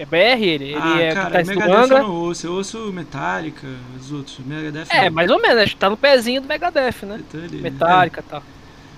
É 0.00 0.06
BR 0.06 0.42
ele. 0.42 0.64
Ele 0.64 0.76
ah, 0.80 0.98
é 1.00 1.12
cara, 1.14 1.26
guitarrista 1.42 1.52
do 1.54 1.58
Megadeth 1.60 1.74
eu 1.78 1.84
Angra. 1.84 2.02
não 2.02 2.14
ouço. 2.16 2.46
Eu 2.46 2.52
ouço 2.54 2.78
Metallica, 2.92 3.66
os 4.00 4.10
outros. 4.12 4.38
Megadeth 4.38 4.86
É, 4.88 5.04
não. 5.04 5.12
mais 5.12 5.30
ou 5.30 5.40
menos, 5.40 5.58
acho 5.58 5.72
que 5.74 5.76
tá 5.80 5.90
no 5.90 5.96
pezinho 5.96 6.40
do 6.40 6.48
Megadeth, 6.48 7.02
né? 7.02 7.20
Então 7.20 7.40
ele- 7.40 7.60
Metallica 7.60 8.20
e 8.26 8.30
tal. 8.30 8.42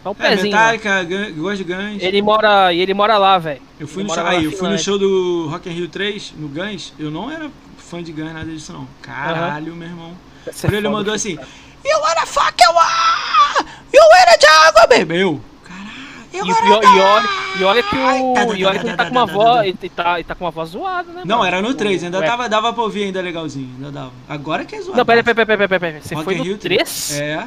Tá 0.04 0.10
um 0.10 0.12
É, 0.12 0.28
pezinho. 0.28 0.52
Metallica, 0.52 1.02
Gun- 1.04 1.14
eu 1.14 1.34
gosto 1.42 1.56
de 1.58 1.64
Guns. 1.64 2.02
Ele 2.02 2.22
mora. 2.22 2.72
E 2.72 2.80
ele 2.80 2.94
mora 2.94 3.18
lá, 3.18 3.36
velho. 3.38 3.60
Eu 3.80 3.88
fui 3.88 4.02
ele 4.02 4.08
no 4.10 4.14
show, 4.14 4.26
aí, 4.26 4.44
eu 4.44 4.52
fui 4.52 4.68
no 4.68 4.78
show 4.78 4.98
do 4.98 5.48
Rock 5.48 5.68
in 5.68 5.72
Rio 5.72 5.88
3, 5.88 6.34
no 6.36 6.48
Guns. 6.48 6.92
Eu 6.98 7.10
não 7.10 7.30
era 7.30 7.50
fã 7.78 8.00
de 8.02 8.12
Guns, 8.12 8.32
nada 8.32 8.46
disso 8.50 8.72
não. 8.72 8.86
Caralho, 9.00 9.74
meu 9.74 9.88
irmão. 9.88 10.12
Por 10.60 10.72
ele 10.72 10.88
mandou 10.88 11.12
assim: 11.14 11.34
cara. 11.36 11.48
You 11.84 11.98
wanna 12.00 12.26
fuck 12.26 12.62
you 12.62 12.78
are! 12.78 13.66
You 13.92 14.00
wanna 14.00 14.68
água, 14.68 14.86
baby! 14.86 15.16
Eu. 15.18 15.40
E, 16.32 16.36
e, 16.36 16.40
e, 16.40 17.00
olha, 17.02 17.28
e 17.58 17.64
olha 17.64 17.82
que 17.82 17.96
o. 17.96 18.54
E 18.56 18.64
olha 18.64 18.78
que 18.80 18.86
ele 18.86 18.96
tá 18.96 19.04
com 19.04 19.10
uma 19.12 19.26
voz. 19.26 19.66
Ele 19.66 19.88
tá, 19.94 20.14
ele 20.14 20.24
tá 20.24 20.34
com 20.34 20.44
uma 20.44 20.50
voz 20.50 20.70
zoada, 20.70 21.12
né? 21.12 21.22
Não, 21.24 21.38
mano? 21.38 21.48
era 21.48 21.60
no 21.62 21.74
3, 21.74 22.04
ainda 22.04 22.20
Ué. 22.20 22.26
tava, 22.26 22.48
dava 22.48 22.72
pra 22.72 22.82
ouvir 22.82 23.04
ainda 23.04 23.20
legalzinho, 23.20 23.70
ainda 23.76 23.90
dava. 23.90 24.12
Agora 24.28 24.64
que 24.64 24.74
é 24.76 24.80
zoado. 24.80 24.96
Não, 24.98 25.04
peraí, 25.04 25.22
peraí, 25.22 25.46
peraí, 25.46 25.68
peraí, 25.68 25.80
peraí. 25.80 26.00
Você 26.02 26.14
Rock 26.14 26.24
foi 26.24 26.34
no 26.36 26.44
Rio 26.44 26.58
3? 26.58 27.20
É, 27.20 27.46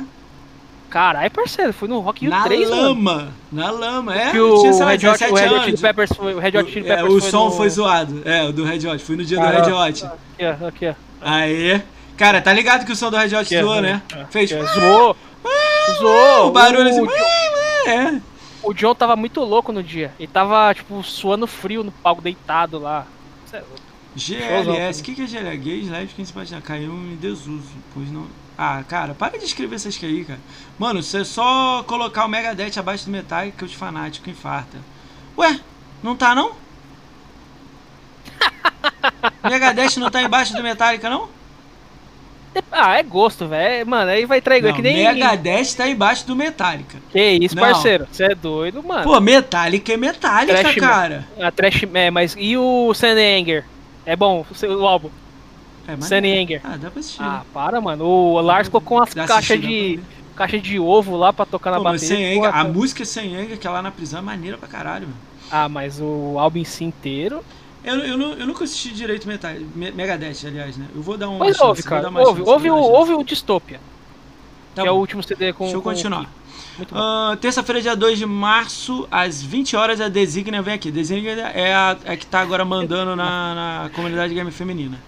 Caralho, 0.90 1.30
parceiro, 1.32 1.74
foi 1.74 1.88
no 1.90 2.00
Rock 2.00 2.24
in 2.26 2.30
Rio 2.30 2.38
na 2.38 2.44
3, 2.46 2.70
mano. 2.70 2.82
lama, 2.84 3.28
na 3.52 3.72
lama, 3.72 4.16
é. 4.16 4.32
Que 4.32 4.40
o 4.40 4.62
tinha, 4.62 4.72
sei 4.74 4.86
lá, 4.86 4.92
Red 4.92 4.96
Hot, 4.98 5.20
17 5.20 5.32
o 5.32 5.36
Red 5.36 5.50
Hot. 5.56 5.66
Chili 5.66 5.78
Peppers 5.78 6.10
foi. 6.16 6.34
O 6.36 6.40
Red 6.40 6.58
Hot 6.58 6.72
Chili 6.72 6.86
O- 6.88 6.92
é, 6.92 6.96
Peppers 6.96 7.14
o 7.16 7.20
foi 7.22 7.30
som 7.32 7.46
no... 7.46 7.52
foi 7.52 7.70
zoado, 7.70 8.22
é, 8.24 8.44
o 8.44 8.54
do 8.54 8.64
Red 8.64 8.88
Hot, 8.88 9.04
fui 9.04 9.16
no 9.18 9.26
dia 9.26 9.38
Caralho. 9.38 9.64
do 9.66 9.78
Red 9.78 9.90
Hot. 9.90 10.06
Aqui, 10.06 10.16
ó, 10.64 10.68
aqui, 10.68 10.88
ó. 10.88 10.94
Aí, 11.22 11.82
cara, 12.16 12.40
tá 12.42 12.54
ligado 12.54 12.86
que 12.86 12.92
o 12.92 12.96
som 12.96 13.10
do 13.12 13.18
Red 13.18 13.36
Hot 13.36 13.60
zoou, 13.60 13.82
né? 13.82 14.02
Fez 14.30 14.52
Aqui, 14.54 14.62
ó, 14.64 14.66
Zoou. 14.80 15.18
Zoou. 16.00 16.48
o 16.48 16.52
barulho 16.52 16.90
assim, 16.90 17.02
O, 17.02 17.08
John- 17.08 17.90
é. 17.90 18.22
O 18.66 18.74
John 18.74 18.96
tava 18.96 19.16
muito 19.16 19.42
louco 19.42 19.72
no 19.72 19.84
dia. 19.84 20.14
Ele 20.20 20.28
tava, 20.28 20.74
tipo, 20.74 21.02
suando 21.04 21.48
frio 21.48 21.84
no 21.84 21.92
palco, 21.92 22.22
deitado 22.22 22.80
lá. 22.80 23.06
É 23.54 23.60
louco. 23.60 23.86
GLS, 24.16 25.02
o 25.02 25.04
que, 25.04 25.14
que 25.14 25.22
é 25.24 25.28
GLS? 25.28 25.58
Gays, 25.58 25.90
Live, 25.90 26.14
quem 26.14 26.26
se 26.26 26.34
pode 26.34 26.62
caiu 26.62 26.94
em 26.94 27.16
desuso, 27.18 27.70
pois 27.94 28.10
não. 28.10 28.26
Ah, 28.58 28.82
cara, 28.88 29.14
para 29.14 29.38
de 29.38 29.44
escrever 29.44 29.76
essas 29.76 29.98
que 29.98 30.06
aí, 30.06 30.24
cara. 30.24 30.40
Mano, 30.80 31.04
você 31.04 31.20
é 31.20 31.24
só 31.26 31.84
colocar 31.84 32.26
o 32.26 32.30
Megadeth 32.30 32.80
abaixo 32.80 33.06
do 33.06 33.12
Metallica 33.12 33.58
que 33.58 33.66
os 33.66 33.74
fanáticos 33.74 34.30
infarta. 34.30 34.78
Ué, 35.38 35.60
não 36.02 36.16
tá 36.16 36.34
não? 36.34 36.54
Megadeth 39.44 39.98
não 39.98 40.10
tá 40.10 40.22
embaixo 40.22 40.54
do 40.54 40.64
Metallica, 40.64 41.10
não? 41.10 41.30
Ah, 42.72 42.98
é 42.98 43.04
gosto, 43.04 43.48
velho. 43.48 43.88
Mano, 43.88 44.12
aí 44.12 44.26
vai 44.26 44.42
trair. 44.42 44.64
É 44.64 44.68
Não, 44.68 44.76
que 44.76 44.82
nem. 44.82 44.96
Megadeth 45.08 45.76
tá 45.76 45.88
embaixo 45.88 46.26
do 46.28 46.36
Metallica. 46.36 46.98
Que 47.12 47.32
isso, 47.42 47.56
Não. 47.56 47.64
parceiro. 47.64 48.08
Você 48.12 48.26
é 48.26 48.36
doido, 48.36 48.84
mano. 48.84 49.04
Pô, 49.04 49.20
Metallica 49.20 49.94
é 49.94 49.98
Metallica, 49.98 50.60
Trash 50.60 50.76
cara. 50.76 51.28
A 51.40 51.52
Trash. 51.52 51.84
É, 51.94 52.12
mas. 52.12 52.36
E 52.38 52.58
o 52.58 52.94
Sunny 52.94 53.42
Anger? 53.42 53.66
É 54.06 54.16
bom, 54.16 54.46
o 54.64 54.86
álbum. 54.88 55.10
É. 55.88 55.96
Sunny 56.02 56.38
Anger. 56.38 56.62
Ah, 56.64 56.78
dá 56.78 56.90
pra 56.90 57.00
assistir. 57.00 57.22
Ah, 57.22 57.44
para, 57.54 57.80
mano. 57.82 58.06
O 58.06 58.40
Lars 58.42 58.68
ficou 58.68 58.82
com 58.82 58.96
umas 58.96 59.14
caixas 59.14 59.60
de. 59.60 60.00
Caixa 60.36 60.60
de 60.60 60.78
ovo 60.78 61.16
lá 61.16 61.32
pra 61.32 61.46
tocar 61.46 61.72
na 61.72 61.78
Pô, 61.78 61.84
bateria. 61.84 62.08
sem 62.10 62.38
Anger, 62.38 62.54
a 62.54 62.66
música 62.66 63.06
sem 63.06 63.38
Anger, 63.38 63.58
que 63.58 63.66
é 63.66 63.70
lá 63.70 63.82
na 63.82 63.90
prisão, 63.90 64.20
é 64.20 64.22
maneira 64.22 64.58
pra 64.58 64.68
caralho, 64.68 65.08
mano. 65.08 65.18
Ah, 65.50 65.70
mas 65.70 65.98
o 66.02 66.36
álbum 66.38 66.60
em 66.60 66.66
si 66.66 66.84
inteiro. 66.84 67.42
Eu, 67.86 68.00
eu, 68.00 68.20
eu 68.40 68.48
nunca 68.48 68.64
assisti 68.64 68.92
direito 68.94 69.28
Metal, 69.28 69.54
Me- 69.76 69.92
Megadeth, 69.92 70.46
aliás, 70.48 70.76
né? 70.76 70.88
Eu 70.96 71.02
vou 71.02 71.18
dar 71.18 71.28
Pois 71.28 71.56
chance, 71.56 71.64
ouve, 71.68 71.84
cara. 71.84 72.08
Ouve, 72.10 72.40
chance, 72.40 72.50
ouve, 72.50 72.70
vou 72.70 72.80
o, 72.80 72.92
ouve 72.94 73.14
o 73.14 73.24
Dystopia, 73.24 73.80
Tá 74.74 74.82
que 74.82 74.88
é 74.88 74.92
o 74.92 74.96
bom. 74.96 75.00
último 75.02 75.22
CD 75.24 75.54
com. 75.54 75.66
Deixa 75.66 75.78
eu 75.78 75.82
com 75.82 75.90
continuar. 75.92 76.24
Bom. 76.24 76.86
Ah, 76.92 77.38
Terça-feira, 77.40 77.82
dia 77.82 77.96
2 77.96 78.18
de 78.18 78.26
março, 78.26 79.08
às 79.12 79.42
20 79.42 79.76
horas, 79.78 80.02
a 80.02 80.10
Designa 80.10 80.62
vem 80.62 80.74
aqui. 80.74 80.92
Designa 80.92 81.30
é 81.30 81.74
a, 81.74 81.98
é 82.04 82.12
a 82.14 82.18
que 82.18 82.26
tá 82.26 82.42
agora 82.42 82.66
mandando 82.66 83.16
na, 83.16 83.84
na 83.84 83.90
comunidade 83.94 84.34
game 84.34 84.52
feminina. 84.52 85.00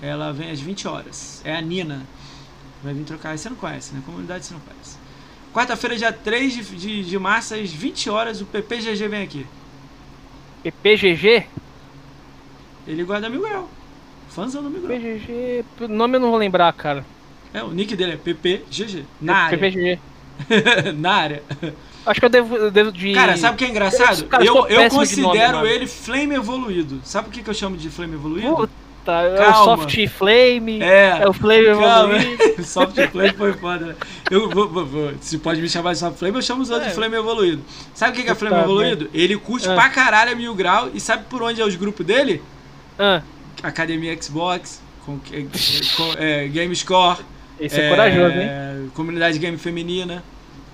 Ela 0.00 0.32
vem 0.32 0.50
às 0.50 0.60
20 0.60 0.86
horas. 0.86 1.40
É 1.44 1.56
a 1.56 1.60
Nina. 1.60 2.02
Vai 2.84 2.92
vir 2.94 3.04
trocar. 3.04 3.36
Você 3.36 3.48
não 3.48 3.56
conhece, 3.56 3.94
né? 3.94 4.02
Comunidade 4.06 4.44
você 4.44 4.54
não 4.54 4.60
conhece. 4.60 4.96
Quarta-feira, 5.52 5.96
dia 5.96 6.12
3 6.12 6.52
de, 6.52 6.62
de, 6.76 7.04
de 7.04 7.18
março, 7.18 7.54
às 7.54 7.70
20 7.72 8.10
horas, 8.10 8.40
o 8.42 8.44
PPGG 8.46 9.08
vem 9.08 9.22
aqui. 9.22 9.46
PPGG? 10.62 11.46
Ele 12.86 13.04
guarda 13.04 13.28
Grau. 13.28 13.68
Fãzão 14.28 14.62
do 14.62 14.70
Mil 14.70 14.82
Grau. 14.82 14.96
PPGG. 14.98 15.64
Nome 15.88 16.16
eu 16.16 16.20
não 16.20 16.30
vou 16.30 16.38
lembrar, 16.38 16.72
cara. 16.72 17.04
É, 17.54 17.62
o 17.62 17.70
nick 17.70 17.96
dele 17.96 18.12
é 18.12 18.16
PPGG. 18.16 19.04
Na 19.20 19.36
área. 19.36 19.58
PPGG. 19.58 19.98
Na 20.96 21.12
área. 21.14 21.42
Acho 22.04 22.20
que 22.20 22.26
eu 22.26 22.30
devo, 22.30 22.54
eu 22.56 22.70
devo 22.70 22.92
de. 22.92 23.12
Cara, 23.14 23.36
sabe 23.36 23.54
o 23.54 23.58
que 23.58 23.64
é 23.64 23.68
engraçado? 23.68 24.24
Cara, 24.26 24.44
eu, 24.44 24.54
eu 24.68 24.76
nome, 24.76 24.90
considero 24.90 25.56
mano. 25.58 25.66
ele 25.66 25.86
Flame 25.86 26.34
Evoluído. 26.34 27.00
Sabe 27.02 27.28
por 27.28 27.34
que, 27.34 27.42
que 27.42 27.50
eu 27.50 27.54
chamo 27.54 27.76
de 27.76 27.88
Flame 27.88 28.14
Evoluído? 28.14 28.54
Puta, 28.54 29.12
é 29.12 29.34
o 29.34 29.36
Calma. 29.38 29.76
Soft 29.82 30.06
Flame. 30.08 30.82
É. 30.82 31.18
É 31.22 31.28
o 31.28 31.32
Flame 31.32 31.64
Calma. 31.64 32.14
Evoluído. 32.16 32.62
Soft 32.64 32.96
Flame 33.10 33.32
foi 33.32 33.52
foda, 33.54 33.86
né? 33.86 33.94
Eu 34.30 34.50
vou, 34.50 34.68
vou- 34.68 34.84
vou- 34.84 35.12
se 35.20 35.38
pode 35.38 35.60
me 35.62 35.68
chamar 35.68 35.94
de 35.94 35.98
Soft 35.98 36.18
Flame, 36.18 36.36
eu 36.36 36.42
chamo 36.42 36.62
os 36.62 36.68
outros 36.68 36.86
É. 36.88 36.90
de 36.90 36.94
Flame 36.94 37.16
Evoluído. 37.16 37.62
Sabe 37.94 38.12
o 38.12 38.14
que, 38.16 38.22
que 38.24 38.30
é 38.30 38.34
Flame 38.34 38.58
Evoluído? 38.60 39.08
Ele 39.14 39.36
curte 39.38 39.68
Ah. 39.68 39.74
pra 39.74 39.88
caralho 39.88 40.32
a 40.32 40.34
Mil 40.34 40.54
Grau 40.54 40.90
e 40.92 41.00
sabe 41.00 41.24
por 41.30 41.42
onde 41.42 41.60
é 41.60 41.64
os 41.64 41.74
grupos 41.76 42.04
dele? 42.04 42.42
Ah, 42.98 43.22
Academia 43.62 44.16
Xbox, 44.20 44.80
com, 45.04 45.18
com, 45.18 46.12
é, 46.18 46.46
Game 46.48 46.74
Score. 46.74 47.18
esse 47.58 47.80
é, 47.80 47.88
corajoso, 47.88 48.36
hein? 48.36 48.90
Comunidade 48.94 49.38
Game 49.38 49.56
Feminina. 49.56 50.22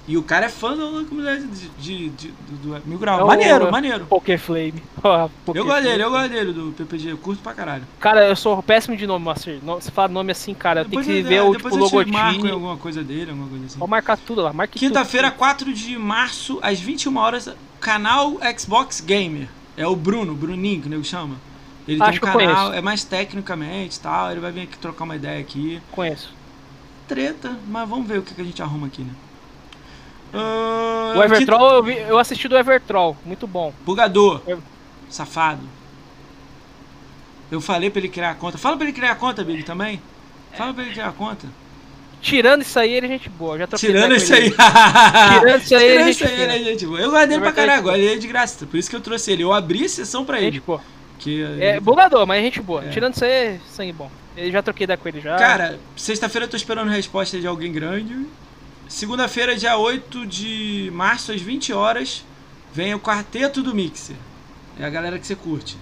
E 0.09 0.17
o 0.17 0.23
cara 0.25 0.47
é 0.47 0.49
fã 0.49 0.77
da 0.77 1.05
comunidade 1.09 1.47
de, 1.47 1.69
de- 1.79 2.09
de- 2.09 2.35
do, 2.61 2.77
Mil 2.85 2.99
Grau. 2.99 3.21
É 3.21 3.23
o- 3.23 3.27
maneiro, 3.29 3.71
maneiro. 3.71 4.05
Pokéflame. 4.07 4.83
Ó, 5.01 5.29
Eu 5.55 5.65
gosto 5.65 5.83
dele, 5.85 6.03
eu 6.03 6.11
gosto 6.11 6.29
dele, 6.29 6.53
do 6.53 6.73
PPG. 6.77 7.13
Eu 7.13 7.19
curto 7.19 7.41
pra 7.41 7.55
caralho. 7.55 7.85
Cara, 8.01 8.27
eu 8.27 8.35
sou 8.35 8.61
péssimo 8.65 8.97
de 8.97 9.07
nome, 9.07 9.25
Master. 9.25 9.61
Você 9.63 9.93
fala 9.93 10.09
nome 10.09 10.33
assim, 10.33 10.55
cara, 10.55 10.81
eu 10.81 10.85
tenho 10.87 11.05
que 11.05 11.19
eu- 11.19 11.25
ver 11.25 11.35
é, 11.37 11.43
o 11.43 11.53
depois 11.53 11.73
tipo, 11.73 11.87
te 12.05 12.11
marco 12.11 12.11
em 12.11 12.33
logotipo. 12.35 12.53
alguma 12.53 12.77
coisa 12.79 13.05
dele, 13.05 13.31
alguma 13.31 13.49
coisa 13.49 13.65
assim. 13.67 13.79
Pode 13.79 13.91
marcar 13.93 14.17
tudo 14.19 14.43
lá, 14.43 14.53
marque 14.53 14.77
Quinta-feira, 14.81 15.31
tudo. 15.31 15.39
4 15.39 15.73
de 15.73 15.97
março, 15.97 16.59
às 16.63 16.81
21 16.81 17.17
horas, 17.17 17.49
canal 17.79 18.39
Xbox 18.59 19.01
Gamer. 19.01 19.47
É 19.77 19.87
o 19.87 19.95
Bruno, 19.95 20.35
Bruninho, 20.35 20.81
que 20.83 20.89
o 20.89 20.91
nego 20.91 21.05
chama. 21.05 21.37
Ele 21.87 22.01
Acho 22.03 22.11
tem 22.21 22.29
um 22.31 22.33
que 22.33 22.39
canal, 22.39 22.57
conheço. 22.67 22.73
é 22.79 22.81
mais 22.81 23.05
tecnicamente 23.05 23.97
e 23.97 24.01
tal. 24.01 24.31
Ele 24.31 24.41
vai 24.41 24.53
vir 24.53 24.63
aqui 24.63 24.79
trocar 24.79 25.05
uma 25.05 25.17
ideia 25.17 25.41
aqui. 25.41 25.81
Conheço. 25.91 26.33
Treta, 27.09 27.59
mas 27.69 27.89
vamos 27.89 28.07
ver 28.07 28.19
o 28.19 28.23
que, 28.23 28.35
que 28.35 28.41
a 28.41 28.45
gente 28.45 28.63
arruma 28.63 28.87
aqui, 28.87 29.03
né? 29.03 29.13
Ah, 30.35 31.15
O 31.17 31.23
Evertroll, 31.23 31.75
eu, 31.75 31.83
vi- 31.83 31.99
eu 31.99 32.19
assisti 32.19 32.49
do 32.49 32.57
Evertroll, 32.57 33.17
muito 33.25 33.47
bom. 33.47 33.73
Bugador. 33.85 34.41
Eu- 34.47 34.63
Safado. 35.11 35.61
Eu 37.51 37.61
falei 37.61 37.91
pra 37.91 37.99
ele 38.01 38.09
criar 38.09 38.31
a 38.31 38.35
conta. 38.35 38.57
Fala 38.57 38.77
pra 38.77 38.87
ele 38.87 38.95
criar 38.95 39.13
a 39.13 39.15
conta, 39.17 39.45
Big, 39.45 39.63
também. 39.63 40.01
Fala 40.57 40.73
pra 40.73 40.85
ele 40.85 40.93
criar 40.93 41.09
a 41.09 41.13
conta. 41.13 41.47
Tirando 42.23 42.63
isso 42.63 42.79
aí, 42.79 42.93
ele 42.93 43.07
é 43.07 43.09
gente 43.11 43.29
boa. 43.29 43.59
Já 43.59 43.67
Tirando 43.77 44.15
isso 44.15 44.33
aí. 44.33 44.51
Tirando 44.51 45.61
isso 45.61 45.75
aí, 45.75 45.81
Tirando 45.81 45.83
ele 45.83 46.03
é 46.03 46.11
isso 46.11 46.25
aí, 46.25 46.31
gente 46.31 46.41
ele 46.41 46.43
é 46.53 46.55
fina. 46.59 46.65
gente 46.71 46.87
boa. 46.87 47.01
Eu 47.01 47.11
guardei 47.11 47.37
ele 47.37 47.43
pra 47.43 47.53
caralho, 47.53 47.79
agora 47.81 47.99
ele 47.99 48.15
é 48.15 48.17
de 48.17 48.27
graça. 48.29 48.65
Por 48.65 48.77
isso 48.79 48.89
que 48.89 48.97
eu 48.97 49.01
trouxe 49.03 49.33
ele. 49.33 49.43
Eu 49.43 49.53
abri 49.53 49.85
a 49.85 49.89
sessão 49.89 50.25
pra 50.25 50.39
ele. 50.41 50.53
Gente 50.53 50.61
boa. 50.65 50.81
Que, 51.23 51.43
É 51.61 51.79
bugador, 51.79 52.27
mas 52.27 52.41
é 52.41 52.43
gente 52.45 52.61
boa. 52.61 52.85
É. 52.85 52.89
Tirando 52.91 53.15
aí, 53.23 53.61
sangue 53.71 53.93
bom. 53.93 54.11
Eu 54.37 54.51
já 54.51 54.61
troquei 54.63 54.85
ideia 54.85 54.97
com 54.97 55.09
ele 55.09 55.21
já. 55.21 55.37
Cara, 55.37 55.79
sexta-feira 55.95 56.47
eu 56.47 56.51
tô 56.51 56.57
esperando 56.57 56.89
resposta 56.91 57.39
de 57.39 57.47
alguém 57.47 57.73
grande. 57.73 58.27
Segunda-feira, 58.89 59.55
dia 59.57 59.77
8 59.77 60.27
de 60.27 60.91
março, 60.93 61.31
às 61.33 61.41
20 61.41 61.73
horas, 61.73 62.25
vem 62.73 62.93
o 62.93 62.99
quarteto 63.01 63.63
do 63.63 63.75
Mixer. 63.75 64.17
É 64.79 64.85
a 64.85 64.91
galera 64.91 65.19
que 65.19 65.27
você 65.27 65.37
curte. 65.37 65.77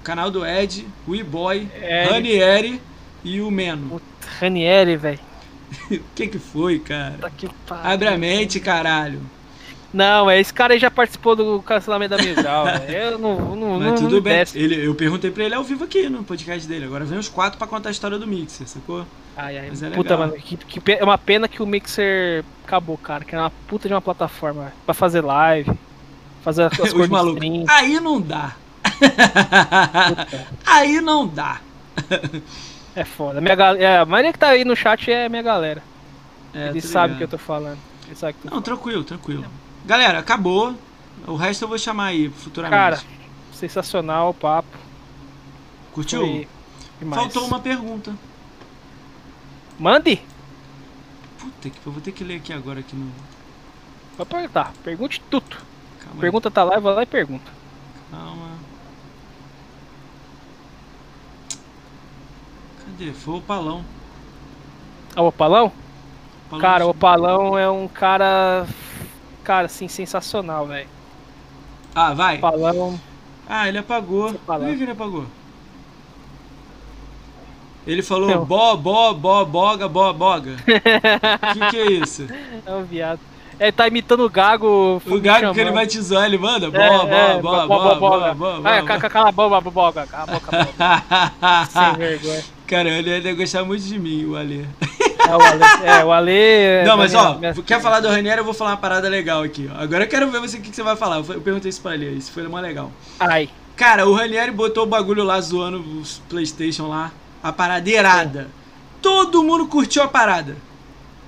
O 0.00 0.04
canal 0.04 0.30
do 0.30 0.44
Ed, 0.44 0.86
o 1.06 1.14
E-Boy. 1.14 1.68
Ranieri 2.10 2.80
e 3.24 3.40
o 3.40 3.50
Meno. 3.50 3.88
Puta, 3.88 4.04
Ranieri, 4.40 4.96
velho. 4.96 5.20
O 5.90 6.00
que 6.14 6.26
que 6.26 6.38
foi, 6.38 6.78
cara? 6.80 7.16
Tá 7.18 7.30
que 7.30 7.48
pariu. 7.66 7.90
Abre 7.90 8.08
a 8.08 8.18
mente, 8.18 8.60
caralho. 8.60 9.22
Não, 9.92 10.30
é, 10.30 10.40
esse 10.40 10.52
cara 10.54 10.72
aí 10.74 10.78
já 10.80 10.90
participou 10.90 11.36
do 11.36 11.60
cancelamento 11.62 12.16
da 12.16 12.22
Migral. 12.22 12.66
Eu 12.88 13.18
não, 13.18 13.54
não, 13.56 13.78
Mas 13.78 13.88
não, 13.88 13.94
tudo 13.96 14.14
não 14.16 14.22
bem. 14.22 14.32
desce. 14.38 14.58
Ele, 14.58 14.86
eu 14.86 14.94
perguntei 14.94 15.30
pra 15.30 15.44
ele 15.44 15.54
ao 15.54 15.62
vivo 15.62 15.84
aqui 15.84 16.08
no 16.08 16.24
podcast 16.24 16.66
dele. 16.66 16.86
Agora 16.86 17.04
vem 17.04 17.18
os 17.18 17.28
quatro 17.28 17.58
pra 17.58 17.66
contar 17.66 17.90
a 17.90 17.92
história 17.92 18.18
do 18.18 18.26
Mixer, 18.26 18.66
sacou? 18.66 19.04
Ai, 19.36 19.58
ai, 19.58 19.66
Mas 19.68 19.82
é 19.82 19.90
puta, 19.90 20.14
legal. 20.14 20.28
mano, 20.28 20.40
que, 20.40 20.56
que 20.56 20.92
é 20.92 21.04
uma 21.04 21.18
pena 21.18 21.46
que 21.48 21.62
o 21.62 21.66
Mixer 21.66 22.42
acabou, 22.64 22.96
cara. 22.96 23.22
Que 23.24 23.34
era 23.34 23.44
uma 23.44 23.52
puta 23.68 23.86
de 23.88 23.94
uma 23.94 24.00
plataforma 24.00 24.72
pra 24.86 24.94
fazer 24.94 25.20
live, 25.22 25.70
fazer 26.42 26.64
as 26.64 26.76
coisas 26.78 27.08
malucos. 27.08 27.42
Aí 27.68 28.00
não 28.00 28.20
dá. 28.20 28.56
Aí 30.66 31.00
não 31.00 31.26
dá. 31.26 31.60
É 32.94 33.04
foda. 33.04 33.40
Minha 33.40 33.54
gal- 33.54 33.76
é, 33.76 33.98
a 33.98 34.04
maioria 34.06 34.32
que 34.32 34.38
tá 34.38 34.48
aí 34.48 34.64
no 34.64 34.76
chat 34.76 35.10
é 35.10 35.28
minha 35.28 35.42
galera. 35.42 35.82
É, 36.54 36.68
Eles 36.68 36.84
sabem 36.84 37.14
o 37.14 37.18
que 37.18 37.24
eu 37.24 37.28
tô 37.28 37.38
falando. 37.38 37.78
Não, 38.44 38.60
tranquilo, 38.60 39.02
tranquilo. 39.04 39.44
Galera, 39.84 40.18
acabou. 40.18 40.74
O 41.26 41.36
resto 41.36 41.62
eu 41.62 41.68
vou 41.68 41.78
chamar 41.78 42.06
aí 42.06 42.28
futuramente. 42.30 42.78
Cara, 42.78 43.02
Sensacional 43.52 44.30
o 44.30 44.34
papo. 44.34 44.76
Curtiu? 45.92 46.46
Faltou 47.10 47.46
uma 47.46 47.60
pergunta. 47.60 48.14
Mande! 49.78 50.22
Puta 51.38 51.70
que 51.70 51.86
eu 51.86 51.92
vou 51.92 52.00
ter 52.00 52.12
que 52.12 52.24
ler 52.24 52.36
aqui 52.36 52.52
agora 52.52 52.80
aqui 52.80 52.96
no. 52.96 53.10
Pode 54.16 54.30
perguntar. 54.30 54.72
Pergunte 54.82 55.22
tudo. 55.30 55.56
Calma 55.98 56.14
aí, 56.14 56.20
Pergunta 56.20 56.50
tá 56.50 56.64
lá, 56.64 56.78
vai 56.78 56.94
lá 56.94 57.02
e 57.02 57.06
pergunta. 57.06 57.50
Calma. 58.10 58.50
Cadê? 62.84 63.12
Foi 63.12 63.34
o 63.38 63.40
Palão. 63.40 63.84
Ah, 65.14 65.22
o 65.22 65.26
Opalão? 65.28 65.72
Palão 66.48 66.62
Cara, 66.62 66.86
o 66.86 66.90
Opalão 66.90 67.58
é 67.58 67.70
um 67.70 67.86
cara. 67.86 68.66
Cara, 69.44 69.66
assim, 69.66 69.88
sensacional, 69.88 70.66
velho. 70.66 70.88
Ah, 71.94 72.14
vai. 72.14 72.38
Opalão. 72.38 73.00
Ah, 73.48 73.68
ele 73.68 73.78
apagou. 73.78 74.32
Por 74.34 74.60
que, 74.60 74.76
que 74.76 74.82
ele 74.82 74.92
apagou? 74.92 75.26
Ele 77.86 78.02
falou 78.02 78.28
Não. 78.28 78.44
bó, 78.44 78.76
bó, 78.76 79.12
bó, 79.12 79.44
boga, 79.44 79.88
bó, 79.88 80.12
boga. 80.12 80.52
O 80.52 80.56
que, 81.52 81.70
que 81.70 81.76
é 81.76 81.92
isso? 81.92 82.28
É 82.64 82.72
um 82.72 82.84
viado. 82.84 83.20
Ele 83.62 83.72
tá 83.72 83.86
imitando 83.86 84.24
o 84.24 84.28
Gago. 84.28 85.00
O 85.06 85.20
gago 85.20 85.54
que 85.54 85.60
ele 85.60 85.70
vai 85.70 85.86
te 85.86 86.00
zoar, 86.00 86.26
ele 86.26 86.36
manda 86.38 86.66
É, 86.76 87.36
é, 87.36 87.40
bó. 87.40 87.66
bó, 87.66 87.90
Ah, 87.90 87.94
bó, 88.34 88.62
ca- 88.86 88.98
ca- 88.98 89.08
Cala 89.10 89.28
a 89.28 89.32
boca, 89.32 89.60
boga. 89.70 90.06
Cala 90.06 90.24
a 90.24 90.26
boca. 90.26 90.68
Sem 91.70 91.92
vergonha. 91.98 92.44
Cara, 92.66 92.88
ele 92.88 93.10
ia 93.20 93.34
gostar 93.34 93.64
muito 93.64 93.84
de 93.84 93.98
mim, 93.98 94.24
o 94.24 94.36
Ale. 94.36 94.66
É 95.28 95.36
o 95.36 95.40
Ale. 95.42 95.62
É, 95.84 96.04
o 96.04 96.12
Ale. 96.12 96.32
é 96.32 96.84
Não, 96.86 96.96
mas 96.96 97.14
ó, 97.14 97.34
minha- 97.38 97.54
quer 97.54 97.80
falar 97.80 98.00
do 98.00 98.08
Ranieri, 98.08 98.38
eu 98.38 98.44
vou 98.44 98.54
falar 98.54 98.70
uma 98.70 98.76
parada 98.78 99.08
legal 99.08 99.42
aqui. 99.42 99.70
Agora 99.78 100.04
eu 100.04 100.08
quero 100.08 100.28
ver 100.30 100.40
você 100.40 100.56
o 100.56 100.60
que, 100.60 100.70
que 100.70 100.76
você 100.76 100.82
vai 100.82 100.96
falar. 100.96 101.16
Eu 101.18 101.40
perguntei 101.40 101.68
isso 101.68 101.80
pra 101.82 101.94
ele, 101.94 102.06
isso 102.16 102.32
foi 102.32 102.42
mó 102.48 102.58
legal. 102.58 102.90
Ai. 103.20 103.48
Cara, 103.76 104.08
o 104.08 104.14
Ranieri 104.14 104.50
botou 104.50 104.84
o 104.84 104.86
bagulho 104.86 105.22
lá 105.22 105.40
zoando 105.40 105.78
os 106.00 106.18
Playstation 106.28 106.88
lá. 106.88 107.10
A 107.42 107.52
parada 107.52 107.88
irada. 107.88 108.48
Todo 109.00 109.42
mundo 109.42 109.66
curtiu 109.66 110.02
a 110.02 110.08
parada. 110.08 110.56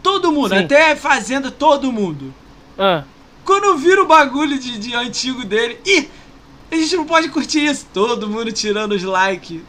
Todo 0.05 0.31
mundo, 0.31 0.51
Sim. 0.51 0.65
até 0.65 0.95
Fazenda, 0.95 1.51
todo 1.51 1.91
mundo. 1.91 2.33
Ah, 2.79 3.03
Quando 3.45 3.77
vira 3.79 4.03
o 4.03 4.07
bagulho 4.07 4.59
de, 4.59 4.79
de 4.79 4.95
antigo 4.95 5.45
dele, 5.45 5.81
ih, 5.85 6.09
a 6.71 6.77
gente 6.77 6.95
não 6.97 7.07
pode 7.07 7.29
curtir 7.31 7.65
isso. 7.65 7.87
Todo 7.93 8.29
mundo 8.29 8.53
tirando 8.53 8.93
os 8.93 9.03
likes. 9.03 9.63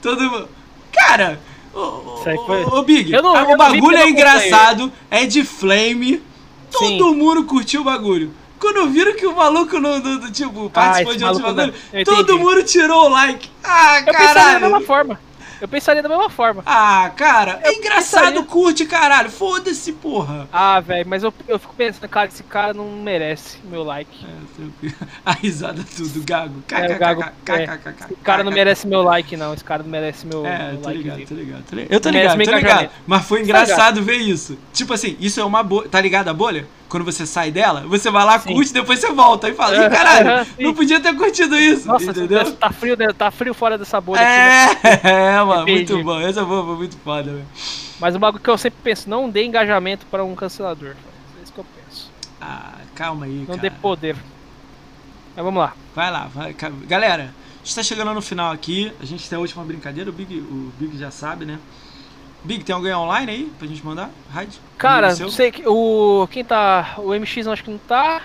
Todo 0.00 0.22
mundo. 0.22 0.48
Cara, 0.90 1.38
ô, 1.74 2.16
foi- 2.24 2.84
Big, 2.84 3.12
não- 3.12 3.36
ah, 3.36 3.44
o 3.44 3.48
não 3.50 3.56
bagulho 3.58 3.96
é 3.96 4.00
não 4.00 4.08
engraçado, 4.08 4.90
é 5.10 5.26
de 5.26 5.44
flame. 5.44 6.22
Sim. 6.70 6.96
Todo 6.98 7.14
mundo 7.14 7.44
curtiu 7.44 7.82
o 7.82 7.84
bagulho. 7.84 8.32
Quando 8.58 8.88
viram 8.90 9.14
que 9.14 9.26
o 9.26 9.34
maluco 9.36 9.78
do- 9.80 10.30
tipo, 10.30 10.70
participou 10.70 11.12
esse 11.12 11.18
de 11.18 11.24
não. 11.24 11.40
bagulho, 11.54 11.74
todo 12.04 12.38
mundo 12.38 12.62
tirou 12.62 13.06
o 13.06 13.08
like. 13.10 13.48
Ah, 13.64 14.00
eu 14.00 14.04
pensaria 14.06 14.34
da 14.34 14.44
mesma 14.52 14.60
caralho. 14.68 14.86
forma. 14.86 15.20
Eu 15.60 15.68
pensaria 15.68 16.02
da 16.02 16.08
mesma 16.08 16.30
forma. 16.30 16.62
Ah, 16.66 17.10
cara, 17.16 17.60
é 17.62 17.68
Eu 17.68 17.72
engraçado, 17.74 18.24
pensaria. 18.24 18.42
curte, 18.44 18.86
caralho. 18.86 19.30
Foda-se, 19.30 19.92
porra. 19.92 20.48
Ah, 20.52 20.80
velho, 20.80 21.08
mas 21.08 21.22
eu, 21.22 21.32
eu 21.46 21.58
fico 21.58 21.74
pensando, 21.74 22.08
cara, 22.08 22.28
esse 22.28 22.42
cara 22.42 22.72
não 22.72 22.90
merece 22.90 23.58
meu 23.64 23.82
like. 23.82 24.24
É, 24.24 24.54
tranquilo. 24.56 24.94
A 25.24 25.32
risada 25.32 25.84
tudo, 25.96 26.24
gago. 26.24 26.62
É, 26.70 26.94
Gago, 26.98 27.22
é. 27.22 27.64
Esse 27.64 28.14
cara 28.22 28.42
não 28.44 28.52
merece 28.52 28.86
meu 28.86 29.02
like, 29.02 29.36
não. 29.36 29.52
Esse 29.54 29.64
cara 29.64 29.82
não 29.82 29.90
merece 29.90 30.26
meu, 30.26 30.46
É, 30.46 30.72
meu 30.72 30.80
tô 30.80 30.88
like. 30.88 31.02
ligado, 31.02 31.26
tô 31.26 31.34
ligado, 31.34 31.64
tô 31.68 31.76
ligado. 31.76 31.92
Eu 31.92 32.00
tô 32.00 32.08
ligado, 32.10 32.44
tô 32.44 32.56
ligado. 32.56 32.90
Mas 33.06 33.24
foi 33.26 33.38
Tá 33.40 33.44
engraçado 33.44 34.02
ver 34.02 34.16
isso. 34.16 34.58
Tipo 34.72 34.94
assim, 34.94 35.16
isso 35.20 35.40
é 35.40 35.44
uma 35.44 35.62
bolha. 35.62 35.88
Tá 35.88 36.00
ligado 36.00 36.28
a 36.28 36.34
bolha? 36.34 36.66
Quando 36.90 37.04
você 37.04 37.24
sai 37.24 37.50
dela, 37.50 37.84
você 37.86 38.10
vai 38.10 38.24
lá, 38.24 38.38
Sim. 38.38 38.52
curte, 38.52 38.72
depois 38.72 38.98
você 38.98 39.10
volta 39.12 39.48
e 39.48 39.54
fala, 39.54 39.86
ih, 39.86 39.88
caralho, 39.88 40.44
sim. 40.44 40.64
não 40.64 40.74
podia 40.74 41.00
ter 41.00 41.14
curtido 41.16 41.56
isso. 41.56 41.86
Nossa, 41.86 42.10
entendeu? 42.10 42.52
tá 42.52 42.70
frio, 42.72 42.96
tá 43.14 43.30
frio 43.30 43.54
fora 43.54 43.78
dessa 43.78 44.00
bolha 44.00 44.20
aqui. 44.20 44.28
né? 44.28 45.00
É, 45.02 45.36
é, 45.38 45.42
mano, 45.44 45.62
Entendi. 45.62 45.92
muito 45.94 46.04
bom. 46.04 46.20
Essa 46.20 46.44
boa 46.44 46.66
foi 46.66 46.76
muito 46.76 46.96
foda, 46.98 47.30
velho. 47.32 47.46
Mas 48.00 48.16
o 48.16 48.18
bagulho 48.18 48.42
que 48.42 48.50
eu 48.50 48.58
sempre 48.58 48.80
penso, 48.82 49.08
não 49.08 49.30
dê 49.30 49.44
engajamento 49.44 50.04
para 50.06 50.24
um 50.24 50.34
cancelador. 50.34 50.96
É 51.38 51.42
isso 51.44 51.52
que 51.52 51.60
eu 51.60 51.64
penso. 51.64 52.10
Ah, 52.40 52.72
calma 52.94 53.26
aí, 53.26 53.38
Não 53.38 53.46
cara. 53.46 53.58
dê 53.58 53.70
poder. 53.70 54.16
Mas 55.36 55.44
vamos 55.44 55.60
lá. 55.62 55.72
Vai 55.94 56.10
lá, 56.10 56.28
vai. 56.34 56.54
Galera, 56.86 57.32
a 57.62 57.64
gente 57.64 57.74
tá 57.74 57.82
chegando 57.82 58.12
no 58.12 58.20
final 58.22 58.50
aqui. 58.52 58.92
A 59.00 59.04
gente 59.04 59.28
tem 59.28 59.36
a 59.36 59.40
última 59.40 59.62
brincadeira, 59.64 60.10
o 60.10 60.12
Big, 60.12 60.38
o 60.38 60.72
Big 60.78 60.98
já 60.98 61.10
sabe, 61.10 61.44
né? 61.44 61.58
Big, 62.42 62.64
tem 62.64 62.74
alguém 62.74 62.94
online 62.94 63.30
aí 63.32 63.52
pra 63.58 63.68
gente 63.68 63.84
mandar? 63.84 64.10
Raid? 64.32 64.58
Cara, 64.78 65.14
não 65.16 65.30
sei 65.30 65.50
que 65.52 65.62
o 65.66 66.26
quem 66.30 66.44
tá, 66.44 66.94
o 66.98 67.12
MX 67.14 67.46
acho 67.48 67.64
que 67.64 67.70
não 67.70 67.78
tá. 67.78 68.22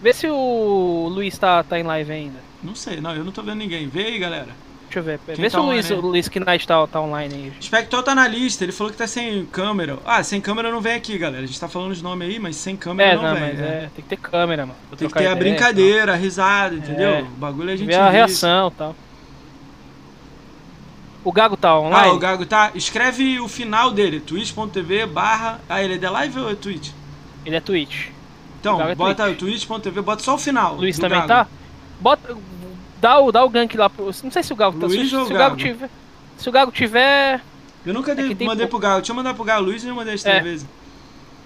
Vê 0.00 0.12
se 0.12 0.26
o 0.28 1.08
Luiz 1.12 1.36
tá, 1.38 1.62
tá 1.62 1.78
em 1.78 1.82
live 1.82 2.12
ainda. 2.12 2.38
Não 2.62 2.74
sei, 2.74 3.00
não, 3.00 3.14
eu 3.14 3.24
não 3.24 3.32
tô 3.32 3.42
vendo 3.42 3.58
ninguém. 3.58 3.88
Vê 3.88 4.04
aí, 4.06 4.18
galera. 4.18 4.48
Deixa 4.84 4.98
eu 4.98 5.02
ver. 5.04 5.18
Quem 5.24 5.36
Vê 5.36 5.48
se 5.48 5.56
tá 5.56 5.62
o 5.62 5.64
Luiz, 5.66 5.90
aí? 5.90 5.96
o 5.96 6.00
Luiz 6.00 6.28
Knight 6.28 6.66
tá, 6.66 6.86
tá 6.86 7.00
online 7.00 7.34
aí. 7.34 7.52
Spector 7.62 8.02
tá 8.02 8.14
na 8.14 8.28
lista, 8.28 8.62
ele 8.62 8.72
falou 8.72 8.92
que 8.92 8.98
tá 8.98 9.06
sem 9.06 9.46
câmera. 9.46 9.98
Ah, 10.04 10.22
sem 10.22 10.40
câmera 10.40 10.70
não 10.70 10.80
vem 10.80 10.94
aqui, 10.94 11.16
galera. 11.16 11.42
A 11.44 11.46
gente 11.46 11.58
tá 11.58 11.66
falando 11.68 11.92
os 11.92 12.02
nomes 12.02 12.28
aí, 12.28 12.38
mas 12.38 12.56
sem 12.56 12.76
câmera 12.76 13.12
É, 13.12 13.16
não, 13.16 13.22
não, 13.22 13.34
vem. 13.34 13.42
mas 13.42 13.60
é. 13.60 13.64
é, 13.64 13.90
tem 13.94 14.02
que 14.04 14.08
ter 14.10 14.16
câmera, 14.18 14.66
mano. 14.66 14.78
Tem 14.96 15.08
que 15.08 15.14
ter 15.14 15.26
a 15.28 15.34
brincadeira, 15.34 16.12
a 16.12 16.16
risada, 16.16 16.74
entendeu? 16.74 17.10
É. 17.10 17.20
O 17.22 17.24
bagulho 17.24 17.68
a 17.68 17.72
tal. 17.72 17.76
gente 17.78 17.86
Ver 17.86 17.94
a 17.94 18.10
reação 18.10 18.68
e 18.68 18.70
tal. 18.72 18.96
O 21.24 21.30
Gago 21.32 21.56
tá 21.56 21.78
online? 21.78 22.08
Ah, 22.08 22.12
o 22.12 22.18
Gago 22.18 22.44
tá. 22.46 22.72
Escreve 22.74 23.38
o 23.40 23.46
final 23.48 23.90
dele, 23.92 24.18
twitch.tv 24.20 25.06
barra. 25.06 25.60
Ah, 25.68 25.82
ele 25.82 25.94
é 25.94 25.98
da 25.98 26.10
live 26.10 26.38
ou 26.40 26.50
é 26.50 26.54
Twitch? 26.54 26.90
Ele 27.46 27.56
é 27.56 27.60
Twitch. 27.60 28.08
Então, 28.60 28.78
O 28.78 28.82
é 28.82 28.94
bota 28.94 29.28
o 29.30 29.34
twitch.tv, 29.34 30.00
bota 30.02 30.22
só 30.22 30.34
o 30.34 30.38
final. 30.38 30.74
Luiz 30.76 30.96
também 30.98 31.18
Gago. 31.18 31.28
tá? 31.28 31.46
Bota. 32.00 32.36
Dá 33.00 33.18
o, 33.20 33.32
dá 33.32 33.44
o 33.44 33.48
gank 33.48 33.76
lá 33.76 33.88
pro. 33.90 34.06
Não 34.06 34.30
sei 34.30 34.42
se 34.42 34.52
o 34.52 34.56
Gago 34.56 34.78
tá. 34.78 34.86
Luiz 34.86 35.08
Se, 35.10 35.16
ou 35.16 35.26
se 35.26 35.32
o 35.32 35.36
Gago 35.36 35.56
tiver. 35.56 35.90
Se 36.36 36.48
o 36.48 36.52
Gago 36.52 36.72
tiver. 36.72 37.40
Eu 37.84 37.92
nunca 37.94 38.14
dei- 38.14 38.26
É 38.26 38.28
que 38.28 38.34
tem 38.36 38.46
mandei 38.46 38.66
pro 38.66 38.78
Gago. 38.78 38.96
Deixa 38.98 39.10
eu 39.12 39.16
mandar 39.16 39.34
pro 39.34 39.44
Gago. 39.44 39.64
Luiz 39.64 39.84
eu 39.84 39.94
mandei 39.94 40.14
as 40.14 40.22
três 40.22 40.36
É. 40.38 40.40
vezes. 40.40 40.66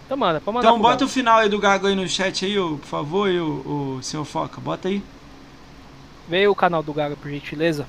Então 0.05 0.16
manda, 0.16 0.40
pode 0.40 0.55
mandar. 0.56 0.68
Então 0.68 0.78
bota 0.80 0.94
Gago. 0.96 1.05
o 1.05 1.08
final 1.08 1.38
aí 1.38 1.48
do 1.48 1.58
Gago 1.58 1.86
aí 1.86 1.94
no 1.94 2.06
chat 2.08 2.44
aí, 2.44 2.58
ô, 2.58 2.76
por 2.76 2.86
favor, 2.86 3.28
aí, 3.28 3.40
o, 3.40 3.96
o 3.98 4.02
senhor 4.02 4.24
Foca. 4.24 4.60
Bota 4.60 4.88
aí. 4.88 5.02
Vê 6.28 6.46
o 6.48 6.55
canal 6.55 6.82
do 6.82 6.92
Gago, 6.92 7.16
por 7.16 7.30
gentileza. 7.30 7.86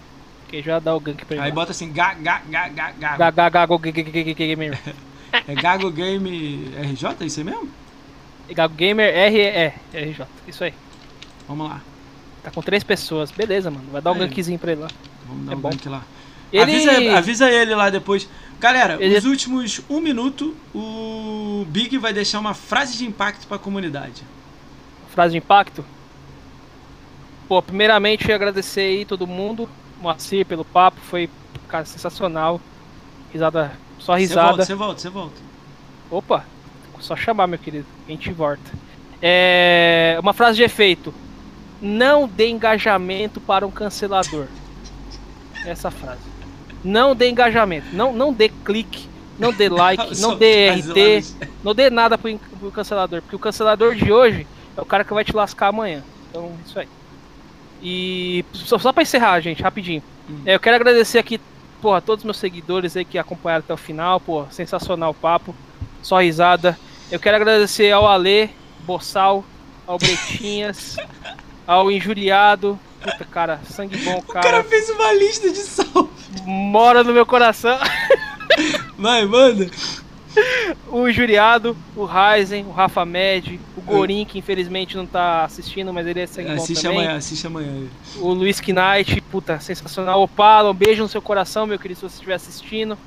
Que 0.48 0.61
já 0.61 0.80
dá 0.80 0.95
o 0.95 1.00
gank 1.00 1.26
pra 1.26 1.35
ele. 1.35 1.45
Aí 1.45 1.51
bota 1.51 1.72
assim, 1.72 1.92
ga, 1.92 2.14
ga, 2.14 2.42
ga, 2.50 2.67
ga, 2.69 2.92
Gago, 2.92 3.17
Gago, 3.17 3.51
Gago, 3.51 3.77
Gago, 3.80 4.34
Gamer. 4.35 4.80
É 5.48 5.53
Gago 5.56 5.92
Game 5.92 6.72
RJ, 6.82 7.16
é 7.22 7.26
isso 7.26 7.40
aí 7.42 7.45
mesmo? 7.45 7.69
Gago 8.50 8.74
Gamer 8.76 9.14
RE, 9.30 9.74
RJ. 9.93 10.26
Isso 10.48 10.64
aí. 10.64 10.74
Vamos 11.48 11.67
lá. 11.69 11.82
Tá 12.43 12.50
com 12.50 12.61
três 12.61 12.82
pessoas. 12.84 13.30
Beleza, 13.30 13.69
mano. 13.69 13.84
Vai 13.92 14.01
dar 14.01 14.11
um 14.14 14.16
É. 14.16 14.19
gankzinho 14.19 14.58
pra 14.58 14.72
ele 14.72 14.82
lá. 14.82 14.88
Vamos 15.27 15.45
dar 15.45 15.51
É 15.51 15.56
um 15.56 15.59
bom. 15.59 15.69
gank 15.69 15.90
lá. 15.90 16.03
Ele... 16.51 16.61
Avisa, 16.90 17.17
avisa 17.17 17.51
ele 17.51 17.76
lá 17.76 17.90
depois. 17.90 18.30
Galera, 18.58 18.98
Ele- 19.01 19.17
os 19.17 19.26
últimos 19.26 19.82
um 19.90 20.00
minuto, 20.00 20.56
o 20.74 21.66
Big 21.67 21.98
vai 21.98 22.14
deixar 22.14 22.40
uma 22.40 22.53
frase 22.53 22.98
de 22.98 23.06
impacto 23.06 23.45
pra 23.48 23.58
comunidade. 23.58 24.24
Frase 25.14 25.34
de 25.34 25.38
impacto. 25.40 25.84
Pô, 27.50 27.61
primeiramente 27.61 28.32
agradecer 28.32 28.82
aí 28.82 29.06
todo 29.06 29.27
mundo, 29.27 29.69
Moacir 30.08 30.45
pelo 30.45 30.64
papo, 30.64 31.02
foi 31.02 31.30
cara 31.68 31.84
sensacional. 31.84 32.61
Risada, 33.34 33.74
só 34.00 34.16
risada. 34.16 34.48
volta, 34.48 34.66
você 34.66 34.74
volta, 34.74 35.02
você 35.02 35.10
volta. 35.10 35.42
Opa, 36.10 36.45
só 37.02 37.14
chamar 37.14 37.45
meu 37.45 37.60
querido, 37.60 37.86
a 38.08 38.11
gente 38.11 38.32
volta. 38.32 38.72
É, 39.22 40.18
uma 40.22 40.32
frase 40.32 40.56
de 40.56 40.64
efeito. 40.64 41.14
Não 41.82 42.26
dê 42.26 42.48
engajamento 42.48 43.42
para 43.42 43.68
um 43.68 43.69
cancelador. 43.69 44.48
Essa 45.66 45.92
frase. 45.92 46.22
Não 46.86 47.14
dê 47.14 47.30
engajamento, 47.30 47.88
não, 47.92 48.14
não 48.14 48.32
dê 48.32 48.48
clique, 48.48 49.10
não 49.38 49.52
dê 49.52 49.68
like, 49.68 50.16
não 50.22 50.38
dê 50.38 50.69
RT, 50.69 51.36
não 51.61 51.76
dê 51.76 51.90
nada 51.90 52.18
pro, 52.18 52.40
pro 52.60 52.72
cancelador, 52.72 53.22
porque 53.22 53.36
o 53.36 53.40
cancelador 53.40 53.94
de 53.94 54.10
hoje 54.10 54.48
é 54.77 54.82
o 54.82 54.86
cara 54.86 55.03
que 55.03 55.14
vai 55.14 55.26
te 55.26 55.36
lascar 55.36 55.68
amanhã. 55.68 56.02
Então, 56.30 56.53
isso 56.66 56.80
aí. 56.80 56.88
E 57.82 58.44
só, 58.54 58.78
só 58.78 58.92
pra 58.92 59.04
encerrar, 59.04 59.40
gente, 59.40 59.62
rapidinho. 59.62 60.02
Hum. 60.30 60.42
É, 60.46 60.56
eu 60.56 60.60
quero 60.60 60.76
agradecer 60.76 61.20
aqui, 61.20 61.40
porra, 61.82 62.02
todos 62.02 62.22
os 62.22 62.26
meus 62.26 62.38
seguidores 62.38 62.98
aí 62.98 63.06
que 63.06 63.18
acompanharam 63.18 63.64
até 63.64 63.74
o 63.74 63.78
final, 63.78 64.20
pô, 64.20 64.46
sensacional 64.50 65.12
o 65.12 65.16
papo, 65.16 65.56
só 66.02 66.20
risada. 66.20 66.78
Eu 67.12 67.20
quero 67.20 67.38
agradecer 67.38 67.92
ao 67.92 68.08
Ale, 68.08 68.50
Bossal, 68.82 69.46
ao 69.86 69.98
Bretinhas, 69.98 70.98
ao 71.66 71.92
Injuriado. 71.92 72.80
Puta, 73.02 73.24
cara, 73.26 73.60
sangue 73.70 73.96
bom, 73.98 74.18
O 74.18 74.24
cara 74.24 74.42
cara. 74.44 74.64
fez 74.64 74.90
uma 74.90 75.14
lista 75.14 75.50
de 75.50 75.60
salve. 75.60 76.10
Mora 76.46 77.04
no 77.04 77.14
meu 77.14 77.26
coração. 77.26 77.78
Vai, 78.98 79.24
manda. 79.26 79.70
O 80.90 81.07
Injuriado, 81.07 81.75
o 81.95 82.06
Ryzen, 82.06 82.66
o 82.66 82.72
Rafa 82.72 83.06
Med, 83.06 83.59
o 83.75 83.82
Gorin, 83.82 84.25
que 84.25 84.40
infelizmente 84.40 84.95
não 84.95 85.06
tá 85.06 85.43
assistindo, 85.45 85.93
mas 85.93 86.07
ele 86.07 86.22
é 86.22 86.27
sangue 86.27 86.51
Assiste 86.51 86.83
também. 86.83 86.99
amanhã, 86.99 87.17
assiste 87.17 87.48
amanhã. 87.48 87.88
O 88.17 88.33
Luiz 88.33 88.61
Knight, 88.61 89.22
puta, 89.22 89.59
sensacional. 89.59 90.22
Opala, 90.22 90.72
um 90.72 90.74
beijo 90.74 91.03
no 91.03 91.09
seu 91.09 91.22
coração, 91.22 91.66
meu 91.66 91.80
querido, 91.80 91.99
se 91.99 92.09
você 92.09 92.16
estiver 92.16 92.35
assistindo. 92.35 92.98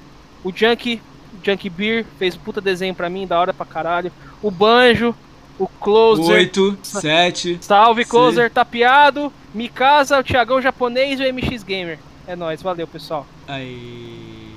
O 0.43 0.53
Junk, 0.55 1.01
Junk 1.43 1.69
Beer, 1.71 2.05
fez 2.19 2.37
um 2.37 2.41
puta 2.41 2.61
desenho 2.61 2.95
pra 2.95 3.11
mim, 3.11 3.27
da 3.27 3.39
hora 3.39 3.53
pra 3.53 3.67
caralho. 3.67 4.13
O 4.43 4.51
Banjo, 4.51 5.15
o 5.59 5.67
Closer. 5.67 6.37
8, 6.37 6.79
7. 6.83 7.59
Salve. 7.61 8.05
Closer, 8.05 8.51
tapeado. 8.51 9.33
Mikasa, 9.53 10.19
o 10.19 10.25
Thiagão 10.25 10.63
japonês 10.63 11.21
e 11.21 11.25
o 11.25 11.35
MX 11.35 11.63
Gamer. 11.63 11.99
É 12.27 12.35
nóis, 12.37 12.63
valeu, 12.63 12.87
pessoal. 12.87 13.27
Aí. 13.47 14.55